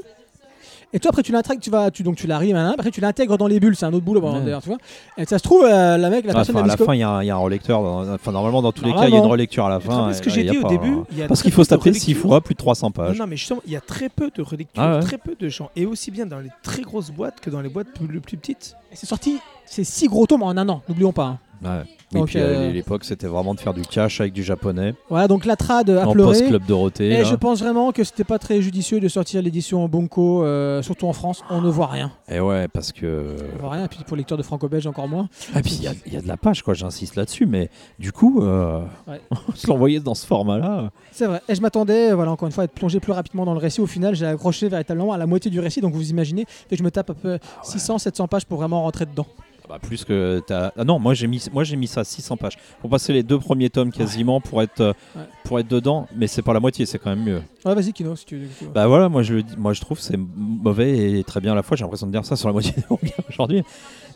Et 0.93 0.99
toi, 0.99 1.09
après, 1.09 1.23
tu 1.23 1.31
l'intègres, 1.31 1.61
tu 1.61 1.69
vas, 1.69 1.89
tu, 1.89 2.03
donc 2.03 2.17
tu 2.17 2.27
la 2.27 2.37
rimes, 2.37 2.57
hein, 2.57 2.73
après 2.77 2.91
tu 2.91 2.99
l'intègres 2.99 3.37
dans 3.37 3.47
les 3.47 3.59
bulles, 3.61 3.75
c'est 3.77 3.85
un 3.85 3.93
autre 3.93 4.03
boulot, 4.03 4.19
Ouais. 4.21 4.41
d'ailleurs, 4.41 4.61
tu 4.61 4.67
vois. 4.69 4.77
Et 5.17 5.25
ça 5.25 5.37
se 5.37 5.43
trouve, 5.43 5.63
euh, 5.63 5.97
la 5.97 6.09
mec, 6.09 6.25
la 6.25 6.31
Ah, 6.31 6.35
personne, 6.35 6.57
à 6.57 6.65
la 6.65 6.75
fin, 6.75 6.93
il 6.93 6.99
y, 6.99 7.03
a 7.03 7.09
un- 7.09 7.23
il 7.23 7.27
y 7.27 7.29
a 7.29 7.35
un 7.35 7.39
relecteur. 7.39 7.79
Enfin, 7.81 8.31
normalement, 8.33 8.61
dans 8.61 8.71
tous 8.73 8.83
les 8.83 8.93
cas, 8.93 9.07
il 9.07 9.13
y 9.13 9.15
a 9.15 9.19
une 9.19 9.25
relecture 9.25 9.65
à 9.65 9.69
la 9.69 9.79
fin. 9.79 10.11
ce 10.13 10.21
que 10.21 10.29
j'ai 10.29 10.43
dit 10.43 10.57
au 10.57 10.67
début 10.67 10.97
Parce 11.27 11.41
qu'il 11.41 11.51
faut 11.51 11.63
se 11.63 11.69
taper 11.69 11.93
6 11.93 12.07
relectures. 12.13 12.27
fois 12.29 12.41
plus 12.41 12.55
de 12.55 12.59
300 12.59 12.87
Non, 12.87 12.91
pages. 12.91 13.17
non, 13.19 13.25
mais 13.27 13.37
justement, 13.37 13.61
il 13.65 13.71
y 13.71 13.75
a 13.77 13.81
très 13.81 14.09
peu 14.09 14.29
de 14.35 14.41
relectures, 14.41 14.81
Ah 14.83 14.99
très 15.01 15.17
peu 15.17 15.35
de 15.39 15.47
gens, 15.49 15.69
et 15.75 15.85
aussi 15.85 16.11
bien 16.11 16.25
dans 16.25 16.39
les 16.39 16.49
très 16.63 16.81
grosses 16.81 17.11
boîtes 17.11 17.39
que 17.39 17.49
dans 17.49 17.61
les 17.61 17.69
boîtes 17.69 17.87
plus, 17.93 18.19
petites. 18.37 18.75
Et 18.91 18.95
c'est 18.95 19.05
sorti, 19.07 19.37
c'est 19.65 19.83
six 19.85 20.07
gros 20.07 20.25
tomes 20.25 20.43
en 20.43 20.49
un 20.51 20.67
an, 20.69 20.81
n'oublions 20.89 21.13
pas. 21.13 21.25
hein. 21.25 21.39
Ouais. 21.63 21.83
Et 22.13 22.17
Donc, 22.17 22.27
puis, 22.27 22.39
euh, 22.39 22.67
euh, 22.67 22.71
l'époque, 22.71 23.05
c'était 23.05 23.27
vraiment 23.27 23.53
de 23.53 23.59
faire 23.59 23.73
du 23.73 23.83
cash 23.83 24.19
avec 24.19 24.33
du 24.33 24.43
japonais. 24.43 24.93
Voilà, 25.09 25.27
donc 25.27 25.45
la 25.45 25.55
trad 25.55 25.89
a 25.89 26.07
En 26.07 26.11
pleuré. 26.11 26.31
post-club 26.39 26.65
Dorothée. 26.67 27.07
Et 27.07 27.17
là. 27.19 27.23
je 27.23 27.35
pense 27.35 27.61
vraiment 27.61 27.91
que 27.91 28.03
c'était 28.03 28.25
pas 28.25 28.37
très 28.37 28.61
judicieux 28.61 28.99
de 28.99 29.07
sortir 29.07 29.41
l'édition 29.41 29.87
Bonko, 29.87 30.43
euh, 30.43 30.81
surtout 30.81 31.07
en 31.07 31.13
France, 31.13 31.41
on 31.49 31.61
ne 31.61 31.69
voit 31.69 31.87
rien. 31.87 32.11
Et 32.27 32.39
ouais, 32.39 32.67
parce 32.67 32.91
que. 32.91 33.35
On 33.57 33.61
voit 33.61 33.71
rien, 33.71 33.85
et 33.85 33.87
puis 33.87 33.99
pour 34.05 34.17
les 34.17 34.21
lecteurs 34.21 34.37
de 34.37 34.43
franco-belge 34.43 34.87
encore 34.87 35.07
moins. 35.07 35.29
Et 35.55 35.61
puis, 35.61 35.79
il 35.81 36.11
y 36.11 36.13
y, 36.13 36.17
a 36.17 36.21
de 36.21 36.27
la 36.27 36.37
page, 36.37 36.63
quoi, 36.63 36.73
j'insiste 36.73 37.15
là-dessus. 37.15 37.45
Mais 37.45 37.69
du 37.97 38.11
coup, 38.11 38.41
euh, 38.43 38.81
Ouais. 39.07 39.21
se 39.55 39.67
l'envoyer 39.67 39.99
dans 39.99 40.15
ce 40.15 40.25
format-là. 40.27 40.91
C'est 41.11 41.25
vrai. 41.27 41.41
Et 41.47 41.55
je 41.55 41.61
m'attendais, 41.61 42.11
voilà, 42.13 42.31
encore 42.31 42.47
une 42.47 42.51
fois, 42.51 42.63
à 42.63 42.65
être 42.65 42.73
plongé 42.73 42.99
plus 42.99 43.13
rapidement 43.13 43.45
dans 43.45 43.53
le 43.53 43.59
récit. 43.59 43.79
Au 43.79 43.87
final, 43.87 44.15
j'ai 44.15 44.25
accroché 44.25 44.67
véritablement 44.67 45.13
à 45.13 45.17
la 45.17 45.25
moitié 45.27 45.49
du 45.49 45.59
récit, 45.59 45.79
donc 45.81 45.93
vous 45.93 46.09
imaginez 46.09 46.45
que 46.69 46.75
je 46.75 46.83
me 46.83 46.91
tape 46.91 47.09
à 47.09 47.13
peu 47.13 47.39
600, 47.63 47.99
700 47.99 48.27
pages 48.27 48.45
pour 48.45 48.57
vraiment 48.57 48.81
rentrer 48.83 49.05
dedans. 49.05 49.27
Bah, 49.71 49.79
plus 49.81 50.03
que 50.03 50.41
t'as. 50.45 50.71
Ah 50.77 50.83
non, 50.83 50.99
moi 50.99 51.13
j'ai 51.13 51.27
mis, 51.27 51.41
moi 51.53 51.63
j'ai 51.63 51.77
mis 51.77 51.87
ça 51.87 52.01
à 52.01 52.03
600 52.03 52.35
pages. 52.35 52.57
Pour 52.81 52.89
passer 52.89 53.13
les 53.13 53.23
deux 53.23 53.39
premiers 53.39 53.69
tomes 53.69 53.89
quasiment 53.91 54.41
pour 54.41 54.61
être, 54.61 54.81
euh, 54.81 54.93
Ouais. 55.15 55.21
pour 55.45 55.59
être 55.59 55.67
dedans, 55.69 56.07
mais 56.13 56.27
c'est 56.27 56.41
pas 56.41 56.51
la 56.51 56.59
moitié, 56.59 56.85
c'est 56.85 56.99
quand 56.99 57.09
même 57.15 57.23
mieux. 57.23 57.41
Ouais, 57.63 57.73
vas-y, 57.73 57.93
Kino, 57.93 58.13
si 58.17 58.25
tu 58.25 58.37
veux. 58.37 58.67
Bah 58.73 58.87
voilà, 58.87 59.07
moi 59.07 59.23
je 59.23 59.35
le 59.35 59.43
dis, 59.43 59.55
moi 59.57 59.71
je 59.71 59.79
trouve 59.79 59.97
que 59.97 60.03
c'est 60.03 60.17
mauvais 60.17 61.19
et 61.19 61.23
très 61.23 61.39
bien 61.39 61.53
à 61.53 61.55
la 61.55 61.63
fois. 61.63 61.77
J'ai 61.77 61.85
l'impression 61.85 62.07
de 62.07 62.11
dire 62.11 62.25
ça 62.25 62.35
sur 62.35 62.49
la 62.49 62.53
moitié 62.53 62.73
des 62.75 62.83
mangas 62.89 63.13
aujourd'hui, 63.29 63.63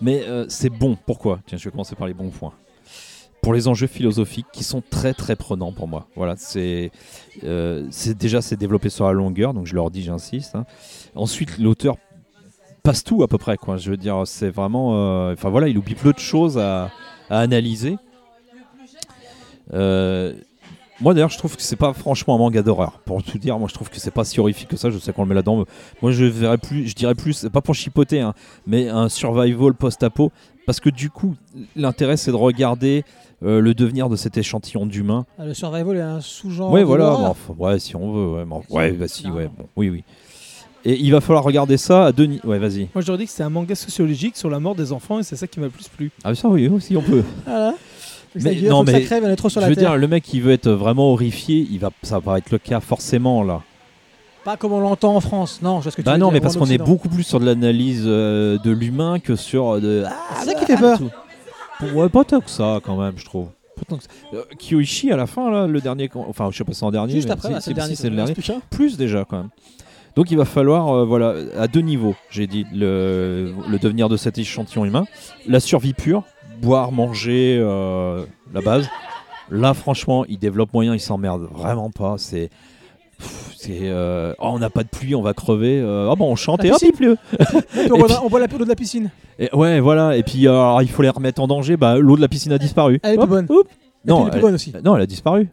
mais 0.02 0.24
euh, 0.28 0.46
c'est 0.50 0.70
bon. 0.70 0.98
Pourquoi? 1.06 1.40
Tiens, 1.46 1.58
je 1.58 1.64
vais 1.64 1.72
commencer 1.72 1.96
par 1.96 2.08
les 2.08 2.14
bons 2.14 2.32
points. 2.32 2.52
Pour 3.42 3.54
les 3.54 3.68
enjeux 3.70 3.88
philosophiques 3.88 4.48
qui 4.52 4.64
sont 4.66 4.82
très 4.90 5.14
très 5.14 5.36
prenants 5.38 5.72
pour 5.72 5.88
moi. 5.88 6.08
Voilà, 6.18 6.34
c'est 6.36 6.92
euh, 7.46 7.88
c'est 7.92 8.18
déjà 8.18 8.42
c'est 8.42 8.58
développé 8.58 8.90
sur 8.90 9.06
la 9.06 9.14
longueur, 9.14 9.54
donc 9.54 9.68
je 9.68 9.76
leur 9.76 9.90
dis, 9.90 10.02
j'insiste. 10.04 10.56
hein. 10.56 10.66
Ensuite, 11.16 11.60
l'auteur 11.60 11.96
passe 12.86 13.04
tout 13.04 13.24
à 13.24 13.28
peu 13.28 13.38
près, 13.38 13.58
quoi. 13.58 13.78
Je 13.78 13.90
veux 13.90 13.98
dire, 13.98 14.22
c'est 14.26 14.50
vraiment, 14.50 14.92
euh, 14.94 15.34
enfin 15.34 15.50
voilà, 15.50 15.68
il 15.68 15.78
oublie 15.78 15.96
peu 15.96 16.14
de 16.14 16.20
choses 16.20 16.58
à, 16.58 16.92
à 17.30 17.40
analyser. 17.40 17.98
Euh, 19.74 20.34
moi 21.02 21.14
d'ailleurs 21.14 21.30
je 21.32 21.38
trouve 21.40 21.56
que 21.56 21.62
c'est 21.64 21.76
pas 21.76 21.92
franchement 21.94 22.36
un 22.36 22.38
manga 22.38 22.62
d'horreur. 22.62 23.00
Pour 23.04 23.22
tout 23.24 23.38
dire, 23.40 23.58
moi 23.58 23.68
je 23.68 23.74
trouve 23.74 23.90
que 23.90 24.00
c'est 24.00 24.12
pas 24.12 24.24
si 24.24 24.40
horrifique 24.40 24.70
que 24.70 24.78
ça, 24.78 24.92
je 24.92 25.00
sais 25.00 25.12
qu'on 25.12 25.24
le 25.24 25.30
met 25.30 25.36
là-dedans. 25.36 25.66
Moi 26.02 26.12
je 26.12 26.24
verrais 26.26 26.60
plus, 26.60 26.88
je 26.88 26.96
dirais 26.96 27.16
plus, 27.16 27.48
pas 27.52 27.62
pour 27.62 27.74
chipoter, 27.76 28.22
hein, 28.22 28.34
mais 28.68 28.88
un 28.88 29.10
survival 29.10 29.74
post-apo. 29.74 30.32
Parce 30.68 30.80
que 30.80 30.90
du 30.90 31.10
coup, 31.10 31.36
l'intérêt 31.76 32.18
c'est 32.18 32.32
de 32.32 32.36
regarder 32.36 33.04
euh, 33.44 33.60
le 33.60 33.74
devenir 33.74 34.08
de 34.08 34.16
cet 34.16 34.38
échantillon 34.38 34.86
d'humains. 34.86 35.26
Ah, 35.38 35.46
le 35.46 35.54
survival 35.54 35.98
est 35.98 36.02
un 36.02 36.22
sous-genre. 36.22 36.72
ouais 36.72 36.82
de 36.82 36.86
voilà, 36.86 37.34
ouais 37.58 37.80
si 37.80 37.96
on 37.96 38.14
veut, 38.14 38.46
ouais, 38.70 38.92
bah, 38.94 39.08
si, 39.08 39.30
ouais, 39.30 39.48
bon, 39.48 39.66
oui 39.76 39.90
oui. 39.90 40.04
Et 40.88 41.00
il 41.00 41.12
va 41.12 41.20
falloir 41.20 41.44
regarder 41.44 41.78
ça 41.78 42.06
à 42.06 42.12
deux 42.12 42.26
niveaux. 42.26 42.50
Ouais 42.50 42.60
vas-y. 42.60 42.88
Moi, 42.94 43.04
j'aurais 43.04 43.18
dit 43.18 43.26
que 43.26 43.32
c'était 43.32 43.44
un 43.44 43.50
manga 43.50 43.74
sociologique 43.76 44.38
sur 44.38 44.50
la 44.50 44.60
mort 44.60 44.76
des 44.76 44.92
enfants, 44.92 45.20
et 45.20 45.24
c'est 45.24 45.36
ça 45.36 45.48
qui 45.48 45.60
m'a 45.60 45.66
le 45.66 45.72
plus 45.72 45.88
plu. 45.88 46.12
Ah 46.24 46.36
ça 46.36 46.48
oui 46.48 46.68
aussi 46.68 46.96
on 46.96 47.02
peut. 47.02 47.24
Voilà. 47.46 47.74
Mais 48.36 48.42
Mais, 48.62 48.70
non, 48.70 48.84
mais... 48.84 48.92
ça 48.92 49.00
crève, 49.02 49.24
on 49.26 49.30
est 49.30 49.36
trop 49.38 49.48
sur 49.50 49.62
je 49.62 49.66
la 49.66 49.70
veux 49.70 49.76
terre. 49.76 49.92
dire, 49.92 49.98
le 49.98 50.08
mec 50.10 50.22
qui 50.22 50.42
veut 50.42 50.52
être 50.52 50.70
vraiment 50.70 51.12
horrifié, 51.14 51.66
il 51.72 51.80
va, 51.80 51.90
ça 52.04 52.16
va 52.20 52.22
pas 52.34 52.38
être 52.38 52.52
le 52.52 52.58
cas 52.58 52.82
forcément 52.82 53.44
là. 53.44 53.62
Pas 54.44 54.58
comme 54.58 54.74
on 54.74 54.80
l'entend 54.82 55.16
en 55.16 55.22
France. 55.22 55.60
Non, 55.64 55.78
je 55.80 55.84
vois 55.84 55.92
ce 55.92 55.96
que 55.98 56.02
tu 56.02 56.06
Bah 56.06 56.14
veux 56.14 56.18
non, 56.20 56.28
dire, 56.28 56.34
mais 56.34 56.42
parce 56.42 56.58
qu'on 56.58 56.66
est 56.70 56.78
beaucoup 56.78 57.08
plus 57.10 57.24
sur 57.24 57.40
de 57.40 57.46
l'analyse 57.46 58.04
euh, 58.06 58.58
de 58.60 58.72
l'humain 58.72 59.20
que 59.20 59.36
sur 59.38 59.76
euh, 59.76 59.80
de. 59.80 60.04
Ah, 60.06 60.12
c'est 60.44 60.52
ça 60.52 60.54
qui 60.54 60.66
fait 60.66 60.78
peur. 60.78 61.00
tout. 61.00 61.10
Ouais, 61.96 62.10
pas 62.10 62.24
tant 62.26 62.42
que 62.42 62.50
ça 62.50 62.80
quand 62.84 62.98
même, 62.98 63.14
je 63.18 63.26
trouve. 63.26 63.48
Pas 63.78 63.84
tant 63.88 63.98
que 63.98 64.04
ça. 64.04 64.10
Euh, 64.34 64.44
Kyoichi 64.60 65.12
à 65.12 65.18
la 65.18 65.26
fin 65.28 65.50
là, 65.50 65.66
le 65.66 65.80
dernier, 65.82 66.10
enfin 66.14 66.50
je 66.52 66.58
sais 66.58 66.64
pas 66.64 66.74
si 66.74 66.80
c'est 66.80 66.86
en 66.86 66.92
dernier, 66.92 67.14
Juste 67.14 67.28
mais 67.28 67.34
après, 67.34 67.48
si- 67.48 67.54
bah, 67.54 67.62
c'est 67.62 67.70
le 67.72 67.76
dernier. 67.76 67.96
si 67.96 68.42
c'est 68.44 68.54
le. 68.54 68.60
Plus 68.70 68.98
déjà 68.98 69.26
quand 69.28 69.38
même. 69.38 69.50
Donc 70.16 70.32
il 70.32 70.38
va 70.38 70.46
falloir, 70.46 70.90
euh, 70.90 71.06
voilà, 71.06 71.34
à 71.58 71.68
deux 71.68 71.82
niveaux, 71.82 72.16
j'ai 72.30 72.48
dit, 72.48 72.66
le, 72.74 73.54
le 73.70 73.80
devenir 73.80 74.08
de 74.10 74.16
cet 74.18 74.38
échantillon 74.38 74.86
humain, 74.86 75.06
la 75.48 75.60
survie 75.60 75.94
pure, 75.94 76.24
boire, 76.62 76.92
manger, 76.92 77.58
euh, 77.60 78.24
la 78.54 78.62
base. 78.62 78.88
Là, 79.52 79.74
franchement, 79.74 80.26
il 80.28 80.40
développe 80.40 80.74
moyen, 80.74 80.94
il 80.96 81.00
s'emmerde 81.00 81.48
vraiment 81.52 81.92
pas. 81.92 82.16
C'est. 82.18 82.50
euh, 83.70 84.34
oh, 84.40 84.50
on 84.54 84.60
n'a 84.60 84.70
pas 84.70 84.84
de 84.84 84.90
pluie, 84.90 85.16
on 85.16 85.22
va 85.22 85.34
crever. 85.34 85.80
euh, 85.80 86.10
ah 86.12 86.16
bon, 86.16 86.32
on 86.32 86.36
chante 86.36 86.64
La 86.64 86.70
et 86.70 86.72
hop, 86.72 86.80
piscine. 86.80 86.92
il 86.94 86.98
pleut. 86.98 87.18
Et 87.40 87.46
puis, 87.84 87.92
on, 87.92 88.30
boit 88.30 88.40
la 88.40 88.48
l'eau 88.48 88.64
de 88.64 88.70
la 88.70 88.76
piscine. 88.76 89.12
Et 89.38 89.50
ouais, 89.54 89.80
voilà. 89.80 90.18
Et 90.18 90.24
puis, 90.24 90.48
alors, 90.48 90.82
il 90.82 90.90
faut 90.90 91.02
les 91.02 91.10
remettre 91.10 91.42
en 91.42 91.48
danger. 91.48 91.78
Bah, 91.78 91.98
l'eau 91.98 92.16
de 92.16 92.22
la 92.22 92.28
piscine 92.28 92.52
a 92.54 92.58
disparu. 92.58 93.00
Elle 93.04 93.16
est 93.16 93.18
Hop, 93.18 93.24
plus 93.26 93.30
bonne. 93.30 93.46
hop. 93.50 93.68
Et 93.68 93.76
puis, 93.76 93.78
Non, 94.06 94.22
elle 94.22 94.28
est 94.28 94.30
plus 94.32 94.38
elle, 94.38 94.42
bonne 94.42 94.56
aussi. 94.56 94.74
non, 94.84 94.96
elle 94.96 95.02
a 95.02 95.08
disparu. 95.08 95.50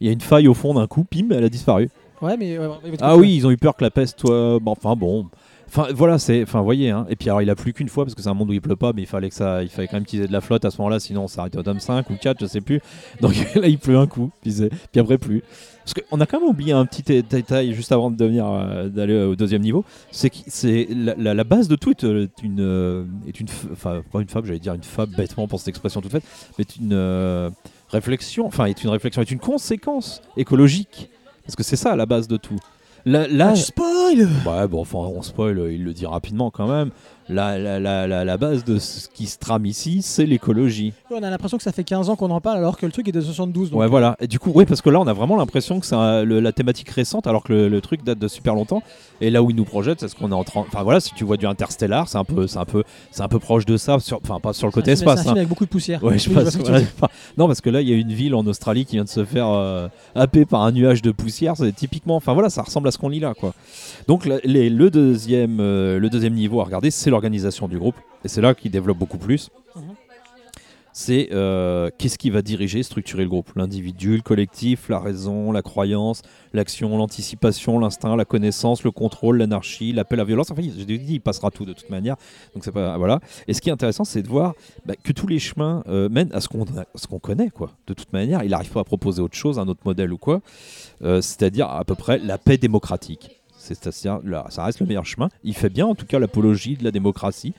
Il 0.00 0.06
y 0.06 0.10
a 0.10 0.12
une 0.12 0.20
faille 0.20 0.48
au 0.48 0.54
fond 0.54 0.74
d'un 0.74 0.86
coup, 0.86 1.04
pim, 1.04 1.28
elle 1.30 1.44
a 1.44 1.48
disparu. 1.48 1.90
Ouais, 2.22 2.36
mais. 2.36 2.58
ouais, 2.58 2.66
ouais, 2.66 2.74
ouais, 2.90 2.96
Ah 3.00 3.16
oui, 3.16 3.34
ils 3.36 3.46
ont 3.46 3.50
eu 3.50 3.56
peur 3.56 3.76
que 3.76 3.84
la 3.84 3.90
peste 3.90 4.20
soit. 4.20 4.58
Bon, 4.60 4.72
enfin 4.72 4.94
bon. 4.96 5.26
Enfin 5.68 5.86
voilà, 5.94 6.18
c'est. 6.18 6.42
Enfin, 6.42 6.62
voyez, 6.62 6.90
hein. 6.90 7.06
Et 7.08 7.14
puis 7.16 7.28
alors, 7.28 7.42
il 7.42 7.48
a 7.50 7.54
plus 7.54 7.72
qu'une 7.72 7.88
fois 7.88 8.04
parce 8.04 8.14
que 8.16 8.22
c'est 8.22 8.28
un 8.28 8.34
monde 8.34 8.50
où 8.50 8.52
il 8.52 8.60
pleut 8.60 8.74
pas, 8.76 8.92
mais 8.92 9.02
il 9.02 9.06
fallait 9.06 9.28
que 9.28 9.34
ça, 9.36 9.62
il 9.62 9.68
fallait 9.68 9.86
quand 9.86 9.96
même 9.98 10.04
qu'ils 10.04 10.20
aient 10.20 10.26
de 10.26 10.32
la 10.32 10.40
flotte 10.40 10.64
à 10.64 10.70
ce 10.72 10.78
moment-là, 10.78 10.98
sinon 10.98 11.24
on 11.24 11.28
s'arrêtait 11.28 11.58
au 11.58 11.62
tome 11.62 11.78
5 11.78 12.10
ou 12.10 12.14
4, 12.20 12.38
je 12.40 12.46
sais 12.46 12.60
plus. 12.60 12.80
Donc 13.20 13.34
là, 13.54 13.68
il 13.68 13.78
pleut 13.78 13.96
un 13.96 14.08
coup, 14.08 14.30
puis, 14.42 14.52
puis 14.90 15.00
après 15.00 15.16
plus. 15.16 15.42
Parce 15.84 15.94
qu'on 15.94 16.20
a 16.20 16.26
quand 16.26 16.40
même 16.40 16.48
oublié 16.48 16.72
un 16.72 16.84
petit 16.86 17.02
dé- 17.02 17.22
détail 17.22 17.72
juste 17.72 17.90
avant 17.92 18.10
de 18.10 18.16
devenir 18.16 18.46
euh, 18.46 18.88
d'aller 18.88 19.16
au 19.22 19.34
deuxième 19.36 19.62
niveau, 19.62 19.84
c'est 20.10 20.28
que 20.30 20.36
c'est 20.48 20.88
la, 20.90 21.14
la- 21.16 21.34
la 21.34 21.44
base 21.44 21.68
de 21.68 21.76
tout 21.76 21.92
est 21.92 22.04
euh, 22.04 22.26
une 22.42 22.60
euh, 22.60 23.04
est 23.28 23.38
une 23.40 23.46
enfin 23.72 24.02
pas 24.12 24.20
une 24.20 24.28
fable, 24.28 24.48
j'allais 24.48 24.58
dire 24.58 24.74
une 24.74 24.82
fable 24.82 25.14
bêtement 25.16 25.46
pour 25.48 25.58
cette 25.60 25.68
expression 25.68 26.00
toute 26.00 26.10
faite, 26.12 26.24
mais 26.58 26.62
est 26.62 26.76
une 26.76 26.92
euh, 26.92 27.48
réflexion, 27.90 28.46
enfin 28.46 28.66
est 28.66 28.82
une 28.84 28.90
réflexion, 28.90 29.22
est 29.22 29.30
une 29.30 29.38
conséquence 29.38 30.20
écologique, 30.36 31.08
parce 31.50 31.56
que 31.56 31.62
c'est 31.64 31.76
ça 31.76 31.96
la 31.96 32.06
base 32.06 32.28
de 32.28 32.36
tout. 32.36 32.58
Là, 33.04 33.26
là, 33.26 33.50
Ah, 33.52 33.56
spoil 33.56 34.28
Ouais, 34.46 34.68
bon, 34.68 34.82
enfin, 34.82 34.98
on 34.98 35.22
spoil, 35.22 35.58
il 35.72 35.82
le 35.82 35.92
dit 35.92 36.06
rapidement 36.06 36.50
quand 36.50 36.68
même. 36.68 36.90
La, 37.30 37.58
la, 37.58 37.78
la, 37.78 38.24
la, 38.24 38.36
base 38.36 38.64
de 38.64 38.78
ce 38.78 39.08
qui 39.08 39.26
se 39.26 39.38
trame 39.38 39.64
ici, 39.66 40.02
c'est 40.02 40.26
l'écologie. 40.26 40.92
On 41.10 41.22
a 41.22 41.30
l'impression 41.30 41.56
que 41.58 41.62
ça 41.62 41.72
fait 41.72 41.84
15 41.84 42.08
ans 42.10 42.16
qu'on 42.16 42.30
en 42.30 42.40
parle 42.40 42.58
alors 42.58 42.76
que 42.76 42.86
le 42.86 42.92
truc 42.92 43.06
est 43.08 43.12
de 43.12 43.20
72. 43.20 43.70
Donc 43.70 43.78
Ouais, 43.80 43.86
voilà. 43.86 44.16
Et 44.20 44.26
du 44.26 44.38
coup, 44.38 44.50
oui, 44.54 44.64
parce 44.66 44.80
que 44.82 44.90
là, 44.90 44.98
on 45.00 45.06
a 45.06 45.12
vraiment 45.12 45.36
l'impression 45.36 45.78
que 45.80 45.86
c'est 45.86 45.94
la 45.96 46.52
thématique 46.52 46.88
récente, 46.90 47.26
alors 47.26 47.44
que 47.44 47.52
le, 47.52 47.68
le 47.68 47.80
truc 47.80 48.02
date 48.04 48.18
de 48.18 48.28
super 48.28 48.54
longtemps. 48.54 48.82
Et 49.20 49.30
là 49.30 49.42
où 49.42 49.50
il 49.50 49.56
nous 49.56 49.64
projette, 49.64 50.00
c'est 50.00 50.08
ce 50.08 50.14
qu'on 50.16 50.30
est 50.30 50.34
en 50.34 50.44
train. 50.44 50.60
Enfin 50.60 50.82
voilà, 50.82 50.98
si 51.00 51.12
tu 51.14 51.24
vois 51.24 51.36
du 51.36 51.46
Interstellar, 51.46 52.08
c'est 52.08 52.18
un 52.18 52.24
peu, 52.24 52.46
c'est 52.46 52.58
un 52.58 52.64
peu, 52.64 52.82
c'est 53.10 53.22
un 53.22 53.28
peu 53.28 53.38
proche 53.38 53.64
de 53.66 53.76
ça. 53.76 53.98
sur- 54.00 54.18
Enfin, 54.22 54.40
pas 54.40 54.52
sur 54.52 54.66
le 54.66 54.72
côté 54.72 54.96
C'est 54.96 55.02
un 55.04 55.10
film- 55.10 55.18
espace. 55.18 55.26
Hein. 55.28 55.36
avec 55.36 55.48
beaucoup 55.48 55.64
de 55.64 55.70
poussière. 55.70 56.02
Ouais, 56.02 56.18
je 56.18 56.30
passe. 56.30 56.56
voilà. 56.56 56.80
non, 57.38 57.46
parce 57.46 57.60
que 57.60 57.70
là, 57.70 57.80
il 57.80 57.88
y 57.88 57.92
a 57.92 57.96
une 57.96 58.12
ville 58.12 58.34
en 58.34 58.46
Australie 58.46 58.84
qui 58.86 58.96
vient 58.96 59.04
de 59.04 59.08
se 59.08 59.24
faire 59.24 59.48
euh, 59.48 59.88
happer 60.14 60.44
par 60.46 60.62
un 60.62 60.72
nuage 60.72 61.02
de 61.02 61.10
poussière. 61.12 61.54
C'est 61.56 61.72
typiquement. 61.74 62.16
Enfin 62.16 62.32
voilà, 62.32 62.50
ça 62.50 62.62
ressemble 62.62 62.88
à 62.88 62.90
ce 62.90 62.98
qu'on 62.98 63.08
lit 63.08 63.20
là, 63.20 63.34
quoi. 63.34 63.54
Donc 64.08 64.26
les- 64.44 64.70
le 64.70 64.90
deuxième, 64.90 65.58
euh, 65.60 65.98
le 65.98 66.08
deuxième 66.08 66.34
niveau 66.34 66.60
à 66.60 66.64
regarder, 66.64 66.90
c'est 66.90 67.10
l'organisation 67.20 67.68
du 67.68 67.78
groupe, 67.78 67.96
et 68.24 68.28
c'est 68.28 68.40
là 68.40 68.54
qu'il 68.54 68.70
développe 68.70 68.98
beaucoup 68.98 69.18
plus. 69.18 69.50
C'est 70.92 71.28
euh, 71.30 71.88
qu'est-ce 71.98 72.18
qui 72.18 72.30
va 72.30 72.42
diriger, 72.42 72.82
structurer 72.82 73.22
le 73.22 73.28
groupe? 73.28 73.52
L'individu, 73.54 74.16
le 74.16 74.22
collectif, 74.22 74.88
la 74.88 74.98
raison, 74.98 75.52
la 75.52 75.62
croyance, 75.62 76.22
l'action, 76.52 76.98
l'anticipation, 76.98 77.78
l'instinct, 77.78 78.16
la 78.16 78.24
connaissance, 78.24 78.82
le 78.82 78.90
contrôle, 78.90 79.38
l'anarchie, 79.38 79.92
l'appel 79.92 80.18
à 80.18 80.22
la 80.22 80.26
violence. 80.26 80.50
Enfin, 80.50 80.62
je 80.62 80.84
l'ai 80.84 80.98
dit, 80.98 81.14
il 81.14 81.20
passera 81.20 81.52
tout 81.52 81.64
de 81.64 81.74
toute 81.74 81.90
manière. 81.90 82.16
Donc 82.54 82.64
c'est 82.64 82.72
pas 82.72 82.98
voilà. 82.98 83.20
Et 83.46 83.54
ce 83.54 83.60
qui 83.60 83.68
est 83.68 83.72
intéressant, 83.72 84.02
c'est 84.02 84.22
de 84.22 84.28
voir 84.28 84.54
bah, 84.84 84.94
que 85.00 85.12
tous 85.12 85.28
les 85.28 85.38
chemins 85.38 85.84
euh, 85.86 86.08
mènent 86.08 86.32
à 86.32 86.40
ce 86.40 86.48
qu'on 86.48 86.64
ce 86.96 87.06
qu'on 87.06 87.20
connaît 87.20 87.50
quoi. 87.50 87.70
De 87.86 87.94
toute 87.94 88.12
manière, 88.12 88.42
il 88.42 88.50
n'arrive 88.50 88.72
pas 88.72 88.80
à 88.80 88.84
proposer 88.84 89.22
autre 89.22 89.36
chose, 89.36 89.60
un 89.60 89.68
autre 89.68 89.82
modèle 89.84 90.12
ou 90.12 90.18
quoi. 90.18 90.40
Euh, 91.02 91.20
C'est-à-dire 91.20 91.70
à 91.70 91.84
peu 91.84 91.94
près 91.94 92.18
la 92.18 92.36
paix 92.36 92.58
démocratique. 92.58 93.39
Ça 93.74 94.64
reste 94.64 94.80
le 94.80 94.86
meilleur 94.86 95.06
chemin. 95.06 95.28
Il 95.44 95.54
fait 95.54 95.70
bien 95.70 95.86
en 95.86 95.94
tout 95.94 96.06
cas 96.06 96.18
l'apologie 96.18 96.76
de 96.76 96.84
la 96.84 96.90
démocratie. 96.90 97.54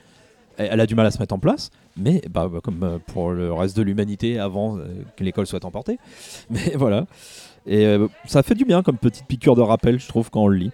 Elle 0.58 0.70
elle 0.72 0.80
a 0.80 0.86
du 0.86 0.96
mal 0.96 1.06
à 1.06 1.12
se 1.12 1.20
mettre 1.20 1.34
en 1.34 1.40
place, 1.40 1.72
mais 1.98 2.22
bah, 2.30 2.48
bah, 2.48 2.60
comme 2.62 2.84
euh, 2.84 2.98
pour 3.00 3.32
le 3.32 3.54
reste 3.54 3.76
de 3.78 3.82
l'humanité 3.82 4.38
avant 4.38 4.78
euh, 4.78 4.84
que 5.16 5.24
l'école 5.24 5.48
soit 5.48 5.64
emportée. 5.64 5.98
Mais 6.50 6.74
voilà. 6.76 7.06
Et 7.66 7.86
euh, 7.86 8.08
ça 8.26 8.44
fait 8.44 8.56
du 8.56 8.66
bien 8.66 8.84
comme 8.84 8.98
petite 8.98 9.26
piqûre 9.28 9.56
de 9.56 9.62
rappel, 9.62 10.00
je 10.00 10.08
trouve, 10.08 10.30
quand 10.30 10.44
on 10.44 10.48
le 10.48 10.58
lit. 10.58 10.72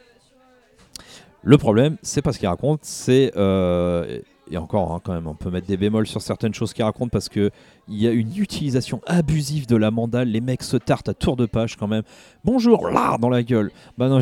Le 1.43 1.57
problème, 1.57 1.97
c'est 2.01 2.21
pas 2.21 2.33
ce 2.33 2.39
qu'il 2.39 2.47
raconte, 2.47 2.79
c'est 2.83 3.31
euh, 3.37 4.19
et 4.51 4.57
encore, 4.57 4.93
hein, 4.93 5.01
quand 5.03 5.13
même, 5.13 5.27
on 5.27 5.33
peut 5.33 5.49
mettre 5.49 5.67
des 5.67 5.77
bémols 5.77 6.07
sur 6.07 6.21
certaines 6.21 6.53
choses 6.53 6.73
qu'il 6.73 6.83
raconte 6.83 7.11
parce 7.11 7.29
que 7.29 7.51
il 7.87 8.01
y 8.01 8.07
a 8.07 8.11
une 8.11 8.35
utilisation 8.37 9.01
abusive 9.05 9.67
de 9.67 9.75
la 9.75 9.91
mandale. 9.91 10.27
Les 10.29 10.41
mecs 10.41 10.63
se 10.63 10.77
tartent 10.77 11.09
à 11.09 11.13
tour 11.13 11.35
de 11.35 11.45
page 11.45 11.75
quand 11.75 11.87
même. 11.87 12.03
Bonjour, 12.43 12.89
là, 12.89 13.17
dans 13.17 13.29
la 13.29 13.43
gueule. 13.43 13.71
Bah 13.97 14.09
non, 14.09 14.19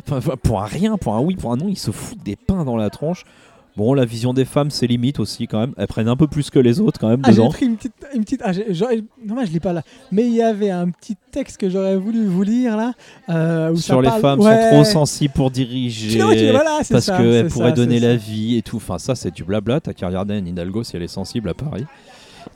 pour 0.42 0.62
un 0.62 0.66
rien, 0.66 0.96
pour 0.98 1.14
un 1.14 1.20
oui, 1.20 1.36
pour 1.36 1.52
un 1.52 1.56
non, 1.56 1.68
ils 1.68 1.78
se 1.78 1.90
foutent 1.90 2.22
des 2.22 2.36
pains 2.36 2.64
dans 2.64 2.76
la 2.76 2.90
tronche. 2.90 3.24
Bon, 3.78 3.94
la 3.94 4.04
vision 4.04 4.34
des 4.34 4.44
femmes, 4.44 4.70
c'est 4.72 4.88
limite 4.88 5.20
aussi 5.20 5.46
quand 5.46 5.60
même. 5.60 5.72
Elles 5.78 5.86
prennent 5.86 6.08
un 6.08 6.16
peu 6.16 6.26
plus 6.26 6.50
que 6.50 6.58
les 6.58 6.80
autres 6.80 6.98
quand 6.98 7.08
même 7.08 7.20
Ah, 7.22 7.30
j'ai 7.32 7.46
pris 7.48 7.64
une 7.66 7.76
petite. 7.76 7.92
Une 8.12 8.24
petite 8.24 8.42
ah, 8.44 8.50
non, 9.24 9.34
moi, 9.34 9.44
je 9.44 9.52
l'ai 9.52 9.60
pas 9.60 9.72
là. 9.72 9.82
Mais 10.10 10.24
il 10.26 10.34
y 10.34 10.42
avait 10.42 10.70
un 10.70 10.90
petit 10.90 11.14
texte 11.30 11.58
que 11.58 11.70
j'aurais 11.70 11.96
voulu 11.96 12.26
vous 12.26 12.42
lire 12.42 12.76
là. 12.76 12.92
euh, 13.30 13.70
où 13.70 13.76
ça 13.76 13.82
Sur 13.82 14.02
les 14.02 14.08
parle- 14.08 14.20
femmes 14.20 14.40
Ouais. 14.40 14.62
sont 14.70 14.74
trop 14.74 14.84
sensibles 14.84 15.32
pour 15.32 15.50
diriger. 15.52 16.18
Voilà, 16.18 16.80
parce 16.90 17.04
ça, 17.04 17.16
qu'elle 17.18 17.32
c'est 17.48 17.52
pourrait 17.54 17.68
ça, 17.70 17.76
donner 17.76 18.00
la 18.00 18.18
ça. 18.18 18.24
vie 18.24 18.56
et 18.56 18.62
tout. 18.62 18.78
Enfin, 18.78 18.98
ça, 18.98 19.14
c'est 19.14 19.30
du 19.32 19.44
blabla. 19.44 19.80
T'as 19.80 19.92
qu'à 19.92 20.08
regarder 20.08 20.34
Anne 20.34 20.48
Hidalgo 20.48 20.82
si 20.82 20.96
elle 20.96 21.02
est 21.04 21.06
sensible 21.08 21.48
à 21.48 21.54
Paris. 21.54 21.84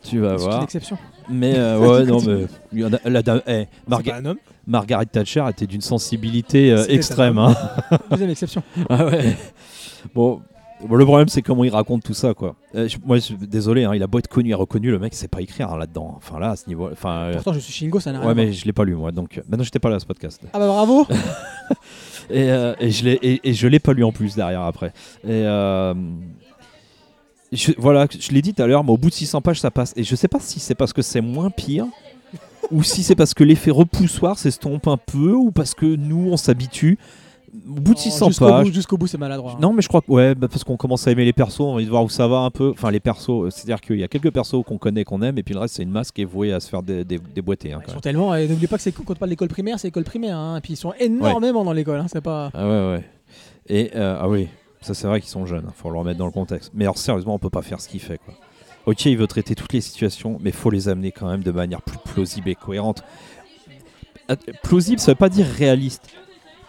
Tu 0.02 0.18
vas 0.18 0.30
C'est 0.38 0.44
une 0.44 0.50
voir. 0.50 0.62
exception. 0.64 0.98
Mais 1.28 1.52
euh, 1.56 1.78
ouais, 1.78 2.04
non, 2.04 2.18
mais 2.20 2.46
y 2.80 2.84
en 2.84 2.92
a- 2.92 3.08
la 3.08 3.22
dame- 3.22 3.42
eh, 3.46 3.66
C'est 3.86 3.90
Marga- 3.90 4.10
pas 4.10 4.16
un 4.16 4.24
homme. 4.24 4.38
Margaret 4.66 5.06
Thatcher 5.06 5.44
était 5.50 5.66
d'une 5.68 5.80
sensibilité 5.82 6.72
euh, 6.72 6.84
extrême. 6.88 7.38
hein. 7.38 7.54
Deuxième 8.10 8.30
exception. 8.30 8.62
Ah 8.88 9.06
ouais. 9.06 9.36
Bon. 10.16 10.40
Bon, 10.86 10.94
le 10.96 11.04
problème 11.04 11.28
c'est 11.28 11.42
comment 11.42 11.64
il 11.64 11.70
raconte 11.70 12.02
tout 12.02 12.14
ça 12.14 12.34
quoi. 12.34 12.56
Euh, 12.74 12.88
je- 12.88 12.98
moi, 13.04 13.18
je- 13.18 13.34
désolé, 13.34 13.84
hein, 13.84 13.92
il 13.94 14.02
a 14.02 14.06
beau 14.06 14.18
être 14.18 14.28
connu 14.28 14.50
et 14.50 14.54
reconnu, 14.54 14.90
le 14.90 14.98
mec 14.98 15.14
sait 15.14 15.28
pas 15.28 15.40
écrire 15.40 15.70
hein, 15.72 15.76
là-dedans. 15.78 16.14
Enfin 16.16 16.38
là, 16.38 16.50
à 16.50 16.56
ce 16.56 16.68
niveau. 16.68 16.88
Enfin. 16.92 17.10
euh, 17.24 17.34
Pourtant, 17.34 17.52
je 17.52 17.58
suis 17.60 17.72
Shingo, 17.72 18.00
ça 18.00 18.12
n'a 18.12 18.18
rien. 18.18 18.26
ouais, 18.26 18.30
à 18.32 18.34
voir. 18.34 18.46
mais 18.46 18.52
je 18.52 18.64
l'ai 18.64 18.72
pas 18.72 18.84
lu 18.84 18.94
moi, 18.94 19.12
donc. 19.12 19.38
euh, 19.38 19.42
Maintenant, 19.48 19.64
j'étais 19.64 19.78
pas 19.78 19.90
là 19.90 19.96
à 19.96 20.00
ce 20.00 20.06
podcast. 20.06 20.40
Ah 20.52 20.58
bah 20.58 20.66
bravo 20.66 21.06
Et, 22.30 22.50
euh, 22.50 22.74
et 22.80 22.90
je 22.90 23.04
l'ai 23.04 23.12
et, 23.22 23.40
et 23.50 23.52
je 23.54 23.66
l'ai 23.68 23.80
pas 23.80 23.92
lu 23.92 24.04
en 24.04 24.12
plus 24.12 24.34
derrière 24.36 24.62
après. 24.62 24.88
Et 25.24 25.30
euh, 25.30 25.92
je, 27.50 27.72
voilà, 27.76 28.06
je 28.18 28.30
l'ai 28.32 28.40
dit 28.42 28.54
tout 28.54 28.62
à 28.62 28.66
l'heure, 28.66 28.84
mais 28.84 28.92
au 28.92 28.96
bout 28.96 29.10
de 29.10 29.14
600 29.14 29.40
pages 29.42 29.60
ça 29.60 29.70
passe. 29.70 29.92
Et 29.96 30.04
je 30.04 30.14
sais 30.16 30.28
pas 30.28 30.38
si 30.40 30.60
c'est 30.60 30.74
parce 30.74 30.92
que 30.92 31.02
c'est 31.02 31.20
moins 31.20 31.50
pire 31.50 31.86
ou 32.70 32.82
si 32.82 33.02
c'est 33.02 33.16
parce 33.16 33.34
que 33.34 33.44
l'effet 33.44 33.70
repoussoir 33.70 34.38
s'estompe 34.38 34.86
un 34.86 34.96
peu 34.96 35.32
ou 35.34 35.50
parce 35.50 35.74
que 35.74 35.84
nous 35.84 36.28
on 36.30 36.36
s'habitue. 36.36 36.98
Au 37.54 37.80
bout 37.80 37.92
de 37.92 37.98
600 37.98 38.28
Jusqu'au 38.28 38.48
pages. 38.48 38.66
bout, 38.66 38.72
jusqu'au 38.72 38.96
bout, 38.96 39.06
c'est 39.06 39.18
maladroit. 39.18 39.52
hein. 39.52 39.58
Non, 39.60 39.74
mais 39.74 39.82
je 39.82 39.88
crois 39.88 40.00
que 40.00 40.10
ouais, 40.10 40.34
bah, 40.34 40.48
parce 40.48 40.64
qu'on 40.64 40.78
commence 40.78 41.06
à 41.06 41.10
aimer 41.10 41.26
les 41.26 41.34
persos, 41.34 41.60
on 41.60 41.76
va 41.76 41.84
voir 41.84 42.02
où 42.02 42.08
ça 42.08 42.26
va 42.26 42.38
un 42.38 42.50
peu. 42.50 42.70
Enfin, 42.70 42.90
les 42.90 42.98
persos, 43.00 43.28
euh, 43.28 43.50
c'est-à-dire 43.50 43.80
qu'il 43.80 43.98
y 43.98 44.02
a 44.04 44.08
quelques 44.08 44.30
persos 44.30 44.64
qu'on 44.66 44.78
connaît, 44.78 45.04
qu'on 45.04 45.20
aime, 45.20 45.36
et 45.36 45.42
puis 45.42 45.52
le 45.52 45.60
reste, 45.60 45.74
c'est 45.74 45.82
une 45.82 45.90
masse 45.90 46.10
qui 46.12 46.22
est 46.22 46.24
vouée 46.24 46.52
à 46.52 46.60
se 46.60 46.68
faire 46.70 46.82
dé- 46.82 47.04
dé- 47.04 47.20
déboîter. 47.34 47.74
hein, 47.74 47.80
Ils 47.86 47.92
sont 47.92 48.00
tellement. 48.00 48.34
et 48.34 48.48
N'oubliez 48.48 48.68
pas 48.68 48.76
que 48.78 48.82
c'est 48.82 48.92
quand 48.92 49.02
on 49.06 49.14
parle 49.14 49.28
d'école 49.28 49.48
primaire, 49.48 49.78
c'est 49.78 49.88
école 49.88 50.04
primaire. 50.04 50.38
Hein, 50.38 50.56
et 50.56 50.60
puis 50.62 50.72
ils 50.72 50.76
sont 50.76 50.94
énormément 50.98 51.62
dans 51.64 51.74
l'école. 51.74 52.00
Hein, 52.00 52.06
c'est 52.10 52.22
pas. 52.22 52.50
Ah 52.54 52.66
ouais, 52.66 52.90
ouais. 52.94 53.04
Et 53.68 53.90
euh, 53.96 54.16
ah 54.18 54.28
oui, 54.30 54.48
ça 54.80 54.94
c'est 54.94 55.06
vrai 55.06 55.20
qu'ils 55.20 55.28
sont 55.30 55.44
jeunes, 55.44 55.66
faut 55.76 55.90
le 55.90 55.98
remettre 55.98 56.18
dans 56.18 56.26
le 56.26 56.32
contexte. 56.32 56.70
Mais 56.74 56.84
alors 56.84 56.96
sérieusement, 56.96 57.34
on 57.34 57.38
peut 57.38 57.50
pas 57.50 57.62
faire 57.62 57.80
ce 57.82 57.88
qu'il 57.88 58.00
fait 58.00 58.18
quoi. 58.24 58.32
Ok, 58.86 59.04
il 59.04 59.16
veut 59.18 59.26
traiter 59.28 59.54
toutes 59.54 59.72
les 59.74 59.80
situations, 59.82 60.38
mais 60.42 60.50
faut 60.52 60.70
les 60.70 60.88
amener 60.88 61.12
quand 61.12 61.28
même 61.28 61.42
de 61.42 61.52
manière 61.52 61.82
plus 61.82 61.98
plausible 61.98 62.48
et 62.48 62.54
cohérente. 62.54 63.04
Ah, 64.28 64.36
Plausible, 64.62 65.00
ça 65.00 65.12
veut 65.12 65.16
pas 65.16 65.28
dire 65.28 65.46
réaliste. 65.46 66.08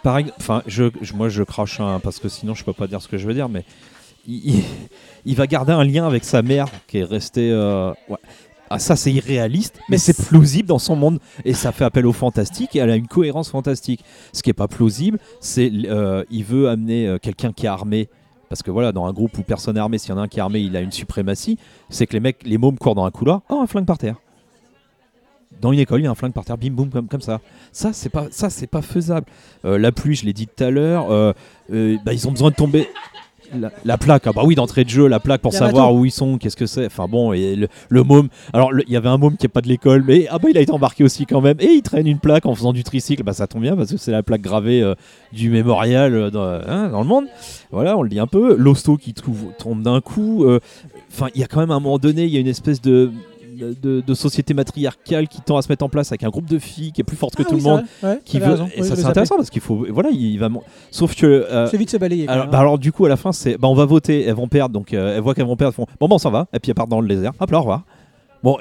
Par 0.04 0.20
enfin, 0.38 0.62
je, 0.66 0.84
je- 1.00 1.14
moi 1.14 1.28
je 1.28 1.42
crache 1.42 1.80
un, 1.80 1.98
parce 1.98 2.18
que 2.20 2.28
sinon 2.28 2.54
je 2.54 2.62
peux 2.62 2.72
pas 2.74 2.86
dire 2.86 3.02
ce 3.02 3.08
que 3.08 3.16
je 3.18 3.26
veux 3.26 3.34
dire, 3.34 3.48
mais 3.48 3.64
il, 4.28 4.54
il- 4.56 4.64
il 5.24 5.34
va 5.34 5.46
garder 5.48 5.72
un 5.72 5.82
lien 5.82 6.06
avec 6.06 6.22
sa 6.24 6.42
mère 6.42 6.68
qui 6.86 6.98
est 6.98 7.04
restée. 7.04 7.50
euh, 7.50 7.90
ouais. 8.08 8.18
Ah, 8.70 8.78
ça 8.78 8.96
c'est 8.96 9.12
irréaliste, 9.12 9.78
mais 9.88 9.98
c'est- 9.98 10.26
plausible 10.28 10.68
dans 10.68 10.78
son 10.78 10.94
monde 10.96 11.18
et 11.44 11.54
ça 11.54 11.72
fait 11.72 11.84
appel 11.84 12.06
au 12.06 12.12
fantastique 12.12 12.76
et 12.76 12.80
elle 12.80 12.90
a 12.90 12.96
une 12.96 13.06
cohérence 13.08 13.50
fantastique. 13.50 14.04
Ce 14.32 14.42
qui 14.42 14.50
est 14.50 14.54
pas 14.54 14.68
plausible, 14.68 15.18
c'est 15.40 15.72
euh, 15.86 16.22
il 16.30 16.44
veut 16.44 16.68
amener 16.68 17.06
euh, 17.08 17.18
quelqu'un 17.18 17.52
qui 17.52 17.66
est 17.66 17.68
armé. 17.70 18.08
Parce 18.50 18.62
que 18.62 18.70
voilà, 18.70 18.92
dans 18.92 19.06
un 19.06 19.12
groupe 19.12 19.36
où 19.38 19.42
personne 19.42 19.74
n'est 19.74 19.80
armé, 19.80 19.96
s'il 19.98 20.10
y 20.10 20.12
en 20.12 20.18
a 20.18 20.22
un 20.22 20.28
qui 20.28 20.38
est 20.38 20.42
armé, 20.42 20.60
il 20.60 20.76
a 20.76 20.80
une 20.80 20.92
suprématie. 20.92 21.58
C'est 21.88 22.06
que 22.06 22.12
les 22.12 22.20
mecs, 22.20 22.42
les 22.44 22.58
mômes 22.58 22.76
courent 22.78 22.94
dans 22.94 23.04
un 23.06 23.10
couloir. 23.10 23.40
Oh, 23.48 23.60
un 23.62 23.66
flingue 23.66 23.86
par 23.86 23.98
terre. 23.98 24.16
Dans 25.64 25.72
une 25.72 25.80
école, 25.80 26.00
il 26.02 26.04
y 26.04 26.06
a 26.06 26.10
un 26.10 26.14
flingue 26.14 26.34
par 26.34 26.44
terre, 26.44 26.58
bim 26.58 26.70
boum, 26.72 26.90
comme, 26.90 27.08
comme 27.08 27.22
ça. 27.22 27.40
Ça, 27.72 27.94
c'est 27.94 28.10
pas, 28.10 28.26
ça, 28.30 28.50
c'est 28.50 28.66
pas 28.66 28.82
faisable. 28.82 29.26
Euh, 29.64 29.78
la 29.78 29.92
pluie, 29.92 30.14
je 30.14 30.26
l'ai 30.26 30.34
dit 30.34 30.46
tout 30.46 30.62
à 30.62 30.70
l'heure. 30.70 31.10
euh, 31.10 31.32
euh, 31.72 31.96
bah, 32.04 32.12
ils 32.12 32.28
ont 32.28 32.32
besoin 32.32 32.50
de 32.50 32.54
tomber. 32.54 32.86
La, 33.54 33.70
la 33.84 33.98
plaque, 33.98 34.26
ah 34.26 34.32
bah 34.34 34.40
oui, 34.44 34.54
d'entrée 34.54 34.84
de 34.84 34.88
jeu, 34.88 35.06
la 35.06 35.20
plaque 35.20 35.40
pour 35.42 35.52
Yamato. 35.52 35.66
savoir 35.76 35.94
où 35.94 36.04
ils 36.04 36.10
sont, 36.10 36.38
qu'est-ce 36.38 36.56
que 36.56 36.66
c'est. 36.66 36.86
Enfin 36.86 37.06
bon, 37.06 37.32
et 37.34 37.54
le, 37.54 37.68
le 37.88 38.02
môme. 38.02 38.28
Alors, 38.52 38.70
il 38.86 38.92
y 38.92 38.96
avait 38.96 39.10
un 39.10 39.18
môme 39.18 39.36
qui 39.36 39.46
est 39.46 39.50
pas 39.50 39.60
de 39.60 39.68
l'école, 39.68 40.02
mais 40.06 40.26
ah 40.30 40.38
bah 40.38 40.48
il 40.50 40.56
a 40.58 40.60
été 40.62 40.72
embarqué 40.72 41.04
aussi 41.04 41.24
quand 41.24 41.40
même. 41.42 41.56
Et 41.60 41.66
il 41.70 41.82
traîne 41.82 42.06
une 42.06 42.18
plaque 42.18 42.46
en 42.46 42.54
faisant 42.54 42.72
du 42.72 42.82
tricycle. 42.82 43.22
Bah 43.22 43.34
ça 43.34 43.46
tombe 43.46 43.62
bien 43.62 43.76
parce 43.76 43.90
que 43.92 43.96
c'est 43.98 44.10
la 44.10 44.22
plaque 44.22 44.40
gravée 44.40 44.82
euh, 44.82 44.94
du 45.32 45.50
mémorial 45.50 46.14
euh, 46.14 46.30
dans, 46.30 46.42
hein, 46.42 46.88
dans 46.88 47.02
le 47.02 47.06
monde. 47.06 47.26
Voilà, 47.70 47.96
on 47.98 48.02
le 48.02 48.08
dit 48.08 48.18
un 48.18 48.26
peu. 48.26 48.56
L'hosto 48.56 48.96
qui 48.96 49.12
trouve, 49.12 49.52
tombe 49.58 49.82
d'un 49.82 50.00
coup. 50.00 50.44
euh, 50.44 50.58
Enfin, 51.12 51.28
il 51.36 51.40
y 51.40 51.44
a 51.44 51.46
quand 51.46 51.60
même 51.60 51.70
à 51.70 51.74
un 51.74 51.80
moment 51.80 51.98
donné, 51.98 52.24
il 52.24 52.30
y 52.30 52.38
a 52.38 52.40
une 52.40 52.48
espèce 52.48 52.80
de, 52.82 53.12
de, 53.54 54.00
de 54.00 54.14
société 54.14 54.54
matriarcale 54.54 55.28
qui 55.28 55.40
tend 55.40 55.56
à 55.56 55.62
se 55.62 55.68
mettre 55.68 55.84
en 55.84 55.88
place 55.88 56.10
avec 56.12 56.24
un 56.24 56.28
groupe 56.30 56.46
de 56.46 56.58
filles 56.58 56.92
qui 56.92 57.00
est 57.00 57.04
plus 57.04 57.16
forte 57.16 57.34
que 57.36 57.42
Ah 57.42 57.48
tout 57.48 57.54
oui, 57.56 57.62
le 57.62 57.68
monde. 57.68 57.84
ouais, 58.02 58.20
Qui 58.24 58.38
veut, 58.38 58.50
raison. 58.50 58.66
et 58.74 58.82
Oui, 58.82 58.86
ça 58.88 58.96
c'est 58.96 59.04
intéressant 59.04 59.36
parce 59.36 59.50
qu'il 59.50 59.62
faut 59.62 59.86
voilà 59.90 60.10
il 60.10 60.38
va 60.38 60.48
sauf 60.90 61.14
que 61.14 61.26
euh, 61.26 61.66
C'est 61.68 61.76
vite 61.76 61.90
se 61.90 61.96
balayer. 61.96 62.28
alors, 62.28 62.44
même, 62.44 62.50
bah 62.52 62.58
hein. 62.58 62.60
alors, 62.62 62.78
du 62.78 62.92
coup 62.92 63.04
à 63.06 63.08
la 63.08 63.16
fin 63.16 63.32
c'est 63.32 63.56
bah 63.58 63.68
on 63.68 63.74
va 63.74 63.84
voter 63.84 64.24
elles 64.24 64.34
vont 64.34 64.48
perdre 64.48 64.72
donc 64.74 64.92
euh, 64.92 65.14
elles 65.16 65.22
voient 65.22 65.34
qu'elles 65.34 65.46
vont 65.46 65.56
perdre 65.56 65.74
font 65.74 65.86
bon 66.00 66.08
bah 66.08 66.14
on 66.16 66.18
s'en 66.18 66.30
va 66.30 66.46
et 66.52 66.58
puis 66.58 66.70
elles 66.70 66.74
partent 66.74 66.90
dans 66.90 67.00
le 67.00 67.08
désert 67.08 67.32
hop 67.40 67.50
là 67.50 67.58
au 67.58 67.60
revoir 67.62 67.82
bon 68.42 68.58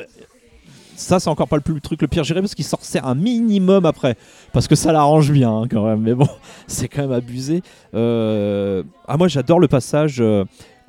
ça 0.95 1.19
c'est 1.19 1.29
encore 1.29 1.47
pas 1.47 1.55
le 1.55 1.61
plus 1.63 1.81
truc 1.81 2.01
le 2.01 2.07
pire 2.07 2.23
géré 2.23 2.39
parce 2.41 2.53
qu'il 2.53 2.65
s'en 2.65 2.77
sert 2.79 3.05
un 3.07 3.15
minimum 3.15 3.85
après 3.85 4.15
parce 4.53 4.67
que 4.67 4.75
ça 4.75 4.91
l'arrange 4.91 5.31
bien 5.31 5.51
hein, 5.51 5.67
quand 5.69 5.83
même 5.85 6.01
mais 6.01 6.13
bon 6.13 6.27
c'est 6.67 6.87
quand 6.87 7.01
même 7.01 7.11
abusé 7.11 7.61
Euh, 7.95 8.83
ah 9.07 9.17
moi 9.17 9.27
j'adore 9.27 9.59
le 9.59 9.67
passage 9.67 10.21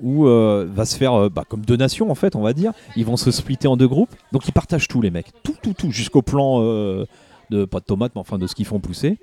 où 0.03 0.27
euh, 0.27 0.66
va 0.73 0.85
se 0.85 0.97
faire 0.97 1.15
euh, 1.15 1.29
bah, 1.29 1.45
comme 1.49 1.65
deux 1.65 1.77
nations 1.77 2.11
en 2.11 2.15
fait 2.15 2.37
on 2.37 2.43
va 2.43 2.53
dire 2.53 2.73
ils 2.97 3.05
vont 3.05 3.16
se 3.16 3.31
splitter 3.31 3.69
en 3.69 3.77
deux 3.77 3.89
groupes 3.89 4.15
donc 4.33 4.47
ils 4.47 4.53
partagent 4.53 4.89
tout 4.89 5.01
les 5.01 5.11
mecs 5.11 5.33
tout 5.43 5.57
tout 5.62 5.73
tout 5.73 5.91
jusqu'au 5.91 6.23
plan 6.23 6.61
euh, 6.62 7.07
de 7.51 7.65
pas 7.65 7.81
de 7.81 7.85
tomates 7.85 8.12
mais 8.15 8.21
enfin 8.21 8.39
de 8.39 8.47
ce 8.47 8.55
qu'ils 8.55 8.66
font 8.66 8.81
pousser 8.81 9.19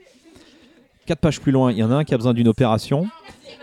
quatre 1.06 1.20
pages 1.20 1.42
plus 1.42 1.52
loin 1.52 1.72
il 1.72 1.78
y 1.78 1.84
en 1.84 1.92
a 1.92 1.96
un 1.96 2.04
qui 2.04 2.14
a 2.14 2.18
besoin 2.18 2.34
d'une 2.34 2.48
opération 2.48 3.08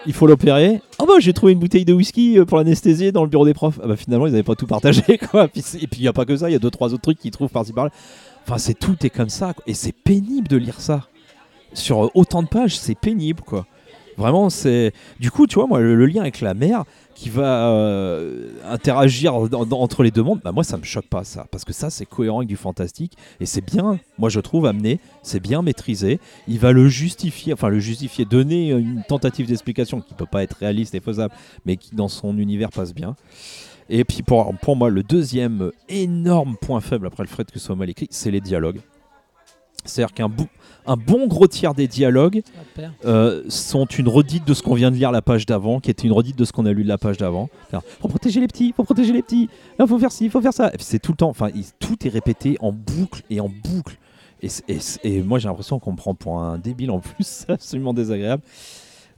il 0.06 0.12
faut 0.12 0.26
l'opérer. 0.26 0.80
Ah 0.98 1.04
bah 1.06 1.14
j'ai 1.18 1.32
trouvé 1.32 1.52
une 1.52 1.58
bouteille 1.58 1.84
de 1.84 1.92
whisky 1.92 2.38
pour 2.46 2.58
l'anesthésier 2.58 3.10
dans 3.10 3.24
le 3.24 3.28
bureau 3.28 3.44
des 3.44 3.54
profs. 3.54 3.80
Ah 3.82 3.88
bah 3.88 3.96
finalement 3.96 4.26
ils 4.26 4.30
n'avaient 4.30 4.44
pas 4.44 4.54
tout 4.54 4.66
partagé 4.66 5.18
quoi. 5.30 5.46
Et 5.46 5.86
puis 5.86 6.00
il 6.00 6.02
y 6.02 6.08
a 6.08 6.12
pas 6.12 6.24
que 6.24 6.36
ça, 6.36 6.48
il 6.48 6.52
y 6.52 6.56
a 6.56 6.60
deux 6.60 6.70
trois 6.70 6.94
autres 6.94 7.02
trucs 7.02 7.18
qu'ils 7.18 7.30
trouvent 7.30 7.50
par-ci 7.50 7.72
par-là. 7.72 7.90
Enfin 8.46 8.58
c'est 8.58 8.74
tout 8.74 8.96
est 9.04 9.10
comme 9.10 9.28
ça 9.28 9.54
et 9.66 9.74
c'est 9.74 9.92
pénible 9.92 10.48
de 10.48 10.56
lire 10.56 10.80
ça 10.80 11.08
sur 11.74 12.14
autant 12.16 12.42
de 12.42 12.48
pages, 12.48 12.78
c'est 12.78 12.94
pénible 12.94 13.42
quoi. 13.42 13.66
Vraiment 14.18 14.50
c'est 14.50 14.92
du 15.20 15.30
coup 15.30 15.46
tu 15.46 15.54
vois 15.54 15.66
moi 15.66 15.80
le, 15.80 16.04
lien 16.06 16.22
avec 16.22 16.40
la 16.40 16.52
mère 16.52 16.84
qui 17.14 17.30
va 17.30 17.70
euh, 17.70 18.50
interagir 18.68 19.34
entre 19.34 20.02
les 20.02 20.10
deux 20.10 20.22
mondes, 20.22 20.40
bah 20.44 20.52
moi 20.52 20.64
ça 20.64 20.76
me 20.76 20.82
choque 20.82 21.06
pas 21.06 21.24
ça 21.24 21.46
parce 21.50 21.64
que 21.64 21.72
ça 21.72 21.88
c'est 21.88 22.04
cohérent 22.04 22.38
avec 22.38 22.48
du 22.48 22.56
fantastique 22.56 23.12
et 23.40 23.46
c'est 23.46 23.64
bien 23.64 23.98
moi 24.18 24.28
je 24.28 24.40
trouve 24.40 24.66
amené, 24.66 24.98
c'est 25.22 25.40
bien 25.40 25.62
maîtrisé 25.62 26.18
il 26.48 26.58
va 26.58 26.72
le 26.72 26.88
justifier, 26.88 27.52
enfin 27.52 27.68
le 27.68 27.78
justifier, 27.78 28.24
donner 28.24 28.70
une 28.70 29.04
tentative 29.08 29.46
d'explication 29.46 30.00
qui 30.00 30.14
peut 30.14 30.26
pas 30.26 30.42
être 30.42 30.56
réaliste 30.58 30.94
et 30.94 31.00
faisable, 31.00 31.32
mais 31.64 31.76
qui 31.76 31.94
dans 31.94 32.08
son 32.08 32.36
univers 32.38 32.70
passe 32.70 32.92
bien. 32.94 33.14
Et 33.90 34.04
puis 34.04 34.22
pour, 34.22 34.54
pour 34.56 34.76
moi, 34.76 34.90
le 34.90 35.02
deuxième 35.02 35.70
énorme 35.88 36.56
point 36.60 36.80
faible 36.80 37.06
après 37.06 37.22
le 37.22 37.28
fait 37.28 37.50
que 37.50 37.58
ce 37.58 37.66
soit 37.66 37.76
mal 37.76 37.88
écrit, 37.88 38.08
c'est 38.10 38.30
les 38.30 38.40
dialogues. 38.40 38.80
C'est-à-dire 39.84 40.14
qu'un 40.14 40.28
bou- 40.28 40.48
un 40.88 40.96
bon 40.96 41.26
gros 41.28 41.46
tiers 41.46 41.74
des 41.74 41.86
dialogues 41.86 42.42
Ah, 42.76 42.80
euh, 43.04 43.44
sont 43.48 43.86
une 43.86 44.08
redite 44.08 44.46
de 44.46 44.54
ce 44.54 44.62
qu'on 44.62 44.74
vient 44.74 44.90
de 44.90 44.96
lire 44.96 45.12
la 45.12 45.22
page 45.22 45.46
d'avant, 45.46 45.78
qui 45.80 45.90
était 45.90 46.06
une 46.06 46.12
redite 46.12 46.36
de 46.36 46.44
ce 46.44 46.52
qu'on 46.52 46.66
a 46.66 46.72
lu 46.72 46.82
de 46.82 46.88
la 46.88 46.98
page 46.98 47.16
d'avant. 47.18 47.48
Faut 48.00 48.08
protéger 48.08 48.40
les 48.40 48.46
petits, 48.48 48.72
faut 48.76 48.84
protéger 48.84 49.12
les 49.12 49.22
petits. 49.22 49.48
Là, 49.78 49.86
faut 49.86 49.98
faire 49.98 50.10
ci, 50.12 50.28
faut 50.28 50.40
faire 50.40 50.52
ça. 50.54 50.68
Et 50.68 50.76
puis 50.76 50.84
c'est 50.84 50.98
tout 50.98 51.12
le 51.12 51.16
temps. 51.18 51.28
Enfin, 51.30 51.50
il- 51.54 51.64
tout 51.78 51.96
est 52.06 52.10
répété 52.10 52.56
en 52.60 52.72
boucle 52.72 53.22
et 53.30 53.40
en 53.40 53.48
boucle. 53.48 53.98
Et, 54.42 55.20
moi, 55.22 55.38
j'ai 55.38 55.48
l'impression 55.48 55.78
qu'on 55.78 55.92
me 55.92 55.96
prend 55.96 56.14
pour 56.14 56.40
un 56.40 56.58
débile 56.58 56.90
en 56.90 57.00
plus. 57.00 57.14
C'est 57.20 57.50
absolument 57.50 57.92
désagréable. 57.94 58.42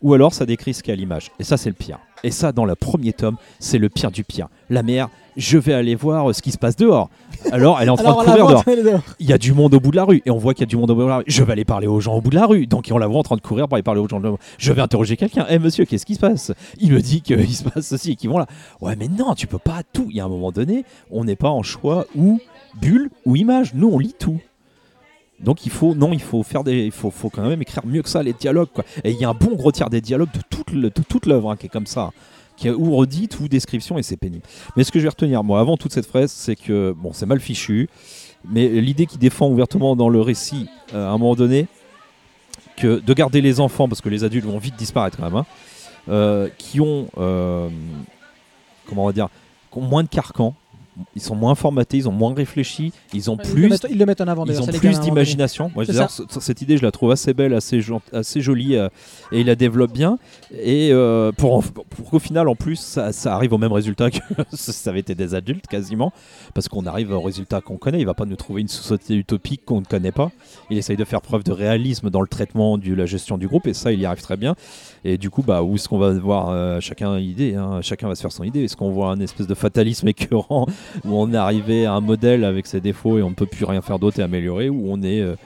Ou 0.03 0.15
alors, 0.15 0.33
ça 0.33 0.47
décrit 0.47 0.73
ce 0.73 0.83
qu'il 0.83 0.91
y 0.91 0.93
a 0.93 0.95
à 0.95 0.97
l'image. 0.97 1.31
Et 1.39 1.45
ça, 1.45 1.57
c'est 1.59 1.69
le 1.69 1.75
pire. 1.75 1.99
Et 2.23 2.31
ça, 2.31 2.53
dans 2.53 2.65
le 2.65 2.75
premier 2.75 3.13
tome, 3.13 3.37
c'est 3.59 3.79
le 3.79 3.89
pire 3.89 4.11
du 4.11 4.25
pire. 4.25 4.49
La 4.69 4.83
mère, 4.83 5.09
je 5.37 5.59
vais 5.59 5.73
aller 5.73 5.95
voir 5.95 6.31
euh, 6.31 6.33
ce 6.33 6.43
qui 6.43 6.51
se 6.51 6.59
passe 6.59 6.77
dehors. 6.77 7.09
Alors, 7.53 7.81
elle 7.81 7.89
est 7.89 7.91
en 7.91 7.97
train 7.97 8.13
Alors, 8.13 8.49
de 8.49 8.63
courir 8.63 8.85
dehors 8.85 9.03
il 9.19 9.27
y 9.27 9.33
a 9.33 9.39
du 9.39 9.53
monde 9.53 9.73
au 9.75 9.81
bout 9.81 9.91
de 9.91 9.97
la 9.97 10.05
rue 10.05 10.23
et 10.27 10.31
on 10.31 10.37
voit 10.37 10.55
qu'il 10.55 10.63
y 10.63 10.65
a 10.65 10.67
du 10.69 10.77
monde 10.77 10.91
au 10.91 10.95
bout 10.95 11.03
de 11.03 11.09
la 11.09 11.17
rue. 11.19 11.25
Je 11.27 11.43
vais 11.43 11.53
aller 11.53 11.65
parler 11.65 11.87
aux 11.87 12.01
gens 12.01 12.15
au 12.15 12.21
bout 12.21 12.31
de 12.31 12.35
la 12.35 12.47
rue. 12.47 12.67
Donc 12.67 12.89
on 12.93 12.99
la 12.99 13.07
voit 13.07 13.19
en 13.19 13.23
train 13.23 13.37
de 13.37 13.41
courir 13.41 13.67
pour 13.69 13.77
aller 13.77 13.83
parler 13.83 14.01
aux 14.01 14.09
gens. 14.09 14.19
de 14.19 14.25
la 14.25 14.31
rue. 14.31 14.39
Je 14.59 14.73
vais 14.73 14.83
interroger 14.83 15.17
quelqu'un. 15.17 15.47
Eh 15.49 15.59
monsieur, 15.59 15.85
qu'est-ce 15.85 16.05
qui 16.07 16.15
se 16.15 16.21
passe? 16.21 16.53
Il 16.79 16.93
me 16.93 17.01
dit 17.01 17.23
qu'il 17.23 17.55
se 17.55 17.65
passe 17.65 17.87
ceci 17.87 18.13
et 18.13 18.17
qu'ils 18.17 18.31
vont 18.31 18.39
là. 18.39 18.47
Ouais, 18.81 18.97
mais 18.97 19.09
non, 19.09 19.35
tu 19.35 19.47
peux 19.47 19.59
pas 19.59 19.83
tout. 19.93 20.07
Il 20.11 20.17
y 20.17 20.21
a 20.21 20.25
un 20.25 20.29
moment 20.29 20.53
donné, 20.53 20.85
on 21.11 21.25
n'est 21.25 21.37
pas 21.37 21.51
en 21.51 21.63
choix 21.63 22.07
ou 22.15 22.41
bulle 22.81 23.11
ou 23.25 23.37
image. 23.37 23.73
Nous, 23.75 23.89
on 23.89 23.99
lit 23.99 24.15
tout. 24.19 24.41
Donc 25.43 25.65
il 25.65 25.73
faut 25.73 25.95
non, 25.95 26.12
il 26.12 26.21
faut 26.21 26.43
faire 26.43 26.65
des, 26.65 26.85
il 26.85 26.93
faut, 26.93 27.11
quand 27.31 27.49
même 27.49 27.62
écrire 27.62 27.87
mieux 27.87 28.03
que 28.03 28.09
ça 28.09 28.23
les 28.23 28.33
dialogues 28.33 28.69
quoi. 28.73 28.85
Et 29.05 29.11
il 29.11 29.19
y 29.19 29.25
a 29.25 29.31
un 29.31 29.35
bon 29.35 29.55
gros 29.55 29.73
tiers 29.73 29.91
des 29.91 30.01
dialogues 30.01 30.31
de 30.33 30.89
toute 30.89 31.27
l'œuvre 31.27 31.51
hein, 31.51 31.57
qui 31.57 31.67
est 31.67 31.71
comme 31.71 31.87
ça, 31.87 32.11
qui 32.57 32.69
est 32.69 32.73
ou 32.73 32.95
redite 32.97 33.41
ou 33.41 33.49
description 33.49 33.99
et 33.99 34.03
c'est 34.03 34.17
pénible. 34.17 34.43
Mais 34.77 34.85
ce 34.85 34.93
que 34.93 34.99
je 34.99 35.05
vais 35.05 35.11
retenir 35.11 35.43
moi 35.43 35.61
avant 35.61 35.77
toute 35.77 35.93
cette 35.93 36.07
phrase, 36.07 36.31
c'est 36.31 36.57
que 36.57 36.95
bon, 36.97 37.12
c'est 37.12 37.27
mal 37.27 37.41
fichu, 37.41 37.89
mais 38.49 38.69
l'idée 38.69 39.07
qui 39.07 39.19
défend 39.19 39.49
ouvertement 39.49 39.97
dans 39.97 40.09
le 40.09 40.21
récit 40.21 40.69
euh, 40.95 41.07
à 41.07 41.11
un 41.11 41.19
moment 41.19 41.35
donné 41.35 41.67
que 42.77 43.01
de 43.01 43.15
garder 43.15 43.41
les 43.41 43.61
enfants 43.61 43.89
parce 43.89 44.01
que 44.01 44.09
les 44.09 44.25
adultes 44.25 44.47
vont 44.47 44.59
vite 44.59 44.77
disparaître 44.77 45.17
quand 45.17 45.25
même, 45.25 45.37
hein, 45.37 45.47
euh, 46.09 46.49
qui 46.59 46.81
ont 46.81 47.09
euh, 47.19 47.69
comment 48.87 49.11
dire, 49.12 49.29
qui 49.73 49.79
ont 49.79 49.83
moins 49.83 50.03
de 50.03 50.09
carcans. 50.09 50.55
Ils 51.14 51.22
sont 51.22 51.35
moins 51.35 51.55
formatés, 51.55 51.97
ils 51.98 52.09
ont 52.09 52.12
moins 52.12 52.35
réfléchi, 52.35 52.93
ils 53.12 53.31
ont 53.31 53.36
Ils 53.43 53.48
le, 53.48 53.55
plus 53.55 53.68
mettent, 53.68 53.86
ils 53.90 53.98
le 53.98 54.06
mettent 54.06 54.20
en 54.20 54.28
avant 54.28 54.44
ils 54.47 54.60
ont 54.60 54.66
plus 54.66 54.93
donné. 54.93 54.98
d'imagination. 54.98 55.70
Moi, 55.74 55.85
cette 55.86 56.62
idée, 56.62 56.77
je 56.77 56.82
la 56.82 56.90
trouve 56.90 57.10
assez 57.10 57.35
belle, 57.35 57.55
assez, 57.55 57.81
jolie, 57.81 58.77
euh, 58.77 58.89
et 59.32 59.40
il 59.40 59.47
la 59.47 59.55
développe 59.55 59.93
bien. 59.93 60.18
Et 60.52 60.90
euh, 60.93 61.32
pour, 61.32 61.62
pour 61.64 62.10
qu'au 62.10 62.18
final, 62.18 62.48
en 62.48 62.55
plus, 62.55 62.77
ça, 62.77 63.12
ça 63.12 63.35
arrive 63.35 63.52
au 63.52 63.59
même 63.59 63.72
résultat 63.72 64.10
que 64.10 64.18
ça 64.52 64.90
avait 64.90 65.01
été 65.01 65.14
des 65.14 65.35
adultes, 65.35 65.66
quasiment, 65.66 66.12
parce 66.55 66.68
qu'on 66.68 66.86
arrive 66.86 67.12
au 67.12 67.20
résultat 67.20 67.60
qu'on 67.60 67.77
connaît. 67.77 68.01
Il 68.01 68.06
va 68.06 68.14
pas 68.14 68.27
nous 68.27 68.36
trouver 68.36 68.62
une 68.62 68.68
société 68.68 69.14
utopique 69.14 69.64
qu'on 69.64 69.81
ne 69.81 69.86
connaît 69.86 70.12
pas. 70.12 70.31
Il 70.70 70.78
essaye 70.78 70.97
de 70.97 71.05
faire 71.05 71.20
preuve 71.20 71.44
de 71.44 71.52
réalisme 71.52 72.10
dans 72.10 72.20
le 72.20 72.28
traitement 72.28 72.78
de 72.78 72.94
la 72.94 73.06
gestion 73.06 73.39
du 73.39 73.48
groupe, 73.48 73.66
et 73.66 73.74
ça, 73.74 73.93
il 73.93 74.01
y 74.01 74.06
arrive 74.06 74.22
très 74.22 74.36
bien. 74.36 74.55
Et 75.05 75.16
du 75.18 75.31
coup, 75.31 75.43
bah, 75.43 75.62
où 75.62 75.77
est-ce 75.77 75.89
qu'on 75.89 75.98
va 75.98 76.12
voir 76.12 76.51
euh, 76.51 76.81
chacun 76.81 77.18
idée 77.18 77.55
hein, 77.55 77.81
Chacun 77.82 78.09
va 78.09 78.14
se 78.14 78.20
faire 78.20 78.32
son 78.32 78.44
idée. 78.44 78.64
Est-ce 78.64 78.77
qu'on 78.77 78.90
voit 78.90 79.10
un 79.10 79.20
espèce 79.20 79.47
de 79.47 79.55
fatalisme 79.55 80.09
écœurant 80.09 80.66
où 81.05 81.15
on 81.17 81.33
est 81.33 81.37
arrivé 81.37 81.87
à 81.87 81.93
un 81.95 82.01
modèle 82.01 82.45
avec 82.45 82.67
ses 82.67 82.81
défauts 82.81 83.19
et 83.19 83.23
on 83.23 83.31
ne 83.31 83.35
peut 83.35 83.47
plus 83.47 83.65
rien 83.65 83.81
faire 83.83 83.99
d'autre 83.99 84.21
et 84.21 84.23
améliorer, 84.23 84.69
ou 84.69 84.91
on 84.91 85.03
est 85.03 85.21
euh, 85.21 85.37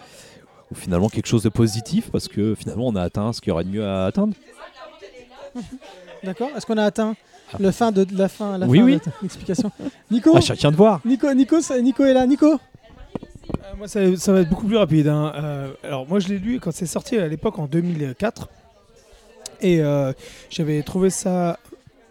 finalement 0.74 1.08
quelque 1.08 1.26
chose 1.26 1.42
de 1.42 1.48
positif 1.48 2.10
parce 2.10 2.28
que 2.28 2.54
finalement 2.54 2.86
on 2.88 2.96
a 2.96 3.02
atteint 3.02 3.32
ce 3.32 3.40
qu'il 3.40 3.50
y 3.50 3.52
aurait 3.52 3.64
de 3.64 3.70
mieux 3.70 3.84
à 3.86 4.06
atteindre. 4.06 4.34
D'accord 6.22 6.50
Est-ce 6.56 6.66
qu'on 6.66 6.78
a 6.78 6.84
atteint 6.84 7.14
le 7.60 7.70
fin 7.70 7.92
de, 7.92 8.04
de 8.04 8.16
la 8.18 8.28
fin, 8.28 8.58
la 8.58 8.66
Oui, 8.66 8.78
fin 8.78 8.84
oui. 8.84 8.94
de 8.96 9.00
l'explication 9.22 9.70
Nico 10.10 10.36
À 10.36 10.40
chacun 10.40 10.70
de 10.70 10.76
voir. 10.76 11.00
Nico, 11.04 11.32
Nico, 11.34 11.60
ça- 11.60 11.80
Nico 11.80 12.04
est 12.04 12.14
là. 12.14 12.26
Nico 12.26 12.52
Euh, 12.52 13.76
moi, 13.76 13.86
ça, 13.88 14.00
ça 14.16 14.32
va 14.32 14.40
être 14.40 14.48
beaucoup 14.48 14.66
plus 14.66 14.76
rapide. 14.78 15.06
hein. 15.08 15.32
Euh, 15.36 15.70
alors, 15.84 16.08
moi, 16.08 16.18
je 16.18 16.28
l'ai 16.28 16.38
lu 16.38 16.58
quand 16.60 16.72
c'est 16.72 16.86
sorti 16.86 17.16
à 17.18 17.28
l'époque 17.28 17.58
en 17.58 17.66
2004. 17.66 18.48
Et 19.60 19.80
euh, 19.82 20.12
j'avais 20.50 20.82
trouvé 20.82 21.10
ça, 21.10 21.58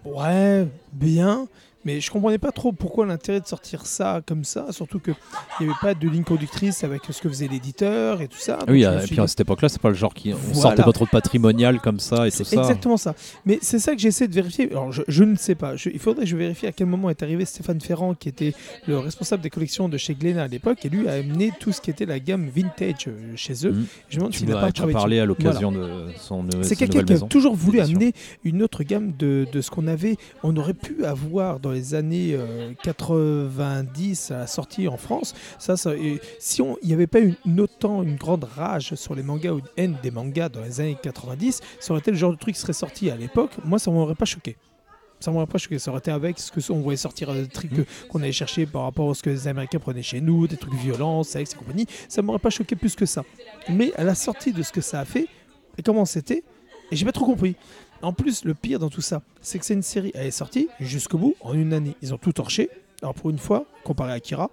ouais, 0.06 0.68
bien. 0.94 1.48
Mais 1.86 2.00
je 2.00 2.10
comprenais 2.12 2.38
pas 2.38 2.52
trop 2.52 2.72
pourquoi 2.72 3.06
l'intérêt 3.06 3.40
de 3.42 3.46
sortir 3.46 3.86
ça 3.86 4.22
comme 4.26 4.44
ça. 4.44 4.68
Surtout 4.72 5.00
qu'il 5.00 5.16
n'y 5.60 5.66
avait 5.68 5.76
pas 5.82 5.94
de 5.94 6.08
ligne 6.08 6.24
conductrice 6.24 6.84
avec 6.84 7.02
ce 7.10 7.22
que 7.22 7.30
faisait 7.30 7.48
l'éditeur 7.48 8.22
et 8.22 8.28
tout 8.28 8.38
ça. 8.38 8.60
Oui, 8.68 8.84
et 8.84 8.90
puis 9.06 9.16
dit, 9.16 9.20
à 9.22 9.28
cette 9.28 9.42
époque-là, 9.42 9.70
c'est 9.70 9.82
pas 9.82 9.90
le 9.90 9.96
genre 9.96 10.14
qui 10.14 10.34
on 10.34 10.38
Voilà. 10.38 10.62
sortait 10.62 10.84
pas 10.84 10.92
trop 10.94 11.06
de 11.06 11.10
patrimonial 11.10 11.80
comme 11.82 12.00
ça 12.00 12.28
et 12.28 12.32
tout 12.32 12.38
C'est 12.38 12.56
ça. 12.56 12.62
exactement 12.62 12.98
ça. 12.98 13.16
Mais 13.46 13.60
c'est 13.62 13.80
ça 13.80 13.94
que 13.94 14.00
j'essaie 14.02 14.28
de 14.28 14.34
vérifier. 14.34 14.70
Alors, 14.72 14.92
je, 14.92 15.02
je 15.08 15.24
ne 15.24 15.36
sais 15.36 15.56
pas. 15.56 15.76
Je- 15.76 15.90
il 15.90 16.00
faudrait 16.00 16.24
que 16.24 16.30
je 16.30 16.38
vérifie 16.38 16.68
à 16.68 16.72
quel 16.72 16.88
moment 16.88 17.10
est 17.10 17.22
arrivé 17.24 17.44
Stéphane 17.46 17.82
Ferrand, 17.82 18.14
qui 18.14 18.30
était 18.30 18.54
le 18.88 18.98
responsable 19.00 19.44
des 19.44 19.50
collections 19.50 19.90
de 19.90 19.98
chez 19.98 20.16
Glénat 20.16 20.44
à 20.44 20.48
l'époque, 20.48 20.86
et 20.86 20.90
lui 20.90 21.08
a 21.10 21.14
amené 21.14 21.52
tout 21.60 21.72
ce 21.72 21.82
qui 21.82 21.90
était 21.90 22.06
la 22.06 22.20
gamme 22.20 22.48
vintage 22.48 23.08
euh, 23.08 23.34
chez 23.36 23.54
eux. 23.68 23.72
Mhm. 23.74 23.86
Je 24.10 24.16
me 24.16 24.20
demande 24.22 24.34
s'il 24.36 24.48
n'a 24.48 24.58
as 24.58 24.62
pas 24.62 24.72
travaillé 24.72 24.94
parlé 24.94 25.20
à 25.20 25.26
l'occasion 25.26 25.72
de 25.72 26.08
son, 26.18 26.44
Voilà. 26.44 26.60
de 26.60 26.64
C'est 26.64 26.70
sa 26.70 26.86
quelqu'un 26.86 27.04
qui 27.04 27.14
a 27.14 27.20
toujours 27.20 27.56
voulu 27.56 27.80
amener 27.82 28.14
une 28.44 28.64
autre 28.64 28.84
gamme 28.84 29.12
de, 29.18 29.46
de 29.52 29.62
ce 29.62 29.70
qu'on 29.70 29.88
avait, 29.88 30.16
on 30.44 30.56
aurait 30.56 30.74
pu 30.74 31.04
avoir 31.04 31.60
dans 31.60 31.73
les 31.74 31.94
années 31.96 32.32
euh, 32.34 32.72
90 32.84 34.32
à 34.32 34.38
la 34.40 34.48
sortie 34.48 34.88
en 34.88 34.98
France. 34.98 35.34
Ça, 35.60 35.78
ça- 35.78 35.96
et 35.96 36.20
si 36.40 36.62
on- 36.62 36.78
il 36.82 36.88
n'y 36.88 36.94
avait 36.94 37.08
pas 37.08 37.20
eu 37.22 37.36
une, 37.46 37.60
autant 37.62 38.04
une 38.04 38.16
grande 38.16 38.44
rage 38.46 38.96
sur 38.96 39.16
les 39.16 39.24
mangas 39.24 39.52
ou 39.52 39.60
une 39.60 39.66
haine 39.78 39.98
des 40.02 40.12
mangas 40.12 40.50
dans 40.50 40.62
les 40.62 40.80
années 40.80 40.98
90, 41.02 41.62
ça 41.80 41.92
aurait 41.94 42.00
été 42.00 42.12
le 42.12 42.18
genre 42.18 42.32
de 42.32 42.38
truc 42.38 42.56
qui 42.56 42.62
serait 42.62 42.74
sorti 42.74 43.10
à 43.10 43.16
l'époque. 43.16 43.52
Moi, 43.66 43.80
ça 43.80 43.92
m'aurait 43.92 44.16
pas 44.16 44.26
choqué. 44.26 44.56
Ça 45.20 45.32
m'aurait 45.32 45.48
pas 45.48 45.58
choqué. 45.58 45.80
Ça 45.80 45.90
aurait 45.92 46.00
été 46.00 46.12
avec 46.12 46.38
ce 46.40 46.52
que 46.52 46.60
on 46.72 46.82
voyait 46.82 46.98
sortir 46.98 47.30
euh, 47.30 47.42
des 47.44 47.48
trucs 47.48 47.74
que- 47.74 47.86
qu'on 48.10 48.22
allait 48.22 48.32
chercher 48.32 48.66
par 48.66 48.84
rapport 48.84 49.10
à 49.10 49.14
ce 49.14 49.24
que 49.24 49.30
les 49.30 49.48
Américains 49.48 49.80
prenaient 49.80 50.02
chez 50.04 50.20
nous, 50.22 50.48
des 50.48 50.58
trucs 50.58 50.74
violents, 50.76 51.24
sexe 51.24 51.54
et 51.54 51.56
compagnie. 51.58 51.86
Ça 52.10 52.22
m'aurait 52.22 52.40
pas 52.40 52.50
choqué 52.50 52.76
plus 52.76 52.96
que 52.96 53.06
ça. 53.06 53.24
Mais 53.70 53.94
à 53.96 54.04
la 54.04 54.16
sortie 54.16 54.52
de 54.52 54.62
ce 54.64 54.72
que 54.72 54.82
ça 54.82 55.00
a 55.00 55.06
fait 55.06 55.28
et 55.78 55.82
comment 55.82 56.06
c'était, 56.06 56.44
et 56.92 56.96
j'ai 56.96 57.06
pas 57.06 57.12
trop 57.14 57.26
compris. 57.26 57.56
En 58.04 58.14
plus, 58.14 58.44
le 58.46 58.54
pire 58.54 58.80
dans 58.80 58.90
tout 58.90 59.02
ça, 59.02 59.22
c'est 59.42 59.58
que 59.60 59.66
c'est 59.66 59.74
une 59.74 59.82
série, 59.82 60.12
elle 60.14 60.28
est 60.28 60.32
sortie 60.32 60.68
jusqu'au 60.80 61.18
bout 61.18 61.36
en 61.42 61.54
une 61.54 61.74
année. 61.74 61.96
Ils 62.02 62.14
ont 62.14 62.18
tout 62.18 62.34
torché. 62.34 62.70
Alors 63.02 63.14
pour 63.16 63.30
une 63.30 63.38
fois, 63.40 63.66
comparé 63.84 64.12
à 64.12 64.16
Akira, 64.16 64.50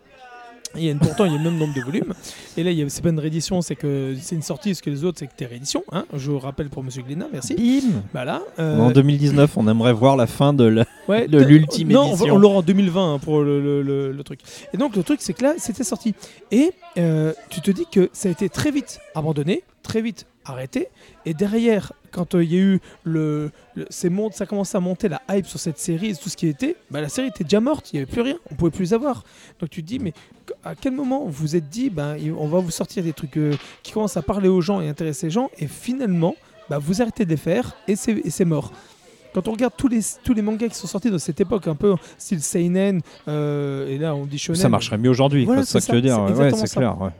il 0.77 0.85
y 0.85 0.89
a 0.89 0.93
une- 0.93 1.01
pourtant 1.01 1.25
il 1.25 1.33
y 1.33 1.35
a 1.35 1.39
le 1.39 1.43
même 1.43 1.59
nombre 1.59 1.75
de 1.75 1.81
volumes. 1.81 2.15
Et 2.57 2.63
là, 2.63 2.71
il 2.71 2.79
y 2.79 2.83
a- 2.83 2.89
c'est 2.89 3.03
pas 3.03 3.09
une 3.09 3.19
réédition, 3.19 3.61
c'est 3.61 3.75
que 3.75 4.15
c'est 4.21 4.37
une 4.37 4.43
sortie, 4.43 4.75
ce 4.77 4.83
que 4.83 4.91
les 4.91 5.03
autres, 5.05 5.19
c'est 5.19 5.27
que 5.27 5.35
t'es 5.37 5.47
réédition. 5.47 5.83
Hein 5.91 6.05
je 6.15 6.31
rappelle 6.31 6.69
pour 6.69 6.85
Monsieur 6.85 7.03
Glénat, 7.03 7.27
merci. 7.33 7.55
Bim 7.57 8.03
Voilà. 8.13 8.41
euh, 8.61 8.79
En 8.79 8.93
2019, 8.93 9.57
on 9.57 9.67
aimerait 9.67 9.93
voir 9.93 10.17
la 10.17 10.29
fin 10.29 10.53
de 10.53 10.63
la. 10.65 10.85
Ouais, 11.09 11.27
l'ultime 11.27 11.89
non, 11.93 12.03
on 12.03 12.09
édition. 12.15 12.39
l'aura 12.39 12.59
en 12.59 12.63
2020 12.63 13.15
hein, 13.15 13.19
pour 13.19 13.41
le, 13.41 13.61
le- 13.61 13.83
le- 13.83 14.13
le 14.13 14.23
truc. 14.25 14.41
Et 14.73 14.77
donc 14.77 14.95
le 14.95 15.03
truc, 15.03 15.19
c'est 15.23 15.33
que 15.33 15.43
là, 15.43 15.55
c'était 15.59 15.83
sorti. 15.83 16.15
Et 16.53 16.71
euh, 16.99 17.33
tu 17.49 17.61
te 17.61 17.73
dis 17.73 17.87
que 17.91 18.11
ça 18.13 18.29
a 18.29 18.33
été 18.33 18.49
très 18.49 18.71
vite 18.71 19.01
abandonné, 19.17 19.65
très 19.83 20.03
vite 20.03 20.27
arrêté. 20.45 20.89
Et 21.27 21.35
derrière, 21.35 21.93
quand 22.11 22.35
euh, 22.35 22.43
il 22.45 22.53
y 22.53 22.57
a 22.57 22.61
eu 22.61 22.81
le, 23.05 23.51
le- 23.75 23.87
ces 23.91 24.09
montes, 24.09 24.35
ça 24.35 24.47
commençait 24.47 24.77
à 24.77 24.81
monter 24.81 25.09
la 25.09 25.21
hype 25.31 25.47
sur 25.47 25.61
cette 25.61 25.79
série 25.79 26.11
et 26.11 26.15
tout 26.17 26.29
ce 26.29 26.37
qui 26.37 26.47
était, 26.49 26.77
bah, 26.91 27.01
la 27.01 27.09
série 27.09 27.29
était 27.29 27.45
déjà 27.45 27.61
morte. 27.61 27.93
Il 27.93 27.97
n'y 27.97 28.03
avait 28.03 28.11
plus 28.11 28.23
rien. 28.23 28.37
On 28.51 28.55
pouvait 28.55 28.71
plus 28.71 28.93
avoir. 28.95 29.25
Donc 29.61 29.71
tu 29.71 29.83
te 29.83 29.87
dis, 29.89 29.99
mais 29.99 30.13
à 30.65 30.75
quel 30.75 30.93
moment 30.93 31.25
vous 31.25 31.31
vous 31.33 31.57
êtes 31.57 31.69
dit, 31.69 31.91
ben, 31.91 32.17
il- 32.17 32.33
on 32.33 32.49
va 32.49 32.59
vous 32.61 32.71
sortir 32.71 33.03
des 33.05 33.13
trucs 33.13 33.37
euh, 33.37 33.55
qui 33.83 33.93
commencent 33.93 34.17
à 34.17 34.23
parler 34.23 34.49
aux 34.49 34.61
gens 34.61 34.81
et 34.81 34.89
intéresser 34.89 35.27
les 35.27 35.31
gens, 35.31 35.51
et 35.59 35.67
finalement, 35.67 36.35
bah, 36.69 36.79
vous 36.79 37.01
arrêtez 37.03 37.25
de 37.25 37.31
les 37.31 37.37
faire 37.37 37.77
et 37.89 37.97
c'est 37.97 38.45
mort. 38.45 38.73
Quand 39.33 39.47
on 39.47 39.53
regarde 39.53 39.75
tous 39.77 39.87
les, 39.87 40.01
tous 40.25 40.35
les 40.35 40.43
mangas 40.43 40.69
qui 40.71 40.75
sont 40.75 40.89
sortis 40.89 41.09
dans 41.09 41.19
cette 41.21 41.41
époque, 41.41 41.69
un 41.69 41.77
peu 41.77 41.95
style 42.19 42.43
Seinen, 42.43 43.01
euh, 43.29 43.87
et 43.89 43.97
là 43.97 44.13
on 44.17 44.27
dit 44.27 44.39
Shonen. 44.39 44.61
Ça 44.61 44.69
marcherait 44.69 44.99
mieux 44.99 45.11
aujourd'hui, 45.11 45.45
Voilà, 45.45 45.63
c'est 45.65 45.79
ça 45.79 45.81
que 45.81 45.87
tu 45.87 45.93
veux 45.93 46.01
dire. 46.03 46.19
Ouais, 46.37 46.51
c'est 46.53 46.69
clair. 46.77 47.01
ouais. 47.01 47.11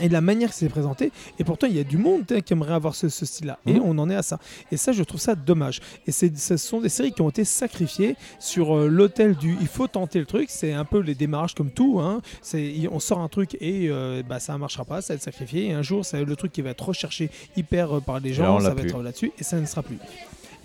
Et 0.00 0.08
de 0.08 0.12
la 0.12 0.20
manière 0.20 0.50
que 0.50 0.54
c'est 0.54 0.68
présenté, 0.68 1.10
et 1.38 1.44
pourtant 1.44 1.66
il 1.66 1.76
y 1.76 1.80
a 1.80 1.84
du 1.84 1.96
monde 1.98 2.24
qui 2.44 2.52
aimerait 2.52 2.74
avoir 2.74 2.94
ce, 2.94 3.08
ce 3.08 3.24
style-là. 3.24 3.58
Et 3.66 3.74
Mhm. 3.74 3.82
on 3.84 3.98
en 3.98 4.10
est 4.10 4.14
à 4.14 4.22
ça. 4.22 4.38
Et 4.70 4.76
ça, 4.76 4.92
je 4.92 5.02
trouve 5.02 5.20
ça 5.20 5.34
dommage. 5.34 5.80
Et 6.06 6.12
ce 6.12 6.56
sont 6.56 6.80
des 6.80 6.88
séries 6.88 7.12
qui 7.12 7.22
ont 7.22 7.30
été 7.30 7.44
sacrifiées 7.44 8.16
sur 8.38 8.76
euh, 8.76 8.88
l'autel 8.88 9.34
du 9.36 9.56
il 9.60 9.66
faut 9.68 9.86
tenter 9.86 10.18
le 10.18 10.26
truc. 10.26 10.48
C'est 10.50 10.72
un 10.72 10.84
peu 10.84 11.00
les 11.00 11.14
démarrages 11.14 11.54
comme 11.54 11.70
tout. 11.70 11.98
Hein. 12.00 12.20
On 12.90 13.00
sort 13.00 13.20
un 13.20 13.28
truc 13.28 13.56
et 13.60 13.88
euh, 13.88 14.22
bah, 14.28 14.38
ça 14.40 14.52
ne 14.52 14.58
marchera 14.58 14.84
pas, 14.84 15.00
ça 15.02 15.12
va 15.12 15.16
être 15.16 15.22
sacrifié. 15.22 15.66
Et 15.66 15.72
un 15.72 15.82
jour, 15.82 16.04
c'est 16.04 16.24
le 16.24 16.36
truc 16.36 16.52
qui 16.52 16.62
va 16.62 16.70
être 16.70 16.84
recherché 16.86 17.30
hyper 17.56 17.96
euh, 17.96 18.00
par 18.00 18.20
les 18.20 18.32
gens, 18.34 18.60
ça 18.60 18.74
va 18.74 18.82
être 18.82 19.02
là-dessus, 19.02 19.32
et 19.38 19.44
ça 19.44 19.58
ne 19.60 19.66
sera 19.66 19.82
plus. 19.82 19.98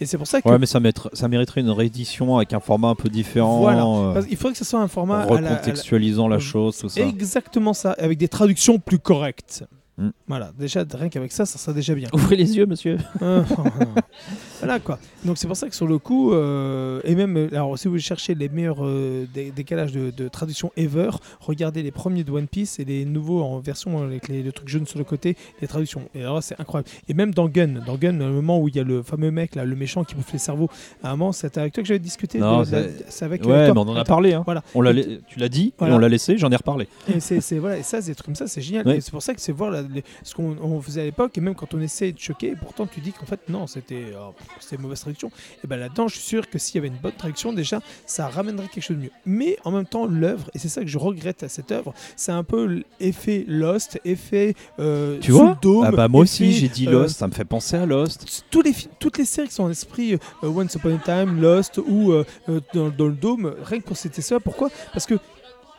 Et 0.01 0.05
c'est 0.05 0.17
pour 0.17 0.25
ça 0.27 0.41
que. 0.41 0.49
Ouais, 0.49 0.57
mais 0.57 0.65
ça, 0.65 0.79
mettre- 0.79 1.09
ça 1.13 1.27
mériterait 1.27 1.61
une 1.61 1.69
réédition 1.69 2.35
avec 2.37 2.51
un 2.53 2.59
format 2.59 2.89
un 2.89 2.95
peu 2.95 3.07
différent, 3.07 3.59
Voilà. 3.59 3.85
euh, 3.85 4.13
Parce 4.13 4.25
qu'il 4.25 4.35
faudrait 4.35 4.53
que 4.53 4.57
ce 4.57 4.65
soit 4.65 4.81
un 4.81 4.87
format. 4.87 5.27
en 5.27 5.29
à 5.29 5.29
la- 5.29 5.37
à 5.37 5.41
la- 5.41 5.49
recontextualisant 5.51 6.27
la 6.27 6.39
chose, 6.39 6.77
tout 6.77 6.89
ça. 6.89 7.01
Exactement 7.01 7.73
ça, 7.73 7.91
avec 7.99 8.17
des 8.17 8.27
traductions 8.27 8.79
plus 8.79 8.99
correctes. 8.99 9.63
Mm. 9.97 10.09
Voilà, 10.27 10.51
déjà, 10.57 10.83
rien 10.91 11.09
qu'avec 11.09 11.31
ça, 11.31 11.45
ça 11.45 11.59
sera 11.59 11.73
déjà 11.73 11.93
bien. 11.93 12.09
Ouvrez 12.13 12.35
les 12.35 12.57
yeux, 12.57 12.65
monsieur. 12.65 12.97
Euh, 13.21 13.43
voilà 14.61 14.79
quoi. 14.79 14.99
Donc 15.25 15.37
c'est 15.37 15.47
pour 15.47 15.55
ça 15.57 15.67
que 15.69 15.75
sur 15.75 15.87
le 15.87 15.97
coup, 15.97 16.33
euh, 16.33 17.01
et 17.03 17.15
même, 17.15 17.37
euh, 17.37 17.47
alors 17.51 17.77
si 17.77 17.87
vous 17.87 17.97
cherchez 17.99 18.35
les 18.35 18.49
meilleurs 18.49 18.83
euh, 18.85 19.25
dé- 19.33 19.51
décalages 19.51 19.91
de, 19.91 20.11
de 20.11 20.27
traduction 20.27 20.71
ever, 20.77 21.09
regardez 21.39 21.83
les 21.83 21.91
premiers 21.91 22.23
de 22.23 22.31
One 22.31 22.47
Piece 22.47 22.79
et 22.79 22.85
les 22.85 23.05
nouveaux 23.05 23.41
en 23.43 23.59
version 23.59 24.01
avec 24.03 24.27
les, 24.27 24.43
le 24.43 24.51
truc 24.51 24.67
jaune 24.69 24.85
sur 24.87 24.97
le 24.99 25.05
côté, 25.05 25.35
les 25.61 25.67
traductions. 25.67 26.03
Et 26.15 26.21
alors 26.21 26.41
c'est 26.43 26.59
incroyable. 26.59 26.89
Et 27.07 27.13
même 27.13 27.33
dans 27.33 27.47
Gun, 27.47 27.81
dans 27.85 27.95
Gun, 27.97 28.13
le 28.13 28.31
moment 28.31 28.59
où 28.59 28.67
il 28.67 28.75
y 28.75 28.79
a 28.79 28.83
le 28.83 29.03
fameux 29.03 29.31
mec 29.31 29.55
là, 29.55 29.65
le 29.65 29.75
méchant 29.75 30.03
qui 30.03 30.15
bouffe 30.15 30.31
les 30.33 30.39
cerveaux, 30.39 30.69
à 31.03 31.09
un 31.09 31.11
moment, 31.15 31.31
c'était 31.31 31.59
avec 31.59 31.73
toi 31.73 31.83
que 31.83 31.87
j'avais 31.87 31.99
discuté. 31.99 32.39
Non, 32.39 32.63
c'est- 32.65 33.05
c'est 33.09 33.25
avec. 33.25 33.45
Ouais, 33.45 33.71
mais 33.71 33.77
on 33.77 33.81
en 33.81 33.95
a 33.95 34.01
Attends. 34.01 34.13
parlé. 34.13 34.33
Hein. 34.33 34.43
Voilà. 34.45 34.63
On 34.75 34.81
l'a 34.81 34.93
tu 34.93 35.39
l'as 35.39 35.49
dit, 35.49 35.73
Voilà. 35.77 35.93
et 35.93 35.97
on 35.97 35.99
l'a 35.99 36.09
laissé, 36.09 36.37
j'en 36.37 36.49
ai 36.51 36.55
reparlé. 36.55 36.87
Et 37.13 37.19
c'est 37.19 37.41
c'est- 37.41 37.59
voilà, 37.59 37.77
et 37.77 37.83
ça, 37.83 38.01
c'est 38.01 38.11
des 38.11 38.15
trucs 38.15 38.25
comme 38.27 38.35
ça, 38.35 38.47
c'est 38.47 38.61
génial. 38.61 38.87
Ouais. 38.87 38.97
Et 38.97 39.01
c'est 39.01 39.11
pour 39.11 39.21
ça 39.23 39.33
que 39.33 39.41
c'est 39.41 39.51
voir 39.51 39.71
la- 39.71 39.81
les- 39.81 40.03
ce 40.23 40.35
qu'on 40.35 40.55
on 40.61 40.81
faisait 40.81 41.01
à 41.01 41.05
l'époque, 41.05 41.37
et 41.37 41.41
même 41.41 41.55
quand 41.55 41.73
on 41.73 41.79
essaie 41.81 42.11
de 42.11 42.19
choquer, 42.19 42.55
pourtant 42.59 42.85
tu 42.87 42.99
dis 43.01 43.11
qu'en 43.11 43.25
fait, 43.25 43.39
non, 43.49 43.67
c'était 43.67 44.03
oh, 44.17 44.33
c'était 44.59 44.75
une 44.75 44.81
mauvaise 44.83 44.99
traduction. 44.99 45.31
Et 45.63 45.67
ben 45.67 45.77
là-dedans, 45.77 46.07
je 46.07 46.15
suis 46.15 46.23
sûr 46.23 46.49
que 46.49 46.57
s'il 46.59 46.75
y 46.75 46.77
avait 46.79 46.87
une 46.87 46.97
bonne 47.01 47.13
traduction, 47.13 47.53
déjà, 47.53 47.81
ça 48.05 48.27
ramènerait 48.27 48.67
quelque 48.67 48.83
chose 48.83 48.97
de 48.97 49.03
mieux. 49.03 49.11
Mais 49.25 49.57
en 49.63 49.71
même 49.71 49.85
temps, 49.85 50.05
l'œuvre, 50.05 50.49
et 50.53 50.59
c'est 50.59 50.69
ça 50.69 50.81
que 50.81 50.87
je 50.87 50.97
regrette 50.97 51.43
à 51.43 51.49
cette 51.49 51.71
œuvre, 51.71 51.93
c'est 52.15 52.31
un 52.31 52.43
peu 52.43 52.83
l'effet 52.99 53.45
Lost, 53.47 53.99
effet. 54.05 54.55
euh, 54.79 55.17
Tu 55.19 55.31
vois? 55.31 55.57
Dôme, 55.61 55.85
Ah 55.87 55.91
bah 55.91 56.07
moi 56.07 56.21
aussi, 56.21 56.51
j'ai 56.53 56.67
dit 56.69 56.87
euh, 56.87 56.91
Lost, 56.91 57.17
ça 57.17 57.27
me 57.27 57.33
fait 57.33 57.45
penser 57.45 57.75
à 57.77 57.85
Lost. 57.85 58.45
tous 58.49 58.61
les, 58.61 58.73
toutes 58.99 59.17
les 59.17 59.25
séries 59.25 59.47
qui 59.47 59.53
sont 59.55 59.63
en 59.63 59.69
esprit 59.71 60.13
euh, 60.15 60.17
Once 60.43 60.73
Upon 60.75 60.95
a 60.95 60.99
Time, 60.99 61.41
Lost 61.41 61.79
ou 61.85 62.11
euh, 62.11 62.25
euh, 62.49 62.59
dans, 62.73 62.89
dans 62.89 63.07
le 63.07 63.13
Dôme, 63.13 63.55
rien 63.63 63.79
que 63.79 63.85
pour 63.85 63.97
c'était 63.97 64.21
ça. 64.21 64.39
Pourquoi? 64.39 64.69
Parce 64.93 65.05
que 65.05 65.15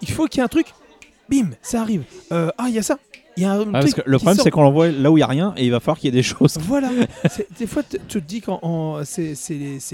il 0.01 0.11
faut 0.11 0.27
qu'il 0.27 0.39
y 0.39 0.40
ait 0.40 0.44
un 0.44 0.49
truc, 0.49 0.66
bim, 1.28 1.51
ça 1.62 1.81
arrive. 1.81 2.05
Ah, 2.31 2.53
il 2.69 2.74
y 2.74 2.78
a 2.78 2.82
ça. 2.82 2.99
Il 3.37 3.43
y 3.43 3.47
a 3.47 3.53
un 3.53 3.61
Ah, 3.63 3.65
parce 3.73 3.91
truc 3.93 4.05
que 4.05 4.11
le 4.11 4.19
problème, 4.19 4.37
sort. 4.37 4.45
c'est 4.45 4.51
qu'on 4.51 4.63
l'envoie 4.63 4.91
là 4.91 5.11
où 5.11 5.17
il 5.17 5.21
n'y 5.21 5.25
a 5.25 5.27
rien 5.27 5.55
et 5.57 5.65
il 5.65 5.71
va 5.71 5.81
falloir 5.81 5.99
qu'il 5.99 6.07
y 6.07 6.17
ait 6.17 6.19
des 6.19 6.23
choses. 6.23 6.57
Voilà. 6.61 6.91
Des 7.59 7.67
fois, 7.67 7.83
tu 7.83 7.99
te 7.99 8.19
dis 8.19 8.41
qu'en 8.41 8.59
en- 8.63 9.03
c'est 9.05 9.35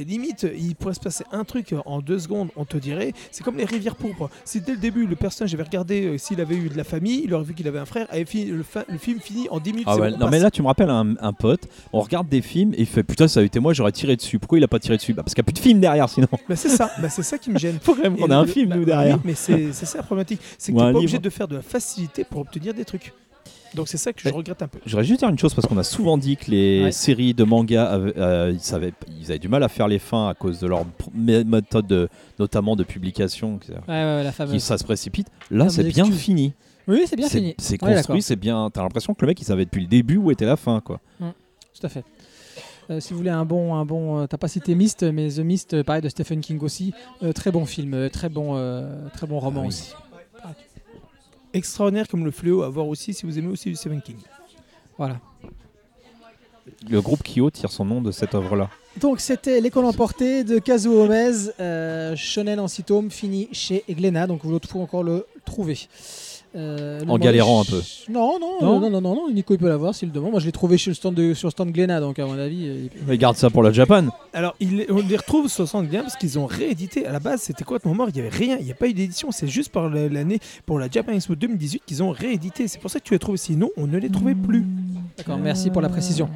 limite, 0.05 0.47
il 0.59 0.74
pourrait 0.74 0.94
se 0.94 1.01
passer 1.01 1.24
un 1.32 1.44
truc 1.44 1.74
en 1.86 2.01
deux 2.01 2.19
secondes, 2.19 2.48
on 2.56 2.65
te 2.65 2.77
dirait. 2.77 3.12
C'est 3.31 3.44
comme 3.44 3.56
les 3.56 3.65
rivières 3.65 3.94
pourpres. 3.97 4.28
Si 4.44 4.60
dès 4.60 4.73
le 4.73 4.78
début, 4.78 5.06
le 5.06 5.16
personnage 5.16 5.55
avait 5.55 5.62
regardé 5.62 6.05
euh, 6.06 6.19
s'il 6.19 6.40
avait 6.40 6.56
eu 6.56 6.69
de 6.69 6.77
la 6.77 6.85
famille, 6.85 7.23
il 7.24 7.35
aurait 7.35 7.44
vu 7.44 7.55
qu'il 7.55 7.69
avait 7.69 7.78
un 7.78 7.85
frère, 7.85 8.06
avait 8.10 8.24
fini, 8.24 8.47
le, 8.47 8.62
fa- 8.62 8.85
le 8.89 8.98
film 8.98 9.20
finit 9.20 9.48
en 9.51 9.60
10 9.60 9.70
minutes. 9.73 9.86
Ah 9.89 9.97
ouais, 9.97 10.10
bon, 10.10 10.19
non 10.19 10.28
mais 10.31 10.39
là 10.40 10.51
tu 10.51 10.62
me 10.62 10.66
rappelles 10.66 10.90
un, 10.90 11.15
un 11.20 11.32
pote, 11.32 11.69
on 11.93 12.01
regarde 12.01 12.28
des 12.28 12.43
films 12.43 12.73
et 12.74 12.81
il 12.81 12.86
fait 12.86 13.02
putain 13.02 13.28
ça 13.28 13.40
a 13.40 13.43
été 13.43 13.60
moi 13.60 13.73
j'aurais 13.73 13.93
tiré 13.93 14.16
dessus. 14.16 14.39
Pourquoi 14.39 14.59
il 14.59 14.65
a 14.65 14.69
pas 14.69 14.78
tiré 14.81 14.97
dessus? 14.97 15.12
Bah, 15.15 15.23
Parce 15.23 15.35
qu'il 15.35 15.43
n'y 15.43 15.47
a 15.47 15.48
plus 15.52 15.55
de 15.55 15.59
film 15.60 15.81
derrière 15.81 16.09
sinon. 16.09 16.28
Bah, 16.48 16.56
c'est 16.56 16.69
ça, 16.69 16.90
bah, 17.01 17.09
c'est 17.09 17.23
ça 17.23 17.39
qui 17.39 17.51
me 17.51 17.59
gêne. 17.59 17.78
Faut 17.82 17.94
quand 17.94 18.02
même 18.02 18.16
qu'on 18.16 18.28
ait 18.28 18.35
un 18.35 18.47
film 18.47 18.70
bah, 18.70 18.77
nous 18.77 18.85
derrière. 18.85 19.16
oui, 19.16 19.23
mais 19.24 19.35
c'est 19.35 19.73
ça 19.73 19.98
la 19.98 20.02
problématique. 20.05 20.40
C'est 20.59 20.73
que 20.73 20.77
Ou 20.77 20.81
tu 20.81 20.85
pas 20.85 20.89
livre. 20.89 20.98
obligé 20.98 21.19
de 21.19 21.31
faire 21.31 21.48
de 21.48 21.56
la 21.56 21.62
facilité 21.62 22.24
pour 22.24 22.40
obtenir 22.40 22.74
des 22.74 22.85
trucs. 22.85 23.12
Donc 23.74 23.88
c'est 23.88 23.98
ça 23.98 24.12
que 24.12 24.20
je 24.22 24.28
regrette 24.30 24.62
un 24.62 24.68
peu. 24.68 24.78
Je 24.86 24.90
voudrais 24.90 25.04
juste 25.04 25.20
dire 25.20 25.28
une 25.28 25.38
chose 25.38 25.54
parce 25.54 25.66
qu'on 25.66 25.76
a 25.76 25.82
souvent 25.84 26.16
dit 26.18 26.36
que 26.36 26.50
les 26.50 26.84
Ouais. 26.84 26.92
séries 26.92 27.34
de 27.34 27.44
manga 27.44 27.84
avaient, 27.90 28.16
euh, 28.16 28.50
ils, 28.52 28.60
savaient- 28.60 28.92
ils 29.20 29.26
avaient 29.26 29.38
du 29.38 29.48
mal 29.48 29.62
à 29.62 29.68
faire 29.68 29.88
les 29.88 29.98
fins 29.98 30.28
à 30.28 30.34
cause 30.34 30.58
de 30.60 30.66
leur 30.66 30.84
méthode, 31.14 31.86
de- 31.86 32.08
notamment 32.38 32.76
de 32.76 32.84
publication, 32.84 33.58
qui, 33.58 33.70
Ouais, 33.72 33.76
ouais, 33.88 33.94
ouais, 33.94 34.24
la 34.24 34.32
qui- 34.46 34.60
ça 34.60 34.78
se 34.78 34.84
précipite. 34.84 35.28
Là, 35.50 35.68
c'est 35.68 35.82
bien 35.84 36.04
excuse. 36.04 36.20
fini. 36.22 36.54
Oui, 36.86 37.02
c'est 37.06 37.16
bien 37.16 37.28
fini. 37.28 37.54
C'est 37.58 37.82
Ouais, 37.82 37.94
construit, 37.96 38.22
c'est 38.22 38.36
bien. 38.36 38.70
T'as 38.72 38.82
l'impression 38.82 39.12
que 39.12 39.20
le 39.20 39.26
mec, 39.28 39.40
il 39.40 39.44
savait 39.44 39.66
depuis 39.66 39.82
le 39.82 39.86
début 39.88 40.16
où 40.16 40.30
était 40.30 40.46
la 40.46 40.56
fin, 40.56 40.80
quoi. 40.80 41.00
Tout 41.20 41.86
à 41.86 41.88
fait. 41.90 42.04
Euh, 42.90 43.00
si 43.00 43.12
vous 43.12 43.18
voulez 43.18 43.28
un 43.30 43.44
bon, 43.44 43.74
un 43.74 43.84
bon, 43.84 44.20
euh, 44.22 44.26
t'as 44.26 44.38
pas 44.38 44.48
cité 44.48 44.74
Mist, 44.74 45.02
mais 45.02 45.28
The 45.28 45.40
Mist, 45.40 45.74
euh, 45.74 45.84
pareil 45.84 46.00
de 46.00 46.08
Stephen 46.08 46.40
King 46.40 46.58
aussi, 46.62 46.94
Euh, 47.22 47.34
très 47.34 47.50
bon 47.52 47.66
film, 47.66 48.08
très 48.08 48.30
bon, 48.30 48.56
euh, 48.56 49.06
très 49.12 49.26
bon 49.26 49.38
roman 49.38 49.60
Ah 49.60 49.62
oui. 49.64 49.68
aussi. 49.68 49.92
Extraordinaire 51.52 52.08
comme 52.08 52.24
le 52.24 52.30
fléau 52.30 52.62
à 52.62 52.68
voir 52.68 52.86
aussi 52.86 53.14
si 53.14 53.24
vous 53.26 53.38
aimez 53.38 53.48
aussi 53.48 53.68
du 53.68 53.76
Stephen 53.76 54.02
King. 54.02 54.16
Voilà. 54.96 55.18
Le 56.88 57.00
groupe 57.00 57.22
Kyo 57.22 57.50
tire 57.50 57.70
son 57.70 57.84
nom 57.84 58.00
de 58.00 58.10
cette 58.10 58.34
œuvre-là. 58.34 58.68
Donc 59.00 59.20
c'était 59.20 59.60
l'école 59.60 59.84
emportée 59.84 60.44
de 60.44 60.58
Kazuo 60.58 61.04
Omez, 61.04 61.50
euh, 61.60 62.16
shonen 62.16 62.58
en 62.58 62.68
six 62.68 62.82
tomes, 62.82 63.10
fini 63.10 63.48
chez 63.52 63.84
Glénat, 63.88 64.26
donc 64.26 64.44
vous 64.44 64.58
pouvez 64.58 64.82
encore 64.82 65.02
le 65.02 65.26
trouver. 65.44 65.78
Euh, 66.59 67.01
le 67.05 67.10
En 67.10 67.18
galérant 67.18 67.60
un 67.60 67.64
peu. 67.64 67.80
Non, 68.10 68.39
non, 68.40 68.56
Non 68.60 68.80
non, 68.80 68.90
non, 68.90 69.01
non, 69.01 69.14
non, 69.14 69.30
Nico 69.30 69.55
il 69.55 69.59
peut 69.59 69.68
l'avoir 69.68 69.94
s'il 69.94 70.09
le 70.09 70.14
demande. 70.14 70.32
Moi 70.32 70.40
je 70.40 70.47
l'ai 70.47 70.52
trouvé 70.52 70.76
sur 70.76 70.90
le 70.90 70.94
stand 70.94 71.14
de, 71.14 71.32
sur 71.32 71.47
le 71.47 71.52
stand 71.52 71.70
Glénat, 71.70 72.01
donc 72.01 72.18
à 72.18 72.26
mon 72.26 72.39
avis. 72.39 72.66
euh, 72.68 72.74
il- 72.85 72.90
Mais 73.06 73.16
garde 73.16 73.36
ça 73.36 73.48
pour 73.48 73.62
la 73.62 73.70
Japan. 73.72 74.06
Alors, 74.32 74.55
il- 74.60 74.85
on 74.90 74.97
les 75.06 75.16
retrouve 75.16 75.48
sur 75.48 75.66
Sand 75.68 75.86
bien 75.86 76.02
parce 76.02 76.16
qu'ils 76.16 76.39
ont 76.39 76.47
réédité. 76.47 77.06
À 77.06 77.12
la 77.12 77.20
base, 77.20 77.43
c'était 77.43 77.64
quoi 77.64 77.78
ton 77.78 77.94
mort? 77.94 78.09
Il 78.09 78.14
n'y 78.14 78.20
avait 78.26 78.36
rien, 78.36 78.56
il 78.59 78.66
n'y 78.66 78.72
a 78.72 78.74
pas 78.74 78.89
eu 78.89 78.93
d'édition. 78.94 79.30
C'est 79.30 79.47
juste 79.48 79.70
par 79.70 79.89
le- 79.89 80.09
l'année, 80.09 80.40
pour 80.66 80.78
la 80.78 80.89
Japan 80.90 81.12
Expo 81.12 81.35
2018, 81.36 81.82
qu'ils 81.86 82.02
ont 82.02 82.10
réédité. 82.10 82.66
C'est 82.68 82.80
pour 82.80 82.90
ça 82.90 82.98
que 82.98 83.05
tu 83.05 83.14
les 83.14 83.18
trouves. 83.20 83.36
Sinon, 83.36 83.70
on 83.76 83.86
ne 83.86 83.97
les 83.98 84.10
trouvait 84.10 84.35
plus. 84.35 84.64
D'accord, 85.16 85.39
merci 85.39 85.70
pour 85.70 85.80
la 85.82 85.89
précision. 85.89 86.28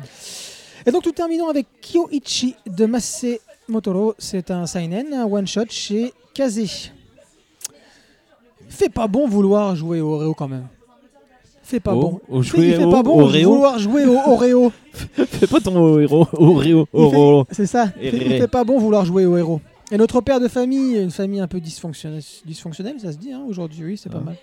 Et 0.86 0.90
donc 0.92 1.04
nous 1.06 1.12
terminons 1.12 1.48
avec 1.48 1.66
Kyoichi 1.80 2.54
de 2.66 2.86
Masé 2.86 3.40
Motoro. 3.68 4.14
C'est 4.18 4.50
un 4.50 4.66
seinen, 4.66 5.12
un 5.14 5.24
one 5.26 5.46
shot 5.46 5.66
chez 5.70 6.12
Kaze. 6.34 6.90
Fait 8.72 8.88
pas 8.88 9.06
bon 9.06 9.28
vouloir 9.28 9.76
jouer 9.76 10.00
au 10.00 10.14
Oreo 10.14 10.34
quand 10.34 10.48
même. 10.48 10.66
Fait 11.62 11.78
pas 11.78 11.92
bon. 11.92 12.20
au 12.28 12.42
jouer 12.42 12.72
fait 12.76 12.90
pas 12.90 13.02
bon 13.02 13.26
vouloir 13.26 13.78
jouer 13.78 14.06
au 14.06 14.16
Oreo. 14.16 14.72
Fais 14.92 15.46
pas 15.46 15.60
ton 15.60 15.76
Oreo, 15.76 16.86
Oreo. 16.92 17.46
C'est 17.50 17.66
ça. 17.66 17.88
Fait 17.88 18.48
pas 18.48 18.64
bon 18.64 18.78
vouloir 18.78 19.04
jouer 19.04 19.26
au 19.26 19.36
héros. 19.36 19.60
Et 19.92 19.98
notre 19.98 20.22
père 20.22 20.40
de 20.40 20.48
famille, 20.48 20.96
une 20.96 21.10
famille 21.10 21.38
un 21.40 21.46
peu 21.46 21.60
dysfonctionnelle, 21.60 22.22
dysfonctionnelle 22.46 22.96
ça 22.98 23.12
se 23.12 23.18
dit 23.18 23.30
hein, 23.30 23.42
aujourd'hui, 23.46 23.84
oui, 23.84 23.96
c'est 24.02 24.08
pas 24.10 24.18
Ah. 24.22 24.24
mal, 24.24 24.36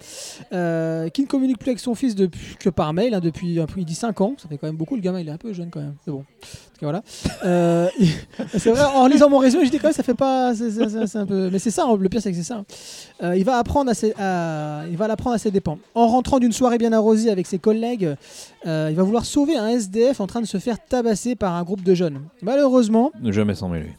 euh, 0.53 1.09
qui 1.09 1.23
ne 1.23 1.27
communique 1.27 1.57
plus 1.57 1.69
avec 1.71 1.79
son 1.79 1.95
fils 1.95 2.13
depuis, 2.13 2.55
que 2.59 2.69
par 2.69 2.93
mail, 2.93 3.15
hein, 3.15 3.19
depuis 3.19 3.59
un 3.59 3.65
peu, 3.65 3.79
il 3.79 3.85
dit 3.85 3.95
5 3.95 4.21
ans, 4.21 4.35
ça 4.37 4.47
fait 4.47 4.59
quand 4.59 4.67
même 4.67 4.75
beaucoup, 4.75 4.95
le 4.95 5.01
gamin 5.01 5.19
il 5.19 5.27
est 5.27 5.31
un 5.31 5.37
peu 5.37 5.51
jeune 5.51 5.71
quand 5.71 5.79
même, 5.79 5.95
c'est 6.05 6.11
bon. 6.11 6.19
En 6.19 6.21
tout 6.21 6.79
cas, 6.81 6.85
voilà. 6.85 7.01
Euh, 7.45 7.87
c'est 8.57 8.69
vrai, 8.69 8.83
en 8.93 9.07
lisant 9.07 9.27
mon 9.29 9.39
résumé, 9.39 9.65
je 9.65 9.71
dis 9.71 9.79
quand 9.79 9.87
même, 9.87 9.93
ça 9.93 10.03
fait 10.03 10.13
pas. 10.13 10.53
c'est- 10.53 10.69
c'est- 10.69 10.87
c'est- 10.87 11.07
c'est 11.07 11.17
un 11.17 11.25
peu... 11.25 11.49
Mais 11.51 11.57
c'est 11.59 11.71
ça, 11.71 11.85
hein, 11.85 11.97
le 11.99 12.09
pire 12.09 12.21
c'est 12.21 12.29
que 12.31 12.37
c'est 12.37 12.43
ça. 12.43 12.63
Euh, 13.23 13.35
il 13.35 13.43
va 13.43 13.57
apprendre 13.57 13.89
à 13.89 13.95
ses, 13.95 14.13
à- 14.19 14.83
il 14.91 14.97
va 14.97 15.07
l'apprendre 15.07 15.35
à 15.35 15.39
ses 15.39 15.49
dépens. 15.49 15.79
En 15.95 16.07
rentrant 16.07 16.37
d'une 16.39 16.51
soirée 16.53 16.77
bien 16.77 16.93
arrosée 16.93 17.31
avec 17.31 17.47
ses 17.47 17.57
collègues, 17.57 18.15
euh, 18.67 18.87
il 18.91 18.95
va 18.95 19.01
vouloir 19.03 19.25
sauver 19.25 19.57
un 19.57 19.67
SDF 19.67 20.19
en 20.21 20.27
train 20.27 20.41
de 20.41 20.45
se 20.47 20.59
faire 20.59 20.77
tabasser 20.85 21.35
par 21.35 21.55
un 21.55 21.63
groupe 21.63 21.81
de 21.83 21.95
jeunes. 21.95 22.21
Malheureusement, 22.43 23.11
Ne 23.21 23.31
jamais 23.31 23.55
s'en 23.55 23.67
mêler. 23.67 23.89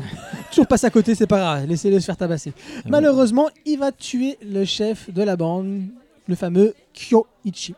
toujours 0.50 0.66
passe 0.66 0.84
à 0.84 0.90
côté, 0.90 1.14
c'est 1.14 1.26
pas 1.26 1.38
grave, 1.38 1.66
laissez-le 1.66 1.98
se 2.00 2.04
faire 2.06 2.16
tabasser. 2.16 2.52
Malheureusement, 2.86 3.48
il 3.66 3.78
va 3.78 3.92
tuer 3.92 4.38
le 4.42 4.64
chef 4.64 5.10
de 5.12 5.22
la 5.22 5.36
bande, 5.36 5.82
le 6.26 6.34
fameux 6.34 6.74
Kyoichi. 6.94 7.74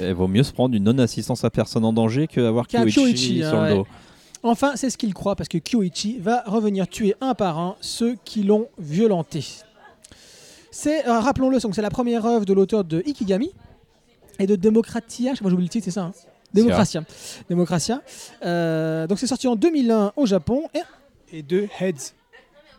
Il 0.00 0.06
Eh, 0.06 0.12
vaut 0.12 0.28
mieux 0.28 0.42
se 0.42 0.52
prendre 0.52 0.74
une 0.74 0.84
non-assistance 0.84 1.44
à 1.44 1.50
personne 1.50 1.84
en 1.84 1.92
danger 1.92 2.26
qu'avoir 2.26 2.66
Qu'un 2.66 2.80
Kyoichi, 2.82 2.94
Kyoichi, 3.00 3.38
sur 3.38 3.48
hein, 3.60 3.64
le 3.68 3.70
ouais. 3.72 3.78
dos. 3.78 3.86
Enfin, 4.44 4.72
c'est 4.74 4.90
ce 4.90 4.98
qu'il 4.98 5.14
croit 5.14 5.36
parce 5.36 5.48
que 5.48 5.58
Kyoichi 5.58 6.18
va 6.18 6.42
revenir 6.46 6.88
tuer 6.88 7.14
un 7.20 7.34
par 7.34 7.58
un 7.60 7.76
ceux 7.80 8.16
qui 8.24 8.42
l'ont 8.42 8.66
violenté. 8.78 9.44
C'est, 10.70 11.06
euh, 11.06 11.20
rappelons-le, 11.20 11.58
donc 11.60 11.74
c'est 11.74 11.82
la 11.82 11.90
première 11.90 12.24
œuvre 12.26 12.44
de 12.44 12.52
l'auteur 12.52 12.82
de 12.82 13.02
Ikigami 13.06 13.52
et 14.38 14.46
de 14.46 14.56
Democratia. 14.56 15.32
Je 15.32 15.38
sais 15.38 15.44
pas, 15.44 15.50
j'oublie 15.50 15.66
le 15.66 15.70
titre, 15.70 15.84
c'est 15.84 15.90
ça. 15.90 16.02
hein 16.04 16.12
Democratia. 16.54 17.02
Democratia. 17.48 18.02
Euh, 18.44 19.06
donc 19.06 19.18
c'est 19.18 19.26
sorti 19.26 19.46
en 19.48 19.54
2001 19.56 20.12
au 20.16 20.26
Japon 20.26 20.64
et 20.74 20.80
Et 21.32 21.42
de 21.42 21.66
Heads. 21.80 22.14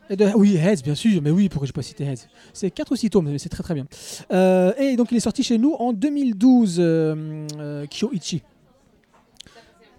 Et 0.09 0.15
oui, 0.35 0.55
Heads, 0.57 0.83
bien 0.83 0.95
sûr, 0.95 1.21
mais 1.21 1.31
oui, 1.31 1.49
pourquoi 1.49 1.65
j'ai 1.65 1.73
pas 1.73 1.81
cité 1.81 2.03
Heads? 2.03 2.27
C'est 2.53 2.69
4 2.69 2.91
ou 2.91 2.95
6 2.95 3.09
tomes, 3.09 3.29
mais 3.29 3.39
c'est 3.39 3.49
très 3.49 3.63
très 3.63 3.73
bien. 3.73 3.87
Euh, 4.31 4.73
et 4.77 4.95
donc 4.95 5.11
il 5.11 5.17
est 5.17 5.21
sorti 5.21 5.43
chez 5.43 5.57
nous 5.57 5.73
en 5.73 5.91
2012, 5.93 6.77
euh, 6.79 7.47
euh, 7.57 7.87
Kyoichi. 7.87 8.43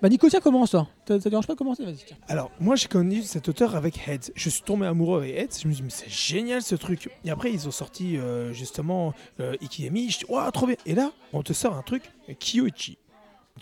Bah 0.01 0.09
Nico, 0.10 0.28
tiens, 0.28 0.40
commence 0.40 0.70
toi. 0.70 0.86
Ça 1.09 1.18
te 1.18 1.28
dérange 1.28 1.47
pas 1.47 1.55
de 1.55 1.59
commencer? 1.59 1.82
Vas-y. 1.82 1.97
Alors, 2.28 2.51
moi, 2.60 2.76
j'ai 2.76 2.89
connu 2.89 3.22
cet 3.22 3.48
auteur 3.48 3.74
avec 3.74 4.06
Heads. 4.06 4.32
Je 4.35 4.51
suis 4.51 4.62
tombé 4.62 4.86
amoureux 4.86 5.22
avec 5.22 5.35
Heads. 5.35 5.62
Je 5.62 5.68
me 5.68 5.72
suis 5.72 5.76
dit, 5.76 5.82
mais 5.82 5.89
c'est 5.90 6.10
génial 6.10 6.60
ce 6.60 6.74
truc. 6.74 7.09
Et 7.24 7.31
après, 7.31 7.51
ils 7.51 7.66
ont 7.66 7.70
sorti 7.70 8.18
justement 8.52 9.14
Ikigami. 9.39 10.10
Je 10.10 10.18
dis, 10.18 10.24
waouh, 10.28 10.51
trop 10.51 10.66
bien. 10.66 10.76
Et 10.85 10.94
là, 10.94 11.10
on 11.32 11.43
te 11.43 11.55
sort 11.55 11.74
un 11.74 11.82
truc, 11.82 12.02
Kyoichi. 12.39 12.98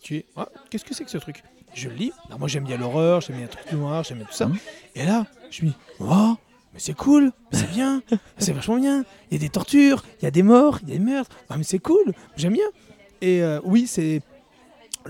Tu 0.03 0.17
es, 0.17 0.27
ah, 0.35 0.49
qu'est-ce 0.69 0.85
que 0.85 0.95
c'est 0.95 1.05
que 1.05 1.11
ce 1.11 1.19
truc? 1.19 1.45
Je 1.75 1.89
le 1.89 1.95
lis. 1.95 2.13
Alors, 2.27 2.39
moi, 2.39 2.49
j'aime 2.49 2.65
bien 2.65 2.77
l'horreur, 2.77 3.21
j'aime 3.21 3.37
bien 3.37 3.47
le 3.47 3.51
truc 3.51 3.73
noir, 3.73 4.05
j'aime 4.05 4.19
bien 4.19 4.27
tout 4.27 4.35
ça. 4.35 4.47
Mhm. 4.47 4.59
Et 4.95 5.05
là, 5.05 5.27
je 5.51 5.65
me 5.65 5.71
dis, 5.71 5.77
waouh, 6.01 6.37
mais 6.75 6.81
c'est 6.81 6.95
cool, 6.95 7.33
c'est 7.53 7.71
bien, 7.71 8.03
c'est 8.39 8.53
vachement 8.53 8.79
bien. 8.79 9.05
Il 9.31 9.35
y 9.35 9.37
a 9.37 9.41
des 9.41 9.49
tortures, 9.49 10.05
il 10.21 10.25
y 10.25 10.29
a 10.29 10.31
des 10.31 10.43
morts, 10.43 10.79
il 10.83 10.89
y 10.89 10.93
a 10.93 10.99
des 10.99 11.05
meurtres. 11.05 11.37
Ah, 11.49 11.57
mais 11.57 11.65
c'est 11.65 11.79
cool, 11.79 12.13
j'aime 12.37 12.55
bien. 12.55 12.67
Et 13.21 13.43
euh, 13.43 13.61
oui, 13.65 13.87
c'est. 13.87 14.23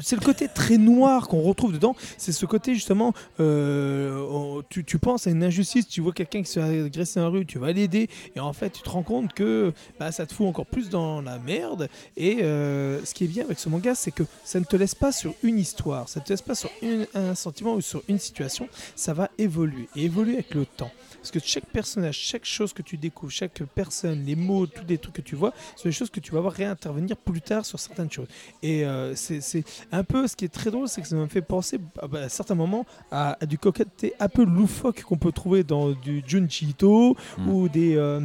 C'est 0.01 0.17
le 0.17 0.25
côté 0.25 0.49
très 0.49 0.79
noir 0.79 1.29
qu'on 1.29 1.43
retrouve 1.43 1.73
dedans. 1.73 1.95
C'est 2.19 2.33
ce 2.33 2.47
côté 2.47 2.75
justement, 2.75 3.13
euh, 3.41 4.19
on- 4.31 4.63
tu, 4.69 4.99
penses 4.99 5.27
à 5.27 5.31
une 5.31 5.43
injustice, 5.43 5.89
tu 5.89 6.01
vois 6.01 6.13
quelqu'un 6.13 6.43
qui 6.43 6.51
se 6.51 6.61
fait 6.61 6.83
agresser 6.85 7.21
dans 7.21 7.31
rue, 7.31 7.45
tu 7.47 7.59
vas 7.59 7.73
l'aider, 7.73 8.09
et 8.37 8.41
en 8.41 8.53
fait 8.53 8.71
tu 8.71 8.83
te 8.83 8.89
rends 8.91 9.03
compte 9.03 9.33
que 9.33 9.73
bah, 9.99 10.13
ça 10.13 10.27
te 10.27 10.35
fout 10.35 10.47
encore 10.47 10.67
plus 10.67 10.89
dans 10.89 11.21
la 11.21 11.39
merde. 11.39 11.89
Et 12.17 12.43
euh, 12.43 13.05
ce 13.05 13.15
qui 13.15 13.25
est 13.25 13.29
bien 13.29 13.45
avec 13.45 13.59
ce 13.59 13.69
manga, 13.69 13.95
c'est 13.95 14.13
que 14.13 14.23
ça 14.45 14.61
ne 14.61 14.65
te 14.65 14.77
laisse 14.77 14.95
pas 14.95 15.13
sur 15.13 15.35
une 15.43 15.59
histoire, 15.59 16.09
ça 16.09 16.21
ne 16.21 16.25
te 16.25 16.31
laisse 16.33 16.43
pas 16.43 16.55
sur 16.55 16.71
un 17.15 17.35
sentiment 17.35 17.75
ou 17.75 17.81
sur 17.81 18.03
une 18.09 18.19
situation, 18.19 18.69
ça 18.97 19.13
va 19.13 19.31
évoluer, 19.39 19.89
et 19.97 20.05
évoluer 20.05 20.35
avec 20.35 20.55
le 20.55 20.67
temps. 20.67 20.91
Parce 21.23 21.31
que 21.31 21.39
chaque 21.39 21.67
personnage, 21.67 22.17
chaque 22.19 22.45
chose 22.45 22.73
que 22.73 22.83
tu 22.83 22.97
découvres, 22.97 23.31
chaque 23.31 23.63
personne, 23.77 24.25
les 24.27 24.35
mots, 24.35 24.67
tous 24.67 24.83
les 24.89 24.99
trucs 24.99 25.15
que 25.15 25.23
tu 25.23 25.37
vois, 25.37 25.53
sont 25.77 25.89
des 25.89 25.93
choses 25.93 26.11
que 26.11 26.19
tu 26.19 26.33
vas 26.33 26.41
voir 26.41 26.53
réintervenir 26.53 27.17
plus 27.17 27.41
tard 27.41 27.65
sur 27.65 27.79
certaines 27.79 28.11
choses. 28.11 28.27
Et 28.61 28.85
euh, 28.85 29.15
c'est 29.15 29.63
un 29.93 30.03
peu 30.03 30.27
ce 30.27 30.35
qui 30.35 30.45
est 30.47 30.49
très 30.53 30.73
drôle, 30.73 30.89
c'est 30.89 31.01
que 31.01 31.07
ça 31.07 31.15
me 31.15 31.29
fait 31.29 31.41
penser 31.41 31.79
à, 32.01 32.09
bah, 32.09 32.23
à 32.23 32.29
certains 32.29 32.57
moments 32.57 32.85
à, 33.13 33.37
à 33.41 33.47
du 33.47 33.57
coqueté 33.57 34.15
un 34.19 34.29
peu 34.29 34.45
loufoque 34.45 35.03
qu'on 35.05 35.17
peut 35.17 35.31
trouver 35.31 35.63
dans 35.63 35.91
du 35.93 36.25
Junji 36.27 36.67
Ito 36.71 37.17
Mm. 37.39 37.49
ou 37.49 37.69
des. 37.69 37.95
euh, 37.97 38.21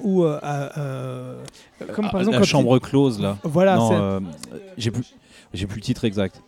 ou 0.00 0.24
euh, 0.24 0.38
à, 0.42 0.78
euh, 0.80 1.44
comme 1.92 2.06
par 2.06 2.16
Ah, 2.16 2.18
exemple 2.20 2.38
la 2.40 2.44
chambre 2.46 2.78
close 2.78 3.20
là. 3.20 3.36
il- 3.44 3.50
voilà 3.50 3.78
euh, 3.92 4.20
j'ai 4.78 4.90
plus, 4.90 5.14
j'ai 5.52 5.66
plus 5.66 5.76
le 5.76 5.82
titre 5.82 6.04
exact. 6.06 6.40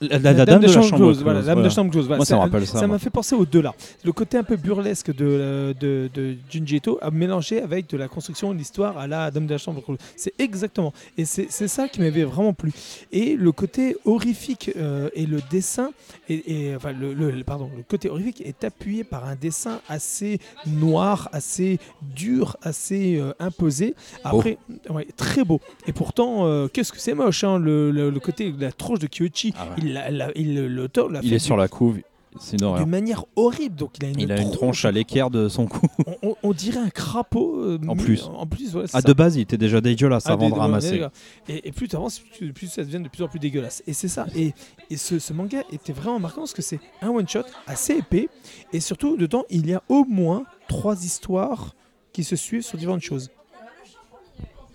La, 0.00 0.18
La, 0.18 0.32
la 0.32 0.44
dame, 0.44 0.60
de 0.62 0.66
la 0.66 0.72
chambre 0.72 0.96
close, 0.96 1.22
voilà, 1.22 1.40
voilà. 1.40 1.62
de 1.68 1.68
chambre 1.74 1.90
close. 1.90 2.06
voilà. 2.06 2.18
Moi, 2.18 2.26
ça 2.26 2.34
me 2.36 2.40
rappelle 2.40 2.66
ça, 2.66 2.78
Ça 2.80 2.86
m'a 2.86 2.98
fait 2.98 3.10
penser 3.10 3.34
aux 3.34 3.46
deux 3.46 3.60
là. 3.62 3.74
Le 4.04 4.12
côté 4.12 4.38
un 4.38 4.44
peu 4.44 4.56
burlesque 4.56 5.14
de, 5.14 5.24
euh, 5.26 5.74
de, 5.74 6.08
de 6.14 6.36
Junji 6.50 6.76
Ito 6.76 6.98
a 7.00 7.10
mélangé 7.10 7.60
avec 7.62 7.88
de 7.90 7.96
la 7.96 8.08
construction 8.08 8.52
de 8.52 8.58
l'histoire 8.58 8.96
à 8.98 9.06
la 9.06 9.30
dame 9.30 9.46
de 9.46 9.52
la 9.52 9.58
chambre 9.58 9.82
close. 9.82 9.98
C'est 10.16 10.34
exactement. 10.38 10.92
Et 11.16 11.24
c'est 11.24 11.46
c'est 11.50 11.68
ça 11.68 11.88
qui 11.88 12.00
m'avait 12.00 12.24
vraiment 12.24 12.52
plu. 12.52 12.72
Et 13.12 13.36
le 13.36 13.52
côté 13.52 13.96
horrifique 14.04 14.70
euh, 14.76 15.08
et 15.14 15.26
le 15.26 15.40
dessin, 15.50 15.90
et, 16.28 16.68
et- 16.70 16.76
enfin 16.76 16.92
le, 16.92 17.14
le- 17.14 17.44
pardon, 17.44 17.70
le 17.76 17.82
côté 17.82 18.08
horrifique 18.10 18.42
est 18.44 18.64
appuyé 18.64 19.04
par 19.04 19.26
un 19.26 19.34
dessin 19.36 19.80
assez 19.88 20.40
noir, 20.66 21.28
assez 21.32 21.78
dur, 22.14 22.56
assez 22.62 23.18
euh, 23.18 23.32
imposé. 23.40 23.94
Après, 24.24 24.58
ouais, 24.90 25.06
très 25.16 25.44
beau. 25.44 25.60
Et 25.86 25.92
pourtant, 25.92 26.46
euh, 26.46 26.68
qu'est-ce 26.68 26.92
que 26.92 27.00
c'est 27.00 27.14
moche, 27.14 27.44
hein, 27.44 27.58
le, 27.58 27.90
le- 27.90 28.10
le 28.10 28.20
côté 28.20 28.50
de 28.52 28.60
la 28.60 28.72
tronche 28.72 28.98
de 28.98 29.06
Kyoichi. 29.06 29.37
Ah 29.56 29.64
ouais. 29.66 29.74
Il 29.78 29.92
l'a- 29.92 30.10
l'a- 30.10 30.30
il- 30.36 30.66
l'auteur 30.66 31.08
l'a 31.08 31.20
Il 31.22 31.28
fait 31.30 31.36
est 31.36 31.38
sur 31.38 31.56
la 31.56 31.68
couve. 31.68 31.98
C'est 32.40 32.60
une 32.60 32.76
d'une 32.76 32.88
manière 32.90 33.24
horrible. 33.36 33.74
Donc 33.74 33.92
il 33.98 34.04
a 34.04 34.08
une, 34.10 34.20
Il 34.20 34.30
a 34.30 34.40
une 34.40 34.50
tronche 34.52 34.84
à 34.84 34.92
l'équerre 34.92 35.30
de 35.30 35.48
son 35.48 35.66
cou. 35.66 35.86
On, 36.06 36.28
on- 36.30 36.34
on 36.42 36.52
dirait 36.52 36.78
un 36.78 36.90
crapaud. 36.90 37.56
euh, 37.58 37.78
En 37.88 37.96
plus. 37.96 38.22
En 38.24 38.46
plus, 38.46 38.70
c'est 38.72 38.78
Ah, 38.92 39.00
ça. 39.00 39.02
de 39.02 39.12
base, 39.14 39.36
il 39.36 39.40
était 39.40 39.56
déjà 39.56 39.80
dégueulasse 39.80 40.24
Ah, 40.26 40.32
avant 40.34 40.48
de 40.50 40.54
ramasser. 40.54 41.02
Et, 41.48 41.68
et 41.68 41.72
plus 41.72 41.88
tu 41.88 41.96
avances, 41.96 42.20
plus, 42.36 42.52
plus 42.52 42.66
ça 42.68 42.84
devient 42.84 43.00
de 43.02 43.08
plus 43.08 43.24
en 43.24 43.28
plus 43.28 43.40
dégueulasse. 43.40 43.82
Et 43.86 43.92
c'est 43.94 44.08
ça. 44.08 44.26
Et, 44.36 44.52
et 44.90 44.96
ce, 44.96 45.18
ce 45.18 45.32
manga 45.32 45.62
était 45.72 45.92
vraiment 45.94 46.20
marquant 46.20 46.42
parce 46.42 46.52
que 46.52 46.62
c'est 46.62 46.78
un 47.02 47.08
one 47.08 47.26
shot 47.28 47.40
assez 47.66 47.94
épais. 47.94 48.28
Et 48.72 48.80
surtout, 48.80 49.16
dedans, 49.16 49.44
il 49.50 49.66
y 49.66 49.72
a 49.74 49.82
au 49.88 50.04
moins 50.04 50.44
trois 50.68 51.02
histoires 51.04 51.74
qui 52.12 52.24
se 52.24 52.36
suivent 52.36 52.62
sur 52.62 52.76
différentes 52.78 53.00
choses. 53.00 53.30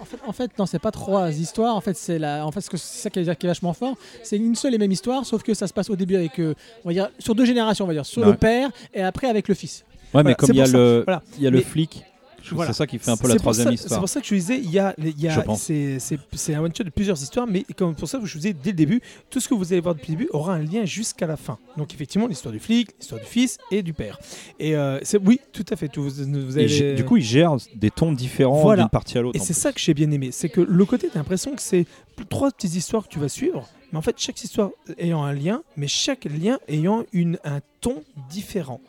En 0.03 0.05
fait, 0.05 0.17
en 0.27 0.34
fait, 0.34 0.51
non, 0.59 0.65
c'est 0.65 0.80
pas 0.80 0.91
trois 0.91 1.30
histoires. 1.31 1.75
En 1.77 1.80
fait, 1.81 1.95
c'est 1.95 2.19
la, 2.19 2.45
en 2.45 2.51
fait, 2.51 2.59
ce 2.59 2.69
que- 2.69 2.75
c'est 2.77 3.03
ça 3.03 3.09
qui 3.09 3.19
est, 3.19 3.35
qui 3.38 3.45
est 3.45 3.49
vachement 3.49 3.71
fort. 3.73 3.95
C'est 4.21 4.35
une 4.35 4.53
seule 4.55 4.73
et 4.73 4.77
même 4.77 4.91
histoire, 4.91 5.25
sauf 5.25 5.43
que 5.43 5.53
ça 5.53 5.65
se 5.65 5.73
passe 5.73 5.89
au 5.89 5.95
début 5.95 6.15
avec, 6.17 6.38
euh, 6.39 6.53
on 6.84 6.89
va 6.89 6.93
dire, 6.93 7.09
sur 7.19 7.35
deux 7.35 7.45
générations, 7.45 7.85
on 7.85 7.88
va 7.88 7.93
dire, 7.93 8.05
sur 8.05 8.21
Ouais. 8.21 8.27
le 8.27 8.35
père 8.35 8.69
et 8.93 9.01
après 9.01 9.27
avec 9.27 9.47
le 9.47 9.55
fils. 9.55 9.85
Ouais, 10.13 10.21
mais 10.23 10.35
comme 10.35 10.49
il 10.51 10.57
y 10.57 10.61
a 10.61 10.67
le, 10.67 11.03
Voilà. 11.05 11.23
il 11.38 11.43
y 11.43 11.47
a 11.47 11.49
le 11.49 11.57
Mais- 11.59 11.63
flic. 11.63 12.03
Voilà. 12.52 12.72
C'est 12.72 12.78
ça 12.78 12.88
qui 12.88 12.99
fait 12.99 13.10
un 13.11 13.18
peu 13.18 13.28
la 13.28 13.36
troisième 13.36 13.68
ça- 13.68 13.74
histoire. 13.74 13.91
C'est 13.91 13.99
pour 13.99 14.10
ça 14.10 14.22
que 14.22 14.28
je 14.28 14.36
disais, 14.36 14.60
il 14.60 14.70
y 14.72 14.80
a, 14.80 14.94
y 14.99 15.30
c'est, 15.57 16.53
un 16.56 16.60
one 16.64 16.76
shot 16.76 16.84
de 16.84 16.90
plusieurs 16.90 17.22
histoires, 17.22 17.48
mais 17.48 17.64
comme 17.78 17.95
pour 17.95 18.07
ça 18.07 18.20
que 18.20 18.26
je 18.26 18.34
vous 18.34 18.40
disais 18.40 18.53
dès 18.53 18.72
le 18.72 18.76
début, 18.78 19.02
tout 19.30 19.40
ce 19.40 19.48
que 19.48 19.53
vous 19.53 19.72
allez 19.74 19.82
voir 19.82 19.95
depuis 19.95 20.11
le 20.14 20.18
début 20.18 20.30
aura 20.32 20.53
un 20.56 20.64
lien 20.64 20.86
jusqu'à 20.86 21.26
la 21.28 21.38
fin. 21.38 21.57
Donc 21.78 21.94
effectivement, 21.94 22.28
l'histoire 22.28 22.52
du 22.52 22.60
flic, 22.60 22.90
l'histoire 22.99 23.22
du 23.22 23.28
fils 23.28 23.57
et 23.72 23.82
du 23.82 23.94
père. 23.94 24.20
Et 24.60 24.76
euh, 24.76 24.99
oui, 25.26 25.40
tout 25.52 25.65
à 25.70 25.76
fait. 25.76 25.88
tout- 25.88 26.03
vous, 26.03 26.57
avez- 26.57 26.94
du 26.95 27.06
coup, 27.06 27.18
il 27.18 27.24
gère 27.24 27.56
des 27.76 27.91
tons 27.91 28.11
différents 28.11 28.61
Voilà. 28.61 28.84
d'une 28.84 28.90
partie 28.90 29.18
à 29.18 29.22
l'autre. 29.22 29.40
Et 29.40 29.44
c'est 29.44 29.53
ça 29.53 29.72
que 29.72 29.80
j'ai 29.80 29.94
bien 29.94 30.11
aimé, 30.11 30.30
c'est 30.32 30.49
que 30.49 30.61
le 30.61 30.86
côté, 30.86 31.10
t'as 31.11 31.20
l'impression 31.20 31.56
que 31.56 31.61
c'est 31.61 31.86
trois 32.30 32.52
petites 32.52 32.76
histoires 32.76 33.03
que 33.03 33.10
tu 33.10 33.20
vas 33.20 33.30
suivre, 33.30 33.68
mais 33.91 33.98
en 33.98 34.02
fait 34.02 34.15
chaque 34.18 34.41
histoire 34.44 34.70
ayant 34.98 35.24
un 35.24 35.34
lien, 35.34 35.61
mais 35.78 35.88
chaque 35.88 36.26
lien 36.26 36.60
ayant 36.68 37.03
une, 37.14 37.38
un 37.44 37.60
ton 37.82 38.03
différent. 38.30 38.80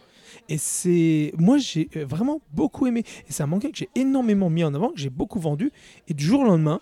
Et 0.48 0.58
c'est, 0.58 1.32
moi 1.38 1.58
j'ai 1.58 1.88
euh, 1.96 2.04
vraiment 2.04 2.40
beaucoup 2.52 2.86
aimé. 2.86 3.02
Et 3.28 3.32
c'est 3.32 3.42
un 3.42 3.46
manga 3.46 3.68
que 3.70 3.76
j'ai 3.76 3.88
énormément 3.94 4.50
mis 4.50 4.64
en 4.64 4.74
avant, 4.74 4.90
que 4.90 5.00
j'ai 5.00 5.10
beaucoup 5.10 5.40
vendu. 5.40 5.72
Et 6.08 6.14
du 6.14 6.24
jour 6.24 6.40
au 6.40 6.44
lendemain, 6.44 6.80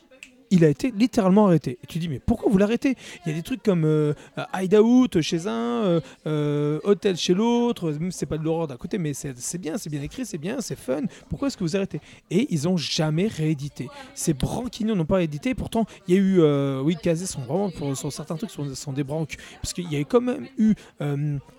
il 0.55 0.67
a 0.67 0.69
été 0.69 0.93
littéralement 0.95 1.47
arrêté. 1.47 1.79
Et 1.83 1.87
tu 1.87 1.99
dis 1.99 2.11
mais 2.11 2.19
pourquoi 2.19 2.53
vous 2.53 2.59
l'arrêtez? 2.59 2.95
Il 3.25 3.31
y 3.31 3.33
a 3.33 3.35
des 3.35 3.43
trucs 3.43 3.63
comme 3.63 3.87
euh, 3.87 4.13
euh, 4.37 4.45
Hideout 4.53 5.23
chez 5.23 5.47
un, 5.47 5.51
euh, 5.51 6.01
euh, 6.27 6.79
Hôtel 6.85 7.17
chez 7.17 7.33
l'autre. 7.33 7.97
C'est 8.11 8.27
pas 8.27 8.37
de 8.37 8.45
l'horreur 8.45 8.67
d'un 8.67 8.77
côté, 8.77 8.99
mais 8.99 9.15
c'est 9.15 9.57
bien, 9.57 9.79
c'est 9.79 9.89
bien 9.89 10.03
écrit, 10.03 10.27
c'est 10.27 10.37
bien, 10.37 10.61
c'est 10.61 10.77
fun. 10.77 11.05
Pourquoi 11.31 11.49
est-ce 11.49 11.57
que 11.57 11.65
vous 11.65 11.75
arrêtez? 11.75 12.03
Et 12.31 12.49
ils 12.51 12.69
ont 12.69 12.77
jamais 12.77 13.29
réédité. 13.29 13.89
Ces 14.15 14.35
branquignons 14.35 14.95
n'ont 14.95 15.07
pas 15.07 15.17
réédité. 15.17 15.55
Pourtant, 15.55 15.87
il 16.07 16.15
y 16.15 16.19
a 16.19 16.21
eu, 16.21 16.41
euh, 16.41 16.83
oui, 16.83 16.97
Kazé 17.03 17.25
sont 17.25 17.41
vraiment 17.41 17.71
pour 17.71 17.97
sur 17.97 18.13
certains 18.13 18.37
trucs 18.37 18.51
sont, 18.51 18.75
sont 18.75 18.93
des 18.93 19.05
branques 19.05 19.37
parce 19.63 19.73
qu'il 19.73 19.91
y 19.91 19.97
a 19.97 20.01
quand 20.05 20.21
même 20.21 20.49
eu 20.59 20.75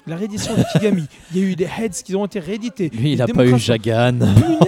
la 0.08 0.16
réédition 0.16 0.54
de 0.56 0.64
Kigami. 0.74 1.06
Il 1.34 1.38
y 1.40 1.44
a 1.44 1.48
eu 1.48 1.56
des 1.56 1.66
heads 1.66 2.04
qui 2.04 2.16
ont 2.16 2.26
été 2.26 2.40
réédités. 2.40 2.90
Lui, 2.90 3.14
il 3.14 3.16
Des 3.18 3.22
a 3.24 3.28
pas 3.28 3.46
eu 3.46 3.58
Jagan. 3.58 4.20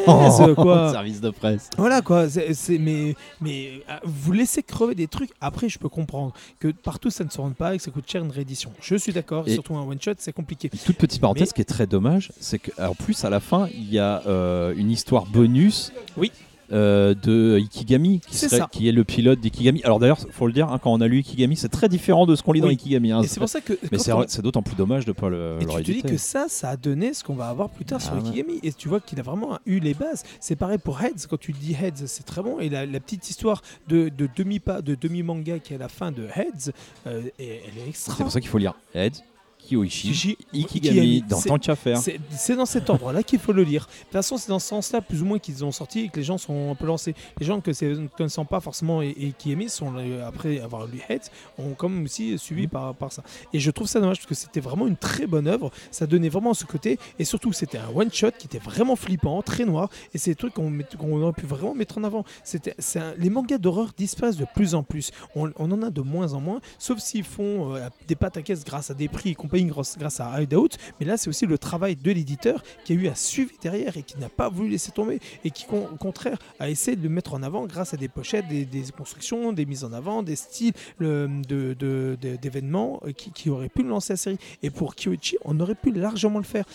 Punaise, 0.05 0.53
quoi. 0.55 0.91
Service 0.91 1.21
de 1.21 1.29
presse. 1.29 1.69
Voilà 1.77 2.01
quoi, 2.01 2.27
c'est, 2.29 2.77
mais, 2.77 3.15
mais 3.41 3.83
euh, 3.89 3.93
vous 4.03 4.31
laissez 4.31 4.63
crever 4.63 4.95
des 4.95 5.07
trucs. 5.07 5.31
Après, 5.41 5.69
je 5.69 5.77
peux 5.79 5.89
comprendre 5.89 6.33
que 6.59 6.69
partout 6.69 7.09
ça 7.09 7.23
ne 7.23 7.29
se 7.29 7.39
rende 7.39 7.55
pas 7.55 7.73
et 7.73 7.77
que 7.77 7.83
ça 7.83 7.91
coûte 7.91 8.09
cher 8.09 8.23
une 8.23 8.31
réédition. 8.31 8.71
Je 8.81 8.95
suis 8.95 9.13
d'accord, 9.13 9.47
surtout 9.47 9.75
un 9.75 9.83
one 9.83 10.01
shot, 10.01 10.13
c'est 10.17 10.33
compliqué. 10.33 10.69
Une 10.73 10.79
toute 10.79 10.97
petite 10.97 11.21
parenthèse 11.21 11.49
Mais- 11.49 11.53
qui 11.53 11.61
est 11.61 11.65
très 11.65 11.87
dommage, 11.87 12.31
c'est 12.39 12.59
qu'en 12.59 12.93
plus 12.95 13.23
à 13.25 13.29
la 13.29 13.39
fin 13.39 13.67
il 13.73 13.91
y 13.91 13.99
a 13.99 14.21
euh, 14.27 14.73
une 14.77 14.91
histoire 14.91 15.25
bonus. 15.25 15.91
Oui. 16.17 16.31
Euh, 16.71 17.13
de 17.13 17.57
Ikigami 17.59 18.19
qui, 18.19 18.35
C'est 18.35 18.47
serait- 18.49 18.57
ça. 18.61 18.69
qui 18.71 18.87
est 18.87 18.91
le 18.91 19.03
pilote 19.03 19.39
d'Ikigami. 19.39 19.81
Alors 19.83 19.99
d'ailleurs, 19.99 20.19
faut 20.31 20.47
le 20.47 20.53
dire, 20.53 20.69
hein, 20.71 20.79
quand 20.81 20.91
on 20.93 21.01
a 21.01 21.07
lu 21.07 21.19
Ikigami, 21.19 21.55
c'est 21.55 21.69
très 21.69 21.89
différent 21.89 22.25
de 22.25 22.35
ce 22.35 22.43
qu'on 22.43 22.51
lit 22.53 22.61
dans. 22.61 22.69
Ikigami. 22.69 23.11
hein. 23.11 23.21
Et 23.21 23.27
c'est 23.27 23.39
pour 23.39 23.49
ça 23.49 23.61
que. 23.61 23.73
Mais 23.91 23.97
c'est 23.97 24.11
on- 24.11 24.25
d'autant 24.41 24.61
plus 24.63 24.75
dommage 24.75 25.05
de 25.05 25.11
pas 25.11 25.29
le, 25.29 25.57
Et 25.61 25.65
tu 25.65 25.73
te 25.83 25.91
dis 25.91 26.01
que 26.01 26.17
ça, 26.17 26.45
ça 26.49 26.69
a 26.69 26.77
donné 26.77 27.13
ce 27.13 27.23
qu'on 27.23 27.35
va 27.35 27.49
avoir 27.49 27.69
plus 27.69 27.85
tard 27.85 28.01
sur 28.01 28.13
Ah 28.13 28.17
ouais. 28.21 28.27
Ikigami. 28.29 28.59
Et 28.63 28.73
tu 28.73 28.87
vois 28.89 28.99
qu'il 28.99 29.19
a 29.19 29.23
vraiment 29.23 29.57
eu 29.65 29.79
les 29.79 29.93
bases. 29.93 30.23
C'est 30.39 30.55
pareil 30.55 30.77
pour 30.77 31.01
Heads. 31.01 31.27
Quand 31.29 31.39
tu 31.39 31.51
dis 31.51 31.73
Heads, 31.73 32.05
c'est 32.07 32.25
très 32.25 32.41
bon. 32.41 32.59
Et 32.59 32.69
la, 32.69 32.85
la 32.85 32.99
petite 32.99 33.29
histoire 33.29 33.61
de, 33.87 34.09
de 34.09 34.27
demi 34.35 34.59
pas 34.59 34.81
de 34.81 34.95
demi 34.95 35.23
manga 35.23 35.59
qui 35.59 35.73
est 35.73 35.75
à 35.77 35.79
la 35.79 35.89
fin 35.89 36.11
de 36.11 36.23
Heads, 36.35 36.71
euh, 37.07 37.21
elle 37.39 37.45
est 37.45 37.89
extra. 37.89 38.13
C'est 38.15 38.23
pour 38.23 38.31
ça 38.31 38.39
qu'il 38.39 38.49
faut 38.49 38.57
lire 38.57 38.73
Heads, 38.93 39.21
Kyoichi, 39.67 40.37
Ikigami, 40.53 40.63
Ikigami, 40.63 41.21
dans 41.21 41.41
tant 41.41 41.57
qu'à 41.57 41.75
faire. 41.75 41.99
C'est 42.29 42.55
dans 42.55 42.65
cet 42.65 42.89
ordre-là 42.89 43.23
qu'il 43.23 43.39
faut 43.39 43.53
le 43.53 43.63
lire. 43.63 43.85
De 43.85 44.03
toute 44.03 44.11
façon, 44.13 44.37
c'est 44.37 44.49
dans 44.49 44.59
ce 44.59 44.67
sens-là, 44.67 45.01
plus 45.01 45.21
ou 45.21 45.25
moins, 45.25 45.39
qu'ils 45.39 45.63
ont 45.65 45.71
sorti 45.71 46.01
et 46.01 46.09
que 46.09 46.17
les 46.17 46.23
gens 46.23 46.37
sont 46.37 46.71
un 46.71 46.75
peu 46.75 46.85
lancés. 46.85 47.15
Les 47.39 47.45
gens 47.45 47.59
que 47.61 47.71
ne 47.71 48.07
connaissant 48.07 48.45
pas 48.45 48.59
forcément 48.59 49.01
et, 49.01 49.09
et 49.09 49.33
qui 49.37 49.51
aiment, 49.51 49.67
sont, 49.67 49.93
euh, 49.97 50.27
après 50.27 50.59
avoir 50.59 50.87
lu 50.87 51.01
Heads, 51.09 51.29
ont 51.57 51.73
quand 51.73 51.89
même 51.89 52.03
aussi 52.03 52.37
suivi 52.37 52.67
par, 52.67 52.93
par 52.95 53.11
ça. 53.11 53.23
Et 53.53 53.59
je 53.59 53.71
trouve 53.71 53.87
ça 53.87 53.99
dommage 53.99 54.17
parce 54.17 54.27
que 54.27 54.35
c'était 54.35 54.59
vraiment 54.59 54.87
une 54.87 54.97
très 54.97 55.27
bonne 55.27 55.47
œuvre. 55.47 55.71
Ça 55.91 56.07
donnait 56.07 56.29
vraiment 56.29 56.53
ce 56.53 56.65
côté. 56.65 56.99
Et 57.19 57.25
surtout, 57.25 57.53
c'était 57.53 57.77
un 57.77 57.89
one-shot 57.93 58.31
qui 58.37 58.47
était 58.47 58.59
vraiment 58.59 58.95
flippant, 58.95 59.41
très 59.41 59.65
noir. 59.65 59.89
Et 60.13 60.17
c'est 60.17 60.31
des 60.31 60.35
trucs 60.35 60.53
qu'on 60.53 60.71
qu'on 60.97 61.21
aurait 61.21 61.33
pu 61.33 61.45
vraiment 61.45 61.73
mettre 61.73 61.97
en 61.97 62.03
avant. 62.03 62.23
C'était, 62.43 62.75
les 63.17 63.29
mangas 63.29 63.57
d'horreur 63.57 63.91
disparaissent 63.97 64.37
de 64.37 64.45
plus 64.53 64.75
en 64.75 64.83
plus. 64.83 65.11
On, 65.35 65.51
on 65.57 65.71
en 65.71 65.81
a 65.81 65.89
de 65.89 66.01
moins 66.01 66.33
en 66.33 66.41
moins, 66.41 66.61
sauf 66.79 66.99
s'ils 66.99 67.23
font 67.23 67.75
euh, 67.75 67.89
des 68.07 68.15
pâtes 68.15 68.37
à 68.37 68.41
caisse 68.41 68.63
grâce 68.63 68.91
à 68.91 68.93
des 68.93 69.07
prix 69.07 69.31
et 69.31 69.35
grâce, 69.63 70.19
à 70.19 70.41
Hideout. 70.41 70.69
Mais 70.99 71.05
là, 71.05 71.17
c'est 71.17 71.29
aussi 71.29 71.45
le 71.45 71.57
travail 71.57 71.95
de 71.95 72.11
l'éditeur 72.11 72.61
qui 72.83 72.93
a 72.93 72.95
eu 72.95 73.07
à 73.07 73.15
suivre 73.15 73.51
derrière 73.61 73.95
et 73.97 74.03
qui 74.03 74.17
n'a 74.19 74.29
pas 74.29 74.49
voulu 74.49 74.69
laisser 74.69 74.91
tomber 74.91 75.19
et 75.43 75.51
qui, 75.51 75.65
au 75.71 75.95
contraire, 75.97 76.37
a 76.59 76.69
essayé 76.69 76.97
de 76.97 77.03
le 77.03 77.09
mettre 77.09 77.33
en 77.33 77.43
avant 77.43 77.65
grâce 77.65 77.93
à 77.93 77.97
des 77.97 78.07
pochettes, 78.07 78.47
des, 78.47 78.67
constructions, 78.97 79.53
des 79.53 79.65
mises 79.65 79.83
en 79.83 79.93
avant, 79.93 80.23
des 80.23 80.35
styles 80.35 80.73
le- 80.97 81.27
de- 81.47 81.75
de- 81.79 82.17
d'événements 82.35 83.01
euh, 83.05 83.11
qui, 83.11 83.31
qui 83.31 83.49
auraient 83.49 83.69
pu 83.69 83.83
lancer 83.83 84.13
la 84.13 84.17
série. 84.17 84.37
Et 84.63 84.69
pour 84.69 84.95
Kyoichi, 84.95 85.37
on 85.45 85.59
aurait 85.59 85.75
pu 85.75 85.91
largement 85.91 86.39
le 86.39 86.45
faire. 86.45 86.65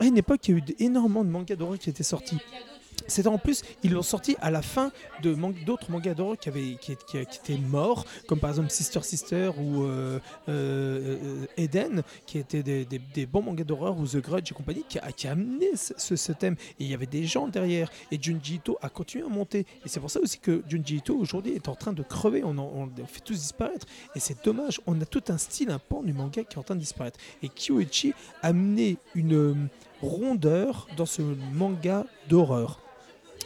À 0.00 0.06
une 0.06 0.16
époque, 0.16 0.48
il 0.48 0.50
y 0.52 0.54
a 0.54 0.58
eu 0.58 0.64
énormément 0.78 1.24
de 1.24 1.30
mangas 1.30 1.56
d'horreur 1.56 1.78
qui 1.78 1.90
étaient 1.90 2.02
sortis. 2.02 2.38
C'était 3.10 3.28
en 3.28 3.38
plus, 3.38 3.62
ils 3.82 3.92
l'ont 3.92 4.02
sorti 4.02 4.36
à 4.40 4.50
la 4.50 4.62
fin 4.62 4.92
de 5.22 5.34
d'autres 5.64 5.90
mangas 5.90 6.14
d'horreur 6.14 6.38
qui, 6.38 6.50
qui, 6.78 7.18
étaient 7.18 7.56
morts, 7.56 8.04
comme 8.26 8.38
par 8.38 8.50
exemple 8.50 8.70
Sister 8.70 9.02
Sister 9.02 9.50
ou 9.58 9.82
euh, 9.82 10.20
euh, 10.48 11.16
euh, 11.22 11.46
Eden, 11.56 12.02
qui 12.26 12.38
étaient 12.38 12.62
des, 12.62 13.26
bons 13.26 13.42
mangas 13.42 13.64
d'horreur, 13.64 13.98
ou 13.98 14.06
The 14.06 14.18
Grudge 14.18 14.52
et 14.52 14.54
compagnie, 14.54 14.84
qui 14.88 14.98
a, 14.98 15.30
amené 15.30 15.70
ce, 15.74 16.32
thème. 16.32 16.54
Et 16.78 16.84
il 16.84 16.90
y 16.90 16.94
avait 16.94 17.06
des 17.06 17.24
gens 17.26 17.48
derrière. 17.48 17.90
Et 18.10 18.18
Junji 18.20 18.56
Ito 18.56 18.78
a 18.80 18.88
continué 18.88 19.24
à 19.24 19.28
monter. 19.28 19.66
Et 19.84 19.88
c'est 19.88 20.00
pour 20.00 20.10
ça 20.10 20.20
aussi 20.20 20.38
que 20.38 20.62
Junji 20.68 20.96
Ito 20.96 21.16
aujourd'hui 21.16 21.52
est 21.52 21.68
en 21.68 21.74
train 21.74 21.92
de 21.92 22.02
crever. 22.02 22.42
On, 22.44 22.56
en- 22.58 22.88
fait 23.06 23.20
tous 23.24 23.34
disparaître. 23.34 23.86
Et 24.14 24.20
c'est 24.20 24.44
dommage. 24.44 24.80
On 24.86 25.00
a 25.00 25.04
tout 25.04 25.24
un 25.28 25.38
style, 25.38 25.70
un 25.70 25.78
pan 25.78 26.02
du 26.02 26.12
manga 26.12 26.44
qui 26.44 26.54
est 26.54 26.58
en 26.58 26.62
train 26.62 26.76
de 26.76 26.80
disparaître. 26.80 27.18
Et 27.42 27.48
Kyoichi 27.48 28.14
a 28.42 28.48
amené 28.48 28.98
une 29.14 29.68
rondeur 30.02 30.88
dans 30.96 31.06
ce 31.06 31.22
manga 31.22 32.06
d'horreur. 32.28 32.80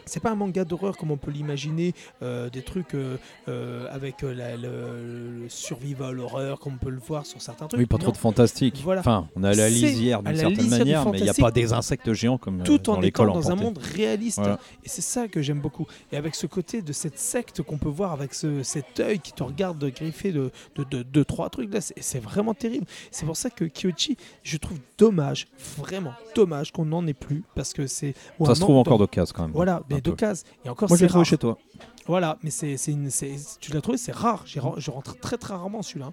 C'est 0.06 0.20
pas 0.20 0.30
un 0.30 0.34
manga 0.34 0.64
d'horreur 0.64 0.96
comme 0.96 1.10
on 1.10 1.16
peut 1.16 1.30
l'imaginer, 1.30 1.94
euh, 2.22 2.50
des 2.50 2.62
trucs 2.62 2.94
euh, 2.94 3.16
euh, 3.48 3.86
avec 3.90 4.22
la- 4.22 4.56
le, 4.56 5.40
le 5.42 5.48
survival 5.48 6.20
horreur 6.20 6.58
comme 6.60 6.74
on 6.74 6.84
peut 6.84 6.90
le 6.90 6.98
voir 7.00 7.24
sur 7.26 7.40
certains 7.40 7.66
trucs. 7.66 7.80
Oui, 7.80 7.86
pas 7.86 7.96
Non. 7.96 8.04
trop 8.04 8.12
de 8.12 8.16
fantastique. 8.16 8.80
Voilà. 8.82 9.00
Enfin, 9.00 9.28
on 9.36 9.44
est 9.44 9.48
à 9.48 9.54
la 9.54 9.68
lisière 9.70 10.22
d'une 10.22 10.36
certaine 10.36 10.68
manière, 10.70 11.08
mais 11.10 11.18
il 11.18 11.24
n'y 11.24 11.28
a 11.30 11.34
pas 11.34 11.50
des 11.50 11.72
insectes 11.72 12.12
géants 12.12 12.38
comme 12.38 12.62
tout 12.62 12.78
dans 12.78 12.94
en 12.96 13.02
étant 13.02 13.26
dans 13.26 13.50
un 13.50 13.54
monde 13.54 13.78
réaliste. 13.78 14.38
Voilà. 14.38 14.58
Et 14.84 14.88
c'est 14.88 15.02
ça 15.02 15.28
que 15.28 15.40
j'aime 15.42 15.60
beaucoup. 15.60 15.86
Et 16.12 16.16
avec 16.16 16.34
ce 16.34 16.46
côté 16.46 16.82
de 16.82 16.92
cette 16.92 17.18
secte 17.18 17.62
qu'on 17.62 17.78
peut 17.78 17.88
voir 17.88 18.12
avec 18.12 18.34
ce, 18.34 18.62
cet 18.62 19.00
œil 19.00 19.18
qui 19.20 19.32
te 19.32 19.42
regarde 19.42 19.84
griffer 19.84 20.32
de, 20.32 20.50
de, 20.76 20.84
de, 20.84 21.02
de 21.02 21.22
trois 21.22 21.48
trucs 21.50 21.72
là, 21.72 21.80
c'est 21.80 22.22
vraiment 22.22 22.54
terrible. 22.54 22.86
C'est 23.10 23.26
pour 23.26 23.36
ça 23.36 23.50
que 23.50 23.64
Kyoichi, 23.64 24.16
je 24.42 24.56
trouve 24.56 24.78
dommage, 24.98 25.46
vraiment 25.78 26.12
dommage 26.34 26.72
qu'on 26.72 26.84
n'en 26.84 27.06
ait 27.06 27.14
plus 27.14 27.42
parce 27.54 27.72
que 27.72 27.86
c'est. 27.86 28.14
Ça 28.44 28.54
se 28.54 28.60
trouve 28.60 28.76
encore 28.76 28.98
d'occasion 28.98 29.32
quand 29.36 29.42
même. 29.44 29.52
Voilà, 29.52 29.82
mais 29.90 29.96
peu. 29.96 30.10
d'occasion. 30.10 30.46
Et 30.64 30.68
encore, 30.68 30.88
Moi, 30.88 30.96
je 30.96 31.00
c'est 31.00 31.04
l'ai 31.04 31.08
trouvé 31.08 31.20
rare. 31.22 31.26
chez 31.26 31.38
toi. 31.38 31.58
Voilà, 32.06 32.38
mais 32.42 32.50
c'est, 32.50 32.76
c'est 32.76 32.92
une, 32.92 33.10
c'est- 33.10 33.58
tu 33.60 33.72
l'as 33.72 33.80
trouvé, 33.80 33.96
c'est 33.98 34.12
rare. 34.12 34.42
J'ai 34.46 34.60
je 34.76 34.90
rentre 34.90 35.18
très 35.18 35.36
très 35.38 35.54
rarement 35.54 35.82
celui-là. 35.82 36.12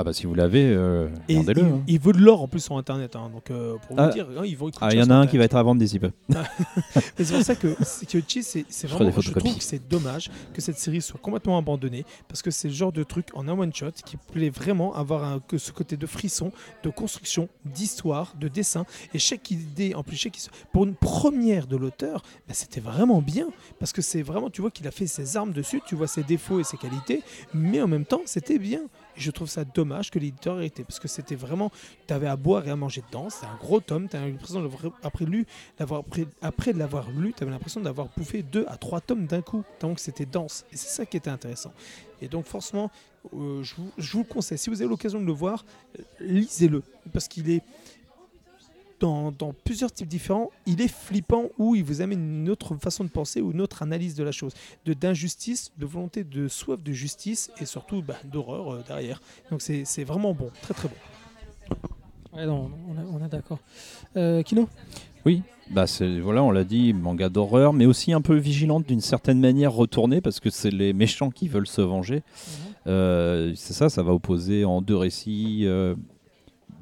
Ah 0.00 0.04
bah 0.04 0.12
si 0.12 0.26
vous 0.26 0.34
l'avez, 0.34 0.64
euh, 0.64 1.08
Et 1.28 1.38
regardez-le. 1.38 1.66
il, 1.66 1.72
hein. 1.72 1.82
il 1.88 1.98
vaut 2.00 2.12
de 2.12 2.18
l'or 2.18 2.40
en 2.42 2.46
plus 2.48 2.60
sur 2.60 2.76
internet. 2.78 3.16
hein. 3.16 3.30
donc 3.32 3.50
euh, 3.50 3.74
pour 3.88 3.98
Ah. 3.98 4.06
vous 4.06 4.12
dire, 4.12 4.28
hein, 4.38 4.42
il 4.44 4.56
vaut. 4.56 4.70
Ah, 4.80 4.90
il 4.92 4.98
y 4.98 5.02
en 5.02 5.10
a 5.10 5.14
un 5.16 5.26
qui 5.26 5.36
va 5.38 5.44
être 5.44 5.56
à 5.56 5.62
vendre 5.62 5.80
d'ici 5.80 5.98
peu. 5.98 6.10
Mais 6.30 7.24
c'est 7.24 7.34
pour 7.34 7.42
ça 7.42 7.56
que 7.56 7.74
Kyoichi, 8.06 8.42
c'est 8.42 8.86
vraiment. 8.86 9.10
Je 9.20 9.32
trouve 9.32 9.56
que 9.58 9.62
c'est 9.64 9.88
dommage 9.88 10.30
que 10.54 10.60
cette 10.60 10.78
série 10.78 11.02
soit 11.02 11.18
complètement 11.20 11.58
abandonnée 11.58 12.04
parce 12.28 12.42
que 12.42 12.50
c'est 12.50 12.68
le 12.68 12.74
genre 12.74 12.92
de 12.92 13.02
truc 13.02 13.26
en 13.34 13.48
un 13.48 13.58
one 13.58 13.74
shot 13.74 13.90
qui 14.04 14.16
plaît 14.32 14.50
vraiment 14.50 14.94
avoir 14.94 15.24
un- 15.24 15.40
que 15.40 15.58
ce 15.58 15.72
côté 15.72 15.96
de 15.96 16.06
frisson, 16.06 16.52
de 16.84 16.90
construction, 16.90 17.48
d'histoire, 17.64 18.34
de 18.38 18.48
dessin 18.48 18.84
et 19.14 19.18
chaque 19.18 19.50
idée 19.50 19.94
en 19.94 20.02
plus 20.04 20.16
chaque 20.16 20.38
pour 20.72 20.84
une 20.84 20.94
première 20.94 21.66
de 21.66 21.76
l'auteur, 21.76 22.22
bah, 22.46 22.54
c'était 22.54 22.80
vraiment 22.80 23.20
bien 23.20 23.48
parce 23.80 23.92
que 23.92 24.02
c'est 24.02 24.22
vraiment 24.22 24.50
tu 24.50 24.60
vois 24.60 24.70
qu'il 24.70 24.86
a 24.86 24.90
fait 24.92 25.06
ses 25.08 25.36
armes 25.36 25.52
dessus, 25.52 25.80
tu 25.86 25.96
vois 25.96 26.06
ses 26.06 26.22
défauts 26.22 26.60
et 26.60 26.64
ses 26.64 26.76
qualités, 26.76 27.22
mais 27.52 27.82
en 27.82 27.88
même 27.88 28.04
temps 28.04 28.22
c'était 28.26 28.58
bien. 28.60 28.82
Je 29.18 29.30
trouve 29.30 29.48
ça 29.48 29.64
dommage 29.64 30.10
que 30.10 30.18
l'éditeur 30.18 30.60
ait 30.60 30.66
été 30.66 30.84
parce 30.84 30.98
que 31.00 31.08
c'était 31.08 31.34
vraiment 31.34 31.70
tu 32.06 32.14
avais 32.14 32.28
à 32.28 32.36
boire 32.36 32.66
et 32.66 32.70
à 32.70 32.76
manger 32.76 33.02
dedans, 33.08 33.28
c'était 33.30 33.46
un 33.46 33.56
gros 33.56 33.80
tome, 33.80 34.08
tu 34.08 34.16
as 34.16 34.20
l'impression 34.20 34.62
après 35.02 35.24
lu 35.24 35.46
d'avoir 35.78 36.02
après, 36.40 36.72
de 36.72 36.78
l'avoir 36.78 37.10
lu, 37.10 37.34
tu 37.36 37.44
l'impression 37.44 37.80
d'avoir 37.80 38.08
bouffé 38.16 38.42
deux 38.42 38.64
à 38.68 38.76
trois 38.76 39.00
tomes 39.00 39.26
d'un 39.26 39.42
coup. 39.42 39.64
Donc 39.80 39.98
c'était 39.98 40.26
dense. 40.26 40.64
Et 40.72 40.76
c'est 40.76 40.88
ça 40.88 41.06
qui 41.06 41.16
était 41.16 41.30
intéressant. 41.30 41.72
Et 42.20 42.28
donc 42.28 42.46
forcément, 42.46 42.90
euh, 43.34 43.62
je, 43.62 43.74
vous, 43.76 43.90
je 43.98 44.12
vous 44.12 44.20
le 44.20 44.24
conseille. 44.24 44.58
Si 44.58 44.70
vous 44.70 44.80
avez 44.80 44.88
l'occasion 44.88 45.20
de 45.20 45.26
le 45.26 45.32
voir, 45.32 45.64
euh, 45.98 46.02
lisez-le. 46.20 46.82
Parce 47.12 47.28
qu'il 47.28 47.50
est 47.50 47.62
dans, 49.00 49.32
dans 49.32 49.52
plusieurs 49.64 49.92
types 49.92 50.08
différents. 50.08 50.50
Il 50.66 50.80
est 50.80 50.92
flippant 50.92 51.44
ou 51.58 51.74
il 51.74 51.84
vous 51.84 52.00
amène 52.00 52.42
une 52.42 52.50
autre 52.50 52.76
façon 52.76 53.04
de 53.04 53.10
penser 53.10 53.40
ou 53.40 53.52
une 53.52 53.60
autre 53.60 53.82
analyse 53.82 54.14
de 54.14 54.24
la 54.24 54.32
chose. 54.32 54.52
De 54.84 54.94
d'injustice, 54.94 55.72
de 55.78 55.86
volonté, 55.86 56.24
de 56.24 56.48
soif 56.48 56.82
de 56.82 56.92
justice 56.92 57.50
et 57.60 57.66
surtout 57.66 58.02
bah, 58.02 58.16
d'horreur 58.24 58.74
euh, 58.74 58.84
derrière. 58.86 59.20
Donc 59.50 59.62
c'est 59.62 60.04
vraiment 60.04 60.34
bon. 60.34 60.50
Très 60.62 60.74
très 60.74 60.88
bon. 60.88 61.76
Ouais, 62.36 62.46
non, 62.46 62.70
on 63.12 63.22
a 63.22 63.28
d'accord. 63.28 63.58
Euh, 64.16 64.42
Kino? 64.42 64.68
Oui, 65.24 65.42
bah 65.70 65.84
voilà, 66.22 66.42
on 66.42 66.50
l'a 66.50 66.64
dit, 66.64 66.92
manga 66.94 67.28
d'horreur, 67.28 67.72
mais 67.72 67.86
aussi 67.86 68.12
un 68.12 68.20
peu 68.20 68.36
vigilante 68.36 68.86
d'une 68.86 69.00
certaine 69.00 69.40
manière 69.40 69.72
retournée 69.72 70.20
parce 70.20 70.40
que 70.40 70.48
c'est 70.48 70.70
les 70.70 70.92
méchants 70.92 71.30
qui 71.30 71.48
veulent 71.48 71.66
se 71.66 71.82
venger. 71.82 72.22
Euh, 72.86 73.52
c'est 73.54 73.74
ça, 73.74 73.90
ça 73.90 74.02
va 74.02 74.12
opposer 74.14 74.64
en 74.64 74.80
deux 74.80 74.96
récits, 74.96 75.62
euh, 75.66 75.94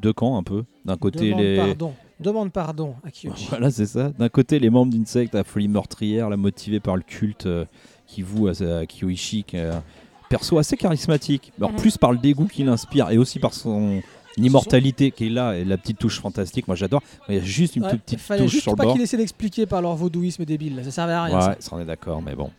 deux 0.01 0.13
camps 0.13 0.37
un 0.37 0.43
peu. 0.43 0.65
D'un 0.85 0.97
côté 0.97 1.31
Demande 1.31 1.41
les, 1.41 1.57
pardon. 1.57 1.95
Demande 2.21 2.53
pardon 2.53 2.95
à 3.05 3.11
Kyoshi. 3.11 3.47
Voilà, 3.51 3.71
c'est 3.71 3.87
ça. 3.87 4.11
D'un 4.19 4.29
côté, 4.29 4.59
les 4.59 4.71
membres 4.71 4.93
d'une 4.93 5.07
secte 5.07 5.35
à 5.35 5.45
folie 5.45 5.69
meurtrière, 5.69 6.31
la 6.31 6.37
motivée 6.37 6.81
par 6.81 6.97
le 6.97 7.03
culte 7.03 7.47
euh, 7.47 7.65
qui 8.07 8.23
voue 8.23 8.49
à, 8.49 8.53
à 8.53 8.87
Kyoichi, 8.87 9.45
qui 9.45 9.57
est 9.57 9.67
un 9.67 9.83
perso 10.29 10.59
assez 10.59 10.77
charismatique. 10.77 11.53
Alors, 11.59 11.71
Mhm. 11.73 11.77
plus 11.77 11.97
par 11.99 12.13
le 12.13 12.19
dégoût 12.19 12.47
qu'il 12.47 12.69
inspire 12.69 13.11
et 13.11 13.19
aussi 13.19 13.39
par 13.39 13.53
son 13.55 14.01
immortalité 14.39 15.11
qui 15.13 15.27
est 15.27 15.31
là 15.31 15.57
et 15.57 15.65
la 15.65 15.79
petite 15.79 15.99
touche 15.99 16.21
fantastique. 16.21 16.67
Moi, 16.69 16.77
j'adore. 16.77 17.03
Il 17.29 17.37
y 17.37 17.39
a 17.39 17.43
juste 17.43 17.77
une 17.77 17.85
Ouais, 17.85 17.91
toute 17.91 18.03
petite 18.03 18.21
fallait 18.21 18.43
touche 18.43 18.51
juste 18.53 18.63
sur 18.65 18.73
le 18.73 18.77
pas 18.77 18.85
bord. 18.85 18.93
qu'ils 18.95 19.03
essaient 19.03 19.17
d'expliquer 19.17 19.67
par 19.67 19.81
leur 19.83 19.95
vaudouisme 19.97 20.45
débile. 20.45 20.81
Ça 20.85 20.91
servait 20.91 21.13
à 21.15 21.23
rien. 21.25 21.37
Ouais, 21.37 21.43
ça. 21.43 21.57
ça 21.59 21.71
on 21.77 21.81
est 21.81 21.85
d'accord, 21.87 22.21
mais 22.23 22.35
bon. 22.35 22.51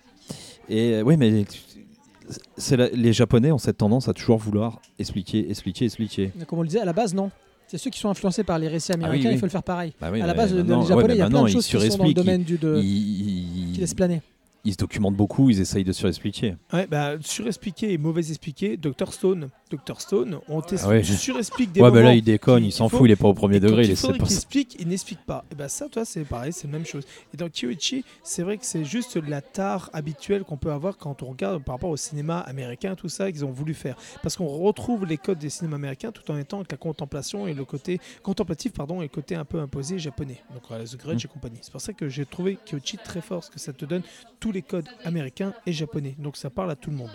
Et 0.69 0.93
euh, 0.95 1.01
oui, 1.03 1.17
mais 1.17 1.45
la- 2.71 2.89
les 2.89 3.13
Japonais 3.13 3.51
ont 3.51 3.57
cette 3.57 3.77
tendance 3.77 4.07
à 4.07 4.13
toujours 4.13 4.37
vouloir 4.37 4.81
expliquer, 4.99 5.49
expliquer, 5.49 5.85
expliquer. 5.85 6.31
Comme 6.47 6.59
on 6.59 6.61
le 6.63 6.67
disait, 6.67 6.81
à 6.81 6.85
la 6.85 6.93
base, 6.93 7.13
non. 7.13 7.31
C'est 7.67 7.77
ceux 7.77 7.89
qui 7.89 7.99
sont 7.99 8.09
influencés 8.09 8.43
par 8.43 8.57
les 8.59 8.67
récits 8.67 8.93
américains, 8.93 9.17
Ah 9.17 9.21
oui, 9.23 9.27
oui. 9.27 9.35
il 9.35 9.39
faut 9.39 9.45
le 9.45 9.51
faire 9.51 9.63
pareil. 9.63 9.93
Bah 9.99 10.09
oui, 10.11 10.21
à 10.21 10.27
la 10.27 10.33
base, 10.33 10.53
les 10.53 10.59
japonais, 10.59 10.93
ouais, 10.93 11.05
il 11.15 11.17
y 11.17 11.21
a 11.21 11.27
plein 11.29 11.43
de 11.43 11.47
choses 11.49 11.67
qui 11.67 11.71
sont 11.91 11.97
dans 11.97 12.05
le 12.05 12.13
domaine 12.13 12.43
du, 12.43 12.57
de, 12.57 12.79
ils- 12.81 13.71
qui 13.73 13.79
laissent 13.81 13.93
planer. 13.93 14.21
ils 14.63 14.71
se 14.73 14.77
documentent 14.77 15.15
beaucoup, 15.15 15.49
ils 15.49 15.59
essayent 15.59 15.83
de 15.83 15.91
surexpliquer. 15.91 16.55
Ouais, 16.73 16.87
bah, 16.87 17.13
surexpliqué 17.21 17.91
et 17.93 17.97
mauvais 17.97 18.21
expliqué, 18.29 18.77
Dr 18.77 19.11
Stone. 19.11 19.49
Dr 19.69 19.99
Stone, 20.01 20.39
on 20.47 20.61
te 20.61 20.75
Ah 20.81 20.87
ouais. 20.89 21.03
surexplique 21.03 21.71
des 21.71 21.81
Ouais, 21.81 21.89
moments. 21.89 22.01
bah 22.01 22.07
là, 22.09 22.15
il 22.15 22.23
déconne, 22.23 22.63
il 22.63 22.71
s'en 22.71 22.87
fout, 22.89 23.01
il 23.05 23.11
est 23.11 23.15
pas 23.15 23.27
au 23.27 23.33
premier 23.33 23.59
degré, 23.59 23.83
il 23.83 23.89
il 23.91 23.95
faudrait 23.95 24.17
qu'il 24.19 24.25
explique, 24.33 24.75
il 24.79 24.87
n'explique 24.87 25.25
pas. 25.25 25.43
Et 25.51 25.55
bah 25.55 25.67
ça, 25.69 25.89
toi, 25.89 26.05
c'est 26.05 26.23
pareil, 26.23 26.53
c'est 26.53 26.67
la 26.67 26.73
même 26.73 26.85
chose. 26.85 27.03
Et 27.33 27.37
dans 27.37 27.49
Kyoichi, 27.49 28.05
c'est 28.23 28.43
vrai 28.43 28.57
que 28.57 28.65
c'est 28.65 28.85
juste 28.85 29.17
la 29.17 29.41
tare 29.41 29.89
habituelle 29.93 30.43
qu'on 30.43 30.57
peut 30.57 30.71
avoir 30.71 30.97
quand 30.97 31.21
on 31.23 31.27
regarde 31.27 31.63
par 31.63 31.75
rapport 31.75 31.89
au 31.89 31.97
cinéma 31.97 32.39
américain, 32.39 32.95
tout 32.95 33.09
ça 33.09 33.31
qu'ils 33.31 33.43
ont 33.45 33.51
voulu 33.51 33.73
faire. 33.73 33.97
Parce 34.23 34.35
qu'on 34.37 34.47
retrouve 34.47 35.05
les 35.05 35.17
codes 35.17 35.39
des 35.39 35.49
cinémas 35.49 35.75
américains 35.75 36.11
tout 36.11 36.29
en 36.31 36.37
étant 36.37 36.57
avec 36.57 36.71
la 36.71 36.77
contemplation 36.77 37.47
et 37.47 37.53
le 37.53 37.65
côté 37.65 37.99
contemplatif, 38.23 38.73
pardon, 38.73 39.01
et 39.01 39.05
le 39.05 39.09
côté 39.09 39.35
un 39.35 39.45
peu 39.45 39.59
imposé 39.59 39.99
japonais. 39.99 40.41
Donc 40.53 40.63
The 40.67 40.97
Grudge 40.97 41.23
Mm. 41.25 41.27
et 41.27 41.33
compagnie. 41.33 41.57
C'est 41.61 41.71
pour 41.71 41.81
ça 41.81 41.93
que 41.93 42.07
j'ai 42.09 42.25
trouvé 42.25 42.57
Kyoichi 42.65 42.97
très 42.97 43.21
fort, 43.21 43.39
parce 43.39 43.49
que 43.49 43.59
ça 43.59 43.73
te 43.73 43.85
donne 43.85 44.01
tous 44.39 44.51
les 44.51 44.61
codes 44.61 44.87
américains 45.03 45.53
et 45.65 45.73
japonais. 45.73 46.15
Donc 46.19 46.37
ça 46.37 46.49
parle 46.49 46.71
à 46.71 46.75
tout 46.75 46.89
le 46.89 46.95
monde. 46.95 47.09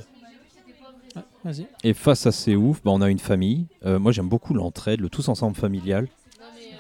Ouais. 1.45 1.53
Et 1.85 1.93
face 1.95 2.27
à 2.27 2.33
ces 2.33 2.55
ouf, 2.57 2.81
bah, 2.85 2.91
on 2.95 3.01
a 3.01 3.11
une 3.11 3.19
famille. 3.19 3.67
Euh, 3.85 3.99
moi, 3.99 4.13
j'aime 4.13 4.29
beaucoup 4.29 4.55
l'entraide, 4.55 5.01
le 5.01 5.09
tous 5.09 5.29
ensemble 5.29 5.57
familial. 5.57 6.09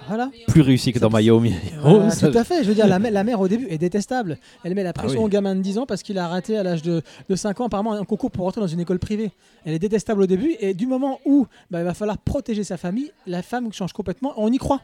Voilà. 0.09 0.30
Plus 0.48 0.62
réussi 0.62 0.92
que 0.92 0.98
dans 0.98 1.10
Miami. 1.10 1.54
Voilà, 1.80 2.09
Oh, 2.12 2.26
tout 2.30 2.36
à 2.36 2.42
fait. 2.42 2.64
Je 2.64 2.68
veux 2.68 2.74
dire, 2.74 2.88
la, 2.88 2.98
mè- 2.98 3.10
la 3.10 3.22
mère 3.22 3.40
au 3.40 3.46
début 3.46 3.66
est 3.68 3.78
détestable. 3.78 4.36
Elle 4.64 4.74
met 4.74 4.82
la 4.82 4.92
pression 4.92 5.20
oui. 5.20 5.26
au 5.26 5.28
gamin 5.28 5.54
de 5.54 5.60
10 5.60 5.78
ans 5.78 5.86
parce 5.86 6.02
qu'il 6.02 6.18
a 6.18 6.26
raté 6.26 6.56
à 6.59 6.64
l'âge 6.64 6.82
de, 6.82 7.02
de 7.28 7.36
5 7.36 7.60
ans 7.60 7.66
apparemment 7.66 7.92
un 7.92 8.04
concours 8.04 8.32
pour 8.32 8.44
rentrer 8.44 8.60
dans 8.60 8.66
une 8.66 8.80
école 8.80 8.98
privée. 8.98 9.30
Elle 9.64 9.74
est 9.74 9.78
détestable 9.78 10.22
au 10.22 10.26
début 10.26 10.56
et 10.59 10.74
du 10.74 10.88
moment 10.88 11.20
où 11.24 11.46
bah, 11.70 11.78
il 11.80 11.84
va 11.84 11.94
falloir 11.94 12.18
protéger 12.18 12.64
sa 12.64 12.76
famille, 12.76 13.12
la 13.28 13.42
femme 13.42 13.72
change 13.72 13.92
complètement. 13.92 14.32
On 14.38 14.50
y 14.50 14.59
croit. 14.59 14.80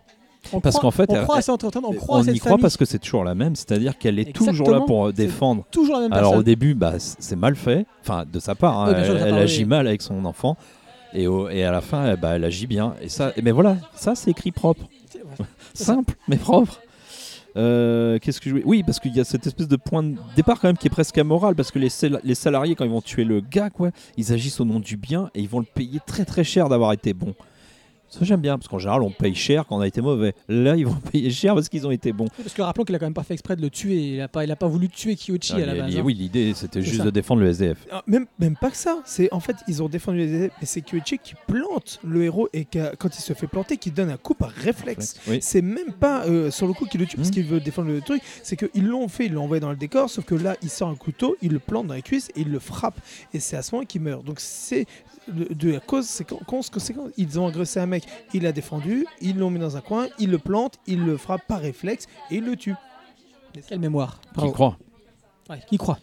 On 0.53 0.61
Parce 0.61 0.79
qu'en 0.79 0.91
fait, 0.91 1.11
on 1.11 1.15
elle- 1.17 1.23
croit 1.25 1.37
on 1.39 1.93
croit 1.93 2.21
y 2.23 2.39
croit 2.39 2.51
famille. 2.53 2.63
parce 2.63 2.77
que 2.77 2.85
c'est 2.85 2.99
toujours 2.99 3.25
la 3.25 3.35
même, 3.35 3.55
c'est-à-dire 3.57 3.99
qu'elle 3.99 4.19
est 4.19 4.33
toujours 4.33 4.71
là 4.71 4.81
pour 4.81 5.13
défendre. 5.13 5.65
toujours 5.71 5.97
la 5.97 6.03
même 6.03 6.13
Alors 6.13 6.37
au 6.37 6.43
début, 6.43 6.75
bah, 6.75 6.95
c'est 6.99 7.37
mal 7.37 7.55
fait, 7.57 7.87
enfin 8.03 8.25
de 8.31 8.39
sa 8.39 8.55
part, 8.55 8.81
hein, 8.81 8.95
Oui, 8.97 9.17
elle, 9.21 9.35
agit 9.35 9.65
mal 9.65 9.87
avec 9.87 10.01
son 10.01 10.25
enfant, 10.25 10.57
et, 11.13 11.27
au- 11.27 11.49
et 11.51 11.65
à 11.65 11.71
la 11.73 11.81
fin, 11.81 12.07
elle, 12.07 12.17
bah, 12.21 12.37
elle 12.37 12.45
agit 12.45 12.67
bien. 12.67 12.95
Et 13.03 13.09
ça, 13.09 13.33
mais 13.43 13.51
voilà, 13.51 13.77
ça 13.95 14.15
c'est 14.15 14.31
écrit 14.31 14.53
propre, 14.53 14.85
simple 15.75 16.15
mais 16.29 16.37
propre. 16.37 16.81
Euh, 17.57 18.19
Qu'est-ce 18.21 18.41
que 18.41 18.51
je 18.51 18.57
Oui, 18.65 18.83
parce 18.85 19.01
qu'il 19.01 19.15
y 19.17 19.21
a 19.21 19.25
cette 19.25 19.47
espèce 19.47 19.67
de 19.69 19.77
point 19.77 20.03
de 20.03 20.15
départ 20.37 20.61
quand 20.61 20.69
même 20.69 20.77
qui 20.79 20.87
est 20.87 20.91
presque 20.91 21.19
amoral, 21.19 21.57
parce 21.57 21.71
que 21.73 21.79
les, 21.79 21.89
les 22.23 22.35
salariés 22.35 22.75
quand 22.77 22.85
ils 22.85 22.91
vont 22.91 23.01
tuer 23.01 23.25
le 23.25 23.41
gars, 23.41 23.69
quoi, 23.71 23.91
ils 24.17 24.33
agissent 24.33 24.61
au 24.61 24.65
nom 24.65 24.79
du 24.81 24.97
bien 24.97 25.31
et 25.35 25.41
ils 25.41 25.49
vont 25.49 25.59
le 25.59 25.67
payer 25.67 25.99
très 26.07 26.25
très 26.25 26.45
cher 26.45 26.69
d'avoir 26.69 26.93
été 26.93 27.13
bon. 27.15 27.35
Ça 28.11 28.21
j'aime 28.25 28.41
bien, 28.41 28.57
parce 28.59 28.69
qu'en 28.69 28.79
général 28.79 29.03
on 29.03 29.11
paye 29.11 29.35
cher 29.35 29.67
quand 29.67 29.77
on 29.77 29.81
a 29.81 29.87
été 29.87 30.01
mauvais. 30.01 30.35
Là 30.49 30.77
ils 30.77 30.87
vont 30.87 30.95
payer 31.13 31.31
cher 31.31 31.55
parce 31.55 31.69
qu'ils 31.69 31.87
ont 31.87 31.91
été 31.91 32.13
bons. 32.13 32.27
Parce 32.37 32.55
que 32.55 32.63
rappelons 32.63 32.85
qu'il 32.85 32.95
a 32.95 32.99
quand 32.99 33.07
même 33.07 33.15
pas 33.15 33.23
fait 33.23 33.35
exprès 33.35 33.55
de 33.57 33.63
le 33.63 33.71
tuer. 33.71 33.97
Il 34.15 34.21
a 34.21 34.29
pas, 34.29 34.45
il 34.45 34.51
a 34.51 34.57
pas 34.57 34.67
voulu 34.69 34.89
tuer 34.89 35.15
Kyoichi 35.17 35.53
Ah, 35.55 35.63
à 35.63 35.67
la 35.67 35.75
base. 35.75 35.97
hein. 35.97 36.03
oui, 36.05 36.15
l'idée 36.15 36.53
c'était 36.55 36.83
juste 36.83 36.99
ça. 36.99 37.05
de 37.05 37.11
défendre 37.11 37.43
le 37.43 37.49
SDF. 37.51 37.79
Ah, 37.93 38.03
Même, 38.07 38.27
même 38.39 38.57
pas 38.57 38.71
que 38.71 38.77
ça. 38.77 39.01
C'est 39.05 39.33
en 39.33 39.41
fait 39.41 39.57
ils 39.69 39.83
ont 39.83 39.89
défendu 39.89 40.19
les 40.19 40.33
élèves, 40.35 40.51
mais 40.61 40.67
c'est 40.67 40.81
Kyoichi 40.81 41.19
qui 41.19 41.35
plante 41.47 42.01
le 42.03 42.25
héros 42.25 42.49
et 42.53 42.65
qu'a- 42.65 42.95
quand 42.97 43.15
il 43.17 43.21
se 43.21 43.33
fait 43.35 43.47
planter, 43.47 43.77
qui 43.77 43.91
donne 43.91 44.11
un 44.11 44.17
coup 44.17 44.35
par 44.35 44.51
réflexe. 44.51 45.21
Oui. 45.29 45.39
C'est 45.43 45.63
même 45.63 45.93
pas 45.93 46.25
euh, 46.27 46.51
sur 46.51 46.67
le 46.67 46.73
coup 46.73 46.87
qu'il 46.87 47.01
le 47.01 47.07
tue 47.07 47.17
parce 47.17 47.29
Mhm. 47.29 47.35
qu'il 47.35 47.45
veut 47.45 47.61
défendre 47.61 47.89
le 47.89 48.01
truc. 48.01 48.23
C'est 48.43 48.57
qu'ils 48.57 48.87
l'ont 48.87 49.09
fait, 49.09 49.27
ils 49.27 49.33
l'ont 49.33 49.45
envoyé 49.45 49.61
dans 49.61 49.71
le 49.71 49.77
décor, 49.77 50.09
sauf 50.09 50.25
que 50.25 50.35
là 50.35 50.57
il 50.63 50.71
sort 50.71 50.89
un 50.89 50.95
couteau, 50.97 51.37
il 51.43 51.53
le 51.53 51.59
plante 51.59 51.87
dans 51.87 51.95
les 51.95 52.03
cuisses 52.03 52.31
et 52.37 52.41
il 52.41 52.51
le 52.51 52.59
frappe. 52.59 52.99
Et 53.35 53.41
c'est 53.41 53.57
à 53.57 53.63
ce 53.63 53.75
moment 53.75 53.85
qu'il 53.85 54.01
meurt. 54.01 54.25
Donc 54.25 54.41
c'est 54.41 54.87
de, 55.33 55.53
de 55.55 55.73
la 55.73 55.81
cause, 55.81 56.07
c'est 56.07 56.25
quand 56.25 56.39
ils 57.17 57.39
ont 57.41 57.47
agressé 57.47 57.81
un 57.81 57.87
mec, 57.87 58.05
il 58.35 58.43
l'a 58.43 58.53
défendu, 58.53 59.07
ils 59.21 59.37
l'ont 59.39 59.51
mis 59.51 59.59
dans 59.59 59.77
un 59.77 59.81
coin, 59.81 60.07
il 60.19 60.31
le 60.31 60.39
plante, 60.39 60.75
il 60.87 61.05
le 61.05 61.17
frappe 61.17 61.47
par 61.47 61.61
réflexe 61.61 62.07
et 62.31 62.37
il 62.37 62.45
le 62.45 62.57
tue. 62.57 62.75
Quelle 63.69 63.81
mémoire. 63.81 64.21
Qui 64.39 64.53
croit 64.53 64.77
Ouais, 65.51 65.61
qui 65.69 65.79
croit. 65.79 65.99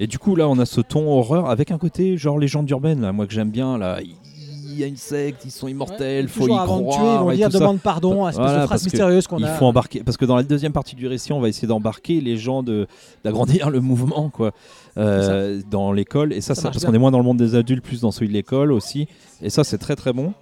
Et 0.00 0.06
du 0.06 0.18
coup, 0.18 0.36
là, 0.36 0.48
on 0.48 0.58
a 0.58 0.66
ce 0.66 0.80
ton 0.80 1.08
horreur 1.10 1.48
avec 1.50 1.70
un 1.70 1.78
côté 1.78 2.16
genre 2.16 2.38
légende 2.38 2.68
urbaine, 2.70 3.00
là, 3.00 3.12
moi 3.12 3.26
que 3.26 3.32
j'aime 3.32 3.50
bien. 3.50 3.78
Là, 3.78 3.98
il 4.00 4.78
y 4.78 4.84
a 4.84 4.86
une 4.86 4.96
secte, 4.96 5.44
ils 5.44 5.50
sont 5.50 5.66
immortels, 5.66 6.26
Ouais, 6.26 6.30
faut 6.30 6.44
y 6.44 6.50
croire. 6.50 6.66
tuer, 6.68 7.02
ils 7.14 7.18
vont 7.18 7.32
dire 7.32 7.48
demande 7.48 7.80
pardon 7.80 8.26
à 8.26 8.30
cette 8.32 8.40
Voilà, 8.42 8.66
phrase 8.66 8.84
mystérieuse 8.84 9.26
qu'on 9.26 9.38
Il 9.38 9.44
a. 9.46 9.54
faut 9.56 9.64
embarquer 9.64 10.04
parce 10.04 10.16
que 10.16 10.24
dans 10.24 10.36
la 10.36 10.44
deuxième 10.44 10.72
partie 10.72 10.94
du 10.94 11.08
récit, 11.08 11.32
on 11.32 11.40
va 11.40 11.48
essayer 11.48 11.66
d'embarquer 11.66 12.20
les 12.20 12.36
gens 12.36 12.62
de 12.62 12.86
d'agrandir 13.24 13.70
le 13.70 13.80
mouvement, 13.80 14.28
quoi, 14.30 14.52
euh, 14.96 15.60
dans 15.70 15.92
l'école. 15.92 16.32
Et 16.32 16.40
ça, 16.40 16.54
Ça 16.54 16.62
ça- 16.62 16.62
marche 16.68 16.74
parce 16.76 16.84
qu'on 16.84 16.94
est 16.94 16.98
moins 16.98 17.10
dans 17.10 17.18
le 17.18 17.24
monde 17.24 17.36
des 17.38 17.54
adultes, 17.54 17.84
plus 17.84 18.00
dans 18.00 18.10
celui 18.10 18.28
de 18.28 18.32
l'école 18.32 18.72
aussi. 18.72 19.06
Et 19.42 19.50
ça, 19.50 19.64
c'est 19.64 19.78
très 19.78 19.96
très 19.96 20.12
bon. 20.12 20.32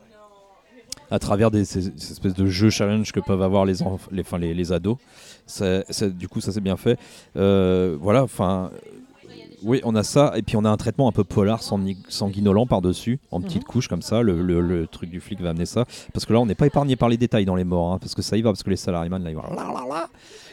À 1.11 1.19
travers 1.19 1.51
des 1.53 1.65
ces, 1.65 1.83
ces 1.97 2.13
espèces 2.13 2.35
de 2.35 2.47
jeux 2.47 2.71
challenge 2.71 3.13
que 3.13 3.21
peuvent 3.21 3.43
avoir 3.43 3.65
les 3.65 3.75
les, 4.11 4.23
enfin, 4.23 4.39
les, 4.39 4.55
les 4.55 4.73
ados. 4.73 4.97
Ça- 5.47 5.85
ça- 5.91 6.09
du 6.09 6.27
coup, 6.29 6.41
ça 6.41 6.51
c'est 6.53 6.61
bien 6.61 6.77
fait. 6.77 6.99
Euh, 7.37 7.97
voilà, 8.01 8.23
enfin. 8.25 8.71
Oui, 9.63 9.81
on 9.85 9.95
a 9.97 10.03
ça, 10.03 10.33
et 10.37 10.43
puis 10.43 10.55
on 10.57 10.65
a 10.67 10.71
un 10.71 10.77
traitement 10.77 11.09
un 11.09 11.13
peu 11.13 11.25
polar, 11.25 11.63
sanguin- 11.63 11.97
sanguinolent 12.09 12.67
par-dessus, 12.67 13.19
en 13.31 13.41
petites 13.41 13.63
Mhm. 13.63 13.69
couches 13.69 13.89
comme 13.89 14.03
ça. 14.03 14.21
Le, 14.21 14.43
le- 14.43 14.61
le 14.61 14.87
truc 14.87 15.09
du 15.09 15.19
flic 15.19 15.41
va 15.41 15.51
amener 15.51 15.65
ça. 15.65 15.87
Parce 16.13 16.27
que 16.27 16.33
là, 16.35 16.41
on 16.41 16.47
n'est 16.47 16.55
pas 16.55 16.67
épargné 16.67 16.95
par 16.95 17.09
les 17.09 17.17
détails 17.17 17.47
dans 17.47 17.57
les 17.57 17.65
morts, 17.65 17.93
hein, 17.93 17.99
parce 17.99 18.15
que 18.15 18.21
ça 18.21 18.37
y 18.37 18.43
va, 18.43 18.51
parce 18.51 18.63
que 18.63 18.69
les 18.71 18.77
salariés 18.77 19.09
là, 19.09 19.19
ils 19.31 19.35
vont. 19.35 19.43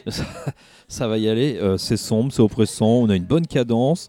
Ça, 0.10 0.24
ça 0.88 1.08
va 1.08 1.18
y 1.18 1.28
aller. 1.28 1.56
euh, 1.60 1.78
c'est 1.78 1.96
sombre, 1.96 2.32
c'est 2.32 2.42
oppressant, 2.42 2.86
on 2.86 3.08
a 3.10 3.16
une 3.16 3.24
bonne 3.24 3.46
cadence. 3.46 4.08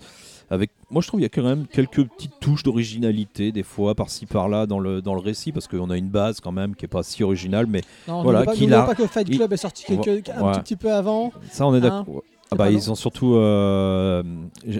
Avec, 0.51 0.69
moi, 0.91 1.01
je 1.01 1.07
trouve 1.07 1.19
qu'il 1.19 1.23
y 1.23 1.25
a 1.25 1.29
quand 1.29 1.41
même 1.47 1.65
quelques 1.65 2.03
petites 2.07 2.39
touches 2.39 2.61
d'originalité, 2.61 3.51
des 3.51 3.63
fois, 3.63 3.95
par-ci 3.95 4.27
par-là, 4.27 4.67
dans 4.67 4.77
le, 4.79 5.01
dans 5.01 5.15
le 5.15 5.19
récit, 5.21 5.51
parce 5.51 5.67
qu'on 5.67 5.89
a 5.89 5.97
une 5.97 6.09
base 6.09 6.39
quand 6.39 6.51
même 6.51 6.75
qui 6.75 6.85
est 6.85 6.87
pas 6.87 7.01
si 7.01 7.23
originale, 7.23 7.65
mais 7.65 7.81
Non, 8.07 8.21
Voilà, 8.21 8.43
pas, 8.43 8.51
n'oubliez 8.51 8.73
a- 8.73 8.83
pas 8.83 8.93
que 8.93 9.07
Fight 9.07 9.27
il- 9.27 9.37
Club 9.37 9.53
est 9.53 9.57
sorti 9.57 9.85
quelques, 9.85 10.29
un 10.29 10.53
tout 10.53 10.59
petit 10.59 10.75
peu 10.75 10.91
avant. 10.93 11.31
ça, 11.49 11.65
on 11.65 11.73
est 11.73 11.77
Hein, 11.77 11.81
d'accord. 11.81 12.21
Ah 12.51 12.55
bah 12.55 12.69
ils 12.69 12.91
ont 12.91 12.95
surtout 12.95 13.35
euh, 13.35 14.21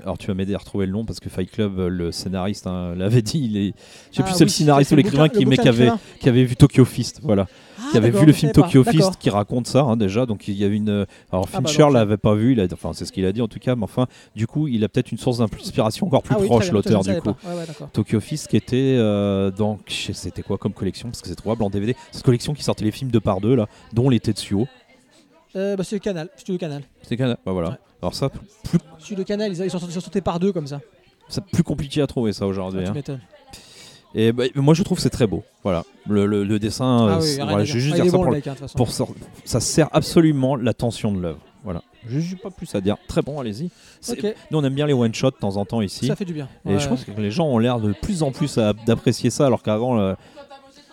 alors 0.04 0.20
tu 0.20 0.28
vas 0.28 0.36
m'aider 0.36 0.54
à 0.54 0.60
retrouver 0.60 0.86
le 0.86 0.92
nom 0.92 1.04
parce 1.04 1.20
que 1.20 1.30
Fight 1.30 1.50
Club 1.50 1.80
euh, 1.80 1.88
le 1.90 2.12
scénariste 2.12 2.68
hein, 2.68 2.94
l'avait 2.96 3.24
dit 3.24 3.40
il 3.44 3.58
est 3.58 3.74
je 4.12 4.18
sais 4.18 4.22
Ah 4.24 4.24
plus 4.24 4.36
c'est 4.36 4.44
le 4.44 4.50
scénariste 4.52 4.92
ou 4.92 4.96
l'écrivain 4.96 5.30
qui 5.30 5.46
mais 5.48 5.60
avait 5.60 5.72
d'écrivain. 5.72 6.00
qui 6.20 6.30
avait 6.30 6.44
vu 6.44 6.56
Tokyo 6.56 6.86
Fist 6.86 7.22
voilà 7.24 7.48
Ah, 7.80 7.88
qui 7.90 7.98
avait 7.98 8.12
vu 8.12 8.24
le 8.24 8.34
film 8.34 8.52
pas. 8.52 8.62
Tokyo. 8.62 8.84
Fist 8.84 9.16
qui 9.20 9.32
raconte 9.32 9.66
ça 9.66 9.82
hein, 9.82 9.98
déjà 9.98 10.28
donc 10.28 10.48
il 10.48 10.54
y 10.54 10.64
avait 10.64 10.76
une 10.78 11.08
alors 11.32 11.48
Ah 11.52 11.60
bah 11.60 11.68
Fincher 11.68 11.82
donc, 11.84 11.94
l'avait 11.94 12.18
pas 12.18 12.36
vu 12.36 12.52
il 12.52 12.62
a 12.62 12.68
enfin 12.72 12.92
c'est 12.94 13.04
ce 13.06 13.12
qu'il 13.12 13.26
a 13.26 13.32
dit 13.32 13.42
en 13.42 13.48
tout 13.48 13.60
cas 13.60 13.76
mais 13.76 13.84
enfin 13.84 14.06
du 14.36 14.46
coup 14.46 14.68
il 14.68 14.84
a 14.84 14.88
peut-être 14.88 15.12
une 15.12 15.18
source 15.18 15.40
d'inspiration 15.40 16.06
encore 16.06 16.22
plus 16.22 16.36
oui, 16.40 16.46
proche 16.46 16.72
l'auteur 16.72 17.02
du 17.02 17.20
coup. 17.20 17.30
Ouais. 17.30 17.66
Tokyo 17.94 18.20
Fist 18.20 18.48
qui 18.48 18.58
était 18.58 18.76
euh, 19.00 19.50
sais- 19.88 20.14
c'était 20.14 20.44
quoi 20.44 20.60
comme 20.60 20.74
collection 20.74 21.10
parce 21.10 21.24
que 21.24 21.28
c'est 21.30 21.36
trouvable 21.36 21.64
en 21.64 21.72
DVD 21.72 21.96
cette 22.12 22.24
collection 22.24 22.54
qui 22.54 22.64
sortait 22.64 22.86
les 22.86 22.92
films 22.92 23.10
deux 23.10 23.20
par 23.22 23.42
deux 23.42 23.56
là 23.56 23.68
dont 23.92 24.08
les 24.10 24.20
Tetsuo 24.20 24.68
Euh, 25.56 25.76
bah, 25.76 25.84
c'est 25.84 25.96
le 25.96 26.00
canal, 26.02 26.30
Studio 26.38 26.58
Canal. 26.60 26.82
c'est 27.04 27.16
Canada 27.16 27.40
bah 27.46 27.52
voilà 27.54 27.70
Ouais. 27.70 27.76
alors 28.02 28.14
ça 28.14 28.30
plus, 28.30 28.80
Studio 29.00 29.24
Canal, 29.24 29.52
ils, 29.54 29.62
ils 29.64 29.72
sont, 29.72 29.80
ils 29.80 29.92
sont 29.92 30.02
sautés 30.02 30.22
par 30.22 30.40
deux 30.40 30.52
comme 30.52 30.68
ça. 30.68 30.82
c'est 31.30 31.44
plus 31.46 31.64
compliqué 31.64 32.02
à 32.02 32.08
trouver 32.08 32.34
ça 32.34 32.46
aujourd'hui 32.46 32.84
Ah, 32.88 32.94
hein. 33.12 33.20
Et 34.14 34.32
bah, 34.32 34.46
moi 34.56 34.74
je 34.74 34.84
trouve 34.84 34.98
que 34.98 35.02
c'est 35.02 35.10
très 35.10 35.28
beau. 35.28 35.44
Voilà, 35.64 35.84
le, 36.08 36.26
le- 36.26 36.44
le 36.44 36.60
dessin, 36.60 37.08
Ah 37.10 37.16
euh, 37.16 37.22
oui, 37.22 37.36
voilà, 37.42 37.64
je 37.66 37.74
vais 37.74 37.80
juste 37.80 37.96
Ah, 37.98 38.02
dire 38.02 38.12
ça 38.12 38.18
bon, 38.18 38.24
pour, 38.24 38.32
le 38.32 38.38
mec, 38.38 38.48
hein, 38.48 38.56
pour 38.76 38.90
ça 38.90 39.60
sert 39.60 39.90
absolument 39.92 40.56
l'attention 40.56 41.12
de 41.12 41.20
l'œuvre. 41.20 41.40
Voilà, 41.66 41.82
je 42.08 42.20
n'ai 42.20 42.36
pas 42.36 42.52
plus 42.52 42.74
à 42.76 42.82
dire. 42.82 42.96
Très 43.08 43.22
bon, 43.22 43.40
allez-y. 43.40 43.70
C'est- 44.00 44.14
Ok, 44.26 44.36
Nous 44.52 44.58
on 44.60 44.64
aime 44.64 44.74
bien 44.76 44.86
les 44.88 44.94
one 44.94 45.14
shots 45.14 45.32
de 45.32 45.36
temps 45.38 45.58
en 45.58 45.66
temps 45.66 45.82
ici, 45.82 46.06
ça 46.08 46.16
fait 46.16 46.24
du 46.26 46.34
bien. 46.34 46.48
et 46.66 46.70
Ouais. 46.74 46.80
je 46.80 46.88
pense 46.88 47.04
que 47.04 47.12
les 47.12 47.32
gens 47.32 47.46
ont 47.48 47.58
l'air 47.58 47.80
de 47.80 47.92
plus 47.94 48.24
en 48.24 48.32
plus 48.32 48.58
d'apprécier 48.86 49.30
ça, 49.30 49.48
alors 49.48 49.64
qu'avant. 49.64 50.16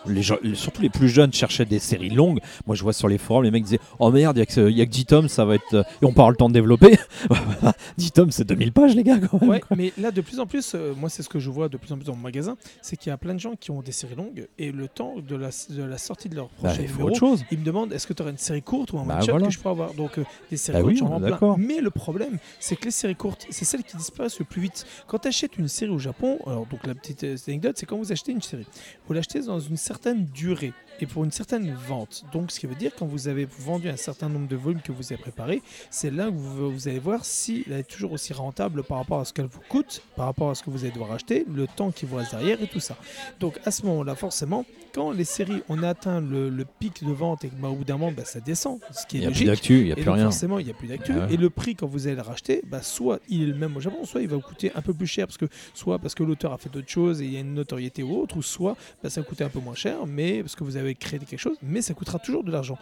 Les 0.07 0.21
gens, 0.21 0.37
surtout 0.53 0.81
les 0.81 0.89
plus 0.89 1.09
jeunes 1.09 1.31
cherchaient 1.33 1.65
des 1.65 1.79
séries 1.79 2.09
longues. 2.09 2.39
Moi, 2.67 2.75
je 2.75 2.83
vois 2.83 2.93
sur 2.93 3.07
les 3.07 3.17
forums, 3.17 3.43
les 3.43 3.51
mecs 3.51 3.63
disaient 3.63 3.79
Oh 3.99 4.11
merde, 4.11 4.35
il 4.37 4.39
n'y 4.39 4.43
a, 4.43 4.45
que- 4.45 4.69
il 4.69 4.77
y 4.77 4.81
a 4.81 4.85
que 4.85 4.91
10 4.91 5.05
tomes, 5.05 5.27
ça 5.27 5.45
va 5.45 5.55
être. 5.55 5.73
euh, 5.73 5.83
Et 6.01 6.05
on 6.05 6.13
parle 6.13 6.31
le 6.31 6.37
temps 6.37 6.49
de 6.49 6.53
développer. 6.53 6.97
10 7.97 8.11
tomes, 8.11 8.31
c'est 8.31 8.43
2000 8.45 8.71
pages, 8.71 8.95
les 8.95 9.03
gars, 9.03 9.19
quand 9.19 9.39
même. 9.41 9.49
Ouais, 9.49 9.59
quoi. 9.59 9.75
mais 9.77 9.93
là, 9.97 10.11
de 10.11 10.21
plus 10.21 10.39
en 10.39 10.45
plus, 10.45 10.73
euh, 10.75 10.93
moi, 10.95 11.09
c'est 11.09 11.23
ce 11.23 11.29
que 11.29 11.39
je 11.39 11.49
vois 11.49 11.69
de 11.69 11.77
plus 11.77 11.91
en 11.91 11.97
plus 11.97 12.05
dans 12.05 12.15
mon 12.15 12.21
magasin, 12.21 12.57
c'est 12.81 12.97
qu'il 12.97 13.09
y 13.09 13.13
a 13.13 13.17
plein 13.17 13.33
de 13.33 13.39
gens 13.39 13.53
qui 13.59 13.71
ont 13.71 13.81
des 13.81 13.91
séries 13.91 14.15
longues 14.15 14.47
et 14.57 14.71
le 14.71 14.87
temps 14.87 15.15
de 15.17 15.35
la, 15.35 15.49
de 15.69 15.83
la 15.83 15.97
sortie 15.97 16.29
de 16.29 16.35
leur 16.35 16.47
Bah, 16.61 16.69
prochain 16.69 16.81
numéro, 16.83 17.07
autre 17.09 17.17
chose. 17.19 17.43
ils 17.51 17.59
me 17.59 17.63
demandent 17.65 17.93
est-ce 17.93 18.07
que 18.07 18.13
tu 18.13 18.21
auras 18.21 18.31
une 18.31 18.37
série 18.37 18.61
courte 18.61 18.93
ou 18.93 18.99
un 18.99 19.05
Bah, 19.05 19.15
one-shot 19.15 19.31
voilà. 19.31 19.47
que 19.47 19.53
je 19.53 19.59
peux 19.59 19.69
avoir? 19.69 19.93
Donc, 19.93 20.17
euh, 20.17 20.23
des 20.51 20.57
séries 20.57 20.81
Bah 20.81 20.87
oui, 20.87 20.97
courtes, 20.99 21.11
j'en 21.11 21.37
plein. 21.37 21.55
Mais 21.57 21.81
le 21.81 21.89
problème, 21.91 22.37
c'est 22.59 22.75
que 22.75 22.85
les 22.85 22.91
séries 22.91 23.15
courtes, 23.15 23.45
c'est 23.49 23.65
celles 23.65 23.83
qui 23.83 23.97
disparaissent 23.97 24.39
le 24.39 24.45
plus 24.45 24.61
vite. 24.61 24.85
Quand 25.07 25.19
tu 25.19 25.27
achètes 25.27 25.57
une 25.57 25.67
série 25.67 25.91
au 25.91 25.99
Japon, 25.99 26.39
alors 26.45 26.65
donc 26.65 26.85
la 26.85 26.95
petite 26.95 27.25
anecdote, 27.47 27.75
c'est 27.77 27.85
quand 27.85 27.97
vous 27.97 28.11
achetez 28.11 28.31
une 28.31 28.41
série, 28.41 28.65
vous 29.07 29.13
l'achetez 29.13 29.41
dans 29.41 29.59
une 29.59 29.77
certaine 29.93 30.25
durée. 30.25 30.73
Et 30.99 31.05
pour 31.05 31.23
une 31.23 31.31
certaine 31.31 31.73
vente. 31.87 32.23
Donc, 32.31 32.51
ce 32.51 32.59
qui 32.59 32.67
veut 32.67 32.75
dire 32.75 32.91
quand 32.97 33.05
vous 33.05 33.27
avez 33.27 33.45
vendu 33.45 33.89
un 33.89 33.97
certain 33.97 34.29
nombre 34.29 34.47
de 34.47 34.55
volumes 34.55 34.81
que 34.81 34.91
vous 34.91 35.11
avez 35.11 35.21
préparés, 35.21 35.61
c'est 35.89 36.11
là 36.11 36.25
que 36.25 36.35
vous, 36.35 36.71
vous 36.71 36.87
allez 36.87 36.99
voir 36.99 37.25
si 37.25 37.63
elle 37.67 37.73
est 37.79 37.83
toujours 37.83 38.11
aussi 38.13 38.33
rentable 38.33 38.83
par 38.83 38.97
rapport 38.97 39.19
à 39.19 39.25
ce 39.25 39.33
qu'elle 39.33 39.47
vous 39.47 39.61
coûte, 39.69 40.01
par 40.15 40.25
rapport 40.25 40.49
à 40.49 40.55
ce 40.55 40.63
que 40.63 40.69
vous 40.69 40.83
allez 40.83 40.91
devoir 40.93 41.11
acheter, 41.11 41.45
le 41.53 41.67
temps 41.67 41.91
qui 41.91 42.05
vous 42.05 42.15
reste 42.17 42.31
derrière 42.31 42.61
et 42.61 42.67
tout 42.67 42.79
ça. 42.79 42.97
Donc, 43.39 43.59
à 43.65 43.71
ce 43.71 43.85
moment-là, 43.85 44.15
forcément, 44.15 44.65
quand 44.93 45.11
les 45.11 45.23
séries, 45.25 45.63
on 45.69 45.81
a 45.81 45.89
atteint 45.89 46.21
le, 46.21 46.49
le 46.49 46.65
pic 46.65 47.03
de 47.03 47.11
vente 47.11 47.43
et 47.43 47.49
que 47.49 47.55
bah, 47.55 47.69
au 47.69 47.75
bout 47.75 47.83
d'un 47.83 47.97
moment, 47.97 48.11
bah, 48.11 48.25
ça 48.25 48.39
descend, 48.39 48.79
ce 48.91 49.05
qui 49.07 49.17
Il 49.17 49.23
est 49.23 49.27
n'y 49.27 49.33
a 49.33 49.35
plus 49.35 49.45
d'actu, 49.45 49.77
il 49.79 49.83
n'y 49.85 49.89
a 49.89 49.93
Et 49.93 49.95
plus 49.95 50.05
donc 50.05 50.15
rien. 50.15 50.25
forcément, 50.25 50.59
il 50.59 50.65
n'y 50.65 50.71
a 50.71 50.75
plus 50.75 50.87
d'actu. 50.87 51.11
Ah 51.15 51.25
ouais. 51.25 51.33
Et 51.33 51.37
le 51.37 51.49
prix, 51.49 51.75
quand 51.75 51.87
vous 51.87 52.05
allez 52.07 52.15
le 52.15 52.21
racheter, 52.21 52.61
bah, 52.67 52.81
soit 52.83 53.19
il 53.27 53.41
est 53.41 53.45
le 53.47 53.55
même 53.55 53.75
au 53.75 53.79
Japon, 53.79 54.05
soit 54.05 54.21
il 54.21 54.27
va 54.27 54.35
vous 54.35 54.41
coûter 54.41 54.71
un 54.75 54.81
peu 54.81 54.93
plus 54.93 55.07
cher, 55.07 55.25
parce 55.25 55.37
que, 55.37 55.45
soit 55.73 55.97
parce 55.97 56.13
que 56.13 56.23
l'auteur 56.23 56.53
a 56.53 56.57
fait 56.59 56.69
d'autres 56.69 56.89
choses 56.89 57.21
et 57.21 57.25
il 57.25 57.33
y 57.33 57.37
a 57.37 57.39
une 57.39 57.55
notoriété 57.55 58.03
ou 58.03 58.15
autre, 58.21 58.37
ou 58.37 58.43
soit 58.43 58.77
bah, 59.01 59.09
ça 59.09 59.21
coûtait 59.23 59.43
un 59.43 59.49
peu 59.49 59.59
moins 59.59 59.73
cher, 59.73 60.05
mais 60.05 60.41
parce 60.43 60.55
que 60.55 60.63
vous 60.63 60.77
avez 60.77 60.82
créé 60.91 61.19
quelque 61.19 61.37
chose, 61.39 61.57
mais 61.61 61.81
ça 61.81 61.93
coûtera 61.93 62.19
toujours 62.19 62.43
de 62.43 62.51
l'argent. 62.51 62.77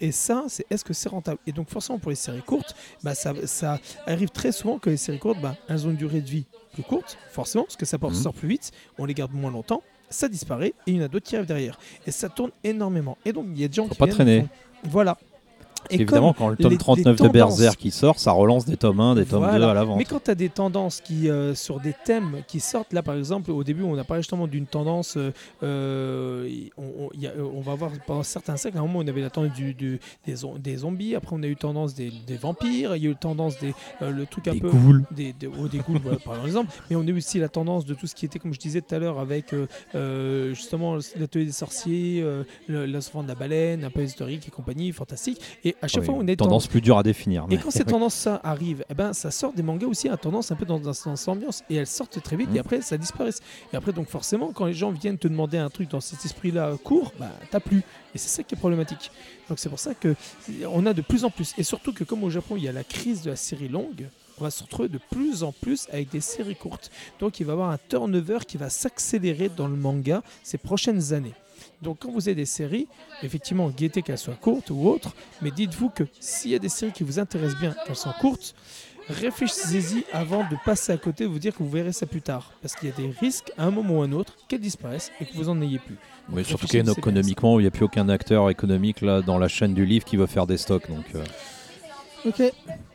Et, 0.00 0.12
ça, 0.12 0.44
c'est 0.48 0.66
est-ce 0.70 0.84
que 0.84 0.92
c'est 0.92 1.08
rentable? 1.08 1.38
Et 1.46 1.52
donc 1.52 1.68
forcément, 1.70 1.98
pour 1.98 2.10
les 2.10 2.16
séries 2.16 2.42
courtes, 2.42 2.74
bah, 3.02 3.14
ça, 3.14 3.32
ça 3.46 3.78
arrive 4.06 4.30
très 4.30 4.52
souvent 4.52 4.78
que 4.78 4.90
les 4.90 4.96
séries 4.96 5.18
courtes, 5.18 5.40
bah, 5.40 5.56
elles 5.68 5.86
ont 5.86 5.90
une 5.90 5.96
durée 5.96 6.20
de 6.20 6.28
vie 6.28 6.46
plus 6.72 6.82
courte, 6.82 7.18
forcément, 7.30 7.64
parce 7.64 7.76
que 7.76 7.86
ça 7.86 7.98
porte- 7.98 8.14
Mhm. 8.14 8.22
sort 8.22 8.34
plus 8.34 8.48
vite, 8.48 8.72
on 8.98 9.04
les 9.04 9.14
garde 9.14 9.32
moins 9.32 9.50
longtemps. 9.50 9.82
Ça 10.10 10.28
disparaît 10.28 10.68
et 10.86 10.90
il 10.92 10.96
y 10.96 11.00
en 11.00 11.04
a 11.04 11.08
d'autres 11.08 11.26
qui 11.26 11.36
arrivent 11.36 11.46
derrière. 11.48 11.78
Et 12.06 12.10
ça 12.10 12.28
tourne 12.30 12.50
énormément. 12.64 13.18
Et 13.26 13.32
donc, 13.32 13.46
il 13.54 13.60
y 13.60 13.64
a 13.64 13.68
des 13.68 13.74
gens 13.74 13.84
Faut 13.84 13.90
qui 13.94 13.98
pas 13.98 14.06
traîner. 14.06 14.40
font- 14.40 14.48
Voilà. 14.84 15.18
Parce 15.88 15.98
qu'évidemment, 15.98 16.32
quand 16.34 16.48
le 16.48 16.56
tome 16.56 16.72
les- 16.72 16.78
39 16.78 17.18
les 17.20 17.26
de 17.28 17.32
Berserk 17.32 17.78
qui 17.78 17.90
sort, 17.90 18.18
ça 18.18 18.32
relance 18.32 18.64
des 18.66 18.76
tomes 18.76 19.00
1, 19.00 19.14
des 19.14 19.24
tomes 19.24 19.40
Voilà. 19.40 19.58
2 19.58 19.64
à 19.64 19.74
la 19.74 19.84
vente. 19.84 19.98
Mais 19.98 20.04
quand 20.04 20.22
tu 20.22 20.30
as 20.30 20.34
des 20.34 20.48
tendances 20.50 21.00
qui, 21.00 21.28
euh, 21.30 21.54
sur 21.54 21.80
des 21.80 21.94
thèmes 22.04 22.42
qui 22.46 22.60
sortent, 22.60 22.92
là 22.92 23.02
par 23.02 23.14
exemple, 23.16 23.50
au 23.50 23.64
début, 23.64 23.82
on 23.82 23.96
a 23.96 24.04
parlé 24.04 24.22
justement 24.22 24.46
d'une 24.46 24.66
tendance. 24.66 25.16
euh, 25.16 25.30
euh, 25.62 26.48
on, 26.76 26.82
on- 26.82 27.08
il 27.14 27.20
y 27.22 27.26
a- 27.26 27.32
on 27.38 27.60
va 27.60 27.74
voir 27.74 27.90
pendant 28.06 28.22
certains 28.22 28.56
siècles, 28.56 28.76
à 28.76 28.80
un 28.80 28.84
moment, 28.84 29.00
on 29.00 29.06
avait 29.08 29.20
la 29.20 29.30
tendance 29.30 29.54
du, 29.54 29.74
du- 29.74 29.98
des, 30.26 30.34
zom- 30.34 30.58
des 30.58 30.76
zombies, 30.78 31.14
après, 31.14 31.34
on 31.38 31.42
a 31.42 31.46
eu 31.46 31.56
tendance 31.56 31.94
des, 31.94 32.12
des 32.26 32.36
vampires, 32.36 32.96
il 32.96 33.02
y 33.02 33.06
a 33.06 33.10
eu 33.10 33.16
tendance 33.16 33.58
des. 33.58 33.72
euh, 34.02 34.10
le 34.10 34.26
truc 34.26 34.48
un 34.48 34.52
Des 34.52 34.60
peu. 34.60 34.70
ghouls. 34.70 35.04
Des, 35.10 35.32
des, 35.32 35.46
oh, 35.46 35.68
des 35.68 35.78
ghouls, 35.78 36.00
voilà, 36.02 36.18
par 36.18 36.44
exemple. 36.44 36.70
Mais 36.90 36.96
on 36.96 37.02
a 37.02 37.06
eu 37.06 37.16
aussi 37.16 37.38
la 37.38 37.48
tendance 37.48 37.84
de 37.84 37.94
tout 37.94 38.06
ce 38.06 38.14
qui 38.14 38.24
était, 38.26 38.38
comme 38.38 38.52
je 38.54 38.58
disais 38.60 38.80
tout 38.82 38.94
à 38.94 38.98
l'heure, 38.98 39.18
avec 39.18 39.54
justement 40.52 40.96
l'atelier 41.16 41.46
des 41.46 41.52
sorciers, 41.52 42.24
le- 42.66 42.86
l'ascendant 42.86 43.22
de 43.24 43.28
la 43.28 43.34
baleine, 43.34 43.84
un 43.84 43.90
peu 43.90 44.02
historique 44.02 44.46
et 44.46 44.50
compagnie, 44.50 44.92
fantastique. 44.92 45.40
Et 45.64 45.74
à 45.80 45.88
chaque 45.88 46.00
Oui, 46.02 46.06
fois, 46.06 46.14
on 46.16 46.22
une 46.22 46.36
tendance 46.36 46.66
plus 46.66 46.80
dure 46.80 46.98
à 46.98 47.02
définir. 47.02 47.44
et 47.50 47.54
mais- 47.56 47.62
quand 47.62 47.70
ces 47.70 47.84
tendances-là 47.84 48.40
arrivent, 48.42 48.84
eh 48.90 48.94
ben, 48.94 49.12
ça 49.12 49.30
sort 49.30 49.52
des 49.52 49.62
mangas 49.62 49.86
aussi 49.86 50.08
à 50.08 50.16
tendance 50.16 50.50
un 50.50 50.56
peu 50.56 50.64
dans, 50.66 50.78
dans, 50.78 50.86
dans 50.90 51.16
cette 51.16 51.28
ambiance. 51.28 51.62
Et 51.70 51.76
elles 51.76 51.86
sortent 51.86 52.20
très 52.22 52.36
vite 52.36 52.48
et 52.54 52.58
après, 52.58 52.80
ça 52.82 52.96
disparaît. 52.98 53.30
Et 53.72 53.76
après, 53.76 53.92
donc 53.92 54.08
forcément, 54.08 54.52
quand 54.52 54.66
les 54.66 54.74
gens 54.74 54.90
viennent 54.90 55.18
te 55.18 55.28
demander 55.28 55.58
un 55.58 55.70
truc 55.70 55.88
dans 55.90 56.00
cet 56.00 56.24
esprit-là 56.24 56.72
court, 56.82 57.12
bah, 57.18 57.30
t'as 57.50 57.60
plus. 57.60 57.78
Et 58.14 58.18
c'est 58.18 58.28
ça 58.28 58.42
qui 58.42 58.54
est 58.54 58.58
problématique. 58.58 59.10
Donc 59.48 59.58
c'est 59.58 59.68
pour 59.68 59.78
ça 59.78 59.94
que 59.94 60.14
on 60.70 60.84
a 60.86 60.92
de 60.94 61.02
plus 61.02 61.24
en 61.24 61.30
plus. 61.30 61.54
Et 61.58 61.62
surtout 61.62 61.92
que 61.92 62.04
comme 62.04 62.24
au 62.24 62.30
Japon, 62.30 62.54
il 62.56 62.64
y 62.64 62.68
a 62.68 62.72
la 62.72 62.84
crise 62.84 63.22
de 63.22 63.30
la 63.30 63.36
série 63.36 63.68
longue, 63.68 64.08
on 64.40 64.44
va 64.44 64.50
se 64.50 64.62
retrouver 64.62 64.88
de 64.88 64.98
plus 65.10 65.42
en 65.42 65.52
plus 65.52 65.88
avec 65.92 66.10
des 66.10 66.20
séries 66.20 66.54
courtes. 66.56 66.90
Donc 67.18 67.40
il 67.40 67.44
va 67.46 67.52
y 67.52 67.54
avoir 67.54 67.70
un 67.70 67.78
turnover 67.88 68.38
qui 68.46 68.56
va 68.56 68.70
s'accélérer 68.70 69.48
dans 69.48 69.66
le 69.68 69.76
manga 69.76 70.22
ces 70.42 70.58
prochaines 70.58 71.12
années. 71.12 71.34
Donc 71.82 71.98
quand 72.00 72.10
vous 72.10 72.28
avez 72.28 72.34
des 72.34 72.44
séries, 72.44 72.88
effectivement, 73.22 73.68
guettez 73.70 74.02
qu'elles 74.02 74.18
soient 74.18 74.34
courtes 74.34 74.70
ou 74.70 74.88
autres, 74.88 75.14
mais 75.42 75.50
dites-vous 75.50 75.90
que 75.90 76.04
s'il 76.20 76.50
y 76.50 76.54
a 76.54 76.58
des 76.58 76.68
séries 76.68 76.92
qui 76.92 77.04
vous 77.04 77.18
intéressent 77.18 77.60
bien, 77.60 77.74
qu'elles 77.86 77.96
sont 77.96 78.12
courtes, 78.20 78.54
réfléchissez-y 79.08 80.04
avant 80.12 80.48
de 80.48 80.56
passer 80.64 80.92
à 80.92 80.96
côté 80.96 81.24
et 81.24 81.26
vous 81.26 81.38
dire 81.38 81.52
que 81.52 81.62
vous 81.62 81.70
verrez 81.70 81.92
ça 81.92 82.06
plus 82.06 82.20
tard. 82.20 82.52
Parce 82.60 82.74
qu'il 82.74 82.88
y 82.88 82.92
a 82.92 82.94
des 82.94 83.10
risques, 83.20 83.52
à 83.56 83.64
un 83.64 83.70
moment 83.70 83.98
ou 83.98 84.02
à 84.02 84.04
un 84.04 84.12
autre, 84.12 84.34
qu'elles 84.48 84.60
disparaissent 84.60 85.10
et 85.20 85.24
que 85.24 85.34
vous 85.34 85.48
en 85.48 85.60
ayez 85.62 85.78
plus. 85.78 85.96
Oui, 86.30 86.44
surtout 86.44 86.66
qu'économiquement, 86.66 87.58
il 87.58 87.62
n'y 87.62 87.68
a 87.68 87.70
plus 87.70 87.84
aucun 87.84 88.08
acteur 88.08 88.50
économique 88.50 89.00
là 89.00 89.22
dans 89.22 89.38
la 89.38 89.48
chaîne 89.48 89.74
du 89.74 89.86
livre 89.86 90.04
qui 90.04 90.16
veut 90.16 90.26
faire 90.26 90.46
des 90.46 90.58
stocks. 90.58 90.88
Donc, 90.88 91.06
euh, 91.14 91.24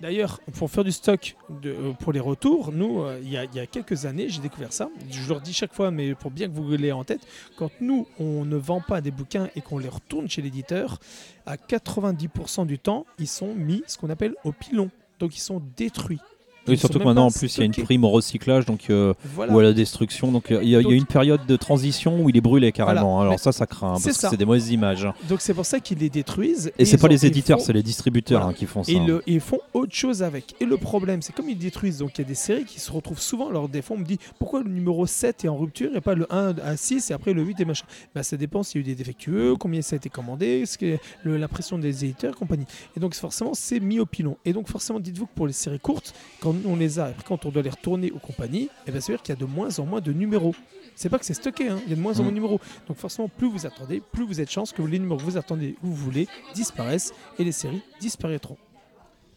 D'ailleurs, 0.01 0.39
pour 0.57 0.69
faire 0.69 0.83
du 0.83 0.91
stock 0.91 1.35
euh, 1.65 1.93
pour 1.93 2.11
les 2.13 2.19
retours, 2.19 2.71
nous, 2.71 3.01
euh, 3.03 3.19
il 3.21 3.29
y, 3.31 3.37
a- 3.37 3.45
il 3.45 3.55
y 3.55 3.59
a 3.59 3.65
quelques 3.65 4.05
années, 4.05 4.27
j'ai 4.29 4.41
découvert 4.41 4.73
ça. 4.73 4.89
Je 5.09 5.27
leur 5.29 5.39
dis 5.41 5.53
chaque 5.53 5.73
fois, 5.73 5.91
mais 5.91 6.13
pour 6.15 6.29
bien 6.31 6.47
que 6.47 6.53
vous 6.53 6.69
l'ayez 6.71 6.91
en 6.91 7.03
tête, 7.03 7.21
quand 7.57 7.71
nous, 7.79 8.05
on 8.19 8.43
ne 8.45 8.57
vend 8.57 8.81
pas 8.81 9.01
des 9.01 9.11
bouquins 9.11 9.49
et 9.55 9.61
qu'on 9.61 9.77
les 9.77 9.89
retourne 9.89 10.29
chez 10.29 10.41
l'éditeur, 10.41 10.99
à 11.45 11.55
90% 11.57 12.65
du 12.65 12.79
temps, 12.79 13.05
ils 13.19 13.27
sont 13.27 13.53
mis 13.55 13.83
ce 13.87 13.97
qu'on 13.97 14.09
appelle 14.09 14.35
au 14.43 14.51
pilon. 14.51 14.89
Donc 15.19 15.35
ils 15.37 15.41
sont 15.41 15.61
détruits. 15.77 16.19
Oui, 16.67 16.77
surtout 16.77 16.99
que 16.99 17.03
maintenant, 17.03 17.25
en 17.27 17.31
plus, 17.31 17.55
il 17.57 17.59
y 17.59 17.63
a 17.63 17.65
une 17.65 17.71
prime 17.73 18.03
au 18.03 18.09
recyclage 18.09 18.65
donc, 18.65 18.89
euh, 18.89 19.13
Voilà. 19.33 19.53
ou 19.53 19.59
à 19.59 19.63
la 19.63 19.73
destruction. 19.73 20.31
Donc, 20.31 20.51
euh, 20.51 20.59
il 20.63 20.69
y, 20.69 20.75
a- 20.75 20.81
y 20.81 20.93
une 20.93 21.05
période 21.05 21.45
de 21.45 21.55
transition 21.55 22.21
où 22.23 22.29
il 22.29 22.37
est 22.37 22.41
brûlé 22.41 22.71
carrément. 22.71 23.01
Voilà. 23.15 23.21
Alors, 23.21 23.31
Mais 23.33 23.37
ça, 23.37 23.51
ça 23.51 23.65
craint 23.65 23.95
c'est 23.97 24.09
parce 24.09 24.21
que 24.21 24.27
c'est 24.29 24.37
des 24.37 24.45
mauvaises 24.45 24.69
images. 24.71 25.07
Donc 25.29 25.41
c'est 25.41 25.53
pour 25.53 25.65
ça 25.65 25.79
qu'ils 25.79 25.97
les 25.99 26.09
détruisent. 26.09 26.71
Et, 26.77 26.85
c'est 26.85 26.95
ils 26.97 26.99
pas 26.99 27.07
les 27.07 27.25
éditeurs, 27.25 27.59
font- 27.59 27.65
c'est 27.65 27.73
les 27.73 27.83
distributeurs 27.83 28.41
Voilà. 28.41 28.53
hein, 28.53 28.57
qui 28.57 28.65
font 28.65 28.83
ça. 28.83 28.91
Et 28.91 28.99
le- 28.99 29.21
ils 29.27 29.39
font 29.39 29.59
autre 29.73 29.93
chose 29.93 30.23
avec. 30.23 30.55
Et 30.61 30.65
le 30.65 30.77
problème, 30.77 31.21
c'est 31.21 31.33
comme 31.33 31.49
ils 31.49 31.57
détruisent, 31.57 31.97
donc 31.99 32.17
il 32.17 32.21
y 32.21 32.25
a 32.25 32.27
des 32.27 32.35
séries 32.35 32.65
qui 32.65 32.79
se 32.79 32.91
retrouvent 32.91 33.19
souvent. 33.21 33.49
Alors 33.49 33.67
des 33.69 33.81
fois, 33.81 33.95
on 33.97 33.99
me 33.99 34.05
dit 34.05 34.19
pourquoi 34.39 34.63
le 34.63 34.69
numéro 34.69 35.05
7 35.05 35.45
est 35.45 35.47
en 35.49 35.57
rupture 35.57 35.95
et 35.95 36.01
pas 36.01 36.15
le 36.15 36.31
1 36.33 36.55
à 36.63 36.77
6 36.77 37.11
et 37.11 37.13
après 37.13 37.33
le 37.33 37.43
8 37.43 37.59
et 37.59 37.65
machin? 37.65 37.85
Bah, 38.15 38.23
ça 38.23 38.37
dépend 38.37 38.63
s'il 38.63 38.81
y 38.81 38.83
a 38.83 38.87
eu 38.87 38.89
des 38.89 38.95
défectueux, 38.95 39.55
combien 39.59 39.81
ça 39.81 39.95
a 39.95 39.97
été 39.97 40.09
commandé, 40.09 40.65
ce 40.65 40.77
que 40.77 40.97
le- 41.23 41.37
la 41.37 41.47
pression 41.47 41.77
des 41.77 42.05
éditeurs 42.05 42.33
et 42.33 42.37
compagnie. 42.37 42.65
Et 42.95 42.99
donc 42.99 43.15
forcément, 43.15 43.53
c'est 43.53 43.79
mis 43.79 43.99
au 43.99 44.05
pilon. 44.05 44.37
Et 44.45 44.53
donc 44.53 44.67
forcément, 44.69 44.99
dites-vous 44.99 45.25
que 45.25 45.33
pour 45.35 45.47
les 45.47 45.53
séries 45.53 45.79
courtes, 45.79 46.13
quand 46.39 46.52
on 46.65 46.75
les 46.75 46.99
a 46.99 47.09
et 47.09 47.13
puis 47.13 47.23
quand 47.27 47.45
on 47.45 47.49
doit 47.49 47.61
les 47.61 47.69
retourner 47.69 48.11
aux 48.11 48.19
compagnies, 48.19 48.69
et 48.87 48.91
ben, 48.91 48.99
ça 49.01 49.11
veut 49.11 49.17
dire 49.17 49.23
qu'il 49.23 49.33
y 49.35 49.37
a 49.37 49.39
de 49.39 49.45
moins 49.45 49.79
en 49.79 49.85
moins 49.85 50.01
de 50.01 50.11
numéros. 50.13 50.55
C'est 50.95 51.09
pas 51.09 51.17
que 51.19 51.25
c'est 51.25 51.33
stocké, 51.33 51.67
hein, 51.69 51.79
il 51.85 51.89
y 51.89 51.93
a 51.93 51.95
de 51.95 52.01
moins 52.01 52.13
en 52.13 52.15
Mm. 52.19 52.23
moins 52.23 52.31
de 52.31 52.35
numéros. 52.35 52.59
Donc 52.87 52.97
forcément, 52.97 53.27
plus 53.27 53.47
vous 53.49 53.65
attendez, 53.65 54.01
plus 54.11 54.25
vous 54.25 54.39
êtes 54.41 54.51
chance 54.51 54.71
que 54.71 54.81
les 54.81 54.99
numéros 54.99 55.17
que 55.19 55.23
vous 55.23 55.37
attendez 55.37 55.75
où 55.83 55.87
vous 55.87 55.95
voulez 55.95 56.27
disparaissent 56.53 57.13
et 57.39 57.43
les 57.43 57.51
séries 57.51 57.81
disparaîtront. 57.99 58.57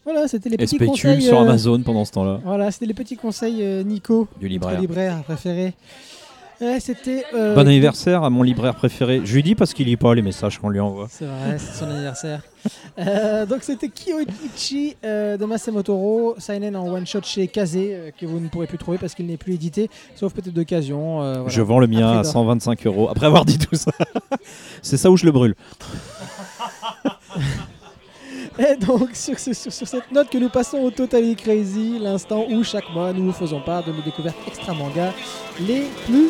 Voilà, 0.03 0.27
c'était 0.27 0.49
les 0.49 0.55
Et 0.55 0.57
petits 0.59 0.75
spécule 0.75 0.87
conseils. 0.87 1.21
sur 1.21 1.37
euh, 1.39 1.43
Amazon 1.43 1.81
pendant 1.81 2.05
ce 2.05 2.11
temps-là, 2.13 2.39
Voilà, 2.45 2.71
c'était 2.71 2.85
les 2.85 2.93
petits 2.93 3.17
conseils 3.17 3.61
euh, 3.61 3.83
Nico, 3.83 4.27
du 4.39 4.47
libraire. 4.47 4.79
libraire 4.79 5.21
préféré. 5.23 5.73
Ouais, 6.59 6.79
c'était. 6.79 7.23
euh, 7.35 7.53
Bon 7.53 7.67
anniversaire 7.67 8.23
à 8.23 8.29
mon 8.31 8.41
libraire 8.41 8.73
préféré. 8.75 9.21
Je 9.23 9.33
lui 9.35 9.43
dis 9.43 9.53
parce 9.53 9.73
qu'il 9.75 9.85
lit 9.85 9.95
pas 9.97 10.15
les 10.15 10.21
messages 10.23 10.57
qu'on 10.57 10.69
lui 10.69 10.79
envoie. 10.79 11.07
C'est 11.09 11.25
vrai, 11.25 11.57
c'est 11.59 11.77
son 11.79 11.85
anniversaire. 11.89 12.41
Euh, 12.97 13.45
donc 13.45 13.59
c'était 13.61 13.89
Kyoichi 13.89 14.95
euh, 15.05 15.37
de 15.37 15.45
Masamotoro, 15.45 16.33
Seinen 16.39 16.75
en 16.75 16.87
one 16.87 17.05
shot 17.05 17.21
chez 17.23 17.47
Kaze, 17.47 17.77
que 18.19 18.25
vous 18.25 18.39
ne 18.39 18.47
pourrez 18.47 18.65
plus 18.67 18.79
trouver 18.79 18.97
parce 18.97 19.13
qu'il 19.13 19.27
n'est 19.27 19.37
plus 19.37 19.53
édité, 19.53 19.89
sauf 20.15 20.33
peut-être 20.33 20.53
d'occasion. 20.53 21.17
voilà. 21.19 21.43
Je 21.47 21.61
vends 21.61 21.79
le 21.79 21.87
mien 21.87 22.07
Après, 22.07 22.19
à 22.19 22.23
bah. 22.23 22.29
125 22.29 22.87
euros. 22.87 23.07
Après 23.09 23.27
avoir 23.27 23.45
dit 23.45 23.59
tout 23.59 23.75
ça, 23.75 23.91
c'est 24.81 24.97
ça 24.97 25.11
où 25.11 25.17
je 25.17 25.25
le 25.25 25.31
brûle. 25.31 25.55
Et 28.59 28.75
donc 28.75 29.09
sur, 29.13 29.37
ce- 29.37 29.53
sur- 29.53 29.71
sur 29.71 29.87
cette 29.87 30.11
note 30.11 30.29
que 30.31 30.37
nous 30.39 30.49
passons 30.49 30.77
au 30.79 30.89
Totally 30.89 31.35
Crazy, 31.35 31.99
l'instant 31.99 32.43
où 32.49 32.63
chaque 32.63 32.89
mois 32.91 33.13
nous 33.13 33.25
vous 33.25 33.31
faisons 33.31 33.61
part 33.61 33.83
de 33.83 33.91
nos 33.91 34.01
découvertes 34.01 34.37
extra 34.47 34.73
manga 34.73 35.13
les 35.59 35.83
plus 36.07 36.29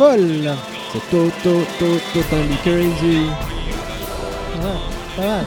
folles. 0.00 0.50
C'est 0.92 1.10
to, 1.10 1.28
to, 1.42 1.60
to, 1.78 1.86
totally 2.14 2.56
crazy. 2.62 3.26
Pas 5.16 5.26
mal. 5.26 5.44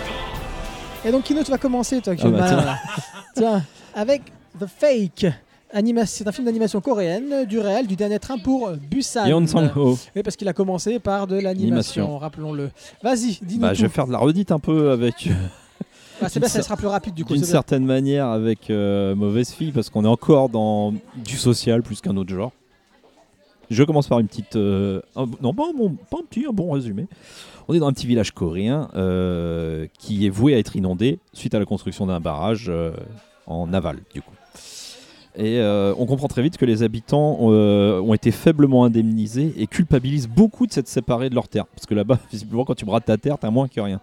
Et 1.06 1.12
donc 1.12 1.24
Kino, 1.24 1.44
tu 1.44 1.50
vas 1.52 1.58
commencer 1.58 2.00
toi, 2.02 2.16
qui 2.16 2.22
Ah 2.26 2.28
es 2.28 2.32
bah, 2.32 2.40
malin, 2.56 2.76
tiens. 3.36 3.64
avec 3.96 4.22
The 4.60 4.66
Fake. 4.68 5.26
Anima- 5.74 6.06
c'est 6.06 6.28
un 6.28 6.32
film 6.32 6.46
d'animation 6.46 6.82
coréenne 6.82 7.46
du 7.46 7.58
réel 7.60 7.88
du 7.88 7.96
dernier 7.96 8.20
train 8.20 8.38
pour 8.38 8.70
Busan. 8.92 9.26
Yeon 9.26 9.48
Sang-ho. 9.48 9.98
Oui, 10.16 10.22
parce 10.22 10.36
qu'il 10.36 10.48
a 10.48 10.54
commencé 10.54 11.00
par 11.00 11.26
de 11.26 11.36
l'animation, 11.40 12.04
Animation. 12.04 12.20
rappelons-le. 12.20 12.70
Vas-y, 13.02 13.40
dis-nous 13.42 13.62
Bah, 13.62 13.70
tout. 13.70 13.76
je 13.78 13.82
vais 13.82 13.90
faire 13.90 14.06
de 14.06 14.12
la 14.12 14.20
redite 14.20 14.52
un 14.52 14.60
peu 14.60 14.92
avec, 14.92 15.28
Ah, 16.22 16.30
c'est 16.30 16.40
bien, 16.40 16.48
ça 16.48 16.62
sera 16.62 16.78
plus 16.78 16.86
rapide 16.88 17.16
du 17.16 17.26
coup. 17.26 17.34
d'une 17.34 17.42
c'est 17.42 17.48
bien. 17.48 17.54
certaine 17.54 17.86
manière, 17.86 18.28
avec 18.28 18.70
euh, 18.70 19.16
Mauvaise 19.16 19.50
Fille, 19.50 19.72
parce 19.72 19.90
qu'on 19.90 20.06
est 20.06 20.08
encore 20.08 20.50
dans 20.50 20.94
du 21.26 21.38
social 21.38 21.82
plus 21.82 22.02
qu'un 22.02 22.16
autre 22.18 22.32
genre. 22.32 22.52
Je 23.70 23.84
commence 23.84 24.08
par 24.08 24.20
une 24.20 24.28
petite. 24.28 24.56
euh, 24.56 25.02
non, 25.42 25.54
pas 25.54 25.64
un, 25.70 25.74
bon, 25.78 25.96
petit, 26.30 26.46
un 26.48 26.52
bon 26.54 26.72
résumé. 26.72 27.08
On 27.68 27.74
est 27.74 27.80
dans 27.80 27.88
un 27.88 27.94
petit 27.94 28.08
village 28.08 28.32
coréen 28.32 28.90
euh, 28.96 29.88
qui 29.98 30.26
est 30.26 30.30
voué 30.30 30.54
à 30.54 30.60
être 30.60 30.76
inondé 30.76 31.20
suite 31.34 31.56
à 31.56 31.60
la 31.60 31.66
construction 31.66 32.06
d'un 32.06 32.20
barrage 32.20 32.66
euh, 32.68 32.92
en 33.48 33.72
aval, 33.74 34.00
du 34.14 34.22
coup. 34.22 34.32
Et 35.36 35.60
on 35.98 36.06
comprend 36.06 36.28
très 36.28 36.44
vite 36.44 36.58
que 36.58 36.66
les 36.66 36.84
habitants 36.84 37.38
ont 37.40 38.14
été 38.14 38.30
faiblement 38.30 38.86
indemnisés 38.86 39.52
et 39.58 39.66
culpabilisent 39.66 40.28
beaucoup 40.28 40.68
de 40.68 40.72
s'être 40.72 40.88
séparés 40.88 41.32
de 41.32 41.36
leur 41.36 41.48
terre. 41.48 41.66
Parce 41.66 41.88
que 41.88 41.96
là-bas, 41.96 42.20
visiblement, 42.32 42.66
quand 42.66 42.76
tu 42.76 42.86
brades 42.86 43.04
ta 43.06 43.18
terre, 43.18 43.40
t'as 43.40 43.50
moins 43.50 43.68
que 43.68 43.82
rien. 43.82 44.00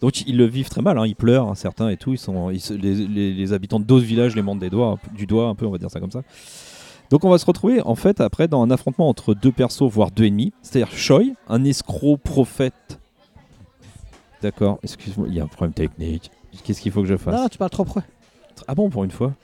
Donc 0.00 0.22
ils 0.26 0.36
le 0.36 0.46
vivent 0.46 0.70
très 0.70 0.80
mal, 0.80 0.96
hein, 0.98 1.06
ils 1.06 1.14
pleurent, 1.14 1.48
hein, 1.50 1.54
certains 1.54 1.90
et 1.90 1.98
tout. 1.98 2.12
Ils 2.14 2.18
sont, 2.18 2.48
les, 2.48 2.94
les- 3.34 3.52
habitants 3.52 3.78
d'autres 3.80 4.06
villages 4.06 4.34
les 4.34 4.40
montrent 4.40 4.60
des 4.60 4.70
doigts, 4.70 4.98
du 5.14 5.26
doigt 5.26 5.46
un 5.48 5.54
peu, 5.54 5.66
on 5.66 5.70
va 5.70 5.76
dire 5.78 5.90
ça 5.90 6.00
comme 6.00 6.10
ça. 6.10 6.22
Donc 7.12 7.24
on 7.26 7.28
va 7.28 7.36
se 7.36 7.44
retrouver 7.44 7.82
en 7.82 7.94
fait 7.94 8.22
après 8.22 8.48
dans 8.48 8.62
un 8.62 8.70
affrontement 8.70 9.06
entre 9.06 9.34
deux 9.34 9.52
persos, 9.52 9.82
voire 9.82 10.10
deux 10.10 10.24
ennemis. 10.24 10.54
C'est-à-dire 10.62 10.96
Choi, 10.96 11.24
un 11.46 11.62
escroc 11.62 12.16
prophète. 12.16 12.98
D'accord, 14.40 14.78
excuse-moi, 14.82 15.26
il 15.28 15.34
y 15.34 15.40
a 15.40 15.44
un 15.44 15.46
problème 15.46 15.74
technique. 15.74 16.30
Qu'est-ce 16.64 16.80
qu'il 16.80 16.90
faut 16.90 17.02
que 17.02 17.08
je 17.08 17.18
fasse? 17.18 17.38
Non, 17.38 17.48
tu 17.50 17.58
parles 17.58 17.70
trop 17.70 17.84
près. 17.84 18.00
ah 18.66 18.74
bon, 18.74 18.88
pour 18.88 19.04
une 19.04 19.10
fois? 19.10 19.34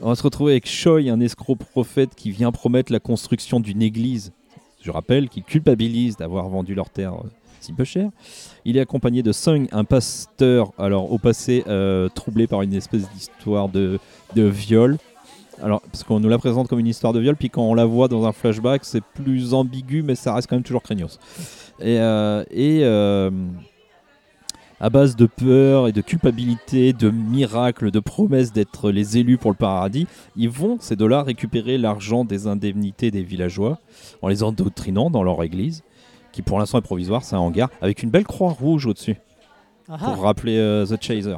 On 0.00 0.10
va 0.10 0.14
se 0.14 0.22
retrouver 0.22 0.52
avec 0.52 0.68
Choi, 0.68 1.10
un 1.10 1.18
escroc 1.18 1.56
prophète 1.56 2.14
qui 2.14 2.30
vient 2.30 2.52
promettre 2.52 2.92
la 2.92 3.00
construction 3.00 3.58
d'une 3.58 3.82
église. 3.82 4.30
Je 4.80 4.92
rappelle, 4.92 5.28
qui 5.28 5.42
culpabilise 5.42 6.16
d'avoir 6.18 6.48
vendu 6.48 6.76
leur 6.76 6.88
terre 6.88 7.14
euh, 7.14 7.28
si 7.58 7.72
peu 7.72 7.82
cher. 7.82 8.10
Il 8.64 8.76
est 8.76 8.80
accompagné 8.80 9.24
de 9.24 9.32
Sung, 9.32 9.66
un 9.72 9.82
pasteur, 9.82 10.70
alors 10.78 11.10
au 11.10 11.18
passé 11.18 11.64
euh, 11.66 12.08
troublé 12.10 12.46
par 12.46 12.62
une 12.62 12.74
espèce 12.74 13.10
d'histoire 13.10 13.68
de, 13.68 13.98
de 14.36 14.42
viol. 14.44 14.98
Alors, 15.62 15.80
parce 15.82 16.04
qu'on 16.04 16.20
nous 16.20 16.28
la 16.28 16.38
présente 16.38 16.68
comme 16.68 16.78
une 16.78 16.86
histoire 16.86 17.12
de 17.12 17.20
viol, 17.20 17.36
puis 17.36 17.50
quand 17.50 17.62
on 17.62 17.74
la 17.74 17.84
voit 17.84 18.08
dans 18.08 18.26
un 18.26 18.32
flashback, 18.32 18.84
c'est 18.84 19.02
plus 19.02 19.54
ambigu, 19.54 20.02
mais 20.02 20.14
ça 20.14 20.34
reste 20.34 20.48
quand 20.48 20.56
même 20.56 20.62
toujours 20.62 20.82
craignos. 20.82 21.18
Et, 21.80 21.98
euh, 21.98 22.44
et 22.50 22.80
euh, 22.82 23.30
à 24.80 24.90
base 24.90 25.16
de 25.16 25.26
peur 25.26 25.88
et 25.88 25.92
de 25.92 26.00
culpabilité, 26.00 26.92
de 26.92 27.10
miracles, 27.10 27.90
de 27.90 28.00
promesses 28.00 28.52
d'être 28.52 28.90
les 28.90 29.18
élus 29.18 29.38
pour 29.38 29.50
le 29.50 29.56
paradis, 29.56 30.06
ils 30.36 30.48
vont, 30.48 30.78
ces 30.80 30.96
deux-là, 30.96 31.22
récupérer 31.22 31.78
l'argent 31.78 32.24
des 32.24 32.46
indemnités 32.46 33.10
des 33.10 33.22
villageois 33.22 33.78
en 34.22 34.28
les 34.28 34.42
endoctrinant 34.42 35.10
dans 35.10 35.24
leur 35.24 35.42
église, 35.42 35.82
qui 36.32 36.42
pour 36.42 36.58
l'instant 36.58 36.78
est 36.78 36.82
provisoire, 36.82 37.24
c'est 37.24 37.34
un 37.34 37.40
hangar, 37.40 37.70
avec 37.80 38.02
une 38.02 38.10
belle 38.10 38.26
croix 38.26 38.50
rouge 38.50 38.86
au-dessus 38.86 39.16
Ah 39.88 39.98
pour 39.98 40.22
rappeler 40.22 40.56
euh, 40.56 40.86
The 40.86 41.02
Chaser. 41.02 41.36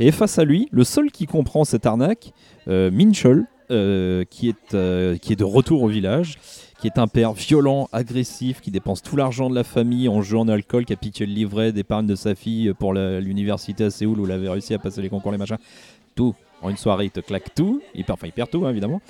Et 0.00 0.12
face 0.12 0.38
à 0.38 0.44
lui, 0.44 0.68
le 0.70 0.84
seul 0.84 1.10
qui 1.10 1.26
comprend 1.26 1.64
cette 1.64 1.86
arnaque, 1.86 2.32
euh, 2.68 2.90
Minchol, 2.90 3.46
euh, 3.70 4.24
qui, 4.30 4.48
est, 4.48 4.74
euh, 4.74 5.16
qui 5.16 5.32
est 5.32 5.36
de 5.36 5.44
retour 5.44 5.82
au 5.82 5.88
village, 5.88 6.38
qui 6.80 6.86
est 6.86 6.98
un 6.98 7.08
père 7.08 7.32
violent, 7.32 7.88
agressif, 7.92 8.60
qui 8.60 8.70
dépense 8.70 9.02
tout 9.02 9.16
l'argent 9.16 9.50
de 9.50 9.54
la 9.54 9.64
famille 9.64 10.08
en 10.08 10.22
jeu 10.22 10.38
en 10.38 10.48
alcool, 10.48 10.84
qui 10.84 10.92
a 10.92 10.96
pitié 10.96 11.26
le 11.26 11.32
livret 11.32 11.72
d'épargne 11.72 12.06
de 12.06 12.14
sa 12.14 12.34
fille 12.34 12.72
pour 12.78 12.94
l'université 12.94 13.84
à 13.84 13.90
Séoul 13.90 14.20
où 14.20 14.26
il 14.26 14.32
avait 14.32 14.48
réussi 14.48 14.74
à 14.74 14.78
passer 14.78 15.02
les 15.02 15.08
concours, 15.08 15.32
les 15.32 15.38
machins. 15.38 15.58
Tout. 16.14 16.34
En 16.62 16.70
une 16.70 16.76
soirée, 16.76 17.06
il 17.06 17.10
te 17.10 17.20
claque 17.20 17.54
tout. 17.54 17.80
Il 17.94 18.04
perd, 18.04 18.18
enfin, 18.18 18.26
il 18.26 18.32
perd 18.32 18.50
tout, 18.50 18.64
hein, 18.64 18.70
évidemment. 18.70 19.00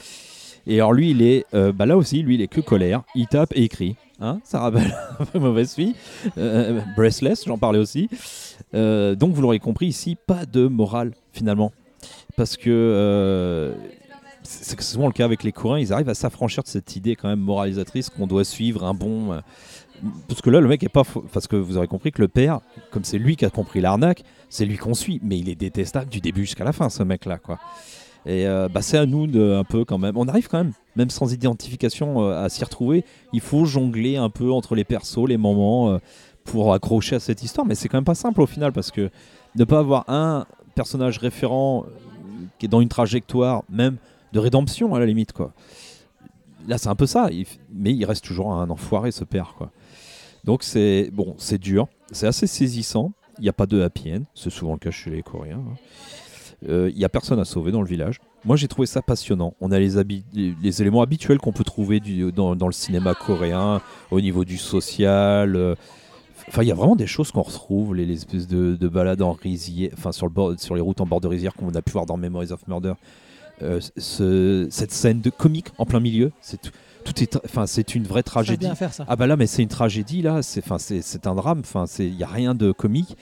Et 0.68 0.74
alors 0.76 0.92
lui, 0.92 1.10
il 1.10 1.22
est, 1.22 1.46
euh, 1.54 1.72
bah 1.72 1.86
là 1.86 1.96
aussi, 1.96 2.22
lui, 2.22 2.34
il 2.34 2.42
est 2.42 2.46
que 2.46 2.60
colère. 2.60 3.02
Il 3.14 3.26
tape 3.26 3.52
et 3.56 3.62
il 3.62 3.68
crie. 3.70 3.96
Hein 4.20 4.40
ça 4.44 4.60
rappelle 4.60 4.94
un 5.18 5.24
peu 5.24 5.38
mauvaise 5.38 5.74
fille. 5.74 5.94
Euh, 6.36 6.80
Breathless, 6.94 7.44
j'en 7.46 7.56
parlais 7.56 7.78
aussi. 7.78 8.10
Euh, 8.74 9.14
donc 9.14 9.32
vous 9.34 9.40
l'aurez 9.40 9.60
compris 9.60 9.86
ici, 9.86 10.16
pas 10.26 10.44
de 10.44 10.66
morale 10.68 11.12
finalement. 11.32 11.72
Parce 12.36 12.56
que 12.56 12.68
euh, 12.68 13.74
c'est 14.42 14.80
souvent 14.82 15.06
le 15.06 15.12
cas 15.12 15.24
avec 15.24 15.42
les 15.42 15.52
Coréens, 15.52 15.80
ils 15.80 15.92
arrivent 15.92 16.08
à 16.10 16.14
s'affranchir 16.14 16.62
de 16.62 16.68
cette 16.68 16.96
idée 16.96 17.16
quand 17.16 17.28
même 17.28 17.40
moralisatrice 17.40 18.10
qu'on 18.10 18.26
doit 18.26 18.44
suivre 18.44 18.84
un 18.84 18.94
bon... 18.94 19.40
parce 20.28 20.42
que 20.42 20.50
là, 20.50 20.60
le 20.60 20.68
mec 20.68 20.82
est 20.82 20.88
pas... 20.88 21.02
Parce 21.32 21.46
que 21.46 21.56
vous 21.56 21.76
aurez 21.76 21.88
compris 21.88 22.12
que 22.12 22.20
le 22.20 22.28
père, 22.28 22.60
comme 22.90 23.04
c'est 23.04 23.18
lui 23.18 23.36
qui 23.36 23.44
a 23.44 23.50
compris 23.50 23.80
l'arnaque, 23.80 24.22
c'est 24.48 24.64
lui 24.64 24.76
qu'on 24.76 24.94
suit. 24.94 25.20
Mais 25.22 25.38
il 25.38 25.48
est 25.48 25.56
détestable 25.56 26.10
du 26.10 26.20
début 26.20 26.42
jusqu'à 26.42 26.64
la 26.64 26.72
fin, 26.72 26.88
ce 26.90 27.02
mec-là, 27.02 27.38
quoi. 27.38 27.58
Et 28.26 28.46
euh, 28.46 28.68
bah, 28.68 28.82
c'est 28.82 28.98
à 28.98 29.06
nous 29.06 29.26
de 29.26 29.54
un 29.54 29.64
peu 29.64 29.84
quand 29.84 29.98
même. 29.98 30.16
On 30.16 30.28
arrive 30.28 30.48
quand 30.48 30.58
même, 30.58 30.72
même 30.96 31.10
sans 31.10 31.32
identification, 31.32 32.22
euh, 32.22 32.44
à 32.44 32.48
s'y 32.48 32.64
retrouver. 32.64 33.04
Il 33.32 33.40
faut 33.40 33.64
jongler 33.64 34.16
un 34.16 34.30
peu 34.30 34.52
entre 34.52 34.74
les 34.74 34.84
persos, 34.84 35.26
les 35.26 35.36
moments, 35.36 35.90
euh, 35.90 35.98
pour 36.44 36.74
accrocher 36.74 37.16
à 37.16 37.20
cette 37.20 37.42
histoire. 37.42 37.66
Mais 37.66 37.74
c'est 37.74 37.88
quand 37.88 37.96
même 37.96 38.04
pas 38.04 38.14
simple 38.14 38.42
au 38.42 38.46
final 38.46 38.72
parce 38.72 38.90
que 38.90 39.10
ne 39.56 39.64
pas 39.64 39.78
avoir 39.78 40.04
un 40.08 40.46
personnage 40.74 41.18
référent 41.18 41.86
qui 42.58 42.66
est 42.66 42.68
dans 42.68 42.80
une 42.80 42.88
trajectoire, 42.88 43.62
même 43.68 43.96
de 44.32 44.38
rédemption 44.38 44.94
à 44.94 45.00
la 45.00 45.06
limite, 45.06 45.32
quoi. 45.32 45.52
Là, 46.66 46.76
c'est 46.76 46.88
un 46.88 46.94
peu 46.94 47.06
ça. 47.06 47.30
Mais 47.72 47.94
il 47.94 48.04
reste 48.04 48.24
toujours 48.24 48.52
un 48.52 48.68
enfoiré, 48.68 49.10
ce 49.10 49.24
père, 49.24 49.54
quoi. 49.56 49.70
Donc 50.44 50.62
c'est 50.62 51.10
bon, 51.12 51.34
c'est 51.36 51.58
dur, 51.58 51.88
c'est 52.12 52.26
assez 52.26 52.46
saisissant. 52.46 53.12
Il 53.38 53.42
n'y 53.42 53.48
a 53.48 53.52
pas 53.52 53.66
de 53.66 53.82
happy 53.82 54.14
end, 54.14 54.22
c'est 54.34 54.50
souvent 54.50 54.72
le 54.72 54.78
cas 54.78 54.90
chez 54.90 55.10
les 55.10 55.22
Coréens. 55.22 55.58
hein. 55.58 55.76
Euh, 56.68 56.90
Il 56.92 56.98
n'y 56.98 57.04
a 57.04 57.08
personne 57.08 57.38
à 57.38 57.44
sauver 57.44 57.70
dans 57.72 57.82
le 57.82 57.86
village. 57.88 58.20
Moi, 58.44 58.56
j'ai 58.56 58.68
trouvé 58.68 58.86
ça 58.86 59.02
passionnant. 59.02 59.54
On 59.60 59.70
a 59.72 59.78
les, 59.78 59.98
éléments 60.80 61.02
habituels 61.02 61.38
qu'on 61.38 61.52
peut 61.52 61.64
trouver 61.64 62.00
du- 62.00 62.32
dans, 62.32 62.56
dans 62.56 62.66
le 62.66 62.72
cinéma 62.72 63.14
coréen, 63.14 63.80
au 64.10 64.20
niveau 64.20 64.44
du 64.44 64.58
social. 64.58 65.54
euh, 65.56 65.74
Enfin, 66.48 66.62
il 66.62 66.68
y 66.68 66.72
a 66.72 66.74
vraiment 66.74 66.96
des 66.96 67.06
choses 67.06 67.30
qu'on 67.30 67.42
retrouve, 67.42 67.94
les, 67.94 68.06
les 68.06 68.14
espèces 68.14 68.46
de, 68.46 68.74
de 68.74 68.88
balades 68.88 69.20
en 69.20 69.32
rizière, 69.32 69.90
enfin 69.92 70.12
sur, 70.12 70.24
le 70.24 70.32
bord, 70.32 70.54
sur 70.58 70.74
les 70.74 70.80
routes 70.80 71.00
en 71.02 71.06
bord 71.06 71.20
de 71.20 71.28
rizière 71.28 71.52
qu'on 71.52 71.68
a 71.74 71.82
pu 71.82 71.92
voir 71.92 72.06
dans 72.06 72.16
Memories 72.16 72.52
of 72.52 72.66
Murder. 72.68 72.94
Euh, 73.62 73.80
ce- 73.98 74.66
cette 74.70 74.92
scène 74.92 75.20
de 75.20 75.28
comique 75.30 75.66
en 75.78 75.84
plein 75.84 76.00
milieu, 76.00 76.30
c'est 76.40 76.58
tout, 76.62 76.70
tout 77.04 77.22
est, 77.22 77.36
enfin, 77.44 77.66
c'est 77.66 77.94
une 77.94 78.04
vraie 78.04 78.22
tragédie. 78.22 78.64
bien 78.64 78.74
faire 78.76 78.94
ça. 78.94 79.04
Ah 79.08 79.16
bah 79.16 79.26
là, 79.26 79.36
mais 79.36 79.46
c'est 79.46 79.62
une 79.62 79.68
tragédie 79.68 80.22
là. 80.22 80.42
C'est, 80.42 80.64
enfin, 80.64 80.78
c'est, 80.78 81.02
c'est 81.02 81.26
un 81.26 81.34
drame. 81.34 81.60
Enfin, 81.60 81.84
c'est, 81.86 82.06
il 82.06 82.14
y 82.16 82.22
a 82.24 82.28
rien 82.28 82.54
de 82.54 82.72
comique. 82.72 83.16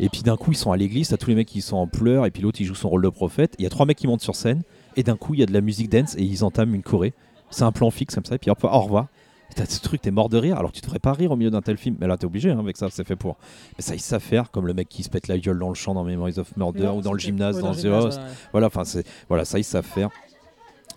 Et 0.00 0.08
puis 0.08 0.22
d'un 0.22 0.36
coup, 0.36 0.52
ils 0.52 0.56
sont 0.56 0.72
à 0.72 0.76
l'église. 0.76 1.08
T'as 1.08 1.16
tous 1.16 1.30
les 1.30 1.36
mecs 1.36 1.48
qui 1.48 1.60
sont 1.60 1.76
en 1.76 1.86
pleurs. 1.86 2.26
Et 2.26 2.30
puis 2.30 2.42
l'autre, 2.42 2.60
il 2.60 2.64
joue 2.64 2.74
son 2.74 2.88
rôle 2.88 3.02
de 3.02 3.08
prophète. 3.08 3.54
Il 3.58 3.62
y 3.62 3.66
a 3.66 3.70
trois 3.70 3.86
mecs 3.86 3.98
qui 3.98 4.06
montent 4.06 4.22
sur 4.22 4.34
scène. 4.34 4.62
Et 4.96 5.02
d'un 5.02 5.16
coup, 5.16 5.34
il 5.34 5.40
y 5.40 5.42
a 5.42 5.46
de 5.46 5.52
la 5.52 5.60
musique 5.60 5.88
dance 5.88 6.16
et 6.16 6.22
ils 6.22 6.44
entament 6.44 6.74
une 6.74 6.82
choré. 6.82 7.12
C'est 7.50 7.62
un 7.64 7.72
plan 7.72 7.90
fixe 7.90 8.14
comme 8.14 8.24
ça. 8.24 8.34
Et 8.34 8.38
puis 8.38 8.50
hop, 8.50 8.62
au 8.64 8.80
revoir. 8.80 9.06
T'as 9.54 9.66
ce 9.66 9.80
truc, 9.80 10.00
t'es 10.00 10.10
mort 10.10 10.28
de 10.28 10.36
rire. 10.36 10.58
Alors 10.58 10.72
tu 10.72 10.80
devrais 10.80 10.98
pas 10.98 11.12
rire 11.12 11.30
au 11.30 11.36
milieu 11.36 11.50
d'un 11.50 11.60
tel 11.60 11.76
film. 11.76 11.96
Mais 12.00 12.08
là, 12.08 12.16
t'es 12.16 12.24
obligé 12.24 12.50
hein, 12.50 12.58
avec 12.58 12.76
ça. 12.76 12.88
C'est 12.90 13.06
fait 13.06 13.14
pour. 13.14 13.36
Mais 13.78 13.82
ça, 13.82 13.94
ils 13.94 14.00
savent 14.00 14.22
faire. 14.22 14.50
Comme 14.50 14.66
le 14.66 14.74
mec 14.74 14.88
qui 14.88 15.04
se 15.04 15.08
pète 15.08 15.28
la 15.28 15.38
gueule 15.38 15.58
dans 15.58 15.68
le 15.68 15.74
champ 15.74 15.94
dans 15.94 16.02
Memories 16.02 16.40
of 16.40 16.56
Murder 16.56 16.88
ou 16.88 17.00
dans 17.02 17.12
le 17.12 17.20
gymnase 17.20 17.60
dans 17.60 17.72
The 17.72 17.84
Host. 17.84 18.18
ouais. 18.18 18.26
Voilà, 18.50 18.66
enfin 18.66 18.84
c'est 18.84 19.06
voilà, 19.28 19.44
ça 19.44 19.60
ils 19.60 19.64
savent 19.64 19.86
faire. 19.86 20.10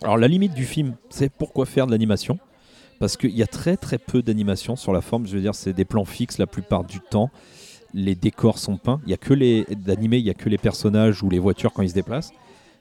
Alors 0.02 0.18
la 0.18 0.28
limite 0.28 0.54
du 0.56 0.66
film, 0.66 0.96
c'est 1.10 1.32
pourquoi 1.32 1.68
faire 1.68 1.86
de 1.86 1.92
l'animation? 1.92 2.40
Parce 3.00 3.16
qu'il 3.16 3.36
y 3.36 3.44
a 3.44 3.48
très 3.48 3.78
très 3.78 4.00
peu 4.00 4.24
d'animation 4.24 4.76
sur 4.76 4.92
la 4.92 5.02
forme. 5.02 5.28
Je 5.28 5.36
veux 5.36 5.42
dire, 5.42 5.54
c'est 5.54 5.74
des 5.74 5.86
plans 5.86 6.06
fixes 6.06 6.40
la 6.40 6.48
plupart 6.48 6.84
du 6.84 7.00
temps. 7.00 7.30
Les 7.94 8.16
décors 8.16 8.58
sont 8.60 8.78
peints. 8.78 9.00
Il 9.06 9.12
y 9.12 9.14
a 9.14 9.18
que 9.18 9.34
les 9.34 9.66
d'animés, 9.86 10.18
il 10.18 10.26
y 10.26 10.30
a 10.30 10.34
que 10.34 10.50
les 10.50 10.58
personnages 10.58 11.24
ou 11.24 11.30
les 11.30 11.40
voitures 11.40 11.74
quand 11.74 11.82
ils 11.84 11.90
se 11.90 11.96
déplacent. 11.96 12.32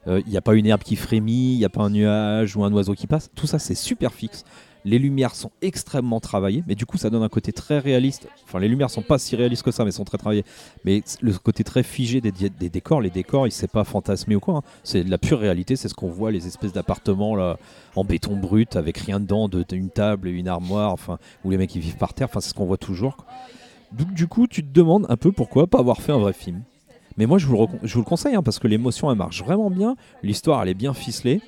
Euh, 0.06 0.20
Il 0.26 0.30
n'y 0.30 0.36
a 0.36 0.42
pas 0.42 0.54
une 0.54 0.66
herbe 0.66 0.82
qui 0.82 0.96
frémit, 0.96 1.54
il 1.54 1.58
n'y 1.58 1.64
a 1.64 1.68
pas 1.68 1.82
un 1.82 1.90
nuage 1.90 2.56
ou 2.56 2.64
un 2.64 2.72
oiseau 2.72 2.94
qui 2.94 3.06
passe. 3.06 3.30
Tout 3.34 3.46
ça, 3.46 3.58
c'est 3.58 3.74
super 3.74 4.12
fixe. 4.12 4.44
Les 4.84 5.00
lumières 5.00 5.34
sont 5.34 5.50
extrêmement 5.62 6.20
travaillées, 6.20 6.62
mais 6.68 6.76
du 6.76 6.86
coup, 6.86 6.96
ça 6.96 7.10
donne 7.10 7.24
un 7.24 7.28
côté 7.28 7.52
très 7.52 7.80
réaliste. 7.80 8.28
Enfin, 8.44 8.60
les 8.60 8.68
lumières 8.68 8.88
sont 8.88 9.02
pas 9.02 9.18
si 9.18 9.34
réalistes 9.34 9.64
que 9.64 9.72
ça, 9.72 9.84
mais 9.84 9.90
sont 9.90 10.04
très 10.04 10.16
travaillées. 10.16 10.44
Mais 10.84 11.02
le 11.22 11.32
côté 11.32 11.64
très 11.64 11.82
figé 11.82 12.20
des, 12.20 12.30
décors, 12.70 13.00
les 13.00 13.10
décors, 13.10 13.48
il 13.48 13.50
s'est 13.50 13.66
pas 13.66 13.82
fantasmé 13.82 14.36
ou 14.36 14.40
quoi. 14.40 14.58
hein. 14.58 14.62
C'est 14.84 15.02
de 15.02 15.10
la 15.10 15.18
pure 15.18 15.40
réalité, 15.40 15.74
c'est 15.74 15.88
ce 15.88 15.94
qu'on 15.94 16.08
voit, 16.08 16.30
les 16.30 16.46
espèces 16.46 16.72
d'appartements 16.72 17.34
là 17.34 17.58
en 17.96 18.04
béton 18.04 18.36
brut 18.36 18.76
avec 18.76 18.98
rien 18.98 19.18
dedans, 19.18 19.48
de, 19.48 19.64
une 19.72 19.90
table, 19.90 20.28
une 20.28 20.46
armoire, 20.46 20.92
enfin, 20.92 21.18
où 21.44 21.50
les 21.50 21.56
mecs 21.56 21.74
ils 21.74 21.80
vivent 21.82 21.96
par 21.96 22.14
terre. 22.14 22.28
Enfin, 22.30 22.38
c'est 22.38 22.50
ce 22.50 22.54
qu'on 22.54 22.66
voit 22.66 22.76
toujours. 22.76 23.16
Donc, 23.92 24.12
du 24.12 24.26
coup, 24.26 24.46
tu 24.46 24.62
te 24.62 24.72
demandes 24.72 25.06
un 25.08 25.16
peu 25.16 25.32
pourquoi 25.32 25.66
pas 25.66 25.78
avoir 25.78 26.00
fait 26.00 26.12
un 26.12 26.18
vrai 26.18 26.32
film. 26.32 26.62
Mais 27.16 27.26
moi, 27.26 27.38
je 27.38 27.46
vous 27.46 27.56
le, 27.56 27.66
je 27.86 27.94
vous 27.94 28.00
le 28.00 28.04
conseille 28.04 28.34
hein, 28.34 28.42
parce 28.42 28.58
que 28.58 28.68
l'émotion 28.68 29.10
elle 29.10 29.16
marche 29.16 29.42
vraiment 29.42 29.70
bien, 29.70 29.96
l'histoire 30.22 30.62
elle 30.62 30.68
est 30.68 30.74
bien 30.74 30.92
ficelée. 30.92 31.40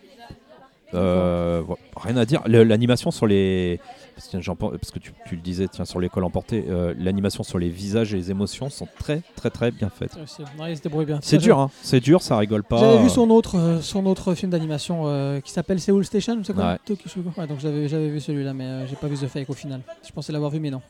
Euh, 0.94 1.62
rien 1.97 2.16
à 2.16 2.24
dire. 2.24 2.43
L'animation 2.47 3.10
sur 3.10 3.27
les. 3.27 3.81
Parce 4.19 4.28
que, 4.28 4.77
parce 4.77 4.90
tu, 4.99 5.12
tu 5.27 5.36
le 5.36 5.40
disais, 5.40 5.69
tiens, 5.69 5.85
sur 5.85 6.01
l'école 6.01 6.24
emportée, 6.24 6.65
euh, 6.69 6.93
l'animation 6.99 7.45
sur 7.45 7.59
les 7.59 7.69
visages 7.69 8.12
et 8.12 8.16
les 8.16 8.31
émotions 8.32 8.69
sont 8.69 8.89
très, 8.99 9.23
très, 9.36 9.51
très 9.51 9.70
bien 9.70 9.90
faites. 9.90 10.15
Ouais, 10.16 10.23
c'est- 10.27 11.39
dur, 11.39 11.59
hein. 11.61 11.70
C'est 11.82 12.01
dur, 12.01 12.20
ça 12.20 12.36
rigole 12.36 12.65
pas. 12.65 12.78
J'avais 12.78 13.03
vu 13.03 13.09
son 13.09 13.31
autre, 13.31 13.57
euh, 13.57 13.81
son 13.81 14.05
autre 14.07 14.35
film 14.35 14.51
d'animation 14.51 15.03
euh, 15.07 15.40
qui 15.40 15.53
s'appelle 15.53 15.81
Seoul 15.81 16.05
Station, 16.05 16.40
c'est 16.43 16.53
quoi 16.53 16.73
Ouais. 16.73 16.78
Tokyo- 16.85 17.09
ouais, 17.36 17.47
donc 17.47 17.61
j'avais, 17.61 17.89
j'avais 17.89 18.09
vu 18.09 18.20
celui-là, 18.20 18.53
mais 18.55 18.86
j'ai 18.89 18.97
pas 18.97 19.07
vu 19.07 19.16
The 19.16 19.28
Fake 19.28 19.49
au 19.51 19.55
final. 19.55 19.81
Je 20.07 20.11
pensais 20.12 20.32
l'avoir 20.32 20.51
vu, 20.51 20.59
mais 20.59 20.70
non. 20.70 20.82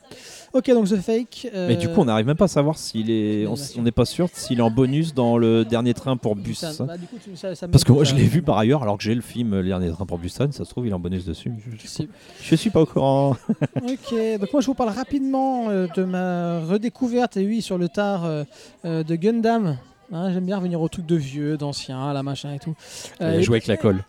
Ok, 0.53 0.67
donc 0.71 0.87
The 0.89 0.97
Fake. 0.97 1.47
Mais 1.53 1.75
du 1.75 1.87
coup, 1.89 2.01
on 2.01 2.05
n'arrive 2.05 2.25
même 2.25 2.35
pas 2.37 2.45
à 2.45 2.49
savoir 2.49 2.77
s'il 2.79 3.11
est. 3.11 3.45
On 3.47 3.81
n'est 3.83 3.91
pas 3.91 4.05
sûr 4.05 4.27
s'il 4.33 4.57
est 4.59 4.63
en 4.63 4.71
bonus 4.71 5.13
dans 5.13 5.37
le 5.37 5.65
dernier 5.65 5.93
train 5.93 6.17
pour 6.17 6.35
Busan. 6.35 6.69
Busan. 6.71 6.85
Bah, 6.85 6.95
coup, 6.97 7.17
ça- 7.35 7.53
ça 7.53 7.67
Parce 7.67 7.83
que 7.83 7.91
moi, 7.91 8.03
je 8.03 8.15
l'ai 8.15 8.23
vu 8.25 8.41
par 8.41 8.57
ailleurs, 8.57 8.81
alors 8.81 8.97
que 8.97 9.03
j'ai 9.03 9.13
le 9.13 9.21
film 9.21 9.55
Le 9.59 9.63
dernier 9.63 9.91
train 9.91 10.05
pour 10.05 10.17
Busan. 10.17 10.51
Ça 10.51 10.65
se 10.65 10.69
trouve, 10.71 10.87
il 10.87 10.89
est 10.89 10.93
en 10.93 10.99
bonus 10.99 11.25
dessus. 11.25 11.51
Je, 11.71 11.77
je- 11.77 11.87
Si. 11.87 12.09
je 12.41 12.55
suis 12.55 12.69
pas 12.69 12.81
au 12.81 12.85
courant. 12.85 13.18
Ok, 13.27 14.13
donc 14.39 14.53
moi 14.53 14.61
je 14.61 14.65
vous 14.67 14.73
parle 14.73 14.89
rapidement 14.89 15.69
euh, 15.69 15.87
de 15.95 16.03
ma 16.03 16.59
redécouverte, 16.61 17.37
et 17.37 17.45
oui, 17.45 17.61
sur 17.61 17.77
le 17.77 17.87
tard 17.89 18.25
euh, 18.25 18.43
euh, 18.85 19.03
de 19.03 19.15
Gundam. 19.15 19.77
Hein, 20.11 20.31
J'aime 20.33 20.45
bien 20.45 20.57
revenir 20.57 20.81
aux 20.81 20.87
trucs 20.89 21.05
de 21.05 21.15
vieux, 21.15 21.55
d'anciens, 21.57 22.11
la 22.13 22.23
machin 22.23 22.53
et 22.53 22.59
tout. 22.59 22.73
Et- 23.21 23.43
joué 23.43 23.57
avec 23.57 23.67
la 23.67 23.77
colle. 23.77 24.03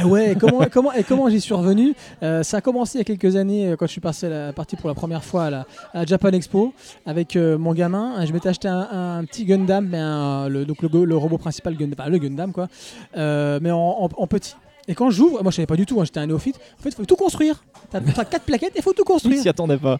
Eh 0.00 0.04
ouais, 0.04 0.30
et 0.32 0.34
comment, 0.36 0.60
comment, 0.72 0.92
et 0.92 1.02
comment 1.02 1.28
j'y 1.28 1.40
suis 1.40 1.52
revenu? 1.54 1.94
Euh, 2.22 2.44
Ça 2.44 2.58
a 2.58 2.60
commencé 2.60 2.98
il 2.98 3.00
y 3.00 3.00
a 3.00 3.04
quelques 3.04 3.34
années 3.34 3.70
euh, 3.70 3.76
quand 3.76 3.86
je 3.86 3.90
suis 3.90 4.00
passé 4.00 4.28
la- 4.28 4.52
parti 4.52 4.76
pour 4.76 4.88
la 4.88 4.94
première 4.94 5.24
fois 5.24 5.46
à 5.46 5.50
la, 5.50 5.66
à 5.92 6.06
Japan 6.06 6.28
Expo 6.30 6.72
avec 7.06 7.34
euh, 7.34 7.58
mon 7.58 7.74
gamin. 7.74 8.24
Je 8.24 8.32
m'étais 8.32 8.48
acheté 8.48 8.68
un, 8.68 9.18
un 9.18 9.24
petit 9.24 9.44
Gundam, 9.44 9.88
mais 9.90 9.98
un- 9.98 10.48
le, 10.48 10.64
donc 10.64 10.82
le, 10.82 11.16
robot 11.16 11.38
principal 11.38 11.74
Gundam, 11.76 11.96
enfin, 11.98 12.08
le 12.08 12.18
Gundam 12.18 12.52
quoi, 12.52 12.68
mais 13.16 13.70
en, 13.72 13.78
en- 13.78 14.08
en 14.16 14.26
petit. 14.28 14.54
Et 14.90 14.94
quand 14.96 15.08
j'ouvre, 15.08 15.40
moi 15.42 15.52
je 15.52 15.56
savais 15.56 15.66
pas 15.66 15.76
du 15.76 15.86
tout, 15.86 16.00
hein, 16.00 16.04
j'étais 16.04 16.18
un 16.18 16.26
néophyte. 16.26 16.56
En 16.78 16.82
fait, 16.82 16.88
il 16.88 16.94
faut 16.96 17.04
tout 17.04 17.14
construire. 17.14 17.62
T'as 17.90 18.00
quatre 18.00 18.44
plaquettes 18.44 18.74
et 18.74 18.78
il 18.80 18.82
faut 18.82 18.92
tout 18.92 19.04
construire. 19.04 19.40
s'y 19.40 19.48
attendait 19.48 19.78
pas. 19.78 19.98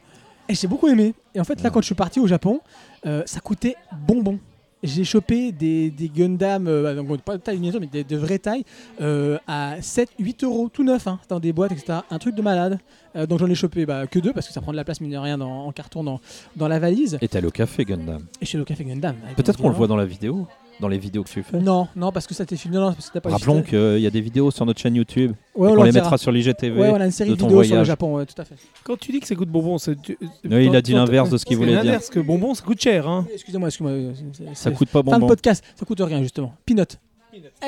Et 0.49 0.55
j'ai 0.55 0.67
beaucoup 0.67 0.89
aimé. 0.89 1.15
Et 1.33 1.41
en 1.41 1.45
fait, 1.45 1.62
là, 1.62 1.71
quand 1.71 1.81
je 1.81 1.87
suis 1.87 1.95
parti 1.95 2.19
au 2.19 2.27
Japon, 2.27 2.61
euh, 3.07 3.23
ça 3.25 3.39
coûtait 3.39 3.77
bonbon. 4.09 4.41
J'ai 4.83 5.05
chopé 5.05 5.53
des, 5.53 5.91
des 5.91 6.09
Gundam, 6.09 6.67
euh, 6.67 6.83
bah, 6.83 6.95
donc 6.95 7.21
pas 7.21 7.37
de 7.37 7.43
taille 7.43 7.59
mais 7.59 7.87
de, 7.87 8.03
de 8.03 8.17
vraie 8.17 8.39
taille, 8.39 8.65
euh, 9.03 9.39
à 9.47 9.79
7-8 9.79 10.45
euros, 10.45 10.71
tout 10.73 10.83
neuf, 10.83 11.07
hein, 11.07 11.21
dans 11.29 11.39
des 11.39 11.53
boîtes, 11.53 11.71
etc. 11.73 11.99
Un 12.11 12.19
truc 12.19 12.35
de 12.35 12.41
malade. 12.43 12.81
Euh, 13.15 13.27
donc 13.27 13.39
j'en 13.41 13.47
ai 13.47 13.55
chopé 13.55 13.85
bah, 13.87 14.07
que 14.09 14.19
deux, 14.19 14.33
parce 14.33 14.47
que 14.49 14.53
ça 14.55 14.61
prend 14.62 14.73
de 14.73 14.77
la 14.79 14.85
place, 14.85 15.01
mine 15.03 15.11
de 15.12 15.19
rien, 15.19 15.37
dans- 15.39 15.67
en 15.67 15.71
carton 15.73 16.03
dans, 16.03 16.19
dans 16.57 16.67
la 16.67 16.79
valise. 16.81 17.19
Et 17.21 17.29
t'es 17.29 17.39
allé 17.39 17.47
au 17.47 17.51
café 17.53 17.85
Gundam. 17.85 18.25
Et 18.41 18.47
chez 18.47 18.57
le 18.59 18.65
café 18.65 18.83
Gundam. 18.85 19.15
Peut-être 19.37 19.59
qu'on 19.61 19.69
le 19.69 19.75
voit 19.77 19.87
dans 19.87 19.97
la 19.97 20.07
vidéo. 20.07 20.49
Dans 20.81 20.89
les 20.89 20.98
vidéos 20.98 21.23
que 21.23 21.28
tu 21.28 21.43
fais 21.43 21.59
Non, 21.59 21.89
non, 21.94 22.11
parce 22.12 22.27
que 22.27 22.35
ça 22.35 22.44
t'est 22.47 22.57
filmé. 22.57 22.77
Non, 22.78 22.86
non, 22.89 22.93
parce 22.93 23.09
que 23.09 23.15
t'as 23.15 23.20
pas 23.20 23.31
Rappelons 23.31 23.62
qu'il 23.62 23.98
y 24.01 24.07
a 24.07 24.11
des 24.11 24.20
vidéos 24.20 24.51
sur 24.51 24.65
notre 24.66 24.81
chaîne 24.81 24.94
YouTube. 24.97 25.32
Ouais, 25.55 25.69
et 25.70 25.73
on 25.77 25.82
les 25.82 25.93
mettra 25.93 26.16
sur 26.19 26.32
l'IGTV. 26.32 26.81
Ouais, 26.81 26.90
on 26.90 27.01
a 27.01 27.05
une 27.05 27.11
série 27.11 27.31
de 27.31 27.35
vidéos 27.36 27.62
sur 27.62 27.77
le. 27.77 27.85
Japon, 27.85 28.15
ouais, 28.16 28.27
tout 28.27 28.40
à 28.40 28.44
fait. 28.44 28.55
Quand 28.85 28.98
tu 28.98 29.12
dis 29.12 29.20
que 29.20 29.27
ça 29.27 29.35
coûte 29.35 29.48
bonbon, 29.48 29.78
c'est. 29.78 30.01
tu- 30.01 30.16
Oui, 30.44 30.66
il 30.66 30.74
a 30.77 30.82
dit 30.82 30.93
l'inverse 30.93 31.31
de 31.31 31.36
ce 31.36 31.44
qu'il 31.44 31.57
voulait 31.57 31.73
dire. 31.73 31.85
l'inverse, 31.85 32.09
que 32.09 32.20
bonbon, 32.20 32.55
ça 32.55 32.62
coûte 32.65 32.81
cher. 32.81 33.07
Hein. 33.09 33.27
Excusez-moi, 33.32 33.69
excusez-moi. 33.69 34.12
Ça 34.55 34.70
coûte 34.70 34.89
pas 34.89 35.01
Fin 35.02 35.05
de 35.07 35.11
bonbon. 35.12 35.27
podcast, 35.28 35.65
ça 35.77 35.85
coûte 35.86 36.01
rien 36.01 36.23
justement. 36.23 36.55
Peanut. 36.66 36.98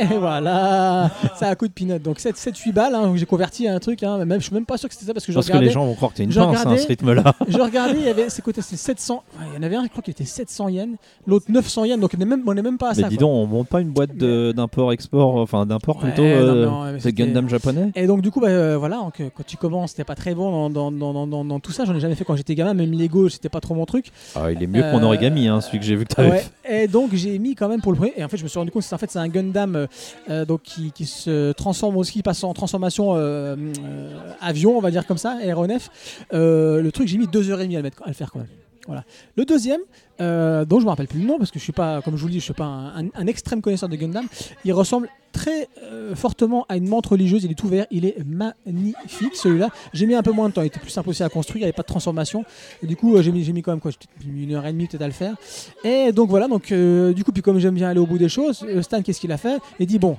Et 0.00 0.04
voilà, 0.18 1.10
ça 1.36 1.48
a 1.48 1.54
coût 1.54 1.68
de 1.68 1.72
peanut. 1.72 2.02
Donc 2.02 2.18
7-8 2.18 2.72
balles, 2.72 2.94
hein, 2.94 3.12
j'ai 3.16 3.26
converti 3.26 3.66
à 3.68 3.74
un 3.74 3.78
truc. 3.78 4.02
Hein, 4.02 4.24
même, 4.24 4.40
je 4.40 4.46
suis 4.46 4.54
même 4.54 4.66
pas 4.66 4.76
sûr 4.76 4.88
que 4.88 4.94
c'était 4.94 5.06
ça 5.06 5.14
parce 5.14 5.24
que 5.26 5.32
je 5.32 5.36
Parce 5.36 5.48
que 5.48 5.56
les 5.58 5.70
gens 5.70 5.84
vont 5.86 5.94
croire 5.94 6.12
que 6.12 6.16
t'es 6.18 6.24
une 6.24 6.32
pince 6.34 6.66
hein, 6.66 6.76
ce 6.76 6.86
rythme-là. 6.88 7.34
Je 7.48 7.58
regardais, 7.58 7.98
il 7.98 8.04
y 8.04 8.08
avait, 8.08 8.28
c'est 8.28 8.42
quoi, 8.42 8.52
c'est 8.56 8.76
700. 8.76 9.14
ouais, 9.38 9.46
il 9.52 9.56
y 9.56 9.58
en 9.58 9.62
avait 9.62 9.76
un, 9.76 9.84
je 9.84 9.88
crois 9.88 10.02
qu'il 10.02 10.12
était 10.12 10.24
700 10.24 10.68
yens, 10.68 10.96
l'autre 11.26 11.46
900 11.48 11.84
yens, 11.84 12.00
donc 12.00 12.10
on 12.14 12.18
n'est 12.18 12.24
même, 12.24 12.42
on 12.46 12.56
est 12.56 12.62
même 12.62 12.78
pas 12.78 12.90
à 12.90 12.94
Mais 12.94 13.02
ça. 13.02 13.08
dis 13.08 13.16
quoi. 13.16 13.26
donc, 13.26 13.32
on 13.34 13.46
monte 13.46 13.68
pas 13.68 13.80
une 13.80 13.90
boîte 13.90 14.16
d'import-export, 14.16 15.36
enfin 15.36 15.66
d'import 15.66 15.96
Ouais, 15.96 16.02
plutôt, 16.10 16.22
euh, 16.22 16.92
mais 16.92 17.00
c'était- 17.00 17.12
Gundam 17.24 17.48
japonais? 17.48 17.90
Et 17.94 18.06
donc 18.06 18.22
du 18.22 18.30
coup, 18.30 18.40
bah, 18.40 18.48
euh, 18.48 18.76
voilà, 18.78 18.96
donc, 18.96 19.20
euh, 19.20 19.28
quand 19.36 19.44
tu 19.46 19.56
commences, 19.56 19.90
c'était 19.90 20.04
pas 20.04 20.14
très 20.14 20.34
bon 20.34 20.68
dans, 20.68 20.90
dans, 20.90 20.90
dans, 20.92 21.12
dans, 21.12 21.26
dans- 21.26 21.44
dans 21.44 21.60
tout 21.60 21.72
ça. 21.72 21.84
J'en 21.84 21.94
ai 21.94 22.00
jamais 22.00 22.14
fait 22.14 22.24
quand 22.24 22.36
j'étais 22.36 22.54
gamin, 22.54 22.74
même 22.74 22.92
Lego, 22.92 23.28
c'était 23.28 23.48
pas 23.48 23.60
trop 23.60 23.74
mon 23.74 23.84
truc. 23.86 24.06
Ah, 24.34 24.50
il 24.50 24.62
est 24.62 24.66
mieux 24.66 24.82
que 24.82 24.92
mon 24.92 25.00
Euh, 25.02 25.06
origami, 25.06 25.48
hein, 25.48 25.60
celui 25.60 25.78
que 25.78 25.84
j'ai 25.84 25.96
vu 25.96 26.04
que 26.04 26.14
t'avais 26.14 26.30
Ouais, 26.30 26.44
et 26.68 26.88
donc 26.88 27.14
j'ai 27.14 27.38
mis 27.38 27.54
quand 27.54 27.68
même 27.68 27.80
pour 27.80 27.92
le 27.92 27.98
premier. 27.98 28.12
Et 28.16 28.24
en 28.24 28.28
fait, 28.28 28.36
je 28.36 28.42
me 28.44 28.48
suis 28.48 28.58
rendu 28.58 28.70
compte 28.70 28.82
que 28.82 28.88
c'est 28.88 28.94
en 28.94 28.98
fait 28.98 29.10
c'est 29.10 29.18
un 29.18 29.28
Gundam 29.28 29.51
euh, 29.56 29.86
euh, 30.30 30.44
donc 30.44 30.62
qui, 30.62 31.06
se 31.06 31.52
transforme 31.52 31.96
aussi, 31.96 32.12
qui 32.12 32.22
passe 32.22 32.44
en 32.44 32.54
transformation 32.54 33.14
euh, 33.16 33.56
euh, 33.84 34.32
avion, 34.40 34.76
on 34.76 34.80
va 34.80 34.90
dire 34.90 35.06
comme 35.06 35.18
ça, 35.18 35.38
aéronef. 35.42 35.90
Euh, 36.32 36.80
le 36.80 36.92
truc, 36.92 37.08
j'ai 37.08 37.18
mis 37.18 37.26
deux 37.26 37.50
heures 37.50 37.60
et 37.60 37.64
demie 37.64 37.76
à 37.76 37.80
le, 37.80 37.84
mettre, 37.84 38.02
à 38.02 38.08
le 38.08 38.14
faire 38.14 38.30
quand 38.30 38.40
même. 38.40 38.48
Voilà. 38.86 39.04
Le 39.36 39.44
deuxième, 39.44 39.80
euh, 40.20 40.64
dont 40.64 40.80
je 40.80 40.84
me 40.84 40.90
rappelle 40.90 41.06
plus 41.06 41.20
le 41.20 41.26
nom 41.26 41.38
parce 41.38 41.50
que 41.50 41.58
je 41.58 41.64
suis 41.64 41.72
pas, 41.72 42.02
comme 42.02 42.16
je 42.16 42.20
vous 42.20 42.26
le 42.26 42.32
dis, 42.32 42.40
je 42.40 42.44
suis 42.44 42.52
pas 42.52 42.64
un, 42.64 43.26
extrême 43.26 43.60
connaisseur 43.60 43.88
de 43.88 43.96
Gundam. 43.96 44.26
Il 44.64 44.72
ressemble 44.72 45.08
très 45.32 45.68
euh, 45.84 46.14
fortement 46.16 46.66
à 46.68 46.76
une 46.76 46.88
montre 46.88 47.12
religieuse. 47.12 47.44
Il 47.44 47.52
est 47.52 47.54
tout 47.54 47.68
vert, 47.68 47.86
il 47.90 48.04
est 48.04 48.16
magnifique 48.24 49.36
celui-là. 49.36 49.68
J'ai 49.92 50.06
mis 50.06 50.14
un 50.14 50.22
peu 50.22 50.32
moins 50.32 50.48
de 50.48 50.54
temps, 50.54 50.62
il 50.62 50.66
était 50.66 50.80
plus 50.80 50.90
simple 50.90 51.10
aussi 51.10 51.22
à 51.22 51.28
construire, 51.28 51.58
il 51.58 51.60
n'y 51.60 51.66
avait 51.66 51.72
pas 51.72 51.82
de 51.82 51.86
transformation. 51.86 52.44
Du 52.82 52.96
coup, 52.96 53.16
euh, 53.16 53.22
j'ai 53.22 53.30
mis, 53.30 53.48
mis 53.52 53.62
quand 53.62 53.72
même 53.72 53.80
quoi, 53.80 53.92
une 54.26 54.52
heure 54.52 54.66
et 54.66 54.72
demie 54.72 54.88
peut-être 54.88 55.02
à 55.02 55.06
le 55.06 55.12
faire. 55.12 55.36
Et 55.84 56.10
donc 56.12 56.28
voilà, 56.28 56.48
donc 56.48 56.72
du 56.72 57.24
coup, 57.24 57.32
puis 57.32 57.42
comme 57.42 57.58
j'aime 57.58 57.74
bien 57.74 57.88
aller 57.88 58.00
au 58.00 58.06
bout 58.06 58.18
des 58.18 58.28
choses, 58.28 58.66
Stan, 58.82 59.02
qu'est-ce 59.02 59.20
qu'il 59.20 59.32
a 59.32 59.38
fait? 59.38 59.60
Il 59.78 59.86
dit 59.86 59.98
bon, 60.00 60.16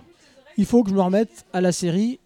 il 0.58 0.66
faut 0.66 0.84
que 0.84 0.90
je 0.90 0.96
me 0.96 1.02
remette 1.02 1.46
à 1.52 1.60
la 1.60 1.72
série 1.72 2.20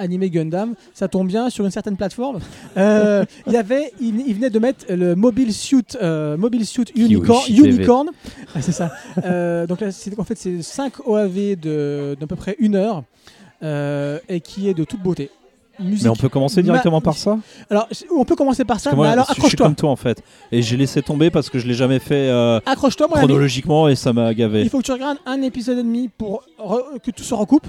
animé 0.00 0.30
Gundam. 0.30 0.74
Ça 0.94 1.06
tombe 1.06 1.28
bien 1.28 1.50
sur 1.50 1.64
une 1.64 1.70
certaine 1.70 1.96
plateforme. 1.96 2.40
Euh, 2.76 3.24
il 3.46 3.52
y 3.52 3.56
avait, 3.56 3.92
il, 4.00 4.24
il 4.26 4.34
venait 4.34 4.50
de 4.50 4.58
mettre 4.58 4.86
le 4.92 5.14
Mobile 5.14 5.52
Suit, 5.54 5.84
euh, 6.02 6.36
Mobile 6.36 6.66
Suit 6.66 6.86
Unicorn. 6.96 7.42
Unicorn. 7.48 8.10
Ah, 8.54 8.62
c'est 8.62 8.72
ça. 8.72 8.90
Euh, 9.24 9.66
donc 9.66 9.80
là, 9.80 9.92
c'est 9.92 10.18
en 10.18 10.24
fait 10.24 10.36
c'est 10.36 10.62
5 10.62 11.06
OAV 11.06 11.56
de 11.56 12.16
d'à 12.18 12.26
peu 12.26 12.36
près 12.36 12.56
une 12.58 12.74
heure 12.74 13.04
et 13.62 14.40
qui 14.40 14.68
est 14.68 14.74
de 14.74 14.84
toute 14.84 15.00
beauté. 15.02 15.30
Musique. 15.78 16.04
Mais 16.04 16.10
on 16.10 16.16
peut 16.16 16.28
commencer 16.28 16.62
directement 16.62 17.00
par 17.00 17.16
ça? 17.16 17.38
Alors, 17.70 17.88
on 18.14 18.24
peut 18.26 18.36
commencer 18.36 18.64
par 18.66 18.78
ça. 18.80 18.92
Moi, 18.94 19.06
mais 19.06 19.12
alors, 19.12 19.24
je 19.28 19.32
suis 19.32 19.40
accroche-toi. 19.40 19.66
comme 19.66 19.74
toi 19.74 19.90
en 19.90 19.96
fait. 19.96 20.22
Et 20.52 20.60
j'ai 20.60 20.76
laissé 20.76 21.00
tomber 21.00 21.30
parce 21.30 21.48
que 21.48 21.58
je 21.58 21.66
l'ai 21.66 21.72
jamais 21.74 21.98
fait 21.98 22.28
euh, 22.28 22.60
Accroche-toi, 22.66 23.08
chronologiquement 23.08 23.88
et 23.88 23.96
ça 23.96 24.12
m'a 24.12 24.32
Il 24.32 24.36
gavé. 24.36 24.68
faut 24.68 24.78
que 24.80 24.84
tu 24.84 24.92
regardes 24.92 25.18
un 25.24 25.40
épisode 25.40 25.78
et 25.78 25.82
demi 25.82 26.08
pour 26.08 26.44
que 27.02 27.10
tout 27.10 27.22
se 27.22 27.32
recoupe. 27.34 27.66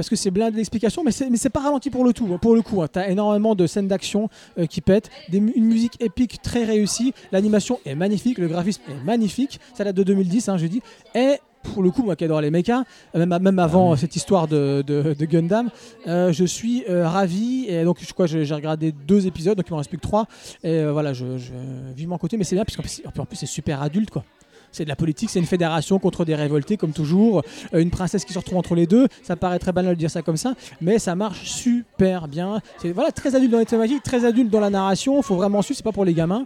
Parce 0.00 0.08
que 0.08 0.16
c'est 0.16 0.30
blindé 0.30 0.56
d'explications, 0.56 1.04
mais 1.04 1.12
c'est 1.12 1.28
mais 1.28 1.36
c'est 1.36 1.50
pas 1.50 1.60
ralenti 1.60 1.90
pour 1.90 2.04
le 2.04 2.14
tout. 2.14 2.26
hein, 2.32 2.38
Pour 2.40 2.54
le 2.54 2.62
coup, 2.62 2.82
tu 2.90 2.98
as 2.98 3.10
énormément 3.10 3.54
de 3.54 3.66
scènes 3.66 3.86
d'action 3.86 4.30
euh, 4.58 4.64
qui 4.64 4.80
pètent, 4.80 5.10
des 5.28 5.36
une 5.36 5.64
musique 5.66 6.02
épique 6.02 6.40
très 6.40 6.64
réussie, 6.64 7.12
l'animation 7.32 7.78
est 7.84 7.94
magnifique, 7.94 8.38
le 8.38 8.48
graphisme 8.48 8.80
est 8.90 9.04
magnifique. 9.04 9.60
Ça 9.74 9.84
date 9.84 9.96
de 9.96 10.02
2010, 10.02 10.48
hein, 10.48 10.56
je 10.56 10.66
dis. 10.66 10.80
Et 11.14 11.34
pour 11.62 11.82
le 11.82 11.90
coup, 11.90 12.02
moi 12.02 12.16
qui 12.16 12.24
adore 12.24 12.40
les 12.40 12.50
mechas, 12.50 12.84
même, 13.14 13.36
même 13.42 13.58
avant 13.58 13.92
euh, 13.92 13.96
cette 13.96 14.16
histoire 14.16 14.48
de, 14.48 14.82
de- 14.86 15.12
de 15.12 15.24
Gundam, 15.26 15.68
euh, 16.06 16.32
je 16.32 16.46
suis 16.46 16.84
euh, 16.88 17.06
ravi. 17.06 17.66
Et 17.68 17.84
donc, 17.84 17.98
je 18.00 18.10
crois 18.14 18.24
que 18.24 18.32
j'ai 18.32 18.46
j'ai 18.46 18.54
regardé 18.54 18.92
deux 18.92 19.26
épisodes, 19.26 19.58
donc 19.58 19.66
il 19.68 19.70
m'en 19.72 19.76
reste 19.76 19.90
plus 19.90 19.98
que 19.98 20.02
trois. 20.02 20.24
Et 20.64 20.70
euh, 20.70 20.92
voilà, 20.92 21.12
je, 21.12 21.36
je 21.36 21.52
vivement 21.94 22.16
côté, 22.16 22.38
mais 22.38 22.44
c'est 22.44 22.56
bien, 22.56 22.64
puisqu'en 22.64 22.82
plus, 22.82 23.02
en 23.18 23.26
plus, 23.26 23.36
c'est 23.36 23.44
super 23.44 23.82
adulte, 23.82 24.08
quoi. 24.08 24.24
C'est 24.72 24.84
de 24.84 24.88
la 24.88 24.96
politique, 24.96 25.30
c'est 25.30 25.38
une 25.38 25.46
fédération 25.46 25.98
contre 25.98 26.24
des 26.24 26.34
révoltés, 26.34 26.76
comme 26.76 26.92
toujours. 26.92 27.42
Euh, 27.74 27.80
une 27.80 27.90
princesse 27.90 28.24
qui 28.24 28.32
se 28.32 28.38
retrouve 28.38 28.58
entre 28.58 28.74
les 28.74 28.86
deux. 28.86 29.08
Ça 29.22 29.36
paraît 29.36 29.58
très 29.58 29.72
banal 29.72 29.94
de 29.94 29.98
dire 29.98 30.10
ça 30.10 30.22
comme 30.22 30.36
ça, 30.36 30.54
mais 30.80 30.98
ça 30.98 31.14
marche 31.14 31.50
super 31.50 32.28
bien. 32.28 32.60
C'est 32.80 32.92
voilà, 32.92 33.10
très 33.12 33.34
adulte 33.34 33.52
dans 33.52 33.58
les 33.58 33.66
thématiques, 33.66 34.02
très 34.02 34.24
adulte 34.24 34.50
dans 34.50 34.60
la 34.60 34.70
narration. 34.70 35.20
faut 35.22 35.36
vraiment 35.36 35.62
suivre, 35.62 35.76
c'est 35.76 35.84
pas 35.84 35.92
pour 35.92 36.04
les 36.04 36.14
gamins. 36.14 36.44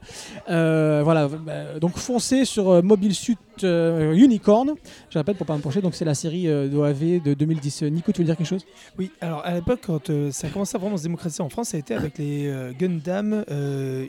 Euh, 0.49 1.03
voilà, 1.05 1.29
bah, 1.29 1.79
donc 1.81 1.97
foncez 1.97 2.45
sur 2.45 2.71
euh, 2.71 2.83
Mobile 2.83 3.15
Suit 3.15 3.39
euh, 3.63 4.13
Unicorn. 4.15 4.75
Je 5.11 5.19
répète 5.19 5.37
pour 5.37 5.47
pas 5.47 5.57
me 5.57 5.63
pencher, 5.63 5.81
donc 5.81 5.95
c'est 5.95 6.05
la 6.05 6.15
série 6.15 6.49
euh, 6.49 6.69
d'OAV 6.69 7.23
de 7.23 7.35
2010. 7.35 7.83
Euh, 7.83 7.89
Nico, 7.89 8.11
tu 8.11 8.21
veux 8.21 8.25
dire 8.25 8.37
quelque 8.37 8.49
chose? 8.49 8.67
Oui, 8.99 9.11
alors 9.21 9.45
à 9.45 9.55
l'époque, 9.55 9.81
quand 9.87 10.11
euh, 10.11 10.33
ça 10.33 10.49
a 10.49 10.51
commencé 10.51 10.77
à 10.77 10.79
vraiment 10.79 10.97
se 10.97 11.03
démocratiser 11.05 11.43
en 11.43 11.49
France, 11.49 11.69
ça 11.69 11.77
a 11.77 11.81
été 11.81 11.95
avec 11.95 12.19
les 12.19 12.53
Gundam 12.79 13.45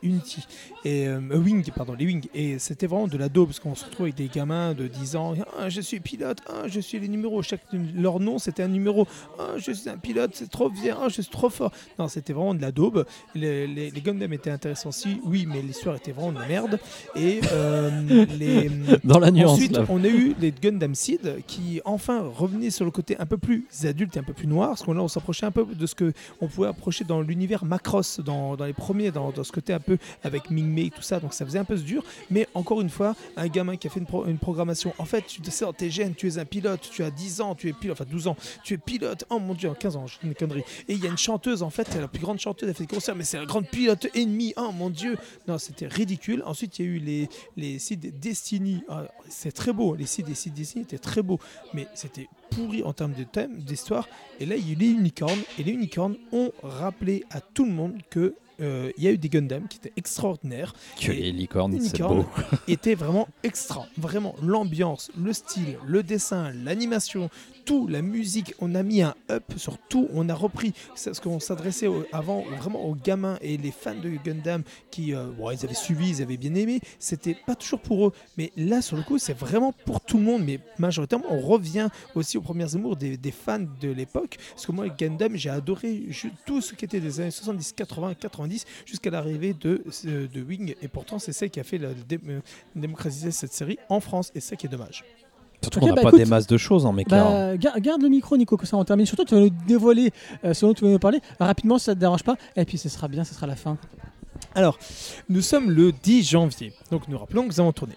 Unity 0.02 0.48
et 0.84 1.08
Wing, 1.10 1.70
pardon, 1.76 1.94
les 1.94 2.06
Wing. 2.06 2.26
Et 2.34 2.58
c'était 2.60 2.88
vraiment 2.88 3.08
de 3.08 3.18
la 3.18 3.30
daube 3.30 3.50
parce 3.50 3.60
qu'on 3.60 3.76
se 3.76 3.86
retrouve 3.86 4.06
avec 4.06 4.16
des 4.16 4.28
gamins 4.28 4.74
de 4.74 4.88
10 4.88 5.16
ans. 5.16 5.34
Ah, 5.60 5.70
je 5.70 5.82
suis 5.82 6.00
pilote, 6.00 6.40
ah, 6.48 6.68
je 6.68 6.80
suis 6.80 7.00
les 7.00 7.08
numéros. 7.08 7.42
Chaque 7.42 7.62
leur 7.96 8.20
nom, 8.20 8.40
c'était 8.40 8.64
un 8.64 8.68
numéro. 8.68 9.08
Ah, 9.40 9.54
je 9.58 9.72
suis 9.72 9.90
un 9.90 9.98
pilote, 9.98 10.32
c'est 10.34 10.50
trop 10.50 10.70
bien, 10.70 10.98
je 11.08 11.22
suis 11.22 11.32
trop 11.32 11.50
fort. 11.50 11.72
Non, 12.00 12.08
c'était 12.08 12.34
vraiment 12.34 12.54
de 12.54 12.62
la 12.62 12.72
daube. 12.72 13.06
Les, 13.34 13.68
les, 13.68 13.92
les 13.92 14.02
Gundam 14.02 14.32
étaient 14.34 14.52
intéressants 14.52 14.90
aussi, 14.90 15.20
oui, 15.24 15.46
mais 15.48 15.62
l'histoire 15.62 15.96
était 15.96 16.12
vraiment 16.12 16.32
de 16.32 16.40
la 16.40 16.48
merde. 16.48 16.80
Et 17.16 17.42
les 18.40 18.70
Dans 19.04 19.20
la 19.20 19.32
Ensuite, 19.44 19.78
on 19.90 20.04
a 20.04 20.08
eu 20.08 20.36
les 20.40 20.52
Gundam 20.52 20.96
Seed 20.96 21.44
qui 21.48 21.82
enfin 21.86 22.22
revenaient 22.22 22.70
sur 22.70 22.86
le 22.86 22.92
côté 22.92 23.18
un 23.20 23.26
peu 23.26 23.38
plus 23.38 23.66
adulte 23.84 24.16
et 24.16 24.20
un 24.20 24.24
peu 24.24 24.34
plus 24.34 24.48
noir, 24.48 24.70
parce 24.70 24.84
qu'on 24.84 24.94
là 24.94 25.02
on 25.02 25.08
s'approchait 25.08 25.46
un 25.46 25.52
peu 25.52 25.66
de 25.66 25.86
ce 25.86 25.96
que 25.96 26.14
on 26.42 26.48
pouvait 26.48 26.68
approcher 26.68 27.04
dans 27.04 27.22
l'univers 27.22 27.66
Macross, 27.66 28.20
dans, 28.20 28.56
dans 28.56 28.66
les 28.66 28.74
premiers, 28.74 29.12
dans, 29.12 29.32
ce 29.44 29.52
côté 29.52 29.74
un 29.74 29.80
peu 29.80 29.98
avec 30.24 30.50
Ming 30.50 30.68
Mei 30.68 30.86
et 30.86 30.90
tout 30.92 31.02
ça, 31.02 31.20
donc 31.20 31.34
ça 31.34 31.46
faisait 31.46 31.60
un 31.60 31.66
peu 31.66 31.76
dur. 31.78 32.04
Mais 32.30 32.48
encore 32.54 32.82
une 32.82 32.90
fois, 32.90 33.16
un 33.38 33.48
gamin 33.48 33.76
qui 33.78 33.88
a 33.88 33.90
fait 33.90 34.00
une, 34.00 34.06
pro- 34.06 34.26
une 34.26 34.38
programmation, 34.38 34.94
en 34.98 35.06
fait, 35.06 35.26
tu 35.28 35.42
sais 35.52 35.66
tes 35.78 35.90
gènes, 35.90 36.16
tu 36.16 36.28
es 36.28 36.38
un 36.38 36.46
pilote, 36.46 36.90
tu 36.92 37.04
as 37.04 37.12
10 37.12 37.42
ans, 37.42 37.56
tu 37.56 37.70
es 37.70 37.74
pilote, 37.74 38.00
enfin 38.00 38.10
12 38.10 38.28
ans, 38.28 38.38
tu 38.64 38.74
es 38.74 38.78
pilote, 38.78 39.26
oh 39.30 39.40
mon 39.40 39.54
dieu, 39.54 39.72
15 39.78 39.96
ans, 39.96 40.08
je 40.08 40.18
une 40.26 40.34
connerie. 40.34 40.64
Et 40.88 40.94
il 40.94 41.04
y 41.04 41.08
a 41.08 41.10
une 41.10 41.18
chanteuse, 41.18 41.64
en 41.64 41.70
fait, 41.70 41.88
c'est 41.92 42.00
la 42.02 42.08
plus 42.08 42.22
grande 42.22 42.40
chanteuse, 42.40 42.70
elle 42.70 42.76
fait 42.76 42.86
des 42.86 42.94
concerts, 42.96 43.16
mais 43.16 43.24
c'est 43.24 43.38
la 43.38 43.46
grande 43.46 43.68
pilote 43.68 44.08
ennemie, 44.16 44.54
oh 44.58 44.72
mon 44.72 44.90
dieu. 44.90 45.18
Non, 45.48 45.58
c'était 45.58 45.88
ridicule. 45.88 46.44
Ensuite, 46.46 46.80
il 46.80 46.86
y 46.86 46.88
a 46.88 46.92
eu 46.92 46.98
les, 47.00 47.30
les 47.58 47.80
sites 47.80 48.20
Destiny. 48.20 48.82
Ah, 48.90 49.04
c'est 49.30 49.52
très 49.52 49.74
beau. 49.74 49.96
Les 49.96 50.06
sites 50.06 50.26
des 50.26 50.36
sites 50.36 50.54
Destiny 50.54 50.84
étaient 50.84 50.98
très 50.98 51.22
beaux, 51.22 51.40
mais 51.74 51.88
c'était 51.94 52.28
pourri 52.50 52.84
en 52.84 52.94
termes 52.94 53.14
de 53.14 53.24
thème, 53.24 53.58
d'histoire. 53.58 54.08
Et 54.40 54.46
là, 54.46 54.56
il 54.56 54.68
y 54.68 54.70
a 54.70 54.74
eu 54.74 54.76
les 54.76 54.90
unicornes. 54.90 55.40
Et 55.60 55.64
les 55.64 55.72
unicornes 55.72 56.16
ont 56.32 56.52
rappelé 56.64 57.24
à 57.32 57.42
tout 57.42 57.66
le 57.66 57.72
monde 57.72 57.96
que 58.10 58.36
euh, 58.62 58.92
il 58.98 59.04
y 59.04 59.08
a 59.08 59.12
eu 59.12 59.18
des 59.18 59.28
Gundam 59.30 59.68
qui 59.68 59.78
étaient 59.78 59.92
extraordinaires, 59.98 60.74
Que 61.00 61.12
et 61.12 61.16
les 61.16 61.32
licornes, 61.34 61.74
c'est 61.74 61.90
Unicorn 61.90 62.22
beau. 62.24 62.26
étaient 62.68 62.96
vraiment 62.96 63.28
extra. 63.44 63.86
Vraiment, 63.98 64.36
l'ambiance, 64.42 65.12
le 65.22 65.34
style, 65.34 65.78
le 65.86 66.04
dessin, 66.04 66.52
l'animation, 66.64 67.30
tout, 67.66 67.88
la 67.88 68.02
musique. 68.02 68.54
On 68.60 68.76
a 68.76 68.84
mis 68.84 69.02
un 69.02 69.16
up 69.30 69.44
sur 69.58 69.78
tout. 69.78 70.08
On 70.14 70.30
a 70.30 70.34
repris 70.34 70.74
ce 70.96 71.20
qu'on 71.20 71.40
s'adressait 71.40 71.90
avant 72.14 72.42
vraiment 72.58 72.86
aux 72.86 72.96
gamins 72.96 73.38
et 73.42 73.58
les 73.58 73.72
fans 73.72 73.96
de 73.96 74.10
Gundam 74.24 74.64
qui, 74.92 75.14
euh, 75.14 75.32
bon, 75.38 75.52
ils 75.52 75.66
avaient 75.66 75.74
suivi, 75.74 76.10
ils 76.10 76.22
avaient 76.22 76.38
bien 76.38 76.54
aimé. 76.56 76.80
C'était 77.00 77.36
pas 77.46 77.56
toujours 77.56 77.80
pour 77.80 78.08
eux, 78.08 78.14
mais 78.38 78.52
là, 78.56 78.82
sur 78.82 78.96
le 78.96 79.04
coup, 79.04 79.18
c'est 79.18 79.38
vraiment 79.38 79.74
pour 79.86 80.02
tout 80.02 80.18
le 80.18 80.24
monde. 80.24 80.44
Mais 80.46 80.60
majoritairement, 80.78 81.26
on 81.30 81.40
revient 81.40 81.90
aussi 82.14 82.38
aux 82.38 82.42
premières 82.42 82.76
amours 82.76 82.96
des, 82.96 83.18
fans 83.32 83.60
de 83.60 83.90
l'époque. 83.90 84.38
Parce 84.52 84.66
que 84.66 84.72
moi, 84.72 84.88
Gundam, 84.88 85.36
j'ai 85.36 85.50
adoré 85.50 86.08
tout 86.46 86.62
ce 86.62 86.74
qui 86.74 86.86
était 86.86 87.00
des 87.00 87.20
années 87.20 87.32
70, 87.32 87.74
80, 87.74 88.14
90 88.16 88.66
jusqu'à 88.86 89.10
l'arrivée 89.10 89.54
de, 89.54 89.84
de 90.06 90.42
Wing. 90.42 90.76
Et 90.82 90.88
pourtant, 90.88 91.20
c'est 91.20 91.34
celle 91.34 91.50
qui 91.50 91.60
a 91.60 91.64
fait 91.64 91.78
la, 91.78 91.90
euh, 91.90 92.40
démocratiser 92.76 93.32
cette 93.32 93.54
série 93.54 93.80
en 93.90 94.00
France. 94.00 94.32
Et 94.36 94.40
ça 94.40 94.56
qui 94.56 94.68
est 94.68 94.70
dommage. 94.70 95.04
Surtout 95.66 95.80
qu'on 95.80 95.88
n'a 95.88 95.94
bah, 95.96 96.02
pas 96.04 96.08
écoute, 96.10 96.20
des 96.20 96.26
masses 96.30 96.48
de 96.48 96.58
choses 96.58 96.86
en 96.86 96.94
méca. 96.94 97.16
hein. 97.16 97.52
Bah, 97.52 97.58
gar- 97.58 97.80
garde 97.80 98.02
le 98.02 98.10
micro, 98.10 98.38
Nico, 98.38 98.58
que 98.58 98.66
ça 98.66 98.78
on 98.78 98.84
termine. 98.86 99.06
Surtout, 99.06 99.26
tu 99.26 99.36
vas 99.36 99.42
nous 99.42 99.52
dévoiler 99.68 100.12
euh, 100.44 100.54
ce 100.54 100.66
dont 100.66 100.74
tu 100.74 100.84
vas 100.86 100.90
nous 100.92 101.00
parler 101.00 101.20
rapidement, 101.40 101.78
si 101.78 101.86
ça 101.86 101.96
te 101.96 102.00
dérange 102.00 102.24
pas. 102.24 102.36
Et 102.56 102.66
puis, 102.66 102.78
ce 102.78 102.90
sera 102.90 103.08
bien, 103.08 103.24
ce 103.24 103.34
sera 103.34 103.48
la 103.48 103.56
fin. 103.56 103.78
Alors, 104.54 104.78
nous 105.30 105.42
sommes 105.42 105.72
le 105.72 105.92
10 105.92 106.24
janvier, 106.30 106.74
donc 106.92 107.08
nous 107.08 107.18
rappelons 107.18 107.44
que 107.44 107.48
nous 107.50 107.60
avons 107.60 107.72
tourné. 107.74 107.94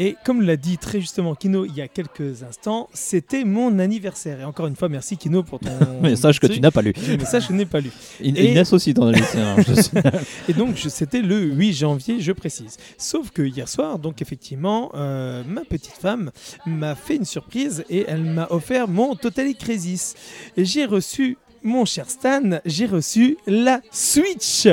Et 0.00 0.14
comme 0.24 0.42
l'a 0.42 0.56
dit 0.56 0.78
très 0.78 1.00
justement 1.00 1.34
Kino 1.34 1.64
il 1.64 1.74
y 1.74 1.80
a 1.80 1.88
quelques 1.88 2.44
instants, 2.44 2.88
c'était 2.92 3.42
mon 3.44 3.80
anniversaire. 3.80 4.40
Et 4.40 4.44
encore 4.44 4.68
une 4.68 4.76
fois, 4.76 4.88
merci 4.88 5.16
Kino 5.16 5.42
pour 5.42 5.58
ton 5.58 5.70
Message 6.02 6.38
que 6.38 6.46
tu 6.46 6.60
n'as 6.60 6.70
pas 6.70 6.82
lu. 6.82 6.92
Le 7.08 7.16
message 7.16 7.48
que 7.48 7.52
je 7.52 7.58
n'ai 7.58 7.66
pas 7.66 7.80
lu. 7.80 7.90
In- 8.24 8.34
Et- 8.36 8.52
Inès 8.52 8.72
aussi 8.72 8.94
dans. 8.94 9.10
Et 10.48 10.52
donc, 10.52 10.78
c'était 10.88 11.20
le 11.20 11.40
8 11.40 11.72
janvier, 11.72 12.20
je 12.20 12.30
précise. 12.32 12.76
Sauf 12.96 13.30
que 13.30 13.42
hier 13.42 13.68
soir, 13.68 13.98
donc 13.98 14.22
effectivement, 14.22 14.92
euh, 14.94 15.42
ma 15.46 15.62
petite 15.64 15.96
femme 16.00 16.30
m'a 16.64 16.94
fait 16.94 17.16
une 17.16 17.24
surprise 17.24 17.84
et 17.90 18.04
elle 18.06 18.22
m'a 18.22 18.46
offert 18.50 18.86
mon 18.88 19.16
Totally 19.16 19.56
Crisis. 19.56 20.14
Et 20.56 20.64
j'ai 20.64 20.84
reçu, 20.86 21.36
mon 21.64 21.84
cher 21.84 22.08
Stan, 22.08 22.60
j'ai 22.64 22.86
reçu 22.86 23.36
la 23.48 23.80
Switch. 23.90 24.68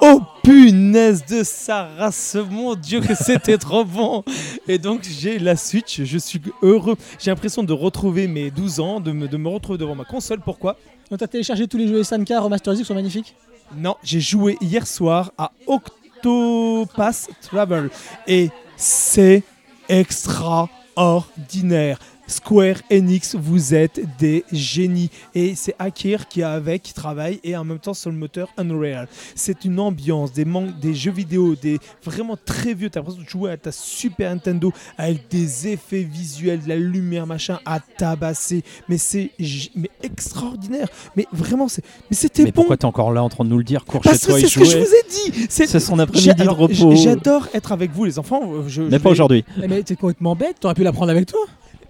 Oh 0.00 0.20
punaise 0.42 1.24
de 1.26 1.42
sa 1.42 1.84
race, 1.84 2.36
mon 2.50 2.74
dieu 2.74 3.00
que 3.00 3.14
c'était 3.14 3.58
trop 3.58 3.84
bon 3.84 4.24
Et 4.68 4.78
donc 4.78 5.02
j'ai 5.02 5.38
la 5.38 5.56
Switch, 5.56 6.02
je 6.02 6.18
suis 6.18 6.40
heureux. 6.62 6.96
J'ai 7.18 7.30
l'impression 7.30 7.62
de 7.62 7.72
retrouver 7.72 8.28
mes 8.28 8.50
12 8.50 8.80
ans, 8.80 9.00
de 9.00 9.12
me, 9.12 9.28
de 9.28 9.36
me 9.36 9.48
retrouver 9.48 9.78
devant 9.78 9.94
ma 9.94 10.04
console. 10.04 10.40
Pourquoi? 10.40 10.76
Donc 11.10 11.18
t'as 11.18 11.26
téléchargé 11.26 11.68
tous 11.68 11.78
les 11.78 11.88
jeux 11.88 12.02
SNK 12.02 12.30
remasterisés 12.38 12.82
qui 12.82 12.88
sont 12.88 12.94
magnifiques? 12.94 13.34
Non, 13.76 13.96
j'ai 14.02 14.20
joué 14.20 14.56
hier 14.60 14.86
soir 14.86 15.32
à 15.38 15.52
Octopass 15.66 17.30
Travel 17.40 17.88
et 18.26 18.50
c'est 18.76 19.42
extraordinaire. 19.88 21.98
Square 22.32 22.76
Enix, 22.90 23.36
vous 23.36 23.74
êtes 23.74 24.00
des 24.18 24.44
génies. 24.50 25.10
Et 25.34 25.54
c'est 25.54 25.74
Akir 25.78 26.26
qui 26.26 26.42
a 26.42 26.52
avec, 26.52 26.82
qui 26.82 26.94
travaille, 26.94 27.38
et 27.44 27.56
en 27.56 27.62
même 27.64 27.78
temps 27.78 27.94
sur 27.94 28.10
le 28.10 28.16
moteur 28.16 28.48
Unreal. 28.56 29.06
C'est 29.34 29.64
une 29.64 29.78
ambiance, 29.78 30.32
des, 30.32 30.44
man- 30.44 30.74
des 30.80 30.94
jeux 30.94 31.12
vidéo, 31.12 31.54
des 31.54 31.78
vraiment 32.04 32.36
très 32.44 32.74
vieux. 32.74 32.90
T'as 32.90 33.00
l'impression 33.00 33.22
de 33.22 33.28
jouer 33.28 33.50
à 33.52 33.56
ta 33.56 33.70
Super 33.70 34.30
Nintendo 34.32 34.72
avec 34.98 35.28
des 35.30 35.68
effets 35.68 36.02
visuels, 36.02 36.62
de 36.62 36.68
la 36.68 36.76
lumière, 36.76 37.26
machin, 37.26 37.60
à 37.64 37.78
tabasser. 37.80 38.64
Mais 38.88 38.98
c'est 38.98 39.30
g- 39.38 39.70
mais 39.76 39.90
extraordinaire. 40.02 40.88
Mais 41.16 41.26
vraiment, 41.32 41.68
c'est 41.68 41.84
mais 42.10 42.16
c'était 42.16 42.44
Mais 42.44 42.50
bon. 42.50 42.62
pourquoi 42.62 42.76
t'es 42.76 42.84
encore 42.86 43.12
là 43.12 43.22
en 43.22 43.28
train 43.28 43.44
de 43.44 43.50
nous 43.50 43.58
le 43.58 43.64
dire 43.64 43.84
Cours 43.84 44.02
chez 44.02 44.08
Parce 44.10 44.20
que 44.22 44.26
toi 44.26 44.38
et 44.38 44.42
c'est 44.42 44.48
ce 44.48 44.58
que 44.58 44.64
je 44.64 44.78
vous 44.78 44.84
ai 44.84 45.32
dit. 45.32 45.46
C'est 45.50 45.66
C'est 45.66 45.80
son 45.80 45.98
après-midi 45.98 46.34
de 46.34 46.40
alors, 46.42 46.56
repos. 46.56 46.94
J'adore 46.96 47.48
être 47.54 47.72
avec 47.72 47.92
vous, 47.92 48.04
les 48.04 48.18
enfants. 48.18 48.40
Je, 48.66 48.82
Mais 48.82 48.90
je 48.92 48.96
pas 48.96 49.02
vais- 49.04 49.10
aujourd'hui. 49.10 49.44
Eh, 49.62 49.68
Mais 49.68 49.82
t'es 49.82 49.96
complètement 49.96 50.34
bête, 50.34 50.56
t'aurais 50.60 50.74
pu 50.74 50.82
la 50.82 50.92
prendre 50.92 51.10
avec 51.10 51.26
toi 51.26 51.40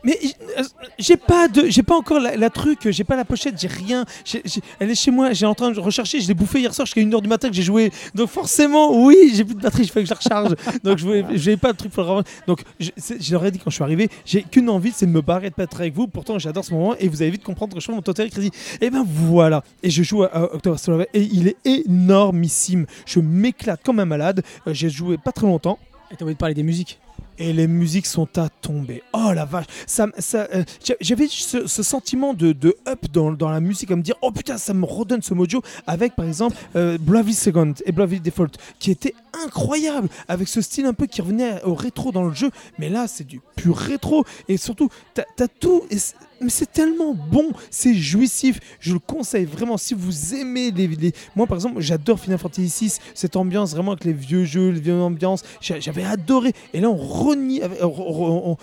Mais 0.04 0.18
euh, 0.58 0.62
j'ai 0.98 1.16
pas 1.16 1.48
de, 1.48 1.66
j'ai 1.68 1.82
pas 1.82 1.94
encore 1.96 2.18
la, 2.20 2.36
la 2.36 2.50
truc, 2.50 2.88
j'ai 2.90 3.04
pas 3.04 3.16
la 3.16 3.24
pochette, 3.24 3.60
j'ai 3.60 3.68
rien. 3.68 4.04
J'ai- 4.24 4.42
j'ai- 4.44 4.60
elle 4.80 4.90
est 4.90 4.94
chez 4.94 5.10
moi, 5.10 5.32
j'ai 5.32 5.46
en 5.46 5.54
train 5.54 5.70
de 5.70 5.78
rechercher, 5.80 6.20
je 6.20 6.28
l'ai 6.28 6.34
bouffé 6.34 6.60
hier 6.60 6.74
soir 6.74 6.86
jusqu'à 6.86 7.00
1h 7.00 7.20
du 7.22 7.28
matin 7.28 7.48
que 7.48 7.54
j'ai 7.54 7.62
joué. 7.62 7.92
Donc 8.14 8.28
forcément, 8.28 9.04
oui, 9.04 9.16
j'ai 9.34 9.44
plus 9.44 9.54
de 9.54 9.60
batterie, 9.60 9.84
je 9.84 9.92
fais 9.92 10.00
que 10.00 10.06
je 10.06 10.10
la 10.14 10.16
recharge. 10.18 10.54
Donc 10.84 10.98
je 10.98 11.06
j'avais 11.36 11.56
pas 11.56 11.72
de 11.72 11.76
truc 11.78 11.92
pour 11.92 12.02
le. 12.04 12.22
Donc 12.46 12.62
je, 12.80 12.90
leur 13.32 13.44
ai 13.46 13.50
dit 13.50 13.58
quand 13.58 13.70
je 13.70 13.74
suis 13.76 13.84
arrivé, 13.84 14.08
j'ai 14.24 14.42
qu'une 14.42 14.68
envie, 14.70 14.92
c'est 14.94 15.06
de 15.06 15.10
me 15.12 15.20
barrer 15.20 15.50
de 15.50 15.54
pas 15.54 15.64
être 15.64 15.80
avec 15.80 15.94
vous. 15.94 16.08
Pourtant, 16.08 16.38
j'adore 16.38 16.64
ce 16.64 16.72
moment 16.74 16.96
et 16.98 17.08
vous 17.08 17.22
allez 17.22 17.30
vite 17.30 17.44
comprendre 17.44 17.74
que 17.74 17.80
je 17.80 17.86
fais 17.86 17.92
mon 17.92 18.02
total 18.02 18.28
crédit. 18.30 18.50
Et 18.80 18.90
ben 18.90 19.04
voilà. 19.06 19.62
Et 19.82 19.90
je 19.90 20.02
joue 20.02 20.24
à, 20.24 20.28
à 20.34 20.42
October 20.54 20.78
Survival 20.78 21.06
et 21.14 21.22
il 21.22 21.48
est 21.48 21.56
énormissime. 21.64 22.86
Je 23.06 23.20
m'éclate 23.20 23.82
comme 23.84 24.00
un 24.00 24.04
malade. 24.04 24.42
Euh, 24.66 24.74
j'ai 24.74 24.90
joué 24.90 25.16
pas 25.18 25.32
très 25.32 25.46
longtemps. 25.46 25.78
Et 26.10 26.16
t'as 26.16 26.24
envie 26.24 26.34
de 26.34 26.38
parler 26.38 26.54
des 26.54 26.62
musiques? 26.62 26.98
Et 27.44 27.52
les 27.52 27.66
musiques 27.66 28.06
sont 28.06 28.28
à 28.38 28.48
tomber. 28.48 29.02
Oh 29.12 29.32
la 29.34 29.44
vache. 29.44 29.64
Ça, 29.88 30.06
ça, 30.18 30.46
euh, 30.54 30.62
j'a- 30.84 30.94
J'avais 31.00 31.26
ce, 31.28 31.66
sentiment 31.66 32.34
de, 32.34 32.52
de 32.52 32.76
up 32.88 33.00
dans, 33.12 33.32
dans 33.32 33.48
la 33.50 33.58
musique, 33.58 33.90
à 33.90 33.96
me 33.96 34.02
dire, 34.02 34.14
oh 34.22 34.30
putain, 34.30 34.58
ça 34.58 34.72
me 34.74 34.84
redonne 34.84 35.22
ce 35.22 35.34
mojo 35.34 35.60
avec 35.88 36.14
par 36.14 36.24
exemple 36.26 36.56
euh, 36.76 36.96
Second 37.32 37.74
et 37.84 37.90
Bravely 37.90 38.20
Default, 38.20 38.52
qui 38.78 38.92
était 38.92 39.14
incroyable, 39.44 40.08
avec 40.28 40.46
ce 40.46 40.60
style 40.60 40.86
un 40.86 40.92
peu 40.94 41.06
qui 41.06 41.20
revenait 41.20 41.62
au 41.64 41.74
rétro 41.74 42.12
dans 42.12 42.22
le 42.22 42.32
jeu. 42.32 42.50
Mais 42.78 42.88
là, 42.88 43.08
c'est 43.08 43.26
du 43.26 43.40
pur 43.56 43.76
rétro. 43.76 44.24
Et 44.48 44.56
surtout, 44.56 44.88
t'as 45.14 45.24
as 45.40 45.48
tout. 45.48 45.82
et 45.90 45.96
mais 46.40 46.50
c'est 46.50 46.72
tellement 46.72 47.14
bon, 47.14 47.50
c'est 47.70 47.94
jouissif. 47.94 48.58
Je 48.80 48.92
le 48.94 48.98
conseille 48.98 49.44
vraiment. 49.44 49.76
Si 49.78 49.94
vous 49.94 50.34
aimez 50.34 50.72
les, 50.72 50.88
les- 50.88 51.12
moi 51.36 51.46
par 51.46 51.56
exemple, 51.56 51.80
j'adore 51.80 52.18
Final 52.18 52.36
Fantasy 52.38 52.86
VI, 52.86 52.94
cette 53.14 53.36
ambiance 53.36 53.70
vraiment 53.72 53.92
avec 53.92 54.04
les 54.04 54.12
vieux 54.12 54.44
jeux, 54.44 54.70
les 54.70 54.80
vieilles 54.80 54.96
ambiances. 55.00 55.44
J'a- 55.60 55.78
J'avais 55.78 56.02
adoré. 56.04 56.52
Et 56.74 56.80
là, 56.80 56.90
on 56.90 56.96
renie, 57.32 57.62
avec- 57.62 57.78
on, 57.82 58.56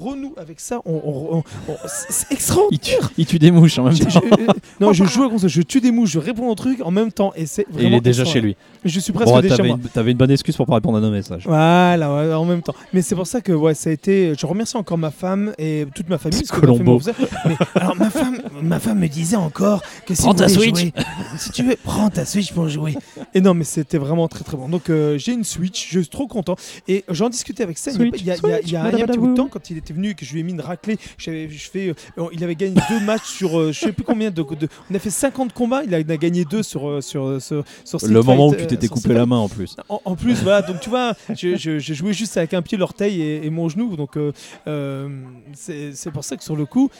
renoue 0.00 0.34
avec 0.36 0.60
ça. 0.60 0.80
C'est 1.86 2.26
Il 2.30 2.34
extraordinaire. 2.34 2.80
tue, 3.08 3.14
il 3.18 3.26
tue 3.26 3.38
des 3.38 3.50
mouches 3.50 3.78
en 3.78 3.84
même 3.84 3.94
Je- 3.94 4.04
temps. 4.04 4.10
je- 4.10 4.18
euh, 4.42 4.46
non, 4.80 4.92
je 4.92 5.04
joue 5.04 5.28
comme 5.28 5.38
ça, 5.38 5.48
je 5.48 5.62
tue 5.62 5.80
des 5.80 5.90
mouches, 5.90 6.10
je 6.10 6.18
réponds 6.18 6.48
au 6.48 6.54
truc 6.54 6.80
en 6.84 6.90
même 6.90 7.12
temps 7.12 7.32
et 7.36 7.46
c'est 7.46 7.66
vraiment. 7.70 7.88
il 7.88 7.94
est 7.94 8.00
déjà 8.00 8.24
chez 8.24 8.40
lui. 8.40 8.56
Je 8.84 9.00
suis 9.00 9.12
presque 9.12 9.30
Bon, 9.32 9.40
déjà 9.40 9.56
t'avais 9.56 9.68
moi. 9.68 9.78
une, 9.82 9.88
t'avais 9.88 10.10
une 10.12 10.16
bonne 10.18 10.30
excuse 10.30 10.56
pour 10.56 10.66
pas 10.66 10.74
répondre 10.74 10.98
à 10.98 11.00
nos 11.00 11.10
messages. 11.10 11.44
Voilà, 11.46 12.38
en 12.38 12.44
même 12.44 12.62
temps. 12.62 12.74
Mais 12.92 13.02
c'est 13.02 13.14
pour 13.14 13.26
ça 13.26 13.40
que 13.40 13.52
ouais, 13.52 13.74
ça 13.74 13.90
a 13.90 13.92
été. 13.92 14.34
Je 14.38 14.46
remercie 14.46 14.76
encore 14.76 14.98
ma 14.98 15.10
femme 15.10 15.52
et 15.58 15.86
toute 15.94 16.08
ma 16.08 16.18
famille. 16.18 16.40
parce 16.40 16.50
que 16.50 16.66
ma 16.66 16.72
Colombo. 16.72 16.98
faisait. 16.98 17.14
Mais 17.46 17.56
alors 17.74 17.96
ma 17.96 18.10
femme, 18.10 18.38
ma 18.62 18.78
femme 18.80 18.98
me 18.98 19.08
disait 19.08 19.36
encore 19.36 19.82
que 20.06 20.14
si 20.14 20.22
Prends 20.22 20.34
ta 20.34 20.48
Switch. 20.48 20.76
jouer, 20.78 20.92
si 21.38 21.50
tu 21.50 21.62
veux, 21.62 21.76
prends 21.82 22.10
ta 22.10 22.24
Switch 22.24 22.52
pour 22.52 22.68
jouer. 22.68 22.96
Et 23.34 23.40
non, 23.40 23.54
mais 23.54 23.64
c'était 23.64 23.98
vraiment 23.98 24.28
très 24.28 24.44
très 24.44 24.56
bon. 24.56 24.68
Donc 24.68 24.90
euh, 24.90 25.18
j'ai 25.18 25.32
une 25.32 25.44
Switch, 25.44 25.88
je 25.90 26.00
suis 26.00 26.08
trop 26.08 26.26
content. 26.26 26.56
Et 26.88 27.04
j'en 27.08 27.28
discutais 27.28 27.61
avec 27.62 27.78
Sam 27.78 27.94
il 27.94 28.00
y 28.00 28.08
a 28.08 28.10
pas- 28.10 28.16
il 28.18 28.26
y 28.26 28.30
a, 28.30 28.34
il 28.36 28.42
y 28.48 28.52
a- 28.52 28.60
il 28.60 28.70
y 28.70 28.76
a- 28.76 28.90
il 28.92 28.98
y 28.98 29.00
a 29.00 29.04
un 29.04 29.06
petit 29.06 29.18
bout 29.18 29.26
de 29.32 29.36
temps 29.36 29.48
quand 29.48 29.70
il 29.70 29.78
était 29.78 29.92
venu 29.94 30.10
et 30.10 30.14
que 30.14 30.24
je 30.24 30.32
lui 30.32 30.40
ai 30.40 30.42
mis 30.42 30.52
une 30.52 30.60
raclée. 30.60 30.98
Je 31.18 31.48
fais, 31.70 31.88
euh, 32.18 32.24
il 32.32 32.42
avait 32.44 32.54
gagné 32.54 32.80
deux 32.90 33.00
matchs 33.00 33.26
sur, 33.28 33.58
euh, 33.58 33.72
je 33.72 33.78
sais 33.80 33.92
plus 33.92 34.04
combien 34.04 34.30
de, 34.30 34.42
de- 34.42 34.68
On 34.90 34.94
a 34.94 34.98
fait 34.98 35.10
50 35.10 35.52
combats, 35.52 35.82
il 35.84 35.94
a, 35.94 36.00
il 36.00 36.10
a 36.10 36.16
gagné 36.16 36.44
deux 36.44 36.62
sur 36.62 36.88
euh, 36.88 37.00
sur 37.00 37.40
sur, 37.40 37.64
sur 37.84 38.00
Street 38.00 38.12
Le 38.12 38.22
moment 38.22 38.48
où 38.48 38.54
tu 38.54 38.66
t'étais 38.66 38.88
coupé 38.88 39.14
la 39.14 39.26
main 39.26 39.38
en 39.38 39.48
plus. 39.48 39.76
en, 39.88 40.00
en 40.04 40.16
plus, 40.16 40.42
voilà, 40.42 40.62
donc 40.62 40.80
tu 40.80 40.90
vois, 40.90 41.14
je 41.34 41.78
jouais 41.94 42.12
juste 42.12 42.36
avec 42.36 42.54
un 42.54 42.62
pied, 42.62 42.76
l'orteil 42.78 43.20
et, 43.20 43.46
et 43.46 43.50
mon 43.50 43.68
genou, 43.68 43.96
donc 43.96 44.16
euh, 44.16 44.32
c'est 45.54 46.10
pour 46.12 46.24
ça 46.24 46.36
que 46.36 46.44
sur 46.44 46.56
le 46.56 46.66
coup, 46.66 46.90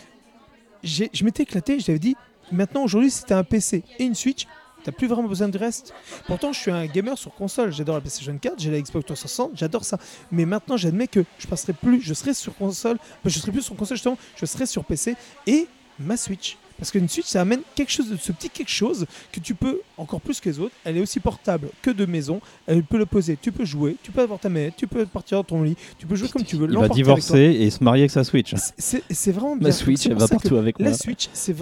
j'ai- 0.82 1.10
je 1.12 1.24
m'étais 1.24 1.42
éclaté, 1.44 1.78
je 1.80 1.86
t'avais 1.86 1.98
dit, 1.98 2.16
maintenant 2.50 2.84
aujourd'hui, 2.84 3.10
si 3.10 3.24
t'as 3.24 3.38
un 3.38 3.44
PC 3.44 3.82
et 3.98 4.04
une 4.04 4.14
Switch, 4.14 4.46
t'as 4.84 4.92
plus 4.92 5.06
vraiment 5.06 5.28
besoin 5.28 5.48
du 5.48 5.58
reste. 5.58 5.92
Pourtant, 6.26 6.52
je 6.52 6.60
suis 6.60 6.70
un 6.70 6.86
gamer 6.86 7.16
sur 7.18 7.34
console, 7.34 7.72
j'adore 7.72 7.96
la 7.96 8.00
PlayStation 8.00 8.36
4, 8.36 8.58
j'ai 8.58 8.70
la 8.70 8.80
Xbox 8.80 9.06
360, 9.06 9.52
j'adore 9.54 9.84
ça. 9.84 9.98
Mais 10.30 10.44
maintenant, 10.44 10.76
j'admets 10.76 11.08
que 11.08 11.24
je 11.38 11.46
passerai 11.46 11.72
plus, 11.72 12.00
je 12.00 12.14
serai 12.14 12.34
sur 12.34 12.56
console, 12.56 12.98
je 13.24 13.38
serai 13.38 13.52
plus 13.52 13.62
sur 13.62 13.76
console 13.76 13.96
justement, 13.96 14.18
je 14.36 14.46
serai 14.46 14.66
sur 14.66 14.84
PC 14.84 15.16
et 15.46 15.66
ma 15.98 16.16
Switch. 16.16 16.56
Parce 16.78 16.90
qu'une 16.90 17.08
Switch, 17.08 17.26
ça 17.26 17.40
amène 17.42 17.60
quelque 17.74 17.92
chose, 17.92 18.08
de 18.08 18.16
ce 18.16 18.32
petit 18.32 18.50
quelque 18.50 18.70
chose 18.70 19.06
que 19.30 19.40
tu 19.40 19.54
peux, 19.54 19.80
encore 20.02 20.20
plus 20.20 20.40
que 20.40 20.48
les 20.48 20.58
autres, 20.58 20.74
elle 20.84 20.96
est 20.96 21.00
aussi 21.00 21.20
portable 21.20 21.68
que 21.82 21.90
de 21.90 22.04
maison, 22.06 22.40
elle 22.66 22.82
peut 22.82 22.98
le 22.98 23.06
poser, 23.06 23.38
tu 23.40 23.52
peux 23.52 23.64
jouer, 23.64 23.96
tu 24.02 24.10
peux 24.10 24.20
avoir 24.22 24.38
ta 24.38 24.48
manette, 24.48 24.74
tu 24.76 24.86
peux 24.86 25.06
partir 25.06 25.38
dans 25.38 25.44
ton 25.44 25.62
lit, 25.62 25.76
tu 25.98 26.06
peux 26.06 26.16
jouer 26.16 26.28
comme 26.28 26.44
tu 26.44 26.56
veux. 26.56 26.68
Il 26.70 26.76
va 26.78 26.88
divorcer 26.88 27.38
et 27.40 27.70
se 27.70 27.82
marier 27.82 28.02
avec 28.02 28.10
sa 28.10 28.24
Switch. 28.24 28.54
C'est- 28.78 29.02
vraiment 29.32 29.56
bien. 29.56 29.68
Ma 29.68 29.72
Switch, 29.72 30.06
elle 30.06 30.14
va 30.14 30.28
partout 30.28 30.56
avec 30.56 30.78
moi. 30.78 30.90
La 30.90 30.94
Switch, 30.96 31.28
c'est 31.32 31.54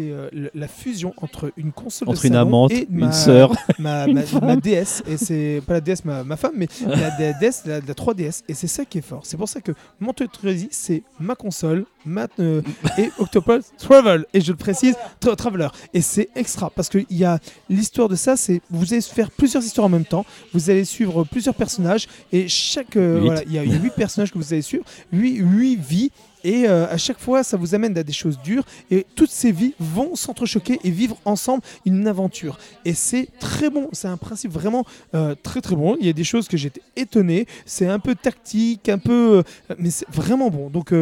euh, 0.00 0.28
la 0.54 0.68
fusion 0.68 1.12
entre 1.18 1.52
une 1.56 1.72
console 1.72 2.08
Entre 2.08 2.22
de 2.22 2.26
une 2.26 2.32
salon 2.32 2.46
amante, 2.48 2.72
et 2.72 2.88
une 2.90 3.12
sœur. 3.12 3.52
ma, 3.78 4.06
ma, 4.06 4.22
ma 4.42 4.56
DS 4.56 5.02
et 5.06 5.16
c'est 5.16 5.62
pas 5.66 5.74
la 5.74 5.80
DS 5.80 6.04
ma, 6.04 6.24
ma 6.24 6.36
femme 6.36 6.52
mais 6.56 6.68
la, 6.86 7.18
la 7.18 7.32
DS 7.34 7.62
la, 7.66 7.80
la 7.80 7.94
3DS 7.94 8.42
et 8.48 8.54
c'est 8.54 8.66
ça 8.66 8.84
qui 8.84 8.98
est 8.98 9.02
fort. 9.02 9.20
C'est 9.24 9.36
pour 9.36 9.48
ça 9.48 9.60
que 9.60 9.72
mon 10.00 10.12
Trazy 10.12 10.68
c'est 10.70 11.02
ma 11.20 11.34
console 11.34 11.84
ma, 12.04 12.26
euh, 12.40 12.62
et 12.98 13.10
Octopus 13.18 13.64
Travel. 13.78 14.24
Et 14.32 14.40
je 14.40 14.52
le 14.52 14.56
précise 14.56 14.94
tra- 15.20 15.36
Traveler. 15.36 15.68
Et 15.92 16.00
c'est 16.00 16.28
extra 16.34 16.70
parce 16.70 16.88
que 16.88 16.98
il 17.10 17.16
y 17.16 17.24
a 17.24 17.25
l'histoire 17.68 18.08
de 18.08 18.16
ça 18.16 18.36
c'est 18.36 18.60
vous 18.70 18.92
allez 18.92 19.02
faire 19.02 19.30
plusieurs 19.30 19.64
histoires 19.64 19.86
en 19.86 19.90
même 19.90 20.04
temps 20.04 20.24
vous 20.52 20.70
allez 20.70 20.84
suivre 20.84 21.24
plusieurs 21.24 21.54
personnages 21.54 22.08
et 22.32 22.48
chaque 22.48 22.96
euh, 22.96 23.20
voilà 23.22 23.42
il 23.44 23.52
y 23.52 23.58
a 23.58 23.64
il 23.64 23.72
y 23.72 23.74
a 23.74 23.78
huit 23.78 23.92
personnages 23.94 24.32
que 24.32 24.38
vous 24.38 24.52
allez 24.52 24.62
suivre. 24.62 24.84
Huit, 25.12 25.36
huit 25.38 25.76
vies 25.76 26.10
et 26.46 26.68
euh, 26.68 26.86
à 26.88 26.96
chaque 26.96 27.18
fois, 27.18 27.42
ça 27.42 27.56
vous 27.56 27.74
amène 27.74 27.98
à 27.98 28.04
des 28.04 28.12
choses 28.12 28.38
dures. 28.38 28.62
Et 28.92 29.04
toutes 29.16 29.32
ces 29.32 29.50
vies 29.50 29.74
vont 29.80 30.14
s'entrechoquer 30.14 30.78
et 30.84 30.90
vivre 30.90 31.16
ensemble 31.24 31.64
une 31.84 32.06
aventure. 32.06 32.56
Et 32.84 32.94
c'est 32.94 33.28
très 33.40 33.68
bon. 33.68 33.88
C'est 33.90 34.06
un 34.06 34.16
principe 34.16 34.52
vraiment 34.52 34.84
euh, 35.16 35.34
très 35.42 35.60
très 35.60 35.74
bon. 35.74 35.96
Il 35.98 36.06
y 36.06 36.08
a 36.08 36.12
des 36.12 36.22
choses 36.22 36.46
que 36.46 36.56
j'étais 36.56 36.82
étonné. 36.94 37.46
C'est 37.64 37.88
un 37.88 37.98
peu 37.98 38.14
tactique, 38.14 38.88
un 38.88 38.98
peu, 38.98 39.42
euh, 39.70 39.74
mais 39.76 39.90
c'est 39.90 40.08
vraiment 40.08 40.48
bon. 40.48 40.70
Donc 40.70 40.94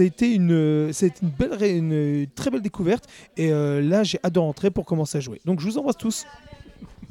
été 0.00 0.34
une, 0.34 0.90
été 0.90 1.12
une 1.22 1.30
belle, 1.30 1.62
une, 1.62 2.26
très 2.34 2.50
belle 2.50 2.60
découverte. 2.60 3.04
Et 3.38 3.50
là, 3.50 4.02
j'ai 4.02 4.18
hâte 4.22 4.34
de 4.34 4.38
rentrer 4.38 4.70
pour 4.70 4.84
commencer 4.84 5.16
à 5.16 5.20
jouer. 5.22 5.40
Donc 5.46 5.60
je 5.60 5.64
vous 5.64 5.78
embrasse 5.78 5.96
tous. 5.96 6.26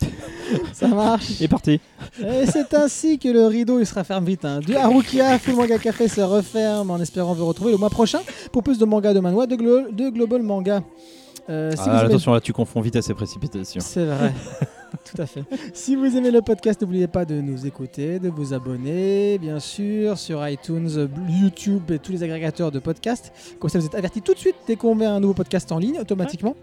Ça 0.73 0.87
marche. 0.87 1.41
Est 1.41 1.47
parti. 1.47 1.79
Et 2.19 2.45
c'est 2.51 2.73
ainsi 2.73 3.19
que 3.19 3.27
le 3.29 3.45
rideau 3.47 3.79
il 3.79 3.85
se 3.85 3.93
referme 3.93 4.25
vite. 4.25 4.45
Hein. 4.45 4.59
Du 4.59 4.75
Harukia 4.75 5.37
Full 5.39 5.55
Manga 5.55 5.77
Café 5.77 6.07
se 6.07 6.21
referme 6.21 6.89
en 6.91 6.99
espérant 6.99 7.33
vous 7.33 7.45
retrouver 7.45 7.71
le 7.71 7.77
mois 7.77 7.89
prochain 7.89 8.19
pour 8.51 8.63
plus 8.63 8.77
de 8.77 8.85
manga 8.85 9.13
de 9.13 9.19
manhwa 9.19 9.45
de, 9.45 9.55
Glo- 9.55 9.91
de 9.93 10.09
Global 10.09 10.41
Manga. 10.41 10.81
Euh, 11.49 11.71
si 11.71 11.77
Ah, 11.85 11.99
vous 12.01 12.05
attention 12.07 12.33
là, 12.33 12.41
tu 12.41 12.53
confonds 12.53 12.81
vitesse 12.81 13.09
et 13.09 13.13
précipitation. 13.13 13.81
C'est 13.83 14.05
vrai. 14.05 14.33
Tout 15.13 15.21
à 15.21 15.25
fait. 15.25 15.43
Si 15.73 15.95
vous 15.95 16.15
aimez 16.17 16.31
le 16.31 16.41
podcast, 16.41 16.81
n'oubliez 16.81 17.07
pas 17.07 17.25
de 17.25 17.35
nous 17.41 17.65
écouter, 17.65 18.19
de 18.19 18.29
vous 18.29 18.53
abonner, 18.53 19.37
bien 19.37 19.59
sûr, 19.59 20.17
sur 20.17 20.47
iTunes, 20.47 21.07
YouTube 21.29 21.91
et 21.91 21.99
tous 21.99 22.11
les 22.11 22.23
agrégateurs 22.23 22.71
de 22.71 22.79
podcasts. 22.79 23.31
Comme 23.59 23.69
ça, 23.69 23.79
vous 23.79 23.85
êtes 23.85 23.95
avertis 23.95 24.21
tout 24.21 24.33
de 24.33 24.39
suite 24.39 24.55
dès 24.67 24.75
qu'on 24.75 24.95
met 24.95 25.05
un 25.05 25.19
nouveau 25.19 25.33
podcast 25.33 25.71
en 25.71 25.77
ligne, 25.79 25.99
automatiquement. 25.99 26.55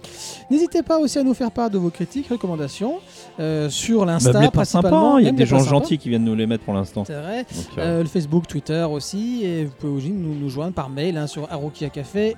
N'hésitez 0.50 0.82
pas 0.82 0.98
aussi 0.98 1.18
à 1.18 1.22
nous 1.22 1.34
faire 1.34 1.50
part 1.50 1.70
de 1.70 1.78
vos 1.78 1.90
critiques, 1.90 2.28
recommandations 2.28 2.98
euh, 3.40 3.68
sur 3.70 4.04
l'Insta, 4.04 4.40
les 4.40 4.50
pas 4.50 4.64
sympas, 4.64 4.88
principalement. 4.88 5.18
il 5.18 5.26
y 5.26 5.28
a 5.28 5.32
des 5.32 5.46
gens 5.46 5.60
gentils 5.60 5.98
qui 5.98 6.08
viennent 6.08 6.24
nous 6.24 6.34
les 6.34 6.46
mettre 6.46 6.64
pour 6.64 6.74
l'instant. 6.74 7.04
C'est 7.04 7.14
vrai. 7.20 7.38
Donc, 7.38 7.78
euh, 7.78 7.82
Euh, 7.86 8.02
le 8.02 8.08
Facebook, 8.08 8.46
Twitter 8.46 8.84
aussi. 8.90 9.44
Et 9.44 9.64
vous 9.64 9.72
pouvez 9.78 9.92
aussi 9.92 10.10
nous, 10.10 10.34
nous 10.34 10.48
joindre 10.48 10.72
par 10.74 10.90
mail 10.90 11.16
hein, 11.16 11.26
sur 11.26 11.50
arokiacafé.com. 11.52 12.36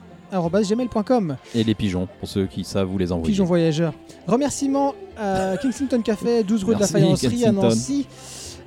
Et 1.55 1.64
les 1.64 1.74
pigeons, 1.74 2.08
pour 2.20 2.28
ceux 2.28 2.47
qui 2.47 2.65
savent 2.65 2.92
où 2.92 2.98
les 2.98 3.10
envoyer. 3.12 3.32
Pigeon 3.32 3.44
Voyageur. 3.44 3.92
Remerciements 4.26 4.94
à 5.18 5.57
Kingston 5.57 6.00
Café, 6.02 6.42
12 6.42 6.65
rue 6.65 6.74
de 6.74 6.81
la 6.81 6.86
Faïencerie 6.86 7.44
à 7.44 7.48
Kensington. 7.50 7.62
Nancy. 7.68 8.07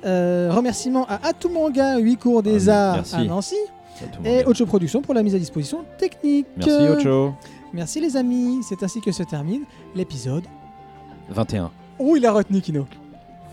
Euh, 0.04 0.50
remerciements 0.52 1.06
à 1.08 1.20
Atumanga, 1.28 1.98
8 1.98 2.16
cours 2.16 2.42
des 2.42 2.68
Ah, 2.68 2.90
Arts 2.90 2.94
merci. 2.96 3.14
à 3.14 3.24
Nancy. 3.24 3.56
Et. 4.24 4.44
Ocho 4.46 4.66
Productions 4.66 5.00
pour 5.00 5.14
la 5.14 5.22
mise 5.22 5.34
à 5.34 5.38
disposition 5.38 5.84
technique. 5.98 6.46
Merci 6.56 6.88
Ocho. 6.88 7.34
Merci 7.72 8.00
les 8.00 8.16
amis, 8.16 8.58
c'est 8.68 8.82
ainsi 8.82 9.00
que 9.00 9.12
se 9.12 9.22
termine 9.22 9.62
l'épisode 9.94 10.42
21. 11.30 11.70
Où 12.00 12.16
il 12.16 12.26
a 12.26 12.32
retenu 12.32 12.60
Kino 12.60 12.86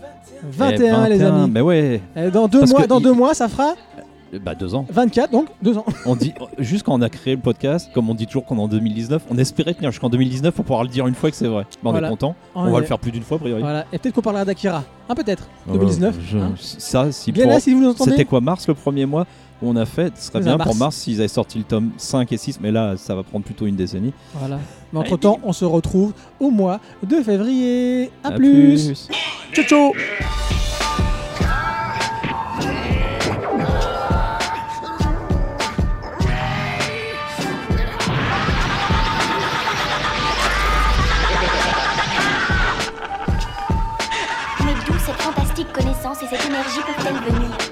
Eh, 0.02 0.46
21, 0.50 1.08
les 1.08 1.18
21, 1.18 1.36
amis. 1.42 1.50
Mais 1.52 1.60
ouais, 1.60 2.00
Et 2.16 2.30
dans 2.30 2.48
deux 2.48 2.60
Parce 2.60 2.70
mois, 2.72 2.86
dans 2.86 2.98
il- 2.98 3.04
deux 3.04 3.12
mois, 3.12 3.32
ça 3.34 3.48
fera 3.48 3.74
bah 4.38 4.54
deux 4.54 4.74
ans. 4.74 4.86
24, 4.90 5.32
donc 5.32 5.48
deux 5.62 5.76
ans. 5.76 5.84
On 6.06 6.14
dit 6.14 6.32
juste 6.58 6.84
quand 6.84 6.94
on 6.94 7.02
a 7.02 7.08
créé 7.08 7.34
le 7.34 7.40
podcast, 7.40 7.90
comme 7.92 8.08
on 8.10 8.14
dit 8.14 8.26
toujours 8.26 8.44
qu'on 8.44 8.56
est 8.58 8.60
en 8.62 8.68
2019, 8.68 9.22
on 9.30 9.36
espérait 9.38 9.74
tenir 9.74 9.90
jusqu'en 9.90 10.08
2019 10.08 10.54
pour 10.54 10.64
pouvoir 10.64 10.82
le 10.84 10.88
dire 10.88 11.06
une 11.06 11.14
fois 11.14 11.30
que 11.30 11.36
c'est 11.36 11.48
vrai. 11.48 11.64
Bah, 11.64 11.78
on 11.84 11.90
Voilà. 11.90 12.06
est 12.06 12.10
content. 12.10 12.34
On, 12.54 12.70
va 12.70 12.80
le 12.80 12.86
faire 12.86 12.98
plus 12.98 13.10
d'une 13.10 13.22
fois 13.24 13.36
a 13.38 13.40
priori. 13.40 13.60
Voilà. 13.60 13.86
Et 13.92 13.98
peut-être 13.98 14.14
qu'on 14.14 14.20
parlera 14.22 14.44
d'Akira. 14.44 14.84
Ah, 15.08 15.14
peut-être. 15.14 15.48
Euh, 15.68 15.72
2019. 15.72 16.16
je- 16.30 16.38
hein. 16.38 16.52
Ça, 16.56 17.10
si 17.12 17.32
Bien 17.32 17.44
pour- 17.44 17.52
là, 17.52 17.60
si 17.60 17.74
vous 17.74 17.80
nous 17.80 17.90
entendez. 17.90 18.12
C'était 18.12 18.24
quoi 18.24 18.40
mars 18.40 18.68
le 18.68 18.74
premier 18.74 19.06
mois 19.06 19.26
où 19.62 19.68
on 19.68 19.76
a 19.76 19.84
fait 19.84 20.12
Ce 20.16 20.28
serait 20.28 20.40
bien 20.40 20.56
mars. 20.56 20.70
pour 20.70 20.76
mars 20.78 20.96
s'ils 20.96 21.18
avaient 21.18 21.28
sorti 21.28 21.58
le 21.58 21.64
tome 21.64 21.90
5 21.96 22.32
et 22.32 22.36
6, 22.38 22.60
mais 22.60 22.70
là 22.70 22.94
ça 22.96 23.14
va 23.14 23.22
prendre 23.24 23.44
plutôt 23.44 23.66
une 23.66 23.76
décennie. 23.76 24.12
Voilà. 24.34 24.58
Mais 24.92 24.98
entre 25.00 25.16
temps, 25.16 25.38
on 25.42 25.52
se 25.52 25.64
retrouve 25.64 26.12
au 26.38 26.50
mois 26.50 26.80
de 27.06 27.16
février. 27.16 28.10
À, 28.24 28.28
À 28.28 28.30
plus. 28.32 29.08
Ciao, 29.52 29.64
ciao. 29.64 29.92
cette 46.30 46.46
énergie 46.46 46.80
pour 46.86 46.94
t'en 47.04 47.12
venir. 47.12 47.69